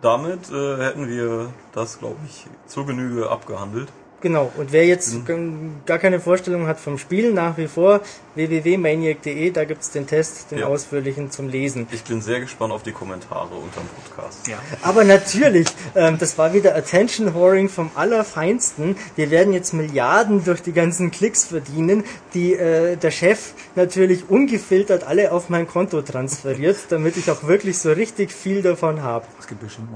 Damit 0.00 0.50
äh, 0.50 0.76
hätten 0.78 1.08
wir 1.08 1.52
das, 1.72 1.98
glaube 1.98 2.18
ich, 2.26 2.46
zur 2.66 2.86
Genüge 2.86 3.30
abgehandelt. 3.30 3.88
Genau, 4.20 4.50
und 4.56 4.72
wer 4.72 4.84
jetzt 4.84 5.14
Mhm. 5.28 5.76
gar 5.86 5.98
keine 5.98 6.18
Vorstellung 6.18 6.66
hat 6.66 6.80
vom 6.80 6.98
Spiel, 6.98 7.32
nach 7.32 7.56
wie 7.56 7.68
vor 7.68 8.00
www.maniac.de, 8.34 9.50
da 9.52 9.64
gibt's 9.64 9.90
den 9.92 10.06
Test, 10.08 10.50
den 10.50 10.58
Ja. 10.58 10.66
ausführlichen 10.66 11.30
zum 11.30 11.48
Lesen. 11.48 11.86
Ich 11.92 12.02
bin 12.02 12.20
sehr 12.20 12.40
gespannt 12.40 12.72
auf 12.72 12.82
die 12.82 12.90
Kommentare 12.92 13.54
unter 13.54 13.80
dem 13.80 13.88
Podcast. 13.88 14.48
Ja. 14.48 14.58
Aber 14.82 15.04
natürlich, 15.04 15.68
ähm, 15.94 16.18
das 16.18 16.36
war 16.36 16.52
wieder 16.52 16.74
Attention 16.74 17.32
Whoring 17.34 17.68
vom 17.68 17.90
Allerfeinsten. 17.94 18.96
Wir 19.14 19.30
werden 19.30 19.52
jetzt 19.52 19.72
Milliarden 19.72 20.44
durch 20.44 20.62
die 20.62 20.72
ganzen 20.72 21.10
Klicks 21.12 21.44
verdienen, 21.44 22.02
die 22.34 22.54
äh, 22.54 22.96
der 22.96 23.12
Chef 23.12 23.52
natürlich 23.76 24.28
ungefiltert 24.28 25.04
alle 25.04 25.30
auf 25.30 25.48
mein 25.48 25.68
Konto 25.68 26.02
transferiert, 26.02 26.76
damit 26.90 27.16
ich 27.16 27.30
auch 27.30 27.44
wirklich 27.46 27.78
so 27.78 27.92
richtig 27.92 28.32
viel 28.32 28.62
davon 28.62 29.02
habe. 29.02 29.26
Es 29.38 29.46
gibt 29.46 29.60
bestimmt 29.60 29.92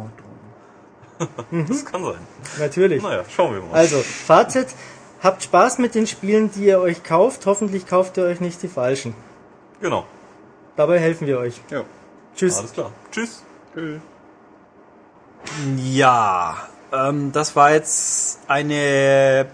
Das 1.69 1.85
kann 1.85 2.05
sein. 2.05 2.19
Natürlich. 2.59 3.03
Naja, 3.03 3.25
schauen 3.29 3.55
wir 3.55 3.63
mal. 3.63 3.75
Also, 3.75 3.99
Fazit. 3.99 4.69
Habt 5.23 5.45
Spaß 5.45 5.79
mit 5.79 5.95
den 5.95 6.09
Spielen, 6.09 6.51
die 6.51 6.65
ihr 6.65 6.81
euch 6.81 7.05
kauft. 7.05 7.47
Hoffentlich 7.47 7.87
kauft 7.87 8.17
ihr 8.17 8.25
euch 8.25 8.41
nicht 8.41 8.61
die 8.63 8.69
falschen. 8.69 9.15
Genau. 9.81 10.05
Dabei 10.75 10.99
helfen 10.99 11.29
wir 11.29 11.39
euch. 11.39 11.61
Ja. 11.71 11.85
Tschüss. 12.35 12.59
Alles 12.59 12.73
klar. 12.73 12.91
Tschüss. 13.13 13.45
Ja, 15.77 16.69
ähm, 16.93 17.33
das 17.33 17.57
war 17.57 17.73
jetzt 17.73 18.41
eine, 18.49 19.47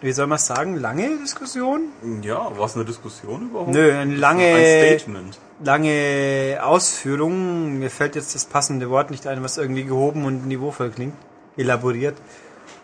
wie 0.00 0.12
soll 0.12 0.26
man 0.26 0.38
sagen, 0.38 0.76
lange 0.76 1.18
Diskussion? 1.18 1.88
Ja, 2.22 2.56
war 2.56 2.66
es 2.66 2.74
eine 2.74 2.84
Diskussion 2.84 3.50
überhaupt? 3.50 3.70
Nö, 3.70 3.92
eine 3.92 4.14
lange, 4.14 4.44
Ein 4.44 4.98
Statement. 4.98 5.38
Lange 5.62 6.58
Ausführung. 6.62 7.78
Mir 7.78 7.90
fällt 7.90 8.16
jetzt 8.16 8.34
das 8.34 8.44
passende 8.44 8.90
Wort 8.90 9.10
nicht 9.10 9.26
ein, 9.26 9.42
was 9.42 9.58
irgendwie 9.58 9.84
gehoben 9.84 10.24
und 10.24 10.46
niveauvoll 10.46 10.90
klingt. 10.90 11.14
Elaboriert. 11.56 12.16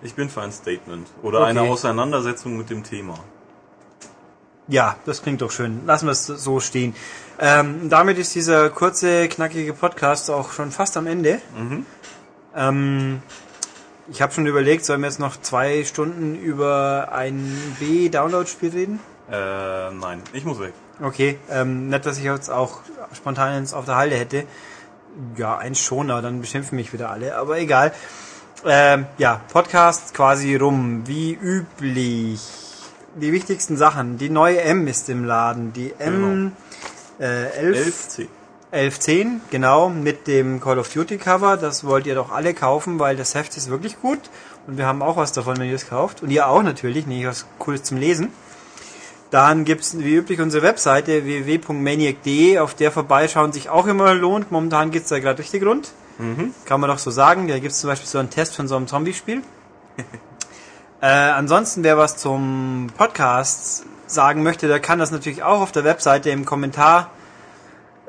Ich 0.02 0.14
bin 0.14 0.28
für 0.30 0.42
ein 0.42 0.52
Statement. 0.52 1.08
Oder 1.22 1.40
Okay. 1.40 1.50
eine 1.50 1.62
Auseinandersetzung 1.62 2.56
mit 2.56 2.70
dem 2.70 2.82
Thema. 2.84 3.14
Ja, 4.68 4.96
das 5.04 5.22
klingt 5.22 5.42
doch 5.42 5.50
schön. 5.50 5.80
Lassen 5.86 6.06
wir 6.06 6.12
es 6.12 6.26
so 6.26 6.60
stehen. 6.60 6.94
Ähm, 7.40 7.90
damit 7.90 8.18
ist 8.18 8.34
dieser 8.34 8.70
kurze, 8.70 9.26
knackige 9.28 9.72
Podcast 9.72 10.30
auch 10.30 10.52
schon 10.52 10.70
fast 10.70 10.96
am 10.96 11.06
Ende. 11.08 11.40
Ähm, 12.54 13.20
ich 14.08 14.22
habe 14.22 14.32
schon 14.32 14.46
überlegt, 14.46 14.84
sollen 14.84 15.00
wir 15.00 15.08
jetzt 15.08 15.18
noch 15.18 15.40
zwei 15.40 15.84
Stunden 15.84 16.36
über 16.36 17.08
ein 17.12 17.52
B-Download-Spiel 17.80 18.70
reden? 18.70 19.00
Äh, 19.30 19.90
nein, 19.92 20.22
ich 20.32 20.44
muss 20.44 20.60
weg. 20.60 20.72
Okay, 21.02 21.38
ähm, 21.50 21.88
nicht, 21.88 22.04
dass 22.04 22.18
ich 22.18 22.24
jetzt 22.24 22.50
auch 22.50 22.80
spontan 23.14 23.52
eins 23.52 23.72
auf 23.72 23.86
der 23.86 23.96
Halde 23.96 24.16
hätte. 24.16 24.44
Ja, 25.36 25.56
eins 25.56 25.80
schon, 25.80 26.10
aber 26.10 26.22
dann 26.22 26.40
beschimpfen 26.40 26.76
mich 26.76 26.92
wieder 26.92 27.10
alle, 27.10 27.36
aber 27.36 27.58
egal. 27.58 27.92
Ähm, 28.66 29.06
ja, 29.16 29.40
Podcast 29.50 30.12
quasi 30.12 30.56
rum, 30.56 31.02
wie 31.06 31.32
üblich. 31.32 32.40
Die 33.16 33.32
wichtigsten 33.32 33.76
Sachen. 33.76 34.18
Die 34.18 34.28
neue 34.28 34.60
M 34.60 34.86
ist 34.86 35.08
im 35.08 35.24
Laden. 35.24 35.72
Die 35.72 35.94
M 35.98 36.52
äh, 37.18 37.46
11, 37.46 37.78
11C. 37.78 38.26
1110, 38.72 39.40
genau, 39.50 39.88
mit 39.88 40.26
dem 40.26 40.60
Call 40.60 40.78
of 40.78 40.92
Duty 40.92 41.16
Cover. 41.16 41.56
Das 41.56 41.84
wollt 41.84 42.06
ihr 42.06 42.14
doch 42.14 42.30
alle 42.30 42.54
kaufen, 42.54 42.98
weil 42.98 43.16
das 43.16 43.34
Heft 43.34 43.56
ist 43.56 43.70
wirklich 43.70 44.00
gut. 44.00 44.20
Und 44.66 44.76
wir 44.76 44.86
haben 44.86 45.02
auch 45.02 45.16
was 45.16 45.32
davon, 45.32 45.56
wenn 45.56 45.68
ihr 45.68 45.74
es 45.74 45.88
kauft. 45.88 46.22
Und 46.22 46.30
ihr 46.30 46.46
auch 46.46 46.62
natürlich, 46.62 47.06
nicht 47.06 47.26
was 47.26 47.46
Cooles 47.58 47.82
zum 47.82 47.96
Lesen. 47.96 48.30
Dann 49.30 49.64
gibt's 49.64 49.96
wie 49.98 50.16
üblich 50.16 50.40
unsere 50.40 50.64
Webseite 50.64 51.24
www.maniac.de, 51.24 52.58
auf 52.58 52.74
der 52.74 52.90
vorbeischauen 52.90 53.52
sich 53.52 53.68
auch 53.68 53.86
immer 53.86 54.14
lohnt. 54.14 54.50
Momentan 54.50 54.90
geht's 54.90 55.08
da 55.08 55.20
gerade 55.20 55.38
richtig 55.38 55.64
rund. 55.64 55.92
Kann 56.64 56.80
man 56.80 56.90
doch 56.90 56.98
so 56.98 57.10
sagen. 57.10 57.48
Da 57.48 57.58
gibt's 57.58 57.80
zum 57.80 57.88
Beispiel 57.88 58.08
so 58.08 58.18
einen 58.18 58.30
Test 58.30 58.56
von 58.56 58.66
so 58.66 58.76
einem 58.76 58.88
Zombie-Spiel. 58.88 59.42
äh, 61.00 61.06
ansonsten, 61.06 61.84
wer 61.84 61.96
was 61.96 62.16
zum 62.16 62.88
Podcast 62.96 63.84
sagen 64.06 64.42
möchte, 64.42 64.66
der 64.66 64.80
kann 64.80 64.98
das 64.98 65.12
natürlich 65.12 65.42
auch 65.42 65.60
auf 65.60 65.72
der 65.72 65.84
Webseite 65.84 66.30
im 66.30 66.44
Kommentar 66.44 67.10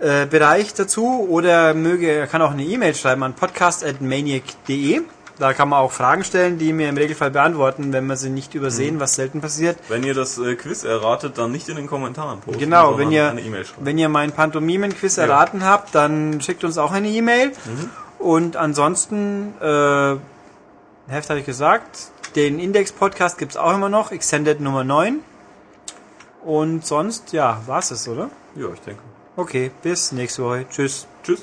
Bereich 0.02 0.74
dazu 0.74 1.28
oder 1.30 1.76
möge, 1.76 2.10
er 2.10 2.26
kann 2.26 2.42
auch 2.42 2.50
eine 2.50 2.64
E-Mail 2.64 2.96
schreiben 2.96 3.22
an 3.22 3.36
podcast.maniac.de. 3.36 5.02
Da 5.42 5.54
kann 5.56 5.70
man 5.70 5.80
auch 5.80 5.92
Fragen 5.92 6.24
stellen, 6.24 6.60
die 6.60 6.72
mir 6.72 6.88
im 6.88 6.96
Regelfall 6.98 7.32
beantworten, 7.32 7.92
wenn 7.94 8.06
wir 8.06 8.16
sie 8.16 8.30
nicht 8.30 8.54
übersehen, 8.54 9.00
was 9.00 9.16
selten 9.16 9.42
passiert. 9.42 9.76
Wenn 9.90 10.04
ihr 10.04 10.14
das 10.14 10.38
äh, 10.38 10.54
Quiz 10.56 10.84
erratet, 10.84 11.40
dann 11.40 11.52
nicht 11.52 11.68
in 11.68 11.78
den 11.78 11.88
Kommentaren 11.88 12.42
posten, 12.42 12.60
Genau, 12.60 13.00
wenn 13.00 13.12
ihr, 13.12 13.30
schreiben. 13.30 13.66
wenn 13.80 13.98
ihr 13.98 14.08
mein 14.08 14.34
Pantomimen-Quiz 14.34 15.18
erraten 15.18 15.66
habt, 15.66 15.96
dann 15.96 16.42
schickt 16.42 16.64
uns 16.64 16.78
auch 16.78 16.92
eine 16.92 17.10
E-Mail. 17.10 17.48
Mhm. 17.48 17.90
Und 18.20 18.56
ansonsten, 18.56 19.56
äh, 19.60 20.18
Heft 21.12 21.30
habe 21.32 21.40
ich 21.40 21.46
gesagt, 21.48 22.12
den 22.36 22.60
Index-Podcast 22.60 23.40
gibt's 23.40 23.58
auch 23.58 23.74
immer 23.74 23.90
noch, 23.90 24.12
Extended 24.12 24.62
Nummer 24.62 24.84
9. 24.84 25.22
Und 26.46 26.86
sonst, 26.86 27.34
ja, 27.34 27.60
war's 27.66 27.90
es, 27.90 28.08
oder? 28.08 28.30
Ja, 28.56 28.68
ich 28.72 28.82
denke. 28.82 29.02
Okay, 29.36 29.72
bis 29.82 30.12
nächste 30.12 30.44
Woche. 30.44 30.68
Tschüss. 30.70 31.08
Tschüss. 31.24 31.42